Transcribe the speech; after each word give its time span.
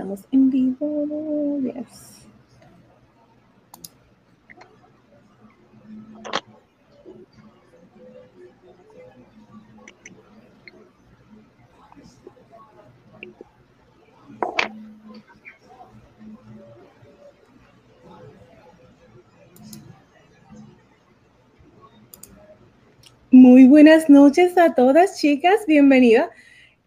estamos 0.00 0.24
en 0.32 0.50
vivo. 0.50 1.60
Yes. 1.60 2.26
Muy 23.30 23.66
buenas 23.66 24.08
noches 24.08 24.56
a 24.56 24.74
todas, 24.74 25.20
chicas. 25.20 25.66
Bienvenida. 25.66 26.30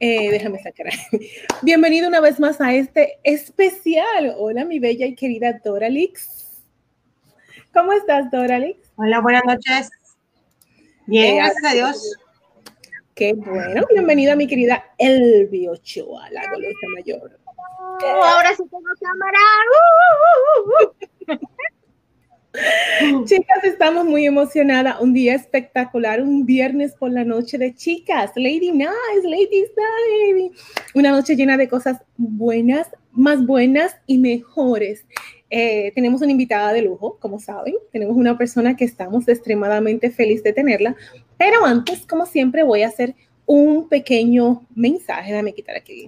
Eh, 0.05 0.31
déjame 0.31 0.61
sacar. 0.61 0.87
Bienvenido 1.61 2.09
una 2.09 2.19
vez 2.19 2.37
más 2.37 2.59
a 2.59 2.73
este 2.73 3.19
especial. 3.23 4.35
Hola, 4.37 4.65
mi 4.65 4.77
bella 4.77 5.05
y 5.05 5.15
querida 5.15 5.61
Doralix. 5.63 6.61
¿Cómo 7.73 7.93
estás, 7.93 8.29
Doralix? 8.29 8.91
Hola, 8.97 9.21
buenas 9.21 9.45
noches. 9.45 9.91
Bien, 11.07 11.37
gracias 11.37 11.63
a 11.63 11.73
Dios. 11.73 12.17
Qué 13.15 13.31
bueno. 13.33 13.85
Bienvenida, 13.91 14.35
mi 14.35 14.45
querida 14.45 14.83
Elvi 14.97 15.69
Ochoa, 15.69 16.29
la 16.31 16.41
golosa 16.51 16.87
mayor. 16.95 17.39
Oh, 17.55 18.23
ahora 18.25 18.49
sí 18.57 18.63
tengo 18.69 18.89
cámara. 18.99 19.39
Uh, 19.71 21.31
uh, 21.31 21.33
uh, 21.33 21.47
Chicas, 23.25 23.63
estamos 23.63 24.05
muy 24.05 24.25
emocionadas. 24.25 24.99
Un 25.01 25.13
día 25.13 25.33
espectacular, 25.33 26.21
un 26.21 26.45
viernes 26.45 26.93
por 26.93 27.11
la 27.11 27.23
noche 27.23 27.57
de 27.57 27.73
chicas. 27.73 28.31
Lady 28.35 28.71
Nice, 28.71 29.23
Lady 29.23 29.65
Night. 29.75 30.53
Una 30.93 31.11
noche 31.11 31.35
llena 31.35 31.57
de 31.57 31.67
cosas 31.67 32.01
buenas, 32.17 32.87
más 33.11 33.45
buenas 33.45 33.95
y 34.05 34.19
mejores. 34.19 35.05
Eh, 35.49 35.91
tenemos 35.95 36.21
una 36.21 36.31
invitada 36.31 36.73
de 36.73 36.83
lujo, 36.83 37.17
como 37.19 37.39
saben. 37.39 37.75
Tenemos 37.91 38.15
una 38.15 38.37
persona 38.37 38.75
que 38.75 38.85
estamos 38.85 39.27
extremadamente 39.27 40.11
feliz 40.11 40.43
de 40.43 40.53
tenerla. 40.53 40.95
Pero 41.37 41.65
antes, 41.65 42.05
como 42.05 42.25
siempre, 42.25 42.63
voy 42.63 42.83
a 42.83 42.87
hacer 42.87 43.15
un 43.47 43.89
pequeño 43.89 44.67
mensaje. 44.75 45.31
Déjame 45.31 45.53
quitar 45.53 45.75
aquí. 45.75 46.07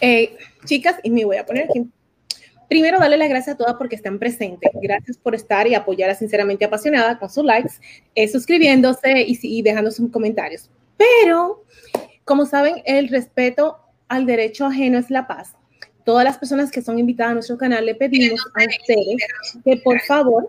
Eh, 0.00 0.36
chicas, 0.64 0.96
y 1.02 1.10
me 1.10 1.24
voy 1.24 1.36
a 1.36 1.46
poner 1.46 1.64
aquí 1.64 1.88
Primero, 2.68 2.98
darle 2.98 3.16
las 3.16 3.28
gracias 3.28 3.54
a 3.54 3.58
todas 3.58 3.74
porque 3.74 3.96
están 3.96 4.18
presentes. 4.18 4.70
Gracias 4.82 5.16
por 5.16 5.34
estar 5.34 5.66
y 5.66 5.74
apoyar 5.74 6.10
a 6.10 6.14
Sinceramente 6.14 6.64
Apasionada 6.64 7.18
con 7.18 7.30
sus 7.30 7.44
likes, 7.44 7.74
eh, 8.14 8.28
suscribiéndose 8.28 9.22
y, 9.26 9.38
y 9.42 9.62
dejando 9.62 9.90
sus 9.90 10.10
comentarios. 10.10 10.70
Pero, 10.96 11.64
como 12.24 12.44
saben, 12.44 12.82
el 12.84 13.08
respeto 13.08 13.78
al 14.08 14.26
derecho 14.26 14.66
ajeno 14.66 14.98
es 14.98 15.10
la 15.10 15.26
paz. 15.26 15.54
Todas 16.04 16.24
las 16.24 16.38
personas 16.38 16.70
que 16.70 16.82
son 16.82 16.98
invitadas 16.98 17.32
a 17.32 17.34
nuestro 17.34 17.58
canal 17.58 17.84
le 17.84 17.94
pedimos 17.94 18.40
a 18.54 18.64
ustedes 18.64 19.16
que 19.64 19.76
por 19.76 20.00
favor 20.00 20.48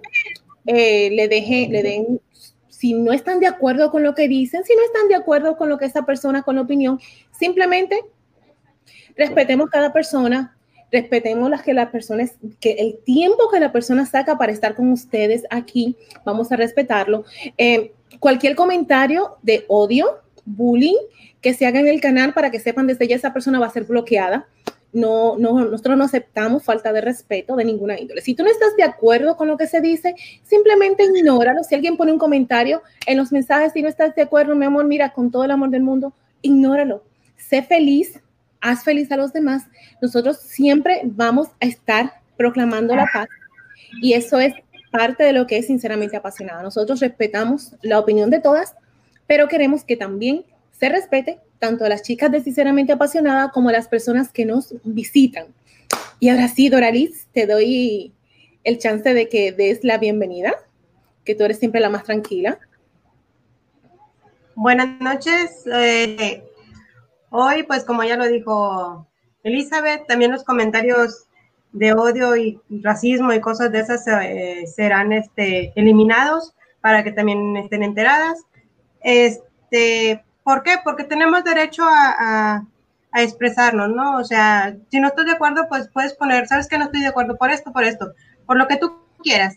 eh, 0.66 1.10
le, 1.12 1.28
deje, 1.28 1.68
le 1.70 1.84
den, 1.84 2.22
si 2.70 2.94
no 2.94 3.12
están 3.12 3.40
de 3.40 3.48
acuerdo 3.48 3.92
con 3.92 4.04
lo 4.04 4.16
que 4.16 4.28
dicen, 4.28 4.64
si 4.64 4.74
no 4.76 4.84
están 4.84 5.08
de 5.10 5.16
acuerdo 5.16 5.58
con 5.58 5.68
lo 5.68 5.78
que 5.78 5.86
esa 5.86 6.06
persona, 6.06 6.44
con 6.44 6.56
la 6.56 6.62
opinión, 6.62 7.00
simplemente 7.38 8.00
respetemos 9.18 9.70
cada 9.70 9.92
persona, 9.92 10.58
respetemos 10.92 11.50
las 11.50 11.62
que 11.62 11.74
las 11.74 11.90
personas, 11.90 12.34
que 12.60 12.72
el 12.74 13.00
tiempo 13.04 13.50
que 13.52 13.60
la 13.60 13.72
persona 13.72 14.06
saca 14.06 14.38
para 14.38 14.52
estar 14.52 14.76
con 14.76 14.92
ustedes 14.92 15.44
aquí, 15.50 15.96
vamos 16.26 16.52
a 16.52 16.56
respetarlo. 16.56 17.26
Eh, 17.58 17.94
cualquier 18.20 18.56
comentario 18.56 19.38
de 19.42 19.66
odio, 19.68 20.20
bullying, 20.46 20.98
que 21.42 21.54
se 21.54 21.66
haga 21.66 21.80
en 21.80 21.88
el 21.88 22.02
canal 22.02 22.34
para 22.34 22.52
que 22.52 22.60
sepan 22.60 22.88
desde 22.88 23.08
ya 23.08 23.16
esa 23.16 23.34
persona 23.34 23.60
va 23.60 23.68
a 23.68 23.72
ser 23.72 23.86
bloqueada. 23.86 24.48
No, 24.92 25.38
no, 25.38 25.66
nosotros 25.66 25.98
no 25.98 26.04
aceptamos 26.04 26.64
falta 26.64 26.92
de 26.92 27.02
respeto 27.02 27.56
de 27.56 27.64
ninguna 27.64 28.00
índole. 28.00 28.22
Si 28.22 28.34
tú 28.34 28.44
no 28.44 28.50
estás 28.50 28.76
de 28.76 28.82
acuerdo 28.82 29.38
con 29.38 29.48
lo 29.48 29.56
que 29.56 29.68
se 29.68 29.82
dice, 29.82 30.16
simplemente 30.44 31.04
ignóralo. 31.04 31.64
Si 31.64 31.76
alguien 31.76 31.96
pone 31.96 32.12
un 32.12 32.18
comentario 32.18 32.82
en 33.06 33.18
los 33.18 33.32
mensajes, 33.32 33.74
si 33.74 33.84
no 33.84 33.88
estás 33.88 34.16
de 34.16 34.24
acuerdo, 34.24 34.56
mi 34.56 34.66
amor, 34.66 34.86
mira, 34.86 35.14
con 35.14 35.30
todo 35.30 35.44
el 35.44 35.52
amor 35.52 35.70
del 35.70 35.84
mundo, 35.84 36.14
ignóralo. 36.42 37.04
Sé 37.38 37.62
feliz, 37.62 38.20
haz 38.62 38.84
feliz 38.84 39.12
a 39.12 39.18
los 39.18 39.34
demás, 39.34 39.64
nosotros 40.02 40.40
siempre 40.40 41.02
vamos 41.04 41.50
a 41.60 41.66
estar 41.66 42.22
proclamando 42.38 42.96
la 42.96 43.08
paz 43.12 43.28
y 44.02 44.14
eso 44.14 44.40
es 44.40 44.54
parte 44.92 45.24
de 45.24 45.34
lo 45.34 45.48
que 45.48 45.58
es 45.58 45.68
sinceramente 45.68 46.18
apasionada. 46.18 46.64
Nosotros 46.64 47.00
respetamos 47.00 47.76
la 47.82 48.00
opinión 48.00 48.30
de 48.30 48.40
todas, 48.40 48.76
pero 49.28 49.48
queremos 49.48 49.84
que 49.84 49.96
también 49.96 50.46
se 50.72 50.90
respete 50.90 51.40
tanto 51.60 51.86
a 51.86 51.90
las 51.90 52.02
chicas 52.02 52.32
de 52.32 52.42
sinceramente 52.42 52.94
apasionada 52.94 53.52
como 53.52 53.70
a 53.70 53.74
las 53.74 53.88
personas 53.88 54.30
que 54.32 54.46
nos 54.46 54.74
visitan. 54.84 55.48
Y 56.20 56.30
ahora 56.30 56.48
sí, 56.48 56.70
Doralis, 56.70 57.28
te 57.34 57.46
doy 57.46 58.14
el 58.64 58.78
chance 58.78 59.14
de 59.14 59.30
que 59.30 59.52
des 59.52 59.84
la 59.84 59.98
bienvenida, 59.98 60.54
que 61.26 61.36
tú 61.36 61.44
eres 61.44 61.60
siempre 61.60 61.82
la 61.82 61.90
más 61.90 62.04
tranquila. 62.04 62.60
Buenas 64.56 65.00
noches. 65.00 65.64
Eh, 65.72 66.44
Hoy, 67.32 67.64
pues 67.64 67.84
como 67.84 68.04
ya 68.04 68.18
lo 68.18 68.28
dijo 68.28 69.08
Elizabeth, 69.44 70.08
también 70.08 70.32
los 70.32 70.44
comentarios 70.44 71.28
de 71.72 71.94
odio 71.94 72.36
y 72.36 72.60
racismo 72.70 73.32
y 73.34 73.42
cosas 73.42 73.72
de 73.72 73.80
esas 73.80 74.08
eh, 74.08 74.66
serán 74.66 75.12
este, 75.12 75.72
eliminados 75.76 76.56
para 76.82 77.04
que 77.04 77.12
también 77.12 77.56
estén 77.58 77.84
enteradas. 77.84 78.44
Este, 79.02 80.24
¿Por 80.44 80.64
qué? 80.64 80.78
Porque 80.84 81.04
tenemos 81.04 81.44
derecho 81.44 81.84
a, 81.84 82.66
a, 83.12 83.22
expresarnos, 83.22 83.90
¿no? 83.90 84.18
O 84.18 84.24
sea, 84.24 84.76
si 84.90 85.00
no 85.00 85.10
estoy 85.10 85.26
de 85.26 85.34
acuerdo, 85.34 85.68
pues 85.68 85.90
puedes 85.90 86.14
poner, 86.14 86.48
sabes 86.48 86.68
que 86.68 86.78
no 86.78 86.86
estoy 86.86 87.02
de 87.02 87.08
acuerdo 87.08 87.38
por 87.38 87.52
esto, 87.52 87.72
por 87.72 87.84
esto, 87.84 88.14
por 88.46 88.58
lo 88.58 88.68
que 88.68 88.78
tú 88.78 89.00
quieras. 89.22 89.56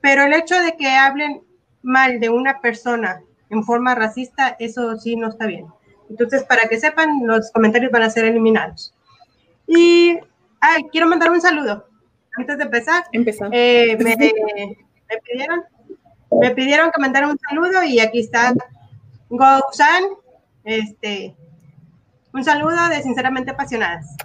Pero 0.00 0.24
el 0.24 0.32
hecho 0.32 0.60
de 0.60 0.76
que 0.76 0.88
hablen 0.88 1.42
mal 1.82 2.20
de 2.20 2.28
una 2.28 2.60
persona 2.60 3.22
en 3.50 3.64
forma 3.64 3.94
racista, 3.94 4.56
eso 4.58 4.96
sí 4.96 5.16
no 5.16 5.28
está 5.28 5.46
bien. 5.46 5.66
Entonces, 6.08 6.44
para 6.44 6.68
que 6.68 6.78
sepan, 6.78 7.26
los 7.26 7.50
comentarios 7.50 7.92
van 7.92 8.02
a 8.02 8.10
ser 8.10 8.24
eliminados. 8.24 8.94
Y, 9.66 10.18
ay, 10.60 10.84
quiero 10.90 11.06
mandar 11.06 11.30
un 11.30 11.40
saludo. 11.40 11.86
Antes 12.36 12.58
de 12.58 12.64
empezar, 12.64 13.04
eh, 13.52 13.96
me, 13.98 14.16
pidieron, 15.24 15.64
me 16.40 16.50
pidieron 16.52 16.90
que 16.90 17.00
mandara 17.00 17.28
un 17.28 17.38
saludo 17.38 17.82
y 17.82 17.98
aquí 17.98 18.20
está 18.20 18.54
Gousan, 19.28 20.04
este, 20.64 21.34
un 22.32 22.44
saludo 22.44 22.88
de 22.88 23.02
Sinceramente 23.02 23.50
Apasionadas. 23.50 24.16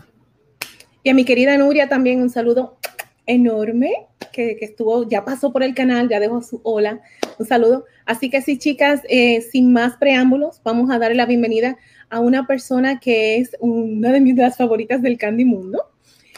Y 1.02 1.10
a 1.10 1.14
mi 1.14 1.26
querida 1.26 1.58
Nuria 1.58 1.90
también 1.90 2.22
un 2.22 2.30
saludo 2.30 2.78
enorme 3.26 4.08
que, 4.32 4.58
estuvo, 4.62 5.08
ya 5.08 5.26
pasó 5.26 5.52
por 5.52 5.64
el 5.64 5.76
canal, 5.76 6.10
ya 6.10 6.20
dejó 6.20 6.42
su 6.42 6.62
hola, 6.64 7.02
un 7.40 7.46
saludo. 7.46 7.86
Así 8.06 8.30
que 8.30 8.42
sí, 8.42 8.58
chicas, 8.58 9.02
eh, 9.10 9.42
sin 9.42 9.72
más 9.72 9.98
preámbulos, 9.98 10.62
vamos 10.64 10.90
a 10.92 11.00
darle 11.00 11.16
la 11.16 11.26
bienvenida 11.26 11.78
a 12.10 12.20
una 12.20 12.46
persona 12.46 13.00
que 13.00 13.38
es 13.38 13.56
una 13.60 14.12
de 14.12 14.22
mis 14.22 14.36
las 14.36 14.58
favoritas 14.58 15.02
del 15.02 15.18
Candy 15.18 15.46
Mundo. 15.46 15.82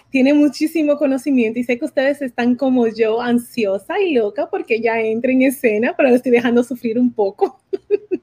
Tiene 0.10 0.34
muchísimo 0.34 0.98
conocimiento 0.98 1.60
y 1.60 1.64
sé 1.64 1.78
que 1.78 1.86
ustedes 1.86 2.22
están 2.22 2.56
como 2.56 2.88
yo, 2.88 3.22
ansiosa 3.22 4.00
y 4.00 4.14
loca 4.14 4.50
porque 4.50 4.80
ya 4.80 5.00
entra 5.00 5.32
en 5.32 5.42
escena, 5.42 5.94
pero 5.98 6.10
lo 6.10 6.16
estoy 6.16 6.32
dejando 6.32 6.64
sufrir 6.64 6.98
un 6.98 7.12
poco. 7.12 7.60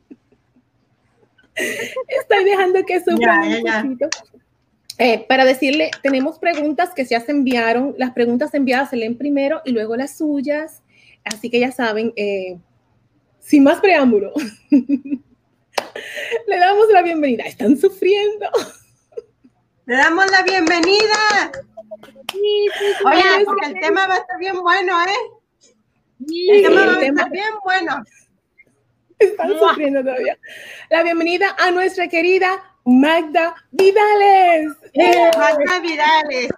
estoy 1.54 2.44
dejando 2.44 2.82
que 2.84 3.00
sufra 3.00 3.40
un 3.40 3.82
poquito. 3.82 4.08
Eh, 4.98 5.24
para 5.26 5.44
decirle, 5.44 5.90
tenemos 6.02 6.38
preguntas 6.38 6.90
que 6.94 7.04
ya 7.04 7.20
se 7.20 7.32
enviaron, 7.32 7.94
las 7.98 8.12
preguntas 8.12 8.54
enviadas 8.54 8.90
se 8.90 8.96
leen 8.96 9.16
primero 9.16 9.60
y 9.64 9.72
luego 9.72 9.96
las 9.96 10.16
suyas, 10.16 10.81
así 11.24 11.50
que 11.50 11.60
ya 11.60 11.72
saben, 11.72 12.12
eh, 12.16 12.58
sin 13.40 13.64
más 13.64 13.80
preámbulo, 13.80 14.32
le 16.46 16.58
damos 16.58 16.86
la 16.92 17.02
bienvenida. 17.02 17.44
Están 17.44 17.76
sufriendo. 17.76 18.46
Le 19.86 19.96
damos 19.96 20.30
la 20.30 20.42
bienvenida. 20.42 21.50
Sí, 22.32 22.69
sí, 22.78 23.04
Oye, 23.04 23.44
porque 23.44 23.66
el 23.66 23.80
tema 23.80 24.06
va 24.06 24.14
a 24.14 24.19
estar 24.19 24.38
bien 24.38 24.60
bueno, 24.60 24.94
¿eh? 25.04 25.08
el 26.48 26.62
tema 26.62 26.86
va 26.86 26.96
a 26.98 27.02
estar 27.02 27.30
bien 27.30 27.48
bueno. 27.64 28.02
Están 29.18 29.58
sufriendo 29.58 30.00
todavía. 30.00 30.38
La 30.90 31.02
bienvenida 31.02 31.54
a 31.58 31.70
nuestra 31.70 32.08
querida 32.08 32.62
Magda 32.84 33.54
Vidales. 33.70 34.72
¡Eh! 34.94 35.30
Magda 35.36 35.80
Vidales. 35.80 36.48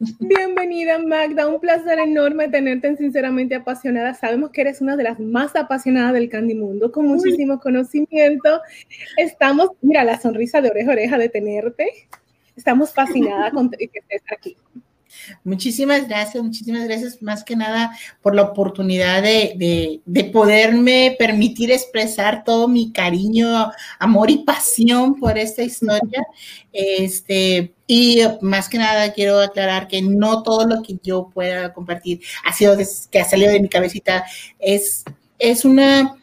Bienvenida 0.00 0.96
Magda, 1.00 1.48
un 1.48 1.58
placer 1.58 1.98
enorme 1.98 2.48
tenerte 2.48 2.86
en 2.86 2.96
Sinceramente 2.96 3.56
Apasionada. 3.56 4.14
Sabemos 4.14 4.50
que 4.50 4.60
eres 4.60 4.80
una 4.80 4.96
de 4.96 5.02
las 5.02 5.18
más 5.18 5.56
apasionadas 5.56 6.12
del 6.12 6.28
Candy 6.28 6.54
Mundo, 6.54 6.92
con 6.92 7.06
muchísimo 7.06 7.58
conocimiento. 7.58 8.60
Estamos, 9.16 9.70
mira, 9.80 10.04
la 10.04 10.20
sonrisa 10.20 10.60
de 10.60 10.70
oreja 10.70 10.90
a 10.90 10.92
oreja 10.92 11.18
de 11.18 11.28
tenerte. 11.28 11.88
Estamos 12.54 12.94
fascinadas 12.94 13.52
con 13.52 13.70
que 13.70 13.90
estés 13.92 14.22
aquí. 14.30 14.56
Muchísimas 15.44 16.08
gracias, 16.08 16.42
muchísimas 16.42 16.84
gracias 16.84 17.22
más 17.22 17.44
que 17.44 17.56
nada 17.56 17.90
por 18.22 18.34
la 18.34 18.42
oportunidad 18.42 19.22
de, 19.22 20.00
poderme 20.32 21.16
permitir 21.18 21.70
expresar 21.70 22.44
todo 22.44 22.68
mi 22.68 22.92
cariño, 22.92 23.70
amor 23.98 24.30
y 24.30 24.38
pasión 24.44 25.14
por 25.14 25.38
esta 25.38 25.62
historia. 25.62 26.26
Este, 26.72 27.72
y 27.86 28.20
más 28.42 28.68
que 28.68 28.78
nada 28.78 29.12
quiero 29.12 29.40
aclarar 29.40 29.88
que 29.88 30.02
no 30.02 30.42
todo 30.42 30.66
lo 30.66 30.82
que 30.82 30.98
yo 31.02 31.30
pueda 31.32 31.72
compartir 31.72 32.20
ha 32.44 32.52
sido 32.52 32.76
que 33.10 33.20
ha 33.20 33.24
salido 33.24 33.50
de 33.50 33.60
mi 33.60 33.68
cabecita. 33.68 34.24
Es, 34.58 35.04
es 35.38 35.64
una, 35.64 36.18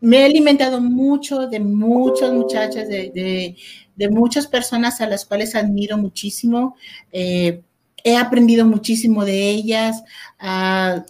me 0.00 0.18
he 0.18 0.24
alimentado 0.24 0.80
mucho 0.80 1.46
de 1.46 1.60
muchas 1.60 2.32
muchachas, 2.32 2.88
de, 2.88 3.56
muchas 4.10 4.46
personas 4.46 5.00
a 5.00 5.06
las 5.06 5.24
cuales 5.24 5.54
admiro 5.54 5.96
muchísimo. 5.96 6.76
Eh, 7.12 7.62
he 8.04 8.16
aprendido 8.16 8.64
muchísimo 8.66 9.24
de 9.24 9.50
ellas. 9.50 10.04
Ah, 10.38 11.04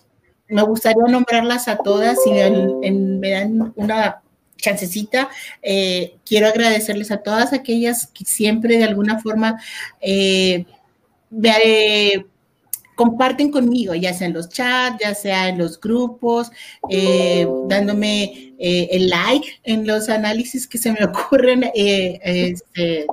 me 0.49 0.63
gustaría 0.63 1.03
nombrarlas 1.09 1.69
a 1.69 1.77
todas 1.77 2.17
y 2.27 2.31
me 2.31 3.31
dan 3.31 3.73
una 3.77 4.23
chancecita. 4.57 5.29
Eh, 5.61 6.17
quiero 6.25 6.47
agradecerles 6.47 7.11
a 7.11 7.19
todas 7.19 7.53
aquellas 7.53 8.07
que 8.07 8.25
siempre 8.25 8.79
de 8.79 8.85
alguna 8.85 9.19
forma 9.21 9.61
eh, 10.01 10.65
comparten 12.95 13.51
conmigo, 13.51 13.95
ya 13.95 14.15
sea 14.15 14.29
en 14.29 14.35
los 14.35 14.49
chats, 14.49 14.99
ya 15.03 15.15
sea 15.15 15.49
en 15.49 15.59
los 15.59 15.81
grupos, 15.81 16.53
eh, 16.89 17.47
dándome 17.67 18.55
el 18.59 19.09
like 19.09 19.61
en 19.65 19.87
los 19.87 20.09
análisis 20.09 20.69
que 20.69 20.79
se 20.79 20.93
me 20.93 21.05
ocurren 21.05 21.71
este, 21.75 23.07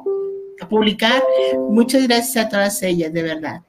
publicar. 0.69 1.23
Muchas 1.69 2.07
gracias 2.07 2.45
a 2.45 2.49
todas 2.49 2.83
ellas, 2.83 3.11
de 3.11 3.23
verdad. 3.23 3.61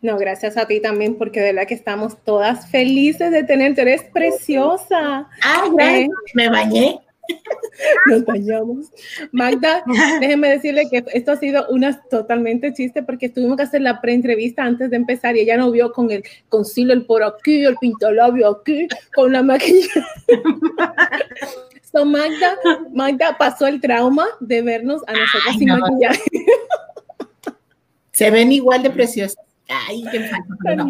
No, 0.00 0.16
gracias 0.16 0.56
a 0.56 0.66
ti 0.66 0.80
también, 0.80 1.16
porque 1.16 1.40
de 1.40 1.52
verdad 1.52 1.66
que 1.66 1.74
estamos 1.74 2.22
todas 2.24 2.70
felices 2.70 3.32
de 3.32 3.42
tenerte. 3.42 3.82
Eres 3.82 4.04
preciosa. 4.04 5.28
Ah, 5.42 5.64
eh, 5.80 6.08
me 6.34 6.48
bañé. 6.48 7.00
Nos 8.06 8.24
bañamos. 8.24 8.86
Magda, 9.32 9.82
déjenme 10.20 10.50
decirle 10.50 10.88
que 10.90 11.04
esto 11.12 11.32
ha 11.32 11.36
sido 11.36 11.66
una 11.68 12.00
totalmente 12.08 12.72
chiste 12.72 13.02
porque 13.02 13.28
tuvimos 13.28 13.56
que 13.56 13.64
hacer 13.64 13.82
la 13.82 14.00
pre-entrevista 14.00 14.62
antes 14.62 14.90
de 14.90 14.96
empezar 14.96 15.36
y 15.36 15.40
ella 15.40 15.56
no 15.56 15.70
vio 15.70 15.92
con 15.92 16.10
el 16.10 16.22
concealer 16.48 17.06
por 17.06 17.22
aquí, 17.22 17.64
el 17.64 17.76
pintolabio 17.76 18.48
aquí, 18.48 18.88
con 19.14 19.32
la 19.32 19.42
maquillaje. 19.42 20.02
so 21.92 22.04
Magda, 22.04 22.56
Magda 22.92 23.36
pasó 23.36 23.66
el 23.66 23.80
trauma 23.80 24.26
de 24.40 24.62
vernos 24.62 25.02
a 25.06 25.12
nosotros 25.12 25.56
sin 25.58 25.68
maquillaje. 25.68 26.22
Se 28.12 28.30
ven 28.30 28.50
igual 28.52 28.82
de 28.82 28.90
preciosas. 28.90 29.47
Ay, 29.68 30.02
qué 30.10 30.30
no, 30.76 30.88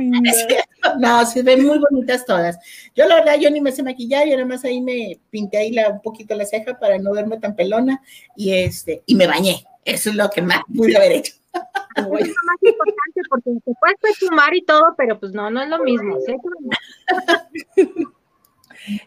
no, 0.99 1.27
se 1.27 1.43
ven 1.43 1.67
muy 1.67 1.79
bonitas 1.79 2.25
todas. 2.25 2.59
Yo 2.95 3.07
la 3.07 3.17
verdad, 3.17 3.37
yo 3.41 3.51
ni 3.51 3.61
me 3.61 3.73
sé 3.73 3.83
maquillar, 3.83 4.29
y 4.29 4.31
nada 4.31 4.45
más 4.45 4.65
ahí 4.65 4.81
me 4.81 5.19
pinté 5.31 5.59
ahí 5.59 5.73
la, 5.73 5.91
un 5.91 6.01
poquito 6.01 6.37
la 6.37 6.47
ceja 6.47 6.79
para 6.79 6.97
no 6.99 7.13
verme 7.13 7.39
tan 7.39 7.57
pelona 7.57 8.01
y 8.37 8.55
este, 8.55 9.03
y 9.07 9.17
me 9.17 9.27
bañé. 9.27 9.65
Eso 9.85 10.11
es 10.11 10.17
lo 10.17 10.31
que 10.31 10.43
más 10.43 10.61
pude 10.75 10.97
haber 10.97 11.13
hecho. 11.13 11.33
Es 11.55 12.05
lo 12.07 12.11
más 12.11 12.59
importante 12.63 13.21
porque 13.29 13.51
se 13.65 13.73
puede 13.81 14.15
fumar 14.15 14.55
y 14.55 14.63
todo, 14.65 14.95
pero 14.97 15.19
pues 15.19 15.33
no, 15.33 15.51
no 15.51 15.61
es 15.63 15.69
lo 15.69 15.83
mismo. 15.83 16.17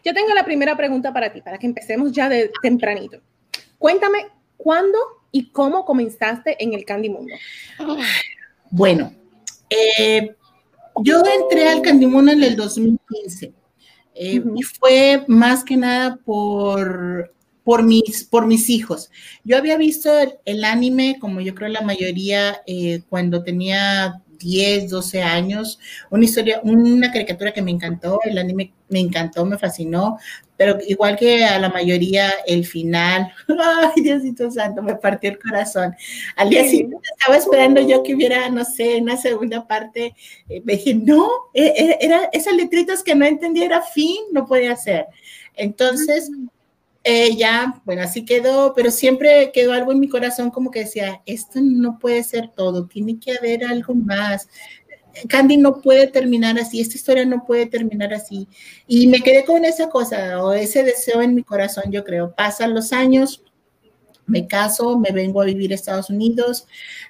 Yo 0.04 0.12
tengo 0.12 0.34
la 0.34 0.44
primera 0.44 0.76
pregunta 0.76 1.14
para 1.14 1.32
ti, 1.32 1.40
para 1.40 1.58
que 1.58 1.66
empecemos 1.66 2.12
ya 2.12 2.28
de 2.28 2.50
tempranito. 2.60 3.20
Cuéntame, 3.78 4.26
¿cuándo 4.56 4.98
y 5.30 5.50
cómo 5.50 5.86
comenzaste 5.86 6.62
en 6.62 6.74
el 6.74 6.84
Candy 6.84 7.08
Mundo? 7.08 7.32
Bueno, 8.70 9.12
eh, 9.98 10.34
yo 11.02 11.22
entré 11.24 11.68
al 11.68 11.82
Candimundo 11.82 12.32
en 12.32 12.42
el 12.42 12.56
2015 12.56 13.52
eh, 14.14 14.42
y 14.54 14.62
fue 14.62 15.24
más 15.26 15.64
que 15.64 15.76
nada 15.76 16.18
por, 16.24 17.32
por, 17.64 17.82
mis, 17.82 18.24
por 18.24 18.46
mis 18.46 18.68
hijos. 18.68 19.10
Yo 19.44 19.56
había 19.56 19.76
visto 19.76 20.10
el, 20.44 20.64
anime, 20.64 21.16
como 21.20 21.40
yo 21.40 21.54
creo 21.54 21.68
la 21.68 21.80
mayoría, 21.80 22.60
eh, 22.66 23.02
cuando 23.08 23.42
tenía 23.42 24.22
10, 24.38 24.90
12 24.90 25.22
años, 25.22 25.78
una 26.10 26.24
historia, 26.24 26.60
una 26.62 27.10
caricatura 27.12 27.52
que 27.52 27.62
me 27.62 27.70
encantó, 27.70 28.20
el 28.24 28.38
anime 28.38 28.72
me 28.88 29.00
encantó, 29.00 29.46
me 29.46 29.58
fascinó, 29.58 30.18
pero 30.62 30.78
igual 30.86 31.16
que 31.16 31.44
a 31.44 31.58
la 31.58 31.70
mayoría, 31.70 32.30
el 32.46 32.64
final, 32.64 33.32
ay 33.94 34.00
Diosito 34.00 34.48
Santo, 34.48 34.80
me 34.80 34.94
partió 34.94 35.30
el 35.30 35.38
corazón. 35.40 35.92
Al 36.36 36.50
día 36.50 36.62
siguiente 36.62 36.98
estaba 37.18 37.36
esperando 37.36 37.80
yo 37.80 38.04
que 38.04 38.14
hubiera, 38.14 38.48
no 38.48 38.64
sé, 38.64 39.00
una 39.00 39.16
segunda 39.16 39.66
parte, 39.66 40.14
eh, 40.48 40.62
me 40.64 40.74
dije, 40.74 40.94
no, 40.94 41.28
e, 41.52 41.64
e, 41.64 41.98
era 42.00 42.28
esas 42.32 42.54
letritas 42.54 43.02
que 43.02 43.16
no 43.16 43.24
entendía, 43.24 43.64
era 43.64 43.82
fin, 43.82 44.18
no 44.30 44.46
podía 44.46 44.76
ser. 44.76 45.06
Entonces, 45.56 46.30
eh, 47.02 47.34
ya, 47.34 47.82
bueno, 47.84 48.02
así 48.02 48.24
quedó, 48.24 48.72
pero 48.72 48.92
siempre 48.92 49.50
quedó 49.52 49.72
algo 49.72 49.90
en 49.90 49.98
mi 49.98 50.08
corazón 50.08 50.52
como 50.52 50.70
que 50.70 50.84
decía, 50.84 51.22
esto 51.26 51.58
no 51.60 51.98
puede 51.98 52.22
ser 52.22 52.52
todo, 52.54 52.86
tiene 52.86 53.18
que 53.18 53.36
haber 53.36 53.64
algo 53.64 53.96
más. 53.96 54.48
Candy 55.28 55.56
no 55.56 55.80
puede 55.80 56.06
terminar 56.06 56.58
así, 56.58 56.80
esta 56.80 56.96
historia 56.96 57.24
no 57.24 57.44
puede 57.44 57.66
terminar 57.66 58.12
así. 58.14 58.48
Y 58.86 59.06
me 59.06 59.20
quedé 59.20 59.44
con 59.44 59.64
esa 59.64 59.88
cosa 59.88 60.42
o 60.44 60.52
ese 60.52 60.82
deseo 60.84 61.22
en 61.22 61.34
mi 61.34 61.42
corazón, 61.42 61.84
yo 61.90 62.04
creo. 62.04 62.34
Pasan 62.34 62.74
los 62.74 62.92
años, 62.92 63.42
me 64.26 64.46
caso, 64.46 64.98
me 64.98 65.10
vengo 65.10 65.42
a 65.42 65.46
vivir 65.46 65.72
a 65.72 65.74
Estados 65.74 66.10
Unidos, 66.10 66.66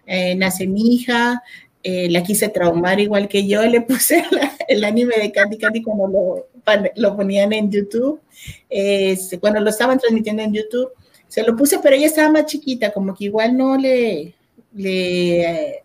eh, 0.07 0.35
nace 0.35 0.67
mi 0.67 0.95
hija, 0.95 1.43
eh, 1.83 2.09
la 2.11 2.23
quise 2.23 2.49
traumar 2.49 3.01
igual 3.01 3.29
que 3.29 3.47
yo, 3.47 3.63
le 3.63 3.81
puse 3.81 4.25
el 4.69 4.85
anime 4.85 5.17
de 5.17 5.33
Candy 5.33 5.59
Candy 5.59 5.83
cuando 5.83 6.07
lo, 6.07 6.49
lo 6.97 7.17
ponían 7.17 7.53
en 7.53 7.71
YouTube, 7.71 8.21
este, 8.69 9.39
cuando 9.39 9.61
lo 9.61 9.71
estaban 9.71 9.99
transmitiendo 9.99 10.43
en 10.43 10.53
YouTube, 10.53 10.91
se 11.29 11.43
lo 11.43 11.57
puse, 11.57 11.79
pero 11.79 11.97
ella 11.97 12.07
estaba 12.07 12.31
más 12.31 12.47
chiquita, 12.47 12.93
como 12.93 13.15
que 13.15 13.25
igual 13.25 13.57
no 13.57 13.77
le, 13.77 14.35
le 14.75 15.82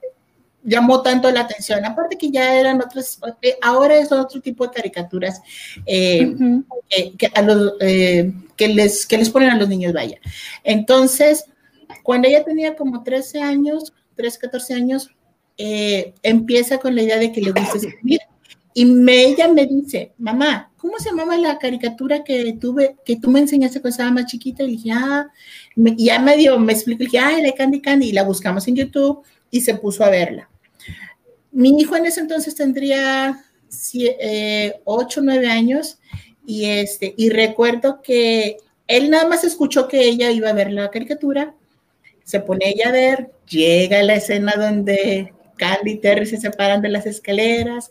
llamó 0.68 1.02
tanto 1.02 1.32
la 1.32 1.42
atención. 1.42 1.84
Aparte 1.86 2.18
que 2.18 2.30
ya 2.30 2.60
eran 2.60 2.82
otras, 2.82 3.20
eh, 3.42 3.58
ahora 3.62 3.96
es 3.98 4.12
otro 4.12 4.42
tipo 4.42 4.68
de 4.68 4.74
caricaturas 4.74 5.42
eh, 5.86 6.36
que, 7.18 7.28
a 7.34 7.42
los, 7.42 7.74
eh, 7.80 8.32
que, 8.56 8.68
les, 8.68 9.06
que 9.06 9.18
les 9.18 9.30
ponen 9.30 9.50
a 9.50 9.58
los 9.58 9.70
niños, 9.70 9.94
vaya. 9.94 10.20
Entonces, 10.64 11.46
cuando 12.04 12.28
ella 12.28 12.44
tenía 12.44 12.76
como 12.76 13.02
13 13.02 13.42
años, 13.42 13.94
13, 14.16 14.40
14 14.40 14.74
años, 14.74 15.10
empieza 16.22 16.78
con 16.78 16.96
la 16.96 17.02
idea 17.02 17.18
de 17.18 17.32
que 17.32 17.42
le 17.42 17.52
gusta 17.52 17.78
escribir. 17.78 18.20
Y 18.74 18.86
me, 18.86 19.24
ella 19.24 19.48
me 19.48 19.66
dice, 19.66 20.14
mamá, 20.20 20.72
¿cómo 20.78 21.00
se 21.00 21.10
llamaba 21.10 21.36
la 21.38 21.58
caricatura 21.58 22.24
que 22.24 22.54
tuve, 22.62 22.96
que 23.04 23.16
tú 23.16 23.32
me 23.32 23.40
enseñaste 23.40 23.82
cuando 23.82 23.94
estaba 23.94 24.12
más 24.12 24.28
chiquita? 24.28 24.62
Y 24.64 24.72
dije, 24.72 24.92
ah, 24.92 25.28
ya 25.76 26.20
me 26.20 26.38
dio, 26.38 26.60
me 26.60 26.74
explicó, 26.74 27.02
y 27.02 27.06
dije, 27.08 27.18
ah, 27.18 27.32
la 27.42 27.54
Candy 27.54 27.82
Candy, 27.82 28.10
y 28.10 28.12
la 28.12 28.24
buscamos 28.24 28.68
en 28.68 28.76
YouTube 28.76 29.24
y 29.50 29.62
se 29.62 29.76
puso 29.76 30.04
a 30.04 30.10
verla. 30.10 30.50
Mi 31.58 31.76
hijo 31.80 31.96
en 31.96 32.06
ese 32.06 32.20
entonces 32.20 32.54
tendría 32.54 33.44
eh, 33.96 34.80
8 34.84 35.20
o 35.20 35.24
9 35.24 35.48
años 35.48 35.98
y, 36.46 36.66
este, 36.66 37.16
y 37.18 37.30
recuerdo 37.30 38.00
que 38.04 38.58
él 38.86 39.10
nada 39.10 39.28
más 39.28 39.44
escuchó 39.44 39.88
que 39.88 40.04
ella 40.04 40.30
iba 40.30 40.52
a 40.52 40.54
ver 40.54 40.72
la 40.72 40.92
caricatura, 40.92 41.56
se 42.24 42.42
pone 42.42 42.70
ella 42.70 42.90
a 42.90 42.92
ver, 42.92 43.32
llega 43.50 44.02
a 44.02 44.04
la 44.04 44.14
escena 44.14 44.54
donde 44.56 45.34
Candy 45.58 45.94
y 45.94 45.98
Terry 45.98 46.28
se 46.28 46.38
separan 46.38 46.84
de 46.84 46.90
las 46.90 47.08
escaleras 47.08 47.90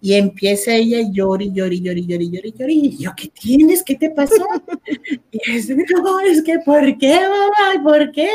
y 0.00 0.14
empieza 0.14 0.74
ella 0.74 1.06
llori, 1.12 1.52
llori, 1.52 1.82
llori, 1.82 2.06
llori, 2.06 2.30
llori, 2.30 2.54
llori. 2.58 2.74
Y 2.86 2.96
yo, 2.96 3.10
¿qué 3.14 3.28
tienes? 3.28 3.82
¿Qué 3.82 3.94
te 3.94 4.08
pasó? 4.08 4.46
y 5.30 5.50
es, 5.50 5.68
no, 5.68 6.20
es 6.20 6.42
que, 6.42 6.60
¿por 6.60 6.96
qué, 6.96 7.20
mamá? 7.20 7.84
¿Por 7.84 8.10
qué? 8.10 8.30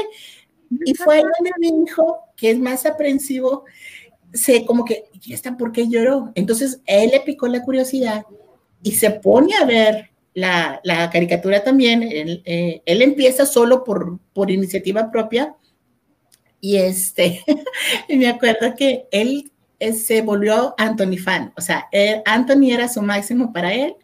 Y 0.86 0.94
fue 0.94 1.16
ahí 1.16 1.24
donde 1.40 1.52
mi 1.58 1.84
hijo, 1.84 2.20
que 2.36 2.52
es 2.52 2.60
más 2.60 2.86
aprensivo, 2.86 3.66
se 4.34 4.66
como 4.66 4.86
que, 4.86 5.06
¿y 5.24 5.34
esta 5.34 5.58
por 5.58 5.72
qué 5.72 5.88
lloró? 5.88 6.32
Entonces 6.36 6.82
él 6.86 7.12
le 7.12 7.22
picó 7.22 7.48
la 7.48 7.64
curiosidad 7.64 8.26
y 8.84 8.92
se 8.92 9.12
pone 9.12 9.56
a 9.56 9.66
ver 9.66 10.12
la, 10.34 10.80
la 10.84 11.10
caricatura 11.10 11.64
también. 11.64 12.04
Él, 12.04 12.42
eh, 12.46 12.82
él, 12.86 13.02
empieza 13.02 13.46
solo 13.46 13.84
por, 13.84 14.20
por 14.34 14.52
iniciativa 14.52 15.10
propia. 15.10 15.56
Y 16.62 16.78
este, 16.78 17.44
y 18.08 18.16
me 18.18 18.28
acuerdo 18.28 18.76
que 18.76 19.08
él 19.12 19.52
eh, 19.80 19.94
se 19.94 20.22
volvió 20.22 20.74
Anthony 20.78 21.18
fan, 21.18 21.54
o 21.56 21.62
sea, 21.62 21.88
Anthony 22.26 22.72
era 22.72 22.88
su 22.88 23.02
máximo 23.02 23.54
para 23.54 23.74
él. 23.74 23.96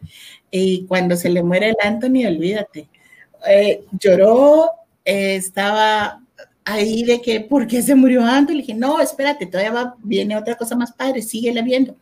Y 0.50 0.86
cuando 0.86 1.16
se 1.16 1.30
le 1.30 1.42
muere 1.42 1.70
el 1.70 1.76
Anthony, 1.82 2.26
olvídate, 2.26 2.88
eh, 3.48 3.84
lloró, 3.98 4.70
estaba 5.04 6.23
ahí 6.64 7.02
de 7.04 7.20
que, 7.20 7.40
¿por 7.40 7.66
qué 7.66 7.82
se 7.82 7.94
murió 7.94 8.24
antes? 8.24 8.54
Le 8.54 8.62
dije, 8.62 8.74
no, 8.74 9.00
espérate, 9.00 9.46
todavía 9.46 9.72
va, 9.72 9.96
viene 10.02 10.36
otra 10.36 10.56
cosa 10.56 10.76
más 10.76 10.92
padre, 10.92 11.22
síguela 11.22 11.62
viendo. 11.62 11.96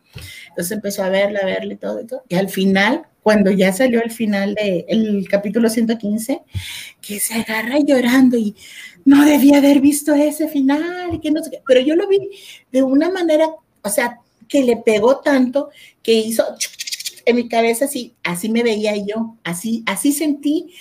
Entonces 0.49 0.71
empezó 0.71 1.03
a 1.03 1.09
verla, 1.09 1.39
a 1.41 1.45
verla 1.45 1.73
y 1.73 1.77
todo, 1.77 2.01
y 2.01 2.07
todo. 2.07 2.23
Y 2.29 2.35
al 2.35 2.49
final, 2.49 3.03
cuando 3.21 3.51
ya 3.51 3.73
salió 3.73 4.01
el 4.01 4.11
final 4.11 4.55
del 4.55 5.27
capítulo 5.29 5.69
115, 5.69 6.41
que 7.01 7.19
se 7.19 7.33
agarra 7.33 7.79
llorando 7.79 8.37
y 8.37 8.55
no 9.05 9.25
debía 9.25 9.57
haber 9.57 9.81
visto 9.81 10.13
ese 10.13 10.47
final, 10.47 11.19
que 11.21 11.31
no 11.31 11.43
sé 11.43 11.61
pero 11.67 11.81
yo 11.81 11.95
lo 11.95 12.07
vi 12.07 12.29
de 12.71 12.83
una 12.83 13.09
manera, 13.09 13.49
o 13.81 13.89
sea, 13.89 14.19
que 14.47 14.63
le 14.63 14.77
pegó 14.77 15.19
tanto 15.19 15.69
que 16.01 16.13
hizo 16.13 16.43
en 17.25 17.35
mi 17.35 17.47
cabeza 17.47 17.85
así, 17.85 18.15
así 18.23 18.49
me 18.49 18.63
veía 18.63 18.95
yo, 18.95 19.37
así, 19.43 19.83
así 19.85 20.11
sentí 20.11 20.73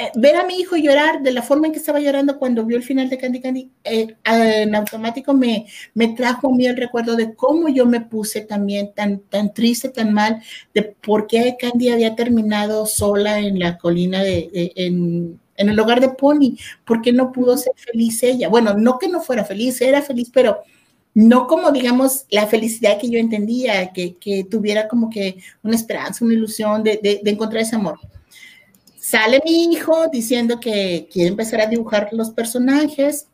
eh, 0.00 0.10
ver 0.14 0.36
a 0.36 0.44
mi 0.44 0.54
hijo 0.54 0.76
llorar 0.76 1.22
de 1.22 1.32
la 1.32 1.42
forma 1.42 1.66
en 1.66 1.72
que 1.72 1.78
estaba 1.78 2.00
llorando 2.00 2.38
cuando 2.38 2.64
vio 2.64 2.76
el 2.76 2.82
final 2.82 3.10
de 3.10 3.18
Candy 3.18 3.40
Candy, 3.40 3.70
eh, 3.84 4.16
en 4.24 4.74
automático 4.74 5.34
me, 5.34 5.66
me 5.94 6.08
trajo 6.08 6.48
a 6.48 6.56
mí 6.56 6.66
el 6.66 6.76
recuerdo 6.76 7.16
de 7.16 7.34
cómo 7.34 7.68
yo 7.68 7.84
me 7.84 8.00
puse 8.00 8.40
también 8.40 8.92
tan, 8.94 9.20
tan 9.20 9.52
triste, 9.52 9.90
tan 9.90 10.12
mal, 10.12 10.42
de 10.72 10.82
por 10.82 11.26
qué 11.26 11.56
Candy 11.58 11.90
había 11.90 12.16
terminado 12.16 12.86
sola 12.86 13.40
en 13.40 13.58
la 13.58 13.76
colina 13.76 14.22
de, 14.22 14.72
en, 14.76 15.38
en 15.56 15.68
el 15.68 15.78
hogar 15.78 16.00
de 16.00 16.08
Pony, 16.08 16.56
por 16.84 17.02
qué 17.02 17.12
no 17.12 17.30
pudo 17.30 17.56
ser 17.58 17.74
feliz 17.76 18.22
ella. 18.22 18.48
Bueno, 18.48 18.74
no 18.74 18.98
que 18.98 19.08
no 19.08 19.20
fuera 19.20 19.44
feliz, 19.44 19.80
era 19.82 20.00
feliz, 20.00 20.30
pero 20.32 20.60
no 21.12 21.46
como, 21.46 21.72
digamos, 21.72 22.24
la 22.30 22.46
felicidad 22.46 22.98
que 22.98 23.10
yo 23.10 23.18
entendía, 23.18 23.92
que, 23.92 24.16
que 24.16 24.44
tuviera 24.44 24.88
como 24.88 25.10
que 25.10 25.36
una 25.62 25.76
esperanza, 25.76 26.24
una 26.24 26.34
ilusión 26.34 26.82
de, 26.82 26.98
de, 27.02 27.20
de 27.22 27.30
encontrar 27.30 27.62
ese 27.62 27.76
amor 27.76 27.98
sale 29.10 29.40
mi 29.44 29.64
hijo 29.64 30.06
diciendo 30.06 30.60
que 30.60 31.08
quiere 31.12 31.30
empezar 31.30 31.60
a 31.60 31.66
dibujar 31.66 32.10
los 32.12 32.30
personajes 32.30 33.26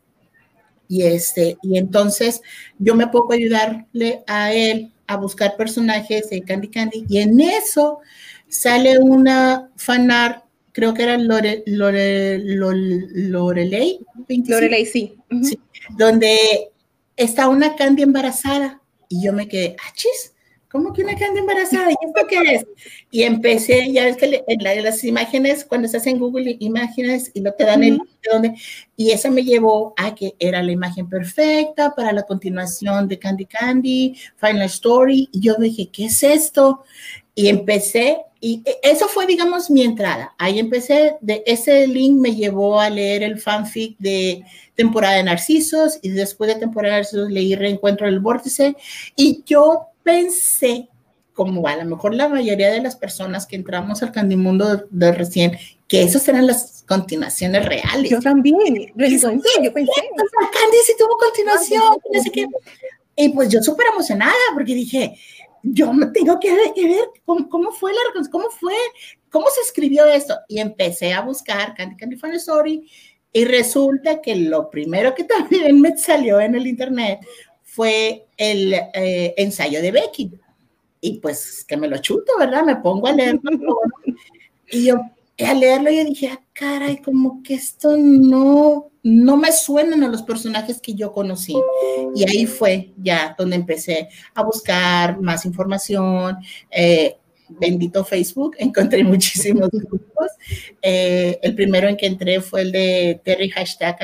y 0.87 1.03
este 1.03 1.57
y 1.61 1.77
entonces 1.77 2.41
yo 2.79 2.95
me 2.95 3.05
pongo 3.07 3.31
a 3.31 3.35
ayudarle 3.35 4.23
a 4.25 4.53
él 4.53 4.91
a 5.05 5.17
buscar 5.17 5.55
personajes 5.55 6.31
de 6.31 6.41
Candy 6.41 6.69
Candy 6.69 7.05
y 7.07 7.19
en 7.19 7.39
eso 7.39 7.99
sale 8.47 8.97
una 8.97 9.69
fanart 9.75 10.45
creo 10.71 10.95
que 10.95 11.03
era 11.03 11.15
Lore, 11.15 11.61
Lore, 11.67 12.39
Lorelei 12.39 13.99
Lorelei 14.47 14.85
sí. 14.87 15.15
sí 15.43 15.59
donde 15.95 16.71
está 17.15 17.49
una 17.49 17.75
Candy 17.75 18.01
embarazada 18.01 18.81
y 19.09 19.23
yo 19.23 19.31
me 19.31 19.47
quedé 19.47 19.75
ah 19.79 19.93
chis 19.93 20.33
¿cómo 20.69 20.93
que 20.93 21.03
una 21.03 21.15
Candy 21.15 21.39
embarazada? 21.39 21.91
¿Y 21.91 21.95
esto 22.05 22.27
qué 22.27 22.55
es? 22.55 22.65
Y 23.11 23.23
empecé, 23.23 23.91
ya 23.91 24.05
ves 24.05 24.17
que 24.17 24.43
en, 24.47 24.83
las 24.83 25.03
imágenes, 25.03 25.65
cuando 25.65 25.85
estás 25.85 26.07
en 26.07 26.19
Google 26.19 26.57
Imágenes 26.59 27.31
y 27.33 27.41
lo 27.41 27.53
te 27.53 27.63
dan 27.63 27.83
el 27.83 27.97
de 27.97 28.03
dónde, 28.31 28.53
y 28.95 29.11
eso 29.11 29.31
me 29.31 29.43
llevó 29.43 29.93
a 29.97 30.13
que 30.13 30.35
era 30.39 30.61
la 30.61 30.71
imagen 30.71 31.09
perfecta 31.09 31.93
para 31.95 32.11
la 32.11 32.23
continuación 32.23 33.07
de 33.07 33.19
Candy 33.19 33.45
Candy, 33.45 34.17
Final 34.35 34.63
Story, 34.63 35.29
y 35.31 35.39
yo 35.39 35.55
dije, 35.55 35.89
¿qué 35.91 36.05
es 36.05 36.23
esto? 36.23 36.83
Y 37.33 37.47
empecé, 37.47 38.17
y 38.41 38.61
e, 38.65 38.79
eso 38.83 39.07
fue, 39.07 39.25
digamos, 39.25 39.69
mi 39.69 39.83
entrada. 39.83 40.33
Ahí 40.37 40.59
empecé, 40.59 41.17
de 41.21 41.43
ese 41.45 41.87
link 41.87 42.19
me 42.19 42.35
llevó 42.35 42.79
a 42.79 42.89
leer 42.89 43.23
el 43.23 43.39
fanfic 43.39 43.95
de 43.99 44.43
temporada 44.75 45.15
de 45.15 45.23
Narcisos, 45.23 45.99
y 46.01 46.09
después 46.09 46.53
de 46.53 46.59
temporada 46.59 46.95
de 46.95 47.01
Narcisos 47.01 47.31
leí 47.31 47.55
Reencuentro 47.55 48.05
del 48.05 48.19
Vórtice, 48.19 48.75
y 49.15 49.43
yo 49.45 49.87
pensé, 50.07 50.87
como 51.33 51.67
a 51.67 51.75
lo 51.75 51.83
mejor 51.83 52.15
la 52.15 52.29
mayoría 52.29 52.71
de 52.71 52.81
las 52.81 52.95
personas 52.95 53.45
que 53.45 53.57
entramos 53.57 54.01
al 54.01 54.13
Candimundo 54.13 54.87
de, 54.89 55.11
recién, 55.11 55.57
que 55.85 56.01
esas 56.01 56.25
eran 56.29 56.47
las 56.47 56.85
continuaciones 56.87 57.65
reales. 57.65 58.09
Yo 58.09 58.21
también, 58.21 58.57
yo 58.87 59.73
pensé. 59.73 59.91
Candy 60.15 60.77
sí 60.85 60.93
tuvo 60.97 61.17
continuación, 61.17 61.97
no 62.13 62.23
sé 62.23 62.31
qué. 62.31 62.47
Y 63.17 63.29
pues 63.29 63.49
yo 63.49 63.61
súper 63.61 63.87
emocionada 63.91 64.33
porque 64.53 64.73
dije, 64.73 65.17
yo 65.61 65.91
me 65.91 66.05
tengo 66.07 66.39
que, 66.39 66.53
ver 66.53 67.09
cómo, 67.25 67.49
cómo, 67.49 67.71
fue 67.71 67.91
la 67.91 67.99
cómo 68.31 68.49
fue, 68.49 68.75
cómo 69.29 69.47
se 69.53 69.61
escribió 69.61 70.05
esto. 70.05 70.37
Y 70.47 70.59
empecé 70.59 71.13
a 71.13 71.21
buscar 71.21 71.73
Candy 71.75 71.97
Candy 71.97 72.15
Funny 72.15 72.37
Story 72.37 72.89
y 73.33 73.45
resulta 73.45 74.21
que 74.21 74.35
lo 74.35 74.69
primero 74.69 75.13
que 75.13 75.23
también 75.25 75.81
me 75.81 75.97
salió 75.97 76.39
en 76.39 76.55
el 76.55 76.65
internet 76.65 77.19
fue 77.77 78.25
el 78.37 78.73
eh, 78.73 79.35
ensayo 79.37 79.83
de 79.83 79.91
Becky. 79.91 80.31
Y 80.99 81.19
pues 81.19 81.63
que 81.63 81.77
me 81.77 81.87
lo 81.87 81.99
chuto, 81.99 82.31
¿verdad? 82.39 82.63
Me 82.63 82.77
pongo 82.77 83.05
a 83.05 83.13
leerlo. 83.13 83.81
y 84.71 84.85
yo 84.85 84.95
a 85.45 85.53
leerlo 85.53 85.91
y 85.91 86.03
dije, 86.03 86.31
ah, 86.33 86.41
caray, 86.53 86.97
como 86.97 87.43
que 87.43 87.53
esto 87.53 87.95
no, 87.95 88.89
no 89.03 89.37
me 89.37 89.51
suenan 89.51 90.03
a 90.03 90.07
los 90.07 90.23
personajes 90.23 90.81
que 90.81 90.95
yo 90.95 91.11
conocí. 91.11 91.55
Y 92.15 92.27
ahí 92.27 92.47
fue 92.47 92.95
ya 92.97 93.35
donde 93.37 93.57
empecé 93.57 94.09
a 94.33 94.41
buscar 94.41 95.21
más 95.21 95.45
información. 95.45 96.37
Eh, 96.71 97.15
bendito 97.49 98.03
Facebook, 98.03 98.55
encontré 98.59 99.03
muchísimos 99.03 99.69
grupos. 99.71 100.27
Eh, 100.81 101.39
el 101.41 101.55
primero 101.55 101.87
en 101.87 101.97
que 101.97 102.07
entré 102.07 102.41
fue 102.41 102.61
el 102.61 102.71
de 102.71 103.21
Terry 103.23 103.49
Hashtag 103.49 103.97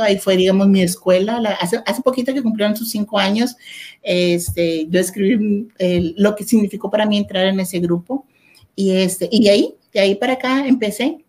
ahí 0.00 0.18
fue, 0.18 0.36
digamos, 0.36 0.68
mi 0.68 0.82
escuela. 0.82 1.38
hace, 1.60 1.80
hace 1.84 2.02
poquito 2.02 2.32
que 2.34 2.42
cumplieron 2.42 2.76
sus 2.76 2.90
cinco 2.90 3.18
años, 3.18 3.56
este, 4.02 4.86
yo 4.88 5.00
escribí 5.00 5.68
lo 6.16 6.34
que 6.34 6.44
significó 6.44 6.90
para 6.90 7.06
mí 7.06 7.18
entrar 7.18 7.46
en 7.46 7.60
ese 7.60 7.78
grupo. 7.78 8.26
Y, 8.74 8.92
este, 8.92 9.28
y 9.30 9.44
de 9.44 9.50
ahí, 9.50 9.74
de 9.92 10.00
ahí 10.00 10.14
para 10.14 10.34
acá 10.34 10.66
empecé 10.66 11.24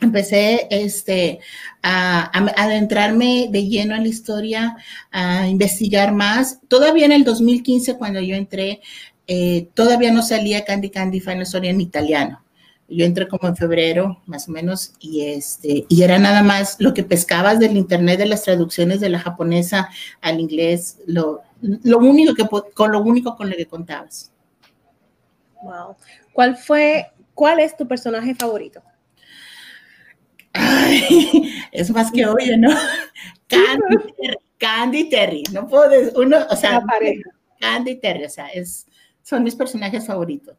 empecé 0.00 0.66
este, 0.70 1.40
a, 1.82 2.30
adentrarme 2.56 3.48
de 3.50 3.66
lleno 3.66 3.94
en 3.94 4.02
la 4.02 4.08
historia, 4.08 4.76
a 5.10 5.48
investigar 5.48 6.12
más. 6.12 6.60
Todavía 6.68 7.06
en 7.06 7.12
el 7.12 7.24
2015, 7.24 7.96
cuando 7.96 8.20
yo 8.20 8.36
entré, 8.36 8.80
eh, 9.28 9.68
todavía 9.74 10.10
no 10.10 10.22
salía 10.22 10.64
Candy 10.64 10.90
Candy 10.90 11.20
Final 11.20 11.42
Story 11.42 11.68
en 11.68 11.80
italiano. 11.80 12.42
Yo 12.88 13.04
entré 13.04 13.28
como 13.28 13.46
en 13.46 13.56
febrero, 13.56 14.22
más 14.24 14.48
o 14.48 14.52
menos, 14.52 14.94
y, 14.98 15.26
este, 15.26 15.84
y 15.86 16.02
era 16.02 16.18
nada 16.18 16.42
más 16.42 16.76
lo 16.78 16.94
que 16.94 17.04
pescabas 17.04 17.58
del 17.58 17.76
internet 17.76 18.18
de 18.18 18.24
las 18.24 18.44
traducciones 18.44 19.00
de 19.00 19.10
la 19.10 19.18
japonesa 19.18 19.90
al 20.22 20.40
inglés, 20.40 20.96
lo, 21.06 21.42
lo 21.60 21.98
único 21.98 22.34
que, 22.34 22.46
con 22.72 22.90
lo 22.90 23.02
único 23.02 23.36
con 23.36 23.50
lo 23.50 23.56
que 23.56 23.66
contabas. 23.66 24.32
Wow. 25.62 25.96
¿Cuál 26.32 26.56
fue, 26.56 27.08
cuál 27.34 27.60
es 27.60 27.76
tu 27.76 27.86
personaje 27.86 28.34
favorito? 28.34 28.82
es 31.72 31.90
más 31.90 32.10
que 32.10 32.24
obvio, 32.26 32.56
¿no? 32.56 32.70
Candy 33.48 33.96
Terry, 34.16 34.36
Candy 34.56 35.08
Terry, 35.10 35.42
no 35.52 35.68
puedo 35.68 35.90
decir, 35.90 36.12
uno, 36.16 36.38
o 36.48 36.56
sea, 36.56 36.82
Candy 37.60 37.96
Terry, 37.96 38.24
o 38.24 38.30
sea, 38.30 38.46
es, 38.48 38.87
son 39.28 39.44
mis 39.44 39.54
personajes 39.54 40.06
favoritos, 40.06 40.56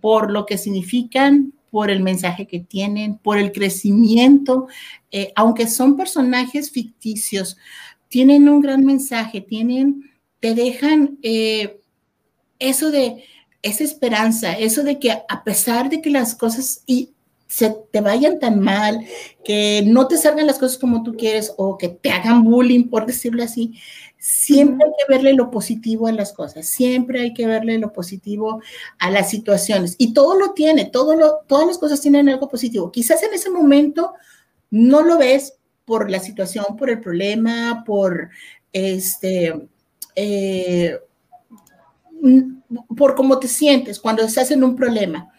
por 0.00 0.32
lo 0.32 0.44
que 0.44 0.58
significan, 0.58 1.52
por 1.70 1.88
el 1.88 2.02
mensaje 2.02 2.48
que 2.48 2.58
tienen, 2.58 3.16
por 3.16 3.38
el 3.38 3.52
crecimiento, 3.52 4.66
eh, 5.12 5.32
aunque 5.36 5.68
son 5.68 5.96
personajes 5.96 6.72
ficticios, 6.72 7.56
tienen 8.08 8.48
un 8.48 8.60
gran 8.60 8.84
mensaje, 8.84 9.40
tienen, 9.40 10.10
te 10.40 10.56
dejan 10.56 11.16
eh, 11.22 11.80
eso 12.58 12.90
de 12.90 13.22
esa 13.62 13.84
esperanza, 13.84 14.52
eso 14.52 14.82
de 14.82 14.98
que 14.98 15.12
a 15.12 15.44
pesar 15.44 15.88
de 15.88 16.02
que 16.02 16.10
las 16.10 16.34
cosas 16.34 16.82
y 16.86 17.10
se 17.46 17.72
te 17.92 18.00
vayan 18.00 18.40
tan 18.40 18.58
mal, 18.58 18.98
que 19.44 19.84
no 19.86 20.08
te 20.08 20.16
salgan 20.16 20.48
las 20.48 20.58
cosas 20.58 20.76
como 20.76 21.04
tú 21.04 21.14
quieres 21.14 21.54
o 21.56 21.78
que 21.78 21.88
te 21.88 22.10
hagan 22.10 22.42
bullying, 22.42 22.88
por 22.88 23.06
decirlo 23.06 23.44
así, 23.44 23.74
Siempre 24.24 24.86
hay 24.86 24.92
que 24.96 25.12
verle 25.12 25.32
lo 25.32 25.50
positivo 25.50 26.06
a 26.06 26.12
las 26.12 26.32
cosas, 26.32 26.68
siempre 26.68 27.22
hay 27.22 27.34
que 27.34 27.44
verle 27.44 27.76
lo 27.78 27.92
positivo 27.92 28.62
a 29.00 29.10
las 29.10 29.28
situaciones. 29.28 29.96
Y 29.98 30.14
todo 30.14 30.38
lo 30.38 30.52
tiene, 30.52 30.84
todo 30.84 31.16
lo, 31.16 31.40
todas 31.48 31.66
las 31.66 31.76
cosas 31.76 32.00
tienen 32.00 32.28
algo 32.28 32.48
positivo. 32.48 32.92
Quizás 32.92 33.20
en 33.24 33.34
ese 33.34 33.50
momento 33.50 34.12
no 34.70 35.02
lo 35.02 35.18
ves 35.18 35.54
por 35.84 36.08
la 36.08 36.20
situación, 36.20 36.76
por 36.78 36.88
el 36.88 37.00
problema, 37.00 37.82
por 37.84 38.30
este, 38.72 39.68
eh, 40.14 41.00
por 42.96 43.16
cómo 43.16 43.40
te 43.40 43.48
sientes 43.48 43.98
cuando 43.98 44.22
estás 44.22 44.52
en 44.52 44.62
un 44.62 44.76
problema. 44.76 45.32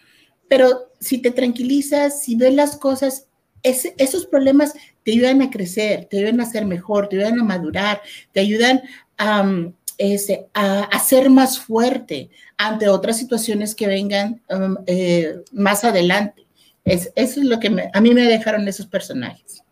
Pero 0.50 0.92
si 1.00 1.20
te 1.20 1.32
tranquilizas, 1.32 2.22
si 2.22 2.36
ves 2.36 2.54
las 2.54 2.75
cosas 2.75 3.28
esos 3.63 4.25
problemas 4.25 4.74
te 5.03 5.12
ayudan 5.12 5.41
a 5.41 5.50
crecer, 5.50 6.05
te 6.05 6.17
ayudan 6.17 6.41
a 6.41 6.46
ser 6.46 6.65
mejor, 6.65 7.08
te 7.08 7.17
ayudan 7.17 7.39
a 7.39 7.43
madurar, 7.43 8.01
te 8.32 8.41
ayudan 8.41 8.82
a, 9.17 9.72
ese, 9.98 10.48
a, 10.53 11.00
ser 11.00 11.29
más 11.29 11.60
fuerte 11.60 12.29
ante 12.58 12.89
otras 12.89 13.17
situaciones 13.17 13.75
que 13.75 13.88
vengan 13.88 14.41
um, 14.50 14.77
eh, 14.86 15.36
más 15.51 15.84
adelante. 15.84 16.46
Es, 16.84 17.12
eso 17.15 17.39
es 17.39 17.46
lo 17.46 17.60
que 17.60 17.89
a 17.93 18.01
mí 18.01 18.13
me 18.13 18.24
dejaron 18.24 18.67
esos 18.67 18.88
personajes. 18.88 19.63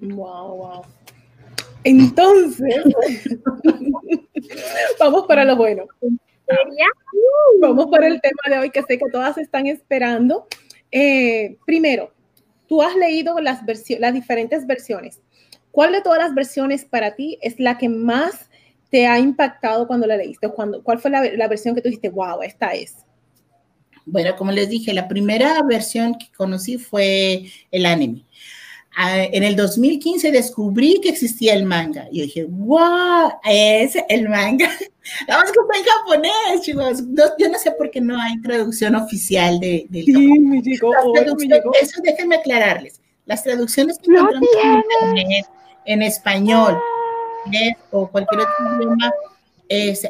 Wow, 0.00 0.56
wow. 0.56 0.82
Entonces, 1.84 2.84
vamos 4.98 5.26
para 5.26 5.44
lo 5.44 5.56
bueno. 5.56 5.86
Vamos 7.60 7.86
para 7.90 8.08
el 8.08 8.20
tema 8.20 8.42
de 8.48 8.58
hoy 8.58 8.70
que 8.70 8.82
sé 8.82 8.98
que 8.98 9.10
todas 9.10 9.38
están 9.38 9.66
esperando. 9.66 10.46
Eh, 10.90 11.56
primero, 11.64 12.12
Tú 12.70 12.82
has 12.82 12.94
leído 12.94 13.40
las, 13.40 13.62
las 13.98 14.14
diferentes 14.14 14.64
versiones. 14.64 15.20
¿Cuál 15.72 15.90
de 15.90 16.02
todas 16.02 16.20
las 16.20 16.32
versiones 16.36 16.84
para 16.84 17.16
ti 17.16 17.36
es 17.42 17.58
la 17.58 17.76
que 17.76 17.88
más 17.88 18.48
te 18.90 19.08
ha 19.08 19.18
impactado 19.18 19.88
cuando 19.88 20.06
la 20.06 20.16
leíste? 20.16 20.48
Cuando, 20.50 20.80
¿Cuál 20.80 21.00
fue 21.00 21.10
la, 21.10 21.48
versión 21.48 21.74
que 21.74 21.80
tú 21.80 21.88
dijiste, 21.88 22.10
wow, 22.10 22.42
esta 22.42 22.68
es? 22.68 22.98
Bueno, 24.06 24.36
como 24.36 24.52
les 24.52 24.68
dije, 24.68 24.94
la 24.94 25.08
primera 25.08 25.60
versión 25.64 26.14
que 26.14 26.28
conocí 26.36 26.78
fue 26.78 27.46
el 27.72 27.86
anime. 27.86 28.24
En 28.96 29.44
el 29.44 29.56
2015 29.56 30.32
descubrí 30.32 31.00
que 31.00 31.10
existía 31.10 31.54
el 31.54 31.64
manga. 31.64 32.08
Y 32.10 32.22
dije, 32.22 32.44
wow, 32.44 33.32
es 33.44 33.96
el 34.08 34.28
manga. 34.28 34.68
Vamos 35.28 35.50
que 35.52 35.58
está 35.60 35.78
en 35.78 35.84
japonés, 35.84 36.60
chicos. 36.62 37.02
yo 37.38 37.48
no 37.48 37.58
sé 37.58 37.70
por 37.72 37.90
qué 37.90 38.00
no 38.00 38.20
hay 38.20 38.40
traducción 38.42 38.94
oficial 38.96 39.58
de, 39.60 39.86
del 39.88 40.04
sí, 40.04 40.12
me 40.40 40.60
llegó, 40.60 40.92
me 41.14 41.46
llegó. 41.46 41.72
Eso 41.80 42.00
déjenme 42.02 42.36
aclararles. 42.36 43.00
Las 43.26 43.42
traducciones 43.42 43.98
que 43.98 44.10
encontramos 44.10 44.48
en 44.62 45.12
internet, 45.12 45.46
en 45.84 46.02
español, 46.02 46.78
o 47.90 48.08
cualquier 48.08 48.40
otro 48.42 48.76
idioma, 48.76 49.12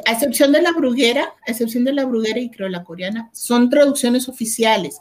a 0.05 0.11
excepción 0.11 0.51
de 0.51 0.61
la 0.61 0.71
bruguera, 0.71 1.33
a 1.47 1.51
excepción 1.51 1.83
de 1.83 1.93
la 1.93 2.05
bruguera 2.05 2.39
y 2.39 2.49
creo 2.49 2.67
la 2.67 2.83
coreana, 2.83 3.29
son 3.31 3.69
traducciones 3.69 4.27
oficiales, 4.27 4.99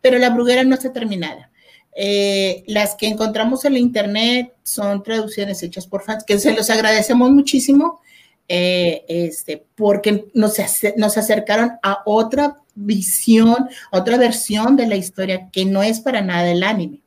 pero 0.00 0.18
la 0.18 0.30
bruguera 0.30 0.64
no 0.64 0.74
está 0.74 0.92
terminada. 0.92 1.50
Eh, 1.94 2.64
las 2.66 2.94
que 2.94 3.06
encontramos 3.06 3.64
en 3.64 3.74
la 3.74 3.78
internet 3.78 4.52
son 4.62 5.02
traducciones 5.02 5.62
hechas 5.62 5.86
por 5.86 6.02
fans, 6.02 6.24
que 6.24 6.38
se 6.38 6.54
los 6.54 6.70
agradecemos 6.70 7.30
muchísimo, 7.30 8.00
eh, 8.48 9.04
este, 9.08 9.64
porque 9.74 10.26
nos, 10.34 10.56
nos 10.96 11.18
acercaron 11.18 11.72
a 11.82 12.02
otra 12.06 12.56
visión, 12.74 13.68
otra 13.90 14.16
versión 14.16 14.76
de 14.76 14.86
la 14.86 14.96
historia 14.96 15.50
que 15.52 15.64
no 15.64 15.82
es 15.82 16.00
para 16.00 16.22
nada 16.22 16.50
el 16.50 16.62
anime. 16.62 17.00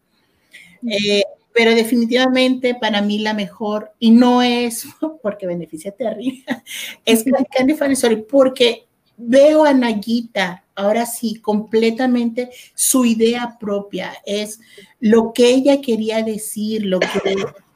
Eh, 0.88 1.24
pero 1.54 1.74
definitivamente 1.74 2.76
para 2.76 3.02
mí 3.02 3.20
la 3.20 3.34
mejor, 3.34 3.94
y 3.98 4.12
no 4.12 4.42
es 4.42 4.86
porque 5.24 5.48
beneficia 5.48 5.92
a 5.92 5.96
Terry, 5.96 6.44
es 7.06 7.24
Candy 7.58 7.74
Funny 7.74 7.94
Story, 7.94 8.18
porque 8.30 8.86
veo 9.18 9.66
a 9.66 9.74
Nagita 9.74 10.66
ahora 10.76 11.06
sí 11.06 11.36
completamente 11.36 12.50
su 12.74 13.06
idea 13.06 13.58
propia, 13.60 14.14
es 14.26 14.60
lo 15.00 15.32
que 15.34 15.50
ella 15.50 15.82
quería 15.82 16.22
decir, 16.22 16.86
lo 16.86 17.00
que 17.00 17.08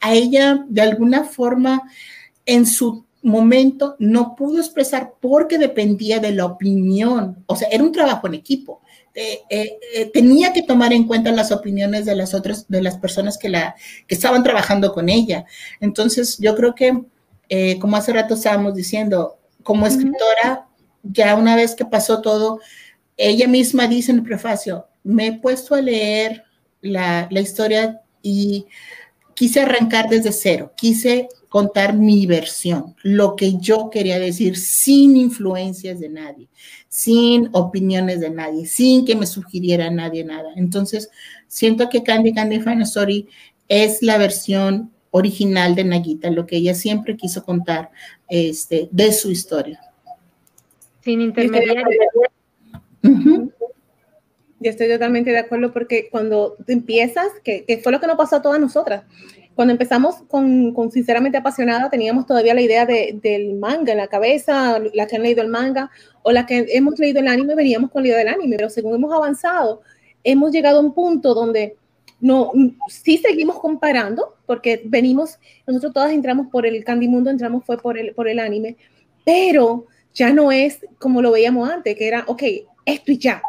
a 0.00 0.14
ella 0.14 0.64
de 0.68 0.82
alguna 0.82 1.24
forma 1.24 1.82
en 2.46 2.66
su 2.66 3.04
momento 3.22 3.96
no 3.98 4.34
pudo 4.34 4.58
expresar 4.58 5.14
porque 5.20 5.58
dependía 5.58 6.20
de 6.20 6.32
la 6.32 6.46
opinión, 6.46 7.42
o 7.46 7.56
sea, 7.56 7.68
era 7.68 7.84
un 7.84 7.92
trabajo 7.92 8.26
en 8.26 8.34
equipo. 8.34 8.80
Eh, 9.12 9.40
eh, 9.50 10.10
tenía 10.14 10.52
que 10.52 10.62
tomar 10.62 10.92
en 10.92 11.04
cuenta 11.04 11.32
las 11.32 11.50
opiniones 11.50 12.06
de 12.06 12.14
las 12.14 12.32
otras, 12.32 12.66
de 12.68 12.80
las 12.80 12.96
personas 12.96 13.36
que, 13.38 13.48
la, 13.48 13.74
que 14.06 14.14
estaban 14.14 14.42
trabajando 14.42 14.92
con 14.92 15.08
ella. 15.08 15.44
Entonces, 15.80 16.38
yo 16.38 16.54
creo 16.54 16.74
que, 16.74 17.02
eh, 17.48 17.78
como 17.80 17.96
hace 17.96 18.12
rato 18.12 18.34
estábamos 18.34 18.74
diciendo, 18.74 19.36
como 19.64 19.86
escritora, 19.86 20.68
ya 21.02 21.34
una 21.34 21.56
vez 21.56 21.74
que 21.74 21.84
pasó 21.84 22.20
todo, 22.20 22.60
ella 23.16 23.48
misma 23.48 23.86
dice 23.86 24.12
en 24.12 24.18
el 24.18 24.24
prefacio, 24.24 24.86
me 25.02 25.28
he 25.28 25.32
puesto 25.38 25.74
a 25.74 25.80
leer 25.80 26.44
la, 26.80 27.28
la 27.30 27.40
historia 27.40 28.00
y 28.22 28.66
quise 29.34 29.60
arrancar 29.60 30.08
desde 30.08 30.32
cero, 30.32 30.72
quise 30.76 31.28
contar 31.48 31.94
mi 31.94 32.26
versión, 32.26 32.94
lo 33.02 33.34
que 33.34 33.58
yo 33.58 33.90
quería 33.90 34.18
decir 34.18 34.56
sin 34.56 35.16
influencias 35.16 35.98
de 35.98 36.08
nadie, 36.08 36.48
sin 36.88 37.48
opiniones 37.52 38.20
de 38.20 38.30
nadie, 38.30 38.66
sin 38.66 39.04
que 39.04 39.16
me 39.16 39.26
sugiriera 39.26 39.90
nadie 39.90 40.24
nada. 40.24 40.50
Entonces, 40.54 41.10
siento 41.48 41.88
que 41.88 42.04
Candy 42.04 42.32
Candy 42.32 42.60
Story 42.82 43.28
es 43.68 44.00
la 44.02 44.16
versión 44.16 44.92
original 45.10 45.74
de 45.74 45.84
Nagita, 45.84 46.30
lo 46.30 46.46
que 46.46 46.56
ella 46.56 46.74
siempre 46.74 47.16
quiso 47.16 47.44
contar 47.44 47.90
este, 48.28 48.88
de 48.92 49.12
su 49.12 49.30
historia. 49.30 49.80
Sin 51.02 51.20
intermediarios. 51.20 52.02
Yo 54.62 54.70
estoy 54.70 54.88
totalmente 54.88 55.30
de 55.30 55.38
acuerdo 55.38 55.72
porque 55.72 56.08
cuando 56.10 56.56
empiezas, 56.66 57.28
que, 57.42 57.64
que, 57.64 57.78
fue 57.78 57.92
lo 57.92 58.00
que 58.00 58.06
nos 58.06 58.16
pasó 58.16 58.36
a 58.36 58.42
todas 58.42 58.60
nosotras, 58.60 59.04
cuando 59.54 59.72
empezamos 59.72 60.16
con, 60.28 60.72
con 60.72 60.90
Sinceramente 60.90 61.38
Apasionada, 61.38 61.90
teníamos 61.90 62.26
todavía 62.26 62.54
la 62.54 62.62
idea 62.62 62.86
de, 62.86 63.18
del 63.22 63.54
manga 63.54 63.92
en 63.92 63.98
la 63.98 64.06
cabeza, 64.06 64.78
la 64.94 65.06
que 65.06 65.16
han 65.16 65.22
leído 65.22 65.42
el 65.42 65.48
manga 65.48 65.90
o 66.22 66.32
la 66.32 66.46
que 66.46 66.66
hemos 66.70 66.98
leído 66.98 67.20
el 67.20 67.28
anime, 67.28 67.54
veníamos 67.54 67.90
con 67.90 68.02
la 68.02 68.08
idea 68.08 68.18
del 68.18 68.28
anime, 68.28 68.56
pero 68.56 68.70
según 68.70 68.94
hemos 68.94 69.12
avanzado, 69.12 69.82
hemos 70.24 70.52
llegado 70.52 70.78
a 70.78 70.80
un 70.80 70.94
punto 70.94 71.34
donde 71.34 71.76
no, 72.20 72.52
sí 72.88 73.18
seguimos 73.18 73.58
comparando, 73.58 74.36
porque 74.46 74.82
venimos, 74.84 75.38
nosotros 75.66 75.94
todas 75.94 76.12
entramos 76.12 76.48
por 76.48 76.66
el 76.66 76.84
Candy 76.84 77.08
Mundo, 77.08 77.30
entramos 77.30 77.64
fue 77.64 77.78
por 77.78 77.98
el, 77.98 78.14
por 78.14 78.28
el 78.28 78.38
anime, 78.38 78.76
pero 79.24 79.86
ya 80.14 80.32
no 80.32 80.52
es 80.52 80.86
como 80.98 81.22
lo 81.22 81.32
veíamos 81.32 81.68
antes, 81.68 81.96
que 81.96 82.08
era, 82.08 82.24
ok, 82.26 82.42
esto 82.84 83.12
y 83.12 83.18
ya. 83.18 83.42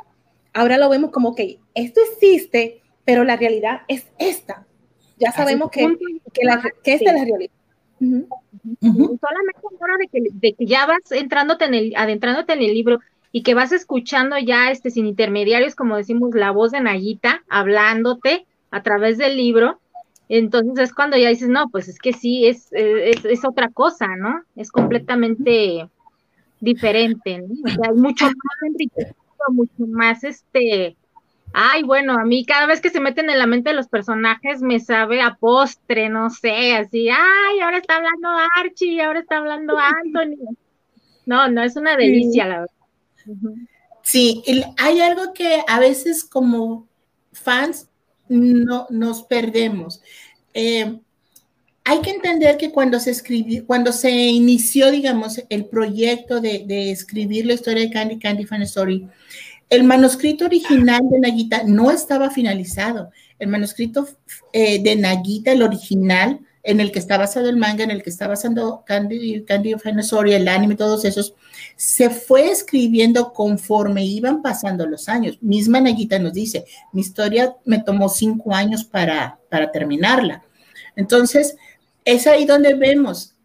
Ahora 0.54 0.78
lo 0.78 0.90
vemos 0.90 1.12
como, 1.12 1.30
ok, 1.30 1.42
esto 1.74 2.02
existe, 2.12 2.82
pero 3.06 3.24
la 3.24 3.38
realidad 3.38 3.82
es 3.88 4.08
esta 4.20 4.66
ya 5.22 5.32
sabemos 5.32 5.70
que, 5.70 5.98
que, 6.34 6.44
la, 6.44 6.62
que 6.84 6.94
esta 6.94 7.12
es 7.12 7.16
la 7.16 7.26
realidad. 7.26 7.52
Solamente 8.82 9.62
ahora 9.80 9.98
de 10.00 10.08
que, 10.08 10.22
de 10.32 10.54
que 10.54 10.66
ya 10.66 10.88
vas 10.88 11.12
entrándote 11.12 11.66
en 11.66 11.74
el, 11.76 11.94
adentrándote 11.96 12.54
en 12.54 12.62
el 12.62 12.74
libro 12.74 13.00
y 13.32 13.44
que 13.44 13.54
vas 13.54 13.72
escuchando 13.72 14.38
ya 14.40 14.72
este 14.72 14.90
sin 14.90 15.06
intermediarios, 15.06 15.76
como 15.76 15.96
decimos, 15.96 16.34
la 16.34 16.52
voz 16.52 16.72
de 16.72 16.82
Nayita 16.82 17.44
hablándote 17.50 18.48
a 18.72 18.82
través 18.82 19.20
del 19.20 19.38
libro, 19.38 19.80
entonces 20.28 20.80
es 20.80 20.94
cuando 20.94 21.18
ya 21.18 21.30
dices, 21.30 21.50
no, 21.50 21.70
pues 21.70 21.88
es 21.88 22.00
que 22.00 22.14
sí, 22.14 22.48
es, 22.48 22.70
es, 22.72 23.24
es 23.24 23.46
otra 23.46 23.70
cosa, 23.70 24.16
¿no? 24.16 24.42
Es 24.56 24.72
completamente 24.72 25.88
diferente, 26.62 27.40
¿no? 27.40 27.54
O 27.66 27.68
sea, 27.68 27.90
hay 27.90 27.96
mucho 27.96 28.26
más 28.26 28.70
enriquecido, 28.70 29.16
mucho 29.50 29.88
más 29.88 30.24
este 30.24 30.96
Ay, 31.54 31.84
bueno, 31.84 32.14
a 32.14 32.24
mí 32.24 32.46
cada 32.46 32.66
vez 32.66 32.80
que 32.80 32.90
se 32.90 33.02
meten 33.02 33.30
en 33.30 33.38
la 33.38 33.46
mente 33.46 33.72
de 33.72 33.76
los 33.76 33.88
personajes 33.88 34.62
me 34.62 34.80
sabe 34.80 35.22
a 35.22 35.36
postre, 35.36 36.08
no 36.08 36.30
sé, 36.30 36.76
así, 36.76 37.10
ay, 37.10 37.60
ahora 37.60 37.80
está 37.80 37.98
hablando 37.98 38.30
Archie, 38.58 39.02
ahora 39.02 39.20
está 39.20 39.38
hablando 39.38 39.78
Anthony. 39.78 40.56
No, 41.26 41.50
no, 41.50 41.62
es 41.62 41.76
una 41.76 41.98
delicia, 41.98 42.46
la 42.46 42.60
verdad. 42.62 43.54
Sí, 44.02 44.44
hay 44.78 45.02
algo 45.02 45.34
que 45.34 45.62
a 45.68 45.80
veces 45.80 46.24
como 46.24 46.88
fans 47.34 47.90
no 48.30 48.88
nos 48.90 49.24
perdemos. 49.24 50.02
Eh, 50.54 51.00
hay 51.84 52.02
que 52.02 52.12
entender 52.12 52.58
que 52.58 52.72
cuando 52.72 53.00
se 53.00 53.12
escribió, 53.12 53.66
cuando 53.66 53.92
se 53.92 54.12
inició, 54.12 54.92
digamos, 54.92 55.42
el 55.50 55.66
proyecto 55.66 56.40
de, 56.40 56.92
escribir 56.92 57.46
la 57.46 57.54
historia 57.54 57.84
de 57.84 57.92
Candy 57.92 58.20
Candy 58.20 58.46
Fan 58.46 58.62
Story, 58.64 59.08
el 59.70 59.84
manuscrito 59.84 60.46
original 60.46 61.02
de 61.10 61.20
Nagita 61.20 61.64
no 61.66 61.92
estaba 61.92 62.30
finalizado. 62.30 63.10
El 63.40 63.48
manuscrito 63.48 64.08
eh, 64.54 64.84
de 64.84 64.96
Nagita, 64.96 65.54
el 65.54 65.64
original, 65.64 66.42
en 66.64 66.80
el 66.80 66.92
que 66.92 67.00
está 67.00 67.18
basado 67.18 67.50
el 67.50 67.58
manga, 67.58 67.84
en 67.84 67.92
el 67.92 68.04
que 68.04 68.10
está 68.10 68.28
basado 68.28 68.84
Candy, 68.86 69.44
Candy 69.46 69.74
of 69.74 69.84
el 69.86 70.48
anime, 70.48 70.76
todos 70.76 71.06
esos, 71.06 71.34
se 71.76 72.10
fue 72.10 72.52
escribiendo 72.52 73.34
conforme 73.34 74.06
iban 74.06 74.42
pasando 74.42 74.86
los 74.86 75.10
años. 75.10 75.40
Misma 75.42 75.82
Nagita 75.82 76.20
nos 76.20 76.34
dice, 76.34 76.66
mi 76.92 77.02
historia 77.02 77.56
me 77.66 77.80
tomó 77.80 78.10
cinco 78.10 78.54
años 78.54 78.84
para, 78.84 79.40
para 79.50 79.72
terminarla. 79.72 80.44
Entonces, 80.96 81.56
es 82.06 82.28
ahí 82.28 82.46
donde 82.46 82.74
vemos, 82.74 83.36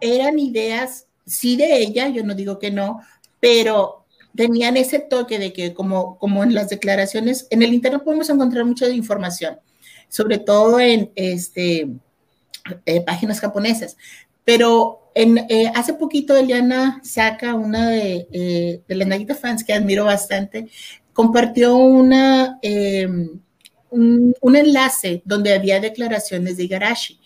eran 0.00 0.38
ideas, 0.38 1.06
sí 1.26 1.56
de 1.56 1.78
ella, 1.78 2.08
yo 2.08 2.24
no 2.24 2.34
digo 2.34 2.58
que 2.58 2.70
no, 2.70 3.00
pero 3.40 4.02
tenían 4.34 4.76
ese 4.76 4.98
toque 4.98 5.38
de 5.38 5.52
que 5.52 5.74
como, 5.74 6.18
como 6.18 6.42
en 6.42 6.54
las 6.54 6.68
declaraciones, 6.68 7.46
en 7.50 7.62
el 7.62 7.74
Internet 7.74 8.02
podemos 8.04 8.28
encontrar 8.30 8.64
mucha 8.64 8.88
información, 8.88 9.58
sobre 10.08 10.38
todo 10.38 10.80
en 10.80 11.10
este, 11.14 11.88
eh, 12.86 13.00
páginas 13.02 13.40
japonesas, 13.40 13.96
pero 14.44 15.10
eh, 15.14 15.70
hace 15.74 15.94
poquito 15.94 16.36
Eliana 16.36 17.00
saca 17.04 17.54
una 17.54 17.90
de, 17.90 18.26
eh, 18.32 18.80
de 18.86 18.94
las 18.94 19.06
Nagita 19.06 19.34
fans 19.34 19.62
que 19.62 19.72
admiro 19.72 20.04
bastante, 20.04 20.68
compartió 21.12 21.76
una, 21.76 22.58
un, 23.90 24.34
un, 24.40 24.56
enlace 24.56 25.22
donde 25.26 25.52
había 25.52 25.78
declaraciones 25.78 26.56
de 26.56 26.64
Igarashi. 26.64 27.20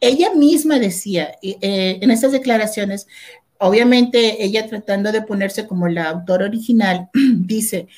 Ella 0.00 0.34
misma 0.34 0.78
decía 0.78 1.32
en 1.42 2.10
esas 2.10 2.32
declaraciones, 2.32 3.06
obviamente 3.58 4.42
ella 4.42 4.66
tratando 4.66 5.12
de 5.12 5.22
ponerse 5.22 5.66
como 5.66 5.88
la 5.88 6.08
autora 6.08 6.46
original, 6.46 7.10
dice, 7.14 7.88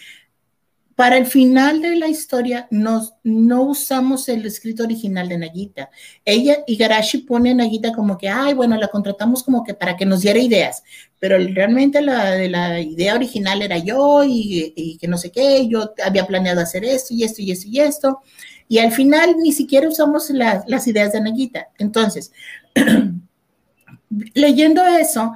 para 0.95 1.17
el 1.17 1.27
final 1.27 1.81
de 1.81 1.97
la 1.97 2.09
historia 2.09 2.67
nos, 2.71 3.15
no 3.23 3.63
usamos 3.63 4.29
el 4.29 4.45
escrito 4.45 4.85
original 4.85 5.29
de 5.29 5.39
Nagita. 5.39 5.91
Ella, 6.25 6.59
Igarashi 6.67 7.19
pone 7.19 7.51
a 7.51 7.55
Nagita 7.55 7.93
como 7.93 8.19
que, 8.19 8.29
ay, 8.29 8.55
bueno, 8.55 8.77
la 8.77 8.89
contratamos 8.89 9.43
como 9.43 9.65
que 9.65 9.75
para 9.75 9.97
que 9.97 10.05
nos 10.05 10.21
diera 10.21 10.39
ideas, 10.39 10.83
pero 11.19 11.39
realmente 11.39 12.03
la, 12.03 12.37
la 12.49 12.81
idea 12.81 13.15
original 13.15 13.63
era 13.63 13.79
yo 13.79 14.23
y, 14.25 14.73
y, 14.77 14.99
que 14.99 15.09
no 15.09 15.17
sé 15.17 15.31
qué, 15.31 15.67
yo 15.67 15.93
había 16.05 16.27
planeado 16.27 16.61
hacer 16.61 16.85
esto 16.85 17.15
y 17.15 17.25
esto 17.25 17.41
y 17.41 17.53
esto 17.53 17.69
y 17.69 17.81
esto, 17.81 18.21
y 18.21 18.52
al 18.79 18.93
final 18.93 19.37
ni 19.39 19.53
siquiera 19.53 19.89
usamos 19.89 20.31
la, 20.31 20.65
las 20.67 20.87
ideas 20.87 21.13
de 21.13 21.21
Nagita. 21.21 21.69
Entonces, 21.79 22.33
leyendo 24.35 24.85
eso, 24.87 25.33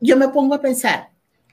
yo 0.00 0.16
me 0.16 0.28
pongo 0.28 0.54
a 0.54 0.60
pensar, 0.60 1.10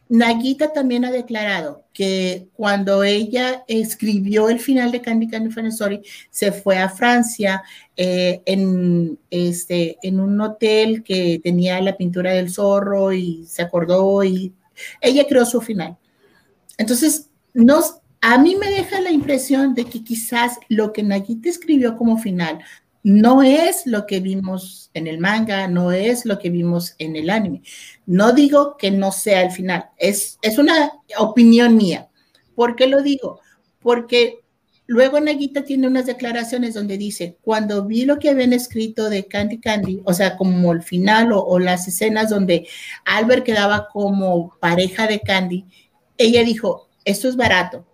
Naguita 0.09 0.71
también 0.71 1.05
ha 1.05 1.11
declarado 1.11 1.85
que 1.91 2.47
cuando 2.53 3.03
ella 3.03 3.63
escribió 3.67 4.49
el 4.49 4.59
final 4.59 4.91
de 4.91 5.01
Candy 5.01 5.27
Candy 5.27 5.49
Funny 5.49 5.69
Story, 5.69 6.01
se 6.29 6.51
fue 6.51 6.77
a 6.77 6.89
Francia 6.89 7.63
eh, 7.95 8.41
en, 8.45 9.17
este, 9.31 9.97
en 10.03 10.19
un 10.19 10.39
hotel 10.39 11.03
que 11.03 11.39
tenía 11.43 11.81
la 11.81 11.97
pintura 11.97 12.33
del 12.33 12.51
zorro 12.51 13.11
y 13.11 13.45
se 13.47 13.63
acordó 13.63 14.23
y 14.23 14.53
ella 15.01 15.25
creó 15.27 15.45
su 15.45 15.61
final. 15.61 15.97
Entonces, 16.77 17.29
nos, 17.53 17.95
a 18.25 18.38
mí 18.38 18.55
me 18.55 18.71
deja 18.71 19.01
la 19.01 19.12
impresión 19.12 19.75
de 19.75 19.83
que 19.83 20.01
quizás 20.01 20.57
lo 20.69 20.93
que 20.93 21.03
Naguita 21.03 21.49
escribió 21.49 21.97
como 21.97 22.17
final 22.17 22.63
no 23.03 23.43
es 23.43 23.86
lo 23.86 24.05
que 24.05 24.21
vimos 24.21 24.89
en 24.93 25.07
el 25.07 25.19
manga, 25.19 25.67
no 25.67 25.91
es 25.91 26.25
lo 26.25 26.39
que 26.39 26.49
vimos 26.49 26.95
en 26.99 27.17
el 27.17 27.29
anime. 27.29 27.63
No 28.05 28.31
digo 28.31 28.77
que 28.77 28.91
no 28.91 29.12
sea 29.12 29.41
el 29.41 29.51
final, 29.51 29.89
es, 29.97 30.39
es 30.41 30.57
una 30.57 30.93
opinión 31.17 31.75
mía. 31.75 32.07
¿Por 32.55 32.77
qué 32.77 32.88
lo 32.88 33.03
digo? 33.03 33.41
Porque 33.81 34.39
luego 34.88 35.19
Nagita 35.19 35.65
tiene 35.65 35.88
unas 35.88 36.05
declaraciones 36.05 36.75
donde 36.75 36.97
dice, 36.97 37.38
cuando 37.41 37.83
vi 37.83 38.05
lo 38.05 38.19
que 38.19 38.29
habían 38.29 38.53
escrito 38.53 39.09
de 39.09 39.27
Candy 39.27 39.59
Candy, 39.59 40.01
o 40.05 40.13
sea, 40.13 40.38
como 40.38 40.71
el 40.71 40.81
final 40.81 41.33
o, 41.33 41.43
o 41.43 41.59
las 41.59 41.89
escenas 41.89 42.29
donde 42.29 42.69
Albert 43.03 43.43
quedaba 43.43 43.89
como 43.91 44.57
pareja 44.62 45.07
de 45.07 45.19
Candy, 45.19 45.65
ella 46.17 46.45
dijo, 46.45 46.88
esto 47.03 47.27
es 47.27 47.36
barato, 47.36 47.86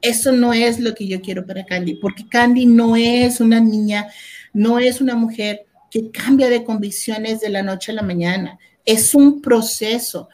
eso 0.00 0.32
no 0.32 0.52
es 0.52 0.78
lo 0.80 0.94
que 0.94 1.06
yo 1.06 1.20
quiero 1.20 1.46
para 1.46 1.64
Candy, 1.64 1.94
porque 1.94 2.28
Candy 2.28 2.66
no 2.66 2.96
es 2.96 3.40
una 3.40 3.60
niña, 3.60 4.08
no 4.52 4.78
es 4.78 5.00
una 5.00 5.14
mujer 5.14 5.66
que 5.90 6.10
cambia 6.10 6.48
de 6.48 6.64
convicciones 6.64 7.40
de 7.40 7.50
la 7.50 7.62
noche 7.62 7.92
a 7.92 7.96
la 7.96 8.02
mañana. 8.02 8.58
Es 8.84 9.14
un 9.14 9.40
proceso. 9.40 10.28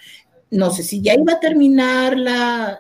No 0.50 0.70
sé 0.70 0.83
si 0.83 1.00
ya 1.00 1.14
iba 1.14 1.35
a 1.35 1.40
terminar 1.40 2.16
la, 2.16 2.79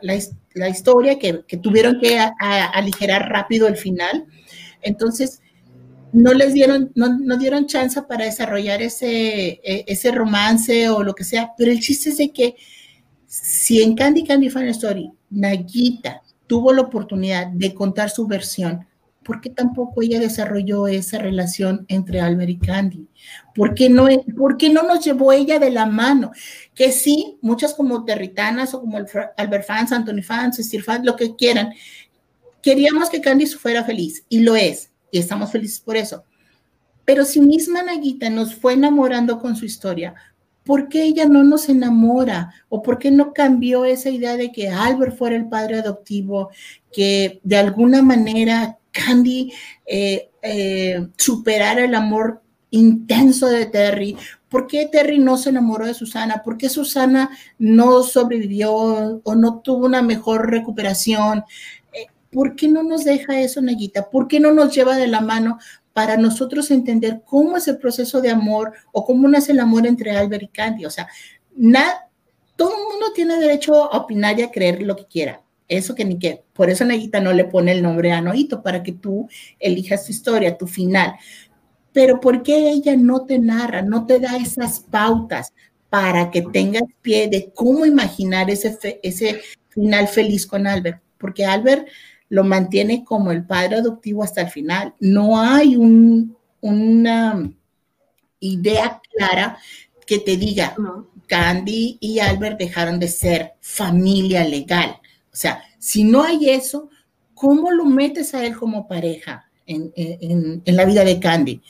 historia, 0.68 1.18
que, 1.18 1.44
tuvieron 1.58 2.00
que 2.00 2.18
aligerar 2.38 3.28
rápido 3.30 3.66
el 3.66 3.76
final. 3.76 4.26
Entonces, 4.82 5.40
no 6.12 6.32
les 6.32 6.54
dieron, 6.54 6.92
no, 6.94 7.36
dieron 7.36 7.66
chance 7.66 8.00
para 8.02 8.24
desarrollar 8.24 8.82
ese, 8.82 9.60
e, 9.64 9.84
ese 9.88 10.12
romance 10.12 10.88
o 10.88 11.02
lo 11.02 11.14
que 11.14 11.24
sea, 11.24 11.52
pero 11.58 11.72
el 11.72 11.80
chiste 11.80 12.10
es 12.10 12.18
de 12.18 12.30
que 12.30 12.54
si 13.26 13.82
en 13.82 13.96
Candy 13.96 14.22
Candy 14.22 14.48
Final 14.48 14.68
Story, 14.68 15.10
Nagita 15.30 16.22
tuvo 16.46 16.72
la 16.72 16.82
oportunidad 16.82 17.48
de 17.48 17.74
contar 17.74 18.10
su 18.10 18.26
versión, 18.26 18.86
¿por 19.24 19.40
qué 19.40 19.50
tampoco 19.50 20.02
ella 20.02 20.20
desarrolló 20.20 20.86
esa 20.86 21.18
relación 21.18 21.84
entre 21.88 22.20
Albert 22.20 22.50
y 22.50 22.58
Candy? 22.58 23.08
¿Por 23.54 23.74
qué 23.74 23.88
no, 23.88 24.06
por 24.36 24.56
no 24.70 24.82
nos 24.82 25.04
llevó 25.04 25.32
ella 25.32 25.58
de 25.58 25.70
la 25.70 25.86
mano? 25.86 26.30
Que 26.74 26.92
sí, 26.92 27.38
muchas 27.40 27.74
como 27.74 28.04
territanas 28.04 28.74
o 28.74 28.80
como 28.80 28.98
Albert 29.36 29.66
fans, 29.66 29.92
Anthony 29.92 30.22
fans, 30.22 30.58
Steve 30.58 30.82
fans, 30.82 31.04
lo 31.04 31.16
que 31.16 31.34
quieran, 31.34 31.72
queríamos 32.62 33.10
que 33.10 33.20
Candy 33.20 33.46
fuera 33.46 33.84
feliz 33.84 34.24
y 34.28 34.40
lo 34.40 34.54
es, 34.56 34.90
y 35.10 35.18
estamos 35.18 35.50
felices 35.50 35.80
por 35.80 35.96
eso. 35.96 36.24
Pero 37.04 37.24
si 37.24 37.40
misma 37.40 37.82
Naguita 37.82 38.30
nos 38.30 38.54
fue 38.54 38.72
enamorando 38.74 39.38
con 39.38 39.56
su 39.56 39.64
historia, 39.64 40.14
¿por 40.64 40.88
qué 40.88 41.04
ella 41.04 41.26
no 41.26 41.44
nos 41.44 41.68
enamora? 41.68 42.52
¿O 42.68 42.82
por 42.82 42.98
qué 42.98 43.10
no 43.10 43.32
cambió 43.32 43.84
esa 43.84 44.10
idea 44.10 44.36
de 44.36 44.50
que 44.50 44.68
Albert 44.68 45.16
fuera 45.16 45.36
el 45.36 45.48
padre 45.48 45.78
adoptivo, 45.78 46.50
que 46.92 47.40
de 47.44 47.56
alguna 47.56 48.02
manera 48.02 48.78
Candy 48.90 49.52
eh, 49.86 50.30
eh, 50.42 51.06
superara 51.16 51.84
el 51.84 51.94
amor 51.94 52.42
intenso 52.70 53.46
de 53.48 53.66
Terry? 53.66 54.16
¿Por 54.48 54.66
qué 54.66 54.86
Terry 54.86 55.18
no 55.18 55.36
se 55.36 55.50
enamoró 55.50 55.86
de 55.86 55.94
Susana? 55.94 56.42
¿Por 56.42 56.56
qué 56.56 56.68
Susana 56.68 57.30
no 57.58 58.02
sobrevivió 58.02 58.72
o 58.72 59.34
no 59.34 59.60
tuvo 59.60 59.86
una 59.86 60.00
mejor 60.00 60.50
recuperación? 60.50 61.44
Eh, 61.92 62.06
¿Por 62.30 62.56
qué 62.56 62.68
no 62.68 62.82
nos 62.82 63.04
deja 63.04 63.40
eso, 63.40 63.60
Neguita? 63.60 64.10
¿Por 64.10 64.28
qué 64.28 64.40
no 64.40 64.52
nos 64.52 64.74
lleva 64.74 64.96
de 64.96 65.08
la 65.08 65.20
mano 65.20 65.58
para 65.94 66.16
nosotros 66.16 66.70
entender 66.72 67.22
cómo 67.24 67.56
es 67.56 67.68
el 67.68 67.78
proceso 67.78 68.20
de 68.20 68.28
amor 68.28 68.72
o 68.92 69.06
cómo 69.06 69.28
nace 69.28 69.52
el 69.52 69.60
amor 69.60 69.86
entre 69.86 70.10
Albert 70.10 70.42
y 70.42 70.48
Candy. 70.48 70.84
O 70.84 70.90
sea, 70.90 71.08
todo 72.56 72.70
el 72.70 72.92
mundo 72.92 73.12
tiene 73.14 73.38
derecho 73.38 73.92
a 73.92 73.98
opinar 73.98 74.38
y 74.38 74.42
a 74.42 74.50
creer 74.50 74.82
lo 74.82 74.96
que 74.96 75.06
quiera. 75.06 75.40
Eso 75.68 75.94
que 75.94 76.04
ni 76.04 76.18
que, 76.18 76.42
por 76.52 76.68
eso 76.68 76.84
Neguita 76.84 77.20
no 77.20 77.32
le 77.32 77.44
pone 77.44 77.72
el 77.72 77.82
nombre 77.82 78.10
a 78.12 78.20
Noito, 78.20 78.62
para 78.62 78.82
que 78.82 78.92
tú 78.92 79.28
elijas 79.58 80.04
tu 80.04 80.10
historia, 80.10 80.58
tu 80.58 80.66
final. 80.66 81.14
Pero 81.92 82.20
¿por 82.20 82.42
qué 82.42 82.70
ella 82.70 82.96
no 82.96 83.24
te 83.24 83.38
narra, 83.38 83.80
no 83.80 84.04
te 84.04 84.18
da 84.18 84.36
esas 84.36 84.80
pautas 84.80 85.52
para 85.88 86.32
que 86.32 86.42
tengas 86.42 86.82
pie 87.02 87.28
de 87.28 87.52
cómo 87.54 87.86
imaginar 87.86 88.50
ese, 88.50 89.00
ese 89.00 89.40
final 89.68 90.08
feliz 90.08 90.44
con 90.44 90.66
Albert? 90.66 91.00
Porque 91.18 91.46
Albert 91.46 91.86
lo 92.28 92.44
mantiene 92.44 93.04
como 93.04 93.30
el 93.32 93.44
padre 93.44 93.76
adoptivo 93.76 94.22
hasta 94.22 94.42
el 94.42 94.48
final. 94.48 94.94
No 95.00 95.40
hay 95.40 95.76
una 96.60 97.50
idea 98.40 99.00
clara 99.12 99.58
que 100.06 100.18
te 100.18 100.36
diga, 100.36 100.76
Candy 101.26 101.98
y 102.00 102.18
Albert 102.18 102.58
dejaron 102.58 102.98
de 102.98 103.08
ser 103.08 103.54
familia 103.60 104.46
legal. 104.46 104.96
O 105.32 105.36
sea, 105.36 105.62
si 105.78 106.04
no 106.04 106.22
hay 106.22 106.50
eso, 106.50 106.90
¿cómo 107.34 107.70
lo 107.70 107.84
metes 107.84 108.34
a 108.34 108.44
él 108.44 108.56
como 108.56 108.86
pareja 108.86 109.50
en, 109.66 109.92
en 109.96 110.76
la 110.76 110.84
vida 110.84 111.04
de 111.04 111.18
Candy? 111.18 111.62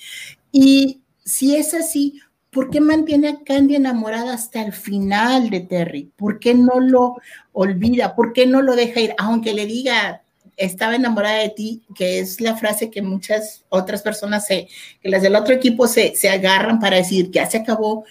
Y 0.50 1.00
si 1.24 1.56
es 1.56 1.74
así, 1.74 2.20
¿por 2.50 2.70
qué 2.70 2.80
mantiene 2.80 3.28
a 3.28 3.38
Candy 3.44 3.76
enamorada 3.76 4.34
hasta 4.34 4.62
el 4.62 4.72
final 4.72 5.50
de 5.50 5.60
Terry? 5.60 6.12
¿Por 6.16 6.38
qué 6.38 6.54
no 6.54 6.80
lo 6.80 7.16
olvida? 7.52 8.14
¿Por 8.14 8.32
qué 8.32 8.46
no 8.46 8.62
lo 8.62 8.76
deja 8.76 9.00
ir? 9.00 9.14
Aunque 9.18 9.54
le 9.54 9.66
diga, 9.66 10.22
estaba 10.56 10.94
enamorada 10.94 11.38
de 11.38 11.50
ti, 11.50 11.82
que 11.94 12.20
es 12.20 12.40
la 12.40 12.56
frase 12.56 12.90
que 12.90 13.02
muchas 13.02 13.64
otras 13.68 14.02
personas 14.02 14.46
se, 14.46 14.68
que 15.00 15.08
las 15.08 15.22
del 15.22 15.36
otro 15.36 15.54
equipo 15.54 15.86
se, 15.86 16.14
se 16.16 16.28
agarran 16.28 16.78
para 16.78 16.96
decir 16.96 17.30
ya 17.30 17.48
se 17.48 17.58
acabó. 17.58 18.04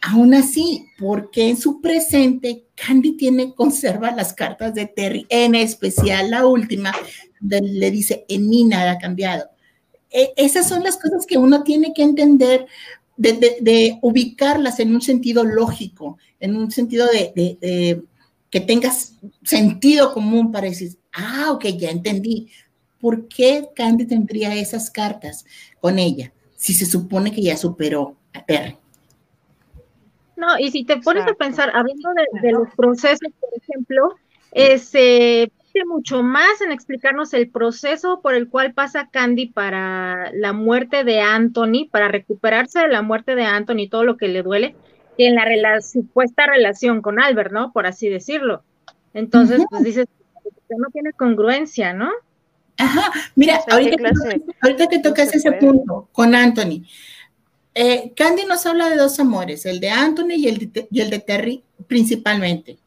Aún 0.00 0.34
así, 0.34 0.86
porque 0.98 1.48
en 1.48 1.56
su 1.56 1.80
presente 1.80 2.64
Candy 2.74 3.16
tiene, 3.16 3.54
conserva 3.54 4.10
las 4.10 4.32
cartas 4.32 4.74
de 4.74 4.86
Terry, 4.86 5.26
en 5.28 5.54
especial 5.54 6.30
la 6.30 6.44
última, 6.44 6.92
donde 7.40 7.68
le 7.68 7.90
dice, 7.92 8.24
en 8.28 8.48
mí 8.48 8.64
nada 8.64 8.92
ha 8.92 8.98
cambiado. 8.98 9.48
E, 10.10 10.32
esas 10.36 10.68
son 10.68 10.82
las 10.82 10.96
cosas 10.96 11.24
que 11.24 11.38
uno 11.38 11.62
tiene 11.62 11.92
que 11.94 12.02
entender 12.02 12.66
de, 13.16 13.98
ubicarlas 14.02 14.80
en 14.80 14.94
un 14.94 15.00
sentido 15.00 15.44
lógico, 15.44 16.18
en 16.40 16.56
un 16.56 16.70
sentido 16.70 17.06
de, 17.06 18.02
que 18.52 18.60
tengas 18.60 19.18
sentido 19.42 20.12
común 20.12 20.52
para 20.52 20.68
decir, 20.68 20.92
Ah, 21.12 21.50
ok, 21.50 21.64
ya 21.78 21.90
entendí. 21.90 22.50
¿Por 23.00 23.28
qué 23.28 23.68
Candy 23.74 24.06
tendría 24.06 24.54
esas 24.54 24.90
cartas 24.90 25.44
con 25.80 25.98
ella 25.98 26.32
si 26.56 26.72
se 26.72 26.86
supone 26.86 27.32
que 27.32 27.42
ya 27.42 27.56
superó 27.56 28.16
a 28.32 28.44
Terry? 28.44 28.76
No, 30.36 30.58
y 30.58 30.70
si 30.70 30.84
te 30.84 30.98
pones 30.98 31.26
a 31.26 31.34
pensar, 31.34 31.70
hablando 31.74 32.10
de, 32.42 32.52
los 32.52 32.68
procesos, 32.76 33.32
por 33.40 33.50
ejemplo, 33.56 34.14
se 34.52 35.52
pide 35.72 35.84
mucho 35.86 36.22
más 36.22 36.60
en 36.60 36.72
explicarnos 36.72 37.32
el 37.34 37.50
proceso 37.50 38.20
por 38.22 38.34
el 38.34 38.48
cual 38.48 38.72
pasa 38.72 39.08
Candy 39.10 39.46
para 39.46 40.32
la 40.32 40.52
muerte 40.52 41.04
de 41.04 41.20
Anthony, 41.20 41.88
para 41.90 42.08
recuperarse 42.08 42.80
de 42.80 42.88
la 42.88 43.02
muerte 43.02 43.34
de 43.34 43.44
Anthony, 43.44 43.88
todo 43.90 44.04
lo 44.04 44.16
que 44.16 44.28
le 44.28 44.42
duele, 44.42 44.74
que 45.16 45.28
en 45.28 45.34
la, 45.34 45.80
supuesta 45.80 46.46
relación 46.46 47.02
con 47.02 47.20
Albert, 47.20 47.52
¿no? 47.52 47.72
Por 47.72 47.86
así 47.86 48.08
decirlo. 48.08 48.62
Entonces, 49.14 49.62
pues 49.70 49.84
dices, 49.84 50.06
no 50.70 50.88
tiene 50.92 51.12
congruencia, 51.12 51.92
¿no? 51.92 52.10
Ajá, 52.78 53.12
mira, 53.34 53.60
ahorita, 53.70 54.88
que, 54.88 54.98
tocas 54.98 55.34
ese 55.34 55.52
punto 55.52 56.08
con 56.12 56.34
Anthony. 56.34 56.84
Eh, 57.74 58.12
Candy 58.16 58.44
nos 58.44 58.66
habla 58.66 58.88
de 58.90 58.96
dos 58.96 59.18
amores, 59.20 59.64
el 59.66 59.80
de 59.80 59.90
Anthony 59.90 60.34
y 60.36 60.48
el 60.48 60.72
de, 60.72 60.88
y 60.90 61.00
el 61.00 61.10
de 61.10 61.18
Terry 61.18 61.62
principalmente. 61.86 62.78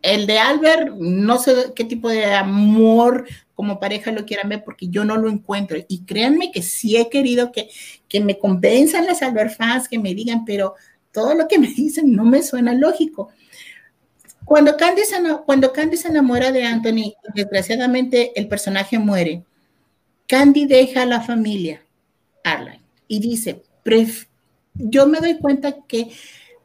El 0.00 0.26
de 0.26 0.38
Albert, 0.38 0.94
no 0.94 1.38
sé 1.38 1.72
qué 1.74 1.84
tipo 1.84 2.08
de 2.08 2.26
amor 2.34 3.26
como 3.54 3.80
pareja 3.80 4.12
lo 4.12 4.24
quieran 4.24 4.48
ver 4.48 4.62
porque 4.64 4.88
yo 4.88 5.04
no 5.04 5.16
lo 5.16 5.28
encuentro. 5.28 5.78
Y 5.88 6.04
créanme 6.04 6.52
que 6.52 6.62
sí 6.62 6.96
he 6.96 7.10
querido 7.10 7.50
que, 7.50 7.68
que 8.08 8.20
me 8.20 8.38
convenzan 8.38 9.06
las 9.06 9.22
Albert 9.22 9.56
fans, 9.56 9.88
que 9.88 9.98
me 9.98 10.14
digan, 10.14 10.44
pero 10.44 10.74
todo 11.12 11.34
lo 11.34 11.48
que 11.48 11.58
me 11.58 11.68
dicen 11.68 12.14
no 12.14 12.24
me 12.24 12.42
suena 12.42 12.74
lógico. 12.74 13.30
Cuando 14.44 14.76
Candy, 14.78 15.02
se, 15.02 15.16
cuando 15.44 15.72
Candy 15.72 15.96
se 15.98 16.08
enamora 16.08 16.50
de 16.52 16.64
Anthony, 16.64 17.14
desgraciadamente 17.34 18.32
el 18.34 18.48
personaje 18.48 18.98
muere, 18.98 19.44
Candy 20.26 20.66
deja 20.66 21.02
a 21.02 21.06
la 21.06 21.20
familia, 21.20 21.82
Arline, 22.44 22.80
y 23.08 23.20
dice, 23.20 23.62
yo 24.74 25.06
me 25.06 25.20
doy 25.20 25.38
cuenta 25.38 25.76
que 25.86 26.08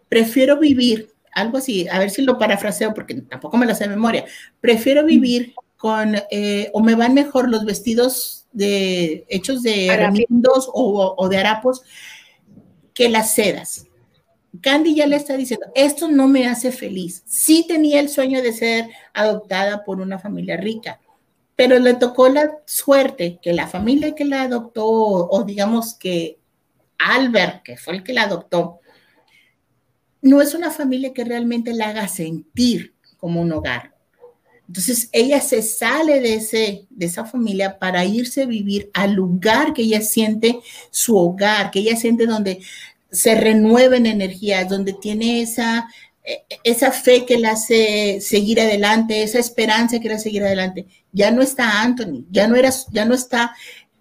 prefiero 0.08 0.60
vivir, 0.60 1.10
algo 1.34 1.58
así, 1.58 1.88
a 1.90 2.00
ver 2.00 2.10
si 2.10 2.22
lo 2.22 2.38
parafraseo 2.38 2.94
porque 2.94 3.16
tampoco 3.16 3.58
me 3.58 3.66
lo 3.66 3.76
sé 3.76 3.86
de 3.86 3.90
memoria, 3.90 4.26
prefiero 4.62 5.04
vivir 5.04 5.54
con, 5.76 6.16
eh, 6.32 6.70
o 6.74 6.82
me 6.82 6.96
van 6.96 7.14
mejor 7.14 7.50
los 7.50 7.66
vestidos 7.66 8.48
de, 8.54 9.26
hechos 9.28 9.62
de 9.62 9.94
remiendos 9.98 10.70
o, 10.72 11.16
o 11.18 11.30
de 11.30 11.38
harapos 11.38 11.84
que 12.94 13.10
las 13.10 13.34
sedas 13.34 13.88
Candy 14.62 14.96
ya 14.96 15.08
le 15.08 15.16
está 15.16 15.36
diciendo, 15.36 15.68
esto 15.74 16.10
no 16.10 16.28
me 16.28 16.48
hace 16.48 16.72
feliz. 16.72 17.24
Sí 17.26 17.66
tenía 17.68 18.00
el 18.00 18.10
sueño 18.10 18.42
de 18.42 18.54
ser 18.54 18.90
adoptada 19.14 19.84
por 19.84 20.00
una 20.00 20.20
familia 20.20 20.58
rica, 20.58 21.00
pero 21.56 21.80
le 21.80 21.96
tocó 21.96 22.30
la 22.30 22.60
suerte 22.66 23.40
que 23.42 23.54
la 23.54 23.68
familia 23.68 24.16
que 24.16 24.26
la 24.26 24.44
adoptó, 24.44 24.86
o 24.86 25.44
digamos 25.44 25.96
que 25.96 26.40
Albert, 26.98 27.64
que 27.64 27.78
fue 27.78 27.96
el 27.96 28.04
que 28.04 28.14
la 28.14 28.24
adoptó, 28.24 28.80
no 30.22 30.42
es 30.42 30.54
una 30.54 30.72
familia 30.72 31.14
que 31.14 31.26
realmente 31.26 31.74
la 31.74 31.90
haga 31.90 32.08
sentir 32.08 32.94
como 33.18 33.42
un 33.42 33.52
hogar. 33.52 33.94
Entonces 34.68 35.10
ella 35.12 35.42
se 35.42 35.62
sale 35.62 36.22
de, 36.22 36.36
ese, 36.36 36.88
de 36.90 37.06
esa 37.06 37.26
familia 37.26 37.78
para 37.78 38.06
irse 38.06 38.44
a 38.44 38.48
vivir 38.48 38.90
al 38.94 39.14
lugar 39.14 39.74
que 39.74 39.82
ella 39.82 40.02
siente 40.02 40.60
su 40.90 41.18
hogar, 41.18 41.70
que 41.70 41.80
ella 41.80 41.98
siente 41.98 42.26
donde 42.26 42.62
se 43.14 43.36
renueven 43.36 44.06
energías, 44.06 44.68
donde 44.68 44.94
tiene 44.94 45.42
esa, 45.42 45.88
e, 46.24 46.44
esa 46.64 46.92
fe 46.92 47.26
que 47.26 47.38
la 47.38 47.52
hace 47.52 48.20
seguir 48.20 48.60
adelante, 48.60 49.24
esa 49.24 49.40
esperanza 49.40 50.00
que 50.00 50.10
la 50.10 50.16
hace 50.16 50.26
seguir 50.26 50.44
adelante. 50.44 50.88
Ya 51.14 51.32
no 51.32 51.42
está 51.42 51.82
Anthony, 51.82 52.26
ya 52.32 52.48
no, 52.48 52.56
era, 52.56 52.72
ya 52.92 53.06
no 53.06 53.14
está 53.14 53.56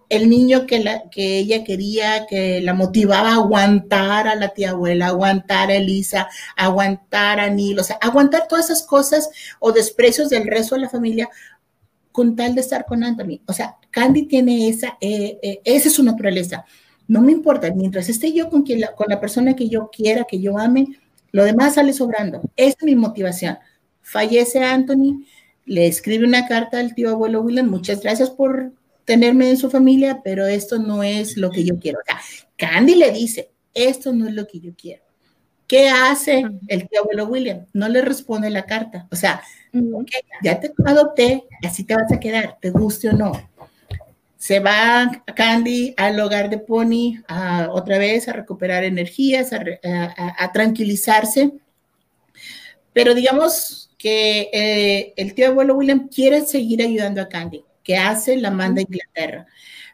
el 0.08 0.28
niño 0.28 0.66
que, 0.66 0.80
la, 0.80 1.08
que 1.10 1.38
ella 1.38 1.62
quería, 1.64 2.26
que 2.26 2.60
la 2.60 2.74
motivaba 2.74 3.30
a 3.30 3.34
aguantar 3.36 4.28
a 4.28 4.34
la 4.34 4.48
tía 4.50 4.70
abuela, 4.70 5.06
aguantar 5.08 5.70
a 5.70 5.76
Elisa, 5.76 6.28
aguantar 6.56 7.40
a 7.40 7.48
Neil, 7.50 7.78
o 7.78 7.84
sea, 7.84 7.96
aguantar 8.00 8.46
todas 8.48 8.66
esas 8.66 8.82
cosas 8.82 9.30
o 9.58 9.72
desprecios 9.72 10.28
del 10.30 10.46
resto 10.46 10.74
de 10.74 10.82
la 10.82 10.90
familia 10.90 11.30
con 12.12 12.36
tal 12.36 12.54
de 12.54 12.60
estar 12.60 12.84
con 12.84 13.02
Anthony. 13.04 13.40
O 13.46 13.52
sea, 13.52 13.76
Candy 13.90 14.26
tiene 14.26 14.68
esa, 14.68 14.98
eh, 15.00 15.38
eh, 15.42 15.60
esa 15.64 15.88
es 15.88 15.94
su 15.94 16.02
naturaleza. 16.02 16.64
No 17.12 17.20
me 17.20 17.32
importa, 17.32 17.70
mientras 17.74 18.08
esté 18.08 18.32
yo 18.32 18.48
con, 18.48 18.62
quien 18.62 18.80
la, 18.80 18.94
con 18.94 19.06
la 19.10 19.20
persona 19.20 19.54
que 19.54 19.68
yo 19.68 19.90
quiera, 19.92 20.24
que 20.24 20.40
yo 20.40 20.56
ame, 20.56 20.86
lo 21.30 21.44
demás 21.44 21.74
sale 21.74 21.92
sobrando. 21.92 22.40
Esa 22.56 22.76
es 22.80 22.84
mi 22.84 22.96
motivación. 22.96 23.58
Fallece 24.00 24.64
Anthony, 24.64 25.26
le 25.66 25.86
escribe 25.86 26.24
una 26.24 26.48
carta 26.48 26.80
al 26.80 26.94
tío 26.94 27.10
abuelo 27.10 27.42
William, 27.42 27.68
muchas 27.68 28.00
gracias 28.00 28.30
por 28.30 28.72
tenerme 29.04 29.50
en 29.50 29.58
su 29.58 29.68
familia, 29.68 30.22
pero 30.24 30.46
esto 30.46 30.78
no 30.78 31.02
es 31.02 31.36
lo 31.36 31.50
que 31.50 31.64
yo 31.64 31.78
quiero. 31.78 31.98
O 31.98 32.02
sea, 32.02 32.18
Candy 32.56 32.94
le 32.94 33.10
dice, 33.10 33.50
esto 33.74 34.14
no 34.14 34.26
es 34.26 34.32
lo 34.32 34.46
que 34.46 34.60
yo 34.60 34.72
quiero. 34.74 35.02
¿Qué 35.66 35.90
hace 35.90 36.46
el 36.66 36.88
tío 36.88 37.00
abuelo 37.00 37.26
William? 37.26 37.66
No 37.74 37.90
le 37.90 38.00
responde 38.00 38.48
la 38.48 38.64
carta. 38.64 39.06
O 39.12 39.16
sea, 39.16 39.42
ya 40.42 40.60
te 40.60 40.72
adopté, 40.86 41.44
así 41.62 41.84
te 41.84 41.94
vas 41.94 42.10
a 42.10 42.18
quedar, 42.18 42.56
te 42.58 42.70
guste 42.70 43.10
o 43.10 43.12
no. 43.12 43.32
Se 44.42 44.58
va 44.58 45.22
Candy 45.36 45.94
al 45.96 46.18
hogar 46.18 46.50
de 46.50 46.58
Pony 46.58 47.22
otra 47.70 47.96
vez 47.96 48.26
a 48.26 48.32
recuperar 48.32 48.82
energías, 48.82 49.52
a, 49.52 50.52
tranquilizarse. 50.52 51.52
Pero 52.92 53.14
digamos 53.14 53.94
que 53.96 54.50
eh, 54.52 55.14
el 55.16 55.34
tío 55.34 55.46
abuelo 55.46 55.76
William 55.76 56.08
quiere 56.08 56.40
seguir 56.44 56.82
ayudando 56.82 57.22
a 57.22 57.28
Candy 57.28 57.64
que 57.84 57.96
hace, 57.96 58.36
la 58.36 58.50
manda 58.50 58.80
a 58.80 58.82
Inglaterra. 58.82 59.46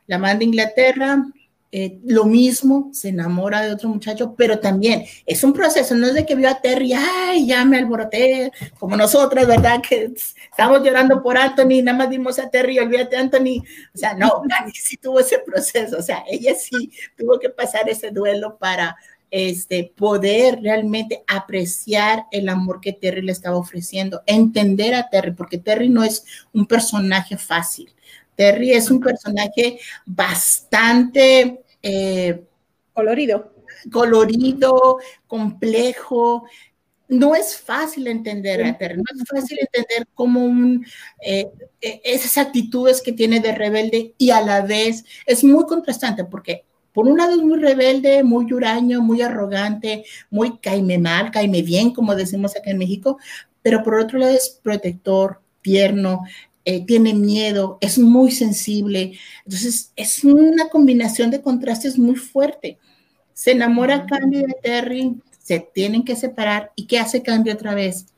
La 0.07 0.17
manda 0.17 0.41
a 0.41 0.45
Inglaterra, 0.45 1.27
eh, 1.71 1.99
lo 2.05 2.25
mismo, 2.25 2.89
se 2.95 3.11
enamora 3.11 3.61
de 3.61 3.73
otro 3.73 3.91
muchacho, 3.91 4.35
pero 4.37 4.59
también 4.59 5.05
es 5.27 5.45
un 5.45 5.53
proceso, 5.53 5.95
no 5.95 6.07
es 6.07 6.15
de 6.15 6.25
que 6.25 6.35
vio 6.35 6.49
a 6.49 6.63
Terry, 6.63 6.95
ay, 6.95 7.47
ya 7.47 7.63
me 7.67 7.77
alboroté, 7.77 8.51
como 8.79 8.97
nosotras, 8.97 9.47
¿verdad? 9.47 9.81
Que 9.89 10.13
estamos 10.51 10.83
llorando 10.83 11.23
por 11.23 11.37
Anthony, 11.37 11.83
nada 11.83 11.99
más 11.99 12.11
dimos 12.11 12.39
a 12.39 12.49
Terry, 12.49 12.79
olvídate 12.79 13.17
Anthony. 13.17 13.63
O 13.95 13.99
sea, 13.99 14.15
no, 14.15 14.43
Dani 14.49 14.73
sí 14.73 14.97
tuvo 14.97 15.21
ese 15.21 15.41
proceso, 15.41 15.99
o 15.99 16.03
sea, 16.03 16.25
ella 16.27 16.55
sí 16.55 16.91
tuvo 17.17 17.39
que 17.39 17.51
pasar 17.51 17.89
ese 17.89 18.11
duelo 18.11 18.57
para 18.57 18.97
este, 19.31 19.93
poder 19.95 20.61
realmente 20.63 21.23
apreciar 21.27 22.25
el 22.31 22.49
amor 22.49 22.81
que 22.81 22.95
Terry 22.95 23.21
le 23.21 23.33
estaba 23.33 23.59
ofreciendo, 23.59 24.23
entender 24.25 24.95
a 24.95 25.11
Terry, 25.11 25.33
porque 25.33 25.59
Terry 25.59 25.91
no 25.91 26.03
es 26.03 26.25
un 26.55 26.67
personaje 26.67 27.37
fácil. 27.37 27.93
Terry 28.39 28.71
es 28.71 28.89
un 28.89 29.01
personaje 29.01 29.81
bastante 30.07 31.61
eh, 31.83 32.41
colorido. 32.93 33.53
Colorido, 33.91 34.99
complejo. 35.27 36.45
No 37.09 37.35
es 37.35 37.59
fácil 37.59 38.07
entender 38.07 38.65
a 38.65 38.79
Terry, 38.79 38.99
no 38.99 39.03
es 39.13 39.29
fácil 39.29 39.59
entender 39.61 40.07
cómo 40.15 40.45
un, 40.45 40.87
eh, 41.21 41.51
e, 41.81 42.01
esas 42.05 42.39
actitudes 42.39 43.03
que 43.03 43.13
tiene 43.13 43.41
de 43.41 43.57
rebelde 43.57 44.15
y 44.19 44.31
a 44.31 44.41
la 44.41 44.61
vez 44.61 45.05
es 45.27 45.43
muy 45.43 45.65
contrastante 45.67 46.25
porque 46.25 46.65
por 46.93 47.09
un 47.09 47.19
lado 47.19 47.33
es 47.33 47.43
muy 47.43 47.59
rebelde, 47.59 48.23
muy 48.23 48.53
huraño, 48.53 49.01
muy 49.01 49.21
arrogante, 49.21 50.05
muy 50.31 50.59
caime 50.59 50.99
mal, 50.99 51.33
caime 51.33 51.63
bien, 51.63 51.93
como 51.93 52.15
decimos 52.15 52.55
acá 52.57 52.71
en 52.71 52.79
México, 52.79 53.19
pero 53.63 53.83
por 53.83 53.95
otro 53.95 54.19
lado 54.21 54.33
es 54.33 54.61
protector, 54.63 55.41
tierno, 55.63 56.23
eh, 56.71 56.85
tiene 56.85 57.15
miedo, 57.15 57.79
es 57.81 57.99
muy 57.99 58.31
sensible. 58.31 59.19
Entonces 59.47 59.91
es 59.97 60.23
una 60.23 60.69
combinación 60.69 61.31
de 61.31 61.41
contrastes 61.41 61.99
muy 61.99 62.17
fuerte. 62.17 62.77
Se 63.33 63.53
enamora 63.53 64.05
Candy 64.05 64.43
de 64.43 64.55
Terry, 64.63 65.17
se 65.43 65.61
tienen 65.61 66.05
que 66.05 66.15
separar. 66.15 66.71
¿Y 66.77 66.87
qué 66.87 66.99
hace 66.99 67.23
Candy 67.23 67.49
otra 67.49 67.75
vez? 67.75 68.09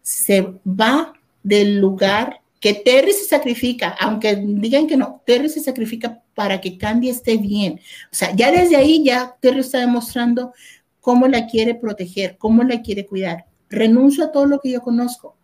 Se 0.00 0.46
va 0.64 1.12
del 1.42 1.80
lugar 1.80 2.40
que 2.60 2.74
Terry 2.74 3.10
se 3.10 3.24
sacrifica, 3.24 3.96
aunque 3.98 4.36
digan 4.36 4.86
que 4.86 4.96
no, 4.96 5.20
Terry 5.26 5.48
se 5.48 5.58
sacrifica 5.58 6.22
para 6.36 6.60
que 6.60 6.78
Candy 6.78 7.08
esté 7.08 7.36
bien. 7.36 7.80
O 8.12 8.14
sea, 8.14 8.32
ya 8.32 8.52
desde 8.52 8.76
ahí 8.76 9.02
ya 9.02 9.36
Terry 9.40 9.58
está 9.58 9.78
demostrando 9.80 10.52
cómo 11.00 11.26
la 11.26 11.48
quiere 11.48 11.74
proteger, 11.74 12.38
cómo 12.38 12.62
la 12.62 12.80
quiere 12.80 13.06
cuidar. 13.06 13.46
Renuncio 13.68 14.22
a 14.22 14.30
todo 14.30 14.46
lo 14.46 14.60
que 14.60 14.70
yo 14.70 14.82
conozco 14.82 15.37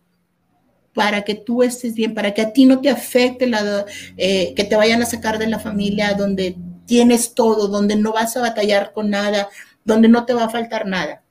para 0.95 1.23
que 1.23 1.35
tú 1.35 1.61
estés 1.61 1.93
bien, 1.93 2.15
para 2.15 2.33
que 2.33 2.41
a 2.41 2.53
ti 2.53 2.65
no 2.65 2.79
te 2.79 2.89
afecte 2.89 3.45
la, 3.47 3.85
eh, 4.17 4.53
que 4.55 4.63
te 4.63 4.77
vayan 4.77 5.01
a 5.01 5.05
sacar 5.05 5.37
de 5.37 5.45
la 5.45 5.59
familia 5.59 6.13
donde 6.13 6.55
tienes 6.85 7.35
todo, 7.35 7.67
donde 7.67 7.97
no 7.97 8.13
vas 8.13 8.37
a 8.37 8.41
batallar 8.41 8.93
con 8.93 9.09
nada, 9.09 9.49
donde 9.83 10.07
no 10.07 10.25
te 10.25 10.33
va 10.33 10.45
a 10.45 10.49
faltar 10.49 10.87
nada. 10.87 11.21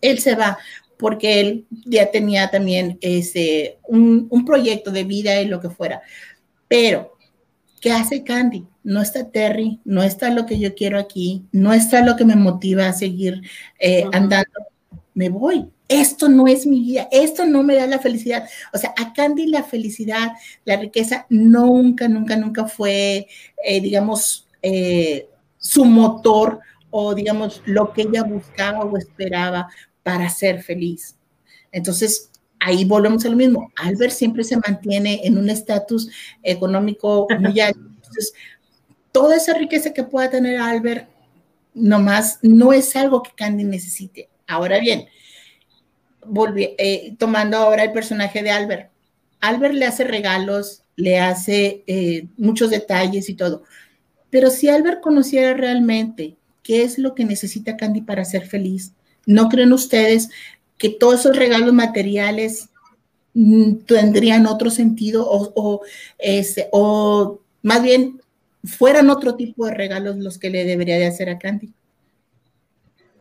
Él 0.00 0.18
se 0.18 0.34
va 0.34 0.58
porque 0.98 1.40
él 1.40 1.66
ya 1.84 2.10
tenía 2.10 2.50
también 2.50 2.98
ese, 3.00 3.78
un, 3.86 4.44
proyecto 4.44 4.90
de 4.90 5.04
vida 5.04 5.40
y 5.40 5.46
lo 5.46 5.60
que 5.60 5.70
fuera. 5.70 6.02
Pero, 6.66 7.16
¿qué 7.80 7.92
hace 7.92 8.24
Candy? 8.24 8.66
No 8.82 9.00
está 9.00 9.30
Terry, 9.30 9.80
no 9.84 10.02
está 10.02 10.30
lo 10.30 10.46
que 10.46 10.58
yo 10.58 10.74
quiero 10.74 10.98
aquí, 10.98 11.44
no 11.52 11.72
está 11.72 12.04
lo 12.04 12.16
que 12.16 12.24
me 12.24 12.36
motiva 12.36 12.88
a 12.88 12.92
seguir 12.92 13.40
eh, 13.78 14.04
andando. 14.12 14.50
Me 15.14 15.28
voy. 15.28 15.68
Esto 15.88 16.28
no 16.28 16.46
es 16.46 16.66
mi 16.66 16.80
vida, 16.80 17.08
esto 17.12 17.44
no 17.44 17.62
me 17.62 17.74
da 17.74 17.86
la 17.86 17.98
felicidad. 17.98 18.48
O 18.72 18.78
sea, 18.78 18.94
a 18.96 19.12
Candy 19.12 19.46
la 19.46 19.62
felicidad, 19.62 20.32
la 20.64 20.76
riqueza, 20.76 21.26
nunca, 21.28 22.08
nunca, 22.08 22.36
nunca 22.36 22.66
fue, 22.66 23.26
eh, 23.64 23.80
digamos, 23.80 24.48
eh, 24.62 25.28
su 25.58 25.84
motor 25.84 26.60
o, 26.90 27.14
digamos, 27.14 27.62
lo 27.66 27.92
que 27.92 28.02
ella 28.02 28.22
buscaba 28.22 28.84
o 28.84 28.96
esperaba 28.96 29.68
para 30.02 30.30
ser 30.30 30.62
feliz. 30.62 31.16
Entonces, 31.70 32.30
ahí 32.60 32.84
volvemos 32.84 33.24
a 33.24 33.28
lo 33.28 33.36
mismo. 33.36 33.70
Albert 33.76 34.12
siempre 34.12 34.44
se 34.44 34.56
mantiene 34.56 35.20
en 35.24 35.36
un 35.36 35.50
estatus 35.50 36.08
económico 36.42 37.26
muy 37.40 37.60
alto. 37.60 37.80
Entonces, 37.80 38.32
toda 39.12 39.36
esa 39.36 39.54
riqueza 39.54 39.92
que 39.92 40.04
pueda 40.04 40.30
tener 40.30 40.58
Albert, 40.58 41.08
nomás 41.74 42.38
no 42.42 42.72
es 42.72 42.94
algo 42.96 43.22
que 43.22 43.32
Candy 43.34 43.64
necesite. 43.64 44.28
Ahora 44.46 44.78
bien, 44.78 45.06
eh, 46.56 47.14
tomando 47.18 47.56
ahora 47.56 47.84
el 47.84 47.92
personaje 47.92 48.42
de 48.42 48.50
Albert. 48.50 48.90
Albert 49.40 49.74
le 49.74 49.86
hace 49.86 50.04
regalos, 50.04 50.82
le 50.96 51.18
hace 51.18 51.84
eh, 51.86 52.26
muchos 52.36 52.70
detalles 52.70 53.28
y 53.28 53.34
todo. 53.34 53.62
Pero 54.30 54.50
si 54.50 54.68
Albert 54.68 55.00
conociera 55.00 55.54
realmente 55.54 56.36
qué 56.62 56.82
es 56.82 56.98
lo 56.98 57.14
que 57.14 57.24
necesita 57.24 57.76
Candy 57.76 58.00
para 58.00 58.24
ser 58.24 58.46
feliz, 58.46 58.92
¿No 59.26 59.48
creen 59.48 59.72
ustedes 59.72 60.30
que 60.78 60.90
todos 60.90 61.20
esos 61.20 61.36
regalos 61.36 61.72
materiales 61.72 62.68
mm, 63.34 63.74
tendrían 63.86 64.46
otro 64.46 64.70
sentido 64.70 65.26
o, 65.28 65.82
este, 66.18 66.68
o 66.72 67.40
más 67.62 67.82
bien 67.82 68.20
fueran 68.64 69.10
otro 69.10 69.34
tipo 69.34 69.66
de 69.66 69.74
regalos 69.74 70.16
los 70.16 70.38
que 70.38 70.50
le 70.50 70.64
debería 70.64 70.98
de 70.98 71.06
hacer 71.06 71.30
a 71.30 71.38
Candy? 71.38 71.72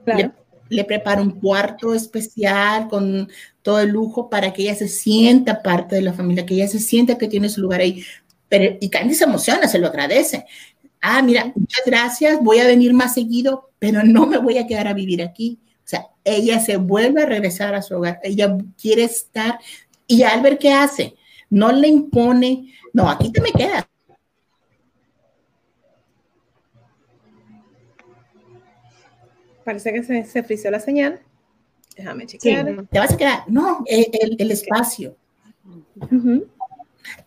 Claro. 0.04 0.34
Le, 0.70 0.84
prepara 0.86 1.22
un 1.22 1.32
cuarto 1.40 1.94
especial 1.94 2.88
con 2.88 3.30
todo 3.62 3.80
el 3.80 3.90
lujo 3.90 4.30
para 4.30 4.54
que 4.54 4.64
ella 4.64 4.76
se 4.76 4.88
sienta 4.88 5.62
parte 5.62 5.96
de 5.96 6.02
la 6.02 6.14
familia, 6.14 6.46
que 6.46 6.56
ella 6.56 6.68
se 6.68 6.80
sienta 6.80 7.18
que 7.18 7.28
tiene 7.28 7.50
su 7.50 7.62
lugar 7.62 7.82
ahí. 7.82 8.04
Pero, 8.50 8.78
y 8.80 8.90
Candy 8.90 9.16
se 9.16 9.24
emociona, 9.24 9.68
se 9.68 9.80
lo 9.80 9.88
agradece. 9.88 10.46
Ah, 11.02 11.22
mira, 11.22 11.52
muchas 11.56 11.82
gracias, 11.86 12.40
voy 12.42 12.60
a 12.60 12.68
venir 12.68 12.94
más 12.94 13.14
seguido, 13.14 13.72
pero 13.80 14.04
no 14.04 14.26
me 14.26 14.38
voy 14.38 14.58
a 14.58 14.68
quedar 14.68 14.88
a 14.88 14.94
vivir 14.94 15.22
aquí. 15.22 15.60
O 15.80 15.88
sea, 15.88 16.08
ella 16.24 16.60
se 16.60 16.78
vuelve 16.78 17.24
a 17.24 17.26
regresar 17.26 17.76
a 17.76 17.82
su 17.82 17.96
hogar, 17.96 18.20
ella 18.24 18.58
quiere 18.82 19.04
estar 19.04 19.60
y 20.08 20.24
al 20.24 20.42
ver 20.42 20.58
qué 20.58 20.72
hace, 20.72 21.16
no 21.50 21.72
le 21.72 21.90
impone, 21.90 22.74
no, 22.94 23.10
aquí 23.10 23.32
te 23.32 23.42
me 23.42 23.52
quedas. 23.52 23.86
Parece 29.64 29.94
que 29.94 30.04
se, 30.04 30.26
se 30.26 30.44
frició 30.44 30.72
la 30.72 30.80
señal. 30.80 31.22
Déjame 31.96 32.26
chequear. 32.26 32.86
te 32.90 33.00
vas 33.00 33.14
a 33.14 33.18
quedar. 33.18 33.44
No, 33.48 33.84
el, 33.86 34.36
el, 34.40 34.52
espacio. 34.52 35.16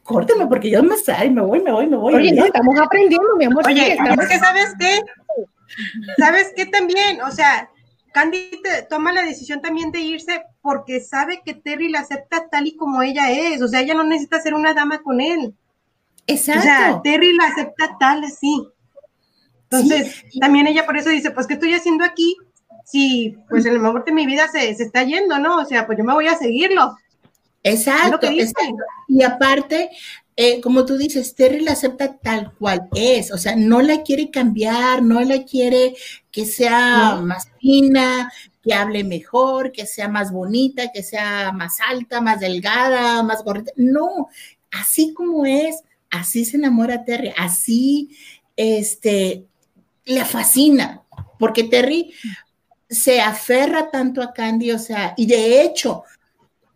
Córteme 0.03 0.47
porque 0.47 0.71
yo 0.71 0.83
me 0.83 0.97
salgo, 0.97 1.35
me 1.35 1.41
voy, 1.43 1.63
me 1.63 1.73
voy, 1.73 1.87
me 1.87 1.97
voy. 1.97 2.15
Oye, 2.15 2.31
estamos 2.31 2.79
aprendiendo, 2.81 3.37
mi 3.37 3.45
amor. 3.45 3.65
Oye, 3.67 3.93
es 3.93 4.29
que 4.29 4.39
sabes 4.39 4.75
qué, 4.79 5.01
sabes 6.17 6.53
qué 6.57 6.67
también, 6.67 7.21
o 7.23 7.31
sea, 7.31 7.71
Candy 8.13 8.51
toma 8.89 9.13
la 9.13 9.23
decisión 9.23 9.61
también 9.61 9.93
de 9.93 10.01
irse 10.01 10.43
porque 10.63 11.01
sabe 11.01 11.43
que 11.45 11.55
Terry 11.55 11.91
la 11.91 12.01
acepta 12.01 12.49
tal 12.49 12.67
y 12.67 12.77
como 12.77 13.03
ella 13.03 13.31
es, 13.31 13.61
o 13.63 13.69
sea, 13.69 13.81
ella 13.81 13.95
no 13.95 14.05
necesita 14.05 14.41
ser 14.41 14.55
una 14.55 14.75
dama 14.75 15.03
con 15.03 15.21
él. 15.21 15.55
Exacto. 16.27 16.61
O 16.61 16.63
sea, 16.63 17.01
Terry 17.03 17.37
la 17.37 17.49
acepta 17.49 17.97
tal 18.01 18.25
así. 18.25 18.67
Entonces, 19.71 20.25
también 20.41 20.67
ella 20.67 20.87
por 20.87 20.97
eso 20.97 21.11
dice, 21.11 21.31
pues, 21.31 21.47
¿qué 21.47 21.55
estoy 21.55 21.75
haciendo 21.75 22.05
aquí? 22.05 22.37
Si, 22.85 23.37
pues, 23.49 23.67
el 23.67 23.77
amor 23.77 24.05
de 24.05 24.13
mi 24.13 24.27
vida 24.27 24.49
se, 24.49 24.75
se 24.75 24.85
está 24.85 25.03
yendo, 25.03 25.39
¿no? 25.39 25.59
O 25.59 25.65
sea, 25.65 25.87
pues 25.87 25.99
yo 25.99 26.05
me 26.05 26.15
voy 26.15 26.29
a 26.29 26.37
seguirlo. 26.37 26.97
Exacto, 27.63 28.29
exacto. 28.29 28.85
Y 29.09 29.23
aparte, 29.25 29.91
eh, 30.37 30.61
como 30.61 30.85
tú 30.85 30.97
dices, 30.97 31.35
Terry 31.35 31.61
la 31.61 31.73
acepta 31.73 32.17
tal 32.17 32.53
cual 32.59 32.89
es, 32.95 33.33
o 33.33 33.39
sea, 33.39 33.57
no 33.57 33.83
la 33.83 34.03
quiere 34.03 34.31
cambiar, 34.31 35.03
no 35.03 35.21
la 35.23 35.45
quiere 35.45 35.97
que 36.31 36.45
sea 36.45 37.17
más 37.23 37.49
fina, 37.59 38.31
que 38.63 38.75
hable 38.75 39.03
mejor, 39.03 39.73
que 39.73 39.87
sea 39.87 40.09
más 40.09 40.31
bonita, 40.31 40.93
que 40.93 41.03
sea 41.03 41.53
más 41.53 41.79
alta, 41.89 42.21
más 42.21 42.39
delgada, 42.39 43.23
más 43.23 43.43
gordita. 43.43 43.73
No, 43.77 44.29
así 44.71 45.13
como 45.13 45.45
es, 45.47 45.83
así 46.11 46.45
se 46.45 46.59
enamora 46.59 47.05
Terry, 47.05 47.33
así 47.37 48.11
este, 48.57 49.45
le 50.07 50.25
fascina, 50.25 51.03
porque 51.39 51.65
Terry 51.65 52.15
se 52.89 53.21
aferra 53.21 53.91
tanto 53.91 54.23
a 54.23 54.33
Candy, 54.33 54.71
o 54.71 54.79
sea, 54.79 55.15
y 55.17 55.27
de 55.27 55.63
hecho, 55.63 56.05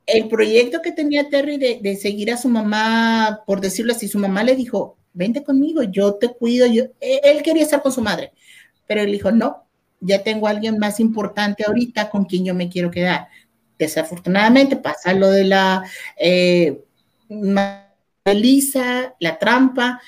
el 0.07 0.29
proyecto 0.29 0.83
que 0.83 0.93
tenía 0.93 1.29
Terry 1.29 1.57
de, 1.57 1.97
seguir 1.97 2.33
a 2.33 2.37
su 2.37 2.49
mamá, 2.49 3.43
por 3.47 3.61
decirlo 3.61 3.93
así, 3.93 4.09
su 4.09 4.19
mamá 4.19 4.43
le 4.43 4.57
dijo, 4.57 4.97
vente 5.13 5.45
conmigo, 5.45 5.83
yo 5.85 6.15
te 6.15 6.29
cuido, 6.29 6.67
e, 6.67 7.21
él 7.23 7.43
quería 7.43 7.63
estar 7.63 7.83
con 7.83 7.93
su 7.93 8.03
madre, 8.03 8.33
pero 8.87 9.03
él 9.03 9.13
dijo, 9.13 9.31
no, 9.31 9.65
ya 10.01 10.23
tengo 10.23 10.47
a 10.47 10.51
alguien 10.51 10.79
más 10.79 10.99
importante 10.99 11.65
ahorita 11.65 12.11
con 12.11 12.25
quien 12.25 12.45
yo 12.45 12.55
me 12.55 12.69
quiero 12.69 12.91
quedar. 12.91 13.29
Desafortunadamente 13.79 14.77
pasa 14.77 15.15
lo 15.15 15.31
de 15.31 15.45
la 15.45 15.85
eh, 16.17 16.83
la 17.29 17.87
trampa, 19.39 20.01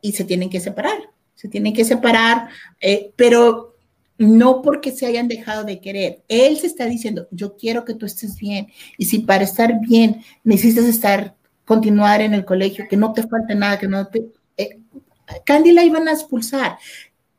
y 0.00 0.12
se 0.12 0.24
tienen 0.24 0.50
que 0.50 0.60
separar, 0.60 1.13
se 1.34 1.48
tienen 1.48 1.74
que 1.74 1.84
separar, 1.84 2.48
eh, 2.80 3.12
pero 3.16 3.76
no 4.18 4.62
porque 4.62 4.92
se 4.92 5.06
hayan 5.06 5.28
dejado 5.28 5.64
de 5.64 5.80
querer. 5.80 6.22
Él 6.28 6.56
se 6.56 6.66
está 6.66 6.86
diciendo, 6.86 7.26
yo 7.30 7.56
quiero 7.56 7.84
que 7.84 7.94
tú 7.94 8.06
estés 8.06 8.36
bien. 8.36 8.68
Y 8.96 9.06
si 9.06 9.20
para 9.20 9.44
estar 9.44 9.80
bien 9.80 10.22
necesitas 10.44 10.84
estar, 10.84 11.34
continuar 11.64 12.20
en 12.20 12.34
el 12.34 12.44
colegio, 12.44 12.86
que 12.88 12.96
no 12.96 13.12
te 13.12 13.22
falte 13.22 13.54
nada, 13.54 13.78
que 13.78 13.88
no 13.88 14.06
te... 14.06 14.26
Eh, 14.56 14.78
Candy 15.44 15.72
la 15.72 15.84
iban 15.84 16.06
a 16.06 16.12
expulsar. 16.12 16.78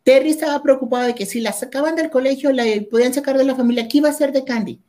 Terry 0.05 0.29
estaba 0.29 0.61
preocupado 0.61 1.07
de 1.07 1.15
que 1.15 1.25
si 1.25 1.41
la 1.41 1.51
sacaban 1.51 1.95
del 1.95 2.11
colegio, 2.11 2.51
la 2.51 2.63
podían 2.91 3.13
sacar 3.13 3.37
de 3.37 3.43
la 3.43 3.55
familia, 3.55 3.87
¿qué 3.87 3.97
iba 3.97 4.09
a 4.09 4.11
hacer 4.11 4.31
de 4.31 4.43
Candy? 4.43 4.79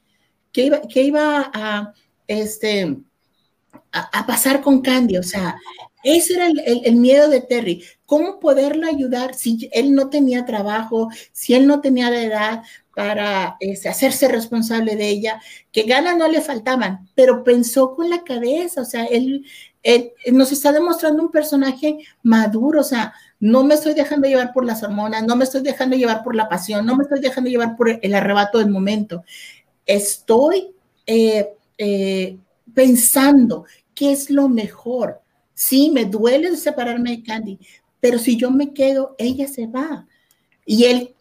¿Qué 0.53 0.67
iba, 0.67 0.81
qué 0.93 1.03
iba 1.03 1.51
a, 1.55 1.95
este, 2.27 2.99
a, 3.93 4.27
pasar 4.27 4.61
con 4.61 4.83
Candy? 4.83 5.17
O 5.17 5.23
sea, 5.23 5.57
ese 6.05 6.35
era 6.35 6.49
el, 6.49 6.97
miedo 6.97 7.31
de 7.31 7.41
Terry. 7.41 7.83
¿Cómo 8.07 8.39
poderlo 8.39 8.87
ayudar 8.87 9.35
si 9.35 9.69
él 9.73 9.93
no 9.93 10.09
tenía 10.09 10.47
trabajo, 10.47 11.09
si 11.33 11.55
él 11.55 11.67
no 11.67 11.81
tenía 11.81 12.09
la 12.09 12.23
edad 12.23 12.63
para 12.95 13.57
este, 13.59 13.89
hacerse 13.89 14.29
responsable 14.29 14.95
de 14.95 15.09
ella? 15.09 15.41
Que 15.73 15.83
ganas 15.83 16.17
no 16.17 16.29
le 16.29 16.41
faltaban, 16.41 17.09
pero 17.17 17.43
pensó 17.43 17.95
con 17.97 18.09
la 18.09 18.23
cabeza. 18.23 18.83
O 18.83 18.85
sea, 18.85 19.05
él, 19.07 19.45
nos 20.33 20.53
está 20.53 20.71
demostrando 20.71 21.23
un 21.23 21.33
personaje 21.33 21.99
maduro. 22.23 22.81
O 22.81 22.85
sea, 22.85 23.13
no 23.41 23.65
me 23.65 23.75
estoy 23.75 23.95
dejando 23.95 24.29
llevar 24.29 24.53
por 24.53 24.65
las 24.65 24.85
hormonas, 24.85 25.25
no 25.25 25.35
me 25.35 25.45
estoy 25.45 25.63
dejando 25.63 25.97
llevar 25.97 26.23
por 26.23 26.37
la 26.37 26.49
pasión, 26.49 26.87
no 26.87 26.97
me 26.97 27.03
estoy 27.03 27.21
dejando 27.21 27.51
llevar 27.51 27.77
por 27.77 27.99
el 28.01 28.15
arrebato 28.15 28.59
del 28.59 28.71
momento. 28.71 29.25
Estoy 29.85 30.75
eh, 31.07 31.55
eh, 31.77 32.39
pensando 32.73 33.65
qué 33.95 34.13
es 34.13 34.31
lo 34.31 34.49
mejor 34.49 35.23
Sí, 35.57 35.91
me 35.91 36.05
duele 36.05 36.55
separarme 36.55 37.13
de 37.13 37.23
Candy, 37.23 37.59
pero 38.07 38.21
si 38.21 38.37
yo 38.37 38.53
me 38.53 38.73
quedo, 38.73 39.17
ella 39.19 39.49
se 39.49 39.67
va. 39.67 40.07
Y 40.65 40.85
él, 40.85 41.17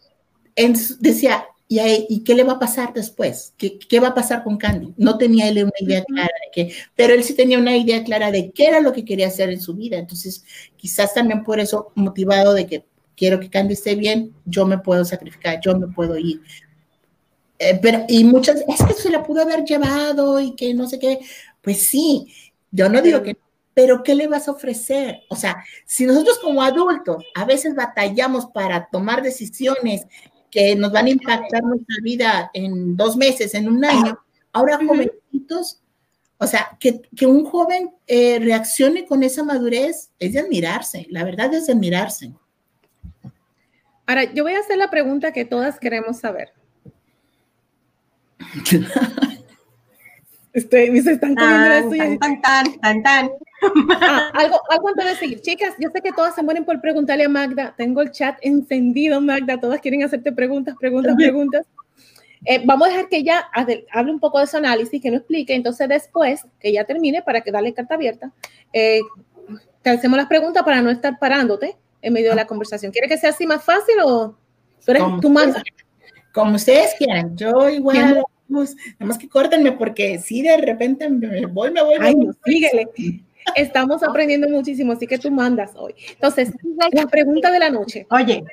decía, 1.00 1.44
¿y, 1.66 2.22
qué 2.22 2.36
le 2.36 2.44
va 2.44 2.52
a 2.52 2.58
pasar 2.60 2.94
después? 2.94 3.54
¿Qué, 3.58 3.98
va 3.98 4.08
a 4.08 4.14
pasar 4.14 4.44
con 4.44 4.56
Candy? 4.56 4.94
No 4.96 5.18
tenía 5.18 5.48
él 5.48 5.64
una 5.64 5.72
idea 5.80 6.04
clara 6.04 6.30
de 6.44 6.50
qué, 6.52 6.74
pero 6.94 7.12
él 7.12 7.24
sí 7.24 7.34
tenía 7.34 7.58
una 7.58 7.76
idea 7.76 8.04
clara 8.04 8.30
de 8.30 8.52
qué 8.52 8.66
era 8.66 8.78
lo 8.78 8.92
que 8.92 9.04
quería 9.04 9.26
hacer 9.26 9.50
en 9.50 9.60
su 9.60 9.74
vida. 9.74 9.98
Entonces, 9.98 10.44
quizás 10.76 11.12
también 11.12 11.42
por 11.42 11.58
eso, 11.58 11.90
motivado 11.96 12.54
de 12.54 12.68
que 12.68 12.84
quiero 13.16 13.40
que 13.40 13.50
Candy 13.50 13.74
esté 13.74 13.96
bien, 13.96 14.32
yo 14.44 14.64
me 14.64 14.78
puedo 14.78 15.04
sacrificar, 15.04 15.58
yo 15.60 15.76
me 15.76 15.88
puedo 15.88 16.16
ir. 16.16 16.40
Eh, 17.58 17.80
pero, 17.82 18.04
y 18.06 18.22
muchas, 18.22 18.62
es 18.68 18.84
que 18.86 18.92
se 18.94 19.10
la 19.10 19.24
pudo 19.24 19.42
haber 19.42 19.64
llevado 19.64 20.38
y 20.38 20.54
que 20.54 20.72
no 20.72 20.86
sé 20.86 21.00
qué. 21.00 21.18
Pues 21.62 21.82
sí, 21.82 22.28
yo 22.70 22.88
no 22.88 23.02
digo 23.02 23.24
que 23.24 23.36
pero 23.76 24.02
¿qué 24.02 24.14
le 24.14 24.26
vas 24.26 24.48
a 24.48 24.52
ofrecer? 24.52 25.20
O 25.28 25.36
sea, 25.36 25.62
si 25.84 26.06
nosotros 26.06 26.38
como 26.38 26.62
adultos 26.62 27.22
a 27.34 27.44
veces 27.44 27.74
batallamos 27.74 28.46
para 28.46 28.88
tomar 28.88 29.22
decisiones 29.22 30.06
que 30.50 30.74
nos 30.74 30.92
van 30.92 31.04
a 31.04 31.10
impactar 31.10 31.62
nuestra 31.62 31.96
vida 32.02 32.50
en 32.54 32.96
dos 32.96 33.18
meses, 33.18 33.52
en 33.52 33.68
un 33.68 33.84
año, 33.84 34.18
ahora 34.50 34.78
jovencitos, 34.78 35.82
o 36.38 36.46
sea, 36.46 36.78
que, 36.80 37.02
un 37.26 37.44
joven 37.44 37.90
eh, 38.06 38.38
reaccione 38.38 39.04
con 39.04 39.22
esa 39.22 39.44
madurez 39.44 40.08
es 40.18 40.32
de 40.32 40.40
admirarse, 40.40 41.06
la 41.10 41.22
verdad 41.22 41.52
es 41.52 41.66
de 41.66 41.74
admirarse. 41.74 42.32
Ahora, 44.06 44.24
yo 44.32 44.42
voy 44.42 44.54
a 44.54 44.60
hacer 44.60 44.78
la 44.78 44.88
pregunta 44.88 45.34
que 45.34 45.44
todas 45.44 45.78
queremos 45.78 46.18
saber. 46.20 46.54
Estoy, 50.54 51.02
se 51.02 51.12
están 51.12 51.34
comiendo 51.34 51.90
tan, 51.90 52.18
tan, 52.18 52.40
tan, 52.40 52.80
tan, 52.80 53.02
tan. 53.02 53.30
Ah, 54.00 54.30
algo, 54.34 54.60
algo 54.70 54.88
antes 54.88 55.04
de 55.04 55.16
seguir. 55.16 55.40
Chicas, 55.40 55.74
yo 55.78 55.90
sé 55.90 56.00
que 56.00 56.12
todas 56.12 56.34
se 56.34 56.42
mueren 56.42 56.64
por 56.64 56.80
preguntarle 56.80 57.24
a 57.24 57.28
Magda. 57.28 57.74
Tengo 57.76 58.02
el 58.02 58.10
chat 58.10 58.38
encendido, 58.42 59.20
Magda. 59.20 59.58
Todas 59.58 59.80
quieren 59.80 60.02
hacerte 60.02 60.32
preguntas, 60.32 60.74
preguntas, 60.78 61.14
preguntas. 61.16 61.66
Eh, 62.44 62.62
vamos 62.64 62.86
a 62.86 62.90
dejar 62.90 63.08
que 63.08 63.16
ella 63.18 63.48
hable 63.92 64.12
un 64.12 64.20
poco 64.20 64.38
de 64.38 64.46
su 64.46 64.56
análisis, 64.56 65.00
que 65.00 65.10
nos 65.10 65.20
explique. 65.20 65.54
Entonces, 65.54 65.88
después 65.88 66.44
que 66.60 66.68
ella 66.68 66.84
termine, 66.84 67.22
para 67.22 67.40
que 67.40 67.50
darle 67.50 67.74
carta 67.74 67.94
abierta, 67.94 68.32
eh, 68.72 69.00
te 69.82 69.90
hacemos 69.90 70.16
las 70.16 70.26
preguntas 70.26 70.62
para 70.62 70.82
no 70.82 70.90
estar 70.90 71.18
parándote 71.18 71.76
en 72.02 72.12
medio 72.12 72.30
de 72.30 72.36
la 72.36 72.46
conversación. 72.46 72.92
¿Quiere 72.92 73.08
que 73.08 73.18
sea 73.18 73.30
así 73.30 73.46
más 73.46 73.64
fácil 73.64 73.96
o 74.04 74.36
tú 74.84 74.90
eres 74.92 75.02
tu 75.20 75.30
manda? 75.30 75.62
Como 76.32 76.54
ustedes 76.56 76.94
quieran. 76.98 77.36
Yo 77.36 77.68
igual 77.68 78.24
nada 78.48 78.66
más 79.00 79.18
que 79.18 79.28
córtenme 79.28 79.72
porque 79.72 80.18
si 80.18 80.42
de 80.42 80.56
repente 80.58 81.08
me 81.08 81.46
voy, 81.46 81.70
me 81.70 81.82
voy. 81.82 81.94
Ay, 82.00 82.14
no, 82.14 82.32
síguele. 82.44 82.88
Estamos 83.54 84.02
aprendiendo 84.02 84.48
muchísimo, 84.48 84.92
así 84.92 85.06
que 85.06 85.18
tú 85.18 85.30
mandas 85.30 85.72
hoy. 85.76 85.94
Entonces, 86.10 86.50
la 86.92 87.06
pregunta 87.06 87.50
de 87.50 87.58
la 87.58 87.70
noche. 87.70 88.06
Oye. 88.10 88.44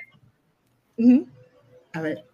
A 1.94 2.02
ver. 2.02 2.26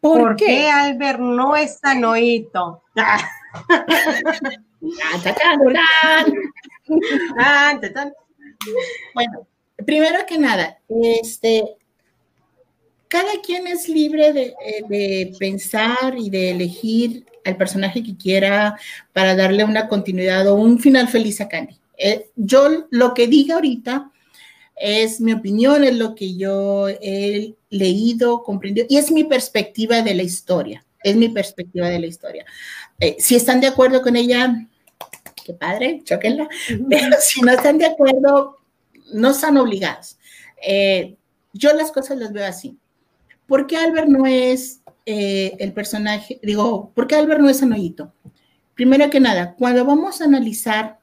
¿Por, 0.00 0.36
qué? 0.36 0.68
Albert 0.68 1.18
no 1.18 1.56
es 1.56 1.78
sanoito? 1.78 2.82
bueno, 9.14 9.46
primero 9.86 10.26
que 10.26 10.38
nada, 10.38 10.78
este, 10.88 11.76
cada 13.08 13.32
quien 13.42 13.66
es 13.66 13.88
libre 13.88 14.28
eh, 14.28 14.54
de, 14.88 15.34
pensar 15.38 16.14
y 16.18 16.30
de 16.30 16.50
elegir 16.50 17.26
al 17.44 17.56
personaje 17.56 18.02
que 18.02 18.16
quiera 18.16 18.78
para 19.12 19.36
darle 19.36 19.64
una 19.64 19.88
continuidad 19.88 20.48
o 20.48 20.54
un 20.54 20.78
final 20.78 21.08
feliz 21.08 21.40
a 21.40 21.48
Candy. 21.48 21.78
Eh, 21.96 22.30
yo 22.36 22.86
lo 22.90 23.14
que 23.14 23.26
diga 23.26 23.56
ahorita 23.56 24.10
es 24.76 25.20
mi 25.20 25.32
opinión, 25.32 25.84
es 25.84 25.94
lo 25.94 26.14
que 26.14 26.36
yo 26.36 26.88
he 26.88 27.54
leído, 27.70 28.42
comprendido 28.42 28.86
y 28.88 28.96
es 28.96 29.10
mi 29.10 29.24
perspectiva 29.24 30.02
de 30.02 30.14
la 30.14 30.22
historia. 30.22 30.84
Es 31.02 31.16
mi 31.16 31.28
perspectiva 31.28 31.88
de 31.88 31.98
la 31.98 32.06
historia. 32.06 32.46
Eh, 32.98 33.16
si 33.18 33.36
están 33.36 33.60
de 33.60 33.66
acuerdo 33.66 34.00
con 34.00 34.16
ella, 34.16 34.66
qué 35.44 35.52
padre, 35.52 36.00
choquenla. 36.02 36.48
Pero 36.88 37.16
si 37.20 37.42
no 37.42 37.52
están 37.52 37.76
de 37.76 37.86
acuerdo, 37.86 38.58
no 39.12 39.30
están 39.30 39.58
obligados. 39.58 40.18
yo 41.52 41.72
las 41.74 41.92
cosas 41.92 42.18
las 42.18 42.32
veo 42.32 42.46
así. 42.46 42.78
¿Por 43.46 43.66
qué 43.66 43.76
Albert 43.76 44.08
no 44.08 44.24
es 44.26 44.80
eh, 45.06 45.56
el 45.58 45.72
personaje? 45.72 46.38
Digo, 46.42 46.90
¿por 46.94 47.06
qué 47.06 47.16
Albert 47.16 47.40
no 47.40 47.48
es 47.48 47.62
Anoyito? 47.62 48.12
Primero 48.74 49.08
que 49.10 49.20
nada, 49.20 49.54
cuando 49.54 49.84
vamos 49.84 50.20
a 50.20 50.24
analizar, 50.24 50.98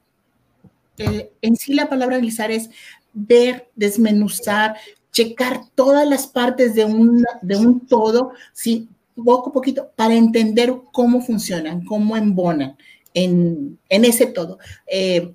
eh, 0.98 1.32
en 1.40 1.56
sí 1.56 1.74
la 1.74 1.88
palabra 1.88 2.16
analizar 2.16 2.50
es 2.50 2.70
ver, 3.14 3.70
desmenuzar 3.74 4.76
checar 5.12 5.60
todas 5.74 6.08
las 6.08 6.26
partes 6.26 6.74
de 6.74 6.84
un, 6.84 7.24
de 7.42 7.56
un 7.56 7.86
todo, 7.86 8.32
sí, 8.52 8.88
poco 9.14 9.50
a 9.50 9.52
poquito, 9.52 9.90
para 9.94 10.14
entender 10.14 10.74
cómo 10.90 11.20
funcionan, 11.20 11.84
cómo 11.84 12.16
embonan 12.16 12.76
en, 13.14 13.78
en 13.88 14.04
ese 14.04 14.26
todo. 14.26 14.58
Eh, 14.86 15.34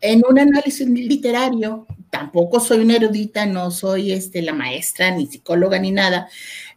en 0.00 0.22
un 0.28 0.38
análisis 0.38 0.88
literario, 0.88 1.86
tampoco 2.08 2.60
soy 2.60 2.78
una 2.78 2.96
erudita, 2.96 3.46
no 3.46 3.72
soy 3.72 4.12
este, 4.12 4.42
la 4.42 4.54
maestra, 4.54 5.10
ni 5.10 5.26
psicóloga, 5.26 5.80
ni 5.80 5.90
nada, 5.90 6.28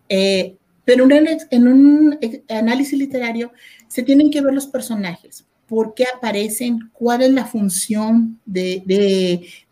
eh, 0.09 0.57
pero 0.85 1.07
en 1.09 1.67
un 1.67 2.19
análisis 2.49 2.97
literario 2.97 3.51
se 3.87 4.03
tienen 4.03 4.31
que 4.31 4.41
ver 4.41 4.53
los 4.53 4.67
personajes, 4.67 5.45
por 5.67 5.93
qué 5.93 6.05
aparecen, 6.05 6.89
cuál 6.93 7.21
es 7.21 7.31
la 7.31 7.45
función 7.45 8.39
de, 8.45 8.83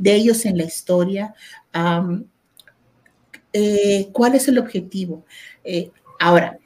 ellos 0.04 0.46
en 0.46 0.58
la 0.58 0.64
historia, 0.64 1.34
eh, 3.54 4.10
cuál 4.14 4.36
es 4.36 4.48
el 4.48 4.60
objetivo. 4.60 5.26
Eh, 5.64 5.92
ahora, 6.20 6.58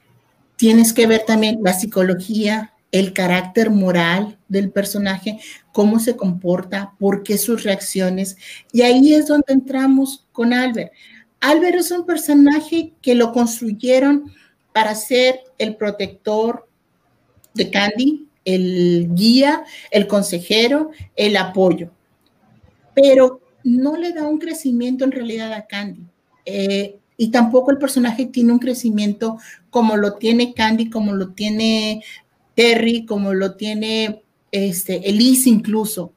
tienes 0.56 0.92
que 0.92 1.06
ver 1.06 1.24
también 1.24 1.58
la 1.62 1.72
psicología, 1.72 2.72
el 2.92 3.12
carácter 3.12 3.70
moral 3.70 4.38
del 4.46 4.70
personaje, 4.70 5.40
cómo 5.72 5.98
se 5.98 6.14
comporta, 6.14 6.94
por 6.98 7.24
qué 7.24 7.38
sus 7.38 7.64
reacciones. 7.64 8.36
Y 8.72 8.82
ahí 8.82 9.14
es 9.14 9.26
donde 9.26 9.52
entramos 9.52 10.26
con 10.30 10.52
Albert. 10.52 10.92
Albert 11.44 11.76
es 11.76 11.90
un 11.90 12.06
personaje 12.06 12.94
que 13.02 13.14
lo 13.14 13.30
construyeron 13.32 14.32
para 14.72 14.94
ser 14.94 15.40
el 15.58 15.76
protector 15.76 16.66
de 17.52 17.70
Candy, 17.70 18.28
el 18.46 19.10
guía, 19.12 19.62
el 19.90 20.06
consejero, 20.06 20.90
el 21.14 21.36
apoyo. 21.36 21.90
Pero 22.94 23.42
no 23.62 23.98
le 23.98 24.14
da 24.14 24.26
un 24.26 24.38
crecimiento 24.38 25.04
en 25.04 25.12
realidad 25.12 25.52
a 25.52 25.66
Candy. 25.66 26.06
Eh, 26.46 26.96
y 27.18 27.30
tampoco 27.30 27.70
el 27.70 27.78
personaje 27.78 28.24
tiene 28.24 28.52
un 28.52 28.58
crecimiento 28.58 29.36
como 29.68 29.98
lo 29.98 30.14
tiene 30.14 30.54
Candy, 30.54 30.88
como 30.88 31.12
lo 31.12 31.34
tiene 31.34 32.02
Terry, 32.54 33.04
como 33.04 33.34
lo 33.34 33.54
tiene 33.54 34.22
este, 34.50 35.10
Elise 35.10 35.50
incluso. 35.50 36.10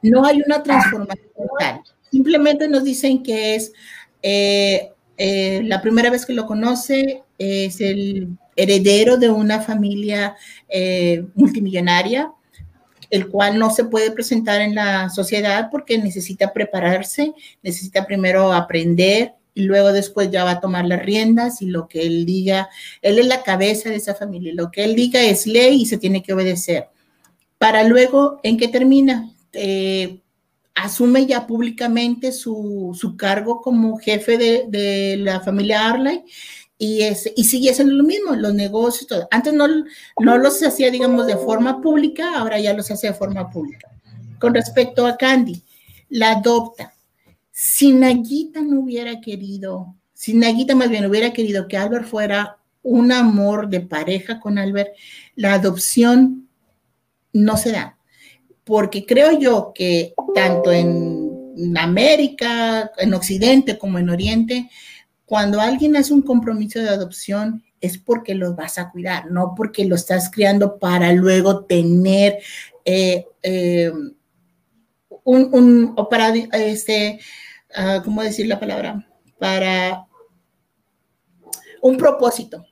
No 0.00 0.24
hay 0.24 0.40
una 0.40 0.62
transformación 0.62 1.26
tal. 1.58 1.82
Simplemente 2.10 2.68
nos 2.68 2.84
dicen 2.84 3.22
que 3.22 3.54
es 3.54 3.72
eh, 4.22 4.92
eh, 5.16 5.62
la 5.64 5.82
primera 5.82 6.10
vez 6.10 6.24
que 6.24 6.32
lo 6.32 6.46
conoce, 6.46 7.22
es 7.38 7.80
el 7.80 8.28
heredero 8.56 9.16
de 9.16 9.30
una 9.30 9.60
familia 9.60 10.36
eh, 10.68 11.24
multimillonaria, 11.34 12.32
el 13.10 13.28
cual 13.28 13.58
no 13.58 13.70
se 13.70 13.84
puede 13.84 14.10
presentar 14.10 14.60
en 14.60 14.74
la 14.74 15.08
sociedad 15.08 15.68
porque 15.70 15.98
necesita 15.98 16.52
prepararse, 16.52 17.32
necesita 17.62 18.06
primero 18.06 18.52
aprender 18.52 19.34
y 19.54 19.62
luego 19.62 19.92
después 19.92 20.30
ya 20.30 20.44
va 20.44 20.52
a 20.52 20.60
tomar 20.60 20.84
las 20.84 21.04
riendas 21.04 21.62
y 21.62 21.66
lo 21.66 21.88
que 21.88 22.02
él 22.02 22.26
diga, 22.26 22.68
él 23.00 23.18
es 23.18 23.26
la 23.26 23.42
cabeza 23.42 23.88
de 23.88 23.96
esa 23.96 24.14
familia, 24.14 24.52
lo 24.54 24.70
que 24.70 24.84
él 24.84 24.94
diga 24.94 25.22
es 25.22 25.46
ley 25.46 25.82
y 25.82 25.86
se 25.86 25.98
tiene 25.98 26.22
que 26.22 26.32
obedecer. 26.32 26.88
Para 27.56 27.82
luego, 27.84 28.40
¿en 28.42 28.56
qué 28.56 28.68
termina? 28.68 29.32
Asume 30.78 31.26
ya 31.26 31.46
públicamente 31.46 32.32
su, 32.32 33.14
cargo 33.16 33.60
como 33.60 33.98
jefe 33.98 34.38
de, 34.38 34.64
de 34.68 35.16
la 35.18 35.40
familia 35.40 35.88
Arley 35.88 36.24
y, 36.78 37.02
es, 37.02 37.30
y 37.34 37.44
sigue 37.44 37.70
haciendo 37.70 37.94
lo 37.94 38.04
mismo, 38.04 38.36
los 38.36 38.54
negocios, 38.54 39.08
todo. 39.08 39.26
Antes 39.32 39.52
no, 39.52 39.66
no 39.66 40.38
los 40.38 40.62
hacía, 40.62 40.90
digamos, 40.90 41.26
de 41.26 41.36
forma 41.36 41.82
pública, 41.82 42.38
ahora 42.38 42.60
ya 42.60 42.72
los 42.72 42.90
hace 42.90 43.08
de 43.08 43.14
forma 43.14 43.50
pública. 43.50 43.90
Con 44.38 44.54
respecto 44.54 45.04
a 45.04 45.16
Candy, 45.16 45.60
la 46.08 46.32
adopta. 46.32 46.94
Si 47.50 47.92
Naguita 47.92 48.60
no 48.62 48.80
hubiera 48.80 49.20
querido, 49.20 49.96
si 50.14 50.34
Naguita 50.34 50.76
más 50.76 50.88
bien 50.88 51.06
hubiera 51.06 51.32
querido 51.32 51.66
que 51.66 51.76
Albert 51.76 52.06
fuera 52.06 52.58
un 52.82 53.10
amor 53.10 53.68
de 53.68 53.80
pareja 53.80 54.38
con 54.38 54.56
Albert, 54.56 54.92
la 55.34 55.54
adopción 55.54 56.48
no 57.32 57.56
se 57.56 57.72
da. 57.72 57.97
Porque 58.68 59.06
creo 59.06 59.38
yo 59.38 59.72
que 59.74 60.12
tanto 60.34 60.70
en 60.70 61.74
América, 61.78 62.92
en 62.98 63.14
Occidente 63.14 63.78
como 63.78 63.98
en 63.98 64.10
Oriente, 64.10 64.68
cuando 65.24 65.58
alguien 65.58 65.96
hace 65.96 66.12
un 66.12 66.20
compromiso 66.20 66.78
de 66.78 66.90
adopción, 66.90 67.64
es 67.80 67.96
porque 67.96 68.34
lo 68.34 68.54
vas 68.54 68.76
a 68.76 68.90
cuidar, 68.90 69.30
no 69.30 69.54
porque 69.56 69.86
lo 69.86 69.94
estás 69.94 70.30
criando 70.30 70.78
para 70.78 71.14
luego 71.14 71.64
tener 71.64 72.40
eh, 72.84 73.26
eh, 73.42 73.90
un, 75.24 75.94
o 75.96 76.08
para, 76.10 76.28
este, 76.34 77.20
uh, 77.70 78.02
¿cómo 78.04 78.22
decir 78.22 78.46
la 78.48 78.60
palabra? 78.60 79.08
Para 79.38 80.07
un 81.80 81.96
propósito. 81.96 82.64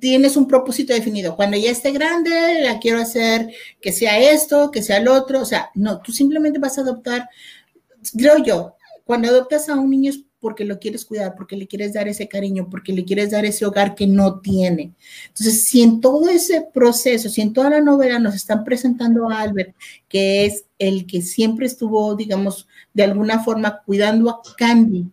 Tienes 0.00 0.36
un 0.36 0.46
propósito 0.46 0.92
definido. 0.92 1.36
Cuando 1.36 1.56
ya 1.56 1.70
esté 1.70 1.92
grande, 1.92 2.60
la 2.60 2.78
quiero 2.78 3.00
hacer 3.00 3.52
que 3.80 3.92
sea 3.92 4.18
esto, 4.18 4.70
que 4.70 4.82
sea 4.82 5.00
lo 5.00 5.14
otro. 5.14 5.40
O 5.40 5.44
sea, 5.44 5.70
no, 5.74 6.00
tú 6.00 6.12
simplemente 6.12 6.58
vas 6.58 6.78
a 6.78 6.82
adoptar. 6.82 7.28
Creo 8.16 8.38
yo, 8.42 8.74
cuando 9.04 9.28
adoptas 9.28 9.68
a 9.68 9.74
un 9.74 9.90
niño 9.90 10.10
es 10.10 10.20
porque 10.38 10.64
lo 10.64 10.78
quieres 10.78 11.04
cuidar, 11.04 11.34
porque 11.34 11.56
le 11.56 11.66
quieres 11.66 11.94
dar 11.94 12.08
ese 12.08 12.28
cariño, 12.28 12.68
porque 12.70 12.92
le 12.92 13.04
quieres 13.04 13.30
dar 13.30 13.44
ese 13.44 13.66
hogar 13.66 13.94
que 13.94 14.06
no 14.06 14.40
tiene. 14.40 14.92
Entonces, 15.28 15.64
si 15.64 15.82
en 15.82 16.00
todo 16.00 16.28
ese 16.28 16.66
proceso, 16.72 17.28
si 17.28 17.40
en 17.40 17.52
toda 17.52 17.70
la 17.70 17.80
novela 17.80 18.18
nos 18.18 18.34
están 18.34 18.62
presentando 18.62 19.28
a 19.28 19.40
Albert, 19.40 19.74
que 20.08 20.44
es 20.44 20.66
el 20.78 21.06
que 21.06 21.22
siempre 21.22 21.66
estuvo, 21.66 22.14
digamos, 22.14 22.68
de 22.94 23.04
alguna 23.04 23.42
forma 23.42 23.82
cuidando 23.84 24.30
a 24.30 24.40
Candy, 24.56 25.06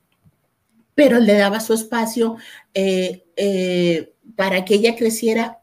pero 0.96 1.20
le 1.20 1.34
daba 1.34 1.60
su 1.60 1.74
espacio 1.74 2.38
eh, 2.74 3.23
eh, 3.36 4.14
para 4.36 4.66
que 4.66 4.76
ella 4.76 4.96
creciera, 4.96 5.60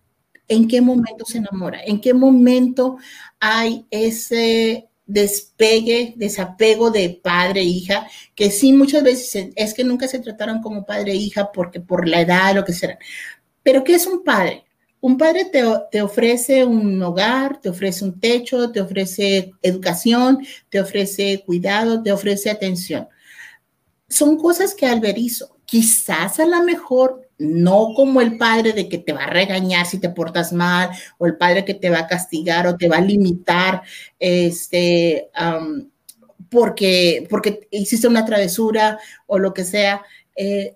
¿en 0.48 0.68
qué 0.68 0.80
momento 0.80 1.24
se 1.24 1.38
enamora? 1.38 1.82
¿En 1.84 2.00
qué 2.00 2.14
momento 2.14 2.98
hay 3.38 3.86
ese 3.90 4.90
despegue, 5.10 6.14
desapego 6.16 6.90
de 6.90 7.20
padre 7.22 7.62
e 7.62 7.64
hija, 7.64 8.06
que 8.34 8.50
sí 8.50 8.72
muchas 8.72 9.02
veces 9.02 9.50
es 9.56 9.74
que 9.74 9.84
nunca 9.84 10.06
se 10.06 10.20
trataron 10.20 10.62
como 10.62 10.86
padre 10.86 11.12
e 11.12 11.16
hija 11.16 11.50
porque 11.52 11.80
por 11.80 12.06
la 12.08 12.20
edad, 12.20 12.54
lo 12.54 12.64
que 12.64 12.72
sea. 12.72 12.98
Pero 13.62 13.82
¿qué 13.82 13.94
es 13.94 14.06
un 14.06 14.22
padre? 14.22 14.64
Un 15.00 15.18
padre 15.18 15.46
te, 15.46 15.64
te, 15.90 16.02
ofrece 16.02 16.64
un 16.64 17.02
hogar, 17.02 17.60
te 17.60 17.70
ofrece 17.70 18.04
un 18.04 18.20
techo, 18.20 18.70
te 18.70 18.80
ofrece 18.80 19.52
educación, 19.62 20.46
te 20.68 20.80
ofrece 20.80 21.42
cuidado, 21.44 22.02
te 22.02 22.12
ofrece 22.12 22.50
atención. 22.50 23.08
Son 24.08 24.36
cosas 24.36 24.74
que 24.74 24.86
Albert 24.86 25.18
hizo. 25.18 25.56
Quizás 25.64 26.38
a 26.38 26.46
lo 26.46 26.62
mejor 26.62 27.29
no 27.40 27.94
como 27.94 28.20
el 28.20 28.36
padre 28.36 28.72
de 28.72 28.88
que 28.88 28.98
te 28.98 29.12
va 29.12 29.24
a 29.24 29.30
regañar 29.30 29.86
si 29.86 29.98
te 29.98 30.10
portas 30.10 30.52
mal, 30.52 30.90
o 31.18 31.26
el 31.26 31.36
padre 31.36 31.64
que 31.64 31.74
te 31.74 31.90
va 31.90 32.00
a 32.00 32.06
castigar 32.06 32.66
o 32.66 32.76
te 32.76 32.88
va 32.88 32.98
a 32.98 33.00
limitar, 33.00 33.82
este, 34.18 35.30
porque, 36.50 37.26
porque 37.30 37.66
hiciste 37.70 38.06
una 38.06 38.26
travesura 38.26 38.98
o 39.26 39.38
lo 39.38 39.54
que 39.54 39.64
sea. 39.64 40.02
Eh, 40.36 40.74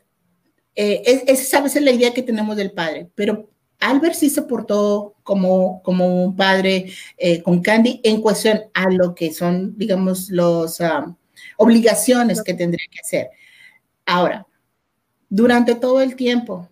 eh, 0.74 1.22
esa 1.26 1.64
es 1.64 1.82
la 1.82 1.90
idea 1.90 2.14
que 2.14 2.22
tenemos 2.22 2.56
del 2.56 2.72
padre, 2.72 3.08
pero 3.14 3.50
Albert 3.80 4.14
sí 4.14 4.30
se 4.30 4.42
portó 4.42 5.14
como, 5.22 5.82
como 5.82 6.24
un 6.24 6.34
padre 6.34 6.86
eh, 7.18 7.42
con 7.42 7.60
Candy 7.60 8.00
en 8.02 8.22
cuestión 8.22 8.62
a 8.72 8.88
lo 8.90 9.14
que 9.14 9.32
son, 9.32 9.76
digamos, 9.76 10.30
las 10.30 10.80
obligaciones 11.58 12.42
que 12.42 12.54
tendría 12.54 12.86
que 12.90 13.00
hacer. 13.00 13.28
Ahora, 14.06 14.46
durante 15.28 15.74
todo 15.74 16.00
el 16.00 16.16
tiempo, 16.16 16.68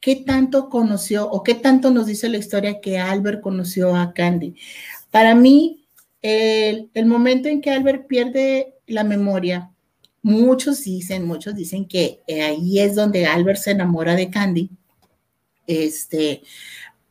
¿qué 0.00 0.16
tanto 0.16 0.68
conoció 0.68 1.30
o 1.30 1.42
qué 1.42 1.54
tanto 1.54 1.90
nos 1.90 2.06
dice 2.06 2.28
la 2.28 2.38
historia 2.38 2.80
que 2.80 2.98
Albert 2.98 3.40
conoció 3.40 3.94
a 3.94 4.12
Candy? 4.12 4.56
Para 5.10 5.34
mí, 5.34 5.86
el, 6.22 6.90
momento 7.06 7.48
en 7.48 7.60
que 7.60 7.70
Albert 7.70 8.06
pierde 8.06 8.74
la 8.86 9.04
memoria, 9.04 9.70
muchos 10.22 10.84
dicen, 10.84 11.26
muchos 11.26 11.54
dicen 11.54 11.86
que 11.86 12.20
ahí 12.28 12.80
es 12.80 12.94
donde 12.94 13.26
Albert 13.26 13.58
se 13.58 13.72
enamora 13.72 14.14
de 14.14 14.30
Candy. 14.30 14.70
Este, 15.66 16.42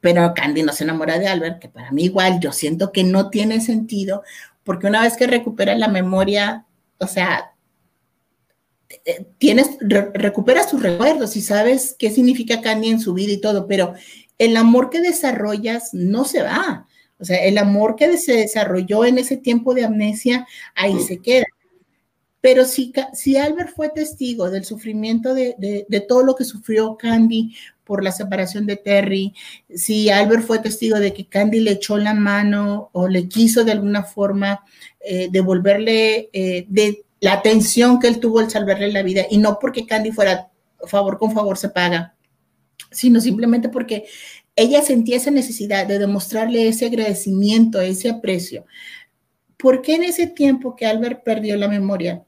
pero 0.02 0.34
Candy 0.34 0.64
no 0.64 0.74
se 0.74 0.84
enamora 0.84 1.20
de 1.20 1.28
Albert, 1.28 1.60
que 1.60 1.70
para 1.70 1.92
mí 1.92 2.06
igual 2.06 2.40
yo 2.40 2.52
siento 2.52 2.92
que 2.92 3.04
no 3.04 3.30
tiene 3.30 3.62
sentido, 3.62 4.24
porque 4.64 4.88
una 4.88 5.02
vez 5.02 5.16
que 5.16 5.28
recupera 5.28 5.76
la 5.76 5.88
memoria, 5.88 6.66
o 6.98 7.08
sea, 7.08 7.54
eh, 9.06 9.26
tienes, 9.38 9.78
recuperas 9.80 10.70
tus 10.70 10.82
recuerdos 10.82 11.36
y 11.36 11.42
sabes 11.42 11.96
qué 11.98 12.10
significa 12.12 12.62
Candy 12.62 12.90
en 12.90 13.00
su 13.00 13.14
vida 13.14 13.32
y 13.32 13.42
todo, 13.42 13.68
pero 13.68 13.94
el 14.38 14.58
amor 14.58 14.90
que 14.90 15.02
desarrollas 15.02 15.94
no 15.94 16.26
se 16.26 16.42
va. 16.42 16.88
O 17.20 17.26
sea, 17.26 17.38
el 17.46 17.60
amor 17.60 17.96
que 17.96 18.18
se 18.18 18.34
desarrolló 18.34 19.06
en 19.06 19.20
ese 19.20 19.38
tiempo 19.38 19.76
de 19.76 19.86
amnesia, 19.86 20.48
ahí 20.76 21.00
se 21.00 21.20
queda. 21.20 21.46
Pero 22.42 22.66
si, 22.66 22.92
si 23.14 23.38
Albert 23.38 23.76
fue 23.76 23.90
testigo 23.90 24.50
del 24.50 24.66
sufrimiento 24.66 25.36
de, 25.36 25.56
de, 25.88 26.00
todo 26.02 26.24
lo 26.24 26.36
que 26.36 26.44
sufrió 26.44 26.98
Candy 26.98 27.56
por 27.84 28.04
la 28.04 28.12
separación 28.12 28.66
de 28.66 28.78
Terry, 28.78 29.36
si 29.70 30.10
Albert 30.10 30.44
fue 30.44 30.58
testigo 30.58 31.00
de 31.00 31.14
que 31.14 31.28
Candy 31.28 31.60
le 31.60 31.74
echó 31.74 31.98
la 31.98 32.16
mano 32.16 32.90
o 32.94 33.08
le 33.08 33.28
quiso 33.28 33.64
de 33.64 33.74
alguna 33.74 34.02
forma 34.02 34.66
eh, 35.00 35.28
devolverle, 35.32 36.32
eh, 36.34 36.66
de 36.68 37.04
la 37.22 37.34
atención 37.34 38.00
que 38.00 38.08
él 38.08 38.20
tuvo 38.20 38.40
al 38.40 38.50
salvarle 38.50 38.92
la 38.92 39.04
vida 39.04 39.26
y 39.30 39.38
no 39.38 39.60
porque 39.60 39.86
Candy 39.86 40.12
fuera 40.12 40.50
favor 40.88 41.18
con 41.18 41.32
favor 41.32 41.58
se 41.58 41.70
paga, 41.70 42.16
sino 42.92 43.22
simplemente 43.22 43.70
porque 43.70 44.06
ella 44.56 44.82
sentía 44.82 45.18
esa 45.18 45.32
necesidad 45.32 45.88
de 45.88 46.00
demostrarle 46.00 46.68
ese 46.68 46.88
agradecimiento, 46.88 47.80
ese 47.80 48.10
aprecio. 48.10 48.66
¿Por 49.56 49.82
qué 49.82 49.96
en 49.96 50.04
ese 50.04 50.28
tiempo 50.28 50.76
que 50.76 50.88
Albert 50.88 51.24
perdió 51.24 51.56
la 51.56 51.68
memoria, 51.68 52.24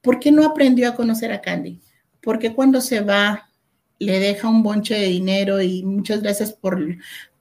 por 0.00 0.18
qué 0.18 0.32
no 0.32 0.44
aprendió 0.44 0.88
a 0.88 0.96
conocer 0.96 1.30
a 1.30 1.42
Candy? 1.42 1.80
¿Por 2.22 2.38
qué 2.38 2.54
cuando 2.54 2.80
se 2.80 3.00
va 3.00 3.50
le 3.98 4.18
deja 4.18 4.48
un 4.48 4.62
bonche 4.62 4.94
de 4.94 5.06
dinero 5.06 5.60
y 5.60 5.84
muchas 5.84 6.22
gracias 6.22 6.52
por, 6.52 6.80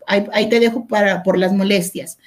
ahí, 0.06 0.50
te 0.50 0.60
dejo 0.60 0.88
para, 0.88 1.24
por 1.24 1.38
las 1.38 1.54
molestias? 1.54 2.20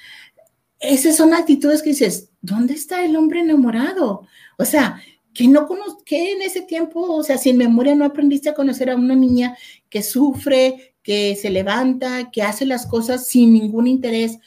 Esas 0.87 1.15
son 1.15 1.33
actitudes 1.33 1.81
que 1.81 1.89
dices, 1.89 2.29
¿dónde 2.41 2.73
está 2.73 3.03
el 3.03 3.15
hombre 3.15 3.41
enamorado? 3.41 4.27
O 4.57 4.65
sea, 4.65 5.01
que 5.33 5.47
no 5.47 5.67
que 6.05 6.31
en 6.31 6.41
ese 6.41 6.61
tiempo, 6.61 7.01
o 7.01 7.23
sea, 7.23 7.37
sin 7.37 7.57
memoria 7.57 7.93
no 7.93 8.05
aprendiste 8.05 8.49
a 8.49 8.53
conocer 8.53 8.89
a 8.89 8.95
una 8.95 9.15
niña 9.15 9.57
que 9.89 10.01
sufre, 10.01 10.95
que 11.03 11.35
se 11.35 11.49
levanta, 11.49 12.31
que 12.31 12.41
hace 12.41 12.65
las 12.65 12.87
cosas 12.87 13.27
sin 13.27 13.53
ningún 13.53 13.87
interés, 13.87 14.39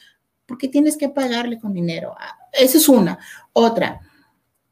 porque 0.45 0.67
tienes 0.67 0.97
que 0.97 1.09
pagarle 1.09 1.59
con 1.59 1.73
dinero. 1.73 2.15
Ah, 2.17 2.37
esa 2.53 2.77
es 2.77 2.89
una. 2.89 3.19
Otra, 3.53 4.01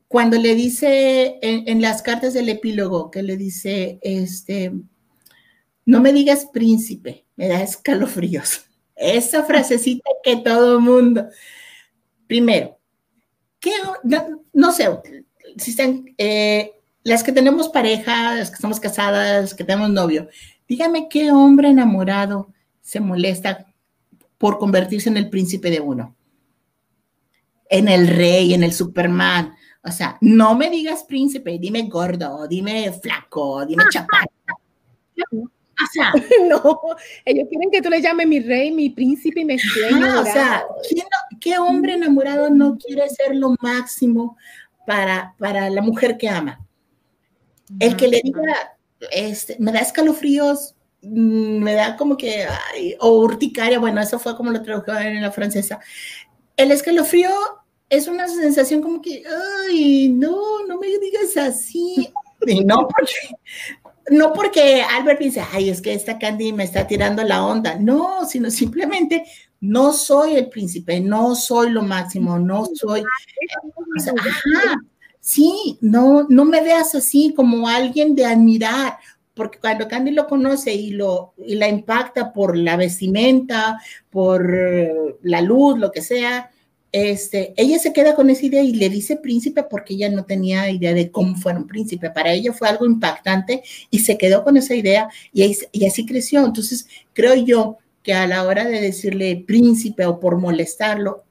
cuando 0.08 0.38
le 0.38 0.56
dice 0.56 1.38
en, 1.42 1.82
las 1.82 2.02
cartas 2.02 2.34
del 2.34 2.50
epílogo, 2.50 3.12
que 3.12 3.22
le 3.22 3.38
dice, 3.38 4.00
este, 4.02 4.74
no 5.86 6.02
me 6.02 6.14
digas 6.14 6.48
príncipe, 6.52 7.26
me 7.36 7.48
da 7.48 7.62
escalofríos. 7.62 8.67
Esa 8.98 9.44
frasecita 9.44 10.10
que 10.24 10.38
todo 10.38 10.82
mundo. 10.82 11.28
Primero, 12.26 12.78
¿qué, 13.60 13.72
no 14.54 14.72
sé, 14.72 14.90
si 15.58 15.72
están, 15.72 16.06
eh, 16.18 16.74
las 17.04 17.24
que 17.24 17.32
tenemos 17.32 17.70
pareja, 17.70 18.36
las 18.36 18.50
que 18.50 18.56
estamos 18.56 18.80
casadas, 18.80 19.54
que 19.54 19.64
tenemos 19.64 19.90
novio, 19.92 20.28
dígame 20.68 21.08
qué 21.10 21.32
hombre 21.32 21.70
enamorado 21.70 22.52
se 22.82 23.00
molesta 23.00 23.66
por 24.38 24.58
convertirse 24.58 25.10
en 25.10 25.18
el 25.18 25.30
príncipe 25.30 25.70
de 25.70 25.80
uno, 25.80 26.16
en 27.70 27.88
el 27.88 28.08
rey, 28.08 28.54
en 28.54 28.64
el 28.64 28.74
Superman. 28.74 29.56
O 29.84 29.92
sea, 29.92 30.18
no 30.22 30.56
me 30.56 30.70
digas 30.70 31.04
príncipe, 31.04 31.58
dime 31.60 31.84
gordo, 31.84 32.48
dime 32.48 32.92
flaco, 32.92 33.66
dime 33.66 33.84
chaparro. 33.90 34.32
O 35.84 35.88
sea, 35.92 36.12
no, 36.50 36.80
ellos 37.26 37.48
quieren 37.50 37.72
que 37.72 37.82
tú 37.82 37.90
le 37.90 38.02
llames 38.02 38.28
mi 38.28 38.40
rey, 38.40 38.72
mi 38.72 38.90
príncipe, 38.90 39.46
mi 39.46 39.60
sueño. 39.60 40.22
o 40.22 40.26
sea, 40.26 40.66
¿qué 41.40 41.58
hombre 41.60 41.94
enamorado 41.94 42.50
no 42.50 42.78
quiere 42.78 43.08
ser 43.10 43.36
lo 43.36 43.56
máximo 43.62 44.38
para, 44.88 45.36
para 45.38 45.70
la 45.70 45.82
mujer 45.82 46.18
que 46.18 46.30
ama. 46.30 46.66
El 47.78 47.98
que 47.98 48.08
le 48.08 48.22
diga, 48.24 48.78
este, 49.12 49.58
me 49.60 49.74
da 49.74 49.80
escalofríos, 49.80 50.76
mm, 51.02 51.60
me 51.60 51.74
da 51.74 51.98
como 51.98 52.16
que, 52.16 52.48
o 53.02 53.20
urticaria, 53.20 53.80
bueno, 53.80 54.00
eso 54.00 54.18
fue 54.18 54.38
como 54.38 54.50
lo 54.50 54.64
tradujo 54.64 54.98
en 54.98 55.22
la 55.22 55.30
francesa. 55.30 55.82
El 56.56 56.72
escalofrío 56.72 57.32
es 57.90 58.08
una 58.08 58.30
sensación 58.30 58.82
como 58.82 59.02
que, 59.02 59.24
ay, 59.70 60.08
no, 60.08 60.66
no 60.66 60.80
me 60.80 60.88
digas 60.88 61.36
así. 61.36 62.10
Y 62.46 62.64
no 62.64 62.88
porque, 62.88 63.36
no 64.10 64.34
porque 64.34 64.82
Albert 64.82 65.20
dice, 65.20 65.44
ay, 65.52 65.70
es 65.70 65.82
que 65.82 65.94
esta 65.94 66.18
Candy 66.18 66.54
me 66.54 66.64
está 66.64 66.88
tirando 66.88 67.24
la 67.24 67.46
onda. 67.46 67.76
No, 67.76 68.26
sino 68.26 68.50
simplemente 68.50 69.24
no 69.60 69.94
soy 69.94 70.36
el 70.36 70.50
príncipe, 70.50 71.00
no 71.00 71.36
soy 71.36 71.72
lo 71.72 71.82
máximo, 71.82 72.40
no 72.40 72.66
soy. 72.74 73.04
sí, 75.20 75.78
no, 75.82 76.26
no 76.30 76.46
me 76.46 76.62
veas 76.62 76.96
así 76.96 77.34
como 77.36 77.68
alguien 77.68 78.16
de 78.16 78.26
admirar, 78.26 78.98
porque 79.34 79.60
cuando 79.60 79.88
Candy 79.88 80.12
lo 80.12 80.28
conoce 80.28 80.74
y, 80.74 80.92
lo, 80.92 81.34
y 81.38 81.56
la 81.56 81.68
impacta 81.68 82.34
por 82.34 82.58
la 82.58 82.76
vestimenta, 82.76 83.80
por 84.10 85.18
la 85.22 85.42
luz, 85.42 85.78
lo 85.78 85.92
que 85.92 86.02
sea, 86.02 86.50
este, 86.92 87.54
ella 87.58 87.80
se 87.80 87.92
queda 87.94 88.16
con 88.16 88.30
esa 88.30 88.46
idea 88.46 88.64
y 88.64 88.74
le 88.74 88.90
dice 88.90 89.18
príncipe 89.18 89.64
porque 89.64 89.94
ella 89.96 90.10
no 90.10 90.26
tenía 90.26 90.70
idea 90.70 90.94
de 90.94 91.12
cómo 91.12 91.36
fuera 91.36 91.60
un 91.60 91.68
príncipe. 91.68 92.10
Para 92.10 92.34
ella 92.34 92.54
fue 92.54 92.70
algo 92.70 92.86
impactante 92.86 93.64
y 93.90 94.00
se 94.00 94.18
quedó 94.18 94.44
con 94.44 94.58
esa 94.58 94.76
idea 94.76 95.10
y, 95.34 95.58
y 95.72 95.86
así 95.86 96.06
creció. 96.06 96.46
Entonces, 96.46 96.88
creo 97.14 97.36
yo 97.36 97.78
que 98.04 98.14
a 98.14 98.26
la 98.26 98.44
hora 98.46 98.66
de 98.66 98.80
decirle 98.80 99.44
príncipe 99.46 100.06
o 100.06 100.20
por 100.20 100.38
molestarlo, 100.38 101.26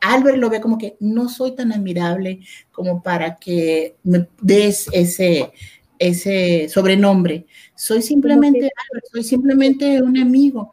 Albert 0.00 0.38
lo 0.38 0.50
ve 0.50 0.60
como 0.60 0.78
que 0.78 0.96
no 1.00 1.28
soy 1.28 1.56
tan 1.56 1.72
admirable 1.72 2.40
como 2.70 3.02
para 3.02 3.36
que 3.36 3.96
me 4.04 4.28
des 4.40 4.88
ese, 4.92 5.50
ese 5.98 6.68
sobrenombre. 6.68 7.46
Soy 7.74 8.02
simplemente 8.02 8.70
soy 9.12 9.24
simplemente 9.24 10.00
un 10.00 10.16
amigo. 10.16 10.72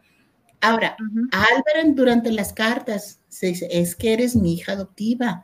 Ahora, 0.61 0.95
Albert 1.31 1.95
durante 1.95 2.31
las 2.31 2.53
cartas 2.53 3.19
es 3.41 3.95
que 3.95 4.13
eres 4.13 4.35
mi 4.35 4.53
hija 4.53 4.73
adoptiva. 4.73 5.43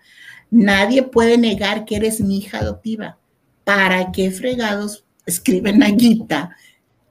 Nadie 0.51 1.03
puede 1.03 1.37
negar 1.37 1.85
que 1.85 1.95
eres 1.95 2.21
mi 2.21 2.37
hija 2.37 2.59
adoptiva. 2.59 3.17
¿Para 3.63 4.11
qué 4.11 4.31
fregados 4.31 5.05
escriben 5.25 5.79
Naguita 5.79 6.55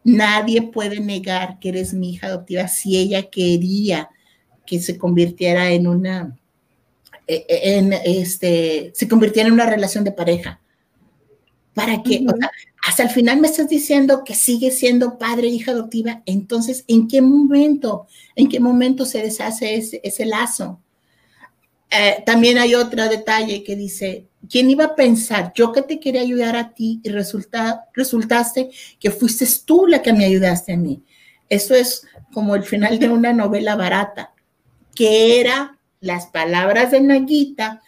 Nadie 0.04 0.62
puede 0.62 1.00
negar 1.00 1.58
que 1.58 1.68
eres 1.68 1.92
mi 1.92 2.14
hija 2.14 2.28
adoptiva 2.28 2.66
si 2.68 2.96
ella 2.96 3.28
quería 3.28 4.08
que 4.64 4.80
se 4.80 4.96
convirtiera 4.96 5.70
en 5.70 5.86
una, 5.86 6.38
e, 7.26 7.44
e, 7.48 7.78
en 7.78 7.92
este, 7.92 8.90
se 8.94 9.08
convirtiera 9.08 9.48
en 9.48 9.54
una 9.54 9.66
relación 9.66 10.04
de 10.04 10.12
pareja. 10.12 10.60
¿Para 11.74 12.02
qué? 12.02 12.24
Hasta 12.88 13.02
el 13.02 13.10
final 13.10 13.38
me 13.38 13.48
estás 13.48 13.68
diciendo 13.68 14.24
que 14.24 14.34
sigue 14.34 14.70
siendo 14.70 15.18
padre 15.18 15.48
e 15.48 15.50
hija 15.50 15.72
adoptiva. 15.72 16.22
Entonces, 16.24 16.86
¿en 16.88 17.06
qué 17.06 17.20
momento? 17.20 18.06
¿En 18.34 18.48
qué 18.48 18.60
momento 18.60 19.04
se 19.04 19.20
deshace 19.20 19.74
ese, 20.02 20.24
lazo? 20.24 20.80
Eh, 21.90 22.22
también 22.24 22.56
hay 22.56 22.74
otro 22.74 23.06
detalle 23.06 23.62
que 23.62 23.76
dice, 23.76 24.24
¿quién 24.48 24.70
iba 24.70 24.86
a 24.86 24.94
pensar? 24.94 25.52
Yo 25.54 25.70
que 25.70 25.82
te 25.82 26.00
quería 26.00 26.22
ayudar 26.22 26.56
a 26.56 26.72
ti 26.72 27.02
y 27.04 27.10
resulta, 27.10 27.84
resultaste 27.92 28.70
que 28.98 29.10
fuiste 29.10 29.46
tú 29.66 29.86
la 29.86 30.00
que 30.00 30.14
me 30.14 30.24
ayudaste 30.24 30.72
a 30.72 30.78
mí. 30.78 31.02
Eso 31.50 31.74
es 31.74 32.06
como 32.32 32.54
el 32.54 32.62
final 32.62 32.98
de 32.98 33.10
una 33.10 33.34
novela 33.34 33.76
barata, 33.76 34.32
que 34.94 35.38
era 35.40 35.78
las 36.00 36.28
palabras 36.28 36.92
de 36.92 37.02
Naguita 37.02 37.82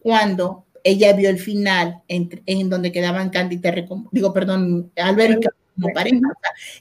cuando 0.00 0.61
ella 0.84 1.12
vio 1.12 1.30
el 1.30 1.38
final 1.38 2.02
en, 2.08 2.70
donde 2.70 2.92
quedaban 2.92 3.30
Candy 3.30 3.60
digo, 4.10 4.32
perdón, 4.32 4.92
Albert 4.96 5.44
como 5.74 5.92
pareja. 5.94 6.20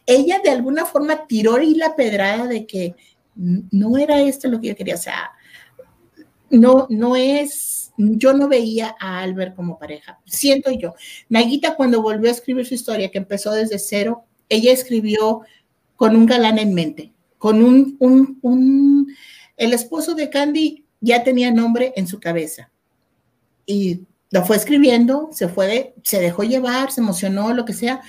ella 0.05 0.39
de 0.43 0.49
alguna 0.49 0.85
forma 0.85 1.27
tiró 1.27 1.61
y 1.61 1.75
la 1.75 1.95
pedrada 1.95 2.47
de 2.47 2.65
que 2.65 2.95
no 3.35 3.97
era 3.97 4.21
esto 4.21 4.47
lo 4.49 4.59
que 4.59 4.67
yo 4.69 4.75
quería, 4.75 4.95
o 4.95 4.99
sea, 4.99 5.31
no, 6.49 6.87
no 6.89 7.15
es 7.15 7.93
yo 7.97 8.33
no 8.33 8.47
veía 8.47 8.95
a 8.99 9.21
Albert 9.21 9.55
como 9.55 9.77
pareja, 9.77 10.19
siento 10.25 10.71
yo. 10.71 10.95
Naguita 11.29 11.75
cuando 11.75 12.01
volvió 12.01 12.29
a 12.29 12.33
escribir 12.33 12.65
su 12.65 12.73
historia, 12.73 13.11
que 13.11 13.19
empezó 13.19 13.51
desde 13.51 13.77
cero, 13.77 14.25
ella 14.49 14.71
escribió 14.71 15.41
con 15.95 16.15
un 16.15 16.25
galán 16.25 16.57
en 16.57 16.73
mente, 16.73 17.13
con 17.37 17.63
un, 17.63 17.95
un, 17.99 18.39
un 18.41 19.15
el 19.55 19.73
esposo 19.73 20.15
de 20.15 20.29
Candy 20.29 20.85
ya 20.99 21.23
tenía 21.23 21.51
nombre 21.51 21.93
en 21.95 22.07
su 22.07 22.19
cabeza 22.19 22.70
y 23.65 24.01
lo 24.29 24.45
fue 24.45 24.55
escribiendo, 24.55 25.29
se 25.31 25.47
fue, 25.47 25.95
se 26.03 26.19
dejó 26.19 26.43
llevar, 26.43 26.91
se 26.91 27.01
emocionó, 27.01 27.53
lo 27.53 27.65
que 27.65 27.73
sea, 27.73 28.01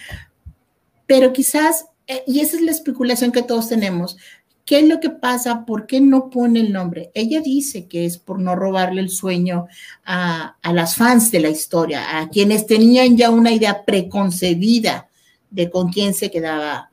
pero 1.07 1.33
quizás, 1.33 1.87
eh, 2.07 2.23
y 2.27 2.41
esa 2.41 2.57
es 2.57 2.63
la 2.63 2.71
especulación 2.71 3.33
que 3.33 3.43
todos 3.43 3.69
tenemos, 3.69 4.17
¿Qué 4.65 4.79
es 4.79 4.89
lo 4.89 5.01
que 5.01 5.11
pasa? 5.11 5.65
¿Por 5.67 5.87
qué 5.87 6.01
no 6.01 6.31
pone 6.31 6.61
el 6.61 6.73
nombre? 6.73 7.11
Ella 7.15 7.41
dice 7.41 7.89
que 7.89 8.07
es 8.07 8.19
por 8.19 8.39
no 8.39 8.55
robarle 8.55 9.01
el 9.01 9.11
sueño 9.11 9.67
a, 10.05 10.57
las 10.63 10.95
fans 10.95 11.33
de 11.33 11.41
la 11.41 11.51
historia, 11.51 12.21
a 12.21 12.29
quienes 12.29 12.67
tenían 12.67 13.17
ya 13.17 13.31
una 13.31 13.51
idea 13.51 13.85
preconcebida 13.85 15.09
de 15.51 15.69
con 15.69 15.91
quién 15.91 16.15
se 16.15 16.31
quedaba 16.31 16.91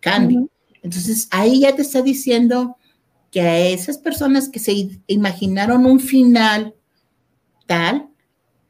Candy. 0.00 0.48
Entonces, 0.82 1.28
ahí 1.30 1.60
ya 1.60 1.74
te 1.74 1.82
está 1.82 2.02
diciendo 2.02 2.76
que 3.30 3.40
a 3.42 3.58
esas 3.58 3.98
personas 3.98 4.48
que 4.48 4.58
se 4.58 5.00
imaginaron 5.06 5.86
un 5.86 6.00
final 6.00 6.74
tal, 7.66 8.08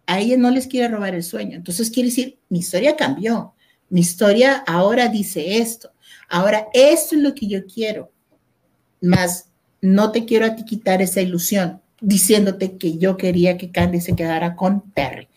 a 0.07 0.21
ella 0.21 0.37
no 0.37 0.51
les 0.51 0.67
quiere 0.67 0.89
robar 0.89 1.15
el 1.15 1.23
sueño. 1.23 1.57
Entonces, 1.57 1.91
quiere 1.91 2.11
decir, 2.11 2.39
mi 2.49 2.59
historia 2.59 2.97
cambió. 2.97 3.55
Mi 3.89 4.01
historia 4.01 4.65
ahora 4.67 5.09
dice 5.09 5.59
esto. 5.59 5.93
Ahora, 6.29 6.69
esto 6.73 7.17
es 7.17 7.23
lo 7.23 7.35
que 7.35 7.47
yo 7.47 7.67
quiero 7.67 8.11
más 9.05 9.51
no 9.81 10.13
te 10.13 10.25
quiero 10.25 10.47
a 10.47 10.57
ti 10.57 10.65
quitar 10.65 11.03
esa 11.03 11.21
ilusión 11.21 11.83
diciéndote 12.01 12.79
que 12.79 12.99
yo 12.99 13.17
quería 13.17 13.57
que 13.57 13.71
Candy 13.71 14.01
se 14.01 14.17
quedara 14.17 14.57
con 14.57 14.91
Perry, 14.93 15.29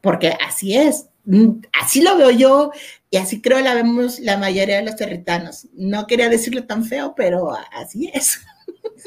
porque 0.00 0.36
así 0.46 0.76
es, 0.76 1.06
mm, 1.24 1.62
así 1.72 2.02
lo 2.02 2.16
veo 2.16 2.30
yo 2.30 2.70
y 3.10 3.16
así 3.16 3.40
creo 3.40 3.60
la 3.60 3.74
vemos 3.74 4.20
la 4.20 4.36
mayoría 4.36 4.76
de 4.76 4.84
los 4.84 4.96
territanos. 4.96 5.68
No 5.74 6.06
quería 6.06 6.28
decirlo 6.28 6.64
tan 6.64 6.84
feo, 6.84 7.14
pero 7.16 7.56
así 7.72 8.10
es. 8.12 8.40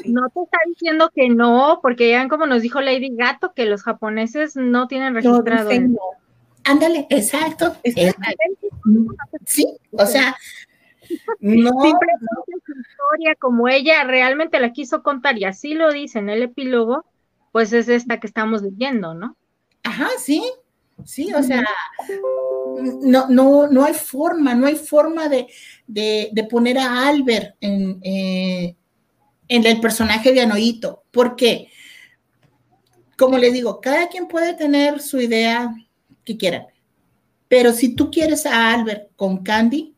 No 0.04 0.28
te 0.30 0.40
está 0.42 0.58
diciendo 0.66 1.10
que 1.14 1.28
no, 1.28 1.80
porque 1.82 2.10
ya 2.10 2.28
como 2.28 2.46
nos 2.46 2.62
dijo 2.62 2.80
Lady 2.80 3.10
Gato, 3.14 3.52
que 3.54 3.66
los 3.66 3.82
japoneses 3.82 4.56
no 4.56 4.88
tienen 4.88 5.14
registrado. 5.14 5.70
Ándale, 6.64 7.06
exacto. 7.10 7.76
Sí, 9.46 9.78
o 9.92 10.06
sea, 10.06 10.36
no. 11.40 11.70
su 11.70 12.80
historia 12.80 13.34
como 13.38 13.68
ella 13.68 14.04
realmente 14.04 14.60
la 14.60 14.72
quiso 14.72 15.02
contar 15.02 15.38
y 15.38 15.44
así 15.44 15.74
lo 15.74 15.90
dice 15.92 16.18
en 16.18 16.28
el 16.28 16.42
epílogo, 16.42 17.04
pues 17.52 17.72
es 17.72 17.88
esta 17.88 18.20
que 18.20 18.26
estamos 18.26 18.62
leyendo, 18.62 19.14
¿no? 19.14 19.36
Ajá, 19.82 20.08
sí, 20.18 20.42
sí, 21.04 21.32
o 21.32 21.42
sea, 21.42 21.64
no, 23.00 23.28
no, 23.28 23.66
no 23.68 23.84
hay 23.84 23.94
forma, 23.94 24.54
no 24.54 24.66
hay 24.66 24.74
forma 24.76 25.28
de, 25.28 25.46
poner 26.50 26.78
a 26.78 27.08
Albert 27.08 27.56
en, 27.60 27.98
eh, 28.02 28.76
en 29.48 29.66
el 29.66 29.80
personaje 29.80 30.32
de 30.32 30.42
Anoito. 30.42 31.04
¿Por 31.10 31.36
qué? 31.36 31.68
Como 33.16 33.38
le 33.38 33.50
digo, 33.50 33.80
cada 33.80 34.08
quien 34.08 34.28
puede 34.28 34.54
tener 34.54 35.00
su 35.00 35.20
idea 35.20 35.74
que 36.24 36.36
quiera, 36.36 36.68
pero 37.48 37.72
si 37.72 37.94
tú 37.94 38.10
quieres 38.10 38.46
a 38.46 38.72
Albert 38.72 39.10
con 39.16 39.42
Candy 39.42 39.94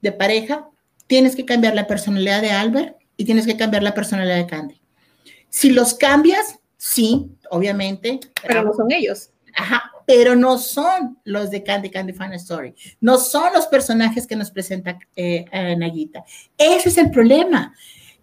de 0.00 0.12
pareja, 0.12 0.68
tienes 1.06 1.34
que 1.34 1.44
cambiar 1.44 1.74
la 1.74 1.86
personalidad 1.86 2.42
de 2.42 2.50
Albert 2.50 2.96
y 3.16 3.24
tienes 3.24 3.46
que 3.46 3.56
cambiar 3.56 3.82
la 3.82 3.94
personalidad 3.94 4.36
de 4.36 4.46
Candy. 4.46 4.80
Si 5.48 5.70
los 5.70 5.94
cambias, 5.94 6.60
sí, 6.76 7.30
obviamente. 7.50 8.20
Pero 8.46 8.62
no 8.62 8.72
son 8.72 8.92
ellos. 8.92 9.30
Ajá, 9.56 9.90
pero 10.06 10.36
no 10.36 10.58
son 10.58 11.18
los 11.24 11.50
de 11.50 11.62
Candy 11.62 11.90
Candy 11.90 12.12
Fan 12.12 12.32
Story. 12.34 12.74
No 13.00 13.18
son 13.18 13.52
los 13.52 13.66
personajes 13.66 14.26
que 14.26 14.36
nos 14.36 14.50
presenta 14.50 14.98
eh. 15.16 15.44
Ese 16.56 16.88
es 16.88 16.98
el 16.98 17.10
problema, 17.10 17.74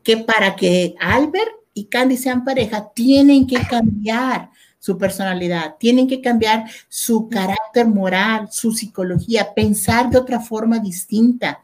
que 0.03 0.17
para 0.17 0.55
que 0.55 0.95
Albert 0.99 1.51
y 1.73 1.85
Candy 1.85 2.17
sean 2.17 2.43
pareja, 2.43 2.91
tienen 2.93 3.45
que 3.47 3.57
cambiar 3.69 4.49
su 4.79 4.97
personalidad, 4.97 5.75
tienen 5.79 6.07
que 6.07 6.21
cambiar 6.21 6.65
su 6.87 7.27
carácter 7.29 7.87
moral, 7.87 8.47
su 8.51 8.71
psicología, 8.71 9.53
pensar 9.53 10.09
de 10.09 10.17
otra 10.17 10.39
forma 10.39 10.79
distinta. 10.79 11.61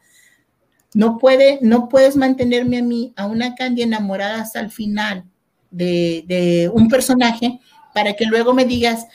No, 0.92 1.18
puede, 1.18 1.58
no 1.62 1.88
puedes 1.88 2.16
mantenerme 2.16 2.78
a 2.78 2.82
mí, 2.82 3.12
a 3.16 3.26
una 3.26 3.54
Candy 3.54 3.82
enamorada 3.82 4.42
hasta 4.42 4.60
el 4.60 4.70
final 4.70 5.24
de, 5.70 6.24
de 6.26 6.70
un 6.72 6.88
personaje 6.88 7.60
para 7.94 8.14
que 8.14 8.26
luego 8.26 8.52
me 8.52 8.64
digas, 8.64 9.06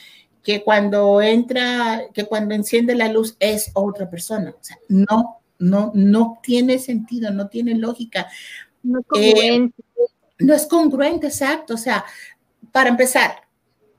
que 0.43 0.63
cuando 0.63 1.21
entra, 1.21 2.03
que 2.13 2.25
cuando 2.25 2.55
enciende 2.55 2.95
la 2.95 3.11
luz 3.11 3.35
es 3.39 3.71
otra 3.73 4.09
persona. 4.09 4.51
O 4.51 4.63
sea, 4.63 4.77
no, 4.87 5.41
no, 5.59 5.91
no 5.93 6.39
tiene 6.41 6.79
sentido, 6.79 7.31
no 7.31 7.49
tiene 7.49 7.75
lógica. 7.75 8.27
No 8.83 8.99
es 8.99 9.05
congruente. 9.05 9.81
Eh, 9.81 10.05
no 10.39 10.53
es 10.53 10.65
congruente, 10.65 11.27
exacto. 11.27 11.73
O 11.73 11.77
sea, 11.77 12.05
para 12.71 12.89
empezar, 12.89 13.41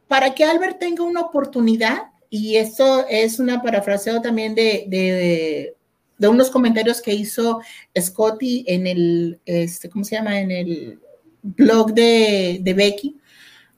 para 0.09 0.35
que 0.35 0.45
Albert 0.45 0.79
tenga 0.79 1.05
una 1.05 1.21
oportunidad, 1.21 2.11
y 2.31 2.57
esto 2.57 3.07
es 3.09 3.39
una 3.39 3.61
parafraseo 3.63 4.21
también 4.23 4.55
de, 4.55 4.85
de, 4.89 5.77
de 6.19 6.29
unos 6.29 6.51
comentarios 6.51 7.01
que 7.01 7.13
hizo 7.13 7.61
Scotty 7.99 8.65
en 8.69 8.87
el, 8.87 9.41
este, 9.45 9.91
¿cómo 9.91 10.05
se 10.05 10.17
llama? 10.17 10.39
En 10.39 10.51
el 10.51 11.01
blog 11.43 11.93
de, 11.93 12.59
de 12.63 12.75
Becky. 12.75 13.17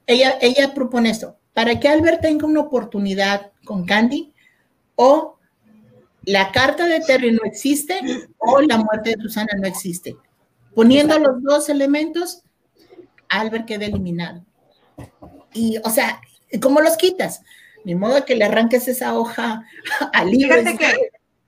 Ella, 0.07 0.37
ella 0.41 0.75
propone 0.75 1.11
esto 1.11 1.37
para 1.55 1.79
que 1.79 1.89
Albert 1.89 2.23
tenga 2.23 2.47
una 2.47 2.61
oportunidad 2.61 3.53
con 3.65 3.85
Candy 3.85 4.33
o 4.97 5.39
la 6.25 6.53
carta 6.53 6.87
de 6.87 7.01
Terry 7.01 7.33
no 7.33 7.43
existe 7.45 7.99
o 8.39 8.61
la 8.61 8.79
muerte 8.79 9.11
de 9.11 9.23
Susana 9.23 9.53
no 9.59 9.67
existe. 9.67 10.17
Poniendo 10.75 11.19
los 11.19 11.43
dos 11.43 11.69
elementos, 11.69 12.43
Albert 13.29 13.67
queda 13.67 13.87
eliminado. 13.87 14.45
Y, 15.53 15.79
o 15.85 15.91
sea, 15.91 16.21
¿cómo 16.61 16.81
los 16.81 16.97
quitas? 16.97 17.43
Ni 17.85 17.95
modo 17.95 18.25
que 18.25 18.37
le 18.37 18.45
arranques 18.45 18.89
esa 18.89 19.19
hoja 19.19 19.65
al 20.13 20.31
libro. 20.31 20.57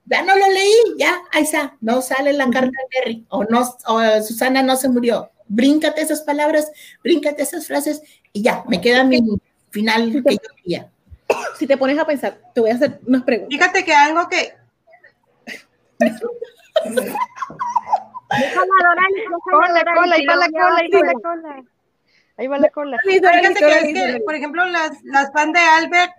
ya 0.07 0.23
no 0.23 0.37
lo 0.37 0.49
leí, 0.49 0.75
ya, 0.99 1.19
ahí 1.33 1.45
está, 1.45 1.77
no 1.81 2.03
sale 2.03 2.33
la 2.33 2.51
carta 2.51 2.69
de 2.69 2.89
Terry, 2.91 3.27
o, 3.29 3.45
no, 3.45 3.63
o 3.87 4.23
Susana 4.23 4.63
no 4.63 4.77
se 4.77 4.89
murió. 4.89 5.31
Bríncate 5.47 6.03
esas 6.03 6.23
palabras, 6.23 6.71
bríncate 7.03 7.43
esas 7.43 7.67
frases 7.67 8.03
y 8.33 8.43
ya, 8.43 8.65
me 8.67 8.81
queda 8.81 9.05
mi, 9.05 9.23
final 9.75 10.23
que 10.25 10.35
yo 10.35 10.55
quería. 10.57 10.91
Si 11.59 11.67
te 11.67 11.77
pones 11.77 11.99
a 11.99 12.07
pensar, 12.07 12.41
te 12.55 12.61
voy 12.61 12.71
a 12.71 12.75
hacer 12.75 13.01
unas 13.07 13.25
preguntas. 13.25 13.51
Fíjate 13.51 13.85
que 13.85 13.93
algo 13.93 14.29
que. 14.29 14.55
cola, 19.43 19.85
cola, 19.95 20.15
ahí 20.17 20.27
va 20.27 20.37
la 20.37 20.49
cola, 20.49 20.77
ahí 20.79 20.91
va 20.91 21.01
la 21.01 21.13
cola. 21.13 21.65
Ahí 22.37 22.47
va 22.49 22.59
la 22.59 22.69
cola. 22.71 22.99
Fíjate 23.05 23.55
que 23.55 23.69
es 23.69 24.15
que, 24.15 24.21
por 24.25 24.35
ejemplo, 24.35 24.65
las, 24.67 25.03
las 25.05 25.33
fans 25.33 25.53
de 25.53 25.61
Albert 25.61 26.13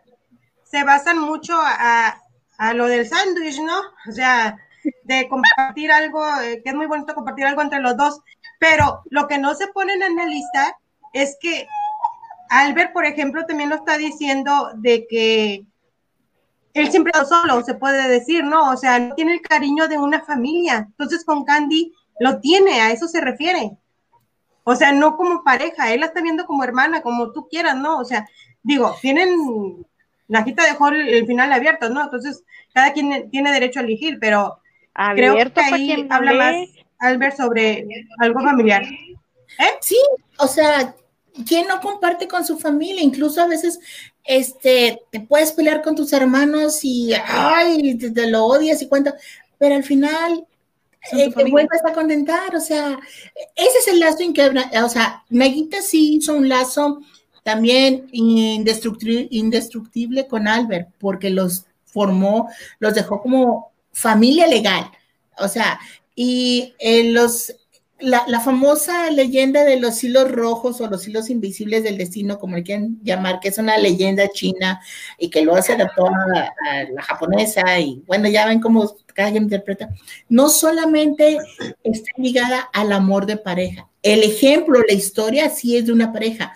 se 0.63 0.83
basan 0.83 1.19
mucho 1.19 1.53
a, 1.57 2.21
a 2.57 2.73
lo 2.73 2.87
del 2.87 3.07
sándwich, 3.07 3.59
¿no? 3.61 3.79
O 4.07 4.11
sea, 4.11 4.57
de 5.03 5.27
compartir 5.27 5.91
algo, 5.91 6.25
eh, 6.41 6.61
que 6.63 6.69
es 6.69 6.75
muy 6.75 6.85
bonito 6.85 7.15
compartir 7.15 7.45
algo 7.45 7.61
entre 7.61 7.79
los 7.79 7.97
dos, 7.97 8.21
pero 8.59 9.01
lo 9.09 9.27
que 9.27 9.37
no 9.37 9.55
se 9.55 9.67
ponen 9.67 10.01
en 10.01 10.15
la 10.15 10.25
lista 10.25 10.77
es 11.13 11.37
que 11.39 11.67
Albert, 12.49 12.93
por 12.93 13.05
ejemplo, 13.05 13.45
también 13.45 13.69
lo 13.69 13.75
está 13.75 13.97
diciendo 13.97 14.71
de 14.75 15.07
que 15.07 15.65
él 16.73 16.91
siempre 16.91 17.11
está 17.13 17.25
solo, 17.25 17.63
se 17.63 17.73
puede 17.75 18.07
decir, 18.07 18.43
¿no? 18.43 18.71
O 18.71 18.77
sea, 18.77 18.99
no 18.99 19.15
tiene 19.15 19.33
el 19.33 19.41
cariño 19.41 19.87
de 19.87 19.97
una 19.97 20.21
familia. 20.21 20.87
Entonces 20.89 21.23
con 21.23 21.45
Candy 21.45 21.93
lo 22.19 22.39
tiene, 22.39 22.81
a 22.81 22.91
eso 22.91 23.07
se 23.07 23.21
refiere. 23.21 23.71
O 24.63 24.75
sea, 24.75 24.91
no 24.91 25.15
como 25.15 25.43
pareja, 25.43 25.93
él 25.93 25.99
la 25.99 26.07
está 26.07 26.21
viendo 26.21 26.45
como 26.45 26.63
hermana, 26.63 27.01
como 27.01 27.31
tú 27.31 27.47
quieras, 27.47 27.75
¿no? 27.75 27.99
O 27.99 28.05
sea, 28.05 28.27
digo, 28.63 28.95
tienen, 29.01 29.29
Najita 30.27 30.63
dejó 30.63 30.89
el, 30.89 31.25
final 31.27 31.53
abierto, 31.53 31.89
¿no? 31.89 32.03
Entonces, 32.03 32.43
cada 32.73 32.91
quien 32.93 33.29
tiene 33.29 33.51
derecho 33.51 33.79
a 33.79 33.83
elegir, 33.83 34.17
pero 34.19 34.59
creo 35.13 35.35
que 35.35 35.61
ahí 35.61 36.07
habla 36.09 36.33
más 36.33 36.55
Albert 36.99 37.37
sobre 37.37 37.85
algo 38.19 38.41
familiar. 38.41 38.83
¿Eh? 38.83 39.77
Sí, 39.81 39.97
o 40.37 40.47
sea, 40.47 40.95
¿quién 41.47 41.67
no 41.67 41.79
comparte 41.79 42.27
con 42.27 42.45
su 42.45 42.57
familia? 42.57 43.03
Incluso 43.03 43.41
a 43.41 43.47
veces 43.47 43.79
este, 44.23 45.01
te 45.11 45.19
puedes 45.19 45.51
pelear 45.51 45.81
con 45.81 45.95
tus 45.95 46.11
hermanos 46.13 46.79
y 46.83 47.13
ay, 47.13 47.97
te, 47.97 48.29
lo 48.29 48.45
odias 48.45 48.81
y 48.81 48.87
cuenta, 48.87 49.15
pero 49.57 49.75
al 49.75 49.83
final 49.83 50.45
eh, 51.11 51.31
te 51.31 51.43
vuelves 51.45 51.81
a 51.85 51.93
contentar, 51.93 52.55
o 52.55 52.59
sea, 52.59 52.99
ese 53.55 53.77
es 53.79 53.87
el 53.87 53.99
lazo 53.99 54.23
inquebrantable, 54.23 54.83
o 54.83 54.89
sea, 54.89 55.23
Naguita 55.29 55.81
sí 55.81 56.15
hizo 56.15 56.33
un 56.33 56.49
lazo 56.49 57.01
también 57.43 58.07
indestructible, 58.11 59.27
indestructible 59.31 60.27
con 60.27 60.47
Albert, 60.47 60.89
porque 60.99 61.29
los 61.29 61.65
formó, 61.85 62.49
los 62.79 62.95
dejó 62.95 63.21
como 63.21 63.71
familia 63.91 64.47
legal, 64.47 64.89
o 65.37 65.47
sea, 65.47 65.79
y 66.15 66.73
en 66.79 67.13
los 67.13 67.55
la, 67.99 68.39
famosa 68.41 69.09
leyenda 69.09 69.63
de 69.63 69.79
los 69.79 70.03
hilos 70.03 70.29
rojos 70.29 70.81
o 70.81 70.87
los 70.87 71.07
hilos 71.07 71.29
invisibles 71.29 71.83
del 71.83 71.97
destino, 71.97 72.39
como 72.39 72.55
le 72.55 72.63
quieren 72.63 72.99
llamar, 73.03 73.39
que 73.39 73.49
es 73.49 73.57
una 73.57 73.77
leyenda 73.77 74.27
china 74.29 74.81
y 75.17 75.29
que 75.29 75.43
lo 75.43 75.55
hace 75.55 75.73
adaptó 75.73 76.07
a, 76.07 76.53
a 76.69 76.83
la 76.91 77.01
japonesa 77.01 77.79
y 77.79 78.03
bueno, 78.05 78.27
ya 78.27 78.45
ven 78.47 78.59
cómo 78.59 78.95
cada 79.15 79.29
interpreta, 79.29 79.89
no 80.29 80.49
solamente 80.49 81.39
está 81.83 82.11
ligada 82.17 82.69
al 82.73 82.91
amor 82.91 83.25
de 83.25 83.37
pareja. 83.37 83.89
El 84.03 84.21
ejemplo, 84.21 84.79
la 84.87 84.93
historia 84.93 85.49
sí 85.49 85.75
es 85.77 85.87
de 85.87 85.93
una 85.93 86.13
pareja, 86.13 86.53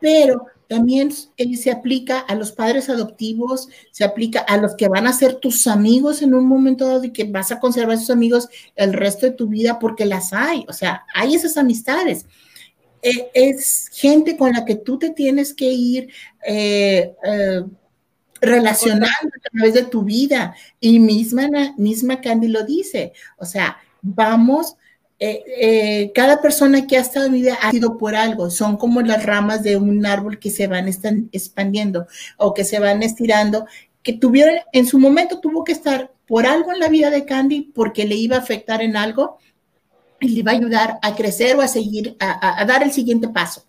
pero 0.00 0.46
también 0.68 1.10
se 1.12 1.70
aplica 1.70 2.20
a 2.20 2.34
los 2.34 2.52
padres 2.52 2.88
adoptivos, 2.88 3.68
se 3.90 4.04
aplica 4.04 4.40
a 4.40 4.58
los 4.58 4.76
que 4.76 4.88
van 4.88 5.06
a 5.06 5.12
ser 5.12 5.36
tus 5.36 5.66
amigos 5.66 6.22
en 6.22 6.34
un 6.34 6.46
momento 6.46 6.86
dado 6.86 7.04
y 7.04 7.12
que 7.12 7.24
vas 7.24 7.50
a 7.50 7.58
conservar 7.58 7.96
esos 7.96 8.10
amigos 8.10 8.48
el 8.76 8.92
resto 8.92 9.26
de 9.26 9.32
tu 9.32 9.48
vida 9.48 9.78
porque 9.78 10.04
las 10.04 10.32
hay, 10.32 10.64
o 10.68 10.72
sea, 10.72 11.04
hay 11.14 11.34
esas 11.34 11.56
amistades. 11.56 12.26
Eh, 13.00 13.30
es 13.32 13.88
gente 13.92 14.36
con 14.36 14.52
la 14.52 14.64
que 14.64 14.74
tú 14.74 14.98
te 14.98 15.10
tienes 15.10 15.54
que 15.54 15.70
ir 15.70 16.10
eh, 16.44 17.14
eh, 17.24 17.62
relacionando 18.40 19.08
a 19.36 19.50
través 19.50 19.74
de 19.74 19.84
tu 19.84 20.02
vida. 20.02 20.54
Y 20.80 20.98
misma, 20.98 21.48
misma 21.76 22.20
Candy 22.20 22.48
lo 22.48 22.64
dice, 22.64 23.12
o 23.36 23.44
sea, 23.44 23.78
vamos 24.02 24.76
eh, 25.20 25.42
eh, 25.60 26.12
cada 26.14 26.40
persona 26.40 26.86
que 26.86 26.96
ha 26.96 27.00
estado 27.00 27.26
en 27.26 27.32
mi 27.32 27.40
vida 27.40 27.58
ha 27.60 27.72
sido 27.72 27.98
por 27.98 28.14
algo, 28.14 28.50
son 28.50 28.76
como 28.76 29.02
las 29.02 29.26
ramas 29.26 29.64
de 29.64 29.76
un 29.76 30.06
árbol 30.06 30.38
que 30.38 30.48
se 30.48 30.68
van 30.68 30.86
expandiendo 30.86 32.06
o 32.36 32.54
que 32.54 32.64
se 32.64 32.78
van 32.78 33.02
estirando, 33.02 33.66
que 34.04 34.12
tuvieron, 34.12 34.54
en 34.72 34.86
su 34.86 35.00
momento 35.00 35.40
tuvo 35.40 35.64
que 35.64 35.72
estar 35.72 36.12
por 36.24 36.46
algo 36.46 36.72
en 36.72 36.78
la 36.78 36.88
vida 36.88 37.10
de 37.10 37.24
Candy 37.24 37.72
porque 37.74 38.04
le 38.04 38.14
iba 38.14 38.36
a 38.36 38.40
afectar 38.40 38.80
en 38.80 38.96
algo 38.96 39.38
y 40.20 40.28
le 40.28 40.40
iba 40.40 40.52
a 40.52 40.54
ayudar 40.54 40.98
a 41.02 41.16
crecer 41.16 41.56
o 41.56 41.62
a 41.62 41.68
seguir, 41.68 42.16
a, 42.20 42.64
dar 42.64 42.84
el 42.84 42.92
siguiente 42.92 43.28
paso. 43.28 43.64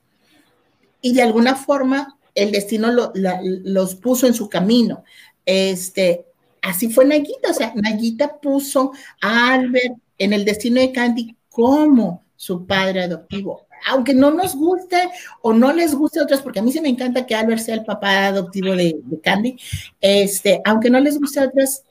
Y 1.01 1.13
de 1.13 1.24
alguna 1.24 1.55
forma 1.55 2.18
el 2.39 2.51
destino 2.51 2.89
los 3.13 3.95
puso 3.95 4.27
en 4.27 4.33
su 4.33 4.47
camino. 4.47 5.03
Este, 5.45 6.25
así 6.61 6.89
fue 6.89 7.05
Naguita, 7.05 7.51
o 7.51 7.53
sea, 7.53 7.73
Naguita 7.75 8.39
puso 8.39 8.91
a 9.21 9.53
Albert 9.53 9.95
en 10.17 10.33
el 10.33 10.45
destino 10.45 10.79
de 10.79 10.91
Candy 10.91 11.35
como 11.49 12.23
su 12.35 12.65
padre 12.65 13.03
adoptivo. 13.03 13.67
aunque 13.87 14.13
no 14.13 14.29
nos 14.31 14.55
guste 14.55 14.97
o 15.41 15.53
no 15.53 15.71
les 15.71 15.95
guste 15.95 16.19
a 16.19 16.23
otros, 16.23 16.41
porque 16.41 16.59
a 16.59 16.61
mí 16.61 16.71
se 16.71 16.81
me 16.81 16.89
encanta 16.89 17.25
que 17.25 17.33
Albert 17.33 17.61
sea 17.61 17.75
el 17.75 17.85
papá 17.85 18.27
adoptivo 18.27 18.75
de, 18.75 18.99
Candy, 19.23 19.57
este, 20.01 20.61
aunque 20.65 20.89
no 20.89 20.99
les 20.99 21.17
guste 21.17 21.39
a 21.39 21.45
otros, 21.45 21.83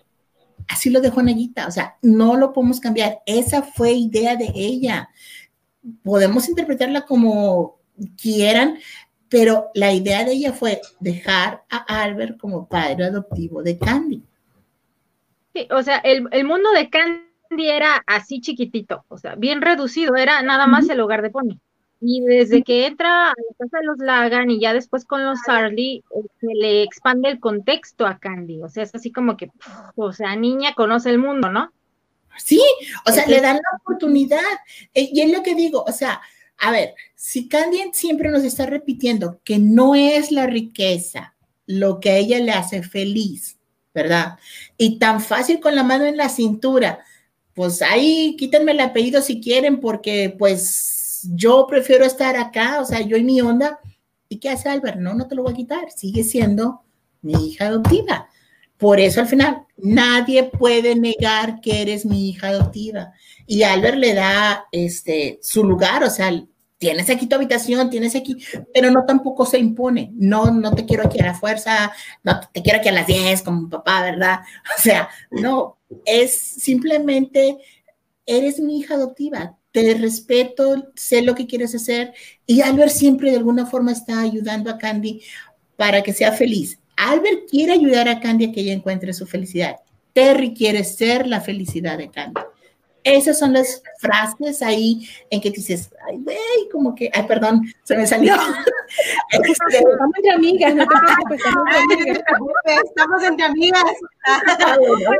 así 0.68 0.90
lo 0.90 1.00
dejó 1.00 1.22
Neguita, 1.22 1.66
o 1.66 1.70
sea, 1.70 1.96
no 2.02 2.36
lo 2.36 2.52
podemos 2.52 2.78
cambiar. 2.78 3.20
Esa 3.24 3.62
fue 3.62 3.92
idea 3.92 4.36
de 4.36 4.52
ella. 4.54 5.08
Podemos 6.02 6.48
interpretarla 6.48 7.06
como 7.06 7.78
quieran, 8.20 8.78
pero 9.28 9.70
la 9.74 9.92
idea 9.92 10.24
de 10.24 10.32
ella 10.32 10.52
fue 10.52 10.80
dejar 11.00 11.62
a 11.70 12.02
Albert 12.02 12.38
como 12.38 12.68
padre 12.68 13.04
adoptivo 13.04 13.62
de 13.62 13.78
Candy. 13.78 14.22
Sí, 15.54 15.68
o 15.70 15.82
sea, 15.82 15.98
el, 15.98 16.28
el 16.30 16.44
mundo 16.44 16.70
de 16.72 16.90
Candy 16.90 17.68
era 17.68 18.02
así 18.06 18.40
chiquitito, 18.40 19.04
o 19.08 19.18
sea, 19.18 19.34
bien 19.34 19.62
reducido, 19.62 20.16
era 20.16 20.42
nada 20.42 20.66
más 20.66 20.88
el 20.88 21.00
hogar 21.00 21.22
de 21.22 21.30
Pony. 21.30 21.58
Y 22.00 22.20
desde 22.20 22.62
que 22.62 22.86
entra 22.86 23.30
a 23.30 23.34
la 23.34 23.54
casa 23.58 23.78
de 23.78 23.86
los 23.86 23.98
Lagan 23.98 24.50
y 24.50 24.60
ya 24.60 24.72
después 24.72 25.04
con 25.04 25.24
los 25.24 25.40
Harley, 25.48 26.04
eh, 26.14 26.28
se 26.40 26.46
le 26.54 26.82
expande 26.82 27.28
el 27.28 27.40
contexto 27.40 28.06
a 28.06 28.18
Candy. 28.18 28.62
O 28.62 28.68
sea, 28.68 28.84
es 28.84 28.94
así 28.94 29.10
como 29.10 29.36
que, 29.36 29.50
o 29.96 30.12
sea, 30.12 30.36
niña 30.36 30.74
conoce 30.74 31.10
el 31.10 31.18
mundo, 31.18 31.50
¿no? 31.50 31.72
Sí, 32.36 32.62
o 33.04 33.10
sea, 33.10 33.26
le 33.26 33.40
dan 33.40 33.56
la 33.56 33.78
oportunidad. 33.80 34.38
Eh, 34.94 35.10
y 35.12 35.22
es 35.22 35.32
lo 35.32 35.42
que 35.42 35.56
digo, 35.56 35.82
o 35.82 35.90
sea, 35.90 36.20
a 36.58 36.72
ver, 36.72 36.94
si 37.14 37.48
Candy 37.48 37.78
siempre 37.92 38.30
nos 38.30 38.42
está 38.42 38.66
repitiendo 38.66 39.40
que 39.44 39.58
no 39.58 39.94
es 39.94 40.32
la 40.32 40.46
riqueza 40.46 41.34
lo 41.66 42.00
que 42.00 42.10
a 42.10 42.16
ella 42.16 42.40
le 42.40 42.52
hace 42.52 42.82
feliz, 42.82 43.58
¿verdad? 43.94 44.38
Y 44.76 44.98
tan 44.98 45.20
fácil 45.20 45.60
con 45.60 45.74
la 45.74 45.84
mano 45.84 46.04
en 46.04 46.16
la 46.16 46.28
cintura, 46.28 47.00
pues 47.54 47.82
ahí 47.82 48.36
quítenme 48.36 48.72
el 48.72 48.80
apellido 48.80 49.22
si 49.22 49.40
quieren, 49.40 49.80
porque 49.80 50.34
pues 50.36 51.28
yo 51.34 51.66
prefiero 51.68 52.04
estar 52.04 52.36
acá, 52.36 52.80
o 52.80 52.84
sea, 52.84 53.00
yo 53.00 53.16
y 53.16 53.22
mi 53.22 53.40
onda. 53.40 53.80
¿Y 54.28 54.38
qué 54.38 54.50
hace 54.50 54.68
Albert? 54.68 54.98
No, 54.98 55.14
no 55.14 55.26
te 55.26 55.34
lo 55.34 55.42
voy 55.42 55.52
a 55.52 55.56
quitar, 55.56 55.90
sigue 55.90 56.22
siendo 56.22 56.82
mi 57.22 57.48
hija 57.48 57.66
adoptiva. 57.66 58.28
Por 58.78 59.00
eso 59.00 59.20
al 59.20 59.26
final 59.26 59.66
nadie 59.76 60.44
puede 60.44 60.94
negar 60.94 61.60
que 61.60 61.82
eres 61.82 62.06
mi 62.06 62.30
hija 62.30 62.48
adoptiva. 62.48 63.12
Y 63.46 63.64
Albert 63.64 63.98
le 63.98 64.14
da 64.14 64.66
este, 64.70 65.38
su 65.42 65.64
lugar, 65.64 66.04
o 66.04 66.10
sea, 66.10 66.30
tienes 66.78 67.10
aquí 67.10 67.26
tu 67.26 67.34
habitación, 67.34 67.90
tienes 67.90 68.14
aquí, 68.14 68.36
pero 68.72 68.90
no 68.90 69.04
tampoco 69.04 69.44
se 69.44 69.58
impone. 69.58 70.12
No, 70.14 70.50
no 70.52 70.72
te 70.74 70.86
quiero 70.86 71.04
aquí 71.04 71.20
a 71.20 71.26
la 71.26 71.34
fuerza, 71.34 71.92
no 72.22 72.40
te 72.52 72.62
quiero 72.62 72.78
aquí 72.78 72.88
a 72.88 72.92
las 72.92 73.06
10 73.06 73.42
como 73.42 73.68
papá, 73.68 74.02
¿verdad? 74.02 74.40
O 74.78 74.80
sea, 74.80 75.08
no, 75.30 75.78
es 76.04 76.38
simplemente, 76.38 77.58
eres 78.26 78.60
mi 78.60 78.78
hija 78.78 78.94
adoptiva, 78.94 79.56
te 79.72 79.94
respeto, 79.94 80.92
sé 80.94 81.22
lo 81.22 81.34
que 81.34 81.46
quieres 81.46 81.74
hacer 81.74 82.14
y 82.46 82.60
Albert 82.62 82.90
siempre 82.90 83.30
de 83.30 83.38
alguna 83.38 83.66
forma 83.66 83.92
está 83.92 84.20
ayudando 84.20 84.70
a 84.70 84.78
Candy 84.78 85.22
para 85.76 86.02
que 86.02 86.12
sea 86.12 86.32
feliz. 86.32 86.78
Albert 86.98 87.48
quiere 87.48 87.72
ayudar 87.72 88.08
a 88.08 88.20
Candy 88.20 88.46
a 88.46 88.52
que 88.52 88.60
ella 88.60 88.72
encuentre 88.72 89.12
su 89.12 89.26
felicidad. 89.26 89.76
Terry 90.12 90.52
quiere 90.52 90.82
ser 90.82 91.26
la 91.26 91.40
felicidad 91.40 91.96
de 91.96 92.10
Candy. 92.10 92.40
Esas 93.04 93.38
son 93.38 93.52
las 93.52 93.82
frases 94.00 94.60
ahí 94.60 95.08
en 95.30 95.40
que 95.40 95.50
dices, 95.50 95.90
ay, 96.06 96.18
güey, 96.18 96.68
como 96.70 96.94
que, 96.94 97.08
ay, 97.14 97.22
perdón, 97.26 97.62
se 97.84 97.96
me 97.96 98.06
salió. 98.06 98.34
Este, 99.30 99.52
estamos 99.52 100.16
entre 100.16 100.32
amigas, 100.32 100.74
no 100.74 100.86
te 100.86 100.94
preocupes, 101.06 101.40
estamos 102.84 103.22
entre 103.22 103.46
amigas. 103.46 103.84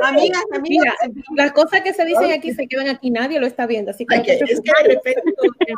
amigas, 0.03 0.43
amigas. 0.53 0.95
las 1.35 1.51
cosas 1.53 1.81
que 1.81 1.93
se 1.93 2.05
dicen 2.05 2.31
aquí 2.31 2.51
se 2.53 2.67
quedan 2.67 2.89
aquí, 2.89 3.09
nadie 3.09 3.39
lo 3.39 3.47
está 3.47 3.65
viendo, 3.65 3.91
así 3.91 4.05
que 4.05 4.15
es 4.15 4.23
que 4.25 4.35
de 4.35 4.95
repente 4.95 5.21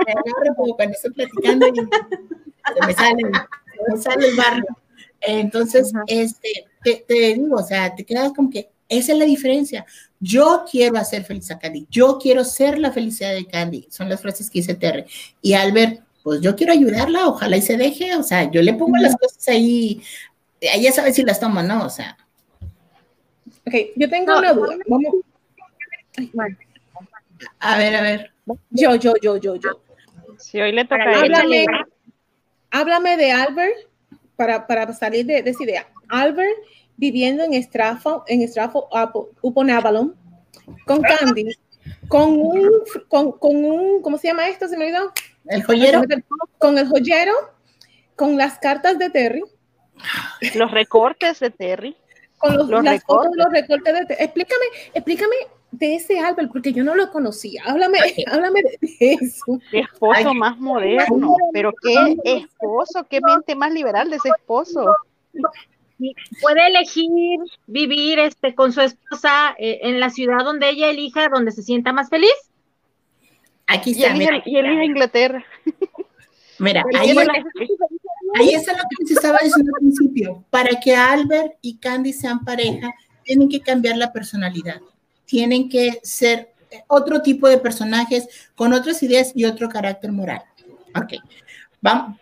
me 0.06 0.12
agarro 0.12 0.56
como 0.56 0.76
cuando 0.76 0.96
estoy 0.96 1.12
platicando 1.12 1.68
y 1.68 1.76
se 1.76 2.88
me 2.88 2.94
sale, 2.94 3.24
se 3.24 3.92
me 3.94 4.02
sale 4.02 4.28
el 4.28 4.36
barrio. 4.36 4.81
Entonces, 5.22 5.94
este, 6.08 6.66
te, 6.84 7.06
te 7.08 7.34
digo, 7.34 7.58
o 7.58 7.64
sea, 7.64 7.96
te 7.96 8.04
quedas 8.04 8.34
como 8.34 8.50
que 8.50 8.70
esa 8.92 9.14
es 9.14 9.20
la 9.20 9.26
diferencia. 9.26 9.86
Yo 10.20 10.66
quiero 10.70 10.98
hacer 10.98 11.24
feliz 11.24 11.50
a 11.50 11.58
Candy. 11.58 11.88
Yo 11.90 12.20
quiero 12.22 12.44
ser 12.44 12.78
la 12.78 12.92
felicidad 12.92 13.34
de 13.34 13.46
Candy. 13.46 13.88
Son 13.90 14.10
las 14.10 14.22
frases 14.22 14.50
que 14.50 14.60
dice 14.60 14.76
Terry. 14.76 15.06
Y 15.42 15.54
Albert, 15.54 16.02
pues 16.24 16.42
yo 16.42 16.58
quiero 16.58 16.74
ayudarla, 16.74 17.28
ojalá 17.28 17.56
y 17.56 17.62
se 17.62 17.78
deje. 17.78 18.16
O 18.18 18.24
sea, 18.24 18.52
yo 18.52 18.62
le 18.62 18.74
pongo 18.74 18.98
las 18.98 19.16
cosas 19.16 19.48
ahí. 19.48 20.04
Ella 20.60 20.92
sabe 20.92 21.14
si 21.14 21.24
las 21.24 21.40
toma, 21.40 21.64
¿no? 21.64 21.86
O 21.86 21.90
sea. 21.90 22.18
Ok, 23.66 23.74
yo 23.96 24.10
tengo 24.10 24.38
una 24.38 24.52
duda. 24.52 24.76
Vamos. 24.88 25.16
A 27.60 27.78
ver, 27.78 27.96
a 27.96 28.02
ver. 28.02 28.32
Yo, 28.72 28.96
yo, 28.96 29.14
yo, 29.22 29.38
yo, 29.38 29.56
yo. 29.56 29.82
Si 30.38 30.60
hoy 30.60 30.74
le 30.74 30.84
toca 30.84 31.04
háblame, 31.04 31.66
háblame 32.72 33.16
de 33.16 33.32
Albert 33.32 33.91
para, 34.42 34.66
para 34.66 34.92
salir 34.92 35.24
de, 35.28 35.44
de 35.44 35.52
esa 35.52 35.64
idea. 35.64 35.88
Albert 36.10 36.58
viviendo 36.98 37.44
en 37.44 37.54
Estrafo, 37.54 38.24
en 38.26 38.42
Estrafo 38.42 38.90
Upon 39.42 39.70
Avalon, 39.70 40.16
con 40.88 41.04
Candy, 41.04 41.56
con 42.08 42.40
un, 42.40 42.72
con, 43.08 43.34
con, 43.34 43.56
un, 43.64 44.02
¿cómo 44.02 44.18
se 44.18 44.30
llama 44.30 44.50
esto? 44.50 44.68
¿Se 44.68 44.78
me 44.78 44.86
olvidó? 44.86 45.12
El 45.46 45.64
joyero. 45.64 46.02
Con 46.58 46.80
el 46.80 46.88
joyero, 46.88 47.34
con 48.16 48.36
las 48.36 48.58
cartas 48.58 48.98
de 48.98 49.12
Terry. 49.12 49.44
Los 50.56 50.72
recortes 50.72 51.40
de 51.40 51.52
Terry. 51.52 51.96
Con 52.40 52.58
los, 52.58 52.68
las 52.68 52.84
recortes. 52.84 53.04
fotos 53.06 53.32
de 53.32 53.38
los 53.38 53.52
recortes 53.52 53.94
de 53.94 54.06
Terry. 54.08 54.24
Explícame, 54.24 54.66
explícame 54.96 55.36
de 55.72 55.96
ese 55.96 56.20
Albert, 56.20 56.52
porque 56.52 56.74
yo 56.74 56.84
no 56.84 56.96
lo 56.96 57.10
conocía. 57.12 57.64
Háblame, 57.66 57.98
háblame 58.28 58.62
de 58.62 58.78
eso. 59.00 59.60
Qué 59.72 59.80
esposo 59.80 60.34
más 60.34 60.58
moderno, 60.60 61.36
pero 61.54 61.74
qué 61.82 62.18
esposo, 62.24 63.06
qué 63.10 63.22
mente 63.22 63.56
más 63.56 63.72
liberal 63.74 64.10
de 64.10 64.18
ese 64.18 64.30
esposo 64.30 64.86
puede 66.42 66.68
elegir 66.68 67.40
vivir 67.68 68.20
este, 68.20 68.56
con 68.56 68.74
su 68.74 68.82
esposa 68.82 69.56
eh, 69.58 69.80
en 69.84 70.00
la 70.00 70.10
ciudad 70.10 70.44
donde 70.44 70.70
ella 70.70 70.90
elija, 70.90 71.30
donde 71.30 71.52
se 71.52 71.64
sienta 71.64 71.94
más 71.94 72.10
feliz. 72.10 72.34
Aquí 73.68 73.92
está, 73.92 74.16
y 74.16 74.20
mira. 74.20 74.42
Y 74.46 74.58
elige 74.58 74.86
Inglaterra. 74.86 75.46
Mira, 76.60 76.84
ahí, 77.00 77.12
es, 77.12 77.18
ahí 78.40 78.54
está 78.54 78.74
lo 78.74 78.84
que 79.00 79.06
se 79.08 79.14
estaba 79.14 79.38
diciendo 79.44 79.72
al 79.76 79.80
principio. 79.80 80.44
Para 80.50 80.80
que 80.80 80.96
Albert 80.96 81.54
y 81.62 81.78
Candy 81.78 82.14
sean 82.14 82.44
pareja, 82.44 82.94
tienen 83.24 83.50
que 83.50 83.62
cambiar 83.62 83.98
la 83.98 84.12
personalidad. 84.12 84.82
Tienen 85.32 85.70
que 85.70 86.02
ser 86.04 86.52
otro 86.88 87.22
tipo 87.22 87.48
de 87.48 87.58
personajes 87.58 88.28
con 88.54 88.74
otras 88.74 89.02
ideas 89.02 89.32
y 89.34 89.46
otro 89.46 89.70
carácter 89.70 90.12
moral. 90.12 90.44
Ok, 90.94 91.14
vamos, 91.80 92.20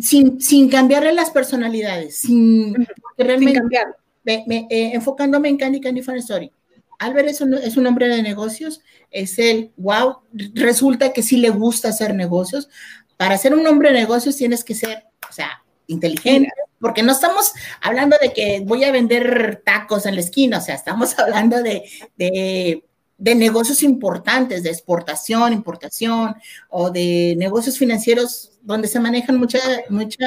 sin, 0.00 0.40
sin 0.40 0.68
cambiarle 0.68 1.12
las 1.12 1.30
personalidades, 1.30 2.20
sin, 2.20 2.86
realmente, 3.18 3.58
cambiar. 3.58 3.96
Me, 4.24 4.68
eh, 4.70 4.92
enfocándome 4.94 5.48
en 5.48 5.56
Candy 5.56 5.80
Candy 5.80 6.02
Fun 6.02 6.18
Story. 6.18 6.52
Albert 7.00 7.30
es 7.30 7.40
un, 7.40 7.54
es 7.54 7.76
un, 7.76 7.84
hombre 7.88 8.06
de 8.06 8.22
negocios, 8.22 8.80
es 9.10 9.40
el, 9.40 9.72
wow, 9.76 10.18
resulta 10.54 11.12
que 11.12 11.24
sí 11.24 11.38
le 11.38 11.50
gusta 11.50 11.88
hacer 11.88 12.14
negocios. 12.14 12.68
Para 13.16 13.38
ser 13.38 13.54
un 13.54 13.66
hombre 13.66 13.88
de 13.88 13.98
negocios 13.98 14.36
tienes 14.36 14.62
que 14.62 14.76
ser, 14.76 15.02
o 15.28 15.32
sea, 15.32 15.64
inteligente, 15.86 16.50
porque 16.80 17.02
no 17.02 17.12
estamos 17.12 17.52
hablando 17.80 18.16
de 18.20 18.32
que 18.32 18.62
voy 18.64 18.84
a 18.84 18.92
vender 18.92 19.62
tacos 19.64 20.06
en 20.06 20.14
la 20.14 20.20
esquina, 20.20 20.58
o 20.58 20.60
sea, 20.60 20.74
estamos 20.74 21.18
hablando 21.18 21.62
de, 21.62 21.84
de 22.16 22.82
de 23.18 23.34
negocios 23.34 23.82
importantes, 23.82 24.62
de 24.62 24.70
exportación, 24.70 25.52
importación 25.52 26.34
o 26.68 26.90
de 26.90 27.34
negocios 27.38 27.78
financieros 27.78 28.52
donde 28.62 28.88
se 28.88 29.00
manejan 29.00 29.38
mucha, 29.38 29.58
mucha 29.88 30.26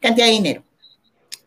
cantidad 0.00 0.26
de 0.26 0.32
dinero. 0.32 0.64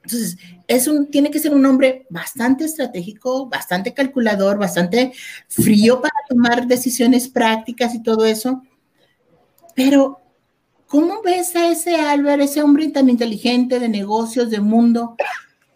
Entonces, 0.03 0.37
es 0.67 0.87
un, 0.87 1.09
tiene 1.11 1.29
que 1.29 1.39
ser 1.39 1.53
un 1.53 1.65
hombre 1.65 2.07
bastante 2.09 2.65
estratégico, 2.65 3.47
bastante 3.47 3.93
calculador, 3.93 4.57
bastante 4.57 5.13
frío 5.47 6.01
para 6.01 6.15
tomar 6.27 6.65
decisiones 6.65 7.29
prácticas 7.29 7.93
y 7.93 8.01
todo 8.01 8.25
eso. 8.25 8.63
Pero, 9.75 10.20
¿cómo 10.91 11.21
ves 11.21 11.55
a 11.55 11.71
ese 11.71 11.95
Álvaro, 11.95 12.43
ese 12.43 12.61
hombre 12.61 12.89
tan 12.89 13.09
inteligente 13.09 13.79
de 13.79 13.87
negocios, 13.87 14.49
de 14.49 14.59
mundo, 14.59 15.15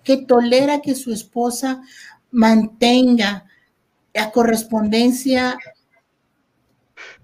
que 0.03 0.18
tolera 0.18 0.82
que 0.82 0.93
su 0.93 1.13
esposa 1.13 1.82
mantenga 2.32 3.45
la 4.13 4.30
correspondencia, 4.32 5.57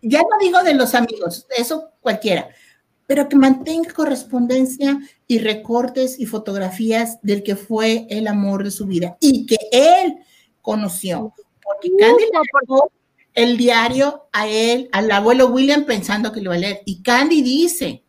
ya 0.01 0.19
no 0.21 0.37
digo 0.39 0.63
de 0.63 0.73
los 0.73 0.95
amigos, 0.95 1.45
eso 1.55 1.89
cualquiera, 1.99 2.47
pero 3.07 3.27
que 3.27 3.35
mantenga 3.35 3.93
correspondencia 3.93 4.97
y 5.27 5.39
recortes 5.39 6.17
y 6.17 6.25
fotografías 6.25 7.21
del 7.21 7.43
que 7.43 7.57
fue 7.57 8.07
el 8.09 8.27
amor 8.27 8.63
de 8.63 8.71
su 8.71 8.85
vida 8.85 9.17
y 9.19 9.45
que 9.45 9.57
él 9.71 10.15
conoció. 10.61 11.33
Porque 11.61 11.89
Candy 11.99 12.23
le 12.23 12.37
el 13.33 13.57
diario 13.57 14.27
a 14.31 14.47
él, 14.47 14.89
al 14.91 15.09
abuelo 15.11 15.47
William, 15.47 15.85
pensando 15.85 16.31
que 16.31 16.41
lo 16.41 16.45
iba 16.45 16.55
a 16.55 16.59
leer. 16.59 16.81
Y 16.85 17.01
Candy 17.01 17.41
dice, 17.41 18.03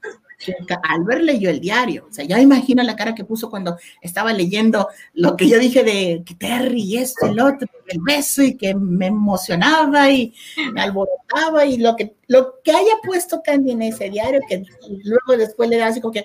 Albert 0.83 1.23
leyó 1.23 1.51
el 1.51 1.61
diario. 1.61 2.07
O 2.09 2.13
sea, 2.13 2.25
ya 2.25 2.41
imagino 2.41 2.83
la 2.83 2.97
cara 2.97 3.15
que 3.15 3.25
puso 3.25 3.51
cuando 3.51 3.77
estaba 4.01 4.33
leyendo 4.33 4.89
lo 5.15 5.37
que 5.37 5.49
yo 5.49 5.59
dije 5.59 5.85
de 5.85 6.23
que 6.25 6.35
Terry 6.35 6.83
y 6.83 6.99
esto, 6.99 7.27
el 7.27 7.41
otro, 7.41 7.69
el 7.87 8.01
beso 8.01 8.43
y 8.43 8.57
que 8.57 8.75
me 8.75 9.07
emocionaba 9.07 10.11
y 10.11 10.35
me 10.73 10.83
alborotaba 10.83 11.65
y 11.65 11.79
lo 11.79 11.97
que, 11.97 12.15
lo 12.27 12.61
que 12.63 12.73
haya 12.73 12.95
puesto 13.05 13.43
Candy 13.43 13.73
en 13.73 13.83
ese 13.83 14.11
diario, 14.11 14.41
que 14.49 14.65
luego 15.05 15.37
después 15.37 15.69
le 15.69 15.77
da 15.77 15.89
así 15.89 16.01
como 16.01 16.13
que, 16.13 16.25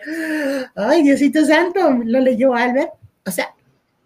ay, 0.75 1.03
Diosito 1.03 1.45
Santo, 1.45 1.79
lo 2.03 2.19
leyó 2.19 2.53
Albert. 2.53 2.93
O 3.25 3.31
sea, 3.31 3.53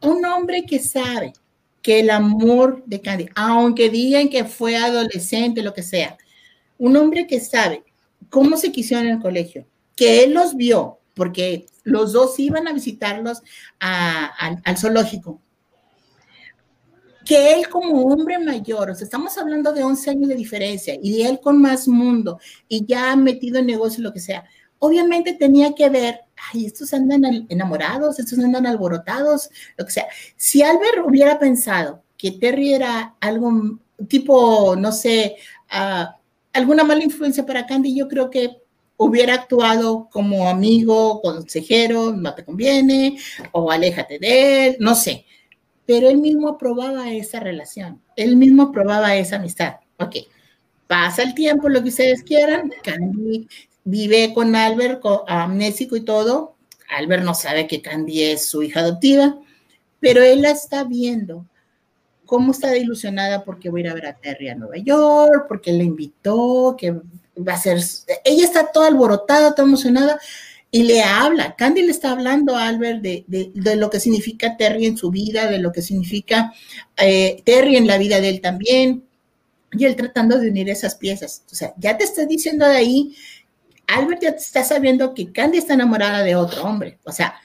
un 0.02 0.26
hombre 0.26 0.66
que 0.66 0.80
sabe 0.80 1.34
que 1.82 2.00
el 2.00 2.10
amor 2.10 2.84
de 2.86 3.02
Candy, 3.02 3.30
aunque 3.36 3.90
digan 3.90 4.30
que 4.30 4.46
fue 4.46 4.76
adolescente, 4.76 5.64
lo 5.64 5.74
que 5.74 5.84
sea, 5.84 6.18
un 6.78 6.96
hombre 6.98 7.28
que 7.28 7.40
sabe 7.40 7.84
cómo 8.30 8.58
se 8.58 8.72
quisieron 8.72 9.08
en 9.08 9.14
el 9.14 9.22
colegio, 9.22 9.66
que 9.96 10.24
él 10.24 10.34
los 10.34 10.56
vio, 10.56 11.00
porque 11.16 11.66
los 11.84 12.14
dos 12.14 12.40
iban 12.40 12.68
a 12.68 12.74
visitarlos 12.74 13.42
al 13.80 14.78
zoológico, 14.78 15.42
que 17.26 17.54
él 17.54 17.68
como 17.70 18.06
hombre 18.06 18.40
mayor, 18.40 18.90
o 18.90 18.96
sea, 18.96 19.06
estamos 19.06 19.38
hablando 19.38 19.74
de 19.74 19.84
11 19.84 20.10
años 20.10 20.30
de 20.30 20.36
diferencia, 20.36 20.98
y 21.02 21.22
él 21.22 21.40
con 21.40 21.62
más 21.62 21.88
mundo, 21.88 22.40
y 22.68 22.86
ya 22.86 23.16
metido 23.16 23.60
en 23.60 23.68
negocio, 23.68 24.04
lo 24.04 24.14
que 24.14 24.20
sea, 24.20 24.44
obviamente 24.84 25.34
tenía 25.34 25.74
que 25.76 25.90
ver, 25.90 26.22
ay, 26.52 26.66
estos 26.66 26.92
andan 26.94 27.46
enamorados, 27.50 28.20
estos 28.20 28.40
andan 28.40 28.66
alborotados, 28.66 29.50
lo 29.78 29.86
que 29.86 29.92
sea. 29.92 30.08
Si 30.36 30.64
Albert 30.64 31.06
hubiera 31.06 31.38
pensado 31.38 32.04
que 32.18 32.32
Terry 32.32 32.74
era 32.74 33.16
algo 33.20 33.80
tipo, 34.08 34.76
no 34.76 34.92
sé, 34.92 35.36
uh, 35.72 36.06
alguna 36.52 36.84
mala 36.84 37.04
influencia 37.04 37.46
para 37.46 37.68
Candy, 37.68 37.96
yo 37.96 38.08
creo 38.08 38.32
que 38.32 38.58
hubiera 38.98 39.36
actuado 39.36 40.10
como 40.12 40.50
amigo, 40.50 41.22
consejero, 41.22 42.12
no 42.12 42.34
te 42.34 42.44
conviene, 42.44 43.20
o 43.52 43.70
aléjate 43.70 44.18
de 44.18 44.68
él, 44.68 44.78
no 44.80 44.96
sé. 44.96 45.26
Pero 45.86 46.10
él 46.10 46.18
mismo 46.18 46.50
aprobaba 46.50 47.12
esa 47.14 47.40
relación, 47.40 48.02
él 48.16 48.36
mismo 48.36 48.64
aprobaba 48.64 49.16
esa 49.16 49.36
amistad. 49.36 49.76
Ok, 49.98 50.16
pasa 50.88 51.22
el 51.22 51.36
tiempo, 51.36 51.70
lo 51.70 51.84
que 51.84 51.90
ustedes 51.90 52.24
quieran, 52.24 52.72
Candy 52.84 53.48
vive 53.84 54.34
con 54.34 54.56
Albert, 54.56 55.02
amnésico 55.28 55.96
y 55.96 56.02
todo. 56.02 56.56
Albert 56.90 57.24
no 57.24 57.34
sabe 57.34 57.68
que 57.68 57.82
Candy 57.82 58.24
es 58.24 58.46
su 58.46 58.64
hija 58.64 58.82
adoptiva, 58.82 59.38
pero 60.00 60.22
él 60.24 60.42
la 60.42 60.52
está 60.52 60.84
viendo 60.84 61.46
cómo 62.32 62.54
está 62.54 62.78
ilusionada 62.78 63.44
porque 63.44 63.70
voy 63.70 63.82
a 63.82 63.84
ir 63.84 63.90
a 63.90 63.94
ver 63.94 64.06
a 64.06 64.16
Terry 64.16 64.48
a 64.48 64.56
Nueva 64.56 64.78
York, 64.78 65.48
porque 65.50 65.74
la 65.74 65.84
invitó, 65.84 66.78
que 66.78 66.92
va 66.92 67.54
a 67.56 67.58
ser, 67.58 67.78
ella 68.24 68.46
está 68.46 68.72
toda 68.72 68.88
alborotada, 68.88 69.54
toda 69.54 69.68
emocionada, 69.68 70.18
y 70.72 70.84
le 70.84 71.04
habla, 71.04 71.58
Candy 71.58 71.82
le 71.82 71.92
está 71.92 72.12
hablando 72.12 72.56
a 72.56 72.70
Albert 72.70 73.02
de, 73.02 73.26
de, 73.28 73.76
lo 73.76 73.90
que 73.90 74.00
significa 74.00 74.56
Terry 74.56 74.86
en 74.86 74.96
su 74.96 75.12
vida, 75.12 75.52
de 75.52 75.58
lo 75.58 75.74
que 75.74 75.82
significa 75.82 76.54
eh, 76.96 77.42
Terry 77.44 77.76
en 77.76 77.86
la 77.86 77.98
vida 77.98 78.22
de 78.22 78.30
él 78.30 78.40
también, 78.40 79.04
y 79.74 79.84
él 79.84 79.98
tratando 79.98 80.40
de 80.40 80.50
unir 80.50 80.70
esas 80.70 80.96
piezas. 80.96 81.44
O 81.52 81.56
sea, 81.56 81.74
ya 81.78 81.98
te 81.98 82.06
está 82.06 82.26
diciendo 82.26 82.66
de 82.66 82.78
ahí, 82.78 83.14
Albert 83.92 84.22
ya 84.22 84.30
está 84.30 84.64
sabiendo 84.64 85.14
que 85.14 85.32
Candy 85.32 85.58
está 85.58 85.74
enamorada 85.74 86.24
de 86.24 86.36
otro 86.36 86.64
hombre, 86.64 87.00
o 87.04 87.12
sea, 87.12 87.36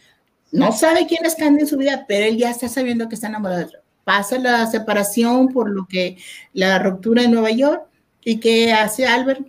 no 0.53 0.72
sabe 0.72 1.07
quién 1.07 1.24
es 1.24 1.34
Candy 1.34 1.62
en 1.62 1.66
su 1.66 1.76
vida, 1.76 2.05
pero 2.07 2.24
él 2.24 2.36
ya 2.36 2.51
está 2.51 2.68
sabiendo 2.68 3.09
que 3.09 3.16
está 3.16 3.26
enamorada 3.26 3.61
de 3.61 3.66
otro. 3.66 3.80
Pasa 4.05 4.38
la 4.38 4.66
separación 4.66 5.49
por 5.49 5.68
lo 5.68 5.86
que 5.86 6.16
la 6.53 6.78
ruptura 6.78 7.24
en 7.24 7.32
Nueva 7.32 7.51
York 7.51 7.86
y 8.24 8.38
que 8.38 8.72
hace 8.72 9.07
Albert. 9.07 9.47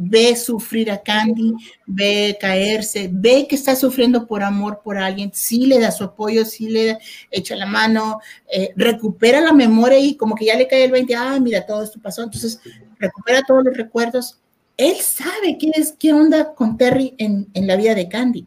Ve 0.00 0.36
sufrir 0.36 0.92
a 0.92 1.02
Candy, 1.02 1.54
ve 1.84 2.38
caerse, 2.40 3.10
ve 3.12 3.48
que 3.48 3.56
está 3.56 3.74
sufriendo 3.74 4.28
por 4.28 4.44
amor 4.44 4.80
por 4.84 4.96
alguien, 4.96 5.32
sí 5.34 5.66
le 5.66 5.80
da 5.80 5.90
su 5.90 6.04
apoyo, 6.04 6.44
sí 6.44 6.68
le 6.68 6.98
echa 7.32 7.56
la 7.56 7.66
mano, 7.66 8.20
eh, 8.48 8.72
recupera 8.76 9.40
la 9.40 9.52
memoria 9.52 9.98
y 9.98 10.16
como 10.16 10.36
que 10.36 10.44
ya 10.44 10.56
le 10.56 10.68
cae 10.68 10.84
el 10.84 10.92
20, 10.92 11.16
ah, 11.16 11.36
mira, 11.40 11.66
todo 11.66 11.82
esto 11.82 11.98
pasó, 12.00 12.22
entonces 12.22 12.60
recupera 13.00 13.42
todos 13.42 13.64
los 13.64 13.76
recuerdos. 13.76 14.38
Él 14.78 14.96
sabe 14.96 15.58
qué 15.58 15.72
es, 15.74 15.92
qué 15.98 16.12
onda 16.14 16.54
con 16.54 16.78
Terry 16.78 17.14
en, 17.18 17.48
en 17.52 17.66
la 17.66 17.76
vida 17.76 17.94
de 17.96 18.08
Candy, 18.08 18.46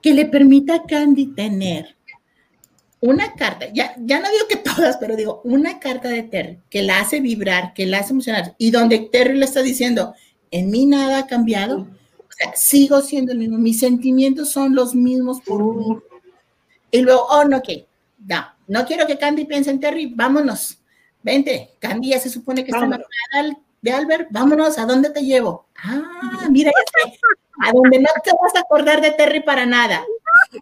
que 0.00 0.14
le 0.14 0.24
permita 0.24 0.76
a 0.76 0.82
Candy 0.84 1.34
tener 1.34 1.96
una 3.00 3.34
carta, 3.34 3.66
ya, 3.72 3.94
ya 3.98 4.20
no 4.20 4.30
digo 4.30 4.46
que 4.48 4.56
todas, 4.56 4.96
pero 4.96 5.16
digo, 5.16 5.42
una 5.44 5.78
carta 5.78 6.08
de 6.08 6.22
Terry 6.22 6.58
que 6.70 6.82
la 6.82 7.00
hace 7.00 7.20
vibrar, 7.20 7.74
que 7.74 7.86
la 7.86 7.98
hace 7.98 8.12
emocionar, 8.12 8.54
y 8.56 8.70
donde 8.70 9.00
Terry 9.12 9.36
le 9.36 9.44
está 9.44 9.62
diciendo, 9.62 10.14
en 10.50 10.70
mí 10.70 10.86
nada 10.86 11.18
ha 11.18 11.26
cambiado, 11.26 11.80
o 11.80 12.32
sea, 12.32 12.54
sigo 12.54 13.00
siendo 13.02 13.32
el 13.32 13.38
mismo, 13.38 13.58
mis 13.58 13.80
sentimientos 13.80 14.50
son 14.50 14.74
los 14.74 14.94
mismos 14.94 15.40
por 15.42 15.62
mí. 15.74 15.98
Y 16.92 17.00
luego, 17.00 17.26
oh, 17.28 17.44
no, 17.44 17.58
ok, 17.58 17.68
no, 18.26 18.46
no 18.68 18.86
quiero 18.86 19.06
que 19.08 19.18
Candy 19.18 19.44
piense 19.44 19.70
en 19.70 19.80
Terry, 19.80 20.06
vámonos, 20.06 20.78
vente, 21.22 21.72
Candy 21.80 22.10
ya 22.10 22.20
se 22.20 22.30
supone 22.30 22.64
que 22.64 22.70
está 22.70 22.84
enamorada 22.84 23.58
de 23.84 23.92
Albert, 23.92 24.28
vámonos, 24.30 24.78
¿a 24.78 24.86
dónde 24.86 25.10
te 25.10 25.20
llevo? 25.20 25.66
Ah, 25.76 26.46
mira, 26.48 26.72
a 27.60 27.70
donde 27.70 27.98
no 27.98 28.08
te 28.24 28.30
vas 28.42 28.56
a 28.56 28.60
acordar 28.60 29.02
de 29.02 29.10
Terry 29.10 29.42
para 29.42 29.66
nada. 29.66 30.02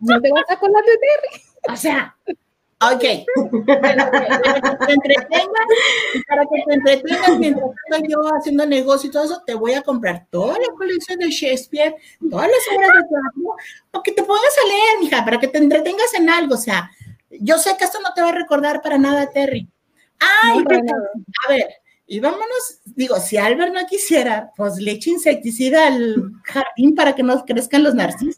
No 0.01 0.20
te 0.20 0.33
vas 0.33 0.43
a 0.49 0.55
acordar 0.55 0.83
de 0.85 0.99
Terry. 0.99 1.45
O 1.73 1.77
sea, 1.77 2.16
ok. 2.81 3.05
Para 3.81 4.11
que 4.11 4.87
te 4.87 4.93
entretengas, 4.93 5.66
para 6.27 6.43
que 6.43 6.64
te 6.66 6.75
entretengas 6.75 7.39
mientras 7.39 7.70
estoy 7.85 8.09
yo 8.11 8.18
haciendo 8.37 8.66
negocio 8.66 9.09
y 9.09 9.12
todo 9.12 9.23
eso, 9.23 9.41
te 9.47 9.55
voy 9.55 9.75
a 9.75 9.83
comprar 9.83 10.27
toda 10.29 10.55
la 10.55 10.75
colección 10.77 11.20
de 11.20 11.31
Shakespeare, 11.31 11.95
todas 12.29 12.49
las 12.49 12.77
obras 12.77 12.91
de 12.91 13.09
teatro, 13.09 13.57
para 13.93 14.03
que 14.03 14.11
te 14.11 14.25
pongas 14.25 14.57
a 14.64 14.66
leer, 14.66 14.99
mija, 15.01 15.25
para 15.25 15.39
que 15.39 15.47
te 15.47 15.59
entretengas 15.59 16.12
en 16.14 16.29
algo. 16.29 16.57
O 16.57 16.59
sea, 16.59 16.91
yo 17.31 17.57
sé 17.59 17.77
que 17.77 17.85
esto 17.85 18.01
no 18.01 18.12
te 18.14 18.20
va 18.20 18.31
a 18.31 18.33
recordar 18.33 18.83
para 18.83 18.99
nada, 18.99 19.31
Terry. 19.31 19.68
Ay, 20.18 20.64
a 21.47 21.49
ver, 21.49 21.82
y 22.12 22.20
vámonos, 22.20 22.82
digo, 22.84 23.18
si 23.18 23.38
Albert 23.38 23.72
no 23.72 23.86
quisiera, 23.86 24.50
pues 24.54 24.76
le 24.76 24.90
eche 24.90 25.08
insecticida 25.08 25.86
al 25.86 26.30
jardín 26.44 26.94
para 26.94 27.14
que 27.14 27.22
no 27.22 27.42
crezcan 27.42 27.82
los 27.84 27.94
narcisos. 27.94 28.36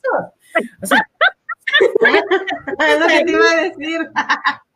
O 0.80 0.86
sea, 0.86 0.98
es 2.88 3.00
lo 3.00 3.06
que 3.08 3.24
te 3.24 3.32
iba 3.32 3.50
a 3.50 3.62
decir. 3.62 4.10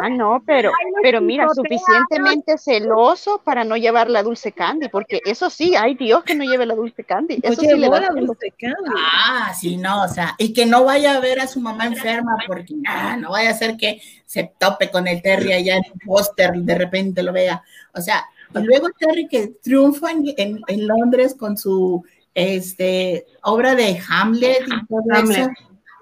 Ah, 0.00 0.08
no, 0.08 0.42
pero, 0.44 0.70
pero 1.02 1.20
mira, 1.20 1.46
suficientemente 1.54 2.58
celoso 2.58 3.40
para 3.44 3.64
no 3.64 3.76
llevar 3.76 4.10
la 4.10 4.22
dulce 4.22 4.52
candy, 4.52 4.88
porque 4.88 5.20
eso 5.24 5.50
sí, 5.50 5.74
ay 5.76 5.94
Dios 5.94 6.24
que 6.24 6.34
no 6.34 6.44
lleve 6.44 6.66
la 6.66 6.74
dulce 6.74 7.04
candy. 7.04 7.40
Eso 7.42 7.60
sí 7.60 7.68
le 7.68 7.88
la 7.88 8.08
dulce 8.08 8.52
candy. 8.58 8.90
Ah, 8.96 9.52
sí, 9.58 9.76
no, 9.76 10.02
o 10.02 10.08
sea, 10.08 10.34
y 10.38 10.52
que 10.52 10.66
no 10.66 10.84
vaya 10.84 11.16
a 11.16 11.20
ver 11.20 11.40
a 11.40 11.46
su 11.46 11.60
mamá 11.60 11.86
enferma, 11.86 12.36
porque 12.46 12.74
ah, 12.86 13.16
no 13.16 13.30
vaya 13.30 13.50
a 13.50 13.54
ser 13.54 13.76
que 13.76 14.00
se 14.24 14.52
tope 14.58 14.90
con 14.90 15.06
el 15.08 15.22
Terry 15.22 15.52
allá 15.52 15.76
en 15.76 15.92
un 15.92 15.98
póster, 16.00 16.52
de 16.54 16.74
repente 16.74 17.22
lo 17.22 17.32
vea. 17.32 17.62
O 17.94 18.00
sea, 18.00 18.24
y 18.54 18.58
luego 18.60 18.88
Terry 18.98 19.28
que 19.28 19.48
triunfa 19.62 20.10
en, 20.10 20.60
en 20.66 20.86
Londres 20.86 21.34
con 21.34 21.56
su 21.56 22.04
este, 22.34 23.26
obra 23.42 23.74
de 23.74 23.98
Hamlet 24.08 24.66
y 24.66 24.86
todo 24.86 25.32
eso. 25.32 25.48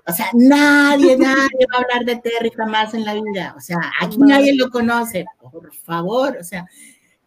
O 0.06 0.12
sea, 0.12 0.26
nadie, 0.34 1.16
nadie 1.16 1.66
va 1.72 1.78
a 1.78 1.82
hablar 1.82 2.04
de 2.04 2.16
Terry 2.16 2.50
jamás 2.50 2.92
en 2.94 3.04
la 3.04 3.14
vida. 3.14 3.54
O 3.56 3.60
sea, 3.60 3.78
aquí 4.00 4.18
nadie 4.18 4.54
lo 4.54 4.70
conoce. 4.70 5.24
Por 5.40 5.74
favor, 5.74 6.36
o 6.38 6.44
sea, 6.44 6.66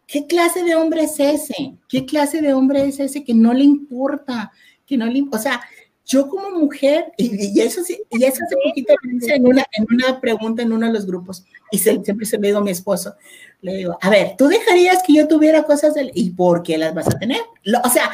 ¿qué 0.06 0.26
clase 0.26 0.62
de 0.62 0.74
hombre 0.76 1.02
es 1.02 1.18
ese? 1.18 1.74
¿Qué 1.88 2.06
clase 2.06 2.40
de 2.40 2.54
hombre 2.54 2.84
es 2.84 3.00
ese 3.00 3.24
que 3.24 3.34
no 3.34 3.52
le 3.52 3.64
importa? 3.64 4.52
Que 4.86 4.96
no 4.96 5.06
le, 5.06 5.24
o 5.30 5.38
sea, 5.38 5.60
yo 6.08 6.28
como 6.28 6.50
mujer, 6.50 7.12
y, 7.18 7.60
eso 7.60 7.84
sí, 7.84 8.00
y 8.10 8.24
eso 8.24 8.38
hace 8.42 8.56
poquito 8.64 8.94
en 9.28 9.46
una, 9.46 9.66
en 9.72 9.86
una 9.90 10.20
pregunta 10.20 10.62
en 10.62 10.72
uno 10.72 10.86
de 10.86 10.92
los 10.94 11.04
grupos, 11.04 11.44
y 11.70 11.78
siempre 11.78 12.24
se 12.24 12.38
me 12.38 12.46
digo 12.46 12.60
a 12.60 12.64
mi 12.64 12.70
esposo, 12.70 13.14
le 13.60 13.76
digo, 13.76 13.98
a 14.00 14.08
ver, 14.08 14.34
¿tú 14.38 14.48
dejarías 14.48 15.02
que 15.06 15.12
yo 15.12 15.28
tuviera 15.28 15.64
cosas 15.64 15.94
de 15.94 16.10
¿Y 16.14 16.30
por 16.30 16.62
qué 16.62 16.78
las 16.78 16.94
vas 16.94 17.08
a 17.08 17.18
tener? 17.18 17.42
o 17.84 17.88
sea, 17.90 18.10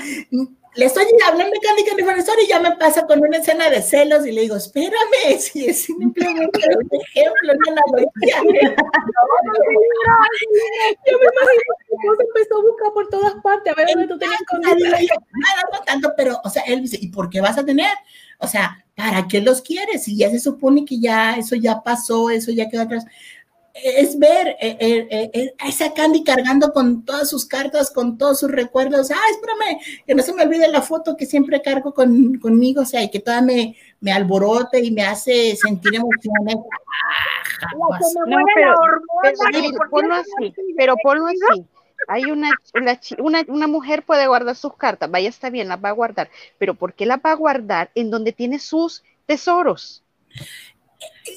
le 0.76 0.86
estoy 0.86 1.04
hablando 1.26 1.52
de 1.52 1.60
Candy 1.60 1.84
Candy 1.84 2.02
y 2.44 2.48
ya 2.48 2.60
me 2.60 2.72
pasa 2.76 3.06
con 3.06 3.20
una 3.20 3.38
escena 3.38 3.70
de 3.70 3.80
celos 3.80 4.26
y 4.26 4.32
le 4.32 4.42
digo, 4.42 4.56
espérame, 4.56 5.38
si 5.38 5.66
es 5.66 5.84
simplemente 5.84 6.60
un 6.76 6.88
ejemplo, 7.00 7.52
una 7.52 7.82
analogía. 7.82 8.36
Yo 11.06 11.18
me 11.18 11.24
imagino 11.24 12.16
que 12.18 12.24
empezó 12.24 12.58
a 12.58 12.62
buscar 12.62 12.92
por 12.92 13.08
todas 13.08 13.34
partes, 13.42 13.72
a 13.72 13.76
ver 13.76 13.88
dónde 13.92 14.08
tú 14.08 14.18
tenías 14.18 14.40
no 15.72 15.80
tanto, 15.86 16.12
pero, 16.16 16.40
o 16.42 16.50
sea, 16.50 16.62
él 16.64 16.82
dice, 16.82 16.98
¿y 17.00 17.08
por 17.08 17.30
qué 17.30 17.40
vas 17.40 17.58
a 17.58 17.64
tener? 17.64 17.92
O 18.38 18.48
sea, 18.48 18.84
¿para 18.96 19.28
qué 19.28 19.40
los 19.40 19.62
quieres? 19.62 20.04
Si 20.04 20.16
ya 20.16 20.30
se 20.30 20.40
supone 20.40 20.84
que 20.84 20.98
ya 20.98 21.36
eso 21.36 21.54
ya 21.54 21.82
pasó, 21.82 22.30
eso 22.30 22.50
ya 22.50 22.68
quedó 22.68 22.82
atrás 22.82 23.06
es 23.74 24.16
ver 24.18 24.56
eh, 24.60 24.76
eh, 24.78 25.30
eh, 25.32 25.54
a 25.58 25.68
esa 25.68 25.92
Candy 25.92 26.22
cargando 26.22 26.72
con 26.72 27.04
todas 27.04 27.28
sus 27.28 27.44
cartas, 27.44 27.90
con 27.90 28.16
todos 28.16 28.38
sus 28.38 28.50
recuerdos. 28.50 29.10
Ah, 29.10 29.30
espérame, 29.32 29.80
que 30.06 30.14
no 30.14 30.22
se 30.22 30.32
me 30.32 30.44
olvide 30.44 30.68
la 30.68 30.80
foto 30.80 31.16
que 31.16 31.26
siempre 31.26 31.60
cargo 31.60 31.92
con, 31.92 32.38
conmigo, 32.38 32.82
o 32.82 32.86
sea, 32.86 33.02
y 33.02 33.10
que 33.10 33.18
toda 33.18 33.42
me, 33.42 33.76
me 34.00 34.12
alborote 34.12 34.80
y 34.80 34.92
me 34.92 35.02
hace 35.02 35.56
sentir 35.56 35.96
emociones. 35.96 36.56
no, 38.26 38.38
pero, 38.54 38.74
pero, 39.22 39.90
ponlo 39.90 40.14
así, 40.14 40.54
pero 40.76 40.94
ponlo 41.02 41.26
así. 41.26 41.66
hay 42.06 42.24
una, 42.30 42.50
una, 43.18 43.44
una, 43.48 43.66
mujer 43.66 44.04
puede 44.04 44.28
guardar 44.28 44.54
sus 44.54 44.76
cartas, 44.76 45.10
vaya, 45.10 45.28
está 45.28 45.50
bien, 45.50 45.66
las 45.66 45.82
va 45.82 45.88
a 45.88 45.92
guardar, 45.92 46.30
pero 46.58 46.74
¿por 46.74 46.92
qué 46.92 47.06
las 47.06 47.18
va 47.18 47.32
a 47.32 47.36
guardar 47.36 47.90
en 47.96 48.10
donde 48.10 48.32
tiene 48.32 48.60
sus 48.60 49.02
tesoros? 49.26 50.04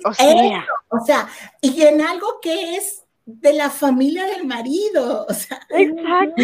O 0.05 0.13
sea, 0.13 0.65
o 0.89 1.05
sea, 1.05 1.30
y 1.61 1.82
en 1.82 2.01
algo 2.01 2.39
que 2.41 2.76
es 2.76 3.03
de 3.28 3.51
la 3.51 3.70
familia 3.70 4.26
del 4.26 4.47
marido. 4.47 5.26
O 5.28 5.34
sea, 5.34 5.59
exacto. 5.70 6.43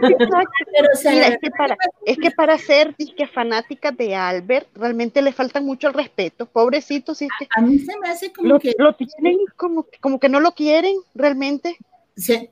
Pero, 0.00 0.88
o 0.92 0.96
sea, 0.96 1.28
es, 1.28 1.38
que 1.38 1.50
para, 1.50 1.76
es 2.06 2.16
que 2.16 2.30
para 2.30 2.56
ser 2.56 2.96
disque 2.96 3.26
fanática 3.26 3.90
de 3.90 4.14
Albert, 4.14 4.68
realmente 4.76 5.20
le 5.20 5.32
falta 5.32 5.60
mucho 5.60 5.88
el 5.88 5.94
respeto. 5.94 6.46
Pobrecito, 6.46 7.14
si 7.14 7.28
a, 7.56 7.60
mí 7.60 7.80
se 7.80 7.98
me 7.98 8.08
hace 8.08 8.32
como 8.32 8.60
que. 8.60 8.74
Lo 8.78 8.94
tienen 8.94 9.38
como, 9.56 9.86
como 10.00 10.20
que 10.20 10.28
no 10.28 10.38
lo 10.38 10.52
quieren 10.52 10.96
realmente. 11.14 11.76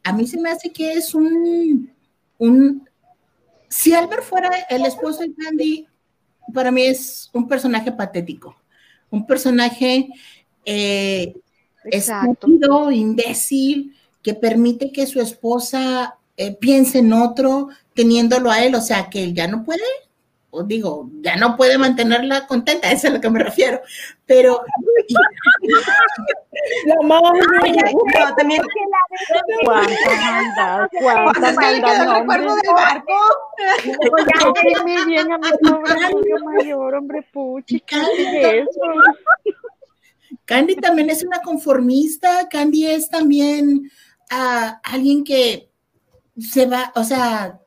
a 0.03 0.13
mí 0.13 0.27
se 0.27 0.41
me 0.41 0.51
hace 0.51 0.73
que 0.73 0.95
es 0.95 1.15
un. 1.15 1.93
un 2.39 2.89
si 3.69 3.95
Albert 3.95 4.25
fuera 4.25 4.51
el 4.69 4.85
esposo 4.85 5.21
de 5.21 5.33
Candy, 5.33 5.87
para 6.53 6.73
mí 6.73 6.83
es 6.83 7.31
un 7.33 7.47
personaje 7.47 7.93
patético. 7.93 8.57
Un 9.11 9.27
personaje. 9.27 10.09
Eh, 10.65 11.35
estúpido, 11.85 12.91
imbécil, 12.91 13.97
que 14.23 14.35
permite 14.35 14.93
que 14.93 15.07
su 15.07 15.21
esposa 15.21 16.19
eh, 16.37 16.55
piense 16.55 16.99
en 16.99 17.13
otro 17.13 17.69
teniéndolo 17.95 18.51
a 18.51 18.65
él, 18.65 18.75
o 18.75 18.81
sea, 18.81 19.09
que 19.11 19.23
él 19.23 19.35
ya 19.35 19.47
no 19.47 19.65
puede, 19.65 19.83
o 20.51 20.65
digo, 20.65 21.09
ya 21.21 21.37
no 21.37 21.57
puede 21.57 21.79
mantenerla 21.79 22.47
contenta, 22.47 22.91
eso 22.91 23.07
es 23.07 23.13
a 23.13 23.15
lo 23.15 23.21
que 23.21 23.31
me 23.31 23.39
refiero, 23.43 23.81
pero... 24.27 24.63
la 26.87 26.97
mamá 27.03 27.33
también... 28.37 28.63
¿Cuánta 29.65 29.95
maldad? 30.17 30.89
¿Cuánta 31.01 31.53
maldad? 31.53 32.05
No, 32.05 32.21
recuerdo 32.21 32.55
del 32.57 32.75
barco? 32.75 33.15
Me 34.85 35.05
viene 35.05 35.35
a 35.35 35.39
mi 35.39 35.51
pobre 35.63 36.35
mayor, 36.45 36.95
hombre, 36.95 37.27
puchi, 37.33 37.81
¿qué 37.81 37.97
es 37.97 38.69
eso? 38.69 38.81
Candy 40.45 40.77
también 40.77 41.11
es 41.11 41.23
una 41.23 41.41
conformista, 41.43 42.49
Candy 42.49 42.87
es 42.87 43.09
también 43.09 43.91
ah, 44.31 44.81
alguien 44.83 45.23
que 45.23 45.71
se 46.39 46.67
va, 46.67 46.93
o 46.97 47.05
sea, 47.05 47.61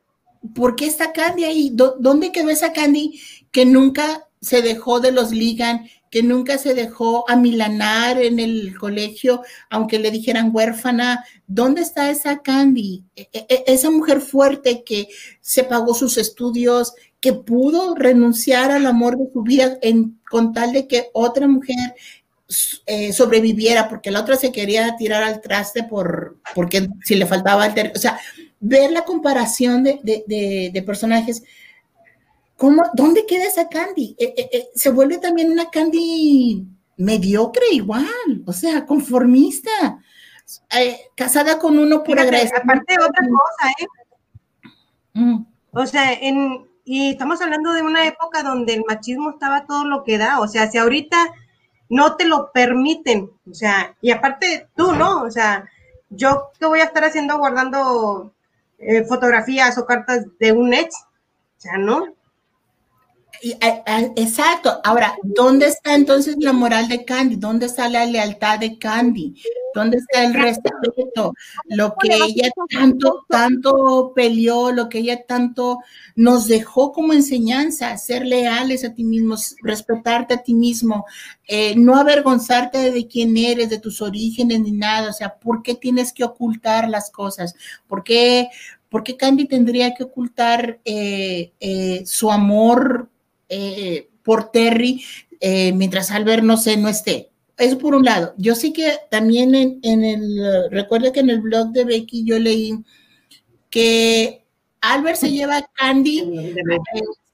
¿por 0.55 0.75
qué 0.75 0.87
está 0.87 1.11
Candy 1.13 1.43
ahí? 1.43 1.71
¿Dónde 1.73 2.31
quedó 2.31 2.49
esa 2.49 2.73
Candy 2.73 3.19
que 3.51 3.65
nunca 3.65 4.27
se 4.41 4.61
dejó 4.61 4.99
de 4.99 5.11
los 5.11 5.31
ligan, 5.31 5.87
que 6.09 6.21
nunca 6.21 6.57
se 6.57 6.73
dejó 6.73 7.29
amilanar 7.29 8.21
en 8.21 8.39
el 8.39 8.77
colegio, 8.77 9.41
aunque 9.69 9.99
le 9.99 10.11
dijeran 10.11 10.51
huérfana? 10.53 11.25
¿Dónde 11.47 11.81
está 11.81 12.09
esa 12.09 12.41
Candy? 12.41 13.03
E, 13.15 13.29
e, 13.31 13.45
e, 13.49 13.63
esa 13.67 13.89
mujer 13.89 14.21
fuerte 14.21 14.83
que 14.83 15.07
se 15.41 15.63
pagó 15.63 15.93
sus 15.93 16.17
estudios, 16.17 16.93
que 17.19 17.33
pudo 17.33 17.95
renunciar 17.95 18.71
al 18.71 18.85
amor 18.85 19.17
de 19.17 19.31
su 19.31 19.43
vida 19.43 19.77
en, 19.81 20.19
con 20.29 20.51
tal 20.51 20.73
de 20.73 20.87
que 20.87 21.09
otra 21.13 21.47
mujer 21.47 21.95
eh, 22.85 23.13
sobreviviera, 23.13 23.87
porque 23.87 24.11
la 24.11 24.19
otra 24.19 24.35
se 24.35 24.51
quería 24.51 24.95
tirar 24.97 25.23
al 25.23 25.41
traste 25.41 25.83
por, 25.83 26.37
porque 26.53 26.89
si 27.03 27.15
le 27.15 27.25
faltaba 27.25 27.65
el 27.65 27.91
o 27.95 27.97
sea, 27.97 28.19
ver 28.63 28.91
la 28.91 29.03
comparación 29.03 29.83
de, 29.83 29.99
de, 30.03 30.71
de, 30.73 30.83
personajes, 30.83 31.43
¿cómo, 32.55 32.83
¿dónde 32.93 33.25
queda 33.25 33.43
esa 33.43 33.67
Candy? 33.67 34.15
Eh, 34.17 34.33
eh, 34.37 34.69
se 34.73 34.89
vuelve 34.89 35.17
también 35.17 35.51
una 35.51 35.69
Candy 35.69 36.65
mediocre 36.95 37.65
igual, 37.73 38.07
o 38.45 38.53
sea, 38.53 38.85
conformista, 38.85 39.99
casada 41.15 41.59
con 41.59 41.77
uno 41.77 42.03
por 42.03 42.17
agradecer. 42.17 42.57
Aparte 42.57 42.95
otra 42.95 43.27
cosa, 43.27 43.71
¿eh? 43.79 43.87
Mm. 45.13 45.45
O 45.71 45.85
sea, 45.85 46.13
en, 46.13 46.65
y 46.85 47.09
estamos 47.09 47.41
hablando 47.41 47.73
de 47.73 47.81
una 47.81 48.07
época 48.07 48.43
donde 48.43 48.75
el 48.75 48.83
machismo 48.87 49.31
estaba 49.31 49.65
todo 49.65 49.83
lo 49.83 50.05
que 50.05 50.17
da, 50.17 50.39
o 50.39 50.47
sea, 50.47 50.71
si 50.71 50.77
ahorita 50.77 51.17
no 51.89 52.15
te 52.15 52.25
lo 52.25 52.51
permiten, 52.53 53.29
o 53.49 53.53
sea, 53.53 53.97
y 53.99 54.11
aparte 54.11 54.69
tú, 54.77 54.93
¿no? 54.93 55.23
O 55.23 55.31
sea, 55.31 55.69
yo 56.09 56.51
qué 56.57 56.65
voy 56.65 56.79
a 56.79 56.85
estar 56.85 57.03
haciendo 57.03 57.37
guardando 57.37 58.33
eh, 58.85 59.05
fotografías 59.05 59.77
o 59.77 59.85
cartas 59.85 60.25
de 60.39 60.51
un 60.51 60.73
ex, 60.73 60.95
o 61.57 61.61
sea, 61.61 61.77
¿no? 61.77 62.13
Exacto. 64.15 64.79
Ahora, 64.85 65.15
¿dónde 65.21 65.67
está 65.67 65.95
entonces 65.95 66.37
la 66.39 66.53
moral 66.53 66.87
de 66.87 67.03
Candy? 67.03 67.35
¿Dónde 67.35 67.65
está 67.65 67.89
la 67.89 68.05
lealtad 68.05 68.59
de 68.59 68.77
Candy? 68.77 69.35
¿Dónde 69.75 69.97
está 69.97 70.23
el 70.23 70.33
respeto? 70.33 71.33
Lo 71.65 71.93
que 71.99 72.15
ella 72.15 72.49
tanto, 72.69 73.25
tanto 73.27 74.13
peleó, 74.15 74.71
lo 74.71 74.87
que 74.87 74.99
ella 74.99 75.25
tanto 75.25 75.79
nos 76.15 76.47
dejó 76.47 76.93
como 76.93 77.11
enseñanza, 77.11 77.97
ser 77.97 78.25
leales 78.25 78.85
a 78.85 78.93
ti 78.93 79.03
mismo, 79.03 79.35
respetarte 79.61 80.35
a 80.35 80.43
ti 80.43 80.53
mismo, 80.53 81.05
eh, 81.45 81.75
no 81.75 81.97
avergonzarte 81.97 82.91
de 82.91 83.07
quién 83.07 83.35
eres, 83.35 83.69
de 83.69 83.79
tus 83.79 84.01
orígenes 84.01 84.61
ni 84.61 84.71
nada. 84.71 85.09
O 85.09 85.13
sea, 85.13 85.35
¿por 85.35 85.63
qué 85.63 85.75
tienes 85.75 86.13
que 86.13 86.23
ocultar 86.23 86.87
las 86.87 87.11
cosas? 87.11 87.55
¿Por 87.87 88.05
qué, 88.05 88.47
por 88.87 89.03
qué 89.03 89.17
Candy 89.17 89.47
tendría 89.47 89.93
que 89.95 90.03
ocultar 90.03 90.79
eh, 90.85 91.51
eh, 91.59 92.03
su 92.05 92.31
amor 92.31 93.09
eh, 93.49 94.09
por 94.23 94.51
Terry 94.51 95.03
eh, 95.39 95.73
mientras 95.73 96.09
Albert 96.09 96.41
no 96.41 96.55
sé, 96.55 96.77
no 96.77 96.87
esté. 96.87 97.29
Eso 97.57 97.77
por 97.77 97.95
un 97.95 98.05
lado. 98.05 98.33
Yo 98.37 98.55
sí 98.55 98.71
que 98.71 98.93
también 99.11 99.53
en, 99.55 100.03
el, 100.03 100.71
recuerdo 100.71 101.11
que 101.11 101.19
en 101.19 101.29
el 101.29 101.41
blog 101.41 101.71
de 101.71 101.83
Becky 101.83 102.23
yo 102.23 102.39
leí 102.39 102.79
que 103.69 104.45
Albert 104.79 105.17
se 105.17 105.31
lleva 105.31 105.57
a 105.57 105.67
Candy 105.73 106.53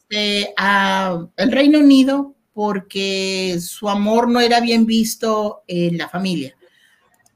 este, 0.09 0.53
al 0.57 1.29
Reino 1.37 1.79
Unido 1.79 2.33
porque 2.53 3.59
su 3.61 3.87
amor 3.87 4.27
no 4.27 4.39
era 4.39 4.59
bien 4.59 4.87
visto 4.87 5.61
en 5.67 5.97
la 5.97 6.09
familia. 6.09 6.55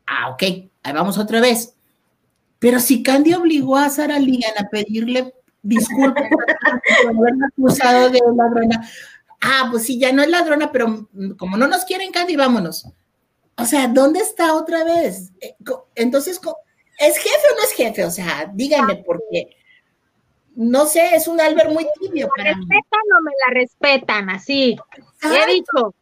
Ah, 0.08 0.32
ok, 0.32 0.44
ahí 0.44 0.94
vamos 0.94 1.20
otra 1.20 1.40
vez. 1.40 1.76
Pero 2.58 2.80
si 2.80 3.04
Candy 3.04 3.34
obligó 3.34 3.78
a 3.78 3.90
Sarah 3.90 4.20
Ligan 4.20 4.58
a 4.58 4.70
pedirle 4.70 5.34
disculpe 5.64 6.30
por 6.30 7.16
haberme 7.16 7.48
acusado 7.48 8.10
de 8.10 8.20
ladrona. 8.36 8.88
Ah, 9.42 9.68
pues 9.72 9.84
sí, 9.84 10.00
ya 10.00 10.12
no 10.12 10.22
es 10.22 10.30
ladrona, 10.30 10.72
pero 10.72 11.10
como 11.38 11.58
no 11.58 11.68
nos 11.68 11.84
quieren, 11.86 12.12
Candy, 12.12 12.36
vámonos. 12.36 12.86
O 13.58 13.66
sea, 13.66 13.88
¿dónde 13.88 14.20
está 14.20 14.54
otra 14.54 14.84
vez? 14.84 15.32
Eh, 15.42 15.56
entonces, 15.96 16.40
¿es 17.00 17.18
jefe 17.18 17.48
o 17.52 17.56
no 17.56 17.64
es 17.64 17.72
jefe? 17.74 18.06
O 18.06 18.12
sea, 18.12 18.52
díganme 18.54 18.98
por 18.98 19.24
qué. 19.32 19.50
No 20.56 20.86
sé, 20.86 21.16
es 21.16 21.28
un 21.28 21.42
Albert 21.42 21.72
muy 21.72 21.88
tibio. 22.00 22.30
¿Me 22.38 22.44
respetan 22.44 23.02
o 23.18 23.24
me 23.24 23.32
la 23.48 23.54
respetan? 23.60 24.30
Así. 24.30 24.78
He 25.24 25.54
dicho. 25.54 25.96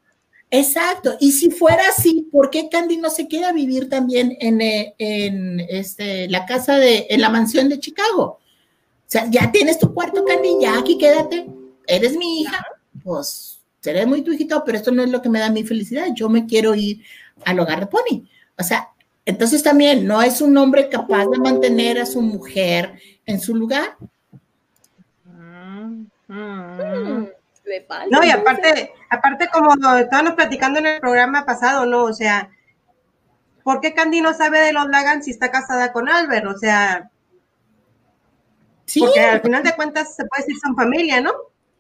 Exacto. 0.50 1.16
Y 1.22 1.32
si 1.32 1.50
fuera 1.50 1.84
así, 1.88 2.28
¿por 2.32 2.50
qué 2.50 2.68
Candy 2.70 2.98
no 2.98 3.10
se 3.10 3.30
queda 3.30 3.50
a 3.50 3.54
vivir 3.54 3.90
también 3.90 4.38
en, 4.42 4.60
eh, 4.60 4.94
en 4.98 5.62
este, 5.62 6.28
la 6.28 6.46
casa 6.46 6.76
de, 6.78 7.08
en 7.10 7.22
la 7.22 7.30
mansión 7.30 7.70
de 7.70 7.80
Chicago? 7.80 8.41
O 9.12 9.14
sea, 9.14 9.26
ya 9.30 9.52
tienes 9.52 9.78
tu 9.78 9.94
cuarto, 9.94 10.24
Candy, 10.24 10.56
ya 10.62 10.80
aquí 10.80 10.98
quédate, 10.98 11.46
eres 11.86 12.16
mi 12.16 12.40
hija, 12.40 12.66
pues 13.04 13.62
seré 13.82 14.06
muy 14.06 14.22
tu 14.22 14.32
hijito, 14.32 14.64
pero 14.64 14.78
esto 14.78 14.90
no 14.90 15.04
es 15.04 15.10
lo 15.10 15.22
que 15.22 15.28
me 15.28 15.40
da 15.40 15.50
mi 15.50 15.66
felicidad, 15.66 16.08
yo 16.16 16.30
me 16.30 16.46
quiero 16.46 16.74
ir 16.76 17.04
al 17.44 17.60
hogar 17.60 17.82
de 17.82 17.88
Pony. 17.88 18.26
O 18.58 18.64
sea, 18.64 18.88
entonces 19.26 19.64
también 19.64 20.08
no 20.08 20.22
es 20.22 20.40
un 20.40 20.56
hombre 20.58 20.88
capaz 20.88 21.26
de 21.26 21.40
mantener 21.40 22.00
a 22.00 22.06
su 22.06 22.22
mujer 22.22 23.02
en 23.26 23.42
su 23.42 23.54
lugar. 23.54 23.98
Mm, 25.26 26.06
mm. 26.30 27.28
No, 28.12 28.24
y 28.24 28.32
aparte, 28.32 28.94
aparte 29.10 29.50
como 29.52 29.74
estábamos 29.98 30.36
platicando 30.36 30.80
en 30.80 30.86
el 30.86 31.02
programa 31.02 31.46
pasado, 31.46 31.86
¿no? 31.86 32.06
O 32.06 32.14
sea, 32.14 32.50
¿por 33.62 33.82
qué 33.82 33.94
Candy 33.94 34.22
no 34.22 34.34
sabe 34.34 34.62
de 34.62 34.72
los 34.72 34.88
Lagan 34.88 35.22
si 35.22 35.32
está 35.32 35.52
casada 35.52 35.92
con 35.92 36.08
Albert? 36.08 36.46
O 36.46 36.58
sea, 36.58 37.12
porque 39.00 39.20
al 39.20 39.42
final 39.42 39.64
de 39.64 39.76
cuentas 39.76 40.16
se 40.16 40.26
puede 40.26 40.44
decir 40.44 40.58
son 40.62 40.76
familia, 40.76 41.22
¿no? 41.22 41.32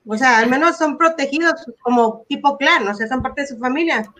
O 0.06 0.18
sea, 0.18 0.40
al 0.40 0.50
menos 0.50 0.78
son 0.78 0.98
protegidos 0.98 1.54
como 1.82 2.26
tipo 2.28 2.58
clan, 2.58 2.88
o 2.88 2.96
sea, 2.96 3.08
son 3.08 3.22
parte 3.22 3.42
de 3.42 3.48
su 3.48 3.58
familia. 3.58 4.12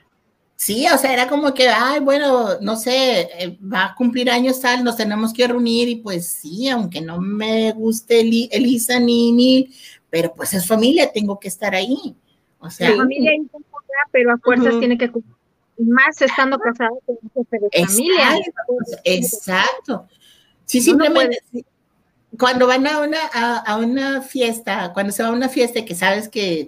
Sí, 0.56 0.86
o 0.94 0.98
sea, 0.98 1.12
era 1.12 1.28
como 1.28 1.56
que, 1.56 1.70
ay, 1.70 2.02
bueno, 2.02 2.60
no 2.62 2.76
sé, 2.76 3.22
eh, 3.22 3.58
va 3.62 3.86
a 3.86 3.96
cumplir 3.96 4.30
años 4.30 4.60
tal, 4.60 4.84
nos 4.84 4.96
tenemos 4.96 5.34
que 5.34 5.48
reunir 5.48 5.90
y 5.90 5.96
pues 5.96 6.28
sí, 6.28 6.70
aunque 6.70 7.02
no 7.02 7.20
me 7.20 7.72
guste 7.72 8.20
Elisa 8.20 9.00
ni 9.00 9.32
ni, 9.32 9.74
pero 10.12 10.32
pues 10.36 10.54
es 10.54 10.68
familia, 10.68 11.12
tengo 11.12 11.40
que 11.40 11.48
estar 11.48 11.74
ahí. 11.74 12.16
O 12.60 12.70
sea, 12.70 12.92
la 12.92 12.98
familia 12.98 13.32
pero 14.12 14.34
a 14.34 14.38
fuerzas 14.38 14.78
tiene 14.80 14.98
que 14.98 15.10
más 15.78 16.22
estando 16.22 16.60
casado 16.60 17.00
con 17.06 17.18
un 17.22 17.32
jefe 17.32 17.60
de 17.60 17.86
familia. 17.88 18.40
Exacto. 19.04 20.08
Sí, 20.66 20.82
simplemente, 20.82 21.42
cuando 22.38 22.68
van 22.68 22.88
a 22.88 23.02
una, 23.02 23.20
a, 23.34 23.78
una 23.78 24.22
fiesta, 24.22 24.92
cuando 24.94 25.12
se 25.12 25.24
va 25.24 25.30
a 25.30 25.34
una 25.34 25.50
fiesta 25.50 25.84
que 25.86 25.96
sabes 25.96 26.30
que 26.30 26.68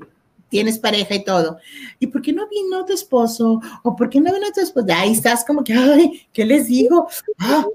tienes 0.49 0.78
pareja 0.78 1.16
y 1.16 1.24
todo, 1.24 1.57
¿y 1.99 2.07
por 2.07 2.22
qué 2.22 2.34
no 2.34 2.47
vino 2.47 2.86
tu 2.86 2.93
esposo? 2.93 3.61
¿O 3.82 3.95
por 3.95 4.09
qué 4.09 4.20
no 4.20 4.34
vino 4.34 4.51
tu 4.53 4.61
esposo? 4.61 4.88
Ahí 4.93 5.14
estás 5.14 5.43
como 5.45 5.64
que, 5.64 5.74
ay, 5.74 6.28
¿qué 6.34 6.45
les 6.45 6.68
digo? 6.68 7.07
Ah, 7.39 7.66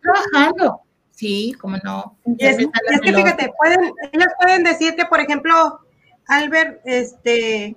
trabajando. 0.00 0.80
Sí, 1.12 1.54
cómo 1.60 1.76
no. 1.84 2.16
Y 2.26 2.44
es, 2.44 2.56
que 2.56 3.12
fíjate, 3.12 3.52
pueden, 3.56 3.92
ellos 4.12 4.32
pueden 4.40 4.64
decir 4.64 4.96
que, 4.96 5.04
por 5.06 5.20
ejemplo, 5.20 5.80
Albert, 6.26 6.80
este, 6.84 7.76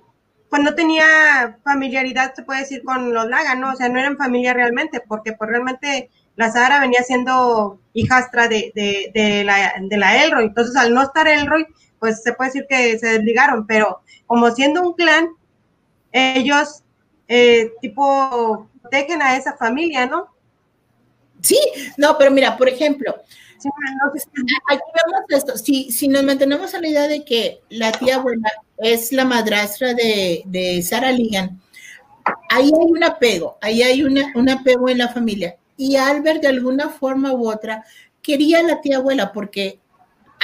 pues 0.50 0.62
no 0.62 0.74
tenía 0.74 1.58
familiaridad, 1.62 2.34
se 2.34 2.42
puede 2.42 2.60
decir, 2.60 2.82
con 2.82 3.12
los 3.14 3.28
Laga, 3.28 3.54
¿no? 3.54 3.72
O 3.72 3.76
sea, 3.76 3.88
no 3.88 4.00
eran 4.00 4.16
familia 4.16 4.52
realmente, 4.52 5.00
porque 5.06 5.32
pues 5.32 5.48
realmente 5.48 6.10
la 6.36 6.52
Sara 6.52 6.80
venía 6.80 7.02
siendo 7.02 7.80
hijastra 7.92 8.48
de, 8.48 8.72
de, 8.74 9.10
de, 9.14 9.44
la, 9.44 9.74
de 9.80 9.96
la 9.96 10.24
Elroy. 10.24 10.44
Entonces, 10.44 10.76
al 10.76 10.94
no 10.94 11.02
estar 11.02 11.26
Elroy, 11.26 11.66
pues 11.98 12.22
se 12.22 12.32
puede 12.34 12.50
decir 12.50 12.66
que 12.68 12.98
se 12.98 13.08
desligaron, 13.08 13.66
pero 13.66 14.00
como 14.26 14.50
siendo 14.50 14.82
un 14.82 14.94
clan, 14.94 15.30
ellos, 16.12 16.82
eh, 17.28 17.72
tipo, 17.80 18.68
dejen 18.90 19.22
a 19.22 19.36
esa 19.36 19.56
familia, 19.56 20.06
¿no? 20.06 20.28
Sí, 21.40 21.58
no, 21.96 22.16
pero 22.18 22.30
mira, 22.30 22.56
por 22.56 22.68
ejemplo, 22.68 23.14
aquí 24.68 24.82
vemos 24.94 25.24
esto, 25.28 25.56
si, 25.56 25.90
si 25.90 26.08
nos 26.08 26.22
mantenemos 26.22 26.72
en 26.74 26.82
la 26.82 26.88
idea 26.88 27.08
de 27.08 27.24
que 27.24 27.60
la 27.68 27.92
tía 27.92 28.16
abuela 28.16 28.50
es 28.78 29.12
la 29.12 29.24
madrastra 29.24 29.94
de, 29.94 30.42
de 30.46 30.82
Sarah 30.82 31.12
Ligan, 31.12 31.60
ahí 32.50 32.66
hay 32.66 32.90
un 32.90 33.04
apego, 33.04 33.58
ahí 33.60 33.82
hay 33.82 34.02
una, 34.02 34.32
un 34.34 34.48
apego 34.48 34.88
en 34.88 34.98
la 34.98 35.08
familia. 35.08 35.56
Y 35.76 35.96
Albert, 35.96 36.42
de 36.42 36.48
alguna 36.48 36.88
forma 36.88 37.32
u 37.32 37.50
otra, 37.50 37.84
quería 38.22 38.60
a 38.60 38.62
la 38.62 38.80
tía 38.80 38.96
abuela 38.96 39.32
porque 39.32 39.80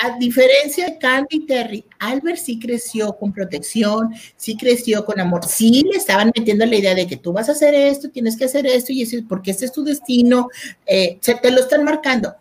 a 0.03 0.17
diferencia 0.19 0.87
de 0.87 0.99
Candy 0.99 1.37
y 1.37 1.47
Terry, 1.47 1.85
Albert 1.99 2.39
sí 2.39 2.59
creció 2.59 3.13
con 3.17 3.33
protección, 3.33 4.11
sí 4.37 4.57
creció 4.57 5.05
con 5.05 5.21
amor, 5.21 5.45
sí 5.45 5.83
le 5.91 5.99
estaban 5.99 6.33
metiendo 6.35 6.65
la 6.67 6.77
idea 6.77 6.95
de 6.95 7.07
que 7.07 7.17
tú 7.17 7.33
vas 7.33 7.49
a 7.49 7.53
hacer 7.53 7.75
esto, 7.75 8.11
tienes 8.11 8.37
que 8.37 8.47
hacer 8.47 8.67
esto 8.67 8.93
y 8.93 9.03
eso, 9.03 9.17
porque 9.29 9.51
este 9.51 9.67
es 9.67 9.73
tu 9.73 9.85
destino, 9.85 10.49
eh, 10.87 11.19
se 11.21 11.35
te 11.35 11.51
lo 11.51 11.61
están 11.61 11.85
marcando. 11.85 12.35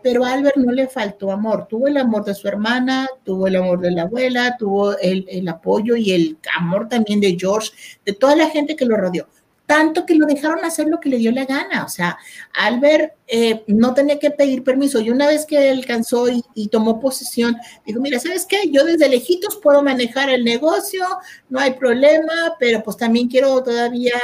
Pero 0.00 0.24
a 0.24 0.32
Albert 0.32 0.56
no 0.56 0.70
le 0.70 0.86
faltó 0.86 1.32
amor, 1.32 1.66
tuvo 1.68 1.88
el 1.88 1.96
amor 1.96 2.24
de 2.24 2.34
su 2.34 2.46
hermana, 2.46 3.08
tuvo 3.24 3.48
el 3.48 3.56
amor 3.56 3.80
de 3.80 3.90
la 3.90 4.02
abuela, 4.02 4.56
tuvo 4.56 4.96
el, 4.98 5.26
el 5.28 5.48
apoyo 5.48 5.96
y 5.96 6.12
el 6.12 6.38
amor 6.56 6.88
también 6.88 7.20
de 7.20 7.36
George, 7.38 7.70
de 8.04 8.12
toda 8.12 8.36
la 8.36 8.48
gente 8.48 8.76
que 8.76 8.84
lo 8.84 8.96
rodeó 8.96 9.26
tanto 9.68 10.06
que 10.06 10.14
lo 10.14 10.24
dejaron 10.24 10.64
hacer 10.64 10.88
lo 10.88 10.98
que 10.98 11.10
le 11.10 11.18
dio 11.18 11.30
la 11.30 11.44
gana. 11.44 11.84
O 11.84 11.90
sea, 11.90 12.16
Albert 12.54 13.12
eh, 13.26 13.64
no 13.66 13.92
tenía 13.92 14.18
que 14.18 14.30
pedir 14.30 14.64
permiso. 14.64 14.98
Y 14.98 15.10
una 15.10 15.26
vez 15.26 15.44
que 15.44 15.68
alcanzó 15.68 16.24
y, 16.54 16.68
tomó 16.68 16.98
posesión, 16.98 17.54
dijo, 17.84 18.00
mira, 18.00 18.18
¿sabes 18.18 18.46
qué? 18.46 18.70
Yo 18.70 18.82
desde 18.86 19.10
lejitos 19.10 19.56
puedo 19.56 19.82
manejar 19.82 20.30
el 20.30 20.42
negocio, 20.42 21.04
no 21.50 21.60
hay 21.60 21.74
problema, 21.74 22.54
pero 22.58 22.82
pues 22.82 22.96
también 22.96 23.28
quiero 23.28 23.62
todavía 23.62 24.14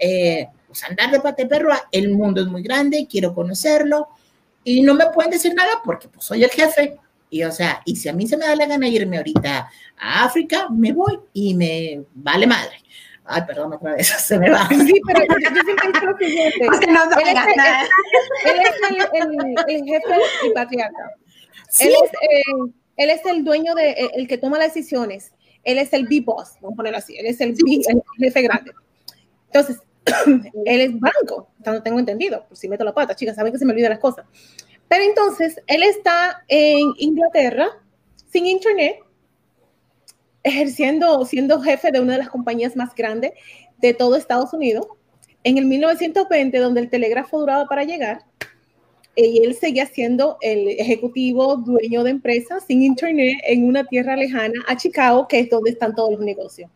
eh, 0.00 0.48
pues 0.66 0.82
andar 0.82 1.12
de 1.12 1.20
pate 1.20 1.46
perro. 1.46 1.72
El 1.92 2.10
mundo 2.10 2.40
es 2.40 2.48
muy 2.48 2.64
grande, 2.64 3.06
quiero 3.08 3.32
conocerlo. 3.32 4.08
Y 4.64 4.82
no 4.82 4.94
me 4.94 5.06
pueden 5.10 5.30
decir 5.30 5.54
nada 5.54 5.80
porque 5.84 6.08
pues 6.08 6.24
soy 6.24 6.42
el 6.42 6.50
jefe. 6.50 6.96
Y 7.30 7.44
o 7.44 7.52
sea, 7.52 7.82
y 7.84 7.94
si 7.94 8.08
a 8.08 8.12
mí 8.12 8.26
se 8.26 8.36
me 8.36 8.46
da 8.46 8.56
la 8.56 8.66
gana 8.66 8.88
irme 8.88 9.18
ahorita 9.18 9.70
a 9.96 10.24
África, 10.24 10.68
me 10.70 10.92
voy 10.92 11.20
y 11.32 11.54
me 11.54 12.02
vale 12.16 12.48
madre. 12.48 12.82
Ay, 13.30 13.42
perdón, 13.46 13.74
otra 13.74 13.94
vez, 13.94 14.08
se 14.26 14.38
me 14.38 14.50
va. 14.50 14.66
Sí, 14.68 15.00
pero 15.06 15.20
yo, 15.20 15.62
siempre 15.62 16.00
lo 16.02 16.16
siguiente. 16.16 16.58
él, 16.64 16.70
es 18.60 18.74
el, 19.68 19.84
jefe 19.84 20.14
y 20.44 20.50
patriarca. 20.50 21.12
Él, 21.80 21.92
es, 22.02 22.10
eh, 22.12 22.72
él 22.96 23.10
es 23.10 23.26
el 23.26 23.44
dueño 23.44 23.74
de, 23.74 23.90
eh, 23.90 24.10
el 24.14 24.26
que 24.26 24.38
toma 24.38 24.58
las 24.58 24.72
decisiones. 24.72 25.32
Él 25.62 25.76
es 25.76 25.92
el 25.92 26.06
B-boss, 26.06 26.54
vamos 26.62 26.72
a 26.72 26.76
ponerlo 26.76 26.98
así. 26.98 27.18
Él 27.18 27.26
es 27.26 27.38
el, 27.42 27.54
jefe 28.18 28.42
grande. 28.42 28.72
Entonces, 29.46 29.76
él 30.64 30.80
es 30.80 30.98
banco, 30.98 31.50
no 31.64 31.82
tengo 31.82 31.98
entendido, 31.98 32.46
por 32.48 32.56
si 32.56 32.66
meto 32.66 32.84
la 32.84 32.94
pata, 32.94 33.14
chicas, 33.14 33.36
saben 33.36 33.52
que 33.52 33.58
se 33.58 33.66
me 33.66 33.72
olvidan 33.72 33.90
las 33.90 33.98
cosas. 33.98 34.24
Pero 34.88 35.04
entonces, 35.04 35.60
él 35.66 35.82
está 35.82 36.44
en 36.48 36.94
Inglaterra, 36.96 37.68
sin 38.32 38.46
internet, 38.46 39.00
ejerciendo, 40.42 41.24
siendo 41.24 41.60
jefe 41.60 41.90
de 41.92 42.00
una 42.00 42.14
de 42.14 42.18
las 42.20 42.30
compañías 42.30 42.76
más 42.76 42.94
grandes 42.94 43.32
de 43.78 43.94
todo 43.94 44.16
Estados 44.16 44.52
Unidos. 44.52 44.86
En 45.44 45.58
el 45.58 45.66
1920, 45.66 46.58
donde 46.58 46.80
el 46.80 46.90
telégrafo 46.90 47.38
duraba 47.38 47.66
para 47.66 47.84
llegar, 47.84 48.24
y 49.16 49.44
él 49.44 49.54
seguía 49.56 49.86
siendo 49.86 50.38
el 50.40 50.68
ejecutivo 50.68 51.56
dueño 51.56 52.04
de 52.04 52.10
empresas 52.10 52.64
sin 52.66 52.82
internet 52.82 53.38
en 53.44 53.66
una 53.66 53.84
tierra 53.84 54.14
lejana 54.14 54.62
a 54.68 54.76
Chicago, 54.76 55.26
que 55.26 55.40
es 55.40 55.50
donde 55.50 55.70
están 55.70 55.94
todos 55.94 56.12
los 56.12 56.20
negocios. 56.20 56.70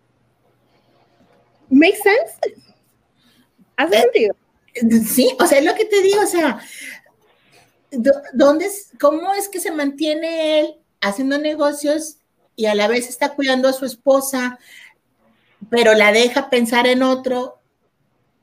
¿Make 1.71 1.97
sense? 1.97 2.61
¿Hace 3.77 3.97
eh, 3.97 4.01
sentido? 4.01 4.37
Sí, 5.07 5.31
o 5.39 5.47
sea, 5.47 5.59
es 5.59 5.65
lo 5.65 5.75
que 5.75 5.85
te 5.85 6.03
digo, 6.03 6.21
o 6.23 6.27
sea, 6.27 6.59
¿dónde, 8.33 8.69
¿cómo 9.01 9.33
es 9.35 9.49
que 9.49 9.61
se 9.61 9.71
mantiene 9.71 10.61
él 10.61 10.75
haciendo 11.01 11.39
negocios 11.39 12.19
y 12.57 12.67
a 12.67 12.75
la 12.75 12.89
vez 12.89 13.09
está 13.09 13.35
cuidando 13.35 13.69
a 13.69 13.73
su 13.73 13.85
esposa, 13.85 14.59
pero 15.71 15.95
la 15.95 16.13
deja 16.13 16.51
pensar 16.51 16.87
en 16.87 17.03
otro. 17.03 17.59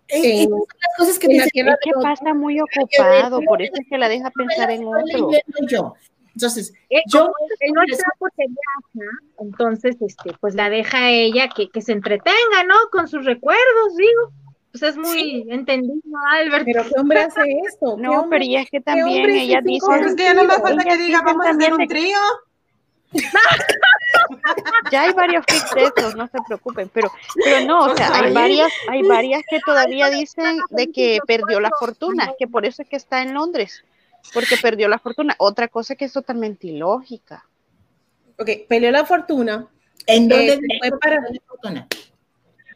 Sí. 0.08 0.48
son 0.50 0.60
las 0.60 0.98
cosas 0.98 1.20
que 1.20 1.28
dice 1.28 1.50
que 1.54 1.64
pasa 2.02 2.34
muy 2.34 2.60
ocupado, 2.60 3.42
por 3.42 3.62
eso 3.62 3.74
es 3.76 3.88
que 3.88 3.98
la 3.98 4.10
deja 4.10 4.32
pensar 4.32 4.72
en 4.72 4.86
otro. 4.86 5.30
Yo. 5.68 5.94
Entonces, 6.34 6.74
eh, 6.90 7.02
yo 7.08 7.26
no 7.26 7.82
porque 8.18 8.46
viaja, 8.48 9.12
entonces, 9.40 9.98
este, 10.00 10.32
pues 10.40 10.56
la 10.56 10.70
deja 10.70 10.98
a 11.00 11.12
ella 11.12 11.50
que, 11.54 11.70
que 11.70 11.82
se 11.82 11.92
entretenga, 11.92 12.64
¿no? 12.66 12.76
Con 12.92 13.08
sus 13.08 13.26
recuerdos, 13.26 13.98
digo. 13.98 14.32
Pues 14.72 14.84
es 14.84 14.98
muy 14.98 15.48
entendido, 15.50 16.02
Albert. 16.32 16.64
Pero 16.66 16.84
¿qué 16.84 17.00
hombre 17.00 17.22
hace 17.22 17.42
esto? 17.68 17.98
No, 18.00 18.28
pero 18.30 18.44
y 18.44 18.56
es 18.56 18.70
que 18.70 18.82
también 18.82 19.30
ella 19.30 19.62
dice. 19.64 19.86
Es 20.06 20.16
que 20.16 20.24
ya 20.24 20.34
no 20.34 20.44
me 20.44 20.56
falta 20.56 20.84
que 20.84 20.98
diga, 20.98 21.22
vamos 21.24 21.46
a 21.46 21.50
hacer 21.50 21.74
un 21.74 21.88
trío. 21.88 22.18
ya 24.92 25.04
hay 25.04 25.14
varios 25.14 25.44
fics 25.48 26.16
no 26.16 26.28
se 26.28 26.38
preocupen, 26.48 26.90
pero, 26.94 27.12
pero 27.44 27.66
no, 27.66 27.86
o 27.86 27.96
sea, 27.96 28.14
hay 28.14 28.32
varias, 28.34 28.72
hay 28.88 29.02
varias 29.04 29.44
que 29.50 29.60
todavía 29.66 30.10
dicen 30.10 30.60
de 30.70 30.92
que 30.92 31.20
perdió 31.26 31.60
la 31.60 31.72
fortuna, 31.80 32.34
que 32.38 32.48
por 32.48 32.66
eso 32.66 32.82
es 32.82 32.88
que 32.88 32.96
está 32.96 33.22
en 33.22 33.34
Londres, 33.34 33.84
porque 34.34 34.58
perdió 34.62 34.88
la 34.88 35.00
fortuna. 35.00 35.36
Otra 35.40 35.68
cosa 35.68 35.96
que 35.96 36.06
es 36.06 36.14
totalmente 36.14 36.68
ilógica. 36.68 37.46
Ok, 38.38 38.50
perdió 38.68 38.92
la 38.92 39.06
fortuna. 39.06 39.68
¿En 40.06 40.28
dónde 40.28 40.54
eh, 40.54 40.60
se, 40.60 40.78
fue 40.80 41.00
para, 41.00 41.16
la 41.16 41.40
fortuna? 41.46 41.88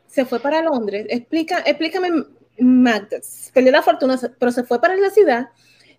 se 0.07 0.25
fue 0.25 0.39
para 0.39 0.61
Londres. 0.61 1.05
Explica, 1.09 1.59
explícame, 1.59 2.25
Magda. 2.59 3.17
Perdió 3.53 3.71
la 3.71 3.81
fortuna, 3.81 4.19
pero 4.39 4.51
se 4.51 4.63
fue 4.63 4.79
para 4.81 4.95
la 4.95 5.09
ciudad 5.09 5.49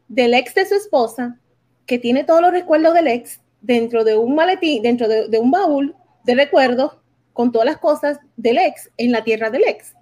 del 0.08 0.34
ex 0.34 0.54
de 0.54 0.66
su 0.66 0.74
esposa, 0.74 1.38
que 1.86 1.98
tiene 1.98 2.24
todos 2.24 2.40
los 2.40 2.52
recuerdos 2.52 2.94
del 2.94 3.08
ex, 3.08 3.40
dentro 3.64 4.04
de 4.04 4.16
un 4.16 4.34
maletín, 4.34 4.82
dentro 4.82 5.08
de, 5.08 5.38
un 5.38 5.50
baúl 5.50 5.96
de 6.24 6.34
recuerdos 6.34 6.92
con 7.32 7.50
todas 7.50 7.66
las 7.66 7.78
cosas 7.78 8.18
del 8.36 8.58
ex 8.58 8.90
en 8.98 9.10
la 9.10 9.24
tierra 9.24 9.50
del 9.50 9.64
ex. 9.64 9.94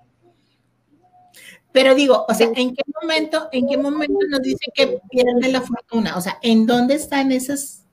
Pero 1.70 1.94
digo, 1.94 2.26
o 2.28 2.34
sea, 2.34 2.50
¿en 2.54 2.74
qué 2.74 2.82
momento, 3.00 3.48
en 3.52 3.68
qué 3.68 3.78
momento 3.78 4.18
nos 4.28 4.42
dice 4.42 4.66
que 4.74 4.98
pierde 5.08 5.48
la 5.48 5.62
fortuna? 5.62 6.16
O 6.16 6.20
sea, 6.20 6.38
¿en 6.42 6.66
dónde 6.66 6.96
están 6.96 7.32
esas 7.32 7.84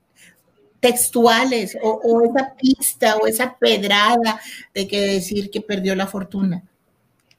textuales 0.79 1.77
o, 1.81 2.01
o, 2.03 2.25
esa 2.25 2.55
pista 2.55 3.15
o 3.17 3.27
esa 3.27 3.57
pedrada 3.57 4.41
de 4.73 4.87
que 4.87 4.99
decir 4.99 5.49
que 5.49 5.61
perdió 5.61 5.95
la 5.95 6.07
fortuna? 6.07 6.63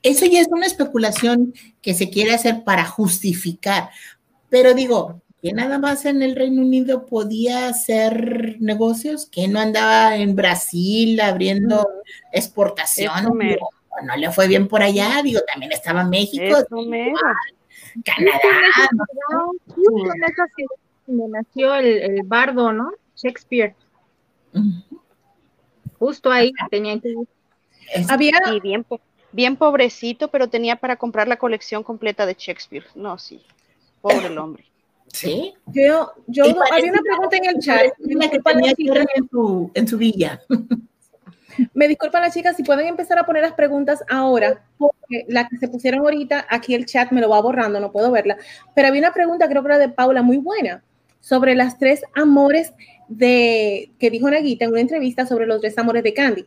Eso 0.02 0.24
ya 0.24 0.40
es 0.40 0.48
una 0.50 0.66
especulación 0.66 1.52
que 1.82 1.92
se 1.92 2.08
quiere 2.08 2.32
hacer 2.32 2.64
para 2.64 2.86
justificar. 2.86 3.90
Pero 4.48 4.72
digo, 4.72 5.20
que 5.42 5.52
nada 5.52 5.78
más 5.78 6.04
en 6.04 6.22
el 6.22 6.36
Reino 6.36 6.62
Unido 6.62 7.06
podía 7.06 7.68
hacer 7.68 8.56
negocios, 8.60 9.26
que 9.26 9.48
no 9.48 9.58
andaba 9.58 10.16
en 10.16 10.36
Brasil 10.36 11.18
abriendo 11.20 11.88
exportación. 12.32 13.38
No, 14.04 14.16
le 14.16 14.30
fue 14.30 14.48
bien 14.48 14.68
por 14.68 14.82
allá, 14.82 15.20
digo, 15.22 15.40
también 15.50 15.72
estaba 15.72 16.04
México, 16.04 16.56
Canadá. 18.04 18.38
¿no? 19.30 21.28
nació 21.28 21.74
el, 21.74 22.22
bardo, 22.24 22.72
¿no? 22.72 22.92
Shakespeare. 23.16 23.74
Justo 25.98 26.30
ahí 26.30 26.52
tenía 26.70 26.98
que 27.00 27.14
Había... 28.08 28.40
bien, 28.62 28.86
bien 29.32 29.56
pobrecito, 29.56 30.28
pero 30.28 30.48
tenía 30.48 30.76
para 30.76 30.96
comprar 30.96 31.28
la 31.28 31.36
colección 31.36 31.82
completa 31.82 32.26
de 32.26 32.36
Shakespeare. 32.38 32.86
No, 32.94 33.18
sí. 33.18 33.42
Pobre 34.00 34.26
el 34.26 34.38
hombre. 34.38 34.70
Sí. 35.12 35.54
Yo, 35.66 36.12
yo 36.26 36.44
había 36.44 36.92
una 36.92 37.02
pregunta 37.02 37.36
en 37.36 37.44
el 37.46 37.58
chat. 37.58 37.92
que 38.30 38.38
tenía 38.40 38.72
en 39.16 39.28
su, 39.28 39.70
en 39.74 39.88
su 39.88 39.98
villa. 39.98 40.40
Me 41.74 41.88
disculpan 41.88 42.22
las 42.22 42.32
chicas 42.32 42.56
si 42.56 42.62
pueden 42.62 42.86
empezar 42.86 43.18
a 43.18 43.26
poner 43.26 43.42
las 43.42 43.52
preguntas 43.52 44.02
ahora, 44.08 44.64
porque 44.78 45.26
la 45.28 45.48
que 45.48 45.58
se 45.58 45.68
pusieron 45.68 46.00
ahorita, 46.00 46.46
aquí 46.48 46.74
el 46.74 46.86
chat 46.86 47.10
me 47.10 47.20
lo 47.20 47.28
va 47.28 47.40
borrando, 47.40 47.80
no 47.80 47.92
puedo 47.92 48.10
verla. 48.10 48.36
Pero 48.74 48.88
había 48.88 49.00
una 49.00 49.12
pregunta, 49.12 49.48
creo 49.48 49.62
que 49.62 49.68
era 49.68 49.78
de 49.78 49.88
Paula, 49.88 50.22
muy 50.22 50.38
buena, 50.38 50.82
sobre 51.20 51.54
las 51.54 51.78
tres 51.78 52.02
amores 52.14 52.72
de 53.08 53.90
que 53.98 54.10
dijo 54.10 54.30
Naguita 54.30 54.64
en 54.64 54.70
una 54.70 54.80
entrevista 54.80 55.26
sobre 55.26 55.46
los 55.46 55.60
tres 55.60 55.76
amores 55.76 56.02
de 56.02 56.14
Candy. 56.14 56.46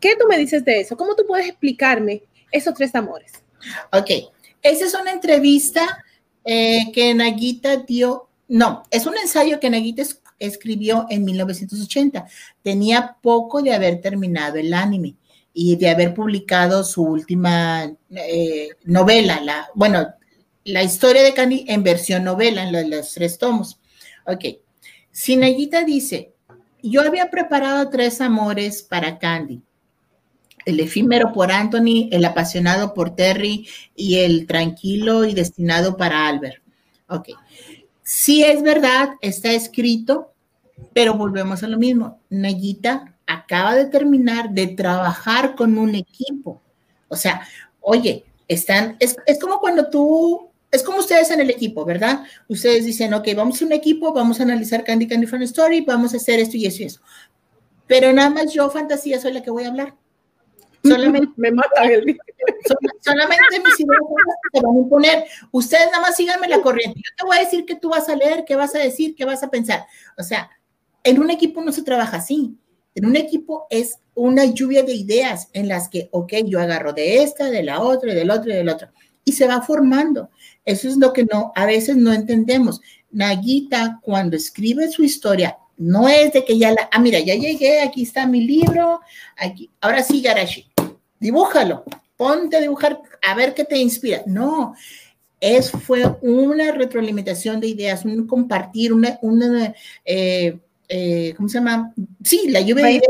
¿Qué 0.00 0.14
tú 0.18 0.26
me 0.28 0.38
dices 0.38 0.64
de 0.64 0.80
eso? 0.80 0.96
¿Cómo 0.96 1.14
tú 1.16 1.24
puedes 1.26 1.48
explicarme 1.48 2.22
esos 2.52 2.72
tres 2.74 2.94
amores? 2.94 3.32
Ok, 3.92 4.10
esa 4.62 4.84
es 4.84 4.94
una 4.94 5.10
entrevista 5.10 6.04
eh, 6.48 6.90
que 6.92 7.14
Naguita 7.14 7.76
dio 7.76 8.28
no, 8.48 8.84
es 8.90 9.04
un 9.06 9.16
ensayo 9.18 9.60
que 9.60 9.68
Nagita 9.68 10.02
escribió 10.38 11.06
en 11.10 11.24
1980. 11.24 12.26
Tenía 12.62 13.16
poco 13.20 13.62
de 13.62 13.74
haber 13.74 14.00
terminado 14.00 14.56
el 14.56 14.72
anime 14.72 15.16
y 15.52 15.76
de 15.76 15.90
haber 15.90 16.14
publicado 16.14 16.82
su 16.82 17.02
última 17.02 17.92
eh, 18.10 18.70
novela, 18.84 19.40
la, 19.42 19.68
bueno, 19.74 20.08
la 20.64 20.82
historia 20.82 21.22
de 21.22 21.34
Candy 21.34 21.66
en 21.68 21.82
versión 21.82 22.24
novela, 22.24 22.62
en 22.62 22.90
los, 22.90 23.12
tres 23.12 23.36
tomos. 23.36 23.78
Ok. 24.26 24.44
Si 25.10 25.36
Nagita 25.36 25.84
dice, 25.84 26.32
yo 26.82 27.02
había 27.02 27.30
preparado 27.30 27.90
tres 27.90 28.20
amores 28.22 28.82
para 28.82 29.18
Candy. 29.18 29.60
El 30.68 30.80
efímero 30.80 31.32
por 31.32 31.50
Anthony, 31.50 32.10
el 32.12 32.26
apasionado 32.26 32.92
por 32.92 33.16
Terry 33.16 33.66
y 33.96 34.16
el 34.16 34.46
tranquilo 34.46 35.24
y 35.24 35.32
destinado 35.32 35.96
para 35.96 36.28
Albert. 36.28 36.62
Ok. 37.08 37.30
Sí 38.02 38.42
es 38.42 38.62
verdad, 38.62 39.12
está 39.22 39.52
escrito, 39.52 40.34
pero 40.92 41.14
volvemos 41.14 41.62
a 41.62 41.68
lo 41.68 41.78
mismo. 41.78 42.20
Nayita 42.28 43.14
acaba 43.26 43.74
de 43.76 43.86
terminar 43.86 44.50
de 44.50 44.66
trabajar 44.66 45.54
con 45.54 45.78
un 45.78 45.94
equipo. 45.94 46.60
O 47.08 47.16
sea, 47.16 47.48
oye, 47.80 48.26
están, 48.46 48.98
es, 49.00 49.16
como 49.40 49.60
cuando 49.60 49.88
tú, 49.88 50.50
es 50.70 50.82
como 50.82 50.98
ustedes 50.98 51.30
en 51.30 51.40
el 51.40 51.48
equipo, 51.48 51.86
¿verdad? 51.86 52.24
Ustedes 52.46 52.84
dicen, 52.84 53.14
ok, 53.14 53.26
vamos 53.34 53.62
a 53.62 53.64
un 53.64 53.72
equipo, 53.72 54.12
vamos 54.12 54.38
a 54.38 54.42
analizar 54.42 54.84
Candy 54.84 55.08
Candy 55.08 55.26
Fun 55.26 55.42
Story, 55.44 55.80
vamos 55.80 56.12
a 56.12 56.18
hacer 56.18 56.40
esto 56.40 56.58
y 56.58 56.66
eso 56.66 56.82
y 56.82 56.86
eso. 56.86 57.00
Pero 57.86 58.12
nada 58.12 58.28
más 58.28 58.52
yo, 58.52 58.68
fantasía, 58.68 59.18
soy 59.18 59.32
la 59.32 59.42
que 59.42 59.50
voy 59.50 59.64
a 59.64 59.68
hablar. 59.68 59.94
Solamente 60.88 61.32
me 61.36 61.50
mata 61.52 61.84
el 61.84 62.18
Solamente 63.00 63.60
mis 63.64 63.80
ideas 63.80 64.00
se 64.52 64.60
van 64.60 64.76
a 64.76 64.78
imponer. 64.78 65.24
Ustedes 65.50 65.86
nada 65.86 66.00
más 66.00 66.16
síganme 66.16 66.48
la 66.48 66.60
corriente. 66.60 66.98
Yo 66.98 67.16
te 67.16 67.24
voy 67.24 67.36
a 67.36 67.40
decir 67.40 67.64
qué 67.66 67.76
tú 67.76 67.90
vas 67.90 68.08
a 68.08 68.16
leer, 68.16 68.44
qué 68.46 68.56
vas 68.56 68.74
a 68.74 68.78
decir, 68.78 69.14
qué 69.14 69.24
vas 69.24 69.42
a 69.42 69.50
pensar. 69.50 69.86
O 70.16 70.22
sea, 70.22 70.50
en 71.04 71.20
un 71.20 71.30
equipo 71.30 71.62
no 71.62 71.72
se 71.72 71.82
trabaja 71.82 72.18
así. 72.18 72.56
En 72.94 73.06
un 73.06 73.16
equipo 73.16 73.66
es 73.70 73.98
una 74.14 74.44
lluvia 74.44 74.82
de 74.82 74.94
ideas 74.94 75.48
en 75.52 75.68
las 75.68 75.88
que, 75.88 76.08
ok, 76.12 76.32
yo 76.46 76.60
agarro 76.60 76.92
de 76.92 77.22
esta, 77.22 77.50
de 77.50 77.62
la 77.62 77.80
otra, 77.80 78.14
del 78.14 78.30
otro 78.30 78.50
y 78.50 78.56
del 78.56 78.68
otro. 78.68 78.88
Y 79.24 79.32
se 79.32 79.46
va 79.46 79.62
formando. 79.62 80.30
Eso 80.64 80.88
es 80.88 80.96
lo 80.96 81.12
que 81.12 81.24
no, 81.24 81.52
a 81.54 81.66
veces 81.66 81.96
no 81.96 82.12
entendemos. 82.12 82.80
Naguita, 83.10 84.00
cuando 84.02 84.36
escribe 84.36 84.90
su 84.90 85.04
historia, 85.04 85.56
no 85.78 86.08
es 86.08 86.32
de 86.32 86.44
que 86.44 86.58
ya 86.58 86.72
la, 86.72 86.88
ah, 86.92 86.98
mira, 86.98 87.20
ya 87.20 87.34
llegué, 87.34 87.80
aquí 87.80 88.02
está 88.02 88.26
mi 88.26 88.46
libro, 88.46 89.00
aquí, 89.36 89.70
ahora 89.80 90.02
sí, 90.02 90.20
Garashi, 90.20 90.66
dibújalo, 91.18 91.84
ponte 92.16 92.56
a 92.56 92.60
dibujar, 92.60 93.00
a 93.26 93.34
ver 93.34 93.54
qué 93.54 93.64
te 93.64 93.78
inspira. 93.78 94.22
No, 94.26 94.74
es, 95.40 95.70
fue 95.70 96.04
una 96.20 96.72
retroalimentación 96.72 97.60
de 97.60 97.68
ideas, 97.68 98.04
un 98.04 98.26
compartir, 98.26 98.92
una, 98.92 99.18
una 99.22 99.72
eh, 100.04 100.58
eh, 100.88 101.34
¿cómo 101.36 101.48
se 101.48 101.58
llama? 101.58 101.92
Sí, 102.24 102.48
la 102.48 102.60
lluvia 102.60 102.86
de 102.86 102.92
ideas. 102.92 103.08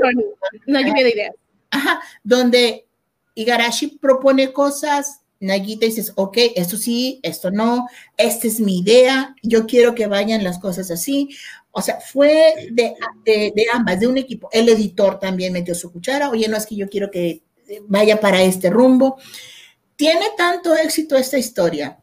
Una 0.67 0.81
lluvia 0.81 1.05
de 1.05 1.11
ideas. 1.11 1.35
Ajá, 1.71 2.01
donde 2.23 2.87
Igarashi 3.35 3.99
propone 3.99 4.53
cosas, 4.53 5.21
Nagita 5.41 5.87
dices, 5.87 6.13
ok, 6.17 6.37
esto 6.57 6.77
sí, 6.77 7.21
esto 7.23 7.53
no, 7.53 7.87
esta 8.17 8.49
es 8.49 8.59
mi 8.59 8.81
idea, 8.81 9.37
yo 9.43 9.67
quiero 9.67 9.95
que 9.95 10.09
vayan 10.09 10.43
las 10.43 10.59
cosas 10.59 10.91
así. 10.91 11.29
O 11.71 11.83
sea, 11.83 12.01
fue 12.01 12.69
de, 12.73 12.95
de, 13.25 13.67
ambas, 13.73 14.01
de 14.01 14.07
un 14.07 14.19
equipo. 14.19 14.49
El 14.53 14.69
editor 14.69 15.19
también 15.19 15.53
metió 15.53 15.75
su 15.75 15.93
cuchara, 15.93 16.31
oye, 16.31 16.49
no 16.49 16.57
es 16.57 16.67
que 16.67 16.77
yo 16.77 16.89
quiero 16.89 17.11
que 17.11 17.43
vaya 17.87 18.21
para 18.21 18.43
este 18.43 18.71
rumbo. 18.71 19.19
Tiene 19.97 20.27
tanto 20.37 20.75
éxito 20.75 21.17
esta 21.17 21.39
historia 21.39 21.99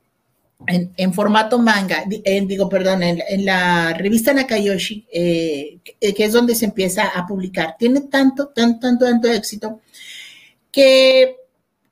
en, 0.68 1.14
formato 1.14 1.60
manga, 1.60 2.04
digo, 2.08 2.70
perdón, 2.70 3.04
en, 3.04 3.46
la 3.46 3.94
revista 3.94 4.34
Nakayoshi, 4.34 5.06
eh, 5.12 5.80
que 5.84 6.24
es 6.24 6.32
donde 6.32 6.56
se 6.56 6.66
empieza 6.66 7.08
a 7.08 7.26
publicar, 7.28 7.76
tiene 7.78 8.02
tanto, 8.02 8.48
tanto, 8.48 8.80
tanto, 8.80 9.06
tanto 9.06 9.28
éxito 9.32 9.82
que 10.72 11.36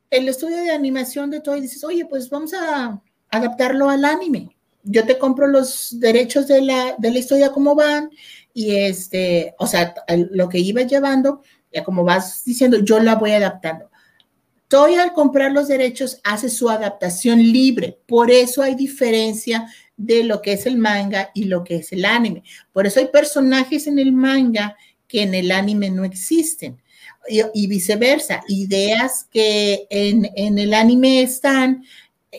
el 0.09 0.27
estudio 0.27 0.57
de 0.57 0.71
animación 0.71 1.29
de 1.29 1.41
todo 1.41 1.57
y 1.57 1.61
dices, 1.61 1.83
oye, 1.83 2.05
pues 2.05 2.29
vamos 2.29 2.53
a 2.53 3.01
adaptarlo 3.29 3.89
al 3.89 4.05
anime. 4.05 4.55
Yo 4.83 5.05
te 5.05 5.17
compro 5.17 5.47
los 5.47 5.99
derechos 5.99 6.47
de 6.47 6.61
la, 6.61 6.95
de 6.97 7.11
la 7.11 7.19
historia 7.19 7.51
como 7.51 7.75
van 7.75 8.09
y 8.53 8.75
este, 8.75 9.55
o 9.57 9.67
sea, 9.67 9.95
lo 10.31 10.49
que 10.49 10.59
iba 10.59 10.81
llevando, 10.81 11.41
ya 11.71 11.83
como 11.83 12.03
vas 12.03 12.43
diciendo, 12.45 12.79
yo 12.79 12.99
la 12.99 13.15
voy 13.15 13.31
adaptando. 13.31 13.89
Toy 14.67 14.95
al 14.95 15.13
comprar 15.13 15.51
los 15.51 15.67
derechos 15.67 16.19
hace 16.23 16.49
su 16.49 16.69
adaptación 16.69 17.39
libre, 17.39 17.99
por 18.07 18.31
eso 18.31 18.61
hay 18.61 18.75
diferencia 18.75 19.67
de 19.97 20.23
lo 20.23 20.41
que 20.41 20.53
es 20.53 20.65
el 20.65 20.77
manga 20.77 21.31
y 21.33 21.45
lo 21.45 21.63
que 21.63 21.77
es 21.77 21.91
el 21.91 22.05
anime. 22.05 22.43
Por 22.71 22.87
eso 22.87 22.99
hay 22.99 23.07
personajes 23.07 23.87
en 23.87 23.99
el 23.99 24.11
manga 24.11 24.75
que 25.07 25.23
en 25.23 25.35
el 25.35 25.51
anime 25.51 25.89
no 25.89 26.03
existen 26.03 26.81
y, 27.27 27.67
viceversa, 27.67 28.43
ideas 28.47 29.27
que 29.31 29.87
en, 29.89 30.57
el 30.57 30.73
anime 30.73 31.21
están 31.21 31.85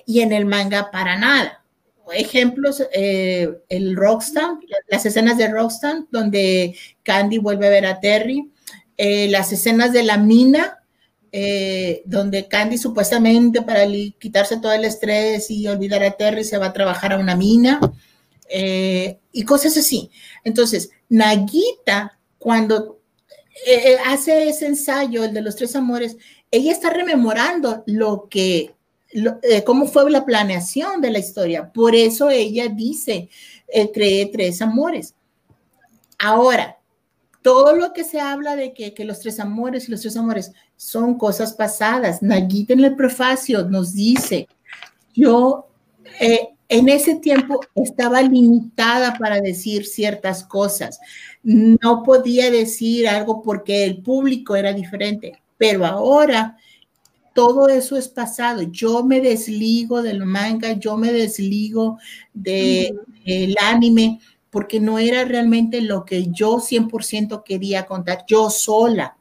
y 0.07 0.21
en 0.21 0.33
el 0.33 0.45
manga 0.45 0.91
para 0.91 1.17
nada. 1.19 1.64
Ejemplos, 2.13 2.83
eh, 2.93 3.49
el 3.69 3.97
Rockstar, 3.97 4.59
las 4.89 5.07
escenas 5.07 5.39
de 5.39 5.49
Rockstar, 5.49 6.05
donde 6.11 6.77
Candy 7.03 7.39
vuelve 7.39 7.67
a 7.67 7.71
ver 7.71 7.87
a 7.87 8.01
Terry, 8.01 8.51
eh, 8.97 9.29
las 9.29 9.53
escenas 9.53 9.93
de 9.93 10.03
la 10.03 10.19
mina, 10.19 10.79
eh, 11.33 12.03
donde 12.05 12.47
Candy 12.47 12.79
supuestamente 12.79 13.63
para 13.63 13.87
quitarse 14.19 14.59
todo 14.59 14.73
el 14.73 14.85
estrés 14.85 15.51
y 15.51 15.67
olvidar 15.67 16.03
a 16.03 16.13
Terry 16.13 16.45
se 16.45 16.59
va 16.59 16.67
a 16.67 16.73
trabajar 16.73 17.13
a 17.13 17.19
una 17.19 17.35
mina 17.35 17.81
y 19.33 19.45
cosas 19.45 19.77
así. 19.77 20.11
Entonces, 20.45 20.91
Nagita, 21.09 22.19
cuando 22.39 23.01
hace 24.07 24.49
ese 24.49 24.67
ensayo, 24.67 25.25
el 25.25 25.35
de 25.35 25.43
los 25.43 25.57
tres 25.57 25.75
amores, 25.75 26.17
ella 26.53 26.71
está 26.71 26.91
rememorando 26.91 27.83
lo 27.87 28.29
que, 28.29 28.75
cómo 29.65 29.87
fue 29.87 30.11
la 30.11 30.25
planeación 30.25 31.01
de 31.01 31.11
la 31.11 31.19
historia. 31.19 31.73
Por 31.73 31.95
eso 31.95 32.31
ella 32.31 32.69
dice, 32.69 33.29
cree 33.93 34.27
tres 34.27 34.61
amores. 34.63 35.15
Ahora, 36.19 36.79
todo 37.45 37.77
lo 37.77 37.93
que 37.93 38.05
se 38.05 38.19
habla 38.19 38.57
de 38.57 38.73
que, 38.73 38.95
los 39.05 39.21
tres 39.21 39.39
amores 39.39 39.87
y 39.87 39.91
los 39.91 40.01
tres 40.01 40.17
amores 40.17 40.53
son 40.77 41.19
cosas 41.19 41.53
pasadas. 41.53 42.23
Naguita 42.23 42.73
en 42.73 42.83
el 42.83 42.97
prefacio 42.97 43.65
nos 43.69 43.93
dice, 43.93 44.49
yo 45.13 45.69
eh, 46.21 46.49
en 46.71 46.89
ese 46.89 47.17
tiempo 47.17 47.61
estaba 47.75 48.23
limitada 48.23 49.19
para 49.19 49.43
decir 49.43 49.85
ciertas 49.85 50.43
cosas. 50.43 50.99
No 51.43 52.03
podía 52.03 52.51
decir 52.51 53.07
algo 53.07 53.43
porque 53.43 53.85
el 53.85 54.03
público 54.03 54.57
era 54.57 54.73
diferente, 54.73 55.43
pero 55.59 55.85
ahora 55.85 56.57
todo 57.35 57.69
eso 57.69 57.97
es 57.97 58.09
pasado. 58.09 58.63
Yo 58.63 59.05
me 59.05 59.21
desligo 59.21 60.03
del 60.03 60.25
manga, 60.25 60.73
yo 60.73 60.97
me 60.97 61.13
desligo 61.13 61.99
del 62.33 62.99
de, 63.27 63.55
anime 63.61 64.21
porque 64.49 64.79
no 64.81 65.01
era 65.01 65.25
realmente 65.25 65.83
lo 65.83 66.05
que 66.05 66.29
yo 66.31 66.59
100% 66.59 67.43
quería 67.45 67.87
contar 67.87 68.25
yo 68.27 68.49
sola. 68.51 69.19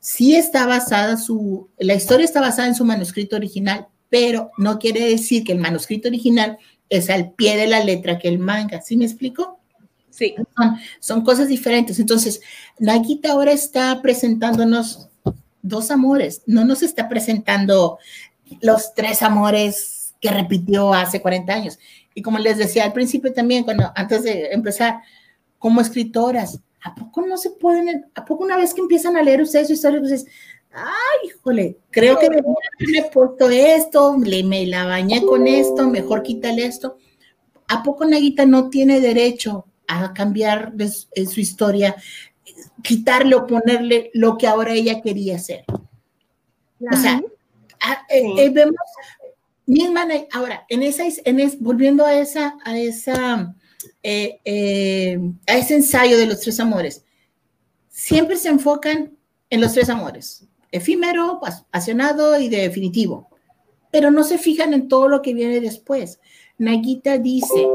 Sí 0.00 0.34
está 0.34 0.66
basada 0.66 1.18
su, 1.18 1.68
la 1.78 1.94
historia 1.94 2.24
está 2.24 2.40
basada 2.40 2.66
en 2.66 2.74
su 2.74 2.86
manuscrito 2.86 3.36
original, 3.36 3.88
pero 4.08 4.50
no 4.56 4.78
quiere 4.78 5.06
decir 5.06 5.44
que 5.44 5.52
el 5.52 5.58
manuscrito 5.58 6.08
original 6.08 6.58
es 6.88 7.10
al 7.10 7.32
pie 7.32 7.58
de 7.58 7.66
la 7.66 7.84
letra 7.84 8.18
que 8.18 8.28
el 8.28 8.38
manga. 8.38 8.80
¿Sí 8.80 8.96
me 8.96 9.04
explico? 9.04 9.60
Sí. 10.08 10.34
Son, 10.56 10.76
son 10.98 11.24
cosas 11.24 11.48
diferentes. 11.48 11.98
Entonces, 12.00 12.40
Nagita 12.78 13.32
ahora 13.32 13.52
está 13.52 14.00
presentándonos 14.00 15.09
dos 15.62 15.90
amores, 15.90 16.42
no 16.46 16.64
nos 16.64 16.82
está 16.82 17.08
presentando 17.08 17.98
los 18.60 18.94
tres 18.94 19.22
amores 19.22 20.14
que 20.20 20.30
repitió 20.30 20.92
hace 20.92 21.20
40 21.20 21.52
años. 21.52 21.78
Y 22.14 22.22
como 22.22 22.38
les 22.38 22.58
decía 22.58 22.84
al 22.84 22.92
principio 22.92 23.32
también, 23.32 23.64
cuando 23.64 23.90
antes 23.94 24.22
de 24.22 24.52
empezar, 24.52 25.00
como 25.58 25.80
escritoras, 25.80 26.60
¿a 26.82 26.94
poco 26.94 27.22
no 27.26 27.36
se 27.36 27.50
pueden, 27.50 28.06
a 28.14 28.24
poco 28.24 28.44
una 28.44 28.56
vez 28.56 28.74
que 28.74 28.80
empiezan 28.80 29.16
a 29.16 29.22
leer 29.22 29.42
ustedes 29.42 29.68
su 29.68 29.74
historia, 29.74 30.00
pues 30.00 30.26
ay, 30.72 31.28
híjole, 31.28 31.78
creo 31.90 32.18
que 32.18 32.30
me 32.30 32.98
he 32.98 33.10
puesto 33.10 33.50
esto, 33.50 34.16
le, 34.18 34.42
me 34.44 34.66
la 34.66 34.86
bañé 34.86 35.22
con 35.22 35.46
esto, 35.46 35.86
mejor 35.88 36.22
quítale 36.22 36.64
esto. 36.64 36.96
¿A 37.68 37.82
poco 37.82 38.04
Naguita 38.04 38.46
no 38.46 38.68
tiene 38.68 39.00
derecho 39.00 39.66
a 39.86 40.12
cambiar 40.12 40.72
de 40.72 40.88
su, 40.88 41.40
historia, 41.40 41.96
quitarle 42.82 43.34
o 43.34 43.46
ponerle 43.46 44.10
lo 44.14 44.36
que 44.38 44.46
ahora 44.46 44.72
ella 44.72 45.00
quería 45.00 45.36
hacer? 45.36 45.64
O 45.68 46.96
sea, 46.96 47.22
eh, 48.08 48.24
eh, 48.38 48.50
vemos 48.50 48.76
misma, 49.70 50.06
ahora, 50.32 50.66
en 50.68 50.82
esa, 50.82 51.04
en 51.24 51.58
volviendo 51.60 52.04
a 52.04 52.18
esa, 52.18 52.58
a 52.64 52.76
esa, 52.76 53.54
eh, 54.02 54.40
eh, 54.44 55.18
a 55.46 55.56
ese 55.56 55.76
ensayo 55.76 56.18
de 56.18 56.26
los 56.26 56.40
tres 56.40 56.58
amores, 56.58 57.04
siempre 57.88 58.36
se 58.36 58.48
enfocan 58.48 59.16
en 59.48 59.60
los 59.60 59.72
tres 59.72 59.88
amores, 59.88 60.44
efímero, 60.72 61.40
apasionado 61.44 62.40
y 62.40 62.48
definitivo, 62.48 63.28
pero 63.92 64.10
no 64.10 64.24
se 64.24 64.38
fijan 64.38 64.74
en 64.74 64.88
todo 64.88 65.08
lo 65.08 65.22
que 65.22 65.34
viene 65.34 65.60
después. 65.60 66.18
Naguita 66.58 67.18
dice, 67.18 67.68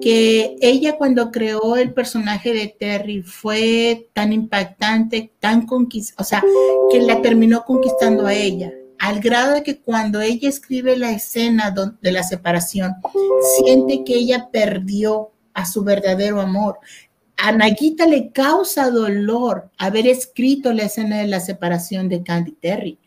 que 0.00 0.56
ella 0.60 0.96
cuando 0.96 1.30
creó 1.30 1.76
el 1.76 1.92
personaje 1.92 2.52
de 2.52 2.68
Terry 2.68 3.22
fue 3.22 4.08
tan 4.12 4.32
impactante, 4.32 5.32
tan 5.40 5.66
conquistada, 5.66 6.22
o 6.22 6.24
sea, 6.24 6.42
que 6.90 7.00
la 7.00 7.20
terminó 7.22 7.64
conquistando 7.64 8.26
a 8.26 8.34
ella, 8.34 8.72
al 8.98 9.20
grado 9.20 9.54
de 9.54 9.62
que 9.62 9.80
cuando 9.80 10.20
ella 10.20 10.48
escribe 10.48 10.96
la 10.96 11.12
escena 11.12 11.74
de 12.00 12.12
la 12.12 12.22
separación, 12.22 12.94
siente 13.56 14.04
que 14.04 14.14
ella 14.14 14.48
perdió 14.52 15.30
a 15.54 15.66
su 15.66 15.82
verdadero 15.82 16.40
amor. 16.40 16.78
A 17.36 17.52
Naguita 17.52 18.06
le 18.06 18.30
causa 18.32 18.90
dolor 18.90 19.70
haber 19.78 20.06
escrito 20.06 20.72
la 20.72 20.84
escena 20.84 21.18
de 21.18 21.28
la 21.28 21.40
separación 21.40 22.08
de 22.08 22.22
Candy 22.22 22.52
Terry 22.52 22.98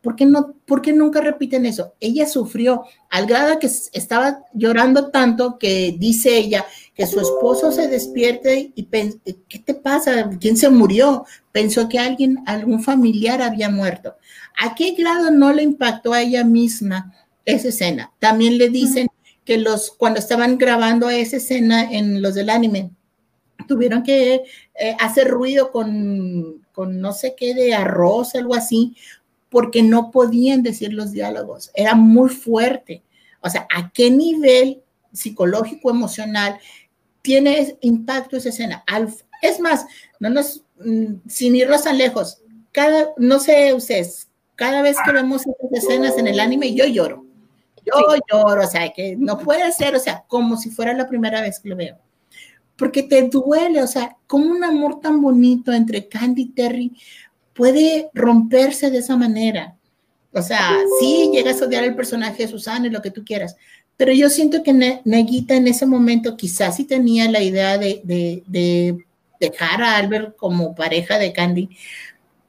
¿Por 0.00 0.14
qué, 0.14 0.26
no, 0.26 0.54
¿Por 0.64 0.80
qué 0.80 0.92
nunca 0.92 1.20
repiten 1.20 1.66
eso? 1.66 1.94
Ella 1.98 2.26
sufrió 2.28 2.84
al 3.10 3.26
grado 3.26 3.58
que 3.58 3.66
estaba 3.66 4.44
llorando 4.54 5.10
tanto 5.10 5.58
que 5.58 5.96
dice 5.98 6.36
ella 6.36 6.64
que 6.94 7.06
su 7.06 7.20
esposo 7.20 7.72
se 7.72 7.88
despierte 7.88 8.72
y 8.74 8.84
¿qué 8.84 9.58
te 9.58 9.74
pasa? 9.74 10.30
¿Quién 10.40 10.56
se 10.56 10.68
murió? 10.68 11.24
Pensó 11.50 11.88
que 11.88 11.98
alguien, 11.98 12.38
algún 12.46 12.82
familiar 12.82 13.42
había 13.42 13.70
muerto. 13.70 14.16
¿A 14.60 14.74
qué 14.74 14.92
grado 14.92 15.30
no 15.30 15.52
le 15.52 15.62
impactó 15.62 16.12
a 16.12 16.22
ella 16.22 16.44
misma 16.44 17.12
esa 17.44 17.68
escena? 17.68 18.12
También 18.20 18.56
le 18.56 18.68
dicen 18.68 19.08
que 19.44 19.58
los, 19.58 19.90
cuando 19.90 20.20
estaban 20.20 20.58
grabando 20.58 21.10
esa 21.10 21.38
escena 21.38 21.90
en 21.90 22.22
los 22.22 22.34
del 22.34 22.50
anime, 22.50 22.90
tuvieron 23.66 24.02
que 24.02 24.42
eh, 24.74 24.96
hacer 25.00 25.28
ruido 25.28 25.70
con, 25.72 26.66
con 26.72 27.00
no 27.00 27.12
sé 27.12 27.34
qué 27.36 27.54
de 27.54 27.74
arroz, 27.74 28.34
algo 28.34 28.54
así, 28.54 28.96
porque 29.50 29.82
no 29.82 30.10
podían 30.10 30.62
decir 30.62 30.92
los 30.92 31.12
diálogos, 31.12 31.70
era 31.74 31.94
muy 31.94 32.28
fuerte. 32.28 33.02
O 33.40 33.48
sea, 33.48 33.66
¿a 33.74 33.90
qué 33.90 34.10
nivel 34.10 34.82
psicológico, 35.12 35.90
emocional 35.90 36.58
tiene 37.22 37.76
impacto 37.80 38.36
esa 38.36 38.50
escena? 38.50 38.84
es 39.42 39.60
más, 39.60 39.86
no 40.18 40.30
nos, 40.30 40.64
mm, 40.84 41.28
sin 41.28 41.56
irnos 41.56 41.84
tan 41.84 41.98
lejos, 41.98 42.42
cada, 42.72 43.08
no 43.16 43.38
sé 43.38 43.72
ustedes, 43.72 44.28
cada 44.56 44.82
vez 44.82 44.96
que 45.04 45.12
vemos 45.12 45.42
esas 45.42 45.84
escenas 45.84 46.18
en 46.18 46.26
el 46.26 46.40
anime, 46.40 46.74
yo 46.74 46.84
lloro. 46.84 47.24
Yo 47.84 47.94
lloro, 48.30 48.64
o 48.64 48.66
sea, 48.66 48.92
que 48.92 49.16
no 49.16 49.38
puede 49.38 49.70
ser, 49.72 49.94
o 49.94 50.00
sea, 50.00 50.24
como 50.26 50.56
si 50.56 50.70
fuera 50.70 50.92
la 50.92 51.08
primera 51.08 51.40
vez 51.40 51.60
que 51.60 51.70
lo 51.70 51.76
veo. 51.76 51.96
Porque 52.76 53.04
te 53.04 53.22
duele, 53.28 53.82
o 53.82 53.86
sea, 53.86 54.16
como 54.26 54.50
un 54.50 54.62
amor 54.62 55.00
tan 55.00 55.22
bonito 55.22 55.72
entre 55.72 56.08
Candy 56.08 56.42
y 56.42 56.48
Terry, 56.50 56.92
puede 57.58 58.08
romperse 58.14 58.88
de 58.88 58.98
esa 58.98 59.16
manera. 59.16 59.74
O 60.32 60.40
sea, 60.40 60.76
sí 61.00 61.28
llegas 61.32 61.60
a 61.60 61.64
odiar 61.64 61.82
el 61.82 61.96
personaje 61.96 62.44
de 62.44 62.48
Susana 62.48 62.86
y 62.86 62.90
lo 62.90 63.02
que 63.02 63.10
tú 63.10 63.24
quieras, 63.24 63.56
pero 63.96 64.12
yo 64.12 64.30
siento 64.30 64.62
que 64.62 65.00
Neguita 65.04 65.56
en 65.56 65.66
ese 65.66 65.84
momento 65.84 66.36
quizás 66.36 66.76
sí 66.76 66.84
tenía 66.84 67.28
la 67.28 67.42
idea 67.42 67.76
de, 67.76 68.00
de, 68.04 68.96
dejar 69.40 69.82
a 69.82 69.96
Albert 69.96 70.36
como 70.36 70.76
pareja 70.76 71.18
de 71.18 71.32
Candy, 71.32 71.68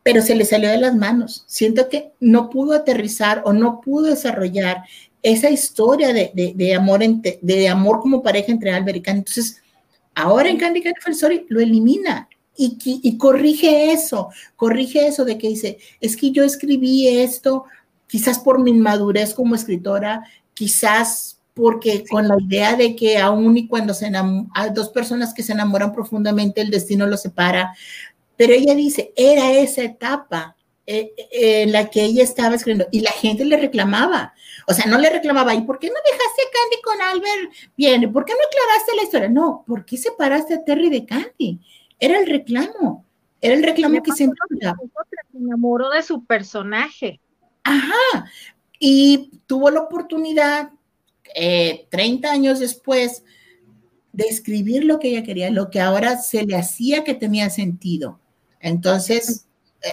pero 0.04 0.22
se 0.22 0.36
le 0.36 0.46
salió 0.46 0.70
de 0.70 0.78
las 0.78 0.96
manos. 0.96 1.44
Siento 1.48 1.90
que 1.90 2.12
no 2.20 2.52
pudo 2.52 2.74
aterrizar 2.74 3.42
o 3.46 3.54
no 3.54 3.82
pudo 3.82 4.12
desarrollar 4.12 4.84
esa 5.24 5.50
historia 5.50 6.14
de, 6.14 6.32
de 6.56 6.76
amor, 6.76 7.00
de 7.42 7.68
amor 7.68 8.00
como 8.00 8.22
pareja 8.22 8.52
entre 8.52 8.72
Albert 8.72 8.98
y 8.98 9.02
Candy. 9.02 9.20
Entonces, 9.20 9.62
ahora 10.14 10.50
en 10.50 10.58
Candy 10.58 10.84
Candy 10.84 11.00
Story 11.12 11.48
lo 11.50 11.60
elimina 11.62 12.30
y, 12.62 13.18
corrige 13.18 13.94
eso, 13.94 14.30
corrige 14.58 15.08
eso 15.08 15.24
de 15.24 15.38
que 15.38 15.48
dice, 15.48 15.78
es 16.02 16.18
que 16.18 16.32
yo 16.32 16.44
escribí 16.44 17.08
esto 17.08 17.64
quizás 18.08 18.40
por 18.40 18.60
mi 18.60 18.72
inmadurez 18.72 19.34
como 19.34 19.56
escritora, 19.56 20.24
quizás 20.54 21.40
porque 21.54 22.04
con 22.10 22.28
la 22.28 22.36
idea 22.40 22.76
de 22.76 22.96
que 22.96 23.18
aún 23.18 23.58
y 23.58 23.68
cuando 23.68 23.94
se 23.94 24.12
hay 24.54 24.70
dos 24.74 24.90
personas 24.90 25.34
que 25.34 25.44
se 25.44 25.54
enamoran 25.54 25.94
profundamente, 25.94 26.62
el 26.62 26.70
destino 26.70 27.08
los 27.08 27.22
separa. 27.22 27.74
Pero 28.36 28.54
ella 28.54 28.76
dice, 28.76 29.14
era 29.16 29.52
esa 29.54 29.84
etapa 29.84 30.56
eh, 30.86 31.14
eh, 31.32 31.62
en 31.64 31.72
la 31.72 31.90
que 31.90 32.04
ella 32.04 32.24
estaba 32.24 32.56
escribiendo 32.56 32.88
y 32.92 33.02
la 33.02 33.12
gente 33.12 33.46
le 33.46 33.58
reclamaba. 33.58 34.34
O 34.68 34.74
sea, 34.74 34.86
no 34.86 34.98
le 34.98 35.10
reclamaba, 35.10 35.54
¿y 35.54 35.62
por 35.62 35.80
qué 35.80 35.88
no 35.88 35.94
dejaste 35.94 36.42
a 36.42 36.52
Candy 36.52 36.82
con 36.82 37.02
Albert? 37.02 37.54
Bien, 37.78 38.12
¿por 38.12 38.26
qué 38.26 38.34
no 38.34 38.40
aclaraste 38.40 38.96
la 38.96 39.04
historia? 39.04 39.30
No, 39.30 39.64
¿por 39.66 39.86
qué 39.86 39.98
separaste 39.98 40.56
a 40.56 40.64
Terry 40.64 40.90
de 40.90 41.06
Candy? 41.06 41.60
Era 42.00 42.20
el 42.20 42.28
reclamo, 42.28 43.06
era 43.42 43.56
el 43.56 43.64
reclamo 43.64 44.02
que 44.02 44.12
siempre 44.12 44.40
se 44.52 45.38
enamoró 45.38 45.90
de 45.90 46.02
su 46.02 46.26
personaje. 46.26 47.20
Ajá, 47.64 48.26
y 48.80 49.32
tuvo 49.46 49.70
la 49.70 49.82
oportunidad, 49.82 50.72
30 51.34 52.28
eh, 52.28 52.32
años 52.32 52.60
después, 52.60 53.24
de 54.12 54.26
escribir 54.26 54.86
lo 54.86 55.00
que 55.00 55.10
ella 55.10 55.24
quería, 55.24 55.52
lo 55.52 55.70
que 55.70 55.80
ahora 55.80 56.18
se 56.18 56.44
le 56.44 56.56
hacía 56.56 57.04
que 57.04 57.14
tenía 57.14 57.50
sentido. 57.50 58.20
Entonces, 58.60 59.46
eh, 59.82 59.90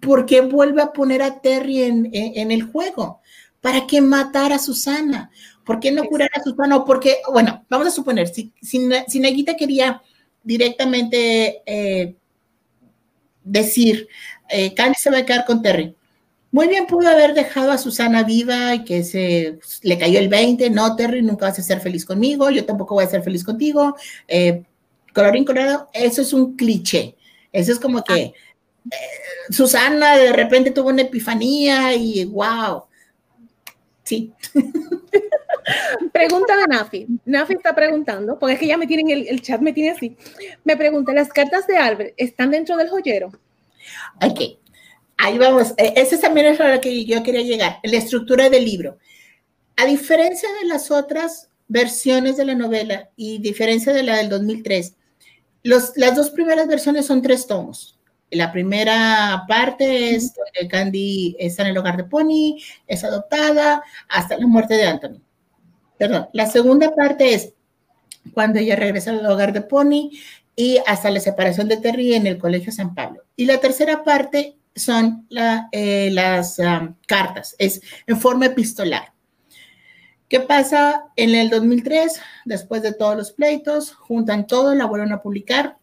¿por 0.00 0.26
qué 0.26 0.42
vuelve 0.42 0.82
a 0.82 0.92
poner 0.92 1.22
a 1.22 1.40
Terry 1.40 1.82
en, 1.82 2.50
el 2.50 2.62
juego? 2.62 3.20
¿Para 3.60 3.86
qué 3.86 4.00
matar 4.00 4.52
a 4.52 4.58
Susana? 4.58 5.30
¿Por 5.64 5.80
qué 5.80 5.90
no 5.90 6.04
curar 6.04 6.30
a 6.34 6.42
Susana? 6.42 6.76
O 6.76 6.84
porque, 6.84 7.16
bueno, 7.32 7.64
vamos 7.68 7.86
a 7.88 7.92
suponer, 7.92 8.28
si, 8.28 8.52
si, 8.60 8.88
si 9.06 9.20
Neguita 9.20 9.56
quería 9.56 10.02
directamente 10.42 11.62
eh, 11.66 12.14
decir, 13.44 14.08
eh, 14.48 14.74
Candy 14.74 14.96
se 14.98 15.10
va 15.10 15.18
a 15.18 15.26
quedar 15.26 15.44
con 15.44 15.62
Terry. 15.62 15.94
Muy 16.50 16.66
bien 16.66 16.86
pudo 16.86 17.08
haber 17.08 17.34
dejado 17.34 17.72
a 17.72 17.78
Susana 17.78 18.22
viva 18.22 18.74
y 18.74 18.84
que 18.84 19.04
se 19.04 19.58
le 19.82 19.98
cayó 19.98 20.18
el 20.18 20.28
20, 20.28 20.70
no, 20.70 20.96
Terry, 20.96 21.20
nunca 21.20 21.46
vas 21.46 21.58
a 21.58 21.62
ser 21.62 21.80
feliz 21.80 22.06
conmigo, 22.06 22.50
yo 22.50 22.64
tampoco 22.64 22.94
voy 22.94 23.04
a 23.04 23.08
ser 23.08 23.22
feliz 23.22 23.44
contigo. 23.44 23.96
Eh, 24.26 24.62
colorín 25.14 25.44
colorado, 25.44 25.88
eso 25.92 26.22
es 26.22 26.32
un 26.32 26.56
cliché. 26.56 27.16
Eso 27.52 27.72
es 27.72 27.78
como 27.78 28.02
que 28.02 28.22
eh, 28.22 28.34
Susana 29.50 30.16
de 30.16 30.32
repente 30.32 30.70
tuvo 30.70 30.88
una 30.88 31.02
epifanía 31.02 31.94
y 31.94 32.24
wow. 32.24 32.84
Sí. 34.04 34.32
Pregunta 36.12 36.56
de 36.56 36.66
Nafi. 36.66 37.06
Nafi 37.24 37.54
está 37.54 37.74
preguntando, 37.74 38.38
porque 38.38 38.54
es 38.54 38.60
que 38.60 38.66
ya 38.66 38.76
me 38.76 38.86
tienen 38.86 39.10
el, 39.10 39.28
el, 39.28 39.42
chat, 39.42 39.60
me 39.60 39.72
tiene 39.72 39.90
así. 39.90 40.16
Me 40.64 40.76
pregunta, 40.76 41.12
¿las 41.12 41.28
cartas 41.28 41.66
de 41.66 41.76
Albert 41.76 42.14
están 42.16 42.50
dentro 42.50 42.76
del 42.76 42.88
joyero? 42.88 43.28
Ok, 44.24 44.40
ahí 45.16 45.38
vamos. 45.38 45.74
E, 45.76 45.94
esa 45.96 46.18
también 46.20 46.46
es 46.46 46.60
a 46.60 46.68
la 46.68 46.80
que 46.80 47.04
yo 47.04 47.22
quería 47.22 47.42
llegar, 47.42 47.78
la 47.82 47.98
estructura 47.98 48.48
del 48.50 48.64
libro. 48.64 48.98
A 49.76 49.86
diferencia 49.86 50.48
de 50.60 50.66
las 50.66 50.90
otras 50.90 51.50
versiones 51.68 52.36
de 52.36 52.46
la 52.46 52.54
novela 52.54 53.10
y 53.16 53.38
diferencia 53.38 53.92
de 53.92 54.02
la 54.02 54.16
del 54.16 54.28
2003, 54.28 54.94
los, 55.62 55.92
las 55.96 56.16
dos 56.16 56.30
primeras 56.30 56.66
versiones 56.66 57.06
son 57.06 57.22
tres 57.22 57.46
tomos. 57.46 57.98
La 58.30 58.52
primera 58.52 59.44
parte 59.48 60.14
es 60.14 60.34
donde 60.34 60.68
Candy 60.70 61.36
está 61.38 61.62
en 61.62 61.68
el 61.68 61.78
hogar 61.78 61.96
de 61.96 62.04
Pony, 62.04 62.60
es 62.86 63.04
adoptada 63.04 63.82
hasta 64.08 64.36
la 64.36 64.46
muerte 64.46 64.74
de 64.74 64.86
Anthony 64.86 65.27
perdón, 65.98 66.28
la 66.32 66.46
segunda 66.46 66.94
parte 66.94 67.34
es 67.34 67.52
cuando 68.32 68.58
ella 68.58 68.76
regresa 68.76 69.10
al 69.10 69.26
hogar 69.26 69.52
de 69.52 69.62
Pony 69.62 70.10
y 70.54 70.78
hasta 70.86 71.10
la 71.10 71.20
separación 71.20 71.68
de 71.68 71.76
Terry 71.76 72.14
en 72.14 72.26
el 72.26 72.38
Colegio 72.38 72.72
San 72.72 72.94
Pablo. 72.94 73.22
Y 73.36 73.46
la 73.46 73.58
tercera 73.58 74.02
parte 74.02 74.56
son 74.74 75.26
eh, 75.72 76.10
las 76.12 76.58
um, 76.58 76.94
cartas, 77.06 77.54
es 77.58 77.80
en 78.06 78.20
forma 78.20 78.46
epistolar. 78.46 79.12
¿Qué 80.28 80.40
pasa 80.40 81.04
en 81.16 81.34
el 81.34 81.48
2003? 81.48 82.20
Después 82.44 82.82
de 82.82 82.92
todos 82.92 83.16
los 83.16 83.32
pleitos, 83.32 83.92
juntan 83.92 84.46
todo, 84.46 84.74
la 84.74 84.84
vuelven 84.84 85.12
a 85.12 85.22
publicar. 85.22 85.78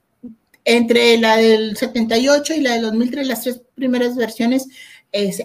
Entre 0.64 1.18
la 1.18 1.38
del 1.38 1.76
78 1.76 2.54
y 2.54 2.62
la 2.62 2.74
del 2.74 2.84
2003, 2.84 3.28
las 3.28 3.42
tres 3.42 3.62
primeras 3.76 4.16
versiones 4.16 4.68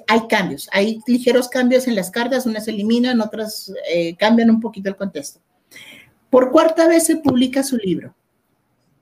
hay 0.08 0.26
cambios, 0.28 0.68
hay 0.72 1.00
ligeros 1.06 1.48
cambios 1.48 1.86
en 1.86 1.94
las 1.94 2.10
cartas, 2.10 2.46
unas 2.46 2.66
eliminan, 2.66 3.20
otras 3.20 3.72
eh, 3.88 4.16
cambian 4.16 4.50
un 4.50 4.60
poquito 4.60 4.88
el 4.88 4.96
contexto. 4.96 5.40
Por 6.28 6.50
cuarta 6.50 6.88
vez 6.88 7.06
se 7.06 7.16
publica 7.16 7.62
su 7.62 7.76
libro. 7.76 8.14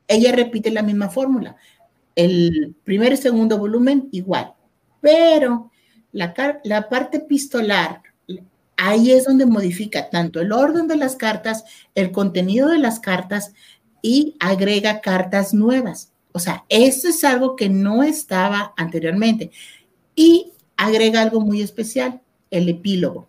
Ella 0.07 0.32
repite 0.32 0.70
la 0.70 0.82
misma 0.82 1.09
fórmula. 1.09 1.57
El 2.15 2.74
primer 2.85 3.12
y 3.12 3.16
segundo 3.16 3.59
volumen 3.59 4.09
igual, 4.12 4.55
pero 5.01 5.70
la, 6.12 6.35
la 6.65 6.89
parte 6.89 7.19
epistolar, 7.19 8.03
ahí 8.77 9.12
es 9.12 9.24
donde 9.24 9.47
modifica 9.47 10.11
tanto 10.11 10.40
el 10.40 10.53
orden 10.53 10.89
de 10.89 10.97
las 10.97 11.16
cartas, 11.16 11.65
el 11.95 12.11
contenido 12.11 12.69
de 12.69 12.78
las 12.78 13.01
cartas 13.01 13.53
y 14.03 14.36
agrega 14.40 15.01
cartas 15.01 15.55
nuevas. 15.55 16.12
O 16.32 16.40
sea, 16.40 16.65
esto 16.69 17.09
es 17.09 17.24
algo 17.24 17.57
que 17.57 17.69
no 17.69 18.03
estaba 18.03 18.74
anteriormente. 18.77 19.51
Y 20.15 20.53
agrega 20.78 21.20
algo 21.20 21.42
muy 21.42 21.60
especial, 21.60 22.22
el 22.50 22.70
epílogo. 22.70 23.28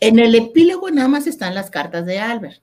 En 0.00 0.18
el 0.18 0.34
epílogo 0.34 0.90
nada 0.90 1.06
más 1.06 1.28
están 1.28 1.54
las 1.54 1.70
cartas 1.70 2.04
de 2.04 2.18
Albert. 2.18 2.60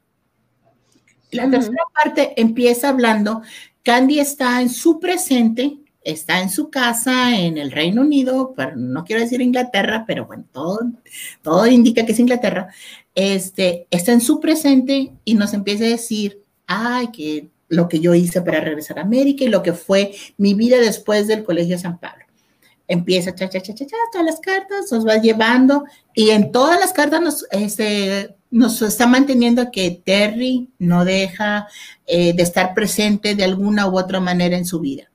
La 1.31 1.49
tercera 1.49 1.83
parte 1.93 2.39
empieza 2.39 2.89
hablando, 2.89 3.41
Candy 3.81 4.19
está 4.19 4.61
en 4.61 4.69
su 4.69 4.99
presente 4.99 5.77
está 6.03 6.41
en 6.41 6.49
su 6.49 6.69
casa 6.69 7.37
en 7.37 7.57
el 7.57 7.71
Reino 7.71 8.01
Unido, 8.01 8.53
pero 8.55 8.75
no 8.75 9.03
quiero 9.05 9.21
decir 9.21 9.41
Inglaterra, 9.41 10.03
pero 10.07 10.25
bueno, 10.25 10.45
todo, 10.51 10.79
todo 11.41 11.67
indica 11.67 12.05
que 12.05 12.11
es 12.11 12.19
Inglaterra, 12.19 12.67
este, 13.15 13.87
está 13.89 14.11
en 14.11 14.21
su 14.21 14.39
presente 14.39 15.13
y 15.23 15.33
nos 15.35 15.53
empieza 15.53 15.85
a 15.85 15.87
decir, 15.87 16.41
ay, 16.67 17.07
que 17.11 17.47
lo 17.69 17.87
que 17.87 17.99
yo 17.99 18.13
hice 18.13 18.41
para 18.41 18.59
regresar 18.59 18.99
a 18.99 19.03
América 19.03 19.43
y 19.43 19.49
lo 19.49 19.63
que 19.63 19.73
fue 19.73 20.13
mi 20.37 20.53
vida 20.53 20.77
después 20.77 21.27
del 21.27 21.43
Colegio 21.43 21.79
San 21.79 21.99
Pablo. 21.99 22.25
Empieza, 22.87 23.33
cha, 23.33 23.47
cha, 23.47 23.61
cha, 23.61 23.73
cha, 23.73 23.85
cha, 23.85 23.95
todas 24.11 24.25
las 24.25 24.39
cartas, 24.39 24.91
nos 24.91 25.07
va 25.07 25.17
llevando 25.17 25.85
y 26.13 26.31
en 26.31 26.51
todas 26.51 26.79
las 26.79 26.91
cartas 26.91 27.21
nos, 27.21 27.45
este, 27.51 28.35
nos 28.51 28.81
está 28.81 29.07
manteniendo 29.07 29.71
que 29.71 30.01
Terry 30.05 30.69
no 30.79 31.05
deja 31.05 31.67
eh, 32.05 32.33
de 32.33 32.43
estar 32.43 32.73
presente 32.73 33.35
de 33.35 33.43
alguna 33.43 33.87
u 33.87 33.97
otra 33.97 34.19
manera 34.19 34.57
en 34.57 34.65
su 34.65 34.79
vida. 34.79 35.09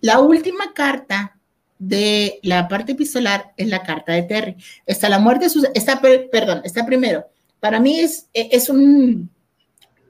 La 0.00 0.20
última 0.20 0.72
carta 0.72 1.36
de 1.78 2.38
la 2.42 2.68
parte 2.68 2.92
epistolar 2.92 3.52
es 3.56 3.68
la 3.68 3.82
carta 3.82 4.12
de 4.12 4.22
Terry. 4.22 4.56
Está 4.86 5.08
la 5.08 5.18
muerte 5.18 5.46
está, 5.74 6.00
perdón, 6.00 6.60
está 6.64 6.86
primero. 6.86 7.26
Para 7.58 7.80
mí 7.80 7.98
es, 7.98 8.28
es 8.32 8.68
un, 8.68 9.30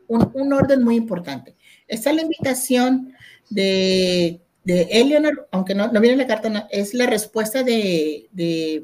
un, 0.06 0.52
orden 0.52 0.84
muy 0.84 0.96
importante. 0.96 1.56
Está 1.86 2.12
la 2.12 2.22
invitación 2.22 3.14
de, 3.48 4.40
de 4.64 4.82
Eleanor, 4.90 5.48
aunque 5.52 5.74
no, 5.74 5.90
no 5.90 6.00
viene 6.00 6.16
la 6.16 6.26
carta, 6.26 6.68
es 6.70 6.94
la 6.94 7.06
respuesta 7.06 7.62
de, 7.62 8.28
de 8.32 8.82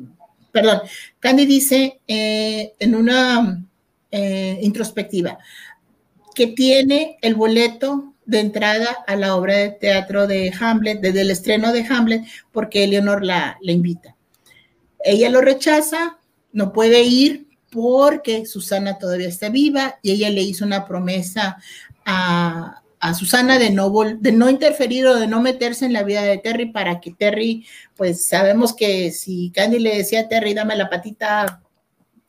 perdón, 0.52 0.80
Candy 1.20 1.44
dice 1.44 2.00
eh, 2.08 2.72
en 2.78 2.94
una 2.94 3.62
eh, 4.10 4.58
introspectiva 4.62 5.38
que 6.34 6.48
tiene 6.48 7.18
el 7.22 7.34
boleto 7.34 8.14
de 8.24 8.40
entrada 8.40 8.88
a 9.06 9.16
la 9.16 9.36
obra 9.36 9.56
de 9.56 9.70
teatro 9.70 10.26
de 10.26 10.52
Hamlet, 10.58 11.00
desde 11.00 11.20
el 11.20 11.30
estreno 11.30 11.72
de 11.72 11.86
Hamlet, 11.88 12.24
porque 12.52 12.84
Eleanor 12.84 13.24
la, 13.24 13.56
la 13.60 13.72
invita. 13.72 14.16
Ella 15.04 15.30
lo 15.30 15.40
rechaza, 15.40 16.18
no 16.52 16.72
puede 16.72 17.02
ir 17.02 17.46
porque 17.70 18.46
Susana 18.46 18.98
todavía 18.98 19.28
está 19.28 19.50
viva 19.50 19.98
y 20.02 20.12
ella 20.12 20.30
le 20.30 20.42
hizo 20.42 20.64
una 20.64 20.86
promesa 20.86 21.58
a, 22.04 22.82
a 23.00 23.14
Susana 23.14 23.58
de 23.58 23.70
no, 23.70 23.92
de 24.18 24.32
no 24.32 24.48
interferir 24.48 25.06
o 25.06 25.16
de 25.16 25.26
no 25.26 25.40
meterse 25.40 25.84
en 25.84 25.92
la 25.92 26.02
vida 26.02 26.22
de 26.22 26.38
Terry 26.38 26.66
para 26.72 27.00
que 27.00 27.12
Terry, 27.12 27.66
pues 27.96 28.26
sabemos 28.26 28.74
que 28.74 29.10
si 29.10 29.50
Candy 29.50 29.78
le 29.78 29.96
decía 29.96 30.20
a 30.20 30.28
Terry, 30.28 30.54
dame 30.54 30.76
la 30.76 30.88
patita, 30.88 31.62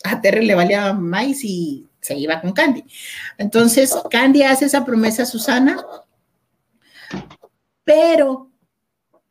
a 0.03 0.22
Terry 0.22 0.45
le 0.45 0.56
valía 0.56 0.94
más 0.94 1.44
y 1.44 1.85
se 2.02 2.15
iba 2.15 2.41
con 2.41 2.53
Candy. 2.53 2.84
Entonces, 3.38 3.95
Candy 4.10 4.44
hace 4.44 4.65
esa 4.65 4.85
promesa 4.85 5.23
a 5.23 5.26
Susana, 5.27 5.84
pero 7.84 8.49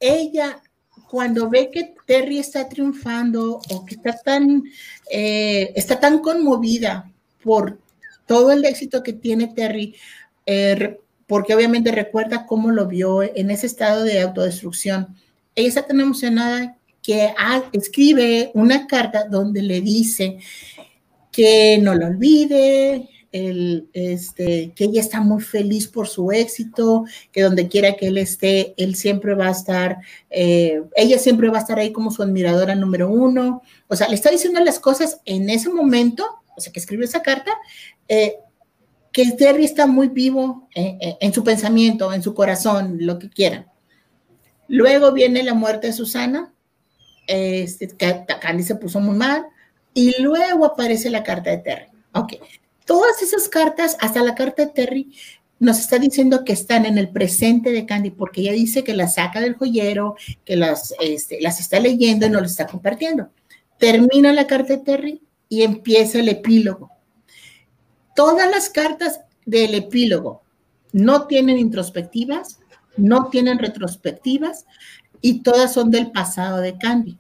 ella 0.01 0.63
cuando 1.09 1.49
ve 1.49 1.71
que 1.71 1.95
Terry 2.07 2.39
está 2.39 2.69
triunfando 2.69 3.61
o 3.71 3.85
que 3.85 3.95
está 3.95 4.13
tan, 4.19 4.65
eh, 5.11 5.73
está 5.77 6.01
tan 6.01 6.19
conmovida 6.19 7.11
por 7.43 7.79
todo 8.27 8.51
el 8.51 8.65
éxito 8.65 9.03
que 9.03 9.13
tiene 9.13 9.49
Terry, 9.49 9.95
eh, 10.45 10.99
porque 11.27 11.55
obviamente 11.55 11.91
recuerda 11.93 12.47
cómo 12.47 12.71
lo 12.71 12.87
vio 12.87 13.23
en 13.23 13.51
ese 13.51 13.67
estado 13.67 14.05
de 14.05 14.21
autodestrucción. 14.21 15.17
Ella 15.55 15.69
está 15.69 15.87
tan 15.87 16.01
emocionada 16.01 16.77
que 17.03 17.33
escribe 17.73 18.51
una 18.55 18.87
carta 18.87 19.25
donde 19.29 19.63
le 19.63 19.81
dice 19.81 20.39
que 21.31 21.79
no 21.81 21.95
lo 21.95 22.07
olvide, 22.07 23.09
el, 23.31 23.89
este, 23.93 24.73
que 24.75 24.85
ella 24.85 25.01
está 25.01 25.21
muy 25.21 25.43
feliz 25.43 25.89
por 25.89 26.09
su 26.09 26.33
éxito, 26.33 27.05
que 27.33 27.43
donde 27.43 27.69
quiera 27.69 27.97
que 27.97 28.07
él 28.07 28.19
esté, 28.19 28.75
él 28.79 28.95
siempre 28.97 29.35
va 29.35 29.49
a 29.49 29.53
estar, 29.53 29.99
eh, 30.31 30.83
ella 30.95 31.19
siempre 31.19 31.51
va 31.51 31.59
a 31.59 31.61
estar 31.61 31.79
ahí 31.79 31.93
como 31.93 32.11
su 32.11 32.23
admiradora 32.23 32.75
número 32.75 33.11
uno. 33.11 33.63
O 33.89 33.97
sea, 33.97 34.09
le 34.09 34.15
está 34.15 34.31
diciendo 34.31 34.61
las 34.61 34.81
cosas 34.81 35.21
en 35.27 35.51
ese 35.51 35.69
momento, 35.69 36.25
o 36.57 36.61
sea, 36.61 36.73
que 36.73 36.81
escribe 36.81 37.05
esa 37.05 37.23
carta, 37.23 37.53
eh, 38.09 38.37
que 39.17 39.33
Terry 39.33 39.65
está 39.65 39.87
muy 39.87 40.09
vivo 40.09 40.69
en, 40.75 41.33
su 41.33 41.43
pensamiento, 41.43 42.13
en 42.13 42.23
su 42.23 42.35
corazón, 42.35 42.99
lo 43.01 43.19
que 43.19 43.31
quieran. 43.31 43.67
Luego 44.69 45.11
viene 45.11 45.43
la 45.43 45.55
muerte 45.55 45.87
de 45.87 45.95
Susana, 45.95 46.53
este, 47.27 47.89
Candy 47.97 48.63
se 48.63 48.75
puso 48.75 49.01
muy 49.01 49.17
mal, 49.17 49.47
y 49.95 50.21
luego 50.21 50.67
aparece 50.67 51.09
la 51.09 51.23
carta 51.23 51.49
de 51.49 51.57
Terry. 51.57 51.87
Ok, 52.13 52.35
todas 52.85 53.23
esas 53.23 53.49
cartas, 53.49 53.97
hasta 54.01 54.23
la 54.23 54.35
carta 54.35 54.67
de 54.67 54.73
Terry, 54.73 55.11
nos 55.59 55.79
está 55.79 55.99
diciendo 55.99 56.45
que 56.45 56.53
están 56.53 56.85
en 56.85 56.99
el 56.99 57.09
presente 57.09 57.73
de 57.73 57.87
Candy, 57.87 58.11
porque 58.11 58.43
ella 58.43 58.53
dice 58.53 58.85
que 58.85 58.93
las 58.93 59.15
saca 59.15 59.41
del 59.41 59.55
joyero, 59.55 60.17
que 60.45 60.57
las, 60.57 60.93
este, 61.01 61.41
las 61.41 61.59
está 61.59 61.81
leyendo 61.81 62.27
y 62.27 62.29
no 62.29 62.43
las 62.43 62.51
está 62.51 62.67
compartiendo. 62.67 63.31
Termina 63.79 64.35
la 64.35 64.47
carta 64.47 64.75
de 64.75 64.83
Terry 64.83 65.23
y 65.49 65.63
empieza 65.63 66.19
el 66.19 66.29
epílogo 66.29 66.96
todas 68.17 68.51
las 68.51 68.69
cartas 68.69 69.21
del 69.45 69.75
epílogo 69.75 70.43
no 70.93 71.27
tienen 71.27 71.59
introspectivas, 71.59 72.59
no 72.97 73.29
tienen 73.29 73.59
retrospectivas 73.59 74.67
y 75.21 75.43
todas 75.43 75.73
son 75.73 75.91
del 75.91 76.11
pasado 76.11 76.59
de 76.59 76.77
Candy. 76.79 77.19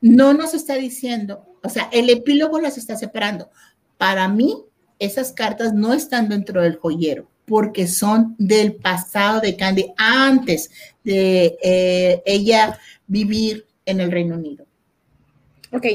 No 0.00 0.32
nos 0.32 0.54
está 0.54 0.76
diciendo, 0.76 1.44
o 1.62 1.68
sea, 1.68 1.90
el 1.92 2.08
epílogo 2.08 2.60
las 2.60 2.78
está 2.78 2.96
separando. 2.96 3.50
Para 3.98 4.28
mí, 4.28 4.64
esas 4.98 5.32
cartas 5.32 5.74
no 5.74 5.92
están 5.92 6.28
dentro 6.28 6.62
del 6.62 6.76
joyero 6.76 7.28
porque 7.44 7.86
son 7.86 8.36
del 8.38 8.74
pasado 8.76 9.40
de 9.40 9.56
Candy 9.56 9.92
antes 9.96 10.70
de 11.02 11.56
eh, 11.62 12.22
ella 12.26 12.78
vivir 13.06 13.66
en 13.86 14.00
el 14.00 14.12
Reino 14.12 14.36
Unido. 14.36 14.66
Ok, 15.72 15.86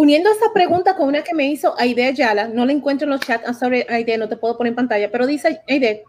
uniendo 0.00 0.30
esta 0.30 0.50
pregunta 0.54 0.96
con 0.96 1.08
una 1.08 1.22
que 1.22 1.34
me 1.34 1.46
hizo 1.46 1.78
Aide 1.78 2.06
Ayala, 2.06 2.48
no 2.48 2.64
la 2.64 2.72
encuentro 2.72 3.04
en 3.04 3.10
los 3.10 3.20
chats, 3.20 3.44
I'm 3.44 3.54
sorry 3.54 3.84
Aide, 3.86 4.16
no 4.16 4.30
te 4.30 4.38
puedo 4.38 4.56
poner 4.56 4.70
en 4.70 4.76
pantalla, 4.76 5.10
pero 5.10 5.26
dice 5.26 5.60
Aide, 5.68 6.04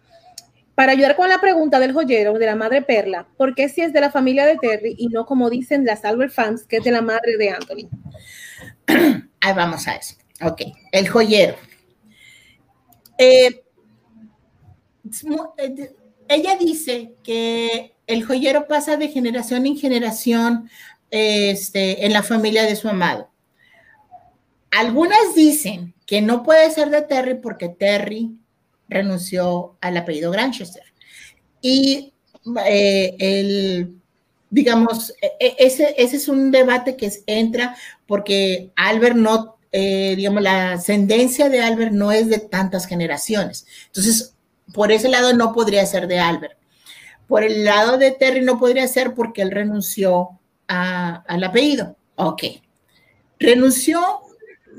para 0.75 0.93
ayudar 0.93 1.17
con 1.17 1.27
la 1.27 1.41
pregunta 1.41 1.77
del 1.77 1.91
joyero 1.91 2.31
de 2.35 2.45
la 2.45 2.55
madre 2.55 2.81
Perla, 2.81 3.27
¿por 3.35 3.53
qué 3.53 3.67
si 3.67 3.81
es 3.81 3.91
de 3.91 3.99
la 3.99 4.09
familia 4.09 4.45
de 4.45 4.55
Terry 4.55 4.95
y 4.97 5.09
no 5.09 5.25
como 5.25 5.49
dicen 5.49 5.83
las 5.83 6.05
Albert 6.05 6.31
fans, 6.31 6.63
que 6.63 6.77
es 6.77 6.85
de 6.85 6.91
la 6.91 7.01
madre 7.01 7.35
de 7.37 7.49
Anthony? 7.49 7.89
Ahí 9.41 9.53
vamos 9.53 9.85
a 9.89 9.95
eso. 9.95 10.15
Ok, 10.41 10.61
el 10.93 11.09
joyero. 11.09 11.55
Eh, 13.17 13.61
eh, 15.57 15.91
ella 16.29 16.55
dice 16.55 17.15
que 17.23 17.93
el 18.07 18.23
joyero 18.23 18.69
pasa 18.69 18.95
de 18.95 19.09
generación 19.09 19.65
en 19.65 19.77
generación 19.77 20.69
este, 21.09 22.05
en 22.05 22.13
la 22.13 22.23
familia 22.23 22.63
de 22.63 22.77
su 22.77 22.87
amado. 22.87 23.30
Algunas 24.71 25.35
dicen 25.35 25.93
que 26.05 26.21
no 26.21 26.43
puede 26.43 26.71
ser 26.71 26.89
de 26.89 27.01
Terry 27.01 27.35
porque 27.35 27.69
Terry 27.69 28.31
renunció 28.87 29.77
al 29.81 29.97
apellido 29.97 30.31
Granchester. 30.31 30.83
Y 31.61 32.13
eh, 32.65 33.15
el, 33.19 33.95
digamos, 34.49 35.13
e, 35.21 35.31
e, 35.39 35.55
ese, 35.59 35.93
ese 35.97 36.17
es 36.17 36.27
un 36.27 36.51
debate 36.51 36.95
que 36.95 37.11
entra 37.27 37.75
porque 38.05 38.71
Albert 38.75 39.15
no, 39.15 39.57
eh, 39.71 40.13
digamos, 40.15 40.41
la 40.41 40.73
ascendencia 40.73 41.49
de 41.49 41.61
Albert 41.61 41.93
no 41.93 42.11
es 42.11 42.27
de 42.29 42.39
tantas 42.39 42.85
generaciones. 42.85 43.65
Entonces, 43.87 44.35
por 44.73 44.91
ese 44.91 45.09
lado 45.09 45.33
no 45.33 45.53
podría 45.53 45.85
ser 45.85 46.07
de 46.07 46.19
Albert. 46.19 46.57
Por 47.27 47.43
el 47.43 47.63
lado 47.63 47.97
de 47.97 48.11
Terry 48.11 48.41
no 48.41 48.59
podría 48.59 48.87
ser 48.87 49.13
porque 49.13 49.41
él 49.41 49.51
renunció 49.51 50.39
al 50.67 51.43
apellido. 51.43 51.95
Ok. 52.15 52.43
Renunció 53.39 54.01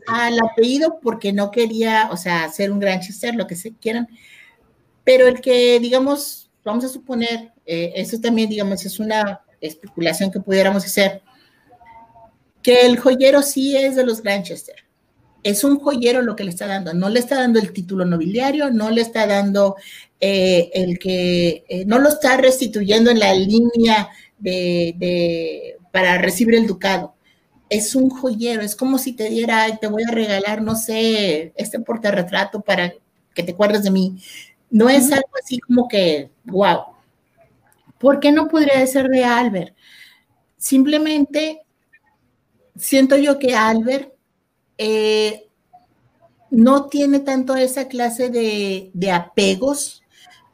al 0.07 0.39
apellido 0.41 0.99
porque 1.01 1.33
no 1.33 1.51
quería, 1.51 2.09
o 2.11 2.16
sea, 2.16 2.49
ser 2.51 2.73
un 2.73 2.81
gran 2.81 3.01
Chester, 3.01 3.35
lo 3.35 3.47
que 3.47 3.57
se 3.57 3.74
quieran, 3.74 4.09
pero 5.05 5.27
el 5.27 5.41
que, 5.41 5.79
digamos, 5.81 6.51
vamos 6.65 6.85
a 6.85 6.89
suponer, 6.89 7.53
eh, 7.66 7.93
eso 7.97 8.20
también, 8.20 8.49
digamos, 8.49 8.85
es 8.85 8.99
una 9.01 9.43
especulación 9.61 10.31
que 10.31 10.41
pudiéramos 10.41 10.85
hacer, 10.85 11.23
que 12.62 12.87
el 12.87 12.99
joyero 12.99 13.43
sí 13.43 13.77
es 13.77 13.97
de 13.97 14.05
los 14.05 14.23
Granchester. 14.23 14.77
Es 15.43 15.65
un 15.65 15.81
joyero 15.81 16.23
lo 16.23 16.37
que 16.37 16.45
le 16.45 16.51
está 16.51 16.69
dando, 16.69 16.95
no 16.95 17.09
le 17.09 17.19
está 17.19 17.37
dando 17.37 17.59
el 17.59 17.73
título 17.73 18.05
nobiliario, 18.05 18.70
no 18.70 18.91
le 18.91 19.01
está 19.01 19.27
dando 19.27 19.74
eh, 20.20 20.70
el 20.73 21.01
que, 21.01 21.65
eh, 21.69 21.85
no 21.85 21.99
lo 21.99 22.09
está 22.09 22.37
restituyendo 22.37 23.11
en 23.11 23.19
la 23.19 23.35
línea 23.35 24.09
de, 24.39 25.77
para 25.91 26.19
recibir 26.19 26.55
el 26.55 26.69
ducado 26.69 27.11
es 27.73 27.94
un 27.94 28.11
joyero, 28.11 28.61
es 28.61 28.77
como 28.77 28.99
si 28.99 29.15
te 29.15 29.31
diera, 29.31 29.78
te 29.78 29.86
voy 29.86 30.03
a 30.03 30.11
regalar, 30.11 30.61
no 30.61 30.77
sé, 30.77 31.55
este 31.57 31.81
portarretrato 31.81 32.61
para 32.61 32.93
que 33.35 33.43
te 33.43 33.53
acuerdes 33.53 33.82
de 33.82 33.90
mí. 33.90 34.19
No 34.70 34.90
es 34.90 35.11
algo 35.11 35.31
así 35.43 35.59
como 35.59 35.89
que, 35.89 36.31
wow. 36.44 36.81
¿Por 37.99 38.20
qué 38.20 38.31
no 38.31 38.49
podría 38.49 38.86
ser 38.86 39.09
de 39.09 39.24
Albert? 39.24 39.74
Simplemente 40.59 41.62
siento 42.77 43.16
yo 43.16 43.39
que 43.39 43.55
Albert 43.55 44.12
eh, 44.77 45.49
no 46.51 46.89
tiene 46.89 47.20
tanto 47.20 47.57
esa 47.57 47.89
clase 47.89 48.28
de, 48.28 49.11
apegos 49.11 50.02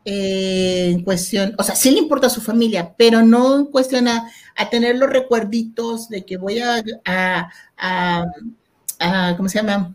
eh, 0.04 0.90
en 0.92 1.04
cuestión, 1.04 1.54
o 1.58 1.62
sea, 1.62 1.74
sí 1.74 1.90
le 1.90 1.98
importa 1.98 2.28
a 2.28 2.30
su 2.30 2.40
familia, 2.40 2.94
pero 2.96 3.22
no 3.22 3.56
en 3.56 3.66
cuestión 3.66 4.08
a, 4.08 4.30
tener 4.70 4.96
los 4.96 5.10
recuerditos 5.10 6.08
de 6.08 6.24
que 6.24 6.36
voy 6.36 6.58
a, 6.58 6.82
a, 7.76 8.24
¿cómo 9.36 9.48
se 9.48 9.58
llama? 9.58 9.94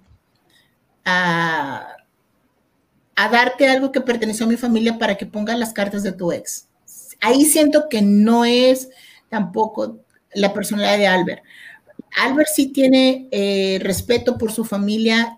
A, 1.05 1.87
darte 3.15 3.67
algo 3.67 3.91
que 3.91 4.01
perteneció 4.01 4.45
a 4.45 4.49
mi 4.49 4.57
familia 4.57 4.97
para 4.97 5.15
que 5.15 5.25
pongas 5.25 5.57
las 5.57 5.73
cartas 5.73 6.03
de 6.03 6.11
tu 6.11 6.31
ex. 6.31 6.67
Ahí 7.21 7.45
siento 7.45 7.87
que 7.89 8.01
no 8.01 8.45
es 8.45 8.89
tampoco 9.29 9.99
la 10.33 10.53
personalidad 10.53 10.97
de 10.97 11.07
Albert. 11.07 11.43
Albert 12.21 12.49
sí 12.53 12.67
tiene 12.67 13.27
eh, 13.31 13.79
respeto 13.81 14.37
por 14.37 14.51
su 14.51 14.65
familia, 14.65 15.37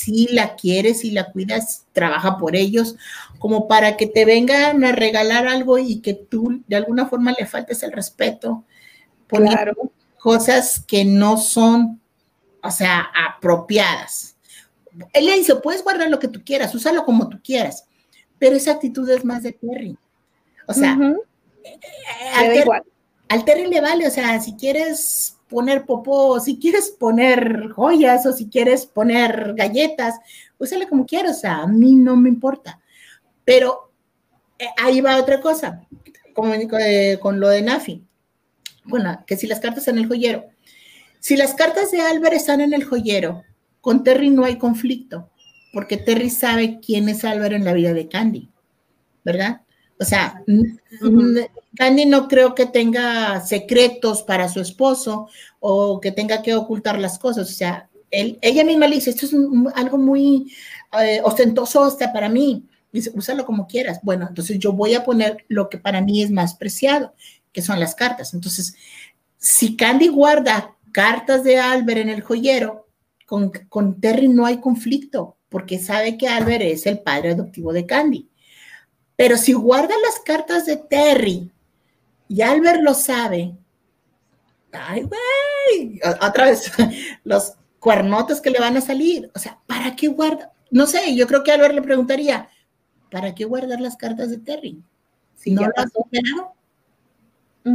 sí 0.00 0.28
la 0.30 0.56
quiere, 0.56 0.94
sí 0.94 1.10
la 1.10 1.30
cuidas, 1.30 1.86
trabaja 1.92 2.38
por 2.38 2.56
ellos, 2.56 2.96
como 3.38 3.68
para 3.68 3.98
que 3.98 4.06
te 4.06 4.24
vengan 4.24 4.82
a 4.82 4.92
regalar 4.92 5.46
algo 5.46 5.78
y 5.78 6.00
que 6.00 6.14
tú 6.14 6.62
de 6.66 6.76
alguna 6.76 7.06
forma 7.06 7.34
le 7.38 7.46
faltes 7.46 7.82
el 7.82 7.92
respeto. 7.92 8.64
Claro. 9.26 9.92
Cosas 10.18 10.82
que 10.86 11.04
no 11.04 11.36
son, 11.36 12.00
o 12.62 12.70
sea, 12.70 13.08
apropiadas. 13.26 14.36
Él 15.12 15.26
le 15.26 15.36
dice, 15.36 15.56
puedes 15.56 15.84
guardar 15.84 16.08
lo 16.08 16.18
que 16.18 16.28
tú 16.28 16.42
quieras, 16.44 16.74
úsalo 16.74 17.04
como 17.04 17.28
tú 17.28 17.38
quieras, 17.44 17.84
pero 18.38 18.56
esa 18.56 18.72
actitud 18.72 19.08
es 19.10 19.24
más 19.24 19.42
de 19.42 19.52
Terry. 19.52 19.98
O 20.66 20.72
sea, 20.72 20.98
al 23.28 23.44
Terry 23.44 23.66
le 23.66 23.80
vale, 23.82 24.06
o 24.06 24.10
sea, 24.10 24.40
si 24.40 24.54
quieres 24.54 25.36
poner 25.50 25.84
popó, 25.84 26.40
si 26.40 26.58
quieres 26.58 26.90
poner 26.90 27.68
joyas 27.70 28.24
o 28.24 28.32
si 28.32 28.48
quieres 28.48 28.86
poner 28.86 29.54
galletas, 29.54 30.14
úsale 30.58 30.88
como 30.88 31.04
quieras, 31.04 31.38
o 31.38 31.40
sea, 31.40 31.56
a 31.62 31.66
mí 31.66 31.94
no 31.94 32.16
me 32.16 32.28
importa. 32.28 32.80
Pero 33.44 33.92
eh, 34.58 34.68
ahí 34.78 35.00
va 35.00 35.18
otra 35.18 35.40
cosa, 35.40 35.86
como 36.34 36.54
eh, 36.54 37.18
con 37.20 37.40
lo 37.40 37.48
de 37.48 37.62
Nafi. 37.62 38.04
Bueno, 38.84 39.22
que 39.26 39.36
si 39.36 39.46
las 39.46 39.60
cartas 39.60 39.88
en 39.88 39.98
el 39.98 40.06
joyero. 40.06 40.44
Si 41.18 41.36
las 41.36 41.54
cartas 41.54 41.90
de 41.90 42.00
Albert 42.00 42.36
están 42.36 42.60
en 42.60 42.72
el 42.72 42.84
joyero, 42.84 43.42
con 43.80 44.04
Terry 44.04 44.30
no 44.30 44.44
hay 44.44 44.56
conflicto, 44.56 45.30
porque 45.72 45.96
Terry 45.96 46.30
sabe 46.30 46.80
quién 46.80 47.08
es 47.08 47.24
Albert 47.24 47.54
en 47.54 47.64
la 47.64 47.74
vida 47.74 47.92
de 47.92 48.08
Candy, 48.08 48.48
¿verdad? 49.24 49.62
O 49.98 50.04
sea, 50.04 50.42
Candy 51.76 52.04
no 52.04 52.26
creo 52.28 52.54
que 52.54 52.66
tenga 52.66 53.40
secretos 53.40 54.22
para 54.22 54.48
su 54.48 54.60
esposo 54.60 55.28
o 55.60 56.00
que 56.00 56.10
tenga 56.10 56.42
que 56.42 56.54
ocultar 56.54 56.98
las 56.98 57.18
cosas. 57.18 57.48
O 57.48 57.52
sea, 57.52 57.88
ella 58.10 58.64
misma 58.64 58.88
le 58.88 58.96
dice, 58.96 59.10
esto 59.10 59.26
es 59.26 59.34
algo 59.74 59.98
muy 59.98 60.52
eh, 61.00 61.20
ostentoso 61.22 61.84
hasta 61.84 62.12
para 62.12 62.28
mí. 62.28 62.66
Dice, 62.92 63.12
úsalo 63.14 63.46
como 63.46 63.68
quieras. 63.68 64.00
Bueno, 64.02 64.26
entonces 64.28 64.58
yo 64.58 64.72
voy 64.72 64.94
a 64.94 65.04
poner 65.04 65.44
lo 65.48 65.68
que 65.68 65.78
para 65.78 66.00
mí 66.00 66.22
es 66.22 66.30
más 66.30 66.54
preciado, 66.54 67.14
que 67.52 67.62
son 67.62 67.78
las 67.78 67.94
cartas. 67.94 68.34
Entonces, 68.34 68.74
si 69.38 69.76
Candy 69.76 70.08
guarda 70.08 70.76
cartas 70.90 71.44
de 71.44 71.58
Albert 71.58 72.00
en 72.00 72.08
el 72.08 72.22
joyero, 72.22 72.88
con, 73.26 73.52
con 73.68 74.00
Terry 74.00 74.26
no 74.26 74.44
hay 74.44 74.58
conflicto, 74.58 75.36
porque 75.48 75.78
sabe 75.78 76.18
que 76.18 76.26
Albert 76.26 76.62
es 76.62 76.86
el 76.86 76.98
padre 76.98 77.30
adoptivo 77.30 77.72
de 77.72 77.86
Candy. 77.86 78.28
Pero 79.14 79.36
si 79.36 79.52
guarda 79.52 79.94
las 80.04 80.18
cartas 80.18 80.66
de 80.66 80.76
Terry 80.76 81.52
y 82.30 82.42
Albert 82.42 82.80
lo 82.82 82.94
sabe, 82.94 83.56
ay, 84.70 85.02
güey, 85.02 86.00
otra 86.22 86.44
vez, 86.44 86.70
los 87.24 87.54
cuernotes 87.80 88.40
que 88.40 88.50
le 88.50 88.60
van 88.60 88.76
a 88.76 88.80
salir. 88.80 89.28
O 89.34 89.38
sea, 89.40 89.58
¿para 89.66 89.96
qué 89.96 90.06
guarda? 90.06 90.52
No 90.70 90.86
sé, 90.86 91.16
yo 91.16 91.26
creo 91.26 91.42
que 91.42 91.50
Albert 91.50 91.74
le 91.74 91.82
preguntaría, 91.82 92.48
¿para 93.10 93.34
qué 93.34 93.46
guardar 93.46 93.80
las 93.80 93.96
cartas 93.96 94.30
de 94.30 94.38
Terry? 94.38 94.80
Si 95.34 95.50
no 95.50 95.62
las 95.62 95.86
ha 95.86 96.54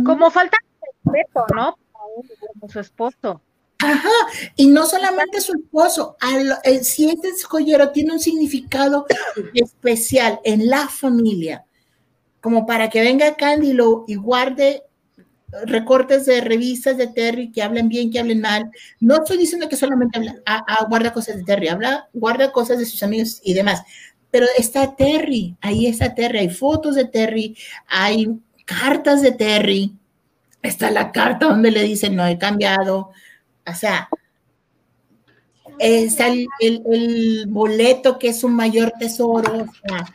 Como 0.05 0.31
falta 0.31 0.57
de 0.81 0.87
respeto, 1.11 1.45
¿no? 1.53 1.77
Como 1.91 2.71
su 2.71 2.79
esposo. 2.79 3.41
Ajá, 3.79 4.09
y 4.55 4.67
no 4.67 4.85
solamente 4.85 5.41
su 5.41 5.51
esposo, 5.51 6.15
el, 6.63 6.85
si 6.85 7.09
este 7.09 7.29
joyero 7.43 7.91
tiene 7.91 8.13
un 8.13 8.21
significado 8.21 9.05
especial 9.53 10.39
en 10.45 10.69
la 10.69 10.87
familia, 10.87 11.65
como 12.45 12.67
para 12.67 12.91
que 12.91 13.01
venga 13.01 13.33
Candy 13.33 13.75
y 14.05 14.15
guarde 14.17 14.83
recortes 15.63 16.27
de 16.27 16.41
revistas 16.41 16.95
de 16.95 17.07
Terry 17.07 17.51
que 17.51 17.63
hablen 17.63 17.89
bien, 17.89 18.11
que 18.11 18.19
hablen 18.19 18.39
mal. 18.39 18.69
No 18.99 19.15
estoy 19.15 19.37
diciendo 19.37 19.67
que 19.67 19.75
solamente 19.75 20.19
habla, 20.19 20.85
guarda 20.87 21.11
cosas 21.11 21.37
de 21.37 21.43
Terry, 21.43 21.69
habla, 21.69 22.07
guarda 22.13 22.51
cosas 22.51 22.77
de 22.77 22.85
sus 22.85 23.01
amigos 23.01 23.41
y 23.43 23.55
demás. 23.55 23.81
Pero 24.29 24.45
está 24.59 24.95
Terry, 24.95 25.57
ahí 25.59 25.87
está 25.87 26.13
Terry, 26.13 26.37
hay 26.37 26.49
fotos 26.51 26.93
de 26.93 27.05
Terry, 27.05 27.57
hay 27.87 28.27
cartas 28.63 29.23
de 29.23 29.31
Terry, 29.31 29.95
está 30.61 30.91
la 30.91 31.11
carta 31.11 31.47
donde 31.47 31.71
le 31.71 31.81
dicen 31.81 32.15
no 32.15 32.27
he 32.27 32.37
cambiado, 32.37 33.09
o 33.65 33.73
sea, 33.73 34.07
está 35.79 36.27
el, 36.59 37.45
boleto 37.47 38.19
que 38.19 38.27
es 38.27 38.43
un 38.43 38.53
mayor 38.53 38.93
tesoro, 38.99 39.63
o 39.63 39.87
sea, 39.87 40.05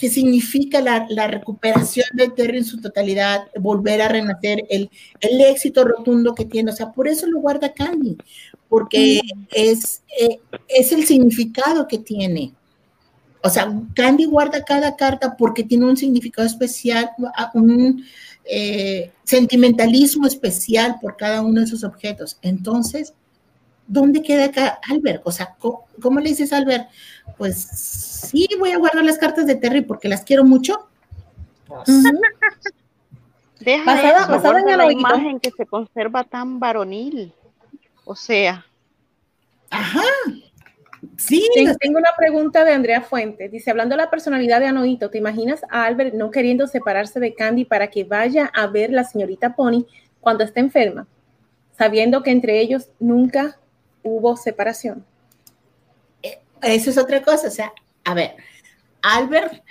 que 0.00 0.08
significa 0.08 0.80
la, 0.80 1.26
recuperación 1.26 2.06
de 2.14 2.30
Terry 2.30 2.58
en 2.58 2.64
su 2.64 2.80
totalidad, 2.80 3.48
volver 3.60 4.00
a 4.00 4.08
renacer, 4.08 4.64
el, 4.70 4.88
el, 5.20 5.40
éxito 5.42 5.84
rotundo 5.84 6.34
que 6.34 6.46
tiene. 6.46 6.72
O 6.72 6.74
sea, 6.74 6.90
por 6.90 7.06
eso 7.06 7.26
lo 7.26 7.38
guarda 7.40 7.74
Candy, 7.74 8.16
porque 8.66 9.20
es, 9.52 10.02
eh, 10.18 10.40
es 10.68 10.92
el 10.92 11.04
significado 11.04 11.86
que 11.86 11.98
tiene. 11.98 12.54
O 13.42 13.50
sea, 13.50 13.70
Candy 13.94 14.24
guarda 14.24 14.64
cada 14.64 14.96
carta 14.96 15.36
porque 15.36 15.64
tiene 15.64 15.84
un 15.84 15.98
significado 15.98 16.46
especial, 16.46 17.10
un, 17.52 18.02
eh, 18.46 19.12
sentimentalismo 19.24 20.26
especial 20.26 20.96
por 20.98 21.18
cada 21.18 21.42
uno 21.42 21.60
de 21.60 21.66
sus 21.66 21.84
objetos. 21.84 22.38
Entonces, 22.40 23.12
¿dónde 23.86 24.22
queda 24.22 24.46
acá 24.46 24.80
Albert? 24.88 25.20
O 25.26 25.32
sea, 25.32 25.56
¿cómo, 25.58 26.20
le 26.20 26.30
dices 26.30 26.54
a 26.54 26.56
Albert? 26.56 26.88
Pues 27.36 27.56
sí, 27.62 28.48
voy 28.58 28.72
a 28.72 28.78
guardar 28.78 29.04
las 29.04 29.18
cartas 29.18 29.46
de 29.46 29.54
Terry 29.54 29.82
porque 29.82 30.08
las 30.08 30.22
quiero 30.22 30.44
mucho. 30.44 30.88
Deja 33.60 34.36
eso, 34.36 34.56
en 34.56 34.78
la 34.78 34.90
imagen 34.92 35.38
que 35.38 35.50
se 35.50 35.66
conserva 35.66 36.24
tan 36.24 36.58
varonil. 36.58 37.34
O 38.04 38.16
sea. 38.16 38.64
Ajá. 39.70 40.02
Sí, 41.16 41.46
tengo 41.80 41.98
una 41.98 42.10
pregunta 42.16 42.64
de 42.64 42.72
Andrea 42.72 43.02
Fuentes. 43.02 43.50
Dice, 43.50 43.70
hablando 43.70 43.94
de 43.94 44.02
la 44.02 44.10
personalidad 44.10 44.60
de 44.60 44.66
Anoito, 44.66 45.10
¿te 45.10 45.18
imaginas 45.18 45.62
a 45.70 45.84
Albert 45.84 46.14
no 46.14 46.30
queriendo 46.30 46.66
separarse 46.66 47.20
de 47.20 47.34
Candy 47.34 47.64
para 47.64 47.88
que 47.88 48.04
vaya 48.04 48.50
a 48.54 48.66
ver 48.66 48.90
la 48.90 49.04
señorita 49.04 49.54
Pony 49.54 49.86
cuando 50.20 50.44
está 50.44 50.60
enferma, 50.60 51.06
sabiendo 51.76 52.22
que 52.22 52.30
entre 52.30 52.60
ellos 52.60 52.90
nunca 52.98 53.58
hubo 54.02 54.36
separación? 54.36 55.04
Eso 56.62 56.90
es 56.90 56.98
otra 56.98 57.22
cosa. 57.22 57.48
O 57.48 57.50
sea, 57.50 57.72
a 58.04 58.14
ver, 58.14 58.36
Albert, 59.02 59.62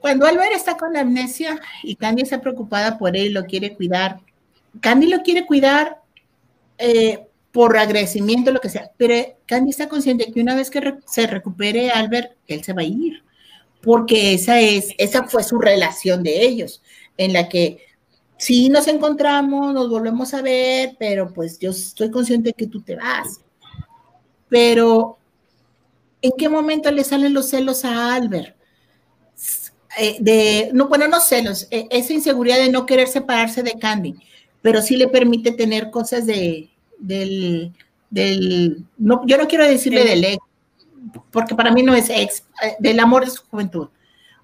cuando 0.00 0.26
Albert 0.26 0.52
está 0.52 0.76
con 0.76 0.92
la 0.92 1.00
amnesia 1.00 1.60
y 1.82 1.96
Candy 1.96 2.22
está 2.22 2.40
preocupada 2.40 2.98
por 2.98 3.16
él, 3.16 3.32
lo 3.32 3.44
quiere 3.44 3.74
cuidar, 3.74 4.20
Candy 4.80 5.06
lo 5.06 5.22
quiere 5.22 5.46
cuidar 5.46 5.98
eh, 6.78 7.26
por 7.52 7.76
agradecimiento, 7.76 8.50
lo 8.52 8.60
que 8.60 8.68
sea. 8.68 8.90
Pero 8.96 9.14
Candy 9.46 9.70
está 9.70 9.88
consciente 9.88 10.30
que 10.32 10.40
una 10.40 10.56
vez 10.56 10.70
que 10.70 10.96
se 11.06 11.26
recupere 11.26 11.90
Albert, 11.90 12.32
él 12.48 12.64
se 12.64 12.72
va 12.72 12.82
a 12.82 12.84
ir, 12.84 13.22
porque 13.80 14.34
esa, 14.34 14.60
es, 14.60 14.88
esa 14.98 15.24
fue 15.24 15.42
su 15.44 15.58
relación 15.58 16.22
de 16.22 16.44
ellos, 16.44 16.82
en 17.16 17.32
la 17.32 17.48
que 17.48 17.78
sí 18.36 18.68
nos 18.68 18.88
encontramos, 18.88 19.72
nos 19.72 19.88
volvemos 19.88 20.34
a 20.34 20.42
ver, 20.42 20.96
pero 20.98 21.32
pues 21.32 21.58
yo 21.58 21.70
estoy 21.70 22.10
consciente 22.10 22.52
que 22.52 22.66
tú 22.66 22.82
te 22.82 22.96
vas. 22.96 23.40
Pero, 24.48 25.18
¿en 26.24 26.32
qué 26.38 26.48
momento 26.48 26.90
le 26.90 27.04
salen 27.04 27.34
los 27.34 27.50
celos 27.50 27.84
a 27.84 28.14
Albert? 28.14 28.56
Eh, 29.98 30.16
de, 30.20 30.70
no, 30.72 30.88
bueno, 30.88 31.06
no 31.06 31.20
celos, 31.20 31.68
eh, 31.70 31.86
esa 31.90 32.14
inseguridad 32.14 32.56
de 32.56 32.70
no 32.70 32.86
querer 32.86 33.08
separarse 33.08 33.62
de 33.62 33.78
Candy, 33.78 34.14
pero 34.62 34.80
sí 34.80 34.96
le 34.96 35.08
permite 35.08 35.52
tener 35.52 35.90
cosas 35.90 36.24
de, 36.24 36.70
del, 36.98 37.72
del 38.08 38.86
no, 38.96 39.20
yo 39.26 39.36
no 39.36 39.46
quiero 39.46 39.68
decirle 39.68 40.02
del 40.02 40.24
ex, 40.24 40.42
porque 41.30 41.54
para 41.54 41.70
mí 41.70 41.82
no 41.82 41.94
es 41.94 42.08
ex, 42.08 42.44
eh, 42.62 42.74
del 42.78 43.00
amor 43.00 43.26
de 43.26 43.30
su 43.30 43.42
juventud. 43.44 43.88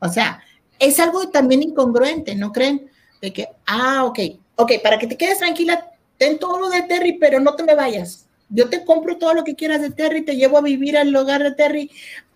O 0.01 0.09
sea, 0.11 0.43
es 0.79 1.01
algo 1.01 1.31
también 1.31 1.63
incongruente, 1.63 2.35
¿no 2.35 2.53
creen? 2.53 2.91
De 3.23 3.33
que, 3.33 3.49
ah, 3.67 4.05
ok, 4.05 4.19
ok, 4.57 4.73
para 4.83 4.99
que 4.99 5.07
te 5.07 5.17
quedes 5.17 5.39
tranquila, 5.39 5.91
ten 6.19 6.39
todo 6.39 6.61
lo 6.61 6.69
de 6.69 6.83
Terry, 6.83 7.17
pero 7.19 7.41
no 7.41 7.55
te 7.55 7.65
me 7.65 7.75
vayas. 7.75 8.29
Yo 8.51 8.69
te 8.69 8.85
compro 8.85 9.17
todo 9.17 9.35
lo 9.35 9.45
que 9.45 9.55
quieras 9.55 9.81
de 9.81 9.91
Terry, 9.91 10.23
te 10.23 10.37
llevo 10.37 10.59
a 10.59 10.63
vivir 10.63 10.99
al 10.99 11.15
hogar 11.15 11.43
de 11.43 11.53
Terry, 11.53 11.91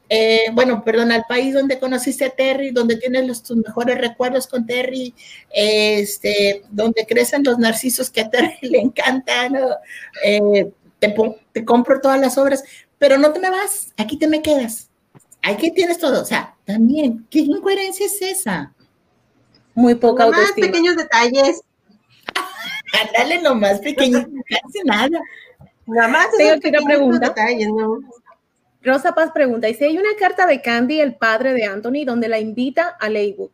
eh, 0.08 0.44
bueno, 0.52 0.84
perdón, 0.84 1.12
al 1.12 1.24
país 1.26 1.54
donde 1.54 1.78
conociste 1.78 2.26
a 2.26 2.30
Terry, 2.30 2.70
donde 2.70 2.96
tienes 2.96 3.26
los, 3.26 3.42
tus 3.42 3.56
mejores 3.56 3.98
recuerdos 3.98 4.46
con 4.46 4.66
Terry, 4.66 5.14
este, 5.50 6.62
donde 6.70 7.06
crecen 7.06 7.42
los 7.42 7.58
narcisos 7.58 8.10
que 8.10 8.20
a 8.20 8.30
Terry 8.30 8.56
le 8.62 8.80
encantan, 8.80 9.56
eh, 10.24 10.70
te, 10.98 11.14
te, 11.52 11.64
compro 11.64 12.00
todas 12.00 12.20
las 12.20 12.36
obras, 12.36 12.62
pero 12.98 13.18
no 13.18 13.32
te 13.32 13.40
me 13.40 13.50
vas, 13.50 13.92
aquí 13.96 14.18
te 14.18 14.28
me 14.28 14.42
quedas, 14.42 14.90
aquí 15.42 15.70
tienes 15.70 15.98
todo, 15.98 16.22
o 16.22 16.24
sea, 16.24 16.54
También, 16.64 17.26
¿qué 17.30 17.40
incoherencia 17.40 18.06
es 18.06 18.20
esa? 18.22 18.72
Muy 19.74 19.94
poca 19.94 20.26
Más 20.26 20.38
autoestima. 20.38 20.66
pequeños 20.68 20.96
detalles. 20.96 21.62
Ándale 23.08 23.42
nomás 23.42 23.80
pequeño, 23.80 24.20
casi 24.20 24.78
nada. 24.84 25.20
Nada 25.86 26.08
más 26.08 26.28
Tengo 26.36 26.50
otra 26.50 26.60
pequeños 26.60 26.84
pregunta. 26.84 27.28
detalles, 27.28 27.68
¿no? 27.68 28.00
Rosa 28.82 29.14
Paz 29.14 29.30
pregunta, 29.32 29.66
dice, 29.66 29.86
hay 29.86 29.96
una 29.96 30.14
carta 30.18 30.46
de 30.46 30.60
Candy, 30.60 31.00
el 31.00 31.14
padre 31.14 31.54
de 31.54 31.64
Anthony, 31.64 32.04
donde 32.04 32.28
la 32.28 32.38
invita 32.38 32.96
a 33.00 33.08
Leywood. 33.08 33.50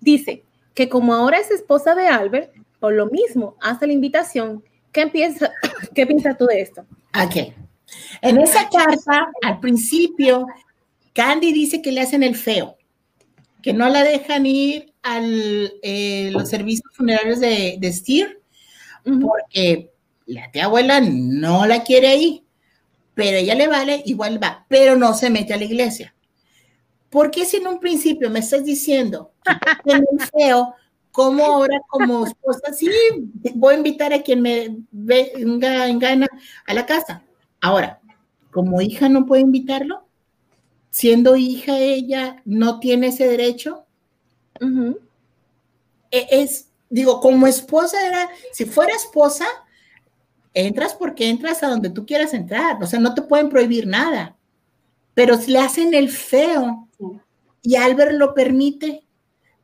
Dice 0.00 0.44
que 0.74 0.88
como 0.88 1.14
ahora 1.14 1.38
es 1.38 1.50
esposa 1.50 1.94
de 1.94 2.06
Albert, 2.06 2.52
por 2.78 2.92
lo 2.94 3.06
mismo 3.06 3.56
hace 3.60 3.86
la 3.86 3.92
invitación. 3.92 4.62
¿Qué, 4.92 5.06
piensa, 5.08 5.52
¿qué 5.94 6.06
piensas 6.06 6.36
tú 6.38 6.46
de 6.46 6.60
esto? 6.60 6.86
Ok. 7.20 7.52
En 8.22 8.38
esa 8.38 8.68
carta, 8.68 9.30
al 9.42 9.60
principio, 9.60 10.46
Candy 11.12 11.52
dice 11.52 11.82
que 11.82 11.92
le 11.92 12.00
hacen 12.00 12.22
el 12.22 12.36
feo, 12.36 12.76
que 13.62 13.72
no 13.72 13.88
la 13.88 14.02
dejan 14.02 14.46
ir 14.46 14.92
a 15.02 15.20
los 15.20 16.48
servicios 16.48 16.90
funerarios 16.94 17.40
de, 17.40 17.76
de 17.78 17.92
Steer, 17.92 18.40
porque 19.04 19.91
la 20.32 20.50
tía 20.50 20.64
abuela 20.64 21.00
no 21.00 21.66
la 21.66 21.82
quiere 21.82 22.08
ahí, 22.08 22.44
pero 23.14 23.36
ella 23.36 23.54
le 23.54 23.68
vale, 23.68 24.02
igual 24.06 24.42
va, 24.42 24.64
pero 24.68 24.96
no 24.96 25.14
se 25.14 25.30
mete 25.30 25.52
a 25.52 25.56
la 25.56 25.64
iglesia. 25.64 26.14
¿Por 27.10 27.30
qué 27.30 27.44
si 27.44 27.58
en 27.58 27.66
un 27.66 27.78
principio 27.78 28.30
me 28.30 28.38
estás 28.38 28.64
diciendo 28.64 29.32
que 29.84 29.92
es 29.92 30.30
feo, 30.30 30.74
cómo 31.10 31.44
ahora 31.44 31.78
como 31.88 32.26
esposa, 32.26 32.72
sí, 32.72 32.88
voy 33.54 33.74
a 33.74 33.76
invitar 33.76 34.14
a 34.14 34.22
quien 34.22 34.40
me 34.40 34.78
venga 34.90 35.86
en 35.86 35.98
gana 35.98 36.26
a 36.66 36.74
la 36.74 36.86
casa? 36.86 37.22
Ahora, 37.60 38.00
como 38.50 38.80
hija 38.80 39.10
no 39.10 39.26
puede 39.26 39.42
invitarlo, 39.42 40.06
siendo 40.90 41.36
hija 41.36 41.78
ella 41.78 42.42
no 42.44 42.80
tiene 42.80 43.08
ese 43.08 43.26
derecho. 43.28 43.84
Uh 44.60 44.66
-huh. 44.66 44.98
Es, 46.10 46.68
digo, 46.88 47.20
como 47.20 47.46
esposa 47.46 48.06
era, 48.06 48.30
si 48.52 48.64
fuera 48.64 48.94
esposa, 48.94 49.46
entras 50.54 50.94
porque 50.94 51.28
entras 51.28 51.62
a 51.62 51.68
donde 51.68 51.90
tú 51.90 52.04
quieras 52.06 52.34
entrar, 52.34 52.82
o 52.82 52.86
sea, 52.86 53.00
no 53.00 53.14
te 53.14 53.22
pueden 53.22 53.48
prohibir 53.48 53.86
nada, 53.86 54.36
pero 55.14 55.36
si 55.36 55.50
le 55.50 55.58
hacen 55.58 55.94
el 55.94 56.08
feo 56.08 56.88
y 57.62 57.76
Albert 57.76 58.12
lo 58.12 58.34
permite, 58.34 59.04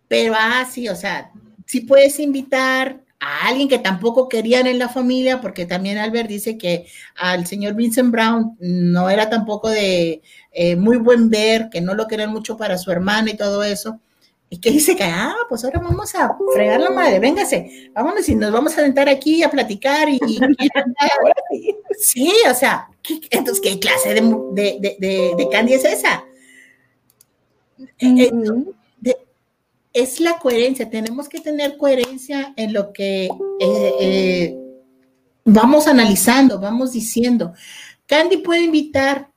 pero 0.06 0.34
así, 0.34 0.88
ah, 0.88 0.92
o 0.92 0.96
sea, 0.96 1.32
si 1.66 1.80
puedes 1.80 2.18
invitar 2.18 3.02
a 3.20 3.48
alguien 3.48 3.68
que 3.68 3.78
tampoco 3.78 4.28
querían 4.28 4.66
en 4.66 4.78
la 4.78 4.88
familia, 4.88 5.40
porque 5.40 5.66
también 5.66 5.98
Albert 5.98 6.28
dice 6.28 6.56
que 6.56 6.86
al 7.16 7.46
señor 7.46 7.74
Vincent 7.74 8.10
Brown 8.12 8.56
no 8.60 9.10
era 9.10 9.28
tampoco 9.28 9.68
de 9.68 10.22
eh, 10.52 10.76
muy 10.76 10.98
buen 10.98 11.28
ver, 11.28 11.68
que 11.70 11.80
no 11.80 11.94
lo 11.94 12.06
querían 12.06 12.30
mucho 12.30 12.56
para 12.56 12.78
su 12.78 12.90
hermana 12.92 13.30
y 13.30 13.36
todo 13.36 13.62
eso. 13.64 14.00
Y 14.50 14.58
que 14.60 14.70
dice 14.70 14.96
que, 14.96 15.04
ah, 15.04 15.36
pues 15.48 15.64
ahora 15.64 15.80
vamos 15.80 16.14
a 16.14 16.36
fregar 16.54 16.80
la 16.80 16.90
madre, 16.90 17.18
véngase, 17.18 17.90
vámonos 17.92 18.26
y 18.28 18.34
nos 18.34 18.50
vamos 18.50 18.72
a 18.72 18.82
sentar 18.82 19.08
aquí 19.08 19.42
a 19.42 19.50
platicar 19.50 20.08
y... 20.08 20.18
y 20.26 20.38
sí, 21.98 22.32
o 22.50 22.54
sea, 22.54 22.88
¿qué, 23.02 23.20
entonces, 23.30 23.60
¿qué 23.62 23.78
clase 23.78 24.14
de, 24.14 24.22
de, 24.52 24.96
de, 24.98 25.34
de 25.36 25.48
Candy 25.50 25.74
es 25.74 25.84
esa? 25.84 26.24
-huh. 28.00 28.74
de, 29.00 29.16
es 29.92 30.20
la 30.20 30.38
coherencia, 30.38 30.88
tenemos 30.88 31.28
que 31.28 31.40
tener 31.40 31.76
coherencia 31.76 32.52
en 32.56 32.72
lo 32.72 32.92
que 32.92 33.26
eh, 33.26 33.92
eh, 34.00 34.58
vamos 35.44 35.86
analizando, 35.86 36.60
vamos 36.60 36.92
diciendo. 36.92 37.52
Candy 38.06 38.38
puede 38.38 38.62
invitar 38.62 39.30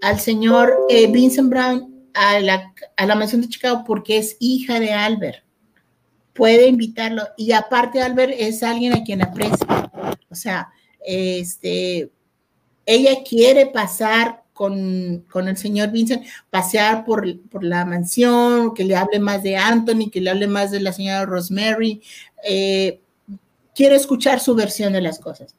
al 0.00 0.20
señor 0.20 0.74
eh, 0.88 1.06
Vincent 1.10 1.50
Brown 1.50 1.87
a 2.14 2.40
la, 2.40 2.72
a 2.96 3.06
la 3.06 3.14
mansión 3.14 3.40
de 3.40 3.48
Chicago 3.48 3.84
porque 3.86 4.18
es 4.18 4.36
hija 4.40 4.80
de 4.80 4.92
Albert. 4.92 5.44
Puede 6.32 6.68
invitarlo. 6.68 7.22
Y 7.36 7.52
aparte, 7.52 8.00
Albert 8.00 8.32
es 8.36 8.62
alguien 8.62 8.92
a 8.92 9.02
quien 9.02 9.22
aprecia. 9.22 9.90
O 10.30 10.34
sea, 10.34 10.68
este, 11.04 12.10
ella 12.86 13.22
quiere 13.28 13.66
pasar 13.66 14.44
con, 14.52 15.24
con, 15.30 15.48
el 15.48 15.56
señor 15.56 15.90
Vincent, 15.90 16.24
pasear 16.50 17.04
por, 17.04 17.40
por, 17.48 17.62
la 17.62 17.84
mansión, 17.84 18.74
que 18.74 18.84
le 18.84 18.96
hable 18.96 19.20
más 19.20 19.42
de 19.42 19.56
Anthony, 19.56 20.10
que 20.10 20.20
le 20.20 20.30
hable 20.30 20.46
más 20.46 20.70
de 20.70 20.80
la 20.80 20.92
señora 20.92 21.26
Rosemary. 21.26 22.02
Eh, 22.44 23.00
quiere 23.74 23.96
escuchar 23.96 24.40
su 24.40 24.54
versión 24.54 24.92
de 24.92 25.00
las 25.00 25.18
cosas. 25.18 25.54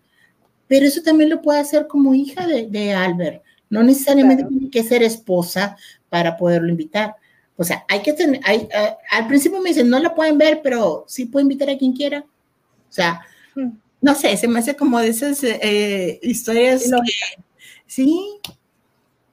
Pero 0.68 0.86
eso 0.86 1.02
también 1.02 1.30
lo 1.30 1.42
puede 1.42 1.60
hacer 1.60 1.88
como 1.88 2.14
hija 2.14 2.46
de, 2.46 2.68
de 2.68 2.94
Albert. 2.94 3.44
No 3.70 3.84
necesariamente 3.84 4.44
claro. 4.44 4.56
tiene 4.56 4.72
que 4.72 4.84
ser 4.84 5.04
esposa 5.04 5.78
para 6.10 6.38
poderlo 6.38 6.70
invitar. 6.70 7.16
O 7.58 7.64
sea, 7.64 7.86
hay 7.90 8.02
que 8.02 8.14
tener, 8.14 8.40
hay, 8.46 8.60
uh, 8.60 8.96
al 9.12 9.28
principio 9.28 9.60
me 9.60 9.70
dicen, 9.70 9.90
no 9.90 10.00
la 10.00 10.16
pueden 10.16 10.38
ver, 10.38 10.62
pero 10.64 11.04
sí 11.08 11.26
puede 11.26 11.44
invitar 11.44 11.70
a 11.70 11.78
quien 11.78 11.94
quiera. 11.94 12.20
O 12.20 12.92
sea, 12.92 13.22
hmm. 13.56 13.70
no 14.02 14.16
sé, 14.16 14.36
se 14.38 14.48
me 14.48 14.60
hace 14.60 14.76
como 14.76 15.00
de 15.00 15.10
esas 15.10 15.44
eh, 15.44 16.20
historias. 16.22 16.84
Que, 16.84 17.44
sí, 17.86 18.40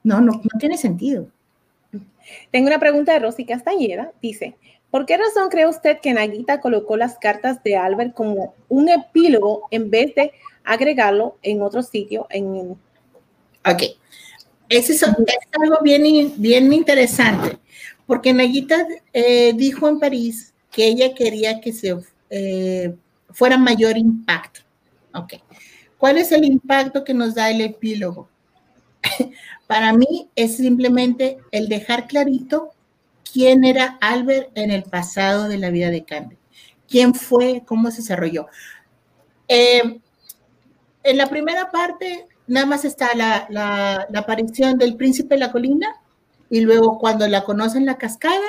no, 0.03 0.19
no, 0.19 0.33
no 0.33 0.59
tiene 0.59 0.77
sentido. 0.77 1.29
Tengo 2.51 2.67
una 2.67 2.79
pregunta 2.79 3.13
de 3.13 3.19
Rosy 3.19 3.45
Castañeda. 3.45 4.11
Dice, 4.21 4.55
¿por 4.91 5.05
qué 5.05 5.17
razón 5.17 5.49
cree 5.49 5.67
usted 5.67 5.99
que 6.01 6.13
Naguita 6.13 6.59
colocó 6.59 6.97
las 6.97 7.17
cartas 7.17 7.63
de 7.63 7.77
Albert 7.77 8.13
como 8.13 8.55
un 8.67 8.89
epílogo 8.89 9.67
en 9.71 9.89
vez 9.89 10.13
de 10.15 10.33
agregarlo 10.63 11.37
en 11.41 11.61
otro 11.61 11.81
sitio? 11.81 12.27
En... 12.29 12.77
Ok. 13.65 13.83
Es, 14.69 15.03
algo 15.03 15.77
bien, 15.81 16.33
bien 16.37 16.73
interesante, 16.73 17.57
porque 18.05 18.33
Naguita 18.33 18.85
eh, 19.13 19.53
dijo 19.55 19.87
en 19.87 19.99
París 19.99 20.53
que 20.71 20.87
ella 20.87 21.13
quería 21.15 21.61
que 21.61 21.71
se 21.71 21.97
eh, 22.29 22.95
fuera 23.31 23.57
mayor 23.57 23.97
impacto. 23.97 24.61
Ok. 25.13 25.35
¿Cuál 25.97 26.17
es 26.17 26.31
el 26.31 26.45
impacto 26.45 27.03
que 27.03 27.13
nos 27.13 27.33
da 27.33 27.49
el 27.49 27.61
epílogo? 27.61 28.29
Para 29.67 29.93
mí 29.93 30.29
es 30.35 30.57
simplemente 30.57 31.37
el 31.51 31.67
dejar 31.69 32.07
clarito 32.07 32.71
quién 33.31 33.63
era 33.63 33.97
Albert 34.01 34.55
en 34.55 34.71
el 34.71 34.83
pasado 34.83 35.47
de 35.47 35.57
la 35.57 35.69
vida 35.69 35.89
de 35.89 36.03
Candy. 36.03 36.37
¿Quién 36.87 37.13
fue? 37.13 37.63
¿Cómo 37.65 37.89
se 37.91 37.97
desarrolló? 37.97 38.47
Eh, 39.47 39.99
en 41.03 41.17
la 41.17 41.27
primera 41.27 41.71
parte 41.71 42.27
nada 42.47 42.65
más 42.65 42.85
está 42.85 43.13
la, 43.13 44.07
aparición 44.15 44.77
del 44.77 44.95
príncipe 44.95 45.35
de 45.35 45.39
la 45.39 45.51
colina 45.51 45.87
y 46.49 46.61
luego 46.61 46.97
cuando 46.97 47.27
la 47.27 47.43
conocen 47.43 47.85
la 47.85 47.97
cascada 47.97 48.47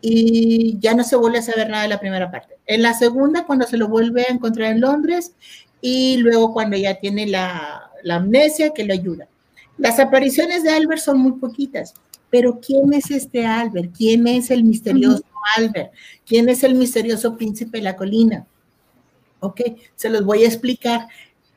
y 0.00 0.78
ya 0.78 0.94
no 0.94 1.04
se 1.04 1.16
vuelve 1.16 1.38
a 1.38 1.42
saber 1.42 1.68
nada 1.68 1.82
de 1.82 1.88
la 1.88 2.00
primera 2.00 2.30
parte. 2.30 2.56
En 2.66 2.82
la 2.82 2.94
segunda, 2.94 3.44
cuando 3.44 3.66
se 3.66 3.76
lo 3.76 3.88
vuelve 3.88 4.22
a 4.22 4.32
encontrar 4.32 4.72
en 4.72 4.80
Londres 4.80 5.32
y 5.80 6.16
luego 6.18 6.52
cuando 6.52 6.76
ya 6.76 6.94
tiene 6.94 7.26
la, 7.26 7.90
amnesia 8.08 8.72
que 8.72 8.84
le 8.84 8.94
ayuda. 8.94 9.28
Las 9.78 9.98
apariciones 9.98 10.62
de 10.62 10.70
Albert 10.70 11.02
son 11.02 11.18
muy 11.18 11.32
poquitas, 11.32 11.92
pero 12.30 12.60
¿quién 12.60 12.92
es 12.92 13.10
este 13.10 13.44
Albert? 13.44 13.92
¿Quién 13.96 14.26
es 14.26 14.50
el 14.50 14.64
misterioso. 14.64 15.22
Albert? 15.56 15.92
¿Quién 16.24 16.48
es 16.48 16.62
el 16.64 16.74
misterioso 16.74 17.36
príncipe 17.36 17.78
de 17.78 17.84
la 17.84 17.96
colina? 17.96 18.46
Ok, 19.40 19.60
se 19.94 20.08
los 20.08 20.24
voy 20.24 20.44
a 20.44 20.46
explicar 20.46 21.08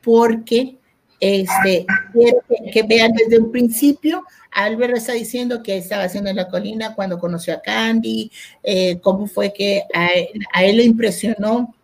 porque 0.02 0.79
este, 1.20 1.86
quiero 2.12 2.42
que, 2.72 2.82
vean 2.82 3.12
desde 3.12 3.38
un 3.38 3.52
principio, 3.52 4.24
Albert 4.50 4.96
está 4.96 5.12
diciendo 5.12 5.62
que 5.62 5.76
estaba 5.76 6.04
haciendo 6.04 6.30
en 6.30 6.36
la 6.36 6.48
colina 6.48 6.94
cuando 6.94 7.18
conoció 7.18 7.54
a 7.54 7.60
Candy, 7.60 8.32
eh, 8.62 8.98
cómo 9.00 9.26
fue 9.26 9.52
que 9.52 9.82
a 9.92 10.62
él, 10.62 10.76
le 10.78 10.84
impresionó 10.84 11.74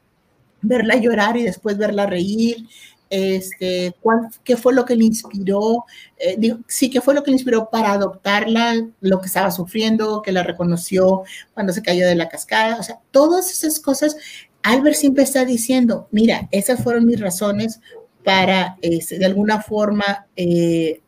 verla 0.63 0.97
llorar 0.97 1.37
y 1.37 1.43
después 1.43 1.77
verla 1.77 2.07
reír, 2.07 2.67
este, 3.11 3.95
qué 4.43 4.57
fue 4.57 4.75
lo 4.75 4.85
que 4.85 4.97
le 4.97 5.05
inspiró, 5.05 5.85
eh, 6.19 6.57
sí, 6.67 6.91
qué 6.91 7.01
fue 7.01 7.15
lo 7.15 7.23
que 7.23 7.31
le 7.31 7.37
inspiró 7.37 7.69
para 7.71 7.93
adoptarla, 7.93 8.75
lo 9.01 9.21
que 9.21 9.27
estaba 9.27 9.51
sufriendo, 9.51 10.23
que 10.23 10.33
la 10.33 10.43
reconoció 10.43 11.25
cuando 11.55 11.73
se 11.75 11.83
cayó 11.83 12.07
de 12.09 12.17
la 12.17 12.29
cascada, 12.29 12.79
o 12.81 12.83
sea, 12.83 12.99
todas 13.11 13.51
esas 13.53 13.79
cosas, 13.79 14.17
Albert 14.63 14.97
siempre 14.97 15.23
está 15.23 15.45
diciendo, 15.45 16.09
mira, 16.11 16.49
esas 16.51 16.83
fueron 16.83 17.05
mis 17.05 17.21
razones 17.21 17.81
para, 18.27 18.77
de 18.83 19.25
alguna 19.25 19.63
forma, 19.63 20.27
eh, 20.35 21.01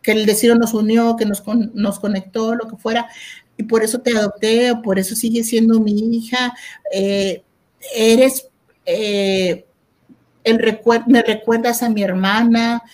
que 0.00 0.12
el 0.12 0.24
destino 0.24 0.54
nos 0.54 0.72
unió, 0.72 1.14
que 1.14 1.26
nos, 1.26 1.42
con, 1.42 1.70
nos 1.74 2.00
conectó, 2.00 2.54
lo 2.54 2.66
que 2.66 2.78
fuera, 2.78 3.08
y 3.58 3.64
por 3.64 3.84
eso 3.84 4.00
te 4.00 4.16
adopté, 4.16 4.74
por 4.82 4.98
eso 4.98 5.14
sigues 5.14 5.48
siendo 5.48 5.80
mi 5.80 6.16
hija, 6.16 6.54
eh, 6.94 7.42
eres, 7.94 8.48
eh, 8.86 9.66
el 10.42 10.58
recuer 10.60 11.02
me 11.06 11.20
recuerdas 11.20 11.82
a 11.82 11.90
mi 11.90 12.02
hermana, 12.02 12.84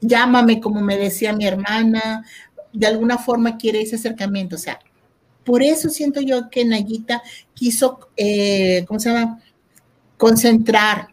llámame 0.00 0.60
como 0.60 0.80
me 0.80 0.96
decía 0.96 1.32
mi 1.32 1.46
hermana, 1.46 2.26
de 2.72 2.86
alguna 2.88 3.16
forma 3.16 3.58
quiere 3.58 3.80
ese 3.80 3.94
acercamiento, 3.94 4.56
o 4.56 4.58
sea, 4.58 4.80
por 5.44 5.62
eso 5.62 5.88
siento 5.88 6.20
yo 6.20 6.50
que 6.50 6.64
Nayita 6.64 7.22
quiso, 7.54 8.08
¿cómo 8.88 8.98
se 8.98 9.08
llama? 9.08 9.40
Concentrar 10.16 11.11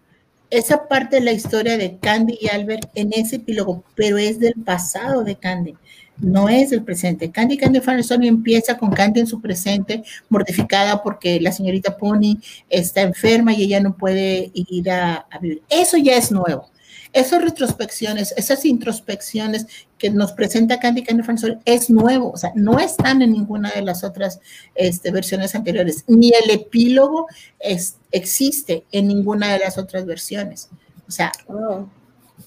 esa 0.49 0.87
parte 0.87 1.17
de 1.17 1.21
la 1.21 1.31
historia 1.31 1.77
de 1.77 1.97
Candy 1.97 2.37
y 2.41 2.47
Albert 2.47 2.89
en 2.95 3.13
ese 3.13 3.37
epílogo, 3.37 3.83
pero 3.95 4.17
es 4.17 4.39
del 4.39 4.53
pasado 4.53 5.23
de 5.23 5.35
Candy, 5.35 5.75
no 6.17 6.49
es 6.49 6.71
del 6.71 6.83
presente. 6.83 7.31
Candy 7.31 7.57
Candy 7.57 7.79
Farnsworth 7.79 8.23
empieza 8.23 8.77
con 8.77 8.91
Candy 8.91 9.21
en 9.21 9.27
su 9.27 9.41
presente, 9.41 10.03
mortificada 10.27 11.01
porque 11.03 11.39
la 11.39 11.51
señorita 11.51 11.97
Pony 11.97 12.37
está 12.69 13.01
enferma 13.01 13.53
y 13.53 13.63
ella 13.63 13.79
no 13.79 13.95
puede 13.95 14.51
ir 14.53 14.89
a, 14.91 15.27
a 15.29 15.39
vivir. 15.39 15.61
Eso 15.69 15.97
ya 15.97 16.17
es 16.17 16.31
nuevo. 16.31 16.69
Esas 17.11 17.41
retrospecciones, 17.41 18.33
esas 18.37 18.65
introspecciones 18.65 19.65
que 19.99 20.09
nos 20.09 20.31
presenta 20.31 20.79
Candy 20.79 21.03
Candy 21.03 21.23
Farnsworth 21.23 21.61
es 21.65 21.89
nuevo, 21.89 22.31
o 22.31 22.37
sea, 22.37 22.51
no 22.55 22.79
están 22.79 23.21
en 23.21 23.33
ninguna 23.33 23.69
de 23.71 23.83
las 23.83 24.03
otras 24.03 24.39
este, 24.73 25.11
versiones 25.11 25.53
anteriores, 25.53 26.05
ni 26.07 26.31
el 26.31 26.49
epílogo 26.49 27.27
es, 27.59 27.97
existe 28.11 28.85
en 28.91 29.07
ninguna 29.09 29.53
de 29.53 29.59
las 29.59 29.77
otras 29.77 30.05
versiones. 30.05 30.69
O 31.07 31.11
sea, 31.11 31.31
oh. 31.47 31.87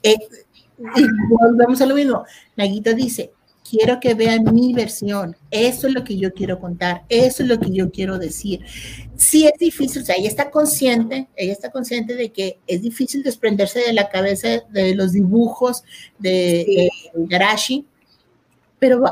eh, 0.03 0.17
y 0.97 1.05
volvemos 1.29 1.81
a 1.81 1.87
lo 1.87 1.95
mismo. 1.95 2.25
Naguita 2.57 2.93
dice, 2.93 3.33
quiero 3.69 4.01
que 4.01 4.15
vean 4.15 4.45
mi 4.53 4.73
versión, 4.75 5.37
eso 5.51 5.87
es 5.87 5.95
lo 5.95 6.05
que 6.05 6.17
yo 6.17 6.33
quiero 6.33 6.59
contar, 6.59 7.05
eso 7.09 7.43
es 7.43 7.49
lo 7.49 7.59
que 7.59 7.71
yo 7.71 7.91
quiero 7.91 8.19
decir. 8.19 8.65
Sí 9.17 9.47
es 9.47 9.59
difícil, 9.59 10.03
o 10.03 10.05
sea, 10.05 10.17
ella 10.17 10.29
está 10.29 10.51
consciente, 10.51 11.29
ella 11.37 11.53
está 11.53 11.71
consciente 11.71 12.15
de 12.15 12.33
que 12.33 12.59
es 12.67 12.83
difícil 12.83 13.23
desprenderse 13.23 13.81
de 13.81 13.93
la 13.93 14.09
cabeza 14.09 14.63
de 14.71 14.95
los 14.95 15.13
dibujos 15.13 15.85
de, 16.19 16.89
Garashi, 17.15 17.87
pero 18.79 19.03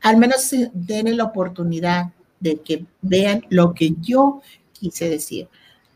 al 0.00 0.16
menos 0.16 0.50
denle 0.72 1.14
la 1.14 1.24
oportunidad 1.24 2.12
de 2.40 2.56
que 2.56 2.84
vean 3.02 3.44
lo 3.48 3.74
que 3.74 3.94
yo 4.00 4.40
quise 4.72 5.08
decir. 5.08 5.48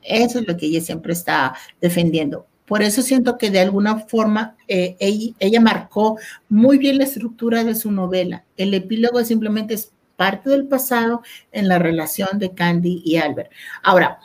Eso 0.02 0.38
es 0.38 0.46
lo 0.46 0.56
que 0.56 0.66
ella 0.66 0.82
siempre 0.82 1.14
está 1.14 1.54
defendiendo. 1.80 2.46
Por 2.66 2.82
eso 2.82 3.02
siento 3.02 3.36
que 3.36 3.50
de 3.50 3.60
alguna 3.60 4.00
forma 4.00 4.56
eh, 4.68 4.96
ella, 4.98 5.60
marcó 5.60 6.18
muy 6.48 6.78
bien 6.78 6.98
la 6.98 7.04
estructura 7.04 7.62
de 7.62 7.74
su 7.74 7.90
novela. 7.90 8.44
El 8.56 8.72
epílogo 8.72 9.22
simplemente 9.24 9.74
es 9.74 9.92
parte 10.16 10.50
del 10.50 10.66
pasado 10.66 11.22
en 11.52 11.68
la 11.68 11.78
relación 11.78 12.38
de 12.38 12.54
Candy 12.54 13.02
y 13.04 13.16
Albert. 13.16 13.50
Ahora, 13.82 14.18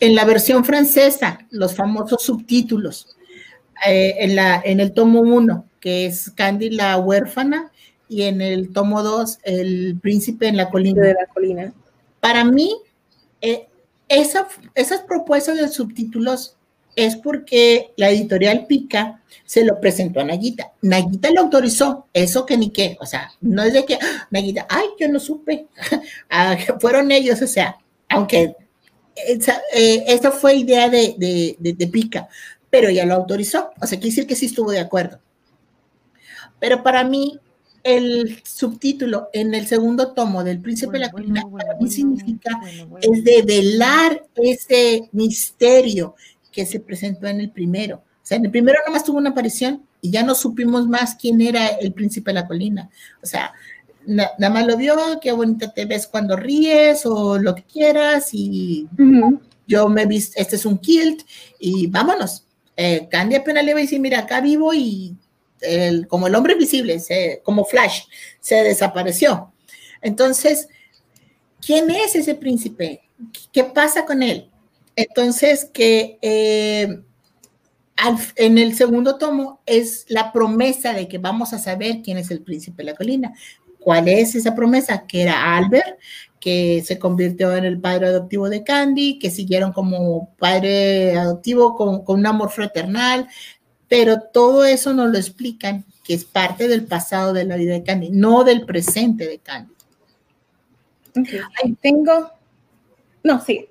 en 0.00 0.14
la 0.14 0.24
versión 0.24 0.64
francesa, 0.64 1.38
los 1.50 1.76
famosos 1.76 2.22
subtítulos, 2.22 3.16
eh, 3.86 4.14
en, 4.18 4.36
la, 4.36 4.60
en 4.64 4.80
el 4.80 4.92
tomo 4.92 5.20
1, 5.20 5.64
que 5.80 6.06
es 6.06 6.30
Candy 6.30 6.70
la 6.70 6.96
huérfana, 6.98 7.70
y 8.08 8.22
en 8.22 8.40
el 8.40 8.72
tomo 8.72 9.02
2, 9.02 9.38
El 9.44 9.98
príncipe 10.00 10.48
en 10.48 10.56
la 10.56 10.70
colina. 10.70 11.02
De 11.02 11.14
la 11.14 11.26
colina. 11.32 11.72
Para 12.20 12.44
mí, 12.44 12.76
eh, 13.40 13.68
esa, 14.08 14.46
esas 14.74 15.02
propuestas 15.02 15.56
de 15.56 15.68
subtítulos 15.68 16.56
es 16.96 17.16
porque 17.16 17.92
la 17.96 18.10
editorial 18.10 18.66
Pica 18.66 19.22
se 19.44 19.64
lo 19.64 19.80
presentó 19.80 20.20
a 20.20 20.24
Naguita. 20.24 20.72
Naguita 20.82 21.30
lo 21.30 21.40
autorizó, 21.40 22.06
eso 22.12 22.46
que 22.46 22.56
ni 22.56 22.70
qué, 22.70 22.96
o 23.00 23.06
sea, 23.06 23.30
no 23.40 23.62
es 23.62 23.72
de 23.72 23.84
que, 23.84 23.94
¡Ah! 23.94 24.26
Naguita, 24.30 24.66
ay, 24.68 24.86
yo 24.98 25.08
no 25.08 25.20
supe, 25.20 25.66
ah, 26.30 26.56
fueron 26.80 27.10
ellos, 27.10 27.40
o 27.42 27.46
sea, 27.46 27.76
aunque 28.08 28.56
esa, 29.14 29.60
eh, 29.74 30.20
fue 30.40 30.56
idea 30.56 30.88
de, 30.88 31.56
de, 31.58 31.86
Pica, 31.86 32.28
pero 32.70 32.88
ella 32.88 33.04
lo 33.04 33.14
autorizó, 33.14 33.70
o 33.80 33.86
sea, 33.86 33.98
quiere 33.98 34.10
decir 34.10 34.26
que 34.26 34.36
sí 34.36 34.46
estuvo 34.46 34.70
de 34.70 34.80
acuerdo. 34.80 35.20
Pero 36.58 36.82
para 36.82 37.04
mí, 37.04 37.38
el 37.82 38.40
subtítulo 38.44 39.28
en 39.32 39.54
el 39.54 39.66
segundo 39.66 40.12
tomo 40.12 40.42
del 40.42 40.60
Príncipe 40.60 40.94
de 40.94 41.00
la 41.00 41.10
Colina, 41.10 41.42
para 41.50 41.76
mí 41.76 41.90
significa 41.90 42.58
es 43.02 43.22
develar 43.22 44.24
ese 44.34 45.10
misterio 45.12 46.14
que 46.54 46.64
se 46.64 46.80
presentó 46.80 47.26
en 47.26 47.40
el 47.40 47.50
primero. 47.50 47.96
O 47.96 48.26
sea, 48.26 48.38
en 48.38 48.44
el 48.46 48.50
primero 48.50 48.78
nomás 48.86 49.04
tuvo 49.04 49.18
una 49.18 49.30
aparición 49.30 49.84
y 50.00 50.10
ya 50.10 50.22
no 50.22 50.34
supimos 50.34 50.86
más 50.86 51.16
quién 51.16 51.40
era 51.40 51.66
el 51.66 51.92
príncipe 51.92 52.30
de 52.30 52.34
la 52.34 52.46
colina. 52.46 52.88
O 53.22 53.26
sea, 53.26 53.52
nada 54.06 54.50
más 54.50 54.66
lo 54.66 54.76
vio, 54.76 54.96
qué 55.20 55.32
bonita 55.32 55.72
te 55.72 55.84
ves 55.84 56.06
cuando 56.06 56.36
ríes 56.36 57.04
o 57.04 57.38
lo 57.38 57.54
que 57.54 57.64
quieras 57.64 58.30
y 58.32 58.88
yo 59.66 59.88
me 59.88 60.06
vi, 60.06 60.16
este 60.16 60.56
es 60.56 60.64
un 60.64 60.78
kilt 60.78 61.22
y 61.58 61.88
vámonos. 61.88 62.46
Eh, 62.76 63.08
Candy 63.10 63.36
apenas 63.36 63.64
le 63.64 63.74
va 63.74 63.80
a 63.80 63.82
decir, 63.82 64.00
mira, 64.00 64.20
acá 64.20 64.40
vivo 64.40 64.72
y 64.72 65.16
como 66.08 66.26
el 66.26 66.34
hombre 66.34 66.54
visible, 66.54 67.00
como 67.42 67.64
Flash, 67.64 68.02
se 68.40 68.56
desapareció. 68.56 69.52
Entonces, 70.02 70.68
¿quién 71.64 71.90
es 71.90 72.14
ese 72.14 72.34
príncipe? 72.34 73.00
¿Qué 73.52 73.64
pasa 73.64 74.04
con 74.04 74.22
él? 74.22 74.50
Entonces, 74.96 75.64
que 75.72 76.18
eh, 76.22 77.00
en 78.36 78.58
el 78.58 78.74
segundo 78.74 79.18
tomo 79.18 79.60
es 79.66 80.04
la 80.08 80.32
promesa 80.32 80.92
de 80.92 81.08
que 81.08 81.18
vamos 81.18 81.52
a 81.52 81.58
saber 81.58 82.02
quién 82.02 82.18
es 82.18 82.30
el 82.30 82.42
príncipe 82.42 82.82
de 82.82 82.90
la 82.90 82.96
colina. 82.96 83.34
¿Cuál 83.80 84.08
es 84.08 84.34
esa 84.34 84.54
promesa? 84.54 85.06
Que 85.06 85.22
era 85.22 85.56
Albert, 85.56 85.98
que 86.40 86.82
se 86.84 86.98
convirtió 86.98 87.54
en 87.56 87.64
el 87.64 87.80
padre 87.80 88.08
adoptivo 88.08 88.48
de 88.48 88.64
Candy, 88.64 89.18
que 89.18 89.30
siguieron 89.30 89.72
como 89.72 90.34
padre 90.38 91.16
adoptivo 91.16 91.74
con, 91.74 92.02
un 92.06 92.26
amor 92.26 92.50
fraternal, 92.50 93.28
pero 93.88 94.20
todo 94.20 94.64
eso 94.64 94.92
nos 94.94 95.10
lo 95.10 95.18
explican, 95.18 95.84
que 96.02 96.14
es 96.14 96.24
parte 96.24 96.68
del 96.68 96.86
pasado 96.86 97.32
de 97.32 97.44
la 97.44 97.56
vida 97.56 97.74
de 97.74 97.82
Candy, 97.82 98.10
no 98.10 98.44
del 98.44 98.64
presente 98.64 99.26
de 99.26 99.38
Candy. 99.38 99.74
Ahí 101.62 101.76
tengo, 101.80 102.30
no, 103.22 103.40
sí, 103.40 103.68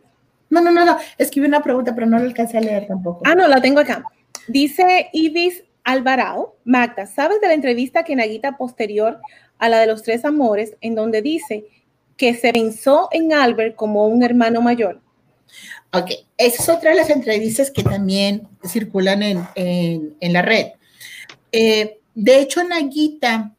no, 0.53 0.61
no, 0.61 0.71
no, 0.71 0.85
no. 0.85 0.97
Escribí 1.17 1.47
una 1.47 1.63
pregunta, 1.63 1.93
pero 1.95 2.07
no 2.07 2.17
la 2.17 2.25
alcancé 2.25 2.57
a 2.57 2.61
leer 2.61 2.87
tampoco. 2.87 3.21
Ah, 3.25 3.35
no, 3.35 3.47
la 3.47 3.61
tengo 3.61 3.79
acá. 3.79 4.03
Dice 4.47 5.09
Ibis 5.13 5.63
Alvarado, 5.83 6.57
Magda, 6.63 7.05
¿sabes 7.05 7.41
de 7.41 7.47
la 7.47 7.53
entrevista 7.53 8.03
que 8.03 8.15
Naguita 8.15 8.57
posterior 8.57 9.19
a 9.57 9.69
la 9.69 9.79
de 9.79 9.87
los 9.87 10.03
tres 10.03 10.25
amores, 10.25 10.75
en 10.81 10.95
donde 10.95 11.21
dice 11.21 11.65
que 12.17 12.33
se 12.33 12.53
pensó 12.53 13.09
en 13.11 13.33
Albert 13.33 13.75
como 13.75 14.07
un 14.07 14.23
hermano 14.23 14.61
mayor? 14.61 15.01
Ok, 15.91 16.11
esa 16.37 16.63
es 16.63 16.69
otra 16.69 16.91
de 16.91 16.97
las 16.97 17.09
entrevistas 17.09 17.69
que 17.69 17.83
también 17.83 18.47
circulan 18.65 19.21
en, 19.23 19.47
en, 19.55 20.33
la 20.33 20.41
red. 20.41 20.67
Eh, 21.51 21.99
de 22.15 22.39
hecho, 22.39 22.63
Naguita 22.63 23.52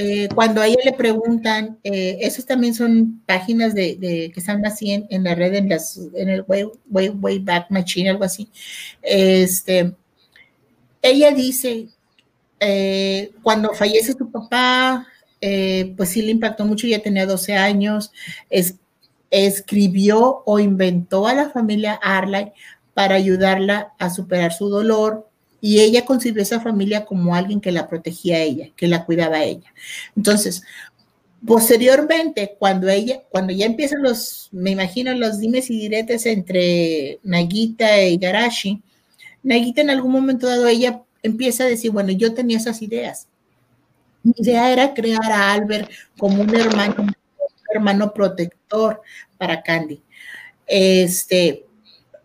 eh, 0.00 0.28
cuando 0.32 0.60
a 0.60 0.68
ella 0.68 0.78
le 0.84 0.92
preguntan, 0.92 1.80
eh, 1.82 2.18
esas 2.20 2.46
también 2.46 2.72
son 2.72 3.20
páginas 3.26 3.74
de, 3.74 3.98
que 4.32 4.38
están 4.38 4.64
así 4.64 4.92
en, 4.92 5.24
la 5.24 5.34
red, 5.34 5.52
en, 5.56 5.68
las, 5.68 5.98
en 6.14 6.28
el 6.28 6.44
way, 6.46 6.66
way, 6.88 7.40
Back 7.40 7.66
Machine, 7.70 8.10
algo 8.10 8.22
así. 8.22 8.48
Este, 9.02 9.96
ella 11.02 11.32
dice, 11.32 11.88
eh, 12.60 13.32
cuando 13.42 13.74
fallece 13.74 14.12
su 14.12 14.30
papá, 14.30 15.04
pues 15.40 16.10
sí 16.10 16.22
le 16.22 16.30
impactó 16.30 16.64
mucho, 16.64 16.86
ya 16.86 17.02
tenía 17.02 17.26
12 17.26 17.54
años, 17.56 18.12
es, 18.50 18.76
escribió 19.32 20.44
o 20.46 20.60
inventó 20.60 21.26
a 21.26 21.34
la 21.34 21.50
familia 21.50 21.94
Arlay 21.94 22.52
para 22.94 23.16
ayudarla 23.16 23.94
a 23.98 24.10
superar 24.10 24.52
su 24.52 24.68
dolor, 24.68 25.27
y 25.60 25.80
ella 25.80 26.04
concibió 26.04 26.42
esa 26.42 26.60
familia 26.60 27.04
como 27.04 27.34
alguien 27.34 27.60
que 27.60 27.72
la 27.72 27.88
protegía 27.88 28.36
a 28.36 28.40
ella, 28.40 28.68
que 28.76 28.86
la 28.86 29.04
cuidaba 29.04 29.38
a 29.38 29.44
ella. 29.44 29.72
Entonces, 30.16 30.62
posteriormente, 31.44 32.56
cuando 32.58 32.88
ella, 32.88 33.22
cuando 33.30 33.52
ya 33.52 33.66
empiezan 33.66 34.02
los, 34.02 34.48
me 34.52 34.70
imagino, 34.70 35.14
los 35.14 35.38
dimes 35.40 35.70
y 35.70 35.78
diretes 35.78 36.26
entre 36.26 37.18
Nagita 37.22 38.02
y 38.02 38.18
Garashi, 38.18 38.82
Nagita 39.42 39.80
en 39.80 39.90
algún 39.90 40.12
momento 40.12 40.46
dado, 40.46 40.66
ella 40.68 41.02
empieza 41.22 41.64
a 41.64 41.68
decir, 41.68 41.90
bueno, 41.90 42.12
yo 42.12 42.34
tenía 42.34 42.58
esas 42.58 42.82
ideas. 42.82 43.28
Mi 44.22 44.34
idea 44.36 44.72
era 44.72 44.94
crear 44.94 45.30
a 45.30 45.52
Albert 45.52 45.90
como 46.18 46.42
un 46.42 46.54
hermano, 46.54 46.94
un 46.98 47.14
hermano 47.74 48.12
protector 48.12 49.00
para 49.38 49.62
Candy. 49.62 50.02
Este, 50.66 51.64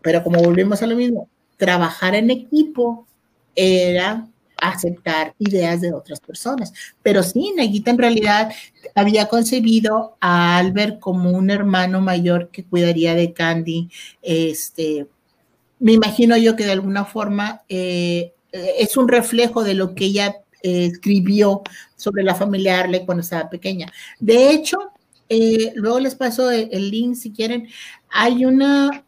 pero 0.02 0.22
como 0.22 0.42
volvemos 0.42 0.82
a 0.82 0.86
lo 0.86 0.96
mismo, 0.96 1.28
trabajar 1.56 2.14
en 2.14 2.30
equipo 2.30 3.06
era 3.54 4.26
aceptar 4.56 5.34
ideas 5.38 5.80
de 5.80 5.92
otras 5.92 6.20
personas. 6.20 6.72
Pero 7.02 7.22
sí, 7.22 7.52
Neguita 7.56 7.90
en 7.90 7.98
realidad 7.98 8.52
había 8.94 9.28
concebido 9.28 10.16
a 10.20 10.56
Albert 10.56 11.00
como 11.00 11.30
un 11.30 11.50
hermano 11.50 12.00
mayor 12.00 12.48
que 12.50 12.64
cuidaría 12.64 13.14
de 13.14 13.32
Candy. 13.32 13.90
Este, 14.22 15.06
me 15.78 15.92
imagino 15.92 16.36
yo 16.36 16.56
que 16.56 16.64
de 16.64 16.72
alguna 16.72 17.04
forma 17.04 17.62
eh, 17.68 18.32
es 18.52 18.96
un 18.96 19.08
reflejo 19.08 19.64
de 19.64 19.74
lo 19.74 19.94
que 19.94 20.06
ella 20.06 20.36
eh, 20.62 20.86
escribió 20.86 21.62
sobre 21.96 22.22
la 22.22 22.34
familia 22.34 22.80
Arley 22.80 23.04
cuando 23.04 23.22
estaba 23.22 23.50
pequeña. 23.50 23.92
De 24.18 24.50
hecho, 24.50 24.78
eh, 25.28 25.72
luego 25.74 26.00
les 26.00 26.14
paso 26.14 26.50
el, 26.50 26.90
link 26.90 27.16
si 27.16 27.32
quieren. 27.32 27.68
Hay 28.10 28.44
una 28.44 29.03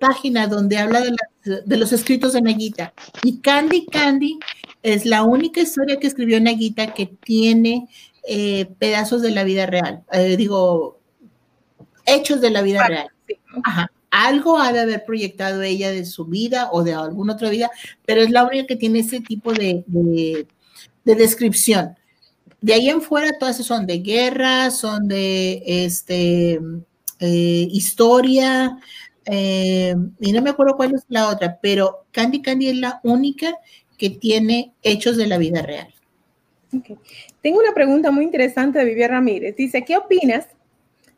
página 0.00 0.46
donde 0.46 0.78
habla 0.78 1.00
de 1.00 1.10
la 1.10 1.30
de 1.44 1.76
los 1.76 1.92
escritos 1.92 2.32
de 2.32 2.42
Naguita. 2.42 2.92
Y 3.22 3.38
Candy 3.38 3.86
Candy 3.86 4.38
es 4.82 5.06
la 5.06 5.22
única 5.22 5.60
historia 5.60 5.98
que 5.98 6.06
escribió 6.06 6.40
Naguita 6.40 6.92
que 6.94 7.06
tiene 7.06 7.88
eh, 8.22 8.66
pedazos 8.78 9.22
de 9.22 9.30
la 9.30 9.44
vida 9.44 9.66
real. 9.66 10.02
Eh, 10.12 10.36
digo, 10.36 10.98
hechos 12.06 12.40
de 12.40 12.50
la 12.50 12.62
vida 12.62 12.86
real. 12.86 13.08
Ajá. 13.64 13.90
algo 14.10 14.58
ha 14.58 14.72
de 14.72 14.80
haber 14.80 15.04
proyectado 15.04 15.62
ella 15.62 15.90
de 15.90 16.04
su 16.04 16.24
vida 16.24 16.68
o 16.72 16.82
de 16.82 16.94
alguna 16.94 17.34
otra 17.34 17.48
vida, 17.48 17.70
pero 18.04 18.22
es 18.22 18.30
la 18.30 18.44
única 18.44 18.66
que 18.66 18.76
tiene 18.76 19.00
ese 19.00 19.20
tipo 19.20 19.52
de, 19.52 19.84
descripción. 21.04 21.96
De 22.60 22.74
ahí 22.74 22.90
en 22.90 23.00
fuera, 23.00 23.38
todas 23.38 23.56
son 23.56 23.86
de 23.86 23.98
guerra, 23.98 24.70
son 24.70 25.08
de 25.08 25.62
este, 25.64 26.60
eh, 27.20 27.68
historia, 27.70 28.78
eh, 29.26 29.94
y 30.18 30.32
no 30.32 30.42
me 30.42 30.50
acuerdo 30.50 30.76
cuál 30.76 30.94
es 30.94 31.04
la 31.08 31.28
otra, 31.28 31.58
pero 31.60 32.06
Candy 32.10 32.42
Candy 32.42 32.68
es 32.68 32.76
la 32.76 33.00
única 33.02 33.58
que 33.98 34.10
tiene 34.10 34.72
hechos 34.82 35.16
de 35.16 35.26
la 35.26 35.38
vida 35.38 35.62
real. 35.62 35.92
Tengo 37.42 37.58
una 37.58 37.74
pregunta 37.74 38.10
muy 38.10 38.24
interesante 38.24 38.78
de 38.78 38.84
Vivian 38.84 39.10
Ramírez. 39.10 39.56
Dice, 39.56 39.84
¿qué 39.84 39.96
opinas 39.96 40.46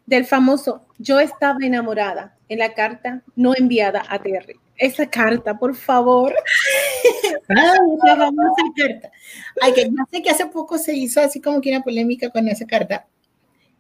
del 0.07 0.24
famoso 0.24 0.85
yo 0.99 1.20
estaba 1.20 1.59
enamorada 1.62 2.37
en 2.49 2.59
la 2.59 2.74
carta 2.74 3.23
no 3.37 3.55
enviada 3.57 4.03
a 4.09 4.20
Terry? 4.20 4.59
Esa 4.77 5.09
carta, 5.09 5.59
por 5.59 5.77
favor. 5.77 6.35
ah, 7.51 7.74
esa 8.05 8.16
famosa 8.16 8.62
carta. 8.77 9.12
Ay, 9.61 9.74
que 9.74 9.89
no 9.91 10.05
sé 10.11 10.23
que 10.23 10.31
hace 10.31 10.47
poco 10.47 10.79
se 10.79 10.95
hizo 10.95 11.20
así 11.20 11.41
como 11.41 11.61
que 11.61 11.70
una 11.70 11.83
polémica 11.83 12.31
con 12.31 12.49
esa 12.49 12.66
carta. 12.66 13.07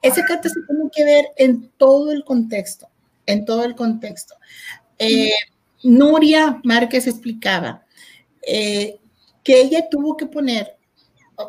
Esa 0.02 0.24
carta 0.24 0.48
se 0.48 0.60
tiene 0.66 0.90
que 0.92 1.04
ver 1.04 1.24
en 1.36 1.68
todo 1.76 2.12
el 2.12 2.24
contexto, 2.24 2.88
en 3.26 3.44
todo 3.44 3.64
el 3.64 3.74
contexto. 3.74 4.34
Eh, 4.98 5.32
Nuria 5.82 6.60
Márquez 6.64 7.06
explicaba 7.06 7.84
eh, 8.46 8.98
que 9.42 9.60
ella 9.60 9.88
tuvo 9.90 10.16
que 10.16 10.26
poner 10.26 10.76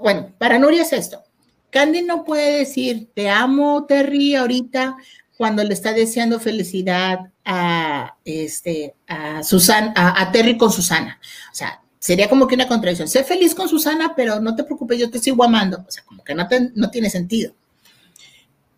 bueno, 0.02 0.34
para 0.38 0.60
Nuria 0.60 0.84
es 0.84 0.94
esto. 0.94 1.24
Candy 1.70 2.04
no 2.04 2.24
puede 2.24 2.60
decir, 2.60 3.10
te 3.14 3.30
amo, 3.30 3.86
Terry, 3.86 4.36
ahorita, 4.36 4.95
cuando 5.38 5.64
le 5.64 5.74
está 5.74 5.91
deseando 5.91 6.40
felicidad 6.40 7.32
a, 7.44 8.16
este, 8.24 8.95
a, 9.08 9.44
Susana, 9.44 9.94
a, 9.95 10.32
Terry 10.32 10.58
con 10.58 10.72
Susana. 10.72 11.20
O 11.52 11.56
sea, 11.56 11.82
sería 11.98 12.30
como 12.30 12.48
que 12.48 12.56
una 12.56 12.68
contradicción. 12.68 13.08
Sé 13.08 13.24
feliz 13.24 13.56
con 13.56 13.68
Susana, 13.68 14.14
pero 14.16 14.40
no 14.40 14.56
te 14.56 14.64
preocupes, 14.64 15.00
yo 15.00 15.10
te 15.10 15.20
sigo 15.20 15.44
amando. 15.44 15.84
O 15.88 15.91
sea, 15.91 16.04
como 16.04 16.24
que 16.24 16.36
no, 16.36 16.48
no 16.76 16.91
tiene 16.91 17.10
sentido. 17.10 17.54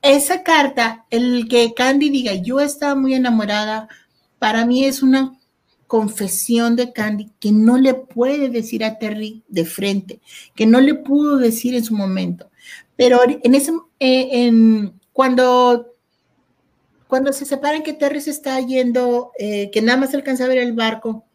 Esa 0.05 0.43
carta, 0.43 1.07
el 1.09 1.47
que 1.49 1.73
Candy 1.73 2.11
diga, 2.11 2.35
yo 2.35 2.59
estaba 2.59 2.93
muy 2.93 3.15
enamorada, 3.15 3.89
para 4.37 4.63
mí 4.63 4.85
es 4.85 5.01
una 5.01 5.35
confesión 5.87 6.75
de 6.75 6.93
Candy 6.93 7.31
que 7.39 7.51
no 7.51 7.79
le 7.79 7.95
puede 7.95 8.49
decir 8.49 8.85
a 8.85 8.99
Terry 8.99 9.41
de 9.47 9.65
frente, 9.65 10.21
que 10.53 10.67
no 10.67 10.79
le 10.79 10.93
pudo 10.93 11.37
decir 11.37 11.73
en 11.73 11.83
su 11.83 11.95
momento. 11.95 12.51
Pero 12.95 13.19
en 13.25 13.55
ese, 13.55 13.71
eh, 13.99 14.45
en, 14.45 14.93
cuando, 15.11 15.95
cuando 17.07 17.33
se 17.33 17.45
separan 17.45 17.81
que 17.81 17.93
Terry 17.93 18.21
se 18.21 18.29
está 18.29 18.59
yendo, 18.59 19.31
eh, 19.39 19.71
que 19.71 19.81
nada 19.81 19.97
más 19.97 20.13
alcanza 20.13 20.45
a 20.45 20.49
ver 20.49 20.59
el 20.59 20.73
barco, 20.73 21.25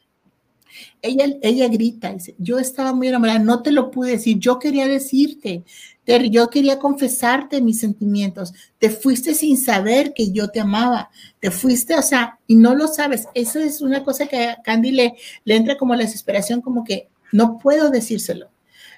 ella, 1.02 1.26
ella 1.42 1.66
grita, 1.66 2.12
dice, 2.12 2.36
yo 2.38 2.60
estaba 2.60 2.92
muy 2.92 3.09
enamorada, 3.09 3.40
no 3.40 3.62
te 3.62 3.72
lo 3.72 3.90
pude 3.90 4.12
decir, 4.12 4.38
yo 4.38 4.60
quería 4.60 4.86
decirte, 4.86 5.64
Terry, 6.11 6.28
yo 6.28 6.51
quería 6.51 6.81
confesarte 6.81 7.61
mis 7.61 7.78
sentimientos, 7.78 8.53
te 8.81 8.91
fuiste 8.91 9.32
sin 9.32 9.57
saber 9.57 10.12
que 10.12 10.32
yo 10.32 10.49
te 10.49 10.59
amaba, 10.59 11.09
te 11.39 11.53
fuiste, 11.53 11.95
o 11.95 12.03
sea, 12.03 12.37
y 12.49 12.57
no 12.57 12.74
lo 12.74 12.89
sabes, 12.89 13.28
eso 13.32 13.61
es 13.61 13.81
una 13.81 14.03
cosa 14.03 14.27
que 14.27 14.49
a 14.49 14.61
Candy 14.61 14.91
le, 14.91 15.15
le 15.45 15.55
entra 15.55 15.77
como 15.77 15.95
la 15.95 16.03
desesperación, 16.03 16.62
como 16.62 16.82
que 16.82 17.07
no 17.31 17.59
puedo 17.59 17.91
decírselo. 17.91 18.51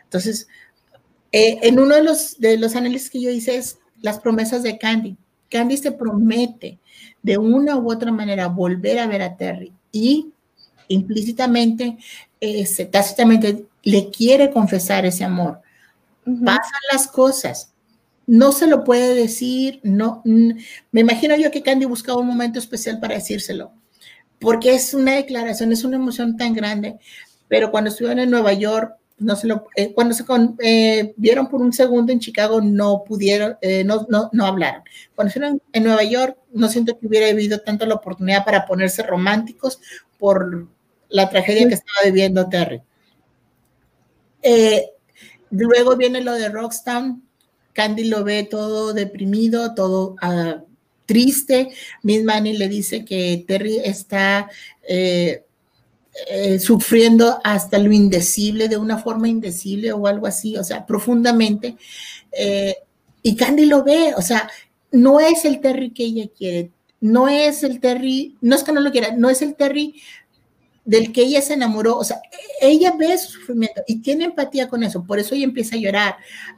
Entonces, 0.05 0.49
eh, 1.33 1.59
en 1.61 1.79
uno 1.79 1.97
de 1.97 2.03
los, 2.03 2.41
de 2.41 2.57
los 2.57 2.77
análisis 2.77 3.11
que 3.11 3.21
yo 3.21 3.29
hice 3.29 3.57
es 3.57 3.79
las 4.01 4.19
promesas 4.19 4.63
de 4.63 4.79
Candy. 4.79 5.19
Candy 5.51 5.77
se 5.77 5.93
promete 5.93 6.79
de 7.23 7.37
una 7.37 7.77
u 7.77 7.93
otra 7.93 8.11
manera 8.11 8.49
volver 8.49 8.99
a 8.99 9.07
ver 9.07 9.21
a 9.21 9.37
Terry 9.37 9.71
y 9.93 10.33
implícitamente, 10.89 11.99
eh, 12.41 12.67
tácitamente 12.91 13.67
le 13.83 14.09
quiere 14.09 14.51
confesar 14.51 15.05
ese 15.05 15.25
amor. 15.25 15.62
Pasan 16.25 16.81
las 16.93 17.09
cosas. 17.09 17.73
No 18.27 18.53
se 18.53 18.67
lo 18.67 18.85
puede 18.85 19.15
decir, 19.15 19.81
no. 19.83 20.23
Me 20.25 21.01
imagino 21.01 21.37
yo 21.37 21.51
que 21.51 21.63
Candy 21.63 21.87
buscaba 21.87 22.21
un 22.21 22.29
momento 22.29 22.59
especial 22.59 23.01
para 23.01 23.15
decírselo, 23.15 23.73
porque 24.39 24.75
es 24.75 24.95
una 24.95 25.17
declaración, 25.17 25.73
es 25.73 25.85
una 25.85 25.97
emoción 25.97 26.37
tan 26.37 26.55
grande. 26.55 26.99
Pero 27.49 27.71
cuando 27.71 27.91
estuvieron 27.91 28.21
en 28.21 28.31
Nueva 28.31 28.53
York, 28.53 28.97
no 29.19 29.37
se 29.37 29.47
lo, 29.47 29.67
eh, 29.77 29.93
cuando 29.93 30.15
se 30.15 30.25
eh, 30.61 31.15
vieron 31.17 31.49
por 31.49 31.61
un 31.61 31.73
segundo 31.73 32.13
en 32.13 32.21
Chicago, 32.21 32.61
no 32.61 33.05
pudieron, 33.05 33.57
eh, 33.61 33.85
no, 33.85 34.07
no, 34.09 34.31
no, 34.33 34.47
hablaron. 34.47 34.83
Cuando 35.15 35.29
estuvieron 35.29 35.63
en 35.73 35.85
Nueva 35.85 36.05
York, 36.05 36.39
no 36.53 36.69
siento 36.69 36.99
que 36.99 37.07
hubiera 37.07 37.29
habido 37.29 37.61
tanto 37.61 37.87
la 37.87 37.95
oportunidad 37.95 38.45
para 38.45 38.67
ponerse 38.67 39.03
románticos 39.03 39.81
por 40.19 40.69
la 41.09 41.29
tragedia 41.29 41.69
que 41.69 41.75
estaba 41.75 41.99
viviendo 42.05 42.49
Terry. 42.49 42.83
Eh, 45.53 45.57
luego 45.57 45.97
viene 45.97 46.23
lo 46.23 46.33
de 46.35 46.49
Rockstown. 46.49 47.23
Candy 47.73 48.05
lo 48.05 48.25
ve 48.25 48.43
todo 48.45 48.93
deprimido, 48.93 49.75
todo 49.75 50.17
uh, 50.23 50.63
triste. 51.07 51.71
Miss 52.03 52.23
Manny 52.23 52.57
le 52.57 52.69
dice 52.69 53.05
que 53.05 53.45
Terry 53.47 53.79
está 53.79 54.51
eh, 54.87 55.45
eh, 56.29 56.59
sufriendo 56.59 57.41
hasta 57.45 57.79
lo 57.79 57.93
indecible, 57.93 58.69
de 58.69 58.77
una 58.77 58.99
forma 58.99 59.29
indecible 59.29 59.93
o 59.93 60.07
algo 60.07 60.27
así, 60.27 60.57
o 60.57 60.65
sea, 60.65 60.85
profundamente. 60.85 61.77
y 63.23 63.37
Candy 63.37 63.67
lo 63.67 63.85
ve, 63.85 64.13
o 64.17 64.23
sea, 64.23 64.51
no 64.91 65.21
es 65.21 65.45
el 65.47 65.61
Terry 65.61 65.91
que 65.91 66.05
ella 66.05 66.27
quiere, 66.37 66.71
no 67.01 67.29
es 67.29 67.63
el 67.63 67.81
Terry, 67.81 68.37
no 68.41 68.55
es 68.55 68.63
que 68.63 68.73
no 68.73 68.81
lo 68.81 68.91
quiera, 68.91 69.15
no 69.17 69.31
es 69.31 69.41
el 69.41 69.55
Terry 69.55 69.95
del 70.85 71.13
que 71.13 71.23
ella 71.23 71.41
se 71.43 71.55
enamoró, 71.55 71.97
o 71.97 72.05
sea, 72.05 72.21
ella 72.61 72.95
ve 72.99 73.17
su 73.17 73.33
sufrimiento 73.33 73.83
y 73.87 74.01
tiene 74.01 74.25
empatía 74.25 74.69
con 74.69 74.83
eso, 74.83 75.05
por 75.05 75.19
eso 75.19 75.35
ella 75.35 75.45
empieza 75.45 75.77
a 75.77 75.79
llorar. 75.79 76.17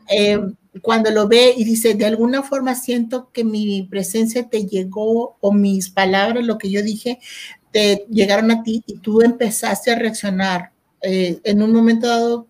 Eh, 0.08 0.40
cuando 0.82 1.10
lo 1.10 1.28
ve 1.28 1.54
y 1.56 1.64
dice, 1.64 1.94
de 1.94 2.06
alguna 2.06 2.42
forma 2.42 2.74
siento 2.74 3.30
que 3.32 3.44
mi 3.44 3.82
presencia 3.84 4.48
te 4.48 4.66
llegó 4.66 5.36
o 5.40 5.52
mis 5.52 5.90
palabras, 5.90 6.44
lo 6.44 6.58
que 6.58 6.70
yo 6.70 6.82
dije, 6.82 7.18
te 7.70 8.06
llegaron 8.10 8.50
a 8.50 8.62
ti 8.62 8.82
y 8.86 8.98
tú 8.98 9.20
empezaste 9.20 9.90
a 9.90 9.96
reaccionar. 9.96 10.70
Eh, 11.02 11.40
en 11.44 11.62
un 11.62 11.72
momento 11.72 12.08
dado, 12.08 12.46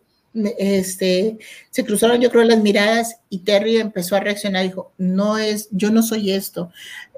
este, 0.58 1.38
se 1.70 1.84
cruzaron 1.84 2.20
yo 2.20 2.30
creo 2.30 2.44
las 2.44 2.60
miradas 2.60 3.16
y 3.30 3.38
Terry 3.38 3.78
empezó 3.78 4.16
a 4.16 4.20
reaccionar, 4.20 4.64
dijo, 4.64 4.92
no 4.98 5.38
es, 5.38 5.68
yo 5.70 5.90
no 5.90 6.02
soy 6.02 6.32
esto. 6.32 6.70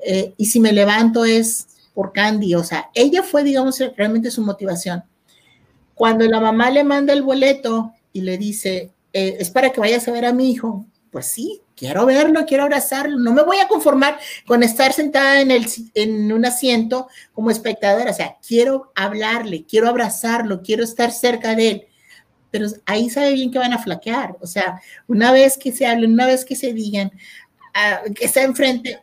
Eh, 0.05 0.35
y 0.37 0.47
si 0.47 0.61
me 0.61 0.73
levanto 0.73 1.25
es 1.25 1.69
por 1.97 2.13
Candy, 2.13 2.55
o 2.55 2.63
sea, 2.63 2.91
ella 2.93 3.23
fue, 3.23 3.43
digamos, 3.43 3.83
realmente 3.97 4.31
su 4.31 4.43
motivación. 4.43 5.03
Cuando 5.95 6.27
la 6.27 6.41
mamá 6.41 6.71
le 6.71 6.85
manda 6.85 7.15
el 7.15 7.23
boleto 7.23 7.95
y 8.13 8.21
le 8.21 8.37
dice, 8.37 8.93
eh, 9.15 9.39
es 9.41 9.49
para 9.49 9.71
que 9.71 9.81
vayas 9.81 10.07
a 10.07 10.13
ver 10.13 10.27
a 10.27 10.35
mi 10.35 10.51
hijo, 10.51 10.85
pues 11.11 11.25
sí, 11.25 11.63
quiero 11.75 12.05
verlo, 12.05 12.45
quiero 12.45 12.65
abrazarlo, 12.65 13.19
no 13.19 13.33
me 13.33 13.43
voy 13.43 13.61
a 13.61 13.67
conformar 13.67 14.19
con 14.47 14.63
estar 14.63 14.93
sentada 14.93 15.41
en, 15.41 15.51
el, 15.51 15.67
en 15.95 16.31
un 16.33 16.45
asiento 16.45 17.09
como 17.33 17.51
espectadora, 17.51 18.11
o 18.11 18.15
sea, 18.15 18.37
quiero 18.47 18.93
hablarle, 18.95 19.65
quiero 19.65 19.89
abrazarlo, 19.89 20.61
quiero 20.61 20.85
estar 20.85 21.11
cerca 21.11 21.57
de 21.57 21.71
él. 21.71 21.87
Pero 22.51 22.67
ahí 22.85 23.09
sabe 23.09 23.33
bien 23.33 23.51
que 23.51 23.59
van 23.59 23.73
a 23.73 23.83
flaquear, 23.83 24.37
o 24.43 24.47
sea, 24.47 24.83
una 25.07 25.33
vez 25.33 25.57
que 25.57 25.73
se 25.73 25.87
hablen, 25.87 26.13
una 26.13 26.27
vez 26.27 26.45
que 26.45 26.57
se 26.57 26.75
digan, 26.75 27.11
ah, 27.73 28.03
que 28.15 28.27
está 28.27 28.43
enfrente, 28.43 29.01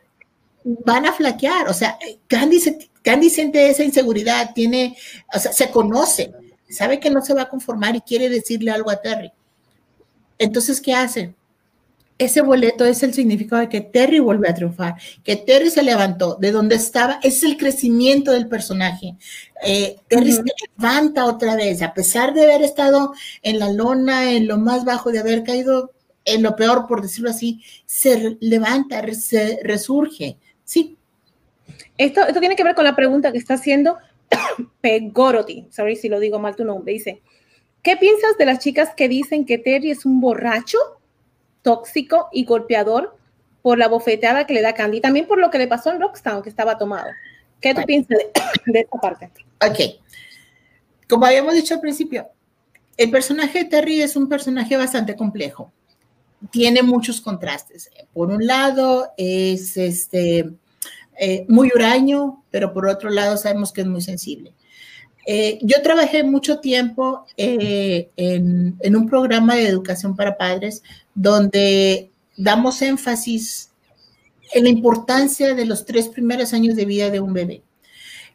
van 0.64 1.06
a 1.06 1.12
flaquear. 1.12 1.68
O 1.68 1.74
sea, 1.74 1.98
Candy, 2.26 2.60
Candy 3.02 3.30
siente 3.30 3.68
esa 3.68 3.84
inseguridad, 3.84 4.52
tiene, 4.54 4.96
o 5.32 5.38
sea, 5.38 5.52
se 5.52 5.70
conoce, 5.70 6.32
sabe 6.68 6.98
que 6.98 7.10
no 7.10 7.22
se 7.22 7.34
va 7.34 7.42
a 7.42 7.48
conformar 7.48 7.94
y 7.94 8.00
quiere 8.00 8.28
decirle 8.28 8.70
algo 8.70 8.90
a 8.90 9.00
Terry. 9.00 9.30
Entonces, 10.38 10.80
¿qué 10.80 10.94
hace? 10.94 11.34
Ese 12.16 12.42
boleto 12.42 12.84
es 12.84 13.02
el 13.02 13.12
significado 13.12 13.60
de 13.60 13.68
que 13.68 13.80
Terry 13.80 14.20
vuelve 14.20 14.48
a 14.48 14.54
triunfar, 14.54 14.94
que 15.24 15.34
Terry 15.34 15.68
se 15.68 15.82
levantó 15.82 16.36
de 16.36 16.52
donde 16.52 16.76
estaba, 16.76 17.18
es 17.22 17.42
el 17.42 17.56
crecimiento 17.56 18.30
del 18.30 18.46
personaje. 18.46 19.16
Eh, 19.64 19.96
Terry 20.08 20.32
se 20.32 20.42
levanta 20.78 21.24
otra 21.24 21.56
vez, 21.56 21.82
a 21.82 21.92
pesar 21.92 22.32
de 22.32 22.44
haber 22.44 22.62
estado 22.62 23.12
en 23.42 23.58
la 23.58 23.72
lona, 23.72 24.32
en 24.32 24.46
lo 24.46 24.58
más 24.58 24.84
bajo, 24.84 25.10
de 25.10 25.18
haber 25.18 25.42
caído 25.42 25.90
en 26.24 26.42
lo 26.42 26.54
peor, 26.56 26.86
por 26.86 27.02
decirlo 27.02 27.30
así, 27.30 27.62
se 27.84 28.36
levanta, 28.40 29.02
se 29.12 29.58
resurge. 29.62 30.38
Sí. 30.64 30.96
Esto, 31.96 32.22
esto 32.22 32.40
tiene 32.40 32.56
que 32.56 32.64
ver 32.64 32.74
con 32.74 32.84
la 32.84 32.96
pregunta 32.96 33.32
que 33.32 33.38
está 33.38 33.54
haciendo 33.54 33.98
Pegoroti, 34.80 35.66
sorry 35.70 35.96
si 35.96 36.08
lo 36.08 36.20
digo 36.20 36.38
mal 36.38 36.56
tu 36.56 36.64
nombre, 36.64 36.92
dice, 36.92 37.22
¿qué 37.82 37.96
piensas 37.96 38.36
de 38.38 38.46
las 38.46 38.58
chicas 38.58 38.90
que 38.96 39.08
dicen 39.08 39.44
que 39.44 39.58
Terry 39.58 39.90
es 39.90 40.04
un 40.04 40.20
borracho, 40.20 40.78
tóxico 41.62 42.28
y 42.32 42.44
golpeador 42.44 43.16
por 43.62 43.78
la 43.78 43.88
bofeteada 43.88 44.46
que 44.46 44.54
le 44.54 44.62
da 44.62 44.74
Candy, 44.74 45.00
también 45.00 45.26
por 45.26 45.38
lo 45.38 45.50
que 45.50 45.58
le 45.58 45.66
pasó 45.66 45.90
en 45.90 46.00
Rockstown, 46.00 46.42
que 46.42 46.50
estaba 46.50 46.76
tomado? 46.76 47.08
¿Qué 47.60 47.74
tú 47.74 47.82
piensas 47.86 48.18
de, 48.18 48.30
de 48.72 48.80
esta 48.80 48.98
parte? 48.98 49.30
Ok. 49.66 50.00
Como 51.08 51.26
habíamos 51.26 51.54
dicho 51.54 51.74
al 51.74 51.80
principio, 51.80 52.28
el 52.96 53.10
personaje 53.10 53.60
de 53.60 53.64
Terry 53.66 54.02
es 54.02 54.16
un 54.16 54.28
personaje 54.28 54.76
bastante 54.76 55.16
complejo 55.16 55.72
tiene 56.50 56.82
muchos 56.82 57.20
contrastes. 57.20 57.90
Por 58.12 58.30
un 58.30 58.46
lado, 58.46 59.12
es 59.16 59.76
este, 59.76 60.50
eh, 61.18 61.44
muy 61.48 61.70
huraño, 61.74 62.44
pero 62.50 62.72
por 62.72 62.86
otro 62.86 63.10
lado 63.10 63.36
sabemos 63.36 63.72
que 63.72 63.82
es 63.82 63.86
muy 63.86 64.02
sensible. 64.02 64.54
Eh, 65.26 65.58
yo 65.62 65.80
trabajé 65.82 66.22
mucho 66.22 66.58
tiempo 66.58 67.24
eh, 67.36 68.10
en, 68.16 68.76
en, 68.80 68.96
un 68.96 69.08
programa 69.08 69.54
de 69.54 69.66
educación 69.66 70.14
para 70.14 70.36
padres 70.36 70.82
donde 71.14 72.10
damos 72.36 72.82
énfasis 72.82 73.70
en 74.52 74.64
la 74.64 74.68
importancia 74.68 75.54
de 75.54 75.64
los 75.64 75.86
tres 75.86 76.08
primeros 76.08 76.52
años 76.52 76.76
de 76.76 76.84
vida 76.84 77.10
de 77.10 77.20
un 77.20 77.32
bebé. 77.32 77.62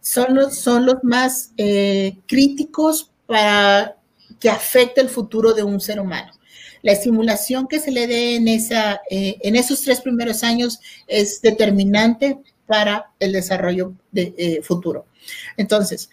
Son 0.02 0.34
los, 0.34 0.58
son 0.58 0.86
los 0.86 1.04
más 1.04 1.52
críticos 2.26 3.12
para 3.28 3.98
que 4.40 4.50
afecte 4.50 5.02
el 5.02 5.10
futuro 5.10 5.54
de 5.54 5.62
un 5.62 5.80
ser 5.80 6.00
humano 6.00 6.32
la 6.82 6.92
estimulación 6.92 7.68
que 7.68 7.80
se 7.80 7.92
le 7.92 8.08
dé 8.08 8.36
en, 8.36 8.48
esa, 8.48 9.02
eh, 9.10 9.38
en 9.42 9.56
esos 9.56 9.82
tres 9.82 10.02
primeros 10.02 10.44
años 10.44 10.80
es 11.08 11.42
determinante 11.42 12.40
para 12.66 13.12
el 13.20 13.34
desarrollo 13.34 13.94
de, 14.12 14.34
eh, 14.38 14.62
futuro. 14.62 15.06
Entonces, 15.58 16.10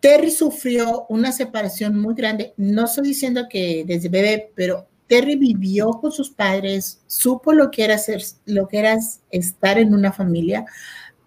Terry 0.00 0.30
sufrió 0.30 1.06
una 1.08 1.32
separación 1.32 1.98
muy 1.98 2.14
grande. 2.14 2.54
No 2.56 2.84
estoy 2.84 3.08
diciendo 3.08 3.46
que 3.48 3.84
desde 3.86 4.08
bebé, 4.08 4.50
pero 4.54 4.86
Terry 5.06 5.36
vivió 5.36 5.90
con 5.92 6.12
sus 6.12 6.30
padres, 6.30 7.00
supo 7.06 7.52
lo 7.52 7.70
que 7.70 7.84
era 7.84 7.98
ser, 7.98 8.22
lo 8.46 8.68
que 8.68 8.78
era 8.78 8.96
estar 9.30 9.78
en 9.78 9.92
una 9.94 10.12
familia, 10.12 10.64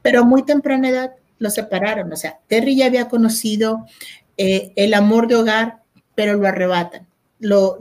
pero 0.02 0.22
a 0.22 0.24
muy 0.24 0.44
temprana 0.44 0.90
edad 0.90 1.12
lo 1.38 1.50
separaron. 1.50 2.12
O 2.12 2.16
sea, 2.16 2.40
Terry 2.48 2.78
ya 2.78 2.86
había 2.86 3.10
conocido 3.10 3.86
eh, 4.38 4.72
el 4.76 4.94
amor 4.94 5.28
de 5.28 5.36
hogar, 5.36 5.82
pero 6.16 6.36
lo 6.36 6.48
arrebatan 6.48 7.08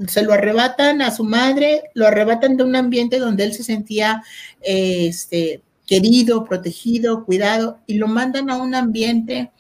se 0.08 0.22
lo 0.22 0.32
arrebatan 0.32 1.02
a 1.02 1.10
su 1.10 1.24
madre, 1.24 1.82
lo 1.94 2.06
arrebatan 2.06 2.56
de 2.56 2.64
un 2.64 2.76
ambiente 2.76 3.18
donde 3.18 3.44
él 3.44 3.52
se 3.52 3.62
sentía 3.62 4.22
este, 4.60 5.62
querido, 5.86 6.44
protegido, 6.44 7.24
cuidado, 7.24 7.78
y 7.86 7.94
lo 7.94 8.08
mandan 8.08 8.50
a 8.50 8.56
un 8.56 8.74
ambiente 8.74 9.50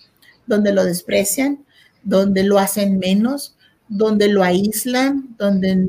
donde 0.46 0.72
lo 0.72 0.84
desprecian, 0.84 1.64
donde 2.02 2.42
lo 2.42 2.58
hacen 2.58 2.98
menos, 2.98 3.56
donde 3.88 4.28
lo 4.28 4.42
aíslan, 4.42 5.34
donde 5.38 5.86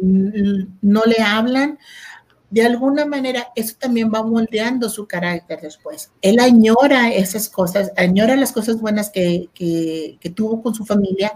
no 0.81 1.03
le 1.05 1.23
hablan. 1.23 1.79
De 2.49 2.63
alguna 2.63 3.05
manera, 3.05 3.47
eso 3.55 3.75
también 3.79 4.11
va 4.13 4.21
moldeando 4.21 4.89
su 4.89 5.07
carácter 5.07 5.59
después. 5.61 6.11
Él 6.21 6.39
añora 6.39 7.11
esas 7.11 7.49
cosas, 7.49 7.91
añora 7.97 8.35
las 8.35 8.51
cosas 8.51 8.79
buenas 8.79 9.09
que, 9.09 9.49
que 9.55 10.29
tuvo 10.29 10.61
con 10.61 10.75
su 10.75 10.85
familia, 10.85 11.31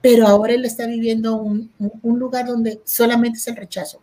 pero 0.00 0.26
ahora 0.26 0.54
él 0.54 0.64
está 0.64 0.86
viviendo 0.86 1.36
un, 1.36 1.72
un 1.78 2.18
lugar 2.18 2.46
donde 2.46 2.80
solamente 2.84 3.38
es 3.38 3.48
el 3.48 3.56
rechazo. 3.56 4.00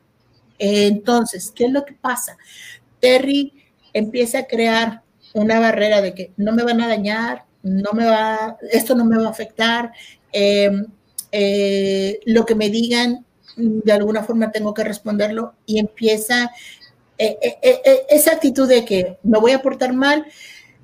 Entonces, 0.57 1.51
¿qué 1.53 1.65
es 1.65 1.71
lo 1.71 1.85
que 1.85 1.93
pasa? 1.93 2.37
Terry 2.99 3.53
empieza 3.93 4.39
a 4.39 4.47
crear 4.47 5.01
una 5.33 5.59
barrera 5.59 6.01
de 6.01 6.13
que 6.13 6.31
no 6.37 6.53
me 6.53 6.63
van 6.63 6.81
a 6.81 6.87
dañar, 6.87 7.45
no 7.61 7.91
me 7.93 8.05
va, 8.05 8.57
esto 8.71 8.95
no 8.95 9.05
me 9.05 9.17
va 9.17 9.27
a 9.27 9.29
afectar, 9.29 9.91
em, 10.31 10.85
eh, 11.31 12.19
lo 12.25 12.45
que 12.45 12.55
me 12.55 12.69
digan, 12.69 13.25
de 13.57 13.91
alguna 13.91 14.23
forma 14.23 14.51
tengo 14.51 14.73
que 14.73 14.83
responderlo 14.83 15.53
y 15.65 15.79
empieza 15.79 16.51
eh, 17.17 17.37
eh, 17.61 18.05
esa 18.09 18.31
actitud 18.31 18.67
de 18.67 18.85
que 18.85 19.17
me 19.23 19.39
voy 19.39 19.51
a 19.51 19.61
portar 19.61 19.93
mal, 19.93 20.25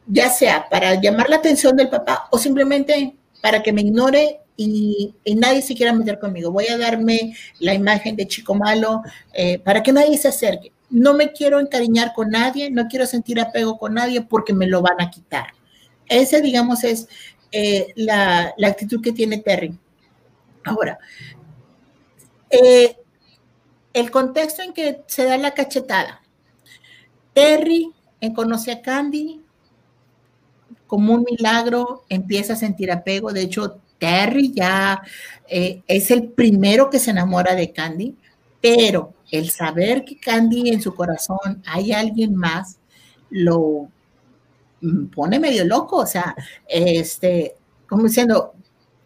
ya 0.07 0.29
sea 0.29 0.67
para 0.69 0.99
llamar 0.99 1.29
la 1.29 1.37
atención 1.37 1.75
del 1.75 1.89
papá 1.89 2.27
o 2.31 2.37
simplemente 2.37 3.15
para 3.41 3.63
que 3.63 3.73
me 3.73 3.81
ignore 3.81 4.40
y, 4.55 5.13
nadie 5.35 5.61
se 5.61 5.75
quiera 5.75 5.93
meter 5.93 6.19
conmigo. 6.19 6.51
Voy 6.51 6.67
a 6.67 6.77
darme 6.77 7.35
la 7.59 7.73
imagen 7.73 8.15
de 8.15 8.27
chico 8.27 8.55
malo 8.55 9.01
eh, 9.33 9.59
para 9.59 9.81
que 9.83 9.91
nadie 9.91 10.17
se 10.17 10.27
acerque. 10.27 10.71
No 10.89 11.13
me 11.13 11.31
quiero 11.31 11.59
encariñar 11.59 12.13
con 12.13 12.29
nadie, 12.29 12.69
no 12.69 12.87
quiero 12.87 13.05
sentir 13.05 13.39
apego 13.39 13.77
con 13.77 13.93
nadie 13.93 14.21
porque 14.21 14.53
me 14.53 14.67
lo 14.67 14.81
van 14.81 15.01
a 15.01 15.09
quitar. 15.09 15.47
Esa, 16.07 16.41
digamos, 16.41 16.83
es 16.83 17.07
eh, 17.51 17.87
la, 17.95 18.53
actitud 18.65 19.01
que 19.01 19.13
tiene 19.13 19.37
Terry. 19.37 19.77
Ahora, 20.65 20.99
eh, 22.49 22.97
el 23.93 24.11
contexto 24.11 24.61
en 24.61 24.73
que 24.73 25.01
se 25.07 25.23
da 25.23 25.37
la 25.37 25.51
cachetada. 25.51 26.21
Terry 27.33 27.91
conoce 28.35 28.71
a 28.71 28.81
Candy, 28.81 29.41
como 30.91 31.13
un 31.13 31.23
milagro 31.23 32.03
empieza 32.09 32.53
a 32.53 32.57
sentir 32.57 32.91
apego. 32.91 33.31
De 33.31 33.41
hecho, 33.41 33.79
Terry 34.01 34.51
ya 34.51 34.99
eh, 35.47 35.83
es 35.85 36.09
el 36.09 36.29
primero 36.29 36.89
que 36.89 36.97
se 36.97 37.11
enamora 37.11 37.53
de 37.53 37.71
Candy, 37.71 38.15
pero 38.59 39.13
el 39.29 39.51
saber 39.51 40.03
que 40.03 40.19
Candy 40.19 40.69
en 40.69 40.81
su 40.81 40.95
corazón 40.95 41.61
hay 41.67 41.91
alguien 41.91 42.35
más, 42.35 42.79
lo 43.29 43.89
mm, 44.81 45.05
pone 45.05 45.39
medio 45.39 45.65
loco, 45.65 45.97
o 45.97 46.07
sea, 46.07 46.35
este, 46.67 47.53
como 47.87 48.07
diciendo, 48.07 48.53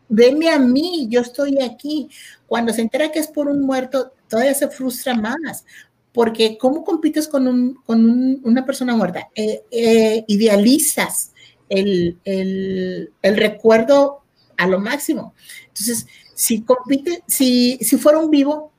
venme 0.08 0.50
a 0.50 0.60
mí, 0.60 1.08
yo 1.10 1.20
estoy 1.20 1.62
aquí. 1.62 2.10
Cuando 2.48 2.72
se 2.72 2.82
entera 2.82 3.12
que 3.12 3.20
es 3.20 3.28
por 3.28 3.50
un 3.50 3.64
muerto, 3.64 4.14
todavía 4.30 4.54
se 4.54 4.70
frustra 4.70 5.14
más, 5.14 5.66
porque 6.14 6.58
¿cómo 6.58 6.86
compites 6.86 7.28
con, 7.28 7.50
un, 7.50 7.76
con 7.86 8.40
una 8.46 8.66
persona 8.66 8.96
muerta? 8.96 9.28
Eh, 9.36 9.64
eh, 9.72 10.24
idealizas 10.30 11.34
el, 11.68 12.18
el, 12.24 13.12
el, 13.22 13.38
recuerdo 13.38 14.25
a 14.58 14.68
lo 14.68 14.80
máximo. 14.80 15.34
Entonces, 15.68 16.08
si 16.34 16.62
compite, 16.62 17.24
si, 17.28 17.78
si 17.82 17.98
fuera 17.98 18.20
un 18.20 18.30
vivo, 18.30 18.72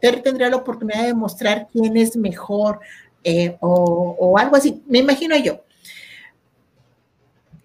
tendría 0.00 0.50
la 0.50 0.56
oportunidad 0.56 1.06
de 1.06 1.14
mostrar 1.14 1.68
quién 1.72 1.96
es 1.96 2.16
mejor 2.16 2.80
eh, 3.24 3.56
o, 3.60 4.36
algo 4.38 4.56
así. 4.56 4.82
Me 4.86 4.98
imagino 4.98 5.36
yo. 5.36 5.62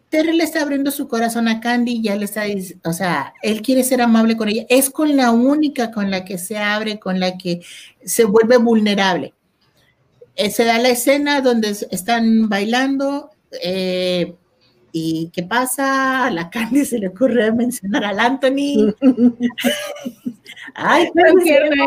Terry 0.10 0.38
le 0.38 0.45
está 0.45 0.61
abriendo 0.61 0.90
su 0.90 1.07
corazón 1.10 1.49
a 1.49 1.60
Candy, 1.60 2.02
ya 2.02 2.15
le 2.15 2.24
está 2.26 2.44
diciendo, 2.44 2.90
o 2.90 2.94
sea, 2.94 3.34
él 3.41 3.61
quiere 3.61 3.84
ser 3.84 4.02
amable 4.02 4.38
con 4.38 4.48
ella. 4.48 4.65
Es 4.69 4.90
con 4.90 5.18
la 5.18 5.32
única 5.32 5.91
con 5.91 6.10
la 6.10 6.24
que 6.24 6.38
se 6.38 6.57
abre, 6.57 6.98
con 6.98 7.19
la 7.19 7.38
que 7.38 7.61
se 8.06 8.24
vuelve 8.24 8.57
vulnerable. 8.57 9.34
Eh, 10.36 10.49
se 10.49 10.64
da 10.64 10.78
la 10.78 10.90
escena 10.90 11.41
donde 11.41 11.69
están 11.91 12.48
bailando, 12.48 13.32
eh, 13.61 14.36
¿Y 14.91 15.30
qué 15.34 15.43
pasa? 15.43 16.26
A 16.26 16.31
la 16.31 16.49
Candy 16.49 16.85
se 16.85 16.99
le 16.99 17.09
ocurre 17.09 17.51
mencionar 17.51 18.05
al 18.05 18.19
Anthony. 18.19 18.95
Ay, 20.73 21.09
pero 21.14 21.34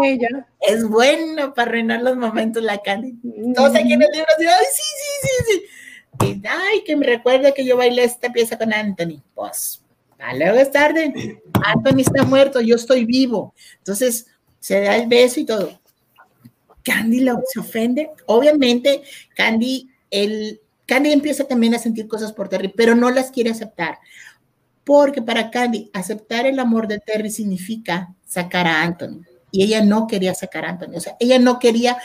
ella. 0.04 0.46
Es 0.60 0.86
bueno 0.86 1.54
para 1.54 1.70
reinar 1.70 2.02
los 2.02 2.16
momentos 2.16 2.62
la 2.62 2.78
Candy. 2.78 3.14
Todos 3.54 3.74
aquí 3.74 3.92
en 3.92 4.02
el 4.02 4.08
libro 4.12 4.26
dicen, 4.38 4.54
ay, 4.58 4.66
sí, 4.72 4.82
sí, 4.96 5.28
sí, 5.28 5.44
sí. 5.46 6.26
Y, 6.26 6.46
ay, 6.46 6.82
que 6.84 6.96
me 6.96 7.06
recuerda 7.06 7.52
que 7.52 7.64
yo 7.64 7.76
bailé 7.76 8.04
esta 8.04 8.32
pieza 8.32 8.58
con 8.58 8.72
Anthony. 8.72 9.22
Pues, 9.34 9.82
a 10.18 10.34
luego 10.34 10.58
es 10.58 10.70
tarde. 10.70 11.40
Anthony 11.64 12.00
está 12.00 12.24
muerto, 12.24 12.60
yo 12.60 12.76
estoy 12.76 13.04
vivo. 13.04 13.54
Entonces, 13.78 14.26
se 14.58 14.80
da 14.80 14.96
el 14.96 15.08
beso 15.08 15.40
y 15.40 15.46
todo. 15.46 15.80
Candy 16.82 17.20
lo, 17.20 17.42
se 17.46 17.60
ofende. 17.60 18.10
Obviamente, 18.26 19.02
Candy, 19.34 19.88
el, 20.10 20.60
Candy 20.90 21.12
empieza 21.12 21.44
también 21.44 21.72
a 21.72 21.78
sentir 21.78 22.08
cosas 22.08 22.32
por 22.32 22.48
Terry, 22.48 22.66
pero 22.66 22.96
no 22.96 23.12
las 23.12 23.30
quiere 23.30 23.50
aceptar. 23.50 24.00
Porque 24.82 25.22
para 25.22 25.48
Candy, 25.48 25.88
aceptar 25.92 26.46
el 26.46 26.58
amor 26.58 26.88
de 26.88 26.98
Terry 26.98 27.30
significa 27.30 28.12
sacar 28.26 28.66
a 28.66 28.82
Anthony. 28.82 29.22
Y 29.52 29.62
ella 29.62 29.84
no 29.84 30.08
quería 30.08 30.34
sacar 30.34 30.64
a 30.64 30.70
Anthony. 30.70 30.96
O 30.96 31.00
sea, 31.00 31.14
ella 31.20 31.38
no 31.38 31.60
quería, 31.60 31.96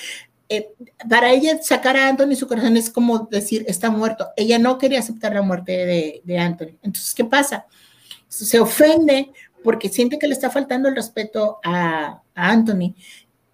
eh, 0.49 0.69
para 1.09 1.31
ella 1.31 1.59
sacar 1.63 1.97
a 1.97 2.07
Anthony 2.07 2.35
su 2.35 2.47
corazón 2.47 2.77
es 2.77 2.91
como 2.91 3.27
decir, 3.31 3.65
está 3.67 3.89
muerto. 3.89 4.27
Ella 4.37 4.59
no 4.59 4.77
quería 4.77 4.99
aceptar 4.99 5.33
la 5.33 5.41
muerte 5.41 5.71
de, 5.71 6.21
de 6.23 6.37
Anthony. 6.37 6.77
Entonces, 6.83 7.15
¿qué 7.15 7.25
pasa? 7.25 7.65
Se 8.27 8.59
ofende 8.59 9.31
porque 9.63 9.89
siente 9.89 10.19
que 10.19 10.27
le 10.27 10.35
está 10.35 10.51
faltando 10.51 10.89
el 10.89 10.95
respeto 10.95 11.57
a, 11.63 12.21
a 12.35 12.51
Anthony 12.51 12.93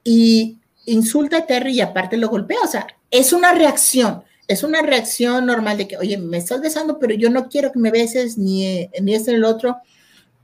y 0.03 0.57
insulta 0.87 1.37
a 1.37 1.45
Terry 1.45 1.75
y 1.75 1.81
aparte 1.81 2.17
lo 2.17 2.27
golpea. 2.27 2.59
O 2.65 2.67
sea, 2.67 2.85
es 3.09 3.31
una 3.31 3.53
reacción 3.53 4.25
es 4.51 4.63
una 4.63 4.81
reacción 4.81 5.45
normal 5.45 5.77
de 5.77 5.87
que, 5.87 5.97
oye, 5.97 6.17
me 6.17 6.37
estás 6.37 6.59
besando, 6.59 6.99
pero 6.99 7.13
yo 7.13 7.29
no 7.29 7.47
quiero 7.47 7.71
que 7.71 7.79
me 7.79 7.89
beses 7.89 8.37
ni, 8.37 8.89
ni 9.01 9.15
este 9.15 9.31
el 9.31 9.45
otro. 9.45 9.77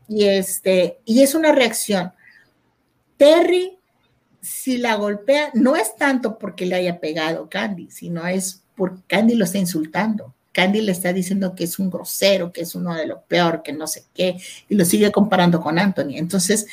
Y, 0.08 0.24
este, 0.24 1.00
y 1.04 1.22
es 1.24 1.36
una 1.36 1.52
reacción. 1.52 2.14
Terry, 3.18 3.78
si 4.40 4.78
la 4.78 4.96
golpea, 4.96 5.52
no 5.56 5.76
es 5.76 5.98
tanto 5.98 6.38
porque 6.38 6.66
le 6.66 6.76
haya 6.76 7.02
pegado 7.02 7.50
Candy, 7.50 7.92
sino 7.92 8.26
es 8.26 8.64
porque 8.76 9.02
Candy 9.08 9.36
lo 9.36 9.44
está 9.44 9.58
insultando. 9.58 10.34
Candy 10.54 10.80
le 10.80 10.94
está 10.94 11.12
diciendo 11.12 11.54
que 11.54 11.66
es 11.66 11.78
un 11.78 11.90
grosero, 11.90 12.54
que 12.54 12.62
es 12.62 12.76
uno 12.76 12.96
de 12.96 13.08
lo 13.08 13.22
peor, 13.24 13.62
que 13.62 13.74
no 13.74 13.88
sé 13.88 14.06
qué, 14.14 14.38
y 14.70 14.76
lo 14.76 14.86
sigue 14.86 15.12
comparando 15.12 15.60
con 15.60 15.78
Anthony. 15.78 16.16
Entonces, 16.16 16.66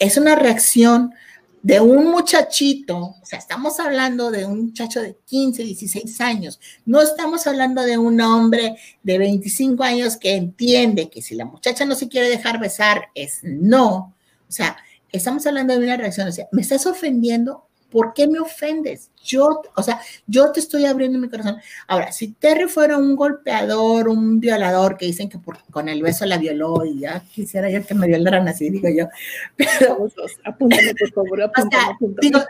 es 0.00 0.16
una 0.16 0.34
reacción 0.34 1.14
de 1.62 1.80
un 1.80 2.10
muchachito, 2.10 2.98
o 2.98 3.24
sea, 3.24 3.38
estamos 3.38 3.78
hablando 3.78 4.30
de 4.30 4.44
un 4.44 4.66
muchacho 4.66 5.00
de 5.00 5.16
15, 5.26 5.62
16 5.62 6.20
años, 6.20 6.60
no 6.84 7.00
estamos 7.00 7.46
hablando 7.46 7.82
de 7.82 7.98
un 7.98 8.20
hombre 8.20 8.76
de 9.02 9.18
25 9.18 9.82
años 9.84 10.16
que 10.16 10.34
entiende 10.34 11.08
que 11.08 11.22
si 11.22 11.36
la 11.36 11.44
muchacha 11.44 11.84
no 11.84 11.94
se 11.94 12.08
quiere 12.08 12.28
dejar 12.28 12.58
besar 12.58 13.10
es 13.14 13.40
no, 13.42 14.14
o 14.48 14.52
sea, 14.52 14.76
estamos 15.12 15.46
hablando 15.46 15.78
de 15.78 15.84
una 15.84 15.96
reacción, 15.96 16.26
o 16.26 16.32
sea, 16.32 16.48
me 16.50 16.62
estás 16.62 16.84
ofendiendo 16.86 17.68
¿por 17.92 18.14
qué 18.14 18.26
me 18.26 18.40
ofendes? 18.40 19.10
Yo, 19.22 19.62
o 19.76 19.82
sea, 19.82 20.00
yo 20.26 20.50
te 20.50 20.58
estoy 20.58 20.86
abriendo 20.86 21.18
mi 21.18 21.28
corazón. 21.28 21.58
Ahora, 21.86 22.10
si 22.10 22.32
Terry 22.32 22.66
fuera 22.68 22.96
un 22.96 23.14
golpeador, 23.14 24.08
un 24.08 24.40
violador, 24.40 24.96
que 24.96 25.06
dicen 25.06 25.28
que 25.28 25.38
con 25.70 25.88
el 25.88 26.02
beso 26.02 26.26
la 26.26 26.38
violó 26.38 26.84
y 26.84 27.00
ya 27.00 27.20
quisiera 27.20 27.70
yo 27.70 27.86
que 27.86 27.94
me 27.94 28.08
violaran 28.08 28.48
así, 28.48 28.70
digo 28.70 28.88
yo. 28.88 29.06
Pero, 29.56 30.08
apúntame, 30.44 30.94
por 30.94 31.12
favor, 31.12 31.42
apúntame, 31.42 31.96
Digo, 32.20 32.40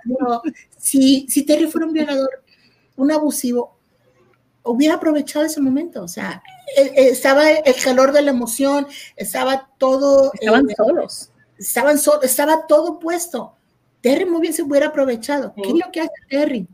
si, 0.79 1.27
si 1.29 1.43
Terry 1.43 1.67
fuera 1.67 1.87
un 1.87 1.93
violador, 1.93 2.43
un 2.97 3.11
abusivo, 3.11 3.77
hubiera 4.63 4.95
aprovechado 4.95 5.45
ese 5.45 5.61
momento, 5.61 6.03
o 6.05 6.09
sea, 6.09 6.43
eh, 6.77 6.93
eh, 6.95 7.09
estaba 7.09 7.51
el 7.51 7.75
calor 7.83 8.13
de 8.13 8.23
la 8.23 8.31
emoción, 8.31 8.87
estaba 9.17 9.69
todo... 9.79 10.33
Estaban 10.35 10.71
eh, 10.71 10.75
solos. 10.77 11.31
Estaban 11.59 11.99
solos, 11.99 12.25
estaba 12.25 12.67
todo 12.67 12.99
puesto. 12.99 13.57
Terry 14.03 14.27
muy 14.27 14.43
bien 14.43 14.53
se 14.53 14.63
hubiera 14.63 14.89
aprovechado. 14.89 15.55
¿Qué 15.55 15.63
es 15.63 15.75
lo 15.75 15.91
que 15.91 16.01
hace 16.01 16.13
Terry? 16.29 16.67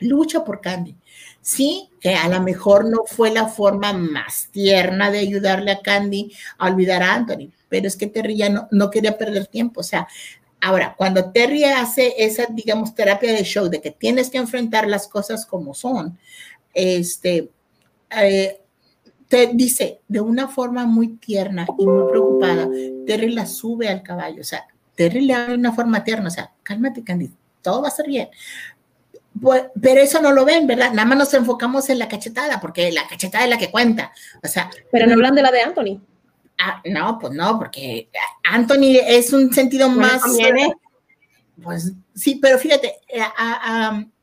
Lucha 0.00 0.44
por 0.44 0.60
Candy. 0.60 0.96
Sí, 1.40 1.90
que 2.00 2.14
a 2.14 2.28
lo 2.28 2.40
mejor 2.42 2.88
no 2.88 3.04
fue 3.06 3.30
la 3.30 3.46
forma 3.46 3.92
más 3.92 4.48
tierna 4.50 5.10
de 5.10 5.18
ayudarle 5.18 5.70
a 5.72 5.80
Candy 5.80 6.32
a 6.58 6.66
olvidar 6.66 7.02
a 7.02 7.14
Anthony, 7.14 7.50
pero 7.68 7.86
es 7.86 7.96
que 7.96 8.06
Terry 8.06 8.36
ya 8.36 8.48
no, 8.48 8.68
no 8.70 8.90
quería 8.90 9.16
perder 9.16 9.46
tiempo. 9.46 9.80
O 9.80 9.84
sea, 9.84 10.08
ahora, 10.60 10.94
cuando 10.96 11.30
Terry 11.30 11.64
hace 11.64 12.14
esa, 12.18 12.46
digamos, 12.50 12.94
terapia 12.94 13.32
de 13.32 13.44
show 13.44 13.68
de 13.68 13.80
que 13.80 13.90
tienes 13.90 14.30
que 14.30 14.38
enfrentar 14.38 14.88
las 14.88 15.06
cosas 15.06 15.46
como 15.46 15.74
son, 15.74 16.18
este, 16.74 17.50
eh, 18.10 18.60
te 19.28 19.50
dice 19.52 20.00
de 20.08 20.20
una 20.20 20.48
forma 20.48 20.86
muy 20.86 21.16
tierna 21.16 21.66
y 21.78 21.86
muy 21.86 22.10
preocupada, 22.10 22.68
Terry 23.06 23.30
la 23.32 23.46
sube 23.46 23.88
al 23.88 24.02
caballo, 24.02 24.40
o 24.40 24.44
sea, 24.44 24.66
Terry 24.98 25.20
le 25.20 25.32
habla 25.32 25.50
de 25.50 25.54
una 25.54 25.72
forma 25.72 26.02
tierna, 26.02 26.26
o 26.26 26.30
sea, 26.30 26.50
cálmate, 26.64 27.04
Candy, 27.04 27.30
todo 27.62 27.82
va 27.82 27.86
a 27.86 27.90
estar 27.90 28.04
bien. 28.04 28.28
Pues, 29.40 29.66
pero 29.80 30.00
eso 30.00 30.20
no 30.20 30.32
lo 30.32 30.44
ven, 30.44 30.66
¿verdad? 30.66 30.92
Nada 30.92 31.06
más 31.06 31.18
nos 31.18 31.34
enfocamos 31.34 31.88
en 31.88 32.00
la 32.00 32.08
cachetada, 32.08 32.60
porque 32.60 32.90
la 32.90 33.06
cachetada 33.06 33.44
es 33.44 33.50
la 33.50 33.58
que 33.58 33.70
cuenta. 33.70 34.10
O 34.42 34.48
sea, 34.48 34.68
pero 34.90 35.06
no 35.06 35.12
hablan 35.12 35.36
de 35.36 35.42
la 35.42 35.52
de 35.52 35.60
Anthony. 35.60 36.02
Ah, 36.58 36.82
no, 36.84 37.16
pues 37.20 37.32
no, 37.32 37.56
porque 37.60 38.08
Anthony 38.50 38.98
es 39.06 39.32
un 39.32 39.54
sentido 39.54 39.88
más. 39.88 40.20
Pues 41.62 41.92
sí, 42.16 42.40
pero 42.42 42.58
fíjate, 42.58 42.96
eh, 43.06 43.22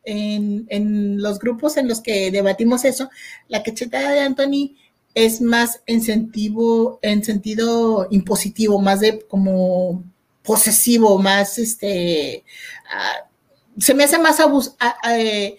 en, 0.03 0.65
en, 0.67 1.21
los 1.21 1.39
grupos 1.39 1.77
en 1.77 1.87
los 1.87 2.01
que 2.01 2.31
debatimos 2.31 2.83
eso, 2.83 3.09
la 3.47 3.63
cachetada 3.63 4.11
de 4.11 4.19
Anthony 4.19 4.75
es 5.13 5.39
más 5.39 5.81
en 5.85 6.01
sentido, 6.01 6.99
en 7.01 7.23
sentido 7.23 8.09
impositivo, 8.11 8.81
más 8.81 8.99
de 8.99 9.19
como 9.21 10.03
posesivo, 10.45 11.17
más 11.17 11.57
este, 11.57 12.43
ah, 12.91 13.27
se 13.77 13.93
me 13.93 14.03
hace 14.03 14.17
más 14.17 14.39
abus 14.39 14.75
ah, 14.79 14.97
eh, 15.17 15.57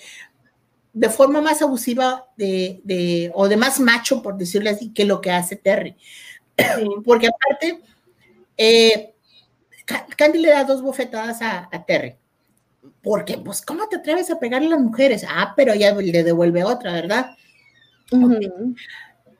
de 0.92 1.10
forma 1.10 1.40
más 1.40 1.60
abusiva 1.60 2.26
de, 2.36 2.80
de, 2.84 3.30
o 3.34 3.48
de 3.48 3.56
más 3.56 3.80
macho, 3.80 4.22
por 4.22 4.36
decirlo 4.36 4.70
así, 4.70 4.92
que 4.92 5.04
lo 5.04 5.20
que 5.20 5.30
hace 5.30 5.56
Terry. 5.56 5.94
Porque 7.04 7.28
aparte, 7.28 7.80
eh, 8.56 9.14
Candy 10.16 10.38
le 10.38 10.50
da 10.50 10.64
dos 10.64 10.82
bofetadas 10.82 11.42
a, 11.42 11.68
a 11.70 11.84
Terry 11.84 12.16
porque, 13.06 13.38
pues, 13.38 13.62
¿cómo 13.62 13.88
te 13.88 13.98
atreves 13.98 14.32
a 14.32 14.40
pegarle 14.40 14.66
a 14.66 14.70
las 14.70 14.80
mujeres? 14.80 15.24
Ah, 15.28 15.54
pero 15.56 15.72
ella 15.72 15.94
le 15.94 16.24
devuelve 16.24 16.64
otra, 16.64 16.92
¿verdad? 16.92 17.36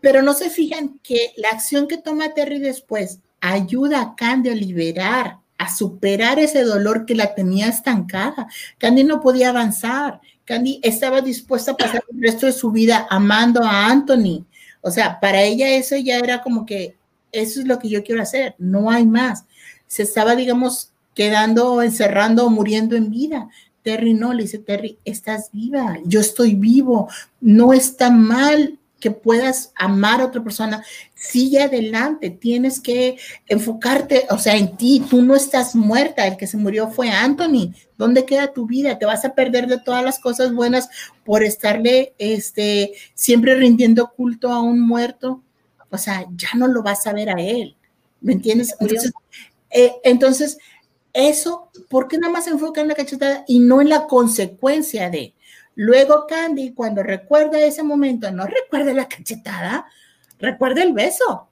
Pero 0.01 0.23
no 0.23 0.35
se 0.35 0.51
fijan 0.51 1.01
que 1.01 1.33
la 1.37 1.49
acción 1.49 1.89
que 1.89 1.99
toma 1.99 2.33
Terry 2.33 2.61
después 2.61 3.19
ayuda 3.41 4.01
a 4.01 4.15
Candy 4.17 4.51
a 4.51 4.55
liberar, 4.55 5.39
a 5.59 5.75
superar 5.75 6.39
ese 6.39 6.63
dolor 6.63 7.07
que 7.07 7.15
la 7.15 7.35
tenía 7.35 7.69
estancada. 7.69 8.49
Candy 8.79 9.05
no 9.05 9.21
podía 9.21 9.51
avanzar. 9.51 10.21
Candy 10.45 10.81
estaba 10.83 11.21
dispuesta 11.21 11.73
a 11.73 11.77
pasar 11.77 12.05
el 12.13 12.21
resto 12.21 12.47
de 12.47 12.53
su 12.53 12.71
vida 12.71 13.07
amando 13.11 13.63
a 13.63 13.87
Anthony. 13.87 14.45
O 14.81 14.91
sea, 14.91 15.19
para 15.19 15.43
ella 15.43 15.69
eso 15.71 15.97
ya 15.97 16.19
era 16.19 16.43
como 16.43 16.65
que 16.65 16.97
eso 17.33 17.61
es 17.61 17.67
lo 17.67 17.79
que 17.79 17.89
yo 17.89 18.05
quiero 18.05 18.23
hacer, 18.23 18.55
no 18.59 18.91
hay 18.91 19.07
más. 19.07 19.45
Se 19.87 20.03
estaba, 20.03 20.37
digamos, 20.37 20.93
quedando, 21.15 21.83
encerrando 21.83 22.47
o 22.47 22.51
muriendo 22.51 22.97
en 22.97 23.11
vida. 23.11 23.49
Terry 23.83 24.15
no, 24.15 24.33
le 24.33 24.43
dice 24.43 24.59
Terry, 24.59 24.99
estás 25.05 25.51
viva, 25.53 25.99
yo 26.05 26.21
estoy 26.21 26.55
vivo, 26.55 27.09
no 27.41 27.73
está 27.73 28.11
mal 28.11 28.79
que 29.01 29.11
puedas 29.11 29.73
amar 29.77 30.21
a 30.21 30.27
otra 30.27 30.43
persona, 30.43 30.85
sigue 31.15 31.63
adelante, 31.63 32.31
tienes 32.31 32.81
que 32.81 33.19
enfocarte, 33.47 34.27
o 34.31 34.39
sea, 34.39 34.57
en 34.57 34.77
ti, 34.77 35.05
tú 35.09 35.23
no 35.23 35.35
estás 35.35 35.75
muerta, 35.75 36.27
el 36.27 36.37
que 36.37 36.47
se 36.47 36.57
murió 36.57 36.89
fue 36.89 37.11
Anthony, 37.11 37.75
¿dónde 37.99 38.25
queda 38.25 38.53
tu 38.53 38.67
vida? 38.67 38.99
Te 38.99 39.07
vas 39.07 39.25
a 39.25 39.35
perder 39.35 39.67
de 39.67 39.79
todas 39.79 40.03
las 40.03 40.19
cosas 40.19 40.55
buenas 40.55 40.89
por 41.25 41.43
estarle, 41.43 42.15
este, 42.19 42.95
siempre 43.15 43.55
rindiendo 43.55 44.13
culto 44.17 44.51
a 44.51 44.63
un 44.63 44.81
muerto, 44.81 45.43
o 45.91 45.99
sea, 45.99 46.27
ya 46.35 46.51
no 46.57 46.67
lo 46.67 46.83
vas 46.83 47.07
a 47.07 47.13
ver 47.13 47.31
a 47.31 47.41
él, 47.41 47.77
¿me 48.21 48.33
entiendes? 48.33 48.75
Entonces, 48.81 49.13
eh, 49.71 49.93
entonces 50.05 50.59
eso, 51.13 51.71
¿por 51.89 52.09
qué 52.09 52.19
nada 52.19 52.33
más 52.33 52.45
se 52.45 52.51
enfoca 52.51 52.81
en 52.81 52.89
la 52.89 52.95
cachetada 52.95 53.45
y 53.47 53.59
no 53.59 53.81
en 53.81 53.89
la 53.89 54.07
consecuencia 54.07 55.11
de? 55.11 55.35
Luego 55.77 56.27
Candy, 56.27 56.73
cuando 56.73 57.03
recuerda 57.03 57.61
ese 57.61 57.83
momento, 57.83 58.31
no 58.31 58.47
recuerda 58.47 58.93
la 58.95 59.09
cachetada, 59.09 59.87
recuerda 60.39 60.83
el 60.83 60.95
beso. 60.95 61.49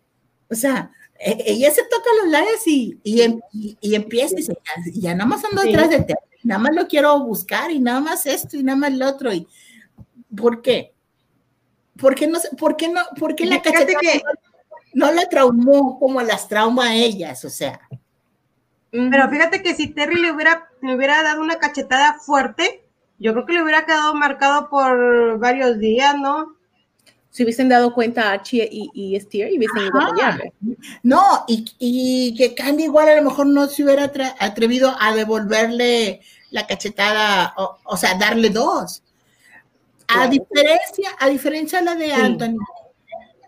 O 0.51 0.55
sea, 0.55 0.91
e, 1.19 1.45
ella 1.47 1.71
se 1.71 1.83
toca 1.83 2.11
los 2.23 2.33
labios 2.33 2.67
y, 2.67 2.99
y, 3.05 3.21
em, 3.21 3.41
empieza 3.83 4.41
y, 4.41 4.43
se, 4.43 4.57
ya 4.95 5.15
nada 5.15 5.29
más 5.29 5.45
ando 5.45 5.63
detrás 5.63 5.91
de 5.91 6.01
ti, 6.01 6.15
nada 6.43 6.59
más 6.59 6.75
lo 6.75 6.89
quiero 6.89 7.21
buscar 7.21 7.71
y 7.71 7.81
nada 7.81 8.01
más 8.01 8.25
esto 8.25 8.57
y 8.57 8.63
nada 8.63 8.79
más 8.79 8.93
lo 8.95 9.07
otro. 9.07 9.33
Y, 9.33 9.47
¿Por 10.35 10.63
qué? 10.63 10.95
¿Por 12.01 12.15
qué 12.15 12.27
no, 12.27 12.39
por 12.59 12.77
qué 12.77 12.89
no, 12.89 13.03
por 13.21 13.37
qué 13.37 13.47
la 13.47 13.63
cachetada 13.63 14.01
no, 14.95 15.07
no 15.07 15.13
la 15.13 15.29
traumó 15.29 15.99
como 15.99 16.23
las 16.23 16.49
trauma 16.49 16.89
a 16.89 16.95
ellas? 16.95 17.45
O 17.45 17.51
sea. 17.51 17.81
Pero 18.91 19.29
fíjate 19.29 19.63
que 19.63 19.75
si 19.75 19.89
Terry 19.89 20.21
le 20.21 20.33
hubiera, 20.33 20.71
le 20.81 20.95
hubiera 20.95 21.23
dado 21.23 21.43
una 21.43 21.59
cachetada 21.59 22.15
fuerte, 22.21 22.84
yo 23.19 23.33
creo 23.33 23.47
que 23.47 23.53
le 23.53 23.63
hubiera 23.63 23.85
quedado 23.85 24.15
marcado 24.15 24.69
por 24.69 25.39
varios 25.39 25.79
días, 25.79 26.17
¿no? 26.19 26.57
Si 27.31 27.43
hubiesen 27.43 27.69
dado 27.69 27.93
cuenta 27.93 28.29
a 28.29 28.33
Archie 28.35 28.69
y, 28.71 28.91
y 28.95 29.19
Steer 29.21 29.53
y 29.53 29.59
hubiesen 29.59 29.83
ido 29.83 29.99
a. 29.99 30.39
No, 31.03 31.45
y, 31.49 31.65
y, 31.79 32.35
que 32.37 32.55
Candy 32.55 32.85
igual 32.85 33.09
a 33.09 33.17
lo 33.17 33.23
mejor 33.23 33.47
no 33.47 33.67
se 33.67 33.83
hubiera 33.83 34.13
atrevido 34.39 34.95
a 35.01 35.15
devolverle 35.15 36.21
la 36.51 36.67
cachetada, 36.67 37.53
o, 37.57 37.97
sea, 37.97 38.15
darle 38.15 38.51
dos. 38.51 39.03
A 40.07 40.29
diferencia, 40.29 41.11
a 41.19 41.29
diferencia 41.29 41.81
de 41.81 41.85
la 41.85 41.95
de 41.97 42.13
Anthony, 42.13 42.59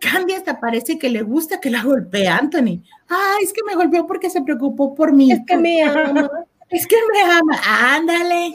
Candy 0.01 0.33
hasta 0.33 0.59
parece 0.59 0.99
que 0.99 1.09
le 1.09 1.21
gusta 1.21 1.59
que 1.59 1.69
la 1.69 1.83
golpee 1.83 2.27
Anthony. 2.27 2.83
Ay, 3.07 3.43
es 3.43 3.53
que 3.53 3.63
me 3.65 3.75
golpeó 3.75 4.05
porque 4.05 4.29
se 4.29 4.41
preocupó 4.41 4.93
por 4.93 5.13
mí. 5.13 5.31
Es 5.31 5.39
que 5.47 5.57
me 5.57 5.83
ama. 5.83 6.29
es 6.69 6.85
que 6.85 6.97
me 7.13 7.21
ama. 7.21 7.61
Ándale. 7.95 8.53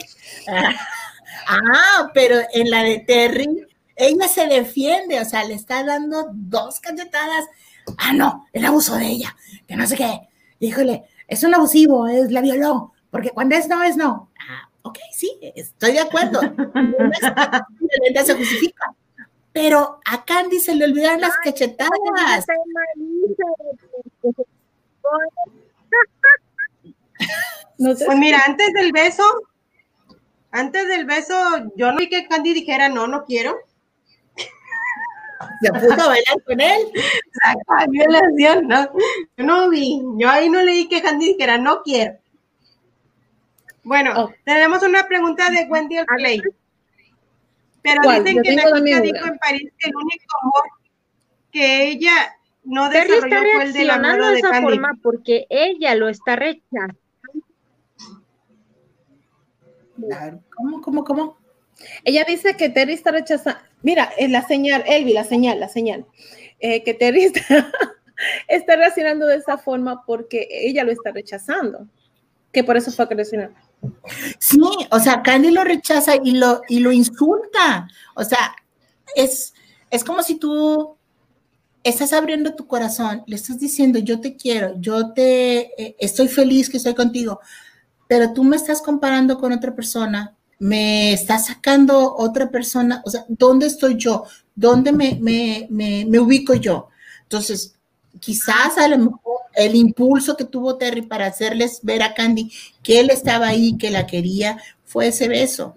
Ah, 1.47 2.11
pero 2.13 2.37
en 2.53 2.69
la 2.69 2.83
de 2.83 2.99
Terry, 2.99 3.67
ella 3.95 4.27
se 4.27 4.47
defiende, 4.47 5.19
o 5.19 5.25
sea, 5.25 5.43
le 5.43 5.53
está 5.53 5.83
dando 5.83 6.27
dos 6.31 6.79
cachetadas. 6.79 7.45
Ah, 7.97 8.13
no, 8.13 8.47
el 8.53 8.65
abuso 8.65 8.95
de 8.95 9.07
ella, 9.07 9.35
que 9.67 9.75
no 9.75 9.85
sé 9.87 9.95
qué. 9.95 10.21
Híjole, 10.59 11.03
es 11.27 11.43
un 11.43 11.53
abusivo, 11.53 12.07
es 12.07 12.31
la 12.31 12.41
violó, 12.41 12.93
porque 13.11 13.29
cuando 13.29 13.55
es 13.55 13.67
no, 13.67 13.83
es 13.83 13.97
no. 13.97 14.29
Ah, 14.39 14.69
ok, 14.83 14.97
sí, 15.11 15.37
estoy 15.55 15.93
de 15.93 15.99
acuerdo. 15.99 16.39
se 18.25 18.35
justifica 18.35 18.93
pero 19.53 19.99
a 20.03 20.25
Candy 20.25 20.59
se 20.59 20.75
le 20.75 20.85
olvidaron 20.85 21.21
las 21.21 21.37
cachetadas. 21.37 22.45
No 27.77 27.95
Pues 28.05 28.17
mira, 28.17 28.41
antes 28.45 28.73
del 28.73 28.91
beso, 28.91 29.23
antes 30.53 30.87
del 30.87 31.05
beso, 31.05 31.33
yo 31.75 31.91
no 31.91 31.97
vi 31.97 32.07
que 32.09 32.27
Candy 32.27 32.53
dijera 32.53 32.87
no, 32.87 33.07
no 33.07 33.25
quiero. 33.25 33.57
Se 35.61 35.73
puso 35.73 35.93
a 35.93 36.07
bailar 36.07 36.43
con 36.45 36.61
él. 36.61 36.81
Exacto, 36.93 37.91
violación, 37.91 38.67
¿no? 38.67 38.89
Yo 39.35 39.45
no 39.45 39.69
vi, 39.69 40.01
yo 40.17 40.29
ahí 40.29 40.49
no 40.49 40.61
leí 40.61 40.87
que 40.87 41.01
Candy 41.01 41.33
dijera 41.33 41.57
no 41.57 41.81
quiero. 41.81 42.17
Bueno, 43.83 44.13
oh. 44.15 44.33
tenemos 44.45 44.83
una 44.83 45.07
pregunta 45.07 45.49
de 45.49 45.65
Wendy 45.67 45.97
Clay. 46.17 46.41
Pero 47.81 48.01
dicen 48.11 48.41
que 48.43 48.51
la 48.53 48.63
chica 48.63 49.01
dijo 49.01 49.25
en 49.25 49.37
París 49.39 49.71
que 49.77 49.89
el 49.89 49.95
único 49.95 50.37
amor 50.41 50.63
que 51.51 51.87
ella 51.87 52.37
no 52.63 52.89
desarrolló 52.89 53.41
fue 53.55 53.63
el 53.63 53.73
del 53.73 53.89
amor 53.89 54.25
de, 54.25 54.39
esa 54.39 54.61
forma 54.61 54.97
porque 55.01 55.47
ella 55.49 55.95
lo 55.95 56.09
está 56.09 56.35
rechazando. 56.35 57.02
¿Cómo, 60.55 60.81
cómo, 60.81 61.03
cómo? 61.03 61.37
Ella 62.03 62.25
dice 62.27 62.55
que 62.55 62.69
Terry 62.69 62.93
está 62.93 63.11
rechazando. 63.11 63.59
Mira, 63.81 64.11
es 64.17 64.29
la 64.29 64.45
señal, 64.47 64.83
Elvi, 64.87 65.13
la 65.13 65.23
señal, 65.23 65.59
la 65.59 65.69
señal. 65.69 66.05
Eh, 66.59 66.83
que 66.83 66.93
Terry 66.93 67.23
está, 67.25 67.71
está 68.47 68.75
reaccionando 68.75 69.25
de 69.27 69.37
esa 69.37 69.57
forma 69.57 70.05
porque 70.05 70.47
ella 70.49 70.83
lo 70.83 70.91
está 70.91 71.11
rechazando. 71.11 71.87
Que 72.51 72.63
por 72.63 72.77
eso 72.77 72.91
fue 72.91 73.05
a 73.05 73.07
reaccionar. 73.09 73.51
Sí, 74.39 74.59
o 74.91 74.99
sea, 74.99 75.23
Candy 75.23 75.51
lo 75.51 75.63
rechaza 75.63 76.15
y 76.23 76.31
lo, 76.31 76.61
y 76.69 76.79
lo 76.79 76.91
insulta. 76.91 77.87
O 78.15 78.23
sea, 78.23 78.55
es, 79.15 79.53
es 79.89 80.03
como 80.03 80.23
si 80.23 80.35
tú 80.35 80.97
estás 81.83 82.13
abriendo 82.13 82.55
tu 82.55 82.65
corazón, 82.67 83.23
le 83.27 83.35
estás 83.35 83.59
diciendo, 83.59 83.99
yo 83.99 84.21
te 84.21 84.35
quiero, 84.37 84.75
yo 84.79 85.11
te 85.13 85.81
eh, 85.81 85.95
estoy 85.99 86.29
feliz 86.29 86.69
que 86.69 86.77
estoy 86.77 86.93
contigo, 86.93 87.41
pero 88.07 88.33
tú 88.33 88.43
me 88.43 88.55
estás 88.55 88.81
comparando 88.81 89.37
con 89.39 89.51
otra 89.51 89.75
persona, 89.75 90.35
me 90.59 91.13
estás 91.13 91.47
sacando 91.47 92.15
otra 92.15 92.49
persona, 92.49 93.01
o 93.05 93.09
sea, 93.09 93.25
¿dónde 93.27 93.67
estoy 93.67 93.97
yo? 93.97 94.25
¿Dónde 94.55 94.91
me, 94.91 95.17
me, 95.19 95.67
me 95.69 96.19
ubico 96.19 96.53
yo? 96.53 96.89
Entonces, 97.23 97.75
quizás 98.19 98.77
a 98.77 98.87
lo 98.87 98.97
mejor 98.97 99.39
el 99.55 99.75
impulso 99.75 100.35
que 100.35 100.45
tuvo 100.45 100.77
Terry 100.77 101.03
para 101.03 101.27
hacerles 101.27 101.79
ver 101.83 102.03
a 102.03 102.13
Candy 102.13 102.51
que 102.81 102.99
él 102.99 103.09
estaba 103.09 103.47
ahí, 103.47 103.77
que 103.77 103.91
la 103.91 104.05
quería, 104.07 104.57
fue 104.85 105.07
ese 105.07 105.27
beso. 105.27 105.75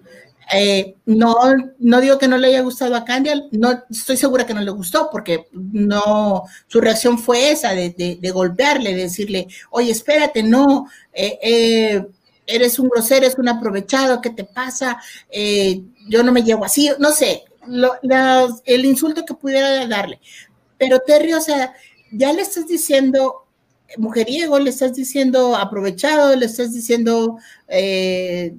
Eh, 0.53 0.95
no, 1.05 1.35
no 1.79 1.99
digo 1.99 2.17
que 2.17 2.27
no 2.29 2.37
le 2.37 2.47
haya 2.47 2.61
gustado 2.61 2.95
a 2.95 3.03
Candy, 3.03 3.29
no 3.51 3.83
estoy 3.89 4.15
segura 4.15 4.45
que 4.45 4.53
no 4.53 4.61
le 4.61 4.71
gustó, 4.71 5.09
porque 5.11 5.47
no, 5.51 6.43
su 6.67 6.79
reacción 6.79 7.19
fue 7.19 7.51
esa 7.51 7.73
de, 7.73 8.31
golpearle, 8.33 8.93
de 8.93 9.03
decirle, 9.03 9.47
oye, 9.71 9.91
espérate, 9.91 10.43
no, 10.43 10.87
eh, 11.13 11.37
eh, 11.41 12.05
eres 12.47 12.79
un 12.79 12.89
grosero, 12.89 13.25
eres 13.25 13.37
un 13.37 13.49
aprovechado, 13.49 14.21
¿qué 14.21 14.31
te 14.31 14.43
pasa? 14.43 14.99
yo 16.09 16.23
no 16.23 16.31
me 16.31 16.43
llevo 16.43 16.65
así, 16.65 16.89
no 16.99 17.11
sé, 17.11 17.43
el 18.65 18.85
insulto 18.85 19.25
que 19.25 19.33
pudiera 19.33 19.85
darle. 19.87 20.19
Pero 20.77 20.99
Terry, 20.99 21.33
o 21.33 21.41
sea, 21.41 21.73
ya 22.11 22.31
le 22.31 22.41
estás 22.41 22.67
diciendo 22.67 23.47
mujeriego, 23.97 24.59
le 24.59 24.69
estás 24.69 24.93
diciendo 24.93 25.55
aprovechado, 25.55 26.35
le 26.35 26.45
estás 26.45 26.73
diciendo 26.73 27.37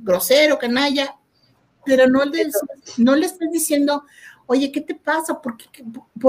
grosero, 0.02 0.58
canalla, 0.58 1.16
pero 1.84 2.06
no 2.06 2.24
le, 2.24 2.50
no 2.98 3.16
le 3.16 3.26
estás 3.26 3.50
diciendo, 3.50 4.04
oye, 4.46 4.72
¿qué 4.72 4.80
te 4.80 4.94
pasa? 4.94 5.40
¿Por 5.40 5.56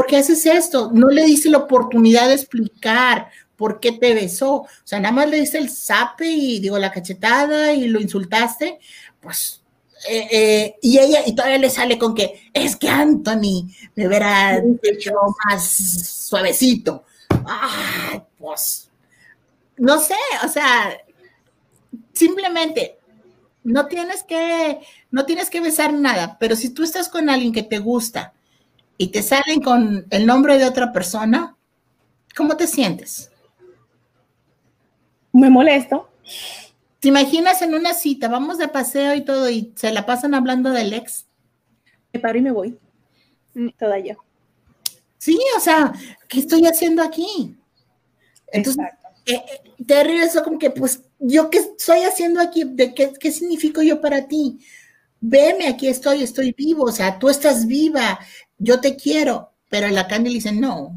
qué, 0.08 0.18
haces 0.18 0.46
esto? 0.46 0.92
No 0.94 1.08
le 1.08 1.26
dice 1.26 1.50
la 1.50 1.60
oportunidad 1.60 2.28
de 2.28 2.36
explicar 2.36 3.30
por 3.60 3.82
qué 3.82 3.92
te 3.92 4.14
besó. 4.14 4.54
O 4.54 4.68
sea, 4.86 5.02
nada 5.02 5.14
más 5.14 5.30
le 5.30 5.42
dice 5.42 5.58
el 5.58 5.70
sape 5.70 6.26
y 6.26 6.62
digo 6.62 6.80
la 6.80 6.94
cachetada 6.94 7.74
y 7.74 7.90
lo 7.90 8.00
insultaste, 8.00 8.80
pues 9.20 9.62
eh, 10.08 10.28
eh, 10.32 10.76
y 10.82 10.98
ella, 10.98 11.20
y 11.28 11.36
todavía 11.36 11.58
le 11.58 11.70
sale 11.70 12.00
con 12.00 12.16
que 12.16 12.50
es 12.54 12.78
que 12.78 12.88
Anthony 12.88 13.70
me 13.96 14.08
hubiera 14.08 14.58
hecho 14.82 15.12
más 15.50 15.70
suavecito. 15.70 17.04
Ay, 17.46 18.22
pues, 18.38 18.90
no 19.76 20.00
sé, 20.00 20.16
o 20.46 20.48
sea, 20.48 20.98
simplemente 22.14 22.98
no 23.66 23.88
tienes 23.88 24.24
que, 24.24 24.80
no 25.12 25.26
tienes 25.26 25.50
que 25.50 25.60
besar 25.60 25.92
nada, 25.92 26.38
pero 26.40 26.56
si 26.56 26.70
tú 26.70 26.84
estás 26.84 27.10
con 27.10 27.30
alguien 27.30 27.52
que 27.52 27.64
te 27.64 27.80
gusta 27.80 28.32
y 28.98 29.08
te 29.08 29.22
salen 29.22 29.62
con 29.62 30.06
el 30.12 30.26
nombre 30.26 30.58
de 30.58 30.66
otra 30.66 30.94
persona, 30.94 31.58
¿cómo 32.38 32.56
te 32.56 32.68
sientes? 32.68 33.32
Me 35.34 35.50
molesto. 35.50 36.10
¿Te 37.00 37.08
imaginas 37.08 37.62
en 37.62 37.74
una 37.74 37.94
cita, 37.94 38.28
vamos 38.28 38.58
de 38.58 38.68
paseo 38.68 39.16
y 39.16 39.24
todo, 39.24 39.50
y 39.50 39.72
se 39.76 39.92
la 39.92 40.06
pasan 40.06 40.34
hablando 40.34 40.72
del 40.72 40.94
ex? 40.94 41.28
Me 42.12 42.20
paro 42.20 42.38
y 42.38 42.42
me 42.42 42.52
voy. 42.52 42.78
Mm, 43.54 43.70
toda 43.78 44.00
yo. 44.00 44.16
Sí, 45.18 45.40
o 45.56 45.60
sea, 45.60 45.94
¿qué 46.28 46.40
estoy 46.40 46.66
haciendo 46.66 47.02
aquí? 47.02 47.56
Entonces, 48.52 48.84
eh, 49.26 49.36
eh, 49.36 49.84
te 49.86 50.04
regreso 50.04 50.44
como 50.44 50.60
que, 50.60 50.72
pues, 50.72 51.04
¿yo 51.20 51.50
qué 51.50 51.60
estoy 51.60 52.00
haciendo 52.00 52.42
aquí? 52.42 52.64
¿De 52.66 52.94
qué, 52.94 53.14
qué 53.18 53.32
significo 53.32 53.82
yo 53.82 54.02
para 54.02 54.28
ti? 54.28 54.60
Veme, 55.22 55.68
aquí 55.68 55.88
estoy, 55.88 56.24
estoy 56.24 56.54
vivo, 56.54 56.86
o 56.86 56.92
sea, 56.92 57.20
tú 57.20 57.30
estás 57.30 57.66
viva, 57.68 58.20
yo 58.58 58.80
te 58.80 58.96
quiero, 58.96 59.54
pero 59.70 59.88
la 59.90 60.08
Candy 60.08 60.30
le 60.30 60.36
dice, 60.36 60.52
no, 60.54 60.96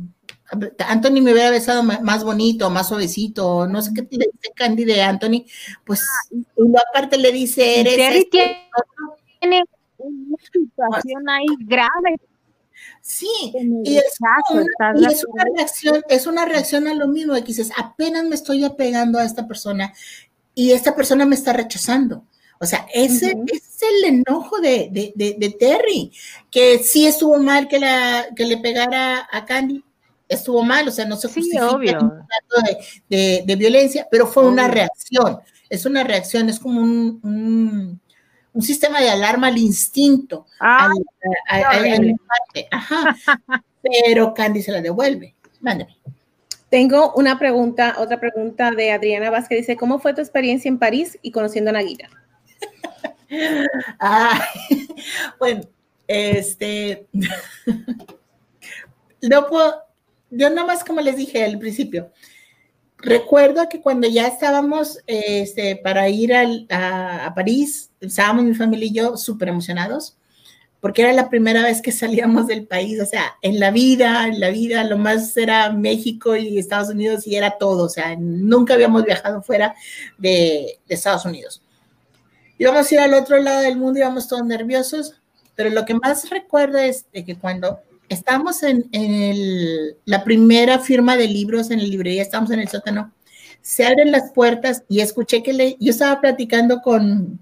Anthony 0.86 1.22
me 1.22 1.32
hubiera 1.32 1.50
besado 1.50 1.82
más 1.82 2.24
bonito, 2.24 2.68
más 2.70 2.88
suavecito, 2.88 3.66
no 3.66 3.80
sé 3.80 3.92
qué 3.94 4.02
le 4.02 4.26
dice 4.32 4.52
Candy 4.54 4.84
de 4.84 5.00
Anthony, 5.00 5.44
pues 5.84 6.02
y 6.30 6.44
aparte 6.90 7.16
le 7.18 7.32
dice, 7.32 7.80
eres... 7.80 8.16
Este 8.16 8.68
tiene 9.40 9.64
una 9.98 10.36
situación 10.52 11.28
ahí 11.28 11.46
grave 11.60 12.16
Sí, 13.00 13.52
y 13.84 13.96
es, 13.96 14.16
una, 14.50 15.44
reacción, 15.56 16.02
es 16.08 16.26
una 16.28 16.44
reacción 16.44 16.86
a 16.86 16.94
lo 16.94 17.08
mismo, 17.08 17.34
de 17.34 17.40
que 17.40 17.48
dices, 17.48 17.72
apenas 17.76 18.24
me 18.24 18.36
estoy 18.36 18.64
apegando 18.64 19.18
a 19.18 19.24
esta 19.24 19.48
persona 19.48 19.92
y 20.54 20.70
esta 20.70 20.94
persona 20.94 21.26
me 21.26 21.34
está 21.34 21.52
rechazando. 21.52 22.24
O 22.60 22.64
sea, 22.66 22.86
ese, 22.94 23.36
es 23.52 23.82
el 23.82 24.04
enojo 24.04 24.60
de, 24.60 25.56
Terry, 25.58 26.12
que 26.48 26.78
sí 26.78 27.06
estuvo 27.06 27.36
mal 27.38 27.66
que, 27.66 27.80
la, 27.80 28.26
que 28.36 28.44
le 28.44 28.58
pegara 28.58 29.28
a 29.32 29.44
Candy, 29.44 29.82
estuvo 30.32 30.62
mal, 30.62 30.88
o 30.88 30.90
sea, 30.90 31.04
no 31.04 31.16
se 31.16 31.28
justifica 31.28 31.68
de, 33.08 33.42
de, 33.46 33.56
violencia, 33.56 34.06
pero 34.10 34.26
fue 34.26 34.46
una 34.46 34.68
reacción, 34.68 35.38
es 35.68 35.86
una 35.86 36.04
reacción, 36.04 36.48
es 36.48 36.58
como 36.58 36.80
un 36.80 38.00
un 38.52 38.62
sistema 38.62 39.00
de 39.00 39.10
alarma 39.10 39.48
al 39.48 39.58
instinto. 39.58 40.46
Ah, 40.60 40.90
Pero 43.82 44.34
Candy 44.34 44.62
se 44.62 44.72
la 44.72 44.80
devuelve. 44.80 45.34
Mándeme. 45.60 45.96
Tengo 46.68 47.12
una 47.14 47.38
pregunta, 47.38 47.96
otra 47.98 48.18
pregunta 48.18 48.70
de 48.70 48.92
Adriana 48.92 49.30
Vázquez. 49.30 49.58
Dice, 49.58 49.76
¿cómo 49.76 49.98
fue 49.98 50.14
tu 50.14 50.20
experiencia 50.20 50.68
en 50.68 50.78
París 50.78 51.18
y 51.22 51.30
conociendo 51.30 51.70
a 51.70 51.74
Naguira? 51.74 52.08
ah, 54.00 54.40
bueno, 55.38 55.62
este, 56.06 57.06
no 59.22 59.46
puedo, 59.48 59.81
yo 60.32 60.48
nada 60.50 60.66
más 60.66 60.82
como 60.82 61.00
les 61.00 61.16
dije 61.16 61.44
al 61.44 61.58
principio, 61.58 62.10
recuerdo 62.96 63.68
que 63.68 63.82
cuando 63.82 64.08
ya 64.08 64.26
estábamos 64.26 64.98
este, 65.06 65.76
para 65.76 66.08
ir 66.08 66.32
a, 66.34 67.32
París, 67.34 67.90
estábamos 68.00 68.44
mi 68.44 68.54
familia 68.54 68.86
y 68.86 68.92
yo 68.92 69.16
súper 69.16 69.48
emocionados, 69.48 70.16
porque 70.80 71.02
era 71.02 71.12
la 71.12 71.28
primera 71.28 71.62
vez 71.62 71.82
que 71.82 71.92
salíamos 71.92 72.46
del 72.46 72.66
país, 72.66 73.00
o 73.00 73.06
sea, 73.06 73.36
en 73.42 73.60
la 73.60 73.70
vida, 73.70 74.26
en 74.26 74.40
la 74.40 74.50
vida, 74.50 74.84
lo 74.84 74.98
más 74.98 75.36
era 75.36 75.70
México 75.70 76.34
y 76.34 76.58
Estados 76.58 76.88
Unidos 76.88 77.26
y 77.26 77.36
era 77.36 77.58
todo, 77.58 77.84
o 77.84 77.88
sea, 77.88 78.16
nunca 78.18 78.74
habíamos 78.74 79.04
viajado 79.04 79.42
fuera 79.42 79.74
de, 80.18 80.80
Estados 80.88 81.24
Unidos. 81.24 81.62
Íbamos 82.58 82.90
a 82.90 82.94
ir 82.94 83.00
al 83.00 83.14
otro 83.14 83.38
lado 83.38 83.60
del 83.60 83.76
mundo, 83.76 83.98
íbamos 83.98 84.28
todos 84.28 84.44
nerviosos, 84.44 85.20
pero 85.54 85.70
lo 85.70 85.84
que 85.84 85.94
más 85.94 86.30
recuerdo 86.30 86.78
es 86.78 87.06
de 87.12 87.24
que 87.24 87.36
cuando 87.36 87.80
estamos 88.12 88.62
en, 88.62 88.88
la 90.04 90.24
primera 90.24 90.78
firma 90.78 91.16
de 91.16 91.28
libros 91.28 91.70
en 91.70 91.78
la 91.78 91.88
librería, 91.88 92.22
estamos 92.22 92.50
en 92.50 92.60
el 92.60 92.68
sótano, 92.68 93.12
se 93.60 93.86
abren 93.86 94.12
las 94.12 94.32
puertas 94.32 94.84
y 94.88 95.00
escuché 95.00 95.42
que 95.42 95.52
le, 95.52 95.76
yo 95.80 95.90
estaba 95.90 96.20
platicando 96.20 96.82
con, 96.82 97.40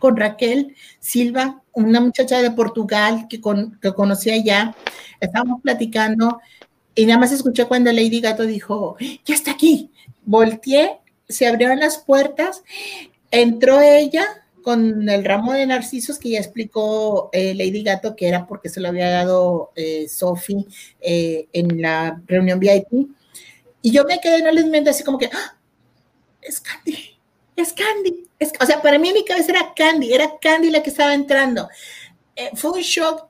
Raquel 0.00 0.76
Silva, 1.00 1.60
una 1.72 2.00
muchacha 2.00 2.40
de 2.40 2.52
Portugal 2.52 3.26
que, 3.28 3.40
con, 3.40 3.78
que 3.80 3.92
conocía 3.92 4.36
ya, 4.36 4.76
estábamos 5.20 5.60
platicando 5.60 6.40
y 6.94 7.04
nada 7.04 7.18
más 7.18 7.32
escuché 7.32 7.64
cuando 7.64 7.90
Lady 7.90 8.20
Gato 8.20 8.44
dijo, 8.44 8.96
ya 9.24 9.34
está 9.34 9.50
aquí, 9.50 9.90
volteé, 10.24 11.00
se 11.28 11.48
abrieron 11.48 11.80
las 11.80 11.98
puertas, 11.98 12.62
entró 13.32 13.80
ella, 13.80 14.24
con 14.68 15.08
el 15.08 15.24
ramo 15.24 15.54
de 15.54 15.64
narcisos 15.64 16.18
que 16.18 16.28
ya 16.28 16.40
explicó 16.40 17.30
eh, 17.32 17.54
Lady 17.54 17.82
Gato 17.82 18.14
que 18.14 18.28
era 18.28 18.46
porque 18.46 18.68
se 18.68 18.80
lo 18.80 18.88
había 18.88 19.08
dado 19.08 19.72
eh, 19.74 20.06
Sophie 20.10 20.66
eh, 21.00 21.48
en 21.54 21.80
la 21.80 22.20
reunión 22.26 22.60
VIP. 22.60 23.08
Y 23.80 23.92
yo 23.92 24.04
me 24.04 24.20
quedé, 24.20 24.42
no 24.42 24.50
les 24.50 24.66
miento, 24.66 24.90
así 24.90 25.02
como 25.02 25.16
que, 25.16 25.30
¡Ah! 25.32 25.56
es 26.42 26.60
Candy, 26.60 27.18
es 27.56 27.72
Candy. 27.72 28.28
o 28.60 28.66
sea, 28.66 28.82
para 28.82 28.98
mí 28.98 29.08
en 29.08 29.14
mi 29.14 29.24
cabeza 29.24 29.52
era 29.52 29.72
Candy, 29.74 30.12
era 30.12 30.32
Candy 30.38 30.68
la 30.68 30.82
que 30.82 30.90
estaba 30.90 31.14
entrando. 31.14 31.66
fue 32.52 32.72
un 32.72 32.80
shock, 32.80 33.26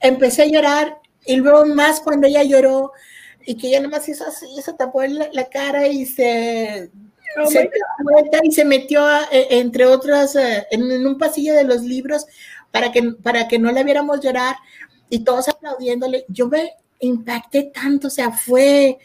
empecé 0.00 0.44
a 0.44 0.46
llorar 0.46 0.96
y 1.26 1.36
luego 1.36 1.66
más 1.66 2.00
cuando 2.00 2.26
ella 2.26 2.42
lloró 2.42 2.92
y 3.44 3.54
que 3.58 3.68
ella 3.68 3.82
nomás 3.82 4.08
hizo 4.08 4.24
así, 4.26 4.46
se 4.62 4.72
tapó 4.72 5.02
la 5.02 5.46
cara 5.50 5.86
y 5.88 6.06
se 6.06 6.90
Oh 7.36 7.46
se 7.46 7.70
y 8.42 8.52
se 8.52 8.64
metió, 8.64 9.06
e, 9.30 9.58
entre 9.58 9.86
otras, 9.86 10.36
eh, 10.36 10.66
en, 10.70 11.06
un 11.06 11.18
pasillo 11.18 11.54
de 11.54 11.64
los 11.64 11.82
libros 11.82 12.26
para 12.70 12.92
que, 12.92 13.02
para 13.02 13.48
que 13.48 13.58
no 13.58 13.72
la 13.72 13.82
viéramos 13.82 14.20
llorar 14.20 14.56
y 15.10 15.20
todos 15.24 15.48
aplaudiéndole. 15.48 16.24
Yo 16.28 16.48
me 16.48 16.72
impacté 17.00 17.64
tanto, 17.64 18.08
o 18.08 18.10
sea, 18.10 18.30
fue, 18.32 18.98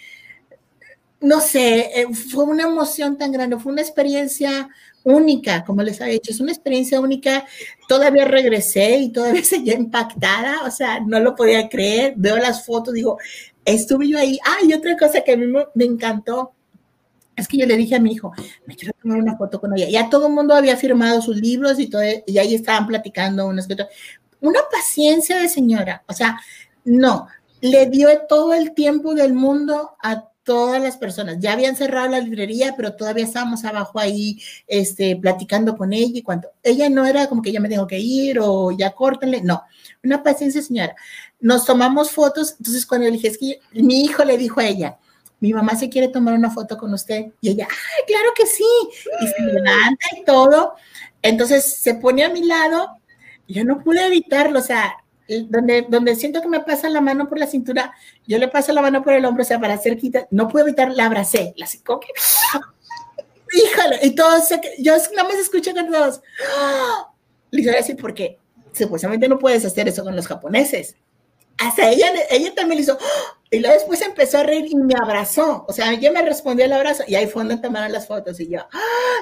no 1.21 1.39
sé, 1.39 2.01
eh, 2.01 2.07
fue 2.13 2.45
una 2.45 2.63
emoción 2.63 3.17
tan 3.17 3.31
grande, 3.31 3.57
fue 3.57 3.71
una 3.71 3.81
experiencia 3.81 4.69
única, 5.03 5.63
como 5.65 5.81
les 5.81 5.99
había 6.01 6.13
dicho, 6.13 6.31
es 6.31 6.39
una 6.39 6.51
experiencia 6.51 6.99
única. 6.99 7.45
Todavía 7.87 8.25
regresé 8.25 8.97
y 8.97 9.11
todavía 9.11 9.43
seguía 9.43 9.75
impactada, 9.75 10.63
o 10.65 10.71
sea, 10.71 10.99
no 10.99 11.19
lo 11.19 11.35
podía 11.35 11.69
creer. 11.69 12.13
Veo 12.17 12.37
las 12.37 12.65
fotos, 12.65 12.93
digo, 12.93 13.17
estuve 13.65 14.07
yo 14.07 14.17
ahí. 14.17 14.39
Ah, 14.45 14.57
y 14.63 14.73
otra 14.73 14.97
cosa 14.97 15.21
que 15.21 15.33
a 15.33 15.37
mí 15.37 15.45
me 15.73 15.85
encantó 15.85 16.53
es 17.39 17.47
que 17.47 17.57
yo 17.57 17.65
le 17.65 17.77
dije 17.77 17.95
a 17.95 17.99
mi 17.99 18.13
hijo, 18.13 18.31
me 18.65 18.75
quiero 18.75 18.93
tomar 19.01 19.17
una 19.17 19.37
foto 19.37 19.59
con 19.59 19.75
ella. 19.75 19.89
Ya 19.89 20.09
todo 20.09 20.27
el 20.27 20.33
mundo 20.33 20.53
había 20.53 20.77
firmado 20.77 21.21
sus 21.21 21.37
libros 21.37 21.79
y 21.79 21.87
todo, 21.87 22.01
y 22.25 22.37
ahí 22.37 22.55
estaban 22.55 22.87
platicando 22.87 23.47
unas 23.47 23.67
que 23.67 23.75
Una 24.41 24.59
paciencia 24.71 25.39
de 25.39 25.49
señora, 25.49 26.03
o 26.07 26.13
sea, 26.13 26.39
no, 26.85 27.27
le 27.61 27.87
dio 27.87 28.09
todo 28.27 28.53
el 28.53 28.73
tiempo 28.73 29.13
del 29.15 29.33
mundo 29.33 29.91
a 30.01 30.29
todas 30.49 30.81
las 30.81 30.97
personas. 30.97 31.37
Ya 31.39 31.53
habían 31.53 31.75
cerrado 31.75 32.09
la 32.09 32.19
librería, 32.19 32.73
pero 32.75 32.95
todavía 32.95 33.23
estábamos 33.23 33.65
abajo 33.65 33.99
ahí, 33.99 34.41
este, 34.65 35.15
platicando 35.15 35.77
con 35.77 35.93
ella 35.93 36.17
y 36.17 36.23
cuando 36.23 36.49
ella 36.63 36.89
no 36.89 37.05
era 37.05 37.27
como 37.27 37.43
que 37.43 37.51
ya 37.51 37.59
me 37.59 37.69
tengo 37.69 37.85
que 37.85 37.99
ir 37.99 38.39
o 38.41 38.71
ya 38.71 38.91
córtenle, 38.91 39.41
no, 39.43 39.61
una 40.03 40.23
paciencia 40.23 40.61
señora. 40.63 40.95
Nos 41.39 41.65
tomamos 41.65 42.09
fotos, 42.09 42.55
entonces 42.57 42.85
cuando 42.85 43.05
le 43.05 43.11
dije, 43.11 43.27
es 43.27 43.37
que 43.37 43.59
mi 43.73 44.03
hijo 44.03 44.23
le 44.25 44.39
dijo 44.39 44.59
a 44.59 44.65
ella, 44.65 44.97
mi 45.39 45.53
mamá 45.53 45.75
se 45.75 45.89
quiere 45.89 46.09
tomar 46.09 46.33
una 46.33 46.51
foto 46.51 46.77
con 46.77 46.93
usted. 46.93 47.27
Y 47.41 47.49
ella, 47.51 47.67
ay, 47.69 48.03
claro 48.07 48.29
que 48.35 48.45
sí. 48.45 48.65
Y 49.21 49.27
se 49.27 49.41
levanta 49.41 50.05
y 50.17 50.23
todo. 50.23 50.73
Entonces 51.21 51.77
se 51.77 51.95
pone 51.95 52.23
a 52.23 52.29
mi 52.29 52.43
lado 52.43 52.97
y 53.47 53.55
yo 53.55 53.65
no 53.65 53.83
pude 53.83 54.05
evitarlo, 54.05 54.59
o 54.59 54.61
sea, 54.61 54.97
donde, 55.27 55.85
donde 55.89 56.15
siento 56.15 56.41
que 56.41 56.47
me 56.47 56.59
pasa 56.61 56.89
la 56.89 57.01
mano 57.01 57.27
por 57.27 57.39
la 57.39 57.47
cintura, 57.47 57.93
yo 58.27 58.37
le 58.37 58.47
paso 58.47 58.73
la 58.73 58.81
mano 58.81 59.03
por 59.03 59.13
el 59.13 59.25
hombro, 59.25 59.43
o 59.43 59.45
sea, 59.45 59.59
para 59.59 59.77
cerquita, 59.77 60.27
no 60.31 60.47
puedo 60.47 60.65
evitar, 60.65 60.91
la 60.91 61.05
abracé, 61.05 61.53
la 61.57 61.67
como 61.83 62.01
híjole, 63.51 63.99
y 64.03 64.15
todos, 64.15 64.49
yo 64.79 64.93
nada 65.15 65.27
más 65.27 65.37
escucho 65.39 65.73
con 65.73 65.91
todos, 65.91 66.21
le 67.51 67.63
voy 67.63 67.75
a 67.75 67.97
porque 67.97 68.37
supuestamente 68.71 69.27
no 69.27 69.39
puedes 69.39 69.65
hacer 69.65 69.87
eso 69.87 70.03
con 70.03 70.15
los 70.15 70.27
japoneses. 70.27 70.95
Hasta 71.57 71.89
ella, 71.89 72.07
ella 72.29 72.55
también 72.55 72.77
le 72.77 72.83
hizo, 72.83 72.97
y 73.51 73.59
luego 73.59 73.73
después 73.73 74.01
empezó 74.01 74.37
a 74.37 74.43
reír 74.43 74.67
y 74.67 74.75
me 74.75 74.93
abrazó, 74.93 75.65
o 75.67 75.73
sea, 75.73 75.91
ella 75.91 76.11
me 76.11 76.21
respondió 76.21 76.65
al 76.65 76.73
abrazo, 76.73 77.03
y 77.07 77.15
ahí 77.15 77.25
fue 77.25 77.43
donde 77.43 77.57
tomaron 77.57 77.91
las 77.91 78.07
fotos, 78.07 78.39
y 78.39 78.47
yo, 78.47 78.59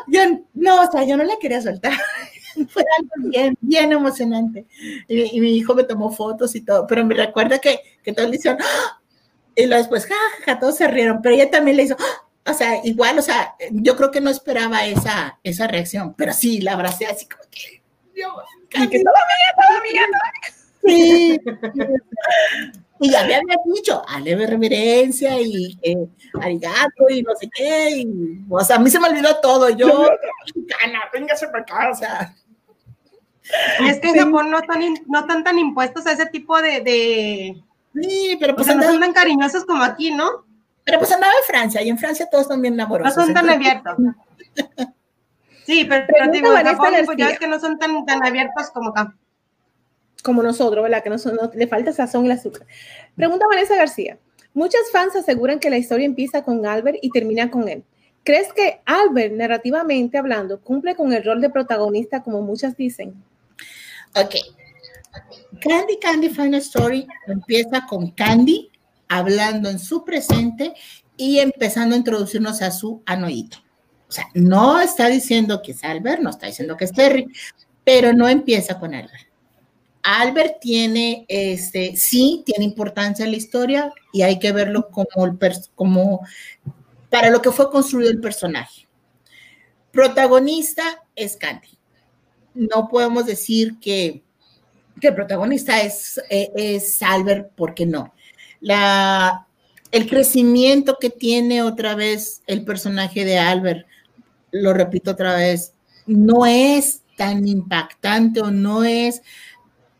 yo, 0.07 0.21
no, 0.53 0.81
o 0.81 0.91
sea, 0.91 1.05
yo 1.05 1.15
no 1.15 1.23
la 1.23 1.37
quería 1.39 1.61
soltar. 1.61 1.93
fue 2.69 2.83
algo 2.97 3.29
bien, 3.29 3.55
bien 3.61 3.91
emocionante. 3.91 4.65
Y, 5.07 5.39
mi 5.39 5.55
hijo 5.55 5.75
me 5.75 5.83
tomó 5.83 6.11
fotos 6.11 6.55
y 6.55 6.61
todo, 6.61 6.87
pero 6.87 7.05
me 7.05 7.15
recuerda 7.15 7.59
que, 7.59 7.79
que 8.03 8.13
todos 8.13 8.29
le 8.29 8.35
hicieron, 8.35 8.59
¡Ah! 8.61 9.01
y 9.55 9.65
luego 9.65 9.81
después, 9.81 10.07
ja, 10.45 10.59
todos 10.59 10.75
se 10.75 10.87
rieron, 10.87 11.21
pero 11.21 11.35
ella 11.35 11.49
también 11.49 11.77
le 11.77 11.83
hizo, 11.83 11.95
¡Ah! 11.97 12.51
o 12.51 12.53
sea, 12.53 12.85
igual, 12.85 13.17
o 13.19 13.21
sea, 13.21 13.55
yo 13.71 13.95
creo 13.95 14.11
que 14.11 14.21
no 14.21 14.29
esperaba 14.29 14.85
esa, 14.85 15.39
esa 15.43 15.67
reacción, 15.67 16.15
pero 16.15 16.33
sí, 16.33 16.59
la 16.59 16.73
abracé 16.73 17.05
así 17.05 17.27
como 17.27 17.43
que, 17.49 17.81
Dios, 18.13 18.33
que 18.69 18.77
todavía, 18.77 19.03
todavía. 19.55 20.01
Sí. 20.83 21.39
Y 22.99 23.11
ya 23.11 23.25
me 23.25 23.35
había 23.35 23.55
dicho, 23.73 24.01
leve 24.23 24.47
reverencia 24.47 25.39
y 25.39 25.77
eh, 25.81 26.07
arigato 26.41 27.09
y 27.09 27.21
no 27.21 27.35
sé 27.35 27.49
qué. 27.53 27.89
Y, 27.97 28.43
o 28.49 28.59
sea, 28.61 28.77
a 28.77 28.79
mí 28.79 28.89
se 28.89 28.99
me 28.99 29.09
olvidó 29.09 29.39
todo. 29.39 29.69
Yo, 29.69 29.87
mexicana, 30.45 31.01
véngase 31.13 31.47
para 31.47 31.59
acá, 31.59 31.89
o 31.91 31.95
sea. 31.95 32.35
Es 33.87 33.99
que 33.99 34.09
en 34.09 34.15
Japón 34.15 34.51
no 34.51 34.59
están, 34.59 34.81
no 35.07 35.19
están 35.19 35.43
tan 35.43 35.57
impuestos 35.57 36.05
a 36.07 36.11
ese 36.11 36.25
tipo 36.25 36.61
de. 36.61 36.81
de... 36.81 37.63
Sí, 37.93 38.37
pero 38.39 38.55
pues. 38.55 38.67
no 38.75 38.83
son 38.83 38.99
tan 38.99 39.13
cariñosos 39.13 39.65
como 39.65 39.83
aquí, 39.83 40.11
¿no? 40.11 40.45
Pero 40.83 40.99
pues 40.99 41.11
andaba 41.11 41.33
en 41.33 41.45
Francia 41.45 41.81
y 41.81 41.89
en 41.89 41.97
Francia 41.97 42.27
todos 42.31 42.47
son 42.47 42.61
bien 42.61 42.79
amorosos. 42.79 43.15
No 43.15 43.23
son 43.25 43.33
tan 43.33 43.49
abiertos. 43.49 43.93
sí, 45.65 45.85
pero, 45.87 46.05
pero 46.07 46.31
digo, 46.31 46.55
en 46.57 46.65
Japón, 46.65 46.93
pues 47.05 47.17
ya 47.17 47.27
ves 47.27 47.39
que 47.39 47.47
no 47.47 47.59
son 47.59 47.77
tan, 47.77 48.05
tan 48.05 48.25
abiertos 48.25 48.69
como 48.71 48.89
acá. 48.89 49.13
Como 50.27 50.43
nosotros, 50.43 50.83
¿verdad? 50.83 51.01
Que 51.01 51.09
no, 51.09 51.17
le 51.53 51.67
falta 51.67 51.93
sazón 51.93 52.25
y 52.25 52.25
el 52.25 52.33
azúcar. 52.33 52.67
Pregunta 53.15 53.47
Vanessa 53.47 53.77
García. 53.77 54.19
Muchas 54.53 54.81
fans 54.91 55.15
aseguran 55.15 55.57
que 55.57 55.69
la 55.69 55.77
historia 55.77 56.05
empieza 56.05 56.43
con 56.43 56.65
Albert 56.65 56.97
y 57.01 57.11
termina 57.11 57.49
con 57.49 57.69
él. 57.69 57.85
¿Crees 58.25 58.51
que 58.51 58.81
Albert, 58.83 59.33
narrativamente 59.35 60.17
hablando, 60.17 60.59
cumple 60.59 60.97
con 60.97 61.13
el 61.13 61.23
rol 61.23 61.39
de 61.39 61.49
protagonista 61.49 62.23
como 62.23 62.41
muchas 62.41 62.75
dicen? 62.75 63.23
Ok. 64.17 64.35
Candy 65.61 65.97
Candy 65.97 66.27
Final 66.27 66.55
Story 66.55 67.07
empieza 67.25 67.85
con 67.87 68.11
Candy 68.11 68.69
hablando 69.07 69.69
en 69.69 69.79
su 69.79 70.03
presente 70.03 70.73
y 71.15 71.39
empezando 71.39 71.95
a 71.95 71.99
introducirnos 71.99 72.61
a 72.61 72.71
su 72.71 73.01
anoíto. 73.05 73.59
O 74.09 74.11
sea, 74.11 74.27
no 74.33 74.81
está 74.81 75.07
diciendo 75.07 75.61
que 75.61 75.71
es 75.71 75.85
Albert, 75.85 76.21
no 76.21 76.31
está 76.31 76.47
diciendo 76.47 76.75
que 76.75 76.83
es 76.83 76.91
Terry, 76.91 77.27
pero 77.85 78.11
no 78.11 78.27
empieza 78.27 78.77
con 78.77 78.93
Albert. 78.93 79.26
Albert 80.07 80.59
tiene, 80.61 81.25
este, 81.27 81.95
sí, 81.95 82.43
tiene 82.45 82.65
importancia 82.65 83.25
en 83.25 83.31
la 83.31 83.37
historia 83.37 83.91
y 84.13 84.21
hay 84.21 84.39
que 84.39 84.51
verlo 84.51 84.89
como, 84.89 85.25
el 85.25 85.37
como 85.75 86.21
para 87.09 87.29
lo 87.29 87.41
que 87.41 87.51
fue 87.51 87.69
construido 87.69 88.11
el 88.11 88.21
personaje. 88.21 88.87
Protagonista 89.91 91.03
es 91.15 91.35
Candy 91.35 91.77
no 92.57 92.87
podemos 92.89 93.25
decir 93.25 93.77
que, 93.79 94.23
el 94.99 95.13
protagonista 95.13 95.79
es, 95.81 96.19
eh, 96.29 96.51
es 96.55 97.01
Albert, 97.03 97.51
porque 97.55 97.85
no. 97.85 98.15
La, 98.59 99.45
el 99.91 100.09
crecimiento 100.09 100.97
que 100.99 101.11
tiene 101.11 101.61
otra 101.61 101.93
vez 101.93 102.41
el 102.47 102.65
personaje 102.65 103.23
de 103.23 103.37
Albert, 103.37 103.85
lo 104.51 104.73
repito 104.73 105.11
otra 105.11 105.35
vez, 105.35 105.73
no 106.07 106.47
es 106.47 107.03
tan 107.15 107.47
impactante 107.47 108.41
o 108.41 108.49
no 108.49 108.83
es, 108.83 109.21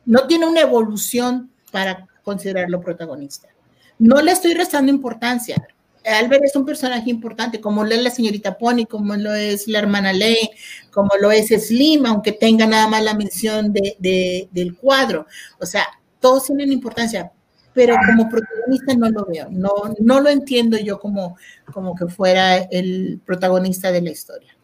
no 0.07 0.25
tiene 0.25 0.47
una 0.47 0.61
evolución 0.61 1.51
para 1.71 2.07
considerarlo 2.23 2.81
protagonista. 2.81 3.49
No 3.99 4.21
le 4.21 4.31
estoy 4.31 4.53
restando 4.53 4.91
importancia. 4.91 5.67
Albert 6.05 6.45
es 6.45 6.55
un 6.55 6.65
personaje 6.65 7.09
importante, 7.09 7.59
como 7.59 7.83
lo 7.83 7.93
es 7.93 8.01
la 8.01 8.09
señorita 8.09 8.57
Pony, 8.57 8.85
como 8.89 9.15
lo 9.17 9.33
es 9.33 9.67
la 9.67 9.79
hermana 9.79 10.13
Lane, 10.13 10.51
como 10.91 11.09
lo 11.19 11.31
es 11.31 11.49
Slim, 11.49 12.05
aunque 12.05 12.31
tenga 12.31 12.65
nada 12.65 12.87
más 12.87 13.03
la 13.03 13.13
mención 13.13 13.73
de, 13.73 14.47
del 14.49 14.77
cuadro. 14.77 15.27
O 15.59 15.65
sea, 15.65 15.85
todos 16.21 16.45
tienen 16.45 16.71
importancia, 16.71 17.29
pero 17.73 17.95
como 18.05 18.29
protagonista 18.29 18.93
no 18.95 19.09
lo 19.09 19.25
veo, 19.25 19.49
no, 19.51 19.71
no 19.99 20.21
lo 20.21 20.29
entiendo 20.29 20.77
yo 20.77 20.99
como, 20.99 21.35
como 21.73 21.93
que 21.95 22.07
fuera 22.07 22.55
el 22.55 23.19
protagonista 23.25 23.91
de 23.91 24.01
la 24.01 24.11
historia. 24.11 24.55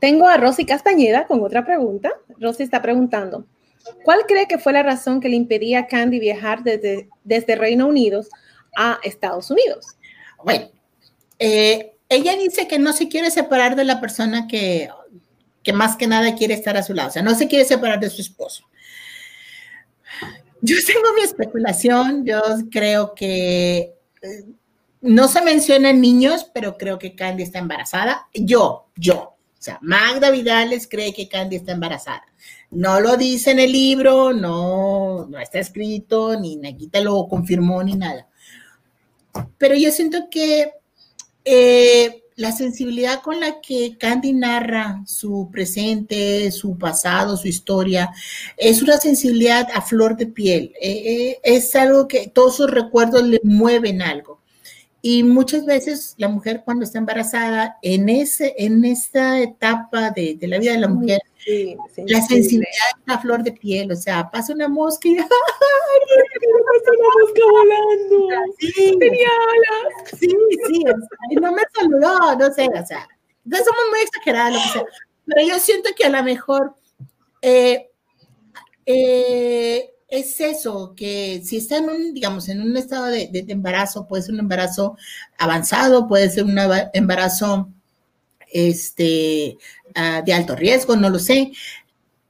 Tengo 0.00 0.28
a 0.28 0.36
Rosy 0.36 0.64
Castañeda 0.64 1.26
con 1.26 1.42
otra 1.42 1.64
pregunta. 1.64 2.12
Rosy 2.38 2.62
está 2.62 2.82
preguntando, 2.82 3.46
¿cuál 4.04 4.20
cree 4.26 4.46
que 4.48 4.58
fue 4.58 4.72
la 4.72 4.82
razón 4.82 5.20
que 5.20 5.28
le 5.28 5.36
impedía 5.36 5.80
a 5.80 5.86
Candy 5.86 6.18
viajar 6.18 6.62
desde, 6.62 7.08
desde 7.24 7.56
Reino 7.56 7.86
Unido 7.86 8.22
a 8.76 8.98
Estados 9.02 9.50
Unidos. 9.50 9.96
Bueno, 10.42 10.70
eh, 11.38 11.96
ella 12.08 12.36
dice 12.36 12.68
que 12.68 12.78
no 12.78 12.92
se 12.92 13.08
quiere 13.08 13.30
separar 13.30 13.76
de 13.76 13.84
la 13.84 14.00
persona 14.00 14.46
que, 14.46 14.88
que 15.62 15.72
más 15.72 15.96
que 15.96 16.06
nada 16.06 16.34
quiere 16.34 16.54
estar 16.54 16.76
a 16.76 16.82
su 16.82 16.94
lado, 16.94 17.08
o 17.08 17.12
sea, 17.12 17.22
no 17.22 17.34
se 17.34 17.48
quiere 17.48 17.64
separar 17.64 18.00
de 18.00 18.10
su 18.10 18.20
esposo. 18.20 18.64
Yo 20.60 20.76
tengo 20.86 21.12
mi 21.14 21.22
especulación, 21.22 22.24
yo 22.24 22.40
creo 22.70 23.14
que 23.14 23.94
eh, 24.22 24.44
no 25.02 25.28
se 25.28 25.42
mencionan 25.42 26.00
niños, 26.00 26.50
pero 26.54 26.78
creo 26.78 26.98
que 26.98 27.14
Candy 27.14 27.42
está 27.42 27.58
embarazada. 27.58 28.28
Yo, 28.32 28.86
yo, 28.96 29.33
sea, 29.64 29.78
Magda 29.82 30.30
Vidales 30.30 30.86
cree 30.88 31.12
que 31.14 31.28
Candy 31.28 31.56
está 31.56 31.72
embarazada. 31.72 32.24
No 32.70 33.00
lo 33.00 33.16
dice 33.16 33.52
en 33.52 33.60
el 33.60 33.72
libro, 33.72 34.32
no, 34.32 35.26
no 35.26 35.38
está 35.38 35.58
escrito, 35.58 36.38
ni 36.38 36.56
Naguita 36.56 37.00
lo 37.00 37.26
confirmó, 37.28 37.82
ni 37.82 37.94
nada. 37.94 38.28
Pero 39.58 39.74
yo 39.74 39.90
siento 39.90 40.28
que 40.30 40.72
eh, 41.44 42.24
la 42.36 42.52
sensibilidad 42.52 43.22
con 43.22 43.38
la 43.38 43.60
que 43.60 43.96
Candy 43.98 44.32
narra 44.32 45.02
su 45.06 45.48
presente, 45.52 46.50
su 46.50 46.76
pasado, 46.76 47.36
su 47.36 47.48
historia, 47.48 48.10
es 48.56 48.82
una 48.82 48.96
sensibilidad 48.98 49.68
a 49.72 49.82
flor 49.82 50.16
de 50.16 50.26
piel. 50.26 50.72
Eh, 50.80 51.02
eh, 51.06 51.40
es 51.44 51.74
algo 51.76 52.08
que 52.08 52.28
todos 52.28 52.56
sus 52.56 52.70
recuerdos 52.70 53.22
le 53.22 53.40
mueven 53.44 54.02
algo. 54.02 54.40
Y 55.06 55.22
muchas 55.22 55.66
veces 55.66 56.14
la 56.16 56.28
mujer 56.28 56.62
cuando 56.64 56.82
está 56.82 56.96
embarazada, 56.96 57.76
en, 57.82 58.08
ese, 58.08 58.54
en 58.56 58.86
esta 58.86 59.38
etapa 59.38 60.10
de, 60.10 60.34
de 60.40 60.48
la 60.48 60.58
vida 60.58 60.72
de 60.72 60.78
la 60.78 60.88
mujer, 60.88 61.20
la 62.06 62.22
sensibilidad 62.22 62.88
es 62.96 63.02
la 63.04 63.18
flor 63.18 63.42
de 63.42 63.52
piel, 63.52 63.92
o 63.92 63.96
sea, 63.96 64.30
pasa 64.30 64.54
una 64.54 64.66
mosca 64.66 65.06
y 65.06 65.14
pasa 65.16 65.28
una 66.88 67.08
mosca 67.20 67.42
volando. 67.50 68.28
Sí, 68.58 68.96
tenía 68.98 69.28
alas. 69.28 70.18
Sí, 70.18 70.34
sí, 70.68 70.84
no 71.38 71.52
me 71.52 71.62
saludó, 71.74 72.36
no 72.38 72.50
sé, 72.54 72.66
o 72.66 72.86
sea, 72.86 73.06
entonces 73.44 73.66
somos 73.66 73.90
muy 73.90 74.00
exagerados, 74.00 74.62
que 74.62 74.68
sea. 74.70 74.86
Pero 75.26 75.46
yo 75.46 75.58
siento 75.58 75.90
que 75.94 76.06
a 76.06 76.08
lo 76.08 76.22
mejor 76.22 76.76
eh, 77.42 77.90
eh, 78.86 79.93
es 80.08 80.40
eso, 80.40 80.94
que 80.96 81.42
si 81.44 81.56
está 81.56 81.78
en 81.78 81.88
un, 81.88 82.14
digamos, 82.14 82.48
en 82.48 82.60
un 82.60 82.76
estado 82.76 83.06
de, 83.06 83.44
embarazo, 83.48 84.06
puede 84.06 84.22
ser 84.22 84.34
un 84.34 84.40
embarazo 84.40 84.96
avanzado, 85.38 86.06
puede 86.06 86.30
ser 86.30 86.44
un 86.44 86.58
embarazo 86.92 87.68
este, 88.52 89.56
ah, 89.94 90.22
de 90.24 90.32
alto 90.32 90.54
riesgo, 90.54 90.96
no 90.96 91.10
lo 91.10 91.18
sé, 91.18 91.52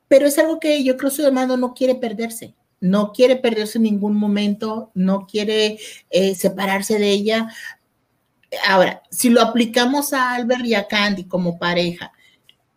pero 0.08 0.26
es 0.26 0.38
algo 0.38 0.60
que 0.60 0.82
yo 0.84 0.96
creo 0.96 1.10
su 1.10 1.26
hermano 1.26 1.56
no 1.56 1.74
quiere 1.74 1.94
perderse, 1.94 2.54
no 2.80 3.12
quiere 3.12 3.36
perderse 3.36 3.78
en 3.78 3.84
ningún 3.84 4.16
momento, 4.16 4.90
no 4.94 5.26
quiere 5.26 5.78
eh, 6.10 6.34
separarse 6.34 6.98
de 6.98 7.10
ella. 7.10 7.48
ahora, 8.68 9.02
si 9.10 9.30
lo 9.30 9.42
aplicamos 9.42 10.12
a 10.12 10.34
Albert 10.34 10.64
y 10.66 10.74
a 10.74 10.86
Candy 10.86 11.24
como 11.24 11.58
pareja, 11.58 12.12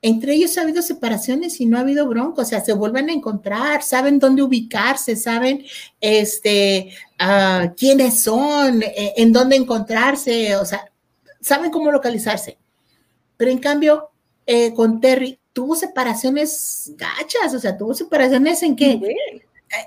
entre 0.02 0.34
ellos 0.34 0.57
ha 0.57 0.61
habido 0.61 0.82
separaciones 0.82 1.60
y 1.60 1.65
no 1.65 1.78
ha 1.78 1.82
habido 1.82 2.07
bronco, 2.07 2.41
o 2.41 2.45
sea, 2.45 2.61
se 2.61 2.74
vuelven 2.74 3.10
a 3.10 3.14
encontrar, 3.14 3.82
saben 3.82 4.19
dónde 4.19 4.44
ubicarse, 4.44 5.15
saben 5.15 5.65
este, 5.99 6.91
uh, 7.19 7.74
quiénes 7.76 8.22
son, 8.22 8.84
eh, 8.84 9.14
en 9.18 9.34
dónde 9.34 9.56
encontrarse, 9.56 10.56
o 10.56 10.65
sea, 10.65 10.91
saben 11.41 11.72
cómo 11.72 11.91
localizarse. 11.91 12.57
Pero 13.38 13.52
en 13.52 13.57
cambio, 13.57 14.11
eh, 14.45 14.74
con 14.74 15.02
Terry 15.02 15.40
tuvo 15.52 15.76
separaciones 15.76 16.94
gachas, 16.95 17.53
o 17.56 17.60
sea, 17.60 17.76
tuvo 17.78 17.94
separaciones 17.94 18.61
en 18.61 18.76
que 18.76 19.02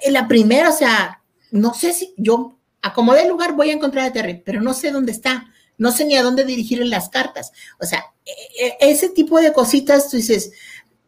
en 0.03 0.13
la 0.13 0.27
primera, 0.27 0.71
o 0.71 0.73
sea, 0.73 1.23
no 1.53 1.73
sé 1.73 1.93
si 1.93 2.13
yo 2.17 2.59
acomodé 2.83 3.23
el 3.23 3.29
lugar, 3.29 3.55
voy 3.55 3.71
a 3.71 3.75
encontrar 3.75 4.07
a 4.07 4.13
Terry, 4.13 4.43
pero 4.45 4.61
no 4.61 4.75
sé 4.75 4.91
dónde 4.91 5.13
está 5.13 5.50
no 5.81 5.93
sé 5.93 6.05
ni 6.05 6.15
a 6.15 6.23
dónde 6.23 6.45
dirigir 6.45 6.85
las 6.85 7.09
cartas. 7.09 7.53
O 7.81 7.87
sea, 7.87 8.05
e, 8.27 8.67
e, 8.67 8.91
ese 8.91 9.09
tipo 9.09 9.41
de 9.41 9.55
cositas, 9.55 10.11
tú 10.11 10.19
dices, 10.19 10.53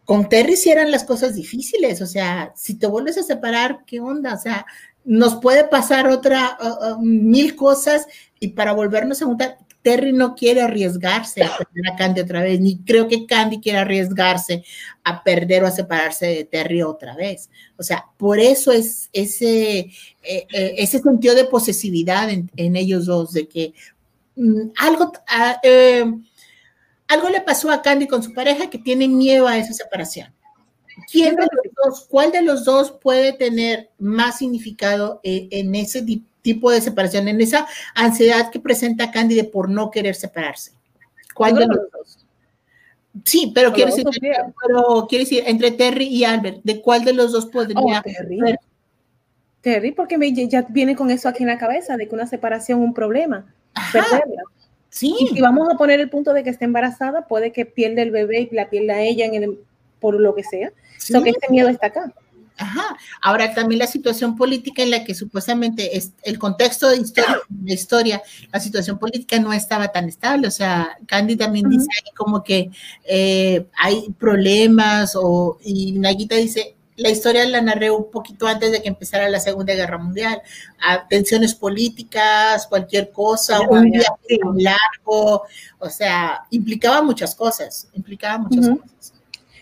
con 0.06 0.30
Terry 0.30 0.56
si 0.56 0.70
eran 0.70 0.90
las 0.90 1.04
cosas 1.04 1.34
difíciles, 1.34 2.00
o 2.00 2.06
sea, 2.06 2.52
si 2.56 2.78
te 2.78 2.86
vuelves 2.86 3.18
a 3.18 3.22
separar, 3.22 3.84
¿qué 3.86 4.00
onda? 4.00 4.32
O 4.32 4.38
sea, 4.38 4.64
nos 5.04 5.36
puede 5.36 5.64
pasar 5.64 6.08
otra, 6.08 6.56
mil 7.00 7.54
cosas 7.54 8.06
y 8.40 8.48
para 8.48 8.72
volvernos 8.72 9.20
a 9.20 9.26
juntar, 9.26 9.58
Terry 9.82 10.12
no 10.12 10.34
quiere 10.34 10.62
arriesgarse 10.62 11.42
a 11.42 11.58
perder 11.58 11.92
a 11.92 11.96
Candy 11.96 12.20
otra 12.22 12.42
vez, 12.42 12.58
ni 12.60 12.78
creo 12.78 13.08
que 13.08 13.26
Candy 13.26 13.60
quiera 13.60 13.82
arriesgarse 13.82 14.64
a 15.04 15.22
perder 15.22 15.64
o 15.64 15.66
a 15.66 15.70
separarse 15.70 16.26
de 16.28 16.44
Terry 16.44 16.82
otra 16.82 17.14
vez. 17.14 17.50
O 17.76 17.82
sea, 17.82 18.06
por 18.16 18.38
eso 18.38 18.72
es 18.72 19.10
ese, 19.12 19.90
eh, 20.22 20.46
ese 20.50 21.00
sentido 21.00 21.34
de 21.34 21.44
posesividad 21.44 22.30
en, 22.30 22.76
ellos 22.76 23.04
dos, 23.04 23.32
de 23.32 23.48
que 23.48 23.74
algo, 24.76 25.12
ah, 25.28 25.60
eh, 25.62 26.04
algo 27.08 27.28
le 27.28 27.40
pasó 27.40 27.70
a 27.70 27.82
Candy 27.82 28.06
con 28.06 28.22
su 28.22 28.32
pareja 28.32 28.70
que 28.70 28.78
tiene 28.78 29.08
miedo 29.08 29.46
a 29.46 29.58
esa 29.58 29.72
separación. 29.72 30.32
¿Quién 31.10 31.36
de 31.36 31.42
los 31.42 31.74
dos, 31.84 32.06
cuál 32.08 32.32
de 32.32 32.42
los 32.42 32.64
dos 32.64 32.92
puede 32.92 33.32
tener 33.32 33.90
más 33.98 34.38
significado 34.38 35.20
eh, 35.22 35.48
en 35.50 35.74
ese 35.74 36.04
tipo 36.42 36.70
de 36.70 36.80
separación, 36.80 37.28
en 37.28 37.40
esa 37.40 37.66
ansiedad 37.94 38.50
que 38.50 38.60
presenta 38.60 39.10
Candy 39.10 39.34
de 39.34 39.44
por 39.44 39.68
no 39.68 39.90
querer 39.90 40.14
separarse? 40.14 40.72
¿Cuál 41.34 41.54
de 41.54 41.66
los 41.66 41.78
dos? 41.90 42.18
Sí, 43.24 43.52
pero 43.54 43.72
quiero 43.72 43.94
decir, 43.94 44.06
pero 44.10 45.06
quiero 45.06 45.24
decir, 45.24 45.42
entre 45.46 45.70
Terry 45.70 46.06
y 46.06 46.24
Albert, 46.24 46.60
¿de 46.62 46.80
cuál 46.80 47.04
de 47.04 47.12
los 47.12 47.32
dos 47.32 47.46
podría? 47.46 48.00
Oh, 48.00 48.02
Terry. 49.60 49.92
porque 49.92 50.16
ya 50.48 50.62
viene 50.62 50.96
con 50.96 51.10
eso 51.10 51.28
aquí 51.28 51.42
en 51.42 51.50
la 51.50 51.58
cabeza, 51.58 51.96
de 51.98 52.08
que 52.08 52.14
una 52.14 52.26
separación 52.26 52.80
es 52.80 52.86
un 52.86 52.94
problema 52.94 53.54
perderla. 53.92 54.42
Sí. 54.90 55.14
Y 55.18 55.28
si 55.28 55.40
vamos 55.40 55.68
a 55.72 55.78
poner 55.78 56.00
el 56.00 56.10
punto 56.10 56.32
de 56.32 56.44
que 56.44 56.50
esté 56.50 56.66
embarazada, 56.66 57.26
puede 57.26 57.52
que 57.52 57.64
pierda 57.64 58.02
el 58.02 58.10
bebé 58.10 58.48
y 58.50 58.54
la 58.54 58.68
pierda 58.68 59.00
ella 59.00 59.26
en 59.26 59.58
por 60.00 60.20
lo 60.20 60.34
que 60.34 60.44
sea. 60.44 60.70
Sí. 60.98 61.14
que 61.22 61.30
este 61.30 61.50
miedo 61.50 61.68
está 61.68 61.86
acá. 61.86 62.12
Ajá. 62.58 62.96
Ahora 63.22 63.54
también 63.54 63.78
la 63.78 63.86
situación 63.86 64.36
política 64.36 64.82
en 64.82 64.90
la 64.90 65.04
que 65.04 65.14
supuestamente 65.14 65.96
es 65.96 66.12
el 66.22 66.38
contexto 66.38 66.88
de 66.90 66.98
historia, 66.98 67.40
de 67.48 67.74
historia, 67.74 68.22
la 68.52 68.60
situación 68.60 68.98
política 68.98 69.38
no 69.40 69.52
estaba 69.52 69.88
tan 69.88 70.08
estable. 70.08 70.46
O 70.46 70.50
sea, 70.50 70.96
Candy 71.06 71.36
también 71.36 71.68
dice 71.68 71.86
ahí 71.90 72.12
como 72.14 72.44
que 72.44 72.70
eh, 73.04 73.66
hay 73.78 74.10
problemas 74.18 75.14
o 75.16 75.58
y 75.64 75.92
Naguita 75.92 76.36
dice 76.36 76.76
la 76.96 77.08
historia 77.08 77.44
la 77.46 77.60
narré 77.60 77.90
un 77.90 78.10
poquito 78.10 78.46
antes 78.46 78.70
de 78.70 78.82
que 78.82 78.88
empezara 78.88 79.28
la 79.28 79.40
Segunda 79.40 79.74
Guerra 79.74 79.98
Mundial. 79.98 80.42
A 80.80 81.06
tensiones 81.08 81.54
políticas, 81.54 82.66
cualquier 82.66 83.10
cosa, 83.10 83.60
un 83.62 83.90
viaje 83.90 84.38
largo, 84.56 85.44
o 85.78 85.88
sea, 85.88 86.44
implicaba 86.50 87.02
muchas 87.02 87.34
cosas, 87.34 87.88
implicaba 87.94 88.38
muchas 88.38 88.68
cosas. 88.68 89.14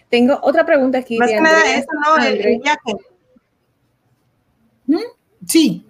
Tengo 0.09 0.39
otra 0.43 0.67
pregunta 0.67 0.99
aquí. 0.99 1.19
Más 1.19 1.31
que 1.31 1.41
nada 1.41 1.63
eso, 1.73 1.89
¿no? 2.05 2.25
El, 2.25 2.61
viaje. 2.61 2.97
¿Mm? 4.87 4.99
Sí. 5.47 5.87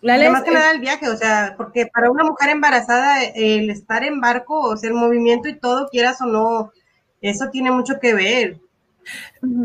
La 0.00 0.30
más 0.30 0.42
que 0.42 0.50
nada 0.50 0.70
el 0.70 0.80
viaje, 0.80 1.08
o 1.08 1.16
sea, 1.16 1.54
porque 1.56 1.86
para 1.86 2.10
una 2.10 2.24
mujer 2.24 2.50
embarazada, 2.50 3.24
el 3.24 3.70
estar 3.70 4.04
en 4.04 4.20
barco, 4.20 4.60
o 4.60 4.76
sea, 4.76 4.88
el 4.88 4.94
movimiento 4.94 5.48
y 5.48 5.58
todo, 5.58 5.88
quieras 5.88 6.20
o 6.20 6.26
no, 6.26 6.72
eso 7.20 7.48
tiene 7.50 7.70
mucho 7.70 7.98
que 8.00 8.14
ver. 8.14 8.60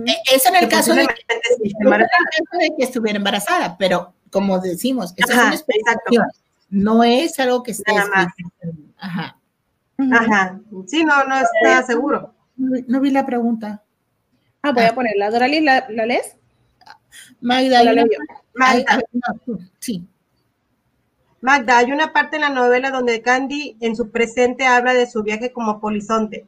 E, 0.05 0.35
es 0.35 0.45
en 0.45 0.55
el 0.55 0.67
caso 0.67 0.93
de, 0.93 1.07
que, 1.07 2.83
estuviera 2.83 3.17
embarazada, 3.17 3.77
pero 3.77 4.13
como 4.31 4.59
decimos, 4.59 5.13
es 5.15 5.25
una 5.25 5.53
expectativa, 5.53 6.27
no 6.69 7.03
es 7.03 7.39
algo 7.39 7.63
que 7.63 7.71
esté 7.71 7.91
Ajá. 8.97 9.37
Ajá. 10.11 10.59
Sí, 10.87 11.03
no, 11.03 11.23
no 11.25 11.35
está 11.35 11.83
seguro. 11.83 12.33
No, 12.55 12.99
vi 12.99 13.11
la 13.11 13.25
pregunta. 13.25 13.83
Ah, 14.61 14.71
voy 14.71 14.83
a 14.83 14.93
ponerla. 14.93 15.31
Dorali, 15.31 15.61
¿la, 15.61 15.85
¿la 15.89 16.05
lees? 16.05 16.35
Magda, 17.41 17.83
la 17.83 18.05
Magda. 18.53 18.99
sí. 19.79 20.07
Magda, 21.41 21.77
hay 21.77 21.91
una 21.91 22.11
parte 22.11 22.35
en 22.35 22.41
la 22.41 22.49
novela 22.49 22.91
donde 22.91 23.21
Candy 23.21 23.77
en 23.79 23.95
su 23.95 24.11
presente 24.11 24.65
habla 24.65 24.93
de 24.93 25.07
su 25.07 25.23
viaje 25.23 25.53
como 25.53 25.79
polizonte 25.79 26.47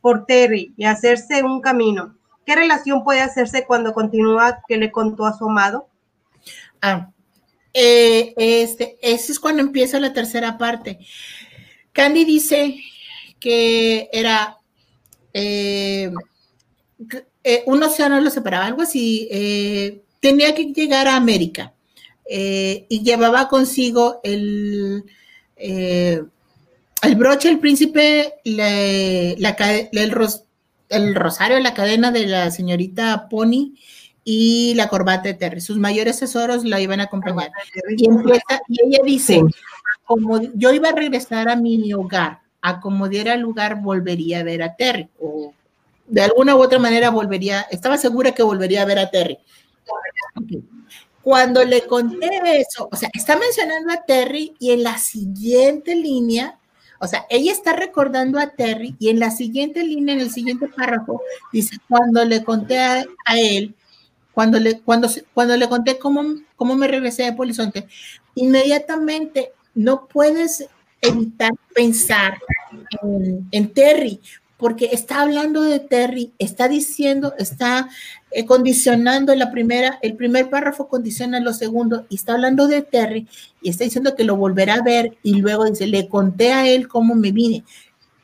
por 0.00 0.24
Terry 0.24 0.72
y 0.76 0.84
hacerse 0.84 1.42
un 1.42 1.60
camino. 1.60 2.16
¿Qué 2.50 2.56
relación 2.56 3.04
puede 3.04 3.20
hacerse 3.20 3.64
cuando 3.64 3.92
continúa 3.92 4.58
que 4.66 4.76
le 4.76 4.90
contó 4.90 5.24
a 5.24 5.38
su 5.38 5.48
amado? 5.48 5.86
Ah, 6.82 7.12
eh, 7.72 8.34
este, 8.36 8.98
ese 9.00 9.30
es 9.30 9.38
cuando 9.38 9.62
empieza 9.62 10.00
la 10.00 10.12
tercera 10.12 10.58
parte. 10.58 10.98
Candy 11.92 12.24
dice 12.24 12.76
que 13.38 14.08
era 14.12 14.56
eh, 15.32 16.10
eh, 17.44 17.62
un 17.66 17.84
océano 17.84 18.20
lo 18.20 18.30
separaba, 18.30 18.66
algo 18.66 18.82
así. 18.82 20.02
tenía 20.18 20.52
que 20.52 20.72
llegar 20.72 21.06
a 21.06 21.14
América 21.14 21.72
y 22.28 23.00
llevaba 23.04 23.46
consigo 23.46 24.18
el, 24.24 25.04
el 25.54 27.14
broche, 27.14 27.48
el 27.48 27.60
príncipe, 27.60 28.40
la, 28.42 29.36
la, 29.38 29.88
el, 29.92 30.10
el 30.90 31.14
rosario, 31.14 31.58
la 31.60 31.72
cadena 31.72 32.10
de 32.10 32.26
la 32.26 32.50
señorita 32.50 33.28
Pony 33.28 33.74
y 34.24 34.74
la 34.74 34.88
corbata 34.88 35.22
de 35.22 35.34
Terry. 35.34 35.60
Sus 35.60 35.78
mayores 35.78 36.18
tesoros 36.18 36.64
la 36.64 36.80
iban 36.80 37.00
a 37.00 37.04
acompañar. 37.04 37.50
Y, 37.96 38.08
ella 38.08 38.98
dice, 39.04 39.42
como 40.04 40.40
yo 40.54 40.72
iba 40.72 40.90
a 40.90 40.94
regresar 40.94 41.48
a 41.48 41.56
mi 41.56 41.92
hogar, 41.94 42.40
a 42.60 42.80
como 42.80 43.08
diera 43.08 43.36
lugar, 43.36 43.80
volvería 43.80 44.40
a 44.40 44.42
ver 44.42 44.62
a 44.62 44.76
Terry. 44.76 45.08
O 45.18 45.54
de 46.06 46.22
alguna 46.22 46.56
u 46.56 46.62
otra 46.62 46.78
manera 46.78 47.10
volvería, 47.10 47.62
estaba 47.70 47.96
segura 47.96 48.32
que 48.32 48.42
volvería 48.42 48.82
a 48.82 48.86
ver 48.86 48.98
a 48.98 49.10
Terry. 49.10 49.38
Cuando 51.22 51.64
le 51.64 51.86
conté 51.86 52.40
eso, 52.60 52.88
o 52.90 52.96
sea, 52.96 53.10
está 53.12 53.36
mencionando 53.36 53.92
a 53.92 54.02
Terry 54.04 54.54
y 54.58 54.72
en 54.72 54.82
la 54.82 54.98
siguiente 54.98 55.94
línea 55.94 56.59
o 57.02 57.06
sea, 57.06 57.24
ella 57.30 57.50
está 57.50 57.72
recordando 57.72 58.38
a 58.38 58.50
Terry 58.50 58.94
y 58.98 59.08
en 59.08 59.18
la 59.18 59.30
siguiente 59.30 59.82
línea, 59.82 60.14
en 60.14 60.20
el 60.20 60.30
siguiente 60.30 60.68
párrafo, 60.68 61.22
dice, 61.50 61.78
cuando 61.88 62.22
le 62.26 62.44
conté 62.44 62.78
a, 62.78 63.04
él, 63.34 63.74
cuando 64.32 64.60
le, 64.60 64.80
cuando, 64.80 65.08
cuando 65.32 65.56
le 65.56 65.66
conté 65.66 65.98
cómo, 65.98 66.22
cómo 66.56 66.76
me 66.76 66.88
regresé 66.88 67.22
de 67.22 67.32
Polizonte, 67.32 67.88
inmediatamente 68.34 69.52
no 69.74 70.06
puedes 70.08 70.66
evitar 71.00 71.52
pensar 71.74 72.38
en, 73.02 73.48
en 73.50 73.72
Terry, 73.72 74.20
porque 74.58 74.90
está 74.92 75.22
hablando 75.22 75.62
de 75.62 75.80
Terry, 75.80 76.34
está 76.38 76.68
diciendo, 76.68 77.32
está 77.38 77.88
eh, 78.32 78.46
condicionando 78.46 79.34
la 79.34 79.50
primera, 79.50 79.98
el 80.02 80.14
primer 80.14 80.50
párrafo 80.50 80.86
condiciona 80.88 81.40
lo 81.40 81.52
segundo 81.52 82.06
y 82.08 82.14
está 82.14 82.34
hablando 82.34 82.68
de 82.68 82.82
Terry 82.82 83.26
y 83.60 83.70
está 83.70 83.82
diciendo 83.82 84.14
que 84.14 84.22
lo 84.22 84.36
volverá 84.36 84.74
a 84.74 84.82
ver 84.82 85.18
y 85.22 85.40
luego 85.40 85.64
dice, 85.64 85.88
le 85.88 86.08
conté 86.08 86.52
a 86.52 86.68
él 86.68 86.86
cómo 86.86 87.16
me 87.16 87.32
vine. 87.32 87.64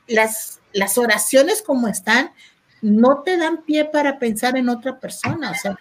Las, 0.06 0.60
las 0.72 0.96
oraciones 0.96 1.60
como 1.60 1.88
están 1.88 2.30
no 2.82 3.22
te 3.24 3.36
dan 3.36 3.64
pie 3.64 3.84
para 3.86 4.20
pensar 4.20 4.56
en 4.56 4.68
otra 4.68 5.00
persona, 5.00 5.50
o 5.50 5.54
sea, 5.54 5.76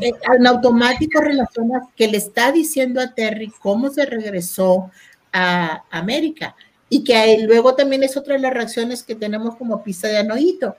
eh, 0.00 0.12
en 0.34 0.46
automático 0.46 1.20
relacionas 1.20 1.82
que 1.96 2.08
le 2.08 2.16
está 2.16 2.50
diciendo 2.50 3.00
a 3.00 3.14
Terry 3.14 3.52
cómo 3.60 3.90
se 3.90 4.06
regresó 4.06 4.90
a 5.32 5.84
América 5.90 6.56
y 6.88 7.04
que 7.04 7.44
luego 7.46 7.74
también 7.74 8.02
es 8.04 8.16
otra 8.16 8.34
de 8.34 8.40
las 8.40 8.54
reacciones 8.54 9.02
que 9.02 9.14
tenemos 9.14 9.56
como 9.56 9.82
pista 9.82 10.08
de 10.08 10.18
anoito. 10.18 10.76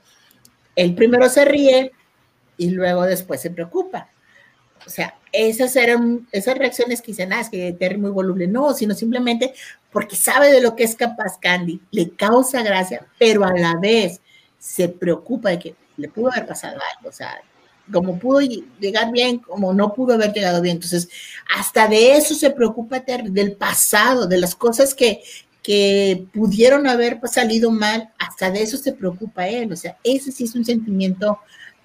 El 0.75 0.95
primero 0.95 1.29
se 1.29 1.45
ríe 1.45 1.91
y 2.59 2.69
luego 2.69 3.03
después 3.03 3.41
se 3.41 3.49
preocupa. 3.49 4.09
O 4.85 4.89
sea, 4.89 5.15
esas 5.31 5.75
eran 5.75 6.27
esas 6.31 6.57
reacciones 6.57 7.01
que 7.01 7.13
dicen, 7.13 7.33
ah, 7.33 7.41
es 7.41 7.49
que 7.49 7.73
Terry 7.73 7.97
muy 7.97 8.11
voluble. 8.11 8.47
No, 8.47 8.73
sino 8.73 8.93
simplemente 8.93 9.53
porque 9.91 10.15
sabe 10.15 10.51
de 10.51 10.61
lo 10.61 10.75
que 10.75 10.83
es 10.83 10.95
capaz 10.95 11.39
Candy, 11.39 11.81
le 11.91 12.11
causa 12.11 12.61
gracia, 12.61 13.05
pero 13.17 13.43
a 13.43 13.53
la 13.53 13.75
vez 13.75 14.21
se 14.59 14.89
preocupa 14.89 15.49
de 15.49 15.59
que 15.59 15.75
le 15.97 16.09
pudo 16.09 16.31
haber 16.31 16.45
pasado 16.45 16.77
algo. 16.97 17.09
O 17.09 17.11
sea, 17.11 17.41
como 17.91 18.19
pudo 18.19 18.41
llegar 18.41 19.11
bien, 19.11 19.39
como 19.39 19.73
no 19.73 19.93
pudo 19.93 20.13
haber 20.13 20.33
llegado 20.33 20.61
bien. 20.61 20.75
Entonces, 20.75 21.09
hasta 21.55 21.87
de 21.87 22.17
eso 22.17 22.35
se 22.35 22.51
preocupa 22.51 22.99
del 22.99 23.53
pasado, 23.53 24.27
de 24.27 24.37
las 24.37 24.55
cosas 24.55 24.93
que, 24.93 25.21
que 25.63 26.25
pudieron 26.33 26.87
haber 26.87 27.19
salido 27.31 27.71
mal, 27.71 28.11
hasta 28.17 28.51
de 28.51 28.61
eso 28.61 28.77
se 28.77 28.93
preocupa 28.93 29.47
él. 29.47 29.71
O 29.71 29.75
sea, 29.75 29.97
ese 30.03 30.31
sí 30.31 30.43
es 30.43 30.55
un 30.55 30.65
sentimiento 30.65 31.39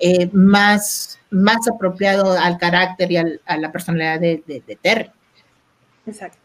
eh, 0.07 0.29
más, 0.35 1.19
más 1.31 1.67
apropiado 1.67 2.33
al 2.33 2.59
carácter 2.59 3.11
y 3.11 3.17
a 3.17 3.57
la 3.57 3.73
personalidad 3.73 4.21
de, 4.21 4.43
de, 4.47 4.79
Terry. 4.83 5.11
Exacto. 6.07 6.37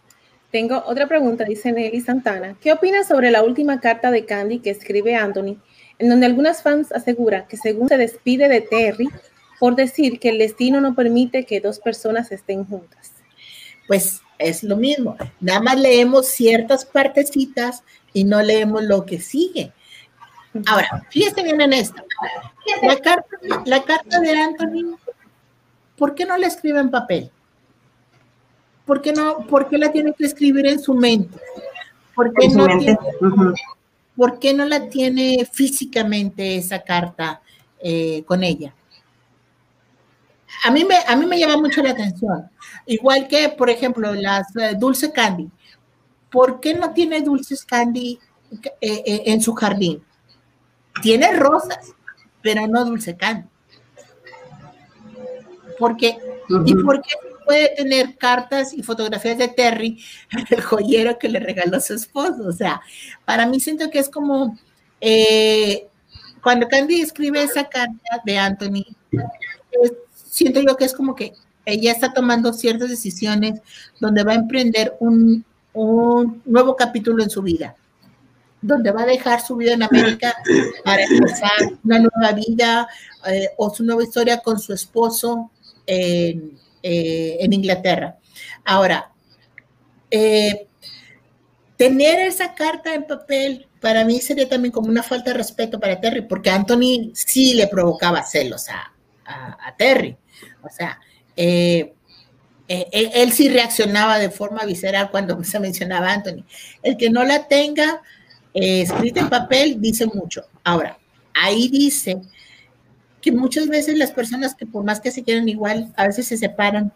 Tengo 0.49 0.81
otra 0.85 1.09
pregunta, 1.09 1.43
dice 1.43 1.73
Nelly 1.73 1.99
Santana. 1.99 2.55
¿Qué 2.61 2.71
opinas 2.71 3.09
sobre 3.09 3.31
la 3.31 3.43
última 3.43 3.81
carta 3.81 4.11
de 4.11 4.23
Candy 4.23 4.59
que 4.59 4.69
escribe 4.69 5.13
Anthony, 5.13 5.57
en 5.97 6.07
donde 6.07 6.25
algunas 6.25 6.63
fans 6.63 6.93
aseguran 6.93 7.47
que 7.49 7.57
según 7.57 7.89
se 7.89 7.97
despide 7.97 8.47
de 8.47 8.61
Terry 8.61 9.09
por 9.59 9.75
decir 9.75 10.21
que 10.21 10.29
el 10.29 10.37
destino 10.37 10.79
no 10.79 10.95
permite 10.95 11.43
que 11.43 11.59
dos 11.59 11.79
personas 11.79 12.31
estén 12.31 12.63
juntas? 12.63 13.11
Pues 13.89 14.21
es 14.37 14.63
lo 14.63 14.77
mismo. 14.77 15.17
Nada 15.41 15.59
más 15.59 15.77
leemos 15.77 16.27
ciertas 16.27 16.85
partecitas 16.85 17.83
y 18.13 18.23
no 18.23 18.41
leemos 18.41 18.83
lo 18.83 19.05
que 19.05 19.19
sigue. 19.19 19.73
Ahora, 20.65 21.05
fíjese 21.09 21.43
bien 21.43 21.61
en 21.61 21.73
esto. 21.73 22.03
La 22.81 22.97
carta, 22.97 23.37
la 23.65 23.83
carta 23.83 24.19
de 24.19 24.31
Anthony, 24.31 24.97
¿por 25.97 26.15
qué 26.15 26.25
no 26.25 26.37
la 26.37 26.47
escribe 26.47 26.79
en 26.79 26.89
papel? 26.89 27.31
¿Por 28.85 29.01
qué, 29.01 29.13
no, 29.13 29.45
¿Por 29.45 29.69
qué 29.69 29.77
la 29.77 29.91
tiene 29.91 30.13
que 30.13 30.25
escribir 30.25 30.65
en 30.65 30.79
su 30.79 30.95
mente? 30.95 31.37
¿Por 32.15 32.33
qué, 32.33 32.49
no, 32.49 32.65
Tiene, 32.65 32.97
¿por 34.15 34.39
qué 34.39 34.53
no 34.53 34.65
la 34.65 34.89
tiene 34.89 35.47
físicamente 35.51 36.57
esa 36.57 36.81
carta 36.81 37.41
eh, 37.79 38.23
con 38.25 38.43
ella? 38.43 38.73
A 40.65 40.71
mí, 40.71 40.83
me, 40.83 40.95
a 41.07 41.15
mí 41.15 41.25
me 41.27 41.39
llama 41.39 41.57
mucho 41.57 41.83
la 41.83 41.91
atención. 41.91 42.49
Igual 42.87 43.27
que, 43.27 43.49
por 43.49 43.69
ejemplo, 43.69 44.13
las 44.15 44.47
eh, 44.55 44.73
Dulce 44.77 45.11
Candy. 45.11 45.49
¿Por 46.31 46.59
qué 46.59 46.73
no 46.73 46.91
tiene 46.91 47.21
dulces 47.21 47.63
candy 47.65 48.19
eh, 48.81 49.23
en 49.25 49.41
su 49.41 49.53
jardín? 49.53 50.03
Tiene 51.01 51.33
rosas, 51.33 51.93
pero 52.41 52.67
no 52.67 52.85
dulce 52.85 53.15
candy. 53.15 53.47
Porque, 55.77 56.17
¿Y 56.65 56.75
por 56.75 57.01
qué 57.01 57.11
puede 57.45 57.73
tener 57.75 58.17
cartas 58.17 58.73
y 58.73 58.83
fotografías 58.83 59.37
de 59.37 59.47
Terry, 59.47 60.03
el 60.49 60.61
joyero 60.61 61.17
que 61.17 61.29
le 61.29 61.39
regaló 61.39 61.79
su 61.79 61.93
esposo? 61.93 62.47
O 62.47 62.51
sea, 62.51 62.81
para 63.25 63.45
mí 63.45 63.59
siento 63.59 63.89
que 63.89 63.99
es 63.99 64.09
como 64.09 64.57
eh, 64.99 65.87
cuando 66.43 66.67
Candy 66.67 67.01
escribe 67.01 67.43
esa 67.43 67.63
carta 67.67 68.21
de 68.25 68.37
Anthony, 68.37 68.85
siento 70.13 70.61
yo 70.61 70.75
que 70.75 70.85
es 70.85 70.93
como 70.93 71.15
que 71.15 71.33
ella 71.65 71.91
está 71.91 72.13
tomando 72.13 72.53
ciertas 72.53 72.89
decisiones 72.89 73.61
donde 73.99 74.23
va 74.23 74.33
a 74.33 74.35
emprender 74.35 74.95
un, 74.99 75.45
un 75.73 76.41
nuevo 76.45 76.75
capítulo 76.75 77.23
en 77.23 77.29
su 77.29 77.41
vida 77.41 77.75
donde 78.61 78.91
va 78.91 79.03
a 79.03 79.05
dejar 79.05 79.41
su 79.41 79.55
vida 79.55 79.73
en 79.73 79.83
América 79.83 80.35
para 80.83 81.03
empezar 81.03 81.51
una 81.83 81.99
nueva 81.99 82.33
vida 82.33 82.87
eh, 83.27 83.49
o 83.57 83.73
su 83.73 83.83
nueva 83.83 84.03
historia 84.03 84.39
con 84.39 84.59
su 84.59 84.73
esposo 84.73 85.51
en, 85.85 86.57
eh, 86.83 87.47
Inglaterra. 87.49 88.17
Ahora, 88.65 89.11
eh, 90.11 90.67
tener 91.77 92.19
esa 92.27 92.53
carta 92.53 92.93
en 92.93 93.07
papel 93.07 93.67
para 93.79 94.03
mí 94.03 94.19
sería 94.19 94.49
también 94.49 94.73
como 94.73 94.89
una 94.89 95.03
falta 95.03 95.31
de 95.31 95.37
respeto 95.37 95.79
para 95.79 96.01
Terry, 96.01 96.23
porque 96.23 96.49
Anthony 96.49 97.11
sí 97.13 97.53
le 97.53 97.67
provocaba 97.67 98.23
celos 98.23 98.67
a, 98.69 98.93
Terry. 99.77 100.17
O 100.63 100.69
sea, 100.69 100.99
él, 101.35 101.93
sí 103.31 103.47
reaccionaba 103.47 104.19
de 104.19 104.29
forma 104.29 104.65
visceral 104.65 105.11
cuando 105.11 105.41
se 105.43 105.59
mencionaba 105.59 106.09
a 106.09 106.13
Anthony. 106.13 106.43
El 106.83 106.97
que 106.97 107.09
no 107.09 107.23
la 107.23 107.47
tenga, 107.47 108.01
eh, 108.53 108.81
escrita 108.81 109.21
en 109.21 109.29
papel 109.29 109.79
dice 109.79 110.05
mucho. 110.05 110.43
Ahora, 110.63 110.97
ahí 111.33 111.67
dice 111.67 112.21
que 113.21 113.31
muchas 113.31 113.67
veces 113.67 113.97
las 113.97 114.11
personas 114.11 114.55
que 114.55 114.65
por 114.65 114.83
más 114.83 114.99
que 114.99 115.11
se 115.11 115.23
quieran 115.23 115.49
igual, 115.49 115.93
a 115.97 116.07
veces 116.07 116.27
se 116.27 116.37
separan, 116.37 116.91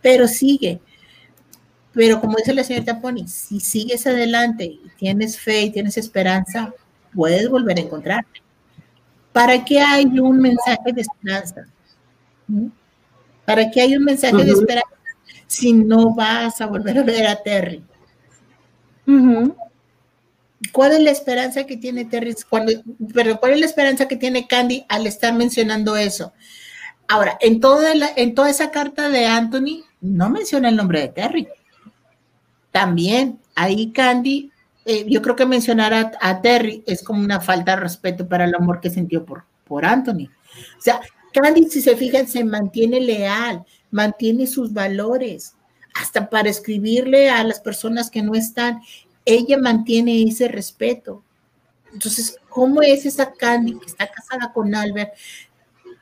pero 0.00 0.26
sigue. 0.26 0.80
Pero 1.92 2.20
como 2.20 2.36
dice 2.36 2.54
la 2.54 2.64
señorita 2.64 3.00
Pony, 3.00 3.26
si 3.26 3.60
sigues 3.60 4.06
adelante 4.06 4.64
y 4.64 4.80
tienes 4.98 5.38
fe 5.38 5.62
y 5.62 5.70
tienes 5.70 5.96
esperanza, 5.98 6.72
puedes 7.14 7.48
volver 7.48 7.78
a 7.78 7.82
encontrarte. 7.82 8.42
¿Para 9.32 9.64
qué 9.64 9.80
hay 9.80 10.06
un 10.18 10.38
mensaje 10.38 10.92
de 10.92 11.02
esperanza? 11.02 11.66
¿Mm? 12.48 12.68
¿Para 13.44 13.70
qué 13.70 13.80
hay 13.82 13.96
un 13.96 14.04
mensaje 14.04 14.44
de 14.44 14.50
esperanza 14.50 14.88
si 15.46 15.72
no 15.72 16.14
vas 16.14 16.60
a 16.60 16.66
volver 16.66 16.98
a 16.98 17.02
ver 17.02 17.26
a 17.26 17.42
Terry? 17.42 17.82
¿Cuál 20.70 20.92
es 20.92 21.00
la 21.00 21.10
esperanza 21.10 21.64
que 21.64 21.76
tiene 21.76 22.04
Terry? 22.04 22.36
Pero 23.12 23.40
¿cuál 23.40 23.52
es 23.52 23.60
la 23.60 23.66
esperanza 23.66 24.06
que 24.06 24.16
tiene 24.16 24.46
Candy 24.46 24.84
al 24.88 25.06
estar 25.06 25.34
mencionando 25.34 25.96
eso? 25.96 26.32
Ahora, 27.08 27.36
en 27.40 27.60
toda, 27.60 27.92
en 28.16 28.34
toda 28.34 28.50
esa 28.50 28.70
carta 28.70 29.08
de 29.08 29.26
Anthony, 29.26 29.84
no 30.00 30.30
menciona 30.30 30.68
el 30.68 30.76
nombre 30.76 31.00
de 31.00 31.08
Terry. 31.08 31.48
También, 32.70 33.40
ahí 33.54 33.92
Candy, 33.92 34.50
eh, 34.84 35.04
yo 35.08 35.20
creo 35.20 35.36
que 35.36 35.46
mencionar 35.46 36.12
a, 36.18 36.40
Terry 36.40 36.82
es 36.86 37.02
como 37.02 37.22
una 37.22 37.40
falta 37.40 37.74
de 37.74 37.82
respeto 37.82 38.28
para 38.28 38.44
el 38.44 38.54
amor 38.54 38.80
que 38.80 38.90
sintió 38.90 39.24
por, 39.24 39.44
por 39.64 39.84
Anthony. 39.84 40.28
O 40.78 40.80
sea, 40.80 41.00
Candy, 41.32 41.68
si 41.68 41.82
se 41.82 41.96
fijan, 41.96 42.28
se 42.28 42.44
mantiene 42.44 43.00
leal, 43.00 43.64
mantiene 43.90 44.46
sus 44.46 44.72
valores, 44.72 45.54
hasta 45.94 46.30
para 46.30 46.48
escribirle 46.48 47.30
a 47.30 47.44
las 47.44 47.60
personas 47.60 48.10
que 48.10 48.22
no 48.22 48.34
están 48.34 48.80
ella 49.24 49.58
mantiene 49.58 50.22
ese 50.22 50.48
respeto. 50.48 51.22
Entonces, 51.92 52.36
¿cómo 52.48 52.82
es 52.82 53.06
esa 53.06 53.32
Candy 53.32 53.78
que 53.78 53.86
está 53.86 54.06
casada 54.08 54.52
con 54.52 54.74
Albert 54.74 55.12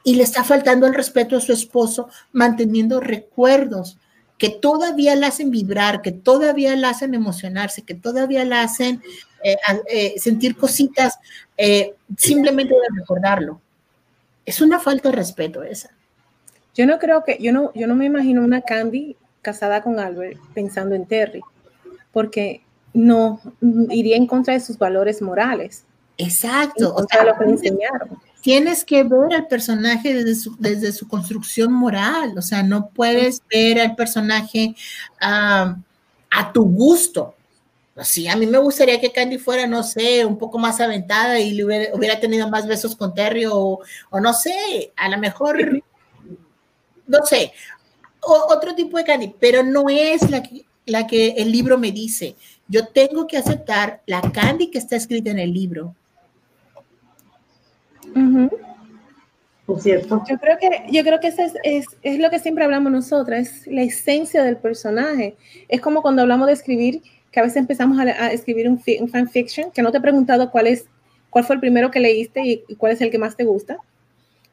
y 0.04 0.14
le 0.14 0.22
está 0.22 0.44
faltando 0.44 0.86
el 0.86 0.94
respeto 0.94 1.36
a 1.36 1.40
su 1.40 1.52
esposo, 1.52 2.08
manteniendo 2.32 3.00
recuerdos 3.00 3.98
que 4.38 4.48
todavía 4.48 5.14
la 5.16 5.26
hacen 5.26 5.50
vibrar, 5.50 6.00
que 6.00 6.12
todavía 6.12 6.74
la 6.76 6.90
hacen 6.90 7.14
emocionarse, 7.14 7.82
que 7.82 7.94
todavía 7.94 8.44
la 8.44 8.62
hacen 8.62 9.02
eh, 9.44 9.56
eh, 9.88 10.14
sentir 10.18 10.56
cositas 10.56 11.18
eh, 11.56 11.94
simplemente 12.16 12.74
de 12.74 13.00
recordarlo? 13.00 13.60
Es 14.46 14.60
una 14.62 14.80
falta 14.80 15.10
de 15.10 15.16
respeto 15.16 15.62
esa. 15.62 15.90
Yo 16.74 16.86
no 16.86 16.98
creo 16.98 17.24
que, 17.24 17.36
yo 17.40 17.52
no, 17.52 17.72
yo 17.74 17.86
no 17.86 17.94
me 17.94 18.06
imagino 18.06 18.42
una 18.42 18.62
Candy 18.62 19.16
casada 19.42 19.82
con 19.82 19.98
Albert 19.98 20.40
pensando 20.54 20.94
en 20.94 21.06
Terry, 21.06 21.42
porque 22.12 22.62
no 22.92 23.40
iría 23.90 24.16
en 24.16 24.26
contra 24.26 24.54
de 24.54 24.60
sus 24.60 24.78
valores 24.78 25.22
morales. 25.22 25.84
Exacto. 26.18 26.94
O 26.94 27.06
sea, 27.06 27.24
lo 27.24 27.36
que 27.38 27.44
enseñaron. 27.44 28.18
Tienes 28.42 28.84
que 28.84 29.02
ver 29.02 29.34
al 29.34 29.46
personaje 29.48 30.14
desde 30.14 30.34
su, 30.34 30.56
desde 30.58 30.92
su 30.92 31.06
construcción 31.06 31.72
moral, 31.72 32.32
o 32.38 32.42
sea, 32.42 32.62
no 32.62 32.88
puedes 32.88 33.42
ver 33.50 33.78
al 33.80 33.94
personaje 33.94 34.74
a 35.20 35.76
tu 36.54 36.64
gusto. 36.64 37.34
Sí, 38.02 38.28
a 38.28 38.36
mí 38.36 38.46
me 38.46 38.56
gustaría 38.58 38.98
que 38.98 39.12
Candy 39.12 39.36
fuera, 39.36 39.66
no 39.66 39.82
sé, 39.82 40.24
un 40.24 40.38
poco 40.38 40.58
más 40.58 40.80
aventada 40.80 41.38
y 41.38 41.52
le 41.52 41.64
hubiera, 41.64 42.18
tenido 42.18 42.48
más 42.48 42.66
besos 42.66 42.96
con 42.96 43.12
Terry 43.14 43.44
o, 43.46 43.80
no 44.10 44.32
sé, 44.32 44.92
a 44.96 45.10
lo 45.10 45.18
mejor, 45.18 45.82
no 47.06 47.18
sé, 47.26 47.52
otro 48.20 48.74
tipo 48.74 48.96
de 48.96 49.04
Candy, 49.04 49.34
pero 49.38 49.62
no 49.62 49.90
es 49.90 50.30
la 50.30 50.42
la 50.86 51.06
que 51.06 51.28
el 51.36 51.52
libro 51.52 51.78
me 51.78 51.92
dice. 51.92 52.36
Yo 52.70 52.86
tengo 52.86 53.26
que 53.26 53.36
aceptar 53.36 54.00
la 54.06 54.22
Candy 54.22 54.70
que 54.70 54.78
está 54.78 54.94
escrita 54.94 55.30
en 55.30 55.40
el 55.40 55.52
libro. 55.52 55.96
cierto. 59.80 60.22
Yo 60.28 60.38
creo 60.38 60.56
que, 60.56 60.84
yo 60.92 61.02
creo 61.02 61.18
que 61.18 61.26
eso 61.26 61.42
es, 61.64 61.86
lo 62.04 62.30
que 62.30 62.38
siempre 62.38 62.62
hablamos 62.62 62.92
nosotras, 62.92 63.40
es 63.40 63.66
la 63.66 63.82
esencia 63.82 64.44
del 64.44 64.56
personaje. 64.56 65.34
Es 65.68 65.80
como 65.80 66.00
cuando 66.00 66.22
hablamos 66.22 66.46
de 66.46 66.52
escribir, 66.52 67.02
que 67.32 67.40
a 67.40 67.42
veces 67.42 67.56
empezamos 67.56 67.98
a, 67.98 68.30
escribir 68.30 68.68
un, 68.68 69.08
fanfiction, 69.08 69.72
que 69.72 69.82
no 69.82 69.90
te 69.90 69.98
he 69.98 70.00
preguntado 70.00 70.52
cuál 70.52 70.68
es, 70.68 70.86
cuál 71.28 71.44
fue 71.44 71.54
el 71.56 71.60
primero 71.60 71.90
que 71.90 71.98
leíste 71.98 72.40
y, 72.44 72.74
cuál 72.76 72.92
es 72.92 73.00
el 73.00 73.10
que 73.10 73.18
más 73.18 73.36
te 73.36 73.42
gusta. 73.42 73.78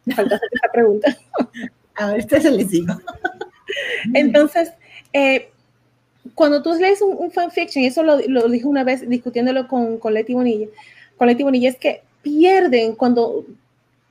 Me 0.06 0.15
falta 0.15 0.38
hacer 0.38 0.49
esa 0.53 0.72
pregunta. 0.72 1.15
A 1.95 2.07
ver, 2.07 2.19
este 2.19 2.41
se 2.41 2.49
les 2.49 2.72
digo. 2.72 2.95
Entonces, 4.15 4.72
eh, 5.14 5.52
cuando 6.35 6.61
tú 6.61 6.73
lees 6.73 7.01
un, 7.01 7.31
fanfiction, 7.31 7.83
y 7.83 7.87
eso 7.87 8.03
lo, 8.03 8.19
lo, 8.27 8.47
dije 8.49 8.65
una 8.65 8.83
vez 8.83 9.07
discutiéndolo 9.07 9.67
con, 9.67 9.97
con 9.97 10.13
Leti 10.13 10.33
Bonilla, 10.33 10.67
con 11.17 11.27
Leti 11.27 11.43
Bonilla, 11.43 11.69
es 11.69 11.77
que 11.77 12.01
pierden 12.21 12.95
cuando 12.95 13.45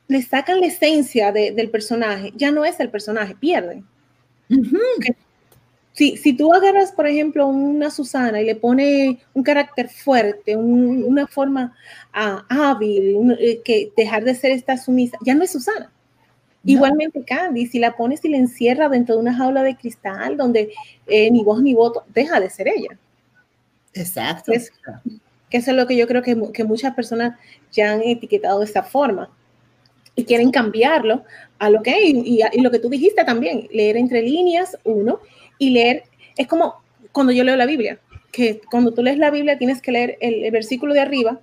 le 0.08 0.22
sacan 0.22 0.60
la 0.60 0.66
esencia 0.66 1.32
del 1.32 1.70
personaje, 1.70 2.32
ya 2.36 2.50
no 2.50 2.64
es 2.64 2.78
el 2.80 2.90
personaje, 2.90 3.34
pierden. 3.34 3.84
si, 5.92 6.16
si, 6.16 6.32
tú 6.32 6.52
agarras, 6.54 6.92
por 6.92 7.06
ejemplo, 7.06 7.46
una 7.46 7.90
Susana 7.90 8.40
y 8.40 8.44
le 8.44 8.54
pone 8.54 9.18
un 9.34 9.42
carácter 9.42 9.88
fuerte, 9.88 10.56
una 10.56 11.26
forma 11.26 11.74
ah, 12.12 12.44
hábil, 12.48 13.36
eh, 13.40 13.60
que 13.64 13.92
dejar 13.96 14.24
de 14.24 14.34
ser 14.34 14.52
esta 14.52 14.76
sumisa, 14.76 15.18
ya 15.24 15.34
no 15.34 15.42
es 15.42 15.50
Susana. 15.50 15.90
Igualmente 16.66 17.22
Candy, 17.24 17.66
si 17.66 17.78
la 17.78 17.96
pones 17.96 18.24
y 18.24 18.28
la 18.28 18.36
encierra 18.36 18.88
dentro 18.88 19.14
de 19.14 19.20
una 19.22 19.34
jaula 19.34 19.62
de 19.62 19.76
cristal 19.76 20.36
donde 20.36 20.72
eh, 21.06 21.30
ni 21.30 21.42
voz 21.44 21.62
ni 21.62 21.74
voto, 21.74 22.04
deja 22.12 22.40
de 22.40 22.50
ser 22.50 22.68
ella. 22.68 22.98
Exacto. 23.94 24.52
que 25.48 25.56
eso 25.56 25.70
es 25.70 25.76
lo 25.76 25.86
que 25.86 25.96
yo 25.96 26.06
creo 26.06 26.22
que, 26.22 26.36
que 26.52 26.64
muchas 26.64 26.94
personas 26.94 27.38
ya 27.72 27.92
han 27.92 28.02
etiquetado 28.02 28.58
de 28.58 28.64
esta 28.66 28.82
forma 28.82 29.30
y 30.16 30.24
quieren 30.24 30.50
cambiarlo 30.50 31.24
a 31.58 31.70
lo 31.70 31.82
que. 31.82 31.94
Y, 32.04 32.40
y, 32.52 32.60
lo 32.60 32.70
que 32.70 32.78
tú 32.78 32.88
dijiste 32.88 33.24
también, 33.24 33.68
leer 33.70 33.96
entre 33.96 34.22
líneas, 34.22 34.76
uno, 34.84 35.20
y 35.58 35.70
leer, 35.70 36.04
es 36.36 36.46
como 36.46 36.74
cuando 37.12 37.32
yo 37.32 37.44
leo 37.44 37.56
la 37.56 37.66
Biblia, 37.66 38.00
que 38.32 38.60
cuando 38.70 38.92
tú 38.92 39.02
lees 39.02 39.18
la 39.18 39.30
Biblia 39.30 39.56
tienes 39.56 39.80
que 39.80 39.92
leer 39.92 40.18
el, 40.20 40.44
el 40.44 40.50
versículo 40.50 40.92
de 40.94 41.00
arriba, 41.00 41.40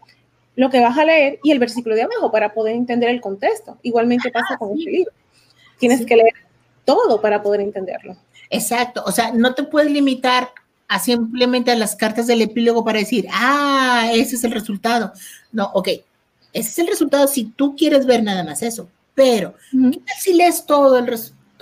lo 0.56 0.70
que 0.70 0.80
vas 0.80 0.98
a 0.98 1.06
leer 1.06 1.40
y 1.44 1.52
el 1.52 1.60
versículo 1.60 1.96
de 1.96 2.04
abajo 2.04 2.32
para 2.32 2.54
poder 2.54 2.76
entender 2.76 3.10
el 3.10 3.22
contexto. 3.22 3.78
Igualmente 3.82 4.32
pasa 4.32 4.58
con 4.58 4.78
este 4.78 4.92
libro. 4.92 5.12
Tienes 5.80 6.00
sí. 6.00 6.06
que 6.06 6.16
leer 6.16 6.34
todo 6.86 7.22
para 7.22 7.42
poder 7.42 7.62
entenderlo. 7.62 8.16
Exacto, 8.50 9.04
o 9.06 9.12
sea, 9.12 9.32
no 9.32 9.56
te 9.56 9.64
puedes 9.64 9.92
limitar 9.92 10.50
a 10.88 11.00
simplemente 11.00 11.72
a 11.72 11.76
las 11.76 11.96
cartas 11.96 12.28
del 12.28 12.42
epílogo 12.42 12.84
para 12.84 13.00
decir, 13.00 13.26
ah, 13.32 14.12
ese 14.14 14.36
es 14.36 14.44
el 14.44 14.52
resultado. 14.52 15.12
No, 15.52 15.72
ok, 15.74 15.88
ese 16.54 16.70
es 16.70 16.80
el 16.80 16.88
resultado 16.88 17.28
si 17.28 17.46
tú 17.46 17.76
quieres 17.76 18.06
ver 18.06 18.22
nada 18.22 18.44
más 18.44 18.62
eso. 18.62 18.90
Pero. 19.16 19.56
¿qué 19.72 20.00
tal 20.00 20.18
si 20.20 20.34
lees 20.34 20.66
todo 20.66 20.98
el, 20.98 21.08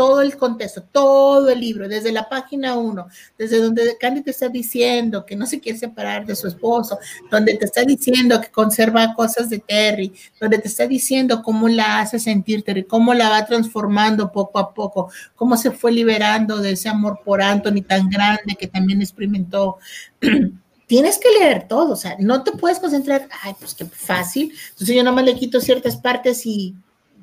todo 0.01 0.23
el 0.23 0.35
contexto, 0.35 0.81
todo 0.81 1.51
el 1.51 1.59
libro, 1.59 1.87
desde 1.87 2.11
la 2.11 2.27
página 2.27 2.75
1, 2.75 3.07
desde 3.37 3.61
donde 3.61 3.95
Candy 3.99 4.23
te 4.23 4.31
está 4.31 4.49
diciendo 4.49 5.27
que 5.27 5.35
no 5.35 5.45
se 5.45 5.59
quiere 5.59 5.77
separar 5.77 6.25
de 6.25 6.35
su 6.35 6.47
esposo, 6.47 6.97
donde 7.29 7.53
te 7.53 7.65
está 7.65 7.83
diciendo 7.83 8.41
que 8.41 8.49
conserva 8.49 9.13
cosas 9.13 9.47
de 9.51 9.59
Terry, 9.59 10.11
donde 10.39 10.57
te 10.57 10.69
está 10.69 10.87
diciendo 10.87 11.43
cómo 11.43 11.67
la 11.67 11.99
hace 11.99 12.17
sentir 12.17 12.63
Terry, 12.63 12.85
cómo 12.85 13.13
la 13.13 13.29
va 13.29 13.45
transformando 13.45 14.31
poco 14.31 14.57
a 14.57 14.73
poco, 14.73 15.11
cómo 15.35 15.55
se 15.55 15.69
fue 15.69 15.91
liberando 15.91 16.57
de 16.57 16.71
ese 16.71 16.89
amor 16.89 17.19
por 17.23 17.39
Anthony 17.39 17.83
tan 17.87 18.09
grande 18.09 18.55
que 18.57 18.65
también 18.65 19.03
experimentó. 19.03 19.77
tienes 20.87 21.19
que 21.19 21.29
leer 21.29 21.67
todo, 21.67 21.93
o 21.93 21.95
sea, 21.95 22.15
no 22.17 22.43
te 22.43 22.53
puedes 22.53 22.79
concentrar, 22.79 23.29
ay, 23.43 23.53
pues 23.59 23.75
qué 23.75 23.85
fácil, 23.85 24.51
entonces 24.71 24.95
yo 24.95 25.03
nada 25.03 25.15
más 25.15 25.25
le 25.25 25.35
quito 25.35 25.61
ciertas 25.61 25.95
partes 25.95 26.43
y 26.47 26.73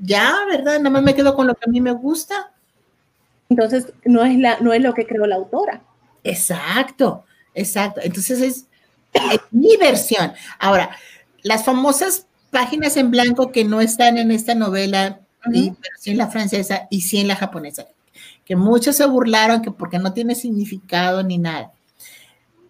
ya, 0.00 0.44
¿verdad? 0.48 0.78
Nada 0.78 0.90
más 0.90 1.02
me 1.02 1.14
quedo 1.16 1.34
con 1.34 1.48
lo 1.48 1.56
que 1.56 1.64
a 1.66 1.72
mí 1.72 1.80
me 1.80 1.92
gusta. 1.92 2.52
Entonces, 3.48 3.92
no 4.04 4.24
es, 4.24 4.38
la, 4.38 4.58
no 4.60 4.72
es 4.72 4.82
lo 4.82 4.94
que 4.94 5.06
creó 5.06 5.26
la 5.26 5.36
autora. 5.36 5.82
Exacto, 6.24 7.24
exacto. 7.54 8.00
Entonces, 8.02 8.40
es, 8.40 8.66
es 9.12 9.40
mi 9.50 9.76
versión. 9.76 10.32
Ahora, 10.58 10.90
las 11.42 11.64
famosas 11.64 12.26
páginas 12.50 12.96
en 12.96 13.10
blanco 13.10 13.50
que 13.52 13.64
no 13.64 13.80
están 13.80 14.18
en 14.18 14.30
esta 14.30 14.54
novela, 14.54 15.20
uh 15.46 15.50
-huh. 15.50 15.56
y, 15.56 15.70
pero 15.70 15.94
sí 15.98 16.10
en 16.10 16.18
la 16.18 16.28
francesa 16.28 16.86
y 16.90 17.00
sí 17.02 17.18
en 17.18 17.28
la 17.28 17.36
japonesa, 17.36 17.86
que 18.44 18.56
muchos 18.56 18.96
se 18.96 19.06
burlaron 19.06 19.62
que 19.62 19.70
porque 19.70 19.98
no 19.98 20.12
tiene 20.12 20.34
significado 20.34 21.22
ni 21.22 21.38
nada. 21.38 21.72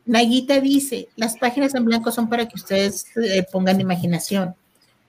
Naguita 0.05 0.61
dice, 0.61 1.09
las 1.17 1.37
páginas 1.37 1.75
en 1.75 1.85
blanco 1.85 2.11
son 2.11 2.29
para 2.29 2.47
que 2.49 2.57
ustedes 2.57 3.07
eh, 3.17 3.45
pongan 3.53 3.81
imaginación, 3.81 4.55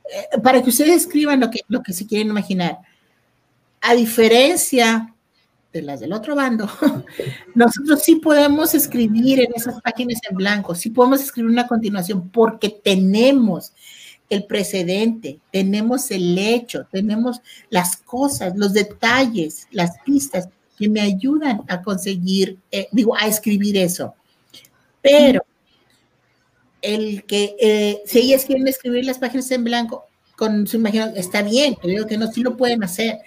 eh, 0.06 0.40
para 0.41 0.62
que 0.62 0.70
ustedes 0.70 1.04
escriban 1.04 1.40
lo 1.40 1.50
que, 1.50 1.62
lo 1.70 1.82
que 1.82 1.94
se 1.94 2.06
quieren 2.06 2.28
imaginar. 2.28 2.80
A 3.82 3.96
diferencia 3.96 5.14
de 5.72 5.82
las 5.84 6.00
del 6.00 6.14
otro 6.14 6.36
bando, 6.36 6.68
nosotros 7.56 8.02
sí 8.02 8.16
podemos 8.16 8.74
escribir 8.74 9.40
en 9.41 9.54
esas 9.56 9.80
páginas 9.82 10.20
en 10.30 10.36
blanco, 10.36 10.74
sí 10.74 10.90
podemos 10.90 11.22
escribir 11.22 11.52
una 11.52 11.68
continuación 11.68 12.30
porque 12.30 12.70
tenemos 12.70 13.74
el 14.30 14.46
precedente, 14.46 15.40
tenemos 15.52 16.12
el 16.12 16.38
hecho, 16.38 16.88
tenemos 16.91 17.41
las 17.70 17.98
cosas, 17.98 18.54
los 18.56 18.74
detalles, 18.74 19.68
las 19.72 19.98
pistas 20.06 20.50
que 20.78 20.88
me 20.88 21.02
ayudan 21.02 21.62
a 21.68 21.82
conseguir, 21.82 22.58
eh, 22.72 22.88
digo, 22.91 23.16
a 23.16 23.28
escribir 23.28 23.78
eso. 23.78 24.14
Pero 25.02 25.44
el 26.82 27.24
que, 27.26 27.56
eh, 27.60 28.02
si 28.06 28.20
ellas 28.20 28.46
quieren 28.46 28.68
escribir 28.68 29.06
las 29.06 29.18
páginas 29.18 29.50
en 29.52 29.64
blanco 29.64 30.06
con 30.38 30.68
su 30.68 30.78
imaginación, 30.78 31.18
está 31.18 31.41
bien, 31.41 31.76
digo 31.84 32.08
que 32.08 32.18
no, 32.18 32.32
sí 32.32 32.41
lo 32.41 32.56
pueden 32.56 32.84
hacer, 32.84 33.20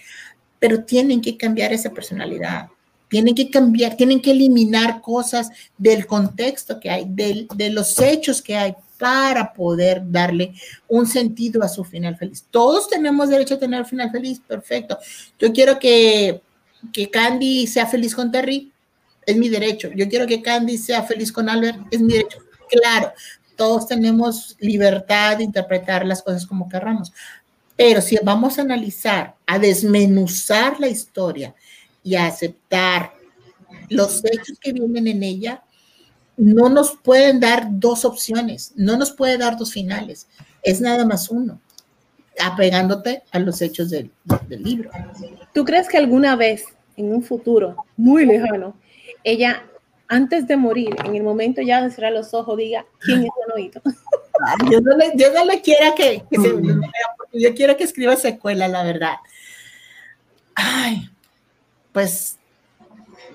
pero 0.63 0.85
tienen 0.85 1.21
que 1.21 1.37
cambiar 1.37 1.73
esa 1.73 1.91
personalidad, 1.91 2.69
tienen 3.09 3.35
que 3.35 3.51
cambiar, 3.51 3.97
tienen 3.97 4.23
que 4.23 4.31
eliminar 4.31 5.01
cosas 5.01 5.51
del 5.77 6.07
contexto 6.07 6.79
que 6.79 6.89
hay, 6.89 7.05
del, 7.05 7.49
de 7.57 7.71
los 7.71 7.99
hechos 7.99 8.41
que 8.41 8.57
hay 8.57 8.73
para 8.97 9.53
poder 9.53 10.01
darle 10.05 10.55
un 10.87 11.05
sentido 11.05 11.65
a 11.65 11.69
su 11.69 11.83
final 11.83 12.17
feliz. 12.17 12.45
Todos 12.49 12.89
tenemos 12.89 13.29
derecho 13.29 13.57
a 13.57 13.59
tener 13.59 13.81
un 13.81 13.87
final 13.87 14.13
feliz, 14.13 14.39
perfecto. 14.39 14.97
Yo 15.37 15.53
quiero 15.53 15.81
que, 15.81 16.41
que 16.93 17.11
Candy 17.11 17.67
sea 17.67 17.89
feliz 17.89 18.15
con 18.15 18.31
Terry, 18.31 18.71
es 19.27 19.37
mi 19.37 19.49
derecho. 19.49 19.91
Yo 19.97 20.09
quiero 20.09 20.29
que 20.29 20.43
Candy 20.43 20.79
sea 20.79 21.03
feliz 21.03 21.33
con 21.33 21.49
Albert, 21.49 21.81
es 21.91 22.01
mi 22.01 22.13
derecho. 22.13 22.39
Claro, 22.71 23.13
todos 23.57 23.89
tenemos 23.89 24.57
libertad 24.61 25.39
de 25.39 25.45
interpretar 25.45 26.07
las 26.07 26.23
cosas 26.23 26.47
como 26.47 26.69
querramos, 26.69 27.13
pero 27.83 28.01
si 28.01 28.17
vamos 28.23 28.59
a 28.59 28.63
analizar, 28.63 29.35
a 29.45 29.59
desmenuzar 29.59 30.79
la 30.79 30.87
historia 30.87 31.53
y 32.05 32.15
a 32.15 32.27
aceptar 32.27 33.13
los 33.89 34.25
hechos 34.25 34.57
que 34.61 34.73
vienen 34.73 35.09
en 35.09 35.23
ella, 35.25 35.65
no 36.37 36.69
nos 36.69 36.97
pueden 36.97 37.41
dar 37.41 37.67
dos 37.69 38.05
opciones, 38.05 38.73
no 38.77 38.97
nos 38.97 39.11
puede 39.11 39.37
dar 39.37 39.57
dos 39.57 39.73
finales, 39.73 40.29
es 40.63 40.81
nada 40.81 41.05
más 41.05 41.29
uno, 41.29 41.61
apegándote 42.41 43.25
a 43.33 43.41
los 43.41 43.61
hechos 43.61 43.91
del, 43.91 44.13
del 44.49 44.63
libro. 44.63 44.91
¿Tú 45.53 45.65
crees 45.65 45.89
que 45.89 45.99
alguna 45.99 46.37
vez, 46.37 46.65
en 46.97 47.13
un 47.13 47.25
futuro 47.25 47.75
muy 47.97 48.25
lejano, 48.25 48.77
ella 49.25 49.65
antes 50.07 50.47
de 50.47 50.57
morir, 50.57 50.95
en 51.05 51.17
el 51.17 51.25
momento 51.25 51.63
ya 51.63 51.83
de 51.83 51.91
cerrar 51.91 52.13
los 52.13 52.33
ojos, 52.33 52.57
diga 52.57 52.87
quién 53.01 53.25
es 53.25 53.31
Juanito. 53.31 53.83
Yo 54.71 54.81
no 54.81 54.97
le, 54.97 55.13
yo 55.17 55.33
no 55.33 55.45
le 55.45 55.61
quiero 55.61 55.95
que, 55.95 56.25
que 56.31 56.41
se, 56.41 56.51
porque 56.51 57.41
yo 57.41 57.55
quiero 57.55 57.77
que 57.77 57.85
escriba 57.85 58.17
secuela, 58.17 58.69
la 58.69 58.83
verdad. 58.83 59.17
Ay, 60.55 61.11
pues 61.93 62.39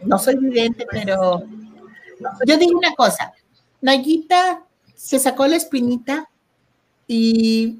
no 0.04 0.20
soy 0.20 0.38
vidente, 0.38 0.86
pero 0.90 1.44
yo 2.46 2.58
digo 2.58 2.78
una 2.78 2.94
cosa. 2.94 3.34
Nayita 3.82 4.64
se 4.96 5.20
sacó 5.20 5.48
la 5.48 5.56
espinita 5.56 6.30
y, 7.08 7.80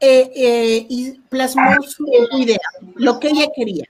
eh, 0.00 0.32
eh, 0.34 0.86
y 0.88 1.12
plasmó 1.28 1.82
su 1.82 2.06
idea, 2.32 2.58
lo 2.96 3.20
que 3.20 3.28
ella 3.28 3.46
quería 3.54 3.84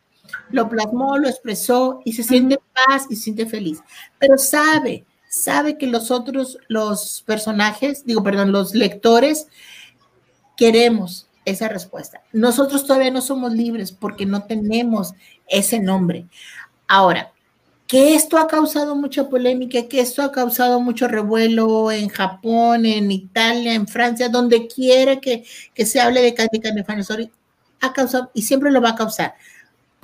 lo 0.51 0.69
plasmó, 0.69 1.19
lo 1.19 1.29
expresó 1.29 2.01
y 2.05 2.13
se 2.13 2.23
siente 2.23 2.59
paz 2.87 3.07
y 3.11 3.17
se 3.17 3.23
siente 3.23 3.47
feliz. 3.47 3.83
Pero 4.19 4.39
sabe, 4.39 5.05
sabe 5.43 5.79
que 5.79 5.87
los 5.87 6.11
otros, 6.11 6.59
los 6.69 7.23
personajes, 7.27 8.05
digo, 8.05 8.23
perdón, 8.23 8.53
los 8.53 8.75
lectores, 8.75 9.49
queremos 10.57 11.27
esa 11.45 11.69
respuesta. 11.69 12.23
Nosotros 12.33 12.87
todavía 12.87 13.11
no 13.11 13.21
somos 13.21 13.53
libres 13.53 13.93
porque 13.93 14.27
no 14.27 14.45
tenemos 14.45 15.15
ese 15.49 15.81
nombre. 15.81 16.27
Ahora, 16.87 17.33
que 17.87 18.15
esto 18.15 18.39
ha 18.39 18.47
causado 18.47 18.97
mucha 18.97 19.29
polémica, 19.29 19.89
que 19.89 20.01
esto 20.01 20.23
ha 20.23 20.33
causado 20.33 20.81
mucho 20.81 21.07
revuelo 21.09 21.91
en 21.91 22.09
Japón, 22.09 22.87
en 22.87 23.11
Italia, 23.11 23.75
en 23.75 23.87
Francia, 23.87 24.29
donde 24.29 24.67
quiera 24.69 25.21
que, 25.21 25.45
que 25.75 25.85
se 25.85 26.01
hable 26.01 26.23
de 26.23 26.35
Candy 26.35 26.61
Canefanesori, 26.61 27.31
ha 27.81 27.93
causado 27.93 28.31
y 28.33 28.43
siempre 28.43 28.71
lo 28.71 28.81
va 28.81 28.91
a 28.91 28.95
causar 28.95 29.35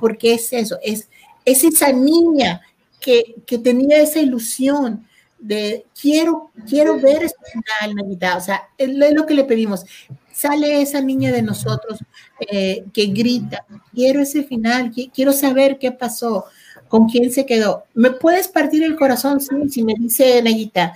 porque 0.01 0.33
es 0.33 0.53
eso, 0.53 0.79
es, 0.83 1.09
es 1.45 1.63
esa 1.63 1.93
niña 1.93 2.63
que, 3.01 3.37
que, 3.47 3.59
tenía 3.59 4.01
esa 4.01 4.19
ilusión 4.19 5.07
de 5.41 5.87
quiero, 6.01 6.51
quiero 6.69 6.99
ver 7.01 7.25
este 7.25 7.51
final, 7.51 7.95
Navidad, 7.95 8.39
o 8.39 8.41
sea, 8.41 8.69
es 8.77 9.15
lo 9.15 9.27
que 9.27 9.35
le 9.35 9.45
pedimos. 9.45 9.85
Sale 10.33 10.81
esa 10.81 11.01
niña 11.01 11.33
de 11.33 11.43
nosotros 11.43 11.99
eh, 12.41 12.85
que 12.93 13.07
grita, 13.07 13.67
quiero 13.93 14.21
ese 14.21 14.45
final, 14.45 14.93
quiero 15.13 15.33
saber 15.33 15.79
qué 15.79 15.93
pasó, 15.93 16.47
con 16.89 17.09
quién 17.09 17.31
se 17.31 17.47
quedó. 17.47 17.85
¿Me 17.95 18.11
puedes 18.11 18.49
partir 18.49 18.83
el 18.83 18.97
corazón? 18.97 19.41
Sí, 19.41 19.55
si 19.71 19.83
me 19.83 19.95
dice 19.99 20.43
Neguita, 20.43 20.95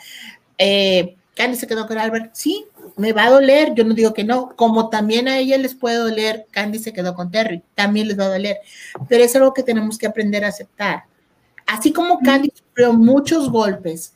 eh, 0.58 1.16
Candy 1.34 1.56
se 1.56 1.66
quedó 1.66 1.86
con 1.86 1.98
Albert, 1.98 2.30
sí, 2.34 2.66
me 2.96 3.12
va 3.12 3.24
a 3.24 3.30
doler, 3.30 3.74
yo 3.74 3.84
no 3.84 3.94
digo 3.94 4.14
que 4.14 4.24
no, 4.24 4.54
como 4.56 4.88
también 4.88 5.28
a 5.28 5.38
ella 5.38 5.58
les 5.58 5.74
puede 5.74 5.96
doler, 5.96 6.46
Candy 6.50 6.78
se 6.78 6.92
quedó 6.92 7.14
con 7.14 7.30
Terry, 7.30 7.62
también 7.74 8.08
les 8.08 8.18
va 8.18 8.26
a 8.26 8.28
doler, 8.28 8.58
pero 9.08 9.24
es 9.24 9.34
algo 9.34 9.52
que 9.52 9.62
tenemos 9.62 9.98
que 9.98 10.06
aprender 10.06 10.44
a 10.44 10.48
aceptar. 10.48 11.04
Así 11.66 11.92
como 11.92 12.20
Candy 12.20 12.52
sufrió 12.54 12.92
muchos 12.92 13.50
golpes, 13.50 14.14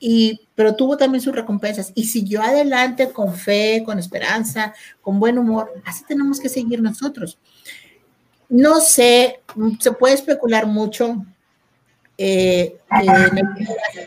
y, 0.00 0.48
pero 0.54 0.76
tuvo 0.76 0.96
también 0.96 1.22
sus 1.22 1.34
recompensas 1.34 1.92
y 1.94 2.04
siguió 2.04 2.42
adelante 2.42 3.10
con 3.10 3.34
fe, 3.34 3.82
con 3.84 3.98
esperanza, 3.98 4.74
con 5.00 5.18
buen 5.18 5.38
humor, 5.38 5.72
así 5.84 6.04
tenemos 6.06 6.38
que 6.40 6.48
seguir 6.48 6.80
nosotros. 6.80 7.38
No 8.48 8.80
sé, 8.80 9.40
se 9.80 9.92
puede 9.92 10.14
especular 10.14 10.66
mucho 10.66 11.24
eh, 12.16 12.78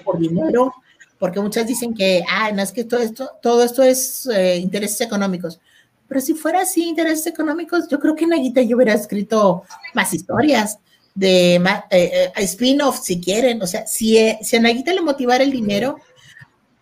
por 0.04 0.18
dinero, 0.18 0.74
porque 1.20 1.40
muchas 1.40 1.68
dicen 1.68 1.94
que, 1.94 2.24
ah, 2.28 2.52
no 2.52 2.62
es 2.62 2.72
que 2.72 2.84
todo 2.84 3.02
esto, 3.02 3.30
todo 3.42 3.64
esto 3.64 3.84
es 3.84 4.26
eh, 4.28 4.58
intereses 4.58 5.02
económicos. 5.02 5.60
pero 6.08 6.20
si 6.22 6.34
fuera 6.34 6.62
así, 6.62 6.84
intereses 6.88 7.28
económicos, 7.28 7.88
yo 7.88 8.00
creo 8.00 8.16
que 8.16 8.28
Naguita 8.28 8.62
yo 8.62 8.76
hubiera 8.76 8.94
escrito 8.94 9.64
más 9.94 10.14
historias 10.14 10.80
de 11.14 11.56
eh, 11.56 11.62
eh, 11.90 12.32
spin-off 12.38 13.02
si 13.04 13.20
quieren, 13.20 13.62
o 13.62 13.68
sea, 13.68 13.86
si, 13.86 14.18
eh, 14.18 14.40
si 14.42 14.56
a 14.56 14.62
Naguita 14.62 14.94
le 14.94 15.02
motivara 15.02 15.44
el 15.44 15.52
dinero, 15.52 15.98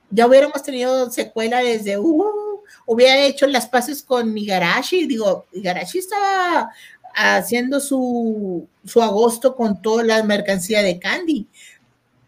ya 0.09 0.27
hubiéramos 0.27 0.61
tenido 0.64 1.09
secuela 1.11 1.59
desde, 1.59 1.98
uh, 1.98 2.61
hubiera 2.85 3.17
hecho 3.25 3.48
las 3.48 3.67
paces 3.67 4.03
con 4.03 4.38
Igarashi, 4.38 5.08
digo, 5.08 5.45
Igarashi 5.51 5.99
estaba 5.99 6.69
haciendo 7.16 7.80
su, 7.80 8.67
su 8.85 9.01
agosto 9.01 9.56
con 9.56 9.82
toda 9.82 10.03
la 10.03 10.24
mercancía 10.24 10.82
de 10.82 10.99
Candy, 10.99 11.48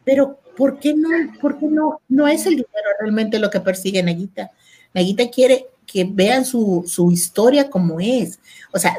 pero 0.04 0.40
¿por 0.58 0.80
qué 0.80 0.94
no, 0.94 1.10
por 1.40 1.60
qué 1.60 1.68
no, 1.68 2.02
no 2.10 2.28
es 2.28 2.46
el 2.46 2.54
dinero 2.54 2.90
realmente 3.00 3.40
lo 3.40 3.50
que 3.50 3.60
persigue 3.60 4.04
Naguita? 4.04 4.52
Naguita 4.94 5.30
quiere 5.30 5.68
que 5.86 6.04
vean 6.04 6.46
su, 6.46 6.84
su 6.88 7.12
historia 7.12 7.70
como 7.70 8.00
es, 8.00 8.40
o 8.74 8.80
sea, 8.80 8.98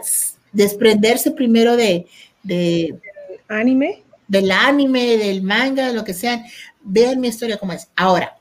desprenderse 0.52 1.30
primero 1.30 1.76
de, 1.76 2.06
de 2.42 2.98
anime, 3.48 4.02
del 4.28 4.50
anime, 4.50 5.16
del 5.16 5.42
manga, 5.42 5.88
de 5.88 5.94
lo 5.94 6.04
que 6.04 6.14
sea, 6.14 6.44
vean 6.80 7.20
mi 7.20 7.28
historia 7.28 7.58
como 7.58 7.72
es. 7.72 7.88
Ahora, 7.96 8.36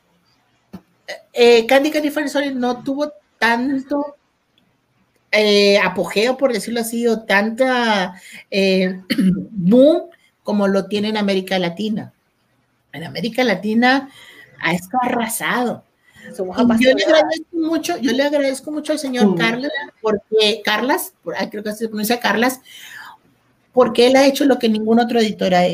eh, 1.33 1.65
Candy 1.65 1.91
Candy 1.91 2.09
Story 2.09 2.53
no 2.53 2.83
tuvo 2.83 3.11
tanto 3.37 4.17
eh, 5.31 5.79
apogeo, 5.79 6.37
por 6.37 6.53
decirlo 6.53 6.81
así, 6.81 7.07
o 7.07 7.21
tanta 7.21 8.15
eh, 8.49 9.01
boom 9.51 10.03
como 10.43 10.67
lo 10.67 10.87
tiene 10.87 11.09
en 11.09 11.17
América 11.17 11.57
Latina. 11.59 12.13
En 12.91 13.03
América 13.03 13.43
Latina 13.43 14.09
ha 14.59 14.73
estado 14.73 15.03
arrasado. 15.03 15.83
Yo 16.37 16.93
le 16.93 17.03
agradezco 17.03 17.57
mucho, 17.57 17.97
yo 17.97 18.11
le 18.11 18.23
agradezco 18.23 18.71
mucho 18.71 18.91
al 18.91 18.99
señor 18.99 19.35
Carlos, 19.35 19.71
porque 20.01 20.61
Carlas, 20.63 21.13
creo 21.49 21.63
que 21.63 21.73
se 21.73 21.87
pronuncia 21.87 22.19
Carlas, 22.19 22.61
porque 23.73 24.07
él 24.07 24.15
ha 24.15 24.27
hecho 24.27 24.45
lo 24.45 24.59
que 24.59 24.67
ningún 24.67 24.99
otro 24.99 25.19
editor 25.19 25.53
ha, 25.53 25.65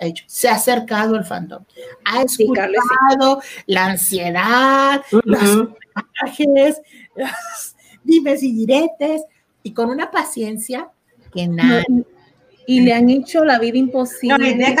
hecho. 0.00 0.24
Se 0.26 0.48
ha 0.48 0.54
acercado 0.54 1.16
al 1.16 1.24
fandom. 1.24 1.64
Ha 2.04 2.22
escuchado 2.22 3.40
la 3.66 3.86
ansiedad, 3.86 5.02
los 5.24 5.68
mensajes, 6.22 6.80
dimes 8.04 8.42
y 8.42 8.52
diretes, 8.52 9.22
y 9.62 9.72
con 9.72 9.88
una 9.90 10.10
paciencia 10.10 10.90
que 11.32 11.48
nada. 11.48 11.84
y 12.66 12.80
le 12.80 12.92
han 12.92 13.08
hecho 13.08 13.44
la 13.44 13.58
vida 13.58 13.78
imposible. 13.78 14.76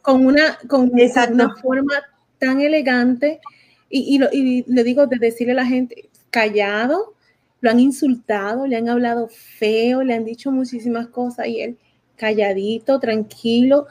con 0.00 0.26
una, 0.26 0.58
con, 0.68 0.90
una 0.90 1.54
forma 1.56 1.94
tan 2.38 2.60
elegante. 2.60 3.40
Y, 3.88 4.16
y, 4.16 4.38
y 4.38 4.64
le 4.68 4.84
digo 4.84 5.06
de 5.06 5.18
decirle 5.18 5.52
a 5.52 5.56
la 5.56 5.66
gente, 5.66 6.08
callado, 6.30 7.14
lo 7.62 7.70
han 7.70 7.80
insultado, 7.80 8.66
le 8.66 8.76
han 8.76 8.90
hablado 8.90 9.28
feo, 9.28 10.02
le 10.02 10.14
han 10.14 10.24
dicho 10.24 10.50
muchísimas 10.50 11.06
cosas 11.06 11.46
y 11.46 11.62
él 11.62 11.78
calladito, 12.16 13.00
tranquilo, 13.00 13.86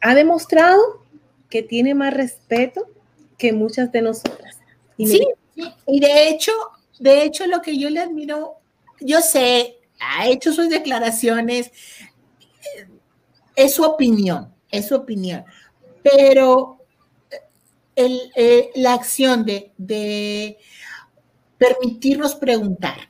ha 0.00 0.14
demostrado 0.14 0.80
que 1.50 1.62
tiene 1.62 1.94
más 1.94 2.14
respeto 2.14 2.88
que 3.36 3.52
muchas 3.52 3.92
de 3.92 4.02
nosotras. 4.02 4.58
Y 4.96 5.08
sí, 5.08 5.28
y 5.86 6.00
de 6.00 6.28
hecho, 6.28 6.52
de 6.98 7.24
hecho 7.24 7.46
lo 7.46 7.60
que 7.62 7.78
yo 7.78 7.90
le 7.90 8.00
admiro, 8.00 8.54
yo 9.00 9.20
sé, 9.20 9.78
ha 10.00 10.28
hecho 10.28 10.52
sus 10.52 10.68
declaraciones, 10.68 11.72
es 13.56 13.74
su 13.74 13.82
opinión, 13.82 14.52
es 14.70 14.86
su 14.86 14.94
opinión, 14.94 15.44
pero 16.02 16.78
eh, 17.96 18.70
la 18.76 18.94
acción 18.94 19.44
de, 19.44 19.72
de 19.78 20.58
permitirnos 21.58 22.34
preguntar, 22.34 23.08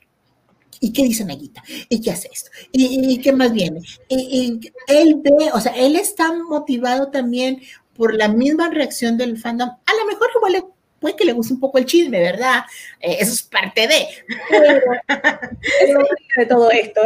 ¿Y 0.81 0.93
qué 0.93 1.03
dice 1.03 1.25
Naguita? 1.25 1.63
¿Y 1.89 2.01
qué 2.01 2.11
hace 2.11 2.29
esto? 2.33 2.51
¿Y, 2.73 3.19
qué 3.21 3.33
más 3.33 3.53
viene? 3.53 3.81
Y, 4.09 4.61
él 4.89 5.21
ve, 5.23 5.51
o 5.53 5.61
sea, 5.61 5.73
él 5.73 5.97
está 5.97 6.33
motivado 6.33 7.11
también 7.11 7.61
por 7.97 8.15
la 8.15 8.29
misma 8.29 8.71
reacción 8.71 9.17
del 9.17 9.39
fandom. 9.39 9.69
A 9.69 9.95
lo 9.95 10.07
mejor 10.07 10.29
igual 10.37 10.65
puede 11.01 11.17
que 11.17 11.25
le 11.25 11.33
guste 11.33 11.55
un 11.55 11.61
poco 11.61 11.79
el 11.79 11.87
chisme, 11.87 12.21
¿verdad? 12.21 12.65
Eh, 13.01 13.17
eso 13.21 13.33
es 13.33 13.43
parte 13.43 13.87
de. 13.87 14.07
Pero, 14.51 16.05
de 16.37 16.47
todo 16.47 16.71
esto. 16.71 17.03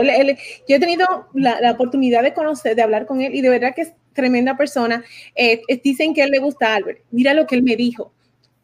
yo 0.69 0.77
he 0.77 0.81
tenido 0.81 1.29
la, 1.35 1.73
oportunidad 1.73 2.23
de 2.23 2.35
conocer, 2.35 2.77
de 2.77 2.83
hablar 2.83 3.07
con 3.07 3.21
él 3.21 3.35
y 3.35 3.41
de 3.41 3.51
verdad 3.51 3.75
que 3.75 3.83
es 3.83 3.93
tremenda 4.13 4.57
persona. 4.57 5.05
Eh, 5.35 5.63
dicen 5.83 6.15
que 6.15 6.23
él 6.23 6.31
le 6.31 6.39
gusta 6.39 6.69
a 6.73 6.77
Albert. 6.77 7.03
Mira 7.11 7.35
lo 7.35 7.47
que 7.47 7.55
él 7.57 7.63
me 7.63 7.77
dijo. 7.77 8.13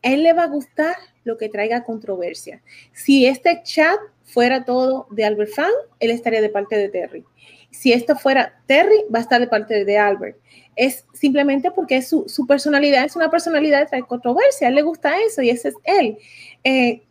él 0.03 0.23
le 0.23 0.33
va 0.33 0.45
a 0.45 0.49
gustar 0.49 0.97
lo 1.25 1.37
que 1.37 1.49
traiga 1.49 1.83
controversia. 1.83 2.63
Si 2.93 3.27
este 3.27 3.61
chat 3.65 3.99
fuera 4.27 4.65
todo 4.65 5.07
de 5.11 5.25
Albert 5.25 5.53
Fan, 5.53 5.71
él 6.01 6.11
estaría 6.11 6.43
de 6.43 6.51
parte 6.51 6.77
de 6.77 6.89
Terry. 6.89 7.25
Si 7.71 7.93
esto 7.93 8.17
fuera 8.17 8.61
Terry, 8.67 9.05
va 9.13 9.21
a 9.21 9.23
estar 9.23 9.41
de 9.41 9.47
parte 9.47 9.85
de 9.85 9.99
Albert. 9.99 10.37
Es 10.75 11.07
simplemente 11.15 11.71
porque 11.71 12.03
su, 12.03 12.25
su 12.29 12.47
personalidad 12.47 13.05
es 13.05 13.17
una 13.17 13.31
personalidad 13.31 13.89
de 13.91 14.03
controversia. 14.03 14.71
Le 14.71 14.83
gusta 14.83 15.19
eso 15.21 15.41
y 15.43 15.51
ese 15.51 15.69
es 15.69 15.75
él. 15.85 16.19
Eh, 16.65 17.03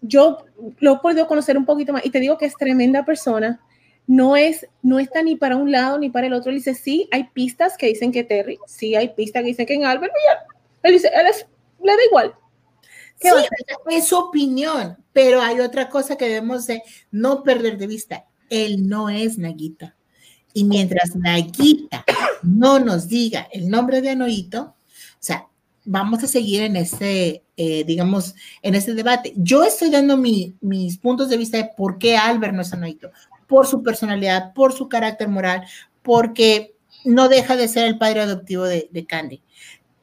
yo 0.00 0.44
lo 0.80 0.94
he 0.94 0.98
podido 0.98 1.26
conocer 1.26 1.56
un 1.56 1.64
poquito 1.64 1.92
más 1.92 2.04
y 2.04 2.10
te 2.10 2.20
digo 2.20 2.36
que 2.38 2.46
es 2.46 2.56
tremenda 2.56 3.04
persona. 3.04 3.60
No 4.06 4.36
es, 4.36 4.66
no 4.82 4.98
está 4.98 5.22
ni 5.22 5.36
para 5.36 5.56
un 5.56 5.72
lado 5.72 5.98
ni 5.98 6.10
para 6.10 6.26
el 6.26 6.34
otro. 6.34 6.50
Él 6.50 6.56
dice, 6.56 6.74
sí, 6.74 7.08
hay 7.10 7.24
pistas 7.24 7.76
que 7.76 7.86
dicen 7.86 8.12
que 8.12 8.24
Terry, 8.24 8.58
sí, 8.66 8.94
hay 8.94 9.08
pistas 9.08 9.42
que 9.42 9.48
dicen 9.48 9.66
que 9.66 9.74
en 9.74 9.84
Albert, 9.84 10.12
él 10.82 10.92
dice, 10.92 11.08
él 11.08 11.26
le 11.82 11.92
da 11.92 12.04
igual. 12.06 12.34
Es 13.90 14.08
su 14.08 14.16
opinión, 14.16 14.96
pero 15.12 15.40
hay 15.40 15.60
otra 15.60 15.88
cosa 15.88 16.16
que 16.16 16.28
debemos 16.28 16.66
de 16.66 16.82
no 17.10 17.42
perder 17.42 17.78
de 17.78 17.86
vista. 17.86 18.26
Él 18.50 18.88
no 18.88 19.08
es 19.08 19.38
Naguita. 19.38 19.96
Y 20.52 20.64
mientras 20.64 21.16
Naguita 21.16 22.04
no 22.42 22.78
nos 22.78 23.08
diga 23.08 23.48
el 23.52 23.68
nombre 23.68 24.00
de 24.00 24.10
Anoito, 24.10 24.62
o 24.62 24.76
sea, 25.18 25.48
vamos 25.84 26.22
a 26.22 26.28
seguir 26.28 26.62
en 26.62 26.76
ese, 26.76 27.42
eh, 27.56 27.84
digamos, 27.84 28.34
en 28.62 28.74
ese 28.74 28.94
debate. 28.94 29.32
Yo 29.36 29.64
estoy 29.64 29.90
dando 29.90 30.16
mis 30.16 30.98
puntos 30.98 31.28
de 31.28 31.36
vista 31.36 31.58
de 31.58 31.70
por 31.76 31.98
qué 31.98 32.16
Albert 32.16 32.54
no 32.54 32.62
es 32.62 32.72
Anoito, 32.72 33.10
por 33.46 33.66
su 33.66 33.82
personalidad, 33.82 34.52
por 34.54 34.72
su 34.72 34.88
carácter 34.88 35.28
moral, 35.28 35.64
porque 36.02 36.74
no 37.04 37.28
deja 37.28 37.56
de 37.56 37.68
ser 37.68 37.86
el 37.86 37.98
padre 37.98 38.20
adoptivo 38.20 38.64
de, 38.64 38.88
de 38.90 39.06
Candy. 39.06 39.42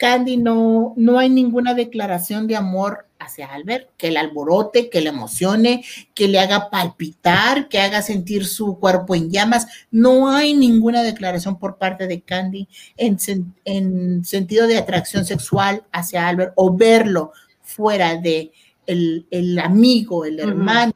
Candy 0.01 0.37
no, 0.37 0.95
no 0.97 1.19
hay 1.19 1.29
ninguna 1.29 1.75
declaración 1.75 2.47
de 2.47 2.55
amor 2.55 3.05
hacia 3.19 3.53
Albert, 3.53 3.91
que 3.97 4.09
le 4.09 4.17
alborote, 4.17 4.89
que 4.89 4.99
le 4.99 5.09
emocione, 5.09 5.85
que 6.15 6.27
le 6.27 6.39
haga 6.39 6.71
palpitar, 6.71 7.69
que 7.69 7.79
haga 7.79 8.01
sentir 8.01 8.47
su 8.47 8.79
cuerpo 8.79 9.13
en 9.13 9.29
llamas. 9.29 9.67
No 9.91 10.27
hay 10.27 10.55
ninguna 10.55 11.03
declaración 11.03 11.59
por 11.59 11.77
parte 11.77 12.07
de 12.07 12.21
Candy 12.21 12.67
en, 12.97 13.19
en 13.63 14.25
sentido 14.25 14.65
de 14.65 14.79
atracción 14.79 15.23
sexual 15.23 15.83
hacia 15.91 16.27
Albert 16.27 16.53
o 16.55 16.75
verlo 16.75 17.31
fuera 17.61 18.15
de 18.15 18.51
el, 18.87 19.27
el 19.29 19.59
amigo, 19.59 20.25
el 20.25 20.39
hermano, 20.39 20.93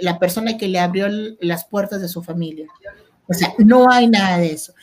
la 0.00 0.18
persona 0.18 0.58
que 0.58 0.66
le 0.66 0.80
abrió 0.80 1.06
las 1.38 1.64
puertas 1.64 2.00
de 2.00 2.08
su 2.08 2.24
familia. 2.24 2.66
O 3.28 3.34
sea, 3.34 3.54
no 3.58 3.88
hay 3.88 4.08
nada 4.08 4.38
de 4.38 4.50
eso. 4.50 4.74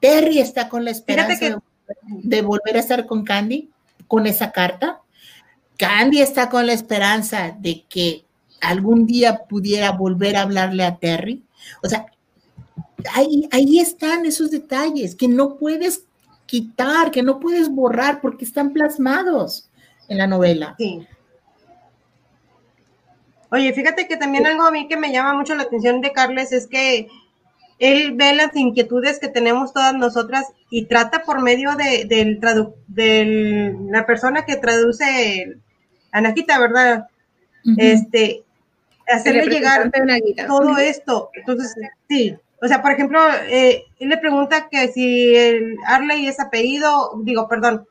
Terry 0.00 0.38
está 0.38 0.68
con 0.68 0.84
la 0.84 0.92
esperanza 0.92 1.44
de 1.44 1.56
volver 2.42 2.76
a 2.76 2.80
estar 2.80 3.06
con 3.06 3.24
Candy, 3.24 3.70
con 4.06 4.26
esa 4.26 4.52
carta. 4.52 5.00
Candy 5.76 6.20
está 6.20 6.48
con 6.48 6.66
la 6.66 6.72
esperanza 6.72 7.56
de 7.58 7.84
que 7.88 8.24
algún 8.60 9.06
día 9.06 9.44
pudiera 9.48 9.92
volver 9.92 10.36
a 10.36 10.42
hablarle 10.42 10.84
a 10.84 10.96
Terry. 10.96 11.42
O 11.82 11.88
sea, 11.88 12.06
ahí, 13.14 13.48
ahí 13.52 13.78
están 13.78 14.26
esos 14.26 14.50
detalles 14.50 15.14
que 15.14 15.28
no 15.28 15.56
puedes 15.56 16.04
quitar, 16.46 17.10
que 17.10 17.22
no 17.22 17.40
puedes 17.40 17.70
borrar 17.70 18.20
porque 18.20 18.44
están 18.44 18.72
plasmados 18.72 19.70
en 20.08 20.18
la 20.18 20.26
novela. 20.26 20.74
Sí. 20.78 21.06
Oye, 23.52 23.72
fíjate 23.72 24.06
que 24.06 24.16
también 24.16 24.46
algo 24.46 24.64
a 24.64 24.70
mí 24.70 24.86
que 24.86 24.96
me 24.96 25.12
llama 25.12 25.34
mucho 25.34 25.54
la 25.54 25.64
atención 25.64 26.00
de 26.00 26.12
Carles 26.12 26.52
es 26.52 26.66
que 26.66 27.08
él 27.80 28.12
ve 28.14 28.34
las 28.34 28.54
inquietudes 28.54 29.18
que 29.18 29.28
tenemos 29.28 29.72
todas 29.72 29.94
nosotras 29.94 30.44
y 30.68 30.84
trata 30.84 31.22
por 31.22 31.42
medio 31.42 31.74
de, 31.76 32.04
del 32.04 32.38
de 32.86 33.74
la 33.90 34.06
persona 34.06 34.44
que 34.44 34.56
traduce 34.56 35.56
Anajita, 36.12 36.58
¿verdad? 36.60 37.08
Este, 37.78 38.44
hacerle 39.08 39.46
llegar 39.46 39.90
todo 40.46 40.76
esto. 40.76 41.30
Entonces, 41.34 41.74
sí. 42.08 42.36
O 42.62 42.68
sea, 42.68 42.82
por 42.82 42.92
ejemplo, 42.92 43.18
eh, 43.48 43.84
él 43.98 44.10
le 44.10 44.18
pregunta 44.18 44.68
que 44.68 44.88
si 44.88 45.34
el 45.34 45.78
Arley 45.86 46.26
es 46.26 46.38
apellido, 46.38 47.12
digo, 47.22 47.48
perdón, 47.48 47.86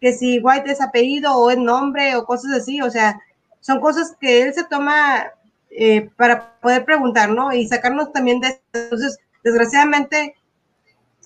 que 0.00 0.14
si 0.14 0.38
White 0.38 0.72
es 0.72 0.80
apellido 0.80 1.36
o 1.36 1.50
es 1.50 1.58
nombre 1.58 2.16
o 2.16 2.24
cosas 2.24 2.52
así. 2.52 2.80
O 2.80 2.90
sea, 2.90 3.20
son 3.60 3.80
cosas 3.80 4.16
que 4.18 4.42
él 4.42 4.54
se 4.54 4.64
toma 4.64 5.26
eh, 5.70 6.08
para 6.16 6.58
poder 6.60 6.86
preguntar, 6.86 7.28
¿no? 7.28 7.52
Y 7.52 7.66
sacarnos 7.66 8.12
también 8.12 8.40
de... 8.40 8.58
Entonces, 8.72 9.18
desgraciadamente, 9.44 10.34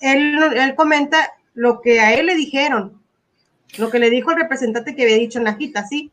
él, 0.01 0.39
él 0.57 0.75
comenta 0.75 1.33
lo 1.55 1.81
que 1.81 2.01
a 2.01 2.13
él 2.15 2.27
le 2.27 2.35
dijeron, 2.35 3.01
lo 3.79 3.91
que 3.91 3.99
le 3.99 4.11
dijo 4.11 4.31
el 4.31 4.39
representante 4.39 4.95
que 4.95 5.05
había 5.05 5.17
dicho 5.17 5.39
en 5.39 5.45
la 5.45 5.59
¿sí? 5.89 6.11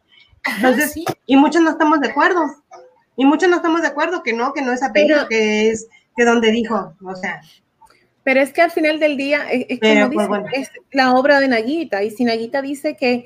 Entonces, 0.55 0.95
y 1.25 1.35
muchos 1.37 1.61
no 1.61 1.71
estamos 1.71 1.99
de 1.99 2.09
acuerdo. 2.09 2.45
Y 3.17 3.25
muchos 3.25 3.49
no 3.49 3.57
estamos 3.57 3.81
de 3.81 3.87
acuerdo 3.87 4.23
que 4.23 4.33
no, 4.33 4.53
que 4.53 4.61
no 4.61 4.73
es 4.73 4.83
apellido, 4.83 5.27
que 5.27 5.69
es 5.69 5.87
que 6.15 6.25
donde 6.25 6.51
dijo, 6.51 6.93
o 7.03 7.15
sea. 7.15 7.41
Pero 8.23 8.41
es 8.41 8.51
que 8.51 8.61
al 8.61 8.71
final 8.71 8.99
del 8.99 9.17
día, 9.17 9.49
es, 9.51 9.65
es 9.69 9.79
como 9.79 10.27
pues, 10.27 10.43
dice, 10.51 10.61
es 10.61 10.71
la 10.91 11.13
obra 11.13 11.39
de 11.39 11.47
Naguita, 11.47 12.03
y 12.03 12.11
si 12.11 12.23
Naguita 12.23 12.61
dice 12.61 12.95
que, 12.95 13.25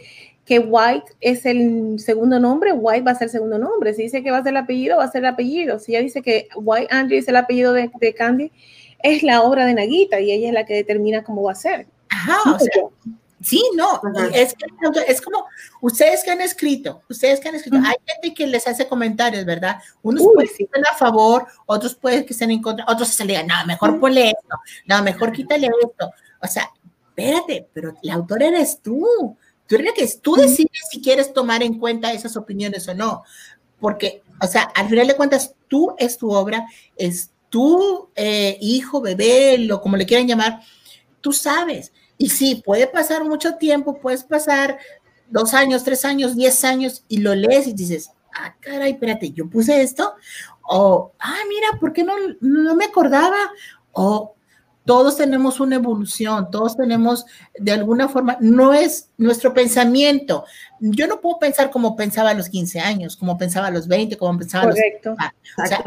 que 0.49 0.57
White 0.57 1.13
es 1.21 1.45
el 1.45 1.99
segundo 1.99 2.39
nombre, 2.39 2.73
White 2.73 3.03
va 3.03 3.11
a 3.11 3.15
ser 3.15 3.25
el 3.25 3.31
segundo 3.31 3.59
nombre. 3.59 3.93
Si 3.93 4.01
dice 4.01 4.23
que 4.23 4.31
va 4.31 4.39
a 4.39 4.41
ser 4.41 4.49
el 4.49 4.57
apellido, 4.57 4.97
va 4.97 5.03
a 5.03 5.11
ser 5.11 5.21
el 5.21 5.27
apellido. 5.27 5.77
Si 5.77 5.91
ella 5.91 6.01
dice 6.01 6.23
que 6.23 6.47
White 6.55 6.87
Andrew 6.89 7.19
es 7.19 7.27
el 7.27 7.35
apellido 7.35 7.71
de, 7.71 7.91
de 7.99 8.13
Candy, 8.15 8.51
es 9.03 9.21
la 9.21 9.43
obra 9.43 9.67
de 9.67 9.75
Naguita 9.75 10.19
y 10.19 10.31
ella 10.31 10.47
es 10.47 10.53
la 10.55 10.65
que 10.65 10.73
determina 10.73 11.23
cómo 11.23 11.43
va 11.43 11.51
a 11.51 11.55
ser. 11.55 11.85
Ajá, 12.09 12.51
o 12.51 12.57
sea, 12.57 12.83
Sí, 13.41 13.61
no, 13.75 14.01
es, 14.33 14.55
es, 15.07 15.21
como 15.21 15.45
ustedes 15.81 16.23
que 16.25 16.31
han 16.31 16.41
escrito, 16.41 17.03
ustedes 17.09 17.39
que 17.39 17.47
han 17.47 17.55
escrito, 17.55 17.77
hay 17.77 17.95
gente 18.05 18.33
que 18.33 18.47
les 18.47 18.67
hace 18.67 18.85
comentarios, 18.85 19.45
¿verdad? 19.45 19.77
Unos 20.01 20.23
pueden 20.33 20.49
estar 20.59 20.83
a 20.91 20.97
favor, 20.97 21.45
otros 21.65 21.95
pueden 21.95 22.25
que 22.25 22.33
estén 22.33 22.51
en 22.51 22.61
contra, 22.61 22.85
otros 22.89 23.07
se 23.07 23.23
le 23.23 23.33
digan, 23.33 23.47
no, 23.47 23.65
mejor 23.65 23.97
ponle 23.97 24.31
esto, 24.31 24.57
no, 24.87 25.01
mejor 25.03 25.31
quítale 25.31 25.69
esto. 25.81 26.11
O 26.41 26.47
sea, 26.47 26.69
espérate, 27.15 27.69
pero 27.71 27.93
el 28.03 28.09
autor 28.09 28.43
eres 28.43 28.81
tú. 28.81 29.37
Tú 29.69 29.75
eres 29.75 29.93
que 29.93 30.19
tú 30.19 30.33
decides 30.33 30.81
si 30.89 30.99
quieres 30.99 31.31
tomar 31.31 31.61
en 31.61 31.77
cuenta 31.77 32.11
esas 32.11 32.35
opiniones 32.35 32.87
o 32.87 32.95
no. 32.95 33.21
Porque, 33.79 34.23
o 34.41 34.47
sea, 34.47 34.63
al 34.63 34.89
final 34.89 35.05
de 35.05 35.15
cuentas, 35.15 35.53
tú 35.67 35.93
es 35.99 36.17
tu 36.17 36.31
obra, 36.31 36.65
es 36.95 37.29
tu 37.49 38.09
eh, 38.15 38.57
hijo, 38.61 38.99
bebé, 38.99 39.59
lo 39.59 39.79
como 39.79 39.95
le 39.95 40.07
quieran 40.07 40.27
llamar, 40.27 40.61
tú 41.21 41.31
sabes. 41.33 41.93
Y 42.17 42.29
sí, 42.29 42.63
puede 42.65 42.87
pasar 42.87 43.23
mucho 43.25 43.57
tiempo, 43.57 43.99
puedes 43.99 44.23
pasar 44.23 44.79
dos 45.29 45.53
años, 45.53 45.83
tres 45.83 46.03
años, 46.03 46.35
diez 46.35 46.63
años 46.63 47.03
y 47.07 47.19
lo 47.19 47.35
lees 47.35 47.67
y 47.67 47.73
dices, 47.73 48.09
ah, 48.33 48.55
caray, 48.59 48.93
espérate, 48.93 49.31
yo 49.33 49.47
puse 49.47 49.83
esto. 49.83 50.15
O, 50.63 51.11
ah, 51.19 51.41
mira, 51.47 51.79
¿por 51.79 51.93
qué 51.93 52.03
no, 52.03 52.15
no 52.41 52.75
me 52.75 52.85
acordaba? 52.85 53.37
O 53.91 54.33
todos 54.85 55.17
tenemos 55.17 55.59
una 55.59 55.75
evolución, 55.75 56.49
todos 56.51 56.75
tenemos 56.75 57.25
de 57.57 57.71
alguna 57.71 58.07
forma, 58.07 58.37
no 58.39 58.73
es 58.73 59.09
nuestro 59.17 59.53
pensamiento. 59.53 60.45
Yo 60.79 61.07
no 61.07 61.21
puedo 61.21 61.39
pensar 61.39 61.69
como 61.69 61.95
pensaba 61.95 62.31
a 62.31 62.33
los 62.33 62.49
15 62.49 62.79
años, 62.79 63.15
como 63.15 63.37
pensaba 63.37 63.67
a 63.67 63.71
los 63.71 63.87
20, 63.87 64.17
como 64.17 64.37
pensaba 64.37 64.63
a 64.63 64.67
los... 64.67 64.75
Correcto. 64.75 65.15
Sea, 65.67 65.83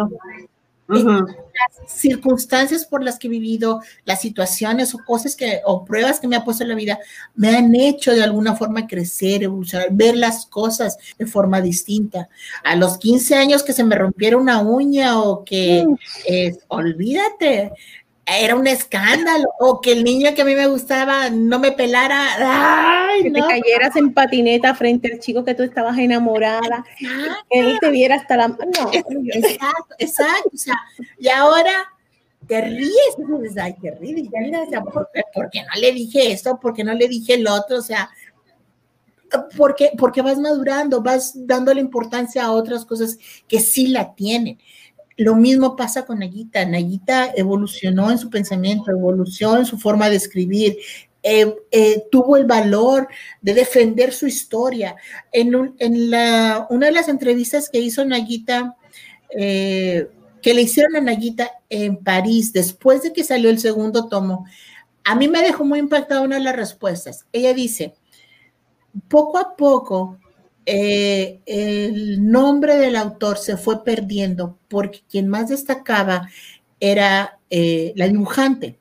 las 1.00 1.92
circunstancias 1.92 2.84
por 2.84 3.02
las 3.02 3.18
que 3.18 3.28
he 3.28 3.30
vivido, 3.30 3.80
las 4.04 4.20
situaciones 4.20 4.94
o 4.94 4.98
cosas 5.04 5.36
que, 5.36 5.60
o 5.64 5.84
pruebas 5.84 6.20
que 6.20 6.28
me 6.28 6.36
ha 6.36 6.44
puesto 6.44 6.62
en 6.62 6.70
la 6.70 6.74
vida, 6.74 6.98
me 7.34 7.56
han 7.56 7.74
hecho 7.74 8.12
de 8.12 8.22
alguna 8.22 8.56
forma 8.56 8.86
crecer, 8.86 9.42
evolucionar, 9.42 9.88
ver 9.90 10.16
las 10.16 10.46
cosas 10.46 10.98
de 11.18 11.26
forma 11.26 11.60
distinta. 11.60 12.28
A 12.64 12.76
los 12.76 12.98
15 12.98 13.34
años 13.34 13.62
que 13.62 13.72
se 13.72 13.84
me 13.84 13.96
rompiera 13.96 14.36
una 14.36 14.60
uña 14.60 15.20
o 15.20 15.44
que, 15.44 15.86
olvídate, 16.68 17.72
era 18.38 18.54
un 18.56 18.66
escándalo, 18.66 19.48
o 19.58 19.80
que 19.80 19.92
el 19.92 20.04
niño 20.04 20.34
que 20.34 20.42
a 20.42 20.44
mí 20.44 20.54
me 20.54 20.66
gustaba 20.66 21.30
no 21.30 21.58
me 21.58 21.72
pelara, 21.72 23.08
que 23.22 23.30
te 23.30 23.40
cayeras 23.40 23.96
en 23.96 24.12
patineta 24.12 24.74
frente 24.74 25.12
al 25.12 25.20
chico 25.20 25.44
que 25.44 25.54
tú 25.54 25.62
estabas 25.62 25.98
enamorada, 25.98 26.84
que 26.98 27.60
él 27.60 27.78
te 27.80 27.90
viera 27.90 28.16
hasta 28.16 28.36
la... 28.36 28.48
No, 28.48 28.90
exacto, 28.92 29.94
exacto, 29.98 30.50
o 30.52 30.56
sea, 30.56 30.76
y 31.18 31.28
ahora 31.28 31.72
te 32.46 32.60
ríes, 32.60 33.16
dices, 33.40 33.58
ay, 33.58 33.76
qué 33.80 33.92
ridículo, 33.92 34.62
o 34.62 34.68
sea, 34.68 34.82
¿por, 34.82 35.08
qué 35.50 35.62
no 35.62 35.80
le 35.80 35.92
dije 35.92 36.32
esto? 36.32 36.58
¿Por 36.60 36.74
qué 36.74 36.84
no 36.84 36.94
le 36.94 37.08
dije 37.08 37.34
el 37.34 37.46
otro? 37.46 37.78
O 37.78 37.82
sea, 37.82 38.10
porque, 39.56 39.92
porque 39.96 40.22
vas 40.22 40.38
madurando, 40.38 41.02
vas 41.02 41.32
dándole 41.34 41.80
importancia 41.80 42.44
a 42.44 42.52
otras 42.52 42.84
cosas 42.84 43.18
que 43.48 43.60
sí 43.60 43.88
la 43.88 44.14
tienen. 44.14 44.58
Lo 45.16 45.34
mismo 45.34 45.76
pasa 45.76 46.04
con 46.04 46.18
Nayita. 46.18 46.64
Nayita 46.64 47.32
evolucionó 47.36 48.10
en 48.10 48.18
su 48.18 48.30
pensamiento, 48.30 48.90
evolucionó 48.90 49.58
en 49.58 49.66
su 49.66 49.78
forma 49.78 50.08
de 50.10 50.16
escribir, 50.16 50.78
eh, 51.22 51.54
eh, 51.70 52.04
tuvo 52.10 52.36
el 52.36 52.46
valor 52.46 53.08
de 53.40 53.54
defender 53.54 54.12
su 54.12 54.26
historia. 54.26 54.96
En, 55.30 56.10
la, 56.10 56.66
una 56.70 56.86
de 56.86 56.92
las 56.92 57.08
entrevistas 57.08 57.68
que 57.70 57.78
hizo 57.78 58.04
Nayita, 58.04 58.76
eh, 59.30 60.08
que 60.40 60.54
le 60.54 60.62
hicieron 60.62 60.96
a 60.96 61.00
Nayita 61.00 61.50
en 61.68 61.96
París, 61.96 62.52
después 62.52 63.02
de 63.02 63.12
que 63.12 63.22
salió 63.22 63.50
el 63.50 63.60
segundo 63.60 64.08
tomo, 64.08 64.46
a 65.04 65.14
mí 65.14 65.28
me 65.28 65.42
dejó 65.42 65.64
muy 65.64 65.78
impactada 65.78 66.22
una 66.22 66.36
de 66.36 66.44
las 66.44 66.56
respuestas. 66.56 67.26
Ella 67.32 67.54
dice, 67.54 67.94
poco 69.08 69.38
a 69.38 69.56
poco 69.56 70.18
eh, 70.64 71.40
el 71.46 72.30
nombre 72.30 72.76
del 72.76 72.96
autor 72.96 73.38
se 73.38 73.56
fue 73.56 73.84
perdiendo 73.84 74.58
porque 74.68 75.02
quien 75.10 75.28
más 75.28 75.48
destacaba 75.48 76.28
era 76.80 77.38
eh, 77.50 77.92
la 77.96 78.08
dibujante. 78.08 78.78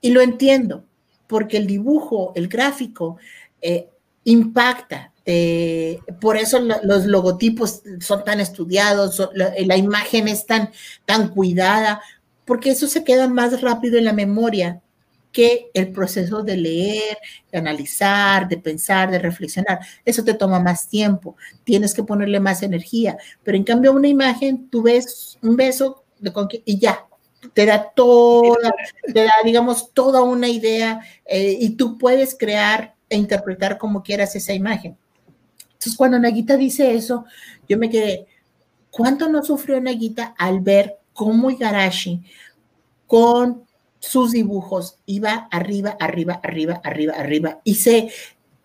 Y 0.00 0.10
lo 0.10 0.20
entiendo, 0.20 0.84
porque 1.26 1.56
el 1.56 1.66
dibujo, 1.66 2.32
el 2.36 2.48
gráfico, 2.48 3.16
eh, 3.60 3.88
impacta. 4.24 5.12
por 6.20 6.36
eso 6.36 6.58
los 6.60 7.06
logotipos 7.06 7.82
son 8.00 8.24
tan 8.24 8.40
estudiados, 8.40 9.28
la, 9.34 9.52
la, 9.58 9.76
imagen 9.76 10.26
es 10.28 10.46
tan, 10.46 10.70
tan 11.04 11.28
cuidada, 11.28 12.00
porque 12.46 12.70
eso 12.70 12.86
se 12.86 13.04
queda 13.04 13.28
más 13.28 13.60
rápido 13.60 13.98
en 13.98 14.04
la 14.04 14.14
memoria 14.14 14.80
que 15.32 15.70
el 15.74 15.92
proceso 15.92 16.42
de 16.42 16.56
leer, 16.56 17.18
de 17.52 17.58
analizar, 17.58 18.48
de 18.48 18.56
pensar, 18.56 19.10
de 19.10 19.18
reflexionar. 19.18 19.80
Eso 20.04 20.24
te 20.24 20.34
toma 20.34 20.58
más 20.60 20.88
tiempo, 20.88 21.36
tienes 21.64 21.94
que 21.94 22.02
ponerle 22.02 22.40
más 22.40 22.62
energía, 22.62 23.16
pero 23.42 23.56
en 23.56 23.64
cambio 23.64 23.92
una 23.92 24.08
imagen, 24.08 24.68
tú 24.68 24.82
ves 24.82 25.38
un 25.42 25.56
beso 25.56 26.04
de 26.18 26.32
y 26.64 26.78
ya, 26.78 27.06
te 27.52 27.66
da 27.66 27.90
toda, 27.90 28.72
te 29.12 29.24
da, 29.24 29.32
digamos, 29.44 29.92
toda 29.92 30.22
una 30.22 30.48
idea 30.48 31.00
eh, 31.24 31.56
y 31.60 31.70
tú 31.70 31.98
puedes 31.98 32.36
crear 32.36 32.94
e 33.08 33.16
interpretar 33.16 33.78
como 33.78 34.02
quieras 34.02 34.34
esa 34.34 34.52
imagen. 34.52 34.96
Entonces, 35.64 35.96
cuando 35.96 36.18
Naguita 36.18 36.56
dice 36.56 36.94
eso, 36.94 37.24
yo 37.68 37.78
me 37.78 37.88
quedé, 37.88 38.26
¿cuánto 38.90 39.28
no 39.28 39.44
sufrió 39.44 39.80
Naguita 39.80 40.34
al 40.36 40.60
ver 40.60 40.98
cómo 41.12 41.50
Igarashi, 41.50 42.22
con 43.06 43.67
sus 44.00 44.32
dibujos, 44.32 44.98
iba 45.06 45.48
arriba, 45.50 45.96
arriba, 45.98 46.40
arriba, 46.42 46.80
arriba, 46.84 47.14
arriba, 47.14 47.60
y 47.64 47.74
se, 47.74 48.10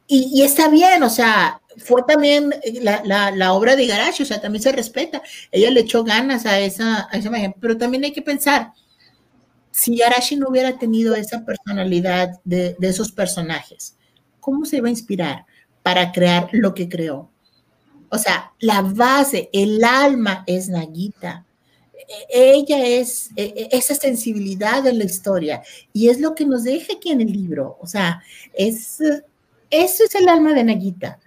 y, 0.07 0.43
está 0.43 0.69
bien, 0.69 1.01
o 1.03 1.09
sea, 1.09 1.61
fue 1.77 2.03
también 2.07 2.53
la, 2.81 3.31
la, 3.31 3.53
obra 3.53 3.75
de 3.75 3.87
Garashi, 3.87 4.23
o 4.23 4.25
sea, 4.25 4.41
también 4.41 4.61
se 4.61 4.71
respeta, 4.71 5.21
ella 5.51 5.71
le 5.71 5.81
echó 5.81 6.03
ganas 6.03 6.45
a 6.45 6.59
esa, 6.59 7.07
a 7.11 7.17
esa 7.17 7.29
imagen, 7.29 7.55
pero 7.59 7.77
también 7.77 8.03
hay 8.03 8.11
que 8.11 8.21
pensar, 8.21 8.73
si 9.71 9.97
Garashi 9.97 10.35
no 10.35 10.49
hubiera 10.49 10.77
tenido 10.77 11.15
esa 11.15 11.43
personalidad 11.43 12.39
de, 12.43 12.75
de 12.77 12.87
esos 12.87 13.11
personajes, 13.11 13.97
¿cómo 14.39 14.65
se 14.65 14.77
iba 14.77 14.87
a 14.87 14.91
inspirar 14.91 15.45
para 15.81 16.11
crear 16.11 16.49
lo 16.51 16.75
que 16.75 16.87
creó? 16.87 17.31
O 18.09 18.19
sea, 18.19 18.51
la 18.59 18.83
base, 18.83 19.49
el 19.51 19.83
alma 19.83 20.43
es 20.45 20.69
Nagita 20.69 21.43
ella 22.29 22.85
es 22.85 23.29
e, 23.35 23.43
e, 23.43 23.77
esa 23.77 23.95
sensibilidad 23.95 24.85
en 24.87 24.99
la 24.99 25.05
historia 25.05 25.61
y 25.91 26.09
es 26.09 26.19
lo 26.19 26.35
que 26.35 26.45
nos 26.45 26.63
deja 26.63 26.93
aquí 26.93 27.11
en 27.11 27.21
el 27.21 27.31
libro. 27.31 27.77
O 27.81 27.87
sea, 27.87 28.21
es, 28.53 28.99
eso 29.69 30.03
es 30.03 30.15
el 30.15 30.29
alma 30.29 30.53
de 30.53 30.63
Naguita. 30.63 31.19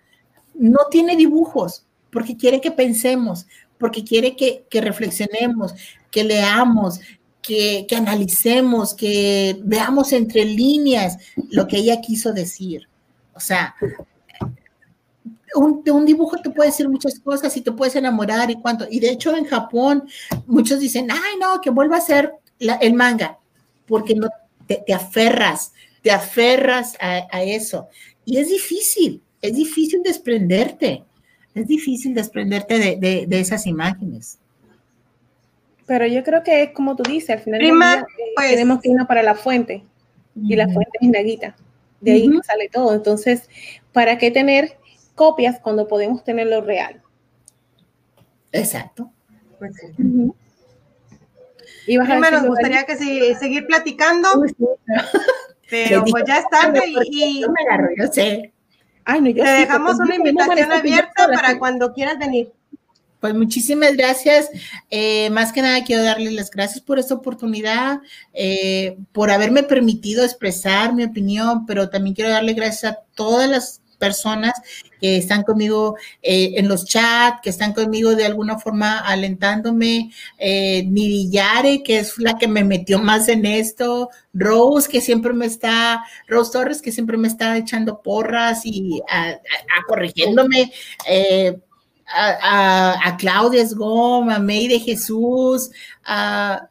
No 0.55 0.81
tiene 0.91 1.17
dibujos 1.17 1.85
porque 2.11 2.37
quiere 2.37 2.61
que 2.61 2.71
pensemos, 2.71 3.47
porque 3.79 4.05
quiere 4.05 4.37
que, 4.37 4.65
reflexionemos, 4.81 5.75
que 6.11 6.25
leamos, 6.25 7.01
que, 7.43 7.87
que, 7.89 7.97
analicemos, 7.97 8.95
que 8.95 9.59
veamos 9.63 10.13
entre 10.13 10.45
líneas 10.45 11.19
lo 11.51 11.67
que 11.67 11.79
ella 11.79 12.01
quiso 12.01 12.33
decir. 12.33 12.89
O 13.35 13.41
sea, 13.41 13.75
un, 15.57 15.83
un, 15.91 16.07
dibujo 16.07 16.37
te 16.39 16.51
puede 16.51 16.71
decir 16.71 16.89
muchas 16.89 17.19
cosas 17.19 17.57
y 17.57 17.61
te 17.61 17.73
puedes 17.73 17.97
enamorar 17.97 18.51
y 18.51 18.57
cuánto. 18.57 18.87
Y 18.91 19.01
de 19.01 19.11
hecho 19.11 19.37
en 19.37 19.45
Japón 19.45 20.09
muchos 20.47 20.81
dicen, 20.81 21.09
ay 21.11 21.39
no, 21.41 21.61
que 21.61 21.71
vuelva 21.71 21.97
a 21.97 22.01
ser 22.01 22.33
el 22.59 22.95
manga, 22.95 23.39
porque 23.87 24.15
no 24.15 24.29
te, 24.67 24.93
aferras, 24.93 25.73
te 26.03 26.11
aferras 26.11 26.97
a, 27.01 27.43
eso. 27.43 27.89
Y 28.25 28.39
es 28.39 28.49
difícil, 28.49 29.23
es 29.43 29.55
difícil 29.55 30.03
desprenderte, 30.03 31.05
es 31.55 31.67
difícil 31.67 32.15
desprenderte 32.15 32.79
de, 32.79 33.27
de, 33.27 33.41
esas 33.41 33.67
imágenes. 33.67 34.39
Pero 35.87 36.07
yo 36.07 36.25
creo 36.25 36.43
que 36.43 36.65
es 36.65 36.71
como 36.73 36.97
tú 36.97 37.05
dices, 37.05 37.31
al 37.31 37.41
final 37.41 37.63
eh, 37.63 38.05
pues, 38.35 38.51
tenemos 38.51 38.81
que 38.81 38.89
irnos 38.91 39.07
para 39.07 39.23
la 39.23 39.35
fuente 39.35 39.85
y 40.35 40.57
la 40.57 40.69
fuente 40.69 40.99
es 41.01 41.09
Naguita. 41.09 41.57
De 42.01 42.13
ahí 42.13 42.31
sale 42.45 42.69
todo. 42.69 42.95
Entonces, 42.95 43.49
¿para 43.93 44.19
qué 44.19 44.31
tener 44.31 44.77
copias 45.17 45.59
cuando 45.61 45.89
podemos 45.89 46.23
tenerlo 46.23 46.61
real. 46.61 47.03
Exacto. 48.53 49.11
Y 51.87 51.99
me 51.99 52.49
gustaría 52.49 52.85
que 52.85 52.97
sí, 52.97 53.35
seguir 53.35 53.67
platicando, 53.67 54.29
pero 55.71 56.05
pues 56.05 56.25
ya 56.27 56.39
es 56.39 56.49
tarde 56.49 56.81
y, 56.87 57.41
yo 57.41 57.49
me 57.49 57.63
agarro, 57.67 57.89
yo 57.97 58.07
sé. 58.13 58.53
Ay, 59.05 59.21
no, 59.21 59.31
yo 59.31 59.45
te 59.45 59.51
dejamos 59.51 59.99
una 59.99 60.17
invitación 60.17 60.73
abierta 60.73 61.29
para 61.29 61.59
cuando 61.59 61.93
quieras 61.93 62.19
venir. 62.19 62.53
Pues 63.21 63.35
muchísimas 63.35 63.97
gracias. 63.97 64.51
Eh, 64.91 65.31
más 65.31 65.53
que 65.53 65.63
nada 65.63 65.83
quiero 65.85 66.03
darles 66.03 66.33
las 66.33 66.51
gracias 66.51 66.81
por 66.81 66.99
esta 66.99 67.15
oportunidad, 67.15 68.01
eh, 68.35 68.99
por 69.13 69.31
haberme 69.31 69.63
permitido 69.63 70.25
expresar 70.25 70.93
mi 70.93 71.05
opinión, 71.05 71.67
pero 71.67 71.89
también 71.89 72.15
quiero 72.15 72.31
darle 72.31 72.53
gracias 72.53 72.93
a 72.93 72.99
todas 73.15 73.49
las 73.49 73.81
personas 73.99 74.55
que 75.01 75.17
están 75.17 75.43
conmigo 75.43 75.97
eh, 76.23 76.55
en 76.57 76.69
los 76.69 76.85
chats, 76.85 77.41
que 77.43 77.51
están 77.51 77.73
conmigo 77.73 78.15
de 78.15 78.25
alguna 78.25 78.59
forma 78.59 78.99
alentándome, 78.99 80.11
eh, 80.39 80.85
que 81.85 81.99
es 81.99 82.19
la 82.19 82.39
que 82.39 82.49
me 82.49 82.65
metió 82.65 82.99
más 82.99 83.29
en 83.29 83.47
esto, 83.47 84.11
Rose, 84.33 84.89
que 84.89 85.01
siempre 85.01 85.33
me 85.33 85.47
está, 85.47 86.05
Rose 86.29 86.53
Torres, 86.53 86.83
que 86.83 86.93
siempre 86.93 87.17
me 87.17 87.29
está 87.29 87.57
echando 87.57 88.03
porras 88.03 88.65
y 88.65 89.01
a, 89.11 89.39
corrigiéndome. 89.87 90.73
Eh, 91.09 91.59
a, 92.09 93.09
a, 93.09 93.17
Claudia 93.17 93.63
Esgom, 93.63 94.31
a 94.31 94.39
May 94.39 94.69
de 94.69 94.79
Jesús, 94.79 95.71
a 96.05 96.69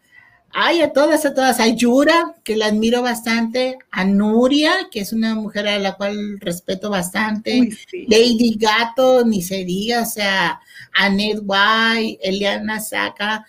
Ay, 0.58 0.82
a 0.82 0.94
todas, 0.94 1.26
a 1.26 1.34
todas. 1.34 1.60
A 1.60 1.68
Yura, 1.68 2.34
que 2.46 2.56
la 2.56 2.68
admiro 2.68 3.02
bastante. 3.02 3.78
A 3.92 4.06
Nuria, 4.06 4.72
que 4.90 5.02
es 5.02 5.12
una 5.12 5.36
mujer 5.36 5.68
a 5.68 5.78
la 5.80 5.96
cual 5.96 6.40
respeto 6.40 6.90
bastante. 6.90 7.72
Lady 8.08 8.56
Gato, 8.58 9.26
ni 9.26 9.42
se 9.42 9.66
diga. 9.66 10.02
O 10.02 10.06
sea, 10.06 10.62
Annette 10.94 11.42
White, 11.44 12.20
Eliana 12.24 12.80
Saca. 12.80 13.46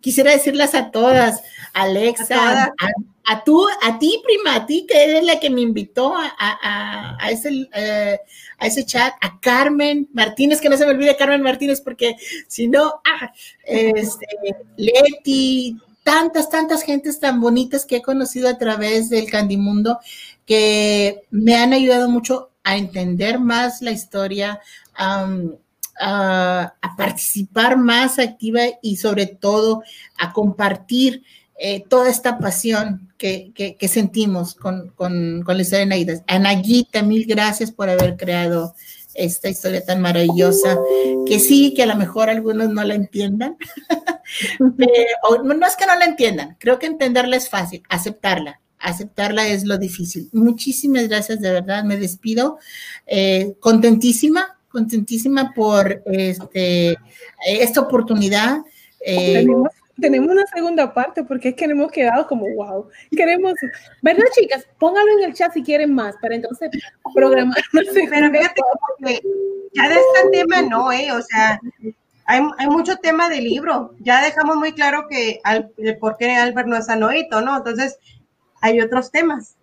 Quisiera 0.00 0.32
decirlas 0.32 0.74
a 0.74 0.90
todas. 0.90 1.42
Alexa, 1.72 2.72
a, 3.24 3.44
tú, 3.44 3.66
a 3.82 3.98
ti, 3.98 4.20
prima, 4.24 4.56
a 4.56 4.66
ti, 4.66 4.86
que 4.88 5.04
eres 5.04 5.24
la 5.24 5.40
que 5.40 5.48
me 5.48 5.60
invitó 5.60 6.14
a, 6.14 7.16
a, 7.18 7.30
ese, 7.30 7.68
eh, 7.72 8.18
a 8.58 8.66
ese 8.66 8.84
chat, 8.84 9.14
a 9.20 9.40
Carmen 9.40 10.08
Martínez, 10.12 10.60
que 10.60 10.68
no 10.68 10.76
se 10.76 10.84
me 10.84 10.92
olvide 10.92 11.16
Carmen 11.16 11.42
Martínez, 11.42 11.80
porque 11.80 12.16
si 12.48 12.68
no, 12.68 13.00
ah, 13.04 13.32
este, 13.64 14.26
Leti, 14.76 15.78
tantas, 16.02 16.50
tantas 16.50 16.82
gentes 16.82 17.20
tan 17.20 17.40
bonitas 17.40 17.86
que 17.86 17.96
he 17.96 18.02
conocido 18.02 18.48
a 18.48 18.58
través 18.58 19.08
del 19.08 19.30
Candimundo, 19.30 19.98
que 20.44 21.22
me 21.30 21.54
han 21.54 21.72
ayudado 21.72 22.08
mucho 22.08 22.50
a 22.64 22.76
entender 22.76 23.38
más 23.38 23.82
la 23.82 23.92
historia, 23.92 24.60
a, 26.00 26.74
participar 26.96 27.78
más 27.78 28.18
activa 28.18 28.60
y 28.82 28.96
sobre 28.96 29.26
todo 29.26 29.82
a 30.18 30.32
compartir 30.32 31.22
eh, 31.58 31.82
toda 31.88 32.10
esta 32.10 32.38
pasión 32.38 33.12
que, 33.16 33.76
sentimos 33.88 34.54
con, 34.54 34.88
con, 34.90 35.42
con, 35.42 35.56
la 35.56 35.62
historia 35.62 35.80
de 35.80 35.86
Naida. 35.86 36.24
Anaguita, 36.26 37.02
mil 37.02 37.24
gracias 37.26 37.70
por 37.70 37.88
haber 37.88 38.16
creado 38.16 38.74
esta 39.14 39.48
historia 39.48 39.84
tan 39.84 40.00
maravillosa, 40.00 40.78
que 41.26 41.38
sí, 41.38 41.74
que 41.74 41.82
a 41.82 41.86
lo 41.86 41.96
mejor 41.96 42.30
algunos 42.30 42.70
no 42.70 42.82
la 42.84 42.94
entiendan, 42.94 43.56
no 44.58 45.66
es 45.66 45.76
que 45.76 45.86
no 45.86 45.96
la 45.96 46.04
entiendan, 46.04 46.56
creo 46.58 46.78
que 46.78 46.86
entenderla 46.86 47.36
es 47.36 47.48
fácil, 47.48 47.82
aceptarla, 47.88 48.60
aceptarla 48.78 49.46
es 49.48 49.64
lo 49.64 49.78
difícil. 49.78 50.28
Muchísimas 50.32 51.08
gracias, 51.08 51.40
de 51.40 51.52
verdad, 51.52 51.84
me 51.84 51.96
despido, 51.96 52.58
eh, 53.06 53.54
contentísima, 53.60 54.58
contentísima 54.72 55.52
por 55.54 56.02
este, 56.06 56.96
esta 57.46 57.80
oportunidar. 57.80 58.62
Eh, 59.04 59.46
tenemos 60.00 60.30
una 60.30 60.46
segunda 60.46 60.92
parte 60.92 61.22
porque 61.22 61.50
es 61.50 61.54
que 61.54 61.66
hemos 61.66 61.92
quedado 61.92 62.26
como 62.26 62.46
wow. 62.54 62.88
Queremos, 63.16 63.54
¿verdad, 64.00 64.24
chicas? 64.34 64.66
Pónganlo 64.78 65.18
en 65.18 65.24
el 65.30 65.34
chat 65.34 65.52
si 65.52 65.62
quieren 65.62 65.94
más 65.94 66.16
para 66.20 66.34
entonces 66.34 66.70
programar 67.14 67.58
Pero 67.72 67.92
fíjate 67.92 68.32
que 69.02 69.20
ya 69.74 69.88
de 69.88 69.94
este 69.94 70.30
tema 70.32 70.62
no, 70.62 70.92
¿eh? 70.92 71.12
O 71.12 71.22
sea, 71.22 71.60
hay, 72.26 72.42
hay, 72.58 72.66
mucho 72.68 72.96
tema 72.96 73.28
de 73.28 73.40
libro. 73.40 73.94
Ya 74.00 74.22
dejamos 74.22 74.56
muy 74.56 74.72
claro 74.72 75.06
que 75.08 75.40
al, 75.44 75.72
el 75.78 75.98
por 75.98 76.16
qué 76.16 76.34
Albert 76.34 76.68
no 76.68 76.76
es 76.76 76.88
anoito, 76.88 77.40
¿no? 77.40 77.56
Entonces, 77.56 77.98
hay 78.60 78.80
otros 78.80 79.10
temas. 79.10 79.56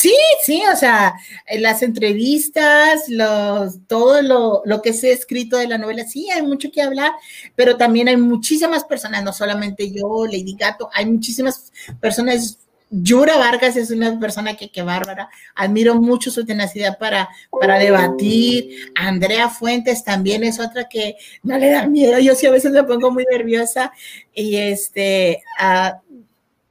Sí, 0.00 0.14
sí, 0.42 0.62
o 0.72 0.76
sea, 0.76 1.14
las 1.58 1.82
entrevistas, 1.82 3.06
los, 3.08 3.86
todo 3.86 4.22
lo, 4.22 4.62
lo, 4.64 4.80
que 4.80 4.94
se 4.94 5.10
ha 5.10 5.12
escrito 5.12 5.58
de 5.58 5.68
la 5.68 5.76
novela, 5.76 6.04
sí, 6.04 6.30
hay 6.30 6.40
mucho 6.40 6.70
que 6.72 6.80
hablar, 6.80 7.12
pero 7.54 7.76
también 7.76 8.08
hay 8.08 8.16
muchísimas 8.16 8.84
personas, 8.84 9.22
no 9.22 9.34
solamente 9.34 9.90
yo, 9.90 10.24
Lady 10.24 10.56
Gato, 10.58 10.88
hay 10.94 11.04
muchísimas 11.04 11.70
personas. 12.00 12.58
Yura 12.92 13.36
Vargas 13.36 13.76
es 13.76 13.90
una 13.90 14.18
persona 14.18 14.56
que, 14.56 14.72
que 14.72 14.82
bárbara, 14.82 15.28
admiro 15.54 15.94
mucho 15.96 16.30
su 16.30 16.44
tenacidad 16.46 16.98
para, 16.98 17.28
para 17.60 17.78
debatir. 17.78 18.90
Andrea 18.96 19.48
Fuentes 19.50 20.02
también 20.02 20.42
es 20.42 20.58
otra 20.58 20.88
que 20.88 21.16
no 21.42 21.56
le 21.58 21.70
da 21.70 21.86
miedo, 21.86 22.18
yo 22.18 22.34
sí 22.34 22.46
a 22.46 22.50
veces 22.50 22.72
me 22.72 22.82
pongo 22.84 23.12
muy 23.12 23.26
nerviosa 23.30 23.92
y 24.34 24.56
este, 24.56 25.42
uh, 25.60 26.00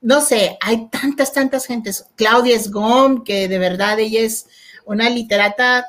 no 0.01 0.21
sé, 0.21 0.57
hay 0.61 0.87
tantas, 0.87 1.33
tantas 1.33 1.65
gentes. 1.65 2.05
Claudia 2.15 2.55
Esgom, 2.55 3.23
que 3.23 3.47
de 3.47 3.59
verdad 3.59 3.99
ella 3.99 4.21
es 4.21 4.47
una 4.85 5.09
literata, 5.09 5.87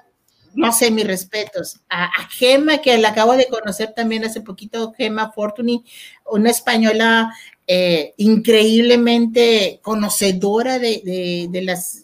no 0.55 0.73
sé, 0.73 0.91
mis 0.91 1.07
respetos. 1.07 1.81
A, 1.89 2.11
Gema, 2.31 2.79
que 2.79 2.99
la 2.99 3.11
acabo 3.11 3.35
de 3.35 3.47
conocer 3.47 3.93
también 3.95 4.25
hace 4.25 4.41
poquito, 4.41 4.93
Gema 4.93 5.33
Fortuny, 5.33 5.85
una 6.27 6.51
española 6.51 7.33
eh, 7.67 8.15
increíblemente 8.17 9.81
conocedora 9.83 10.79
de, 10.79 11.49
las... 11.63 12.03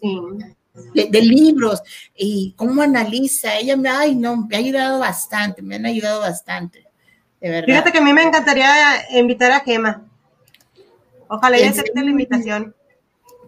De, 0.93 1.23
libros 1.23 1.83
y 2.15 2.52
cómo 2.55 2.83
analiza. 2.83 3.57
Ella 3.57 3.76
me, 3.76 3.89
ay, 3.89 4.15
no, 4.15 4.47
me 4.47 4.57
ha 4.57 4.59
ayudado 4.59 4.99
bastante, 5.01 5.62
me 5.62 5.76
han 5.76 5.86
ayudado 5.86 6.20
bastante, 6.20 6.86
de 7.41 7.49
verdad. 7.49 7.67
Fíjate 7.67 7.93
que 7.93 7.99
a 7.99 8.02
mí 8.02 8.12
me 8.12 8.23
encantaría 8.23 9.07
invitar 9.18 9.52
a 9.52 9.60
Gema. 9.60 10.07
Ojalá 11.28 11.58
ya 11.58 11.70
acepte 11.70 12.02
la 12.02 12.10
invitación. 12.10 12.74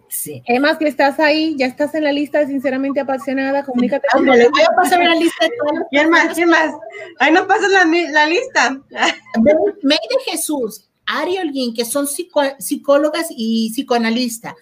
Sí. 0.09 0.41
Emma, 0.45 0.75
si 0.77 0.85
estás 0.85 1.19
ahí, 1.19 1.55
ya 1.57 1.67
estás 1.67 1.93
en 1.93 2.03
la 2.03 2.11
lista 2.11 2.39
de 2.39 2.47
sinceramente 2.47 2.99
apasionada, 2.99 3.63
comunícate 3.63 4.07
con 4.11 4.25
voy 4.25 4.39
a 4.39 4.75
pasar 4.75 4.99
la 4.99 5.13
lista 5.13 5.45
de 5.45 5.51
todos. 5.51 5.85
¿Quién 5.91 6.09
más? 6.09 6.33
¿Quién 6.33 6.49
más? 6.49 6.73
Ahí 7.19 7.31
no 7.31 7.47
pasas 7.47 7.69
la, 7.69 7.85
la 7.85 8.25
lista. 8.25 8.81
May 9.83 9.97
de 10.09 10.31
Jesús, 10.31 10.89
Ari 11.05 11.37
Holguín, 11.37 11.75
que 11.75 11.85
son 11.85 12.07
psicólogas 12.07 13.27
y 13.29 13.71
psicoanalistas. 13.71 14.55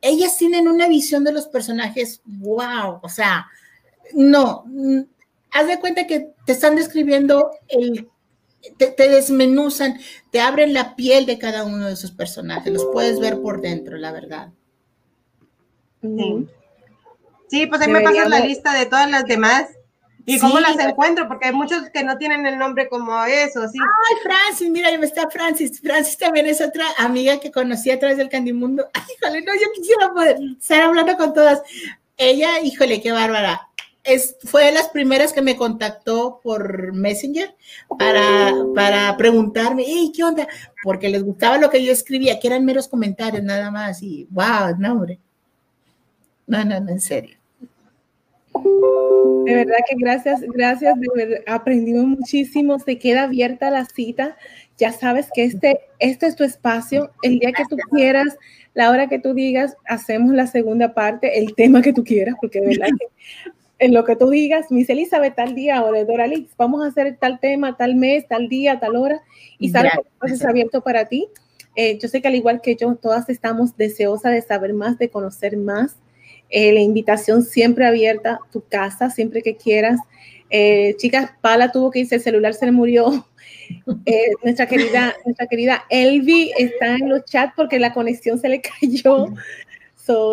Ellas 0.00 0.36
tienen 0.36 0.66
una 0.66 0.88
visión 0.88 1.22
de 1.22 1.32
los 1.32 1.46
personajes, 1.46 2.20
wow, 2.24 2.98
o 3.02 3.08
sea, 3.08 3.46
no, 4.14 4.64
mm, 4.66 5.00
haz 5.52 5.66
de 5.66 5.80
cuenta 5.80 6.06
que 6.06 6.32
te 6.44 6.52
están 6.52 6.76
describiendo 6.76 7.50
el 7.68 8.08
te, 8.76 9.08
desmenuzan, 9.08 9.98
te 10.30 10.40
abren 10.40 10.74
la 10.74 10.96
piel 10.96 11.26
de 11.26 11.38
cada 11.38 11.64
uno 11.64 11.86
de 11.86 11.92
esos 11.92 12.10
personajes, 12.10 12.72
los 12.72 12.86
puedes 12.92 13.20
ver 13.20 13.40
por 13.40 13.60
dentro, 13.60 13.96
la 13.96 14.12
verdad. 14.12 14.50
Sí, 16.02 17.66
pues 17.66 17.80
ahí 17.80 17.90
me 17.90 18.00
pasas 18.00 18.28
la 18.28 18.40
lista 18.40 18.74
de 18.74 18.86
todas 18.86 19.10
las 19.10 19.24
demás. 19.24 19.66
¿Y 20.26 20.38
cómo 20.38 20.60
las 20.60 20.78
encuentro? 20.78 21.26
Porque 21.26 21.46
hay 21.46 21.54
muchos 21.54 21.88
que 21.88 22.04
no 22.04 22.18
tienen 22.18 22.44
el 22.44 22.58
nombre 22.58 22.90
como 22.90 23.24
eso, 23.24 23.66
¿sí? 23.66 23.78
Ay, 23.80 24.16
Francis, 24.22 24.68
mira, 24.68 24.88
ahí 24.88 24.98
está 25.00 25.30
Francis. 25.30 25.80
Francis 25.80 26.18
también 26.18 26.46
es 26.46 26.60
otra 26.60 26.84
amiga 26.98 27.40
que 27.40 27.50
conocí 27.50 27.90
a 27.90 27.98
través 27.98 28.18
del 28.18 28.28
Candimundo. 28.28 28.90
Ay, 28.92 29.02
híjole, 29.16 29.40
no, 29.40 29.54
yo 29.54 29.72
quisiera 29.74 30.12
poder 30.12 30.38
estar 30.60 30.82
hablando 30.82 31.16
con 31.16 31.32
todas. 31.32 31.62
Ella, 32.18 32.60
híjole, 32.60 33.00
qué 33.00 33.10
bárbara 33.10 33.67
fue 34.44 34.64
de 34.64 34.72
las 34.72 34.88
primeras 34.88 35.32
que 35.32 35.42
me 35.42 35.56
contactó 35.56 36.40
por 36.42 36.92
Messenger 36.94 37.54
para, 37.98 38.52
para 38.74 39.16
preguntarme, 39.16 39.84
hey, 39.86 40.12
¿qué 40.14 40.24
onda? 40.24 40.48
Porque 40.82 41.08
les 41.08 41.22
gustaba 41.22 41.58
lo 41.58 41.70
que 41.70 41.84
yo 41.84 41.92
escribía, 41.92 42.40
que 42.40 42.48
eran 42.48 42.64
meros 42.64 42.88
comentarios 42.88 43.42
nada 43.42 43.70
más. 43.70 44.02
Y 44.02 44.26
wow, 44.30 44.76
no, 44.78 44.92
hombre. 44.92 45.18
No, 46.46 46.64
no, 46.64 46.80
no, 46.80 46.90
en 46.90 47.00
serio. 47.00 47.36
De 49.44 49.54
verdad 49.54 49.76
que 49.88 49.96
gracias, 49.96 50.40
gracias, 50.42 50.94
aprendimos 51.46 52.04
muchísimo, 52.06 52.78
se 52.78 52.98
queda 52.98 53.24
abierta 53.24 53.70
la 53.70 53.84
cita, 53.86 54.36
ya 54.76 54.92
sabes 54.92 55.28
que 55.32 55.44
este, 55.44 55.80
este 55.98 56.26
es 56.26 56.36
tu 56.36 56.44
espacio, 56.44 57.10
el 57.22 57.38
día 57.38 57.52
que 57.52 57.64
tú 57.68 57.76
quieras, 57.90 58.36
la 58.74 58.90
hora 58.90 59.08
que 59.08 59.18
tú 59.18 59.34
digas, 59.34 59.76
hacemos 59.86 60.34
la 60.34 60.46
segunda 60.46 60.92
parte, 60.92 61.38
el 61.38 61.54
tema 61.54 61.82
que 61.82 61.92
tú 61.92 62.04
quieras, 62.04 62.34
porque 62.40 62.60
de 62.60 62.68
verdad 62.68 62.88
que 62.98 63.06
en 63.78 63.94
lo 63.94 64.04
que 64.04 64.16
tú 64.16 64.30
digas, 64.30 64.70
Miss 64.70 64.90
Elizabeth, 64.90 65.36
tal 65.36 65.54
día 65.54 65.84
o 65.84 65.92
de 65.92 66.04
Doralix, 66.04 66.50
vamos 66.56 66.82
a 66.82 66.88
hacer 66.88 67.16
tal 67.20 67.38
tema, 67.38 67.76
tal 67.76 67.94
mes, 67.94 68.26
tal 68.26 68.48
día, 68.48 68.80
tal 68.80 68.96
hora, 68.96 69.22
y 69.58 69.72
que 69.72 69.88
es 70.26 70.44
abierto 70.44 70.82
para 70.82 71.08
ti. 71.08 71.28
Eh, 71.76 71.96
yo 72.00 72.08
sé 72.08 72.20
que 72.20 72.28
al 72.28 72.34
igual 72.34 72.60
que 72.60 72.74
yo, 72.74 72.96
todas 72.96 73.28
estamos 73.28 73.76
deseosas 73.76 74.32
de 74.32 74.42
saber 74.42 74.74
más, 74.74 74.98
de 74.98 75.10
conocer 75.10 75.56
más. 75.56 75.96
Eh, 76.50 76.72
la 76.72 76.80
invitación 76.80 77.44
siempre 77.44 77.86
abierta, 77.86 78.40
tu 78.50 78.62
casa, 78.62 79.10
siempre 79.10 79.42
que 79.42 79.56
quieras. 79.56 80.00
Eh, 80.50 80.96
chicas, 80.96 81.30
Pala 81.40 81.70
tuvo 81.70 81.92
que 81.92 82.00
irse, 82.00 82.16
el 82.16 82.20
celular 82.20 82.54
se 82.54 82.66
le 82.66 82.72
murió. 82.72 83.28
nuestra 84.42 84.66
querida, 84.66 85.14
nuestra 85.24 85.46
querida 85.46 85.84
Elvi 85.90 86.52
está 86.56 86.96
en 86.96 87.10
los 87.10 87.24
chats 87.26 87.52
porque 87.54 87.78
la 87.78 87.92
conexión 87.92 88.40
se 88.40 88.48
le 88.48 88.62
cayó 88.80 89.26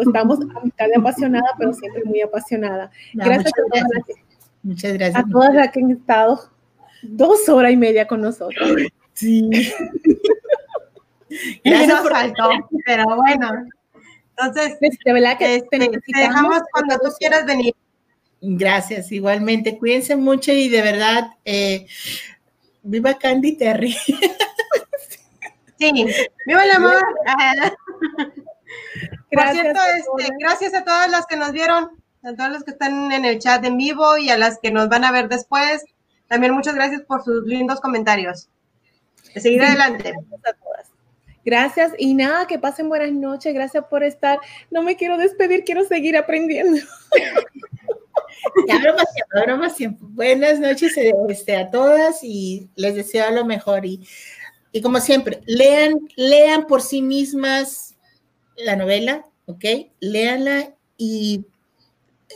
estamos 0.02 0.40
a 0.40 0.60
mitad 0.62 0.88
de 0.88 0.96
apasionada, 0.98 1.48
pero 1.58 1.74
siempre 1.74 2.04
muy 2.06 2.22
apasionada. 2.22 2.92
gracias, 3.14 3.48
a 3.48 3.52
todas, 3.52 3.84
Las, 3.94 4.04
muchas 4.64 4.94
gracias. 4.94 5.24
A 5.24 5.28
todas 5.30 5.54
las 5.54 5.72
que 5.72 5.80
han 5.80 5.92
estado. 5.92 6.50
dos 7.04 7.48
horas 7.50 7.72
y 7.72 7.78
media 7.78 8.08
con 8.08 8.22
nosotros. 8.22 8.70
Sí. 9.14 9.50
Gracias 11.64 12.02
por 12.02 12.12
faltó, 12.12 12.50
pero 12.86 13.06
bueno. 13.16 13.66
Entonces, 14.38 14.78
de 14.80 15.14
verdad 15.14 15.38
que 15.38 15.56
este, 15.56 15.80
te, 15.80 16.20
dejamos 16.20 16.60
cuando 16.72 16.98
tú 17.00 17.10
quieras 17.18 17.46
venir. 17.46 17.74
Gracias, 18.42 19.12
igualmente. 19.12 19.78
Cuídense 19.78 20.16
mucho 20.16 20.52
y 20.52 20.70
de 20.70 20.82
verdad, 20.82 21.32
eh, 21.46 21.88
viva 22.84 23.18
Candy 23.18 23.58
Terry. 23.58 23.96
Sí, 25.78 25.92
viva 26.48 26.64
el 26.64 26.72
amor. 26.72 27.04
Por 29.32 29.50
cierto, 29.50 29.80
este, 29.98 30.34
gracias 30.40 30.74
a 30.74 30.84
todas 30.84 31.10
las 31.10 31.26
que 31.26 31.36
nos 31.36 31.52
vieron, 31.52 32.02
a 32.24 32.34
todos 32.34 32.52
los 32.52 32.64
que 32.64 32.72
están 32.72 33.12
en 33.12 33.26
el 33.26 33.40
chat 33.40 33.64
en 33.66 33.78
vivo 33.78 34.18
y 34.18 34.30
a 34.30 34.38
las 34.38 34.60
que 34.60 34.72
nos 34.72 34.90
van 34.90 35.04
a 35.04 35.12
ver 35.12 35.28
después. 35.28 35.84
También 36.28 36.54
muchas 36.54 36.76
gracias 36.76 37.02
por 37.02 37.24
sus 37.24 37.46
lindos 37.46 37.82
comentarios. 37.82 38.50
De 39.34 39.42
seguir 39.42 39.64
adelante. 39.64 40.14
Gracias 40.14 40.46
a 40.46 40.54
todas. 40.54 40.92
Gracias 41.44 41.92
y 42.00 42.16
nada, 42.16 42.48
que 42.48 42.58
pasen 42.58 42.90
buenas 42.90 43.12
noches. 43.12 43.54
Gracias 43.54 43.86
por 43.90 44.04
estar. 44.04 44.40
No 44.72 44.82
me 44.82 44.96
quiero 44.96 45.18
despedir, 45.18 45.64
quiero 45.64 45.84
seguir 45.84 46.18
aprendiendo. 46.18 46.82
Ya, 48.68 49.56
más 49.58 49.76
tiempo, 49.76 50.06
Buenas 50.10 50.60
noches 50.60 50.96
este, 51.30 51.56
a 51.56 51.70
todas 51.70 52.24
y 52.24 52.70
les 52.76 52.96
deseo 52.96 53.32
lo 53.32 53.44
mejor. 53.46 53.86
Y, 53.86 54.08
y 54.72 54.82
como 54.82 55.00
siempre, 55.00 55.42
lean, 55.46 56.00
lean 56.16 56.68
por 56.68 56.82
sí 56.82 57.02
mismas 57.02 57.95
la 58.58 58.76
novela, 58.76 59.26
¿ok? 59.46 59.66
Léanla 60.00 60.74
y 60.98 61.46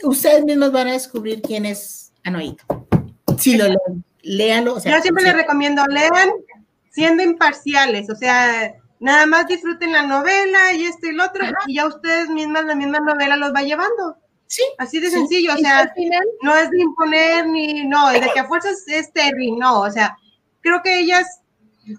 ustedes 0.02 0.44
mismos 0.44 0.72
van 0.72 0.88
a 0.88 0.92
descubrir 0.92 1.42
quién 1.42 1.66
es 1.66 2.12
Anoito. 2.24 2.86
Si 3.38 3.56
lo 3.56 3.64
leen, 3.64 4.04
léanlo. 4.22 4.74
Yo 4.82 5.00
siempre 5.00 5.24
les 5.24 5.34
recomiendo, 5.34 5.84
lean 5.86 6.30
siendo 6.90 7.22
imparciales, 7.22 8.10
o 8.10 8.16
sea, 8.16 8.74
nada 8.98 9.26
más 9.26 9.46
disfruten 9.46 9.92
la 9.92 10.02
novela 10.02 10.72
y 10.72 10.84
esto 10.84 11.06
y 11.06 11.12
lo 11.12 11.24
otro, 11.24 11.44
y 11.66 11.76
ya 11.76 11.86
ustedes 11.86 12.28
mismas, 12.28 12.64
la 12.66 12.74
misma 12.74 13.00
novela 13.00 13.36
los 13.36 13.54
va 13.54 13.62
llevando. 13.62 14.16
Sí. 14.46 14.62
Así 14.78 14.98
de 14.98 15.10
sencillo, 15.10 15.54
o 15.54 15.56
sea, 15.56 15.92
no 16.42 16.56
es 16.56 16.70
de 16.70 16.80
imponer 16.80 17.46
ni, 17.46 17.86
no, 17.86 18.10
de 18.10 18.20
que 18.20 18.40
a 18.40 18.48
fuerzas 18.48 18.82
es 18.88 19.12
Terry, 19.12 19.52
no, 19.52 19.80
o 19.82 19.90
sea, 19.90 20.16
creo 20.60 20.82
que 20.82 20.98
ellas, 20.98 21.39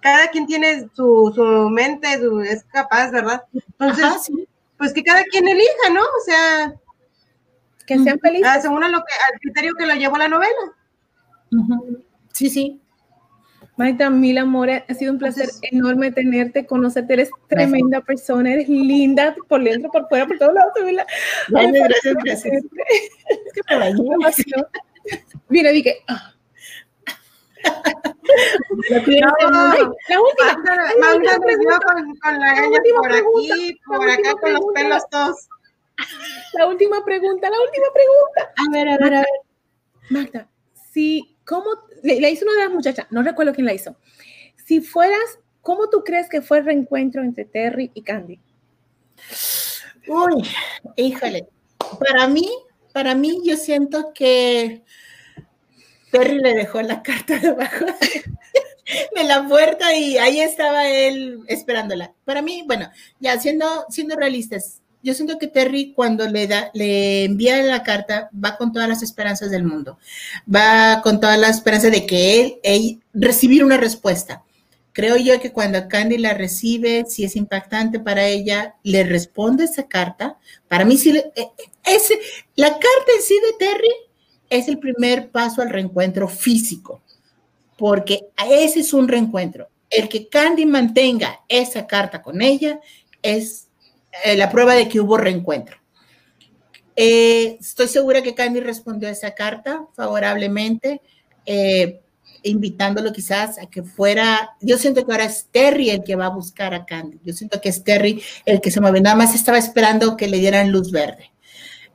cada 0.01 0.27
quien 0.29 0.45
tiene 0.45 0.87
su, 0.95 1.31
su 1.35 1.69
mente, 1.69 2.07
es 2.45 2.63
capaz, 2.65 3.11
¿verdad? 3.11 3.43
Entonces, 3.79 4.31
pues 4.77 4.93
que 4.93 5.03
cada 5.03 5.23
quien 5.25 5.47
elija, 5.47 5.89
¿no? 5.93 6.01
O 6.01 6.23
sea, 6.25 6.73
que 7.85 7.99
sean 7.99 8.19
felices. 8.19 8.47
Ah, 8.49 8.61
según 8.61 8.81
lo 8.81 8.99
que, 8.99 9.13
al 9.33 9.39
criterio 9.39 9.73
que 9.77 9.85
lo 9.85 9.95
llevó 9.95 10.17
la 10.17 10.27
novela. 10.27 10.53
Sí, 12.33 12.49
sí. 12.49 12.81
Maita, 13.77 14.09
mil 14.09 14.37
amores, 14.37 14.83
ha 14.87 14.93
sido 14.93 15.13
un 15.13 15.17
placer 15.17 15.49
enorme 15.63 16.11
tenerte, 16.11 16.65
conocerte, 16.65 17.13
eres 17.13 17.29
tremenda 17.47 18.01
persona, 18.01 18.53
eres 18.53 18.69
linda 18.69 19.35
por 19.47 19.63
dentro, 19.63 19.89
por 19.91 20.07
fuera, 20.07 20.27
por 20.27 20.37
todos 20.37 20.53
lados. 20.53 20.73
gracias, 21.49 22.15
gracias. 22.23 22.53
Es 22.53 23.53
que 23.53 23.77
me 23.77 23.95
Mira, 25.49 25.71
dije, 25.71 25.97
La, 28.89 28.99
última, 28.99 29.33
pregunta, 31.39 31.79
con, 31.85 32.17
con 32.17 32.39
la 32.39 32.55
gaña 32.55 32.79
por 32.97 33.11
aquí, 33.11 33.79
por 33.85 34.09
acá, 34.09 34.33
con 34.39 34.53
los 34.53 34.65
pelos 34.73 35.03
todos. 35.09 35.49
La 36.53 36.67
última 36.67 37.03
pregunta, 37.03 37.49
la 37.49 37.59
última 37.61 37.87
pregunta. 37.93 38.53
A 38.57 38.69
ver, 38.71 38.87
a 38.89 38.97
ver, 38.97 39.13
a 39.13 39.19
ver. 39.19 39.27
Magda, 40.09 40.49
si, 40.91 41.37
¿cómo? 41.45 41.69
Le, 42.03 42.29
hizo 42.29 42.45
una 42.45 42.55
de 42.55 42.65
las 42.65 42.71
muchachas, 42.71 43.07
no 43.11 43.23
recuerdo 43.23 43.53
quién 43.53 43.65
la 43.65 43.73
hizo. 43.73 43.95
Si 44.65 44.81
fueras, 44.81 45.39
¿cómo 45.61 45.89
tú 45.89 46.03
crees 46.03 46.27
que 46.29 46.41
fue 46.41 46.57
el 46.59 46.65
reencuentro 46.65 47.21
entre 47.21 47.45
Terry 47.45 47.91
y 47.93 48.01
Candy? 48.01 48.39
Uy, 50.07 50.43
híjole. 50.95 51.47
Para 51.99 52.27
mí, 52.27 52.49
para 52.93 53.15
mí, 53.15 53.41
yo 53.43 53.57
siento 53.57 54.13
que 54.13 54.83
Terry 56.11 56.39
le 56.39 56.53
dejó 56.53 56.81
la 56.81 57.01
carta 57.01 57.37
debajo 57.39 57.85
de 59.15 59.23
la 59.23 59.47
puerta 59.47 59.95
y 59.95 60.17
ahí 60.17 60.39
estaba 60.41 60.87
él 60.87 61.39
esperándola. 61.47 62.13
Para 62.25 62.41
mí, 62.41 62.63
bueno, 62.67 62.89
ya 63.19 63.39
siendo, 63.39 63.85
siendo 63.89 64.15
realistas, 64.15 64.81
yo 65.03 65.13
siento 65.13 65.39
que 65.39 65.47
Terry 65.47 65.93
cuando 65.93 66.27
le 66.27 66.47
da, 66.47 66.69
le 66.73 67.23
envía 67.23 67.61
la 67.63 67.83
carta, 67.83 68.29
va 68.33 68.57
con 68.57 68.71
todas 68.71 68.87
las 68.87 69.01
esperanzas 69.01 69.49
del 69.49 69.63
mundo, 69.63 69.97
va 70.53 71.01
con 71.01 71.19
toda 71.19 71.37
la 71.37 71.49
esperanza 71.49 71.89
de 71.89 72.05
que 72.05 72.41
él, 72.41 72.55
él 72.63 72.99
recibir 73.13 73.63
una 73.63 73.77
respuesta. 73.77 74.43
Creo 74.93 75.15
yo 75.15 75.39
que 75.39 75.53
cuando 75.53 75.87
Candy 75.87 76.17
la 76.17 76.33
recibe, 76.33 77.05
si 77.07 77.23
es 77.23 77.37
impactante 77.37 77.99
para 77.99 78.27
ella, 78.27 78.75
le 78.83 79.03
responde 79.05 79.63
esa 79.63 79.87
carta. 79.87 80.37
Para 80.67 80.83
mí, 80.83 80.97
sí, 80.97 81.17
eh, 81.17 81.47
ese, 81.85 82.19
la 82.55 82.67
carta 82.67 83.11
en 83.15 83.23
sí 83.23 83.35
de 83.35 83.65
Terry 83.65 83.89
es 84.51 84.67
el 84.67 84.79
primer 84.79 85.31
paso 85.31 85.61
al 85.61 85.69
reencuentro 85.69 86.27
físico, 86.27 87.01
porque 87.77 88.27
ese 88.49 88.81
es 88.81 88.93
un 88.93 89.07
reencuentro. 89.07 89.69
El 89.89 90.09
que 90.09 90.27
Candy 90.27 90.65
mantenga 90.65 91.39
esa 91.47 91.87
carta 91.87 92.21
con 92.21 92.41
ella 92.41 92.81
es 93.21 93.69
eh, 94.25 94.35
la 94.35 94.51
prueba 94.51 94.75
de 94.75 94.89
que 94.89 94.99
hubo 94.99 95.17
reencuentro. 95.17 95.77
Eh, 96.97 97.57
estoy 97.61 97.87
segura 97.87 98.21
que 98.21 98.35
Candy 98.35 98.59
respondió 98.59 99.07
a 99.07 99.13
esa 99.13 99.31
carta 99.31 99.85
favorablemente, 99.95 101.01
eh, 101.45 102.01
invitándolo 102.43 103.13
quizás 103.13 103.57
a 103.57 103.67
que 103.67 103.83
fuera, 103.83 104.57
yo 104.59 104.77
siento 104.77 105.05
que 105.05 105.13
ahora 105.13 105.25
es 105.25 105.47
Terry 105.49 105.91
el 105.91 106.03
que 106.03 106.17
va 106.17 106.25
a 106.25 106.29
buscar 106.29 106.73
a 106.73 106.85
Candy, 106.85 107.19
yo 107.23 107.33
siento 107.33 107.61
que 107.61 107.69
es 107.69 107.85
Terry 107.85 108.21
el 108.45 108.59
que 108.59 108.69
se 108.69 108.81
mueve, 108.81 108.99
nada 108.99 109.15
más 109.15 109.33
estaba 109.33 109.57
esperando 109.57 110.17
que 110.17 110.27
le 110.27 110.39
dieran 110.39 110.71
luz 110.71 110.91
verde. 110.91 111.31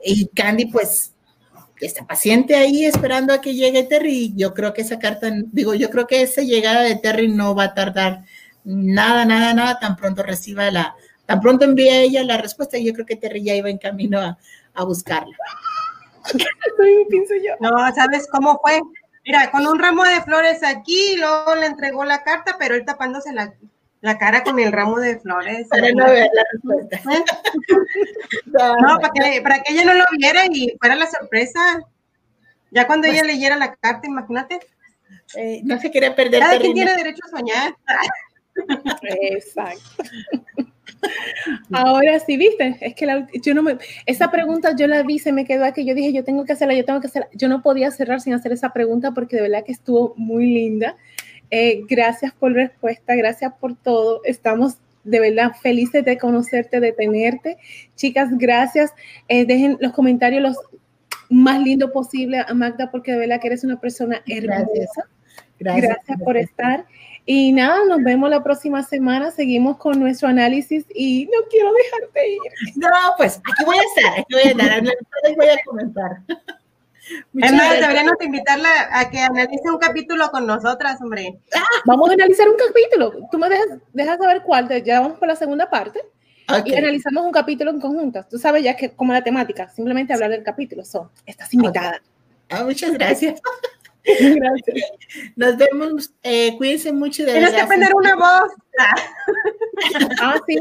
Y 0.02 0.28
Candy 0.28 0.66
pues 0.66 1.12
está 1.80 2.06
paciente 2.06 2.56
ahí 2.56 2.84
esperando 2.84 3.32
a 3.34 3.40
que 3.40 3.54
llegue 3.54 3.82
Terry. 3.84 4.32
Yo 4.36 4.54
creo 4.54 4.72
que 4.72 4.82
esa 4.82 4.98
carta, 4.98 5.28
digo, 5.52 5.74
yo 5.74 5.90
creo 5.90 6.06
que 6.06 6.22
esa 6.22 6.42
llegada 6.42 6.82
de 6.82 6.96
Terry 6.96 7.28
no 7.28 7.54
va 7.54 7.64
a 7.64 7.74
tardar 7.74 8.24
nada, 8.64 9.24
nada, 9.24 9.52
nada, 9.52 9.78
tan 9.78 9.96
pronto 9.96 10.22
reciba 10.22 10.70
la, 10.70 10.96
Tan 11.26 11.40
pronto 11.40 11.64
envía 11.64 12.00
ella 12.00 12.22
la 12.22 12.38
respuesta 12.38 12.78
y 12.78 12.84
yo 12.84 12.92
creo 12.92 13.04
que 13.04 13.16
Terry 13.16 13.42
ya 13.42 13.54
iba 13.54 13.68
en 13.68 13.78
camino 13.78 14.20
a, 14.20 14.38
a 14.74 14.84
buscarla. 14.84 15.36
no, 17.60 17.70
¿sabes 17.94 18.28
cómo 18.30 18.60
fue? 18.62 18.80
Mira, 19.24 19.50
con 19.50 19.66
un 19.66 19.78
ramo 19.78 20.04
de 20.04 20.22
flores 20.22 20.62
aquí, 20.62 21.16
luego 21.16 21.56
le 21.56 21.66
entregó 21.66 22.04
la 22.04 22.22
carta, 22.22 22.56
pero 22.58 22.76
él 22.76 22.84
tapándose 22.84 23.32
la, 23.32 23.52
la 24.06 24.18
cara 24.18 24.44
con 24.44 24.58
el 24.60 24.72
ramo 24.72 24.98
de 25.00 25.18
flores. 25.18 25.66
Para 25.68 25.90
no 25.90 26.06
ver 26.06 26.28
la 26.32 26.42
respuesta. 26.52 27.00
no, 28.46 28.98
para 29.00 29.12
que, 29.12 29.42
para 29.42 29.62
que 29.62 29.72
ella 29.72 29.84
no 29.84 29.94
lo 29.94 30.04
viera 30.16 30.46
y 30.50 30.76
fuera 30.78 30.94
la 30.94 31.06
sorpresa. 31.06 31.80
Ya 32.70 32.86
cuando 32.86 33.08
ella 33.08 33.22
pues 33.22 33.34
leyera 33.34 33.56
la 33.56 33.74
carta, 33.74 34.06
imagínate. 34.06 34.60
Eh, 35.36 35.60
no 35.64 35.78
se 35.80 35.90
quiere 35.90 36.12
perder. 36.12 36.40
Cada 36.40 36.58
quien 36.58 36.74
tiene 36.74 36.94
derecho 36.94 37.22
a 37.26 37.36
soñar. 37.36 37.74
Exacto. 39.02 40.04
Ahora 41.72 42.18
sí, 42.20 42.36
viste, 42.36 42.76
es 42.80 42.94
que 42.94 43.26
yo 43.42 43.54
no 43.54 43.62
me, 43.62 43.78
esa 44.06 44.30
pregunta 44.30 44.74
yo 44.76 44.86
la 44.86 45.02
vi, 45.02 45.18
se 45.18 45.32
me 45.32 45.44
quedó 45.44 45.64
aquí, 45.64 45.84
yo 45.84 45.94
dije, 45.94 46.12
yo 46.12 46.24
tengo 46.24 46.44
que 46.44 46.52
hacerla, 46.52 46.74
yo 46.74 46.84
tengo 46.84 47.00
que 47.00 47.08
hacerla. 47.08 47.28
Yo 47.32 47.48
no 47.48 47.62
podía 47.62 47.90
cerrar 47.90 48.20
sin 48.20 48.34
hacer 48.34 48.52
esa 48.52 48.72
pregunta 48.72 49.12
porque 49.12 49.36
de 49.36 49.42
verdad 49.42 49.64
que 49.64 49.72
estuvo 49.72 50.14
muy 50.16 50.46
linda. 50.46 50.96
Eh, 51.50 51.82
gracias 51.88 52.32
por 52.32 52.52
la 52.52 52.68
respuesta, 52.68 53.14
gracias 53.14 53.52
por 53.60 53.76
todo. 53.76 54.20
Estamos 54.24 54.78
de 55.04 55.20
verdad 55.20 55.52
felices 55.60 56.04
de 56.04 56.18
conocerte, 56.18 56.80
de 56.80 56.92
tenerte. 56.92 57.58
Chicas, 57.94 58.30
gracias. 58.32 58.92
Eh, 59.28 59.46
dejen 59.46 59.78
los 59.80 59.92
comentarios 59.92 60.42
los 60.42 60.56
más 61.28 61.60
lindos 61.60 61.90
posible 61.90 62.44
a 62.46 62.54
Magda 62.54 62.90
porque 62.90 63.12
de 63.12 63.18
verdad 63.18 63.40
que 63.40 63.48
eres 63.48 63.64
una 63.64 63.80
persona 63.80 64.22
hermosa. 64.26 65.08
Gracias, 65.58 65.88
gracias 65.88 66.22
por 66.22 66.36
estar. 66.36 66.84
Y 67.28 67.50
nada, 67.52 67.84
nos 67.88 68.04
vemos 68.04 68.30
la 68.30 68.42
próxima 68.42 68.82
semana. 68.84 69.32
Seguimos 69.32 69.78
con 69.78 69.98
nuestro 69.98 70.28
análisis 70.28 70.84
y 70.94 71.26
no 71.26 71.48
quiero 71.50 71.72
dejarte 71.72 72.28
ir. 72.30 72.38
No, 72.76 72.88
pues 73.16 73.38
aquí 73.38 73.64
voy 73.64 73.76
a 73.76 73.82
estar, 73.82 74.20
aquí 74.20 74.32
voy 74.32 74.42
a 74.42 74.50
estar, 74.50 74.82
voy 75.36 75.48
a 75.48 75.56
comentar. 75.64 76.10
Es 77.40 77.52
más, 77.52 77.80
deberíamos 77.80 78.14
invitarla 78.20 78.88
a 78.90 79.10
que 79.10 79.20
analice 79.20 79.70
un 79.70 79.78
capítulo 79.78 80.30
con 80.30 80.46
nosotras, 80.46 81.00
hombre. 81.00 81.38
Ah, 81.54 81.62
vamos 81.84 82.10
a 82.10 82.14
analizar 82.14 82.48
un 82.48 82.56
capítulo. 82.56 83.28
Tú 83.30 83.38
me 83.38 83.48
dejas, 83.48 83.78
dejas 83.92 84.18
saber 84.18 84.42
cuál, 84.42 84.68
ya 84.82 85.00
vamos 85.00 85.18
por 85.18 85.28
la 85.28 85.36
segunda 85.36 85.70
parte. 85.70 86.00
Y 86.64 86.74
analizamos 86.74 87.24
un 87.24 87.32
capítulo 87.32 87.70
en 87.70 87.80
conjunto. 87.80 88.24
Tú 88.30 88.38
sabes 88.38 88.62
ya 88.62 88.76
que 88.76 88.90
como 88.90 89.12
la 89.12 89.22
temática, 89.22 89.68
simplemente 89.68 90.12
hablar 90.12 90.30
del 90.30 90.44
capítulo. 90.44 90.84
So, 90.84 91.10
estás 91.26 91.52
invitada. 91.52 92.00
Ah, 92.48 92.64
muchas 92.64 92.92
gracias. 92.92 93.40
Gracias. 94.06 94.90
Nos 95.34 95.56
vemos. 95.56 96.12
Eh, 96.22 96.56
cuídense 96.56 96.92
mucho 96.92 97.24
de 97.24 97.32
Tienes 97.32 97.50
que 97.50 97.60
aprender 97.60 97.92
una 97.92 98.14
voz. 98.14 98.52
ah, 100.20 100.36
sí. 100.46 100.56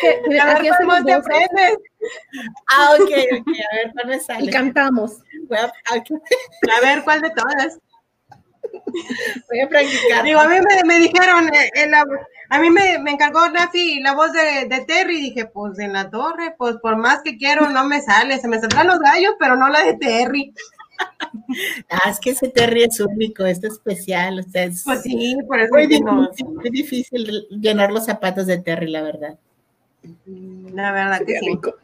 que, 0.00 0.40
aquí 0.40 0.68
hacemos 0.68 1.04
de 1.04 1.12
Ah, 1.12 2.96
ok, 2.98 3.10
ok. 3.40 3.48
A 3.70 3.76
ver, 3.76 3.92
¿cuál 3.92 4.06
me 4.06 4.20
sale? 4.20 4.44
Y 4.44 4.50
cantamos. 4.50 5.18
A 5.56 6.80
ver, 6.80 7.02
¿cuál 7.04 7.20
de 7.20 7.30
todas? 7.30 7.78
Voy 9.50 9.60
a 9.60 9.68
practicar. 9.68 10.24
Digo, 10.24 10.40
a 10.40 10.48
mí 10.48 10.56
me, 10.60 10.84
me 10.86 10.98
dijeron, 10.98 11.48
eh, 11.54 11.70
en 11.74 11.90
la- 11.90 12.04
a 12.50 12.58
mí 12.60 12.70
me, 12.70 12.98
me 12.98 13.12
encargó 13.12 13.40
Rafi 13.48 14.00
la 14.00 14.14
voz 14.14 14.30
de, 14.32 14.66
de 14.68 14.84
Terry. 14.84 15.20
Dije, 15.20 15.46
pues 15.46 15.78
en 15.78 15.92
la 15.94 16.10
torre, 16.10 16.54
pues 16.58 16.76
por 16.76 16.96
más 16.96 17.20
que 17.22 17.36
quiero, 17.38 17.68
no 17.70 17.84
me 17.86 18.00
sale. 18.02 18.38
Se 18.38 18.48
me 18.48 18.58
saldrán 18.60 18.86
los 18.88 18.98
gallos, 19.00 19.34
pero 19.38 19.56
no 19.56 19.68
la 19.68 19.82
de 19.84 19.94
Terry. 19.94 20.52
Ah, 21.88 22.10
es 22.10 22.20
que 22.20 22.30
ese 22.30 22.48
Terry 22.48 22.84
es 22.84 23.00
único, 23.00 23.44
es 23.46 23.62
especial. 23.64 24.40
O 24.40 24.42
sea, 24.42 24.64
es 24.64 24.82
Pues 24.84 25.02
sí, 25.02 25.36
por 25.48 25.58
eso 25.60 25.72
muy, 25.74 25.86
difícil, 25.86 26.46
muy 26.48 26.70
difícil 26.70 27.46
llenar 27.50 27.90
los 27.90 28.04
zapatos 28.04 28.46
de 28.46 28.58
Terry, 28.58 28.88
la 28.90 29.02
verdad. 29.02 29.38
la 30.26 30.92
verdad 30.92 31.22
que 31.26 31.38
sí. 31.38 31.46
rico. 31.46 31.74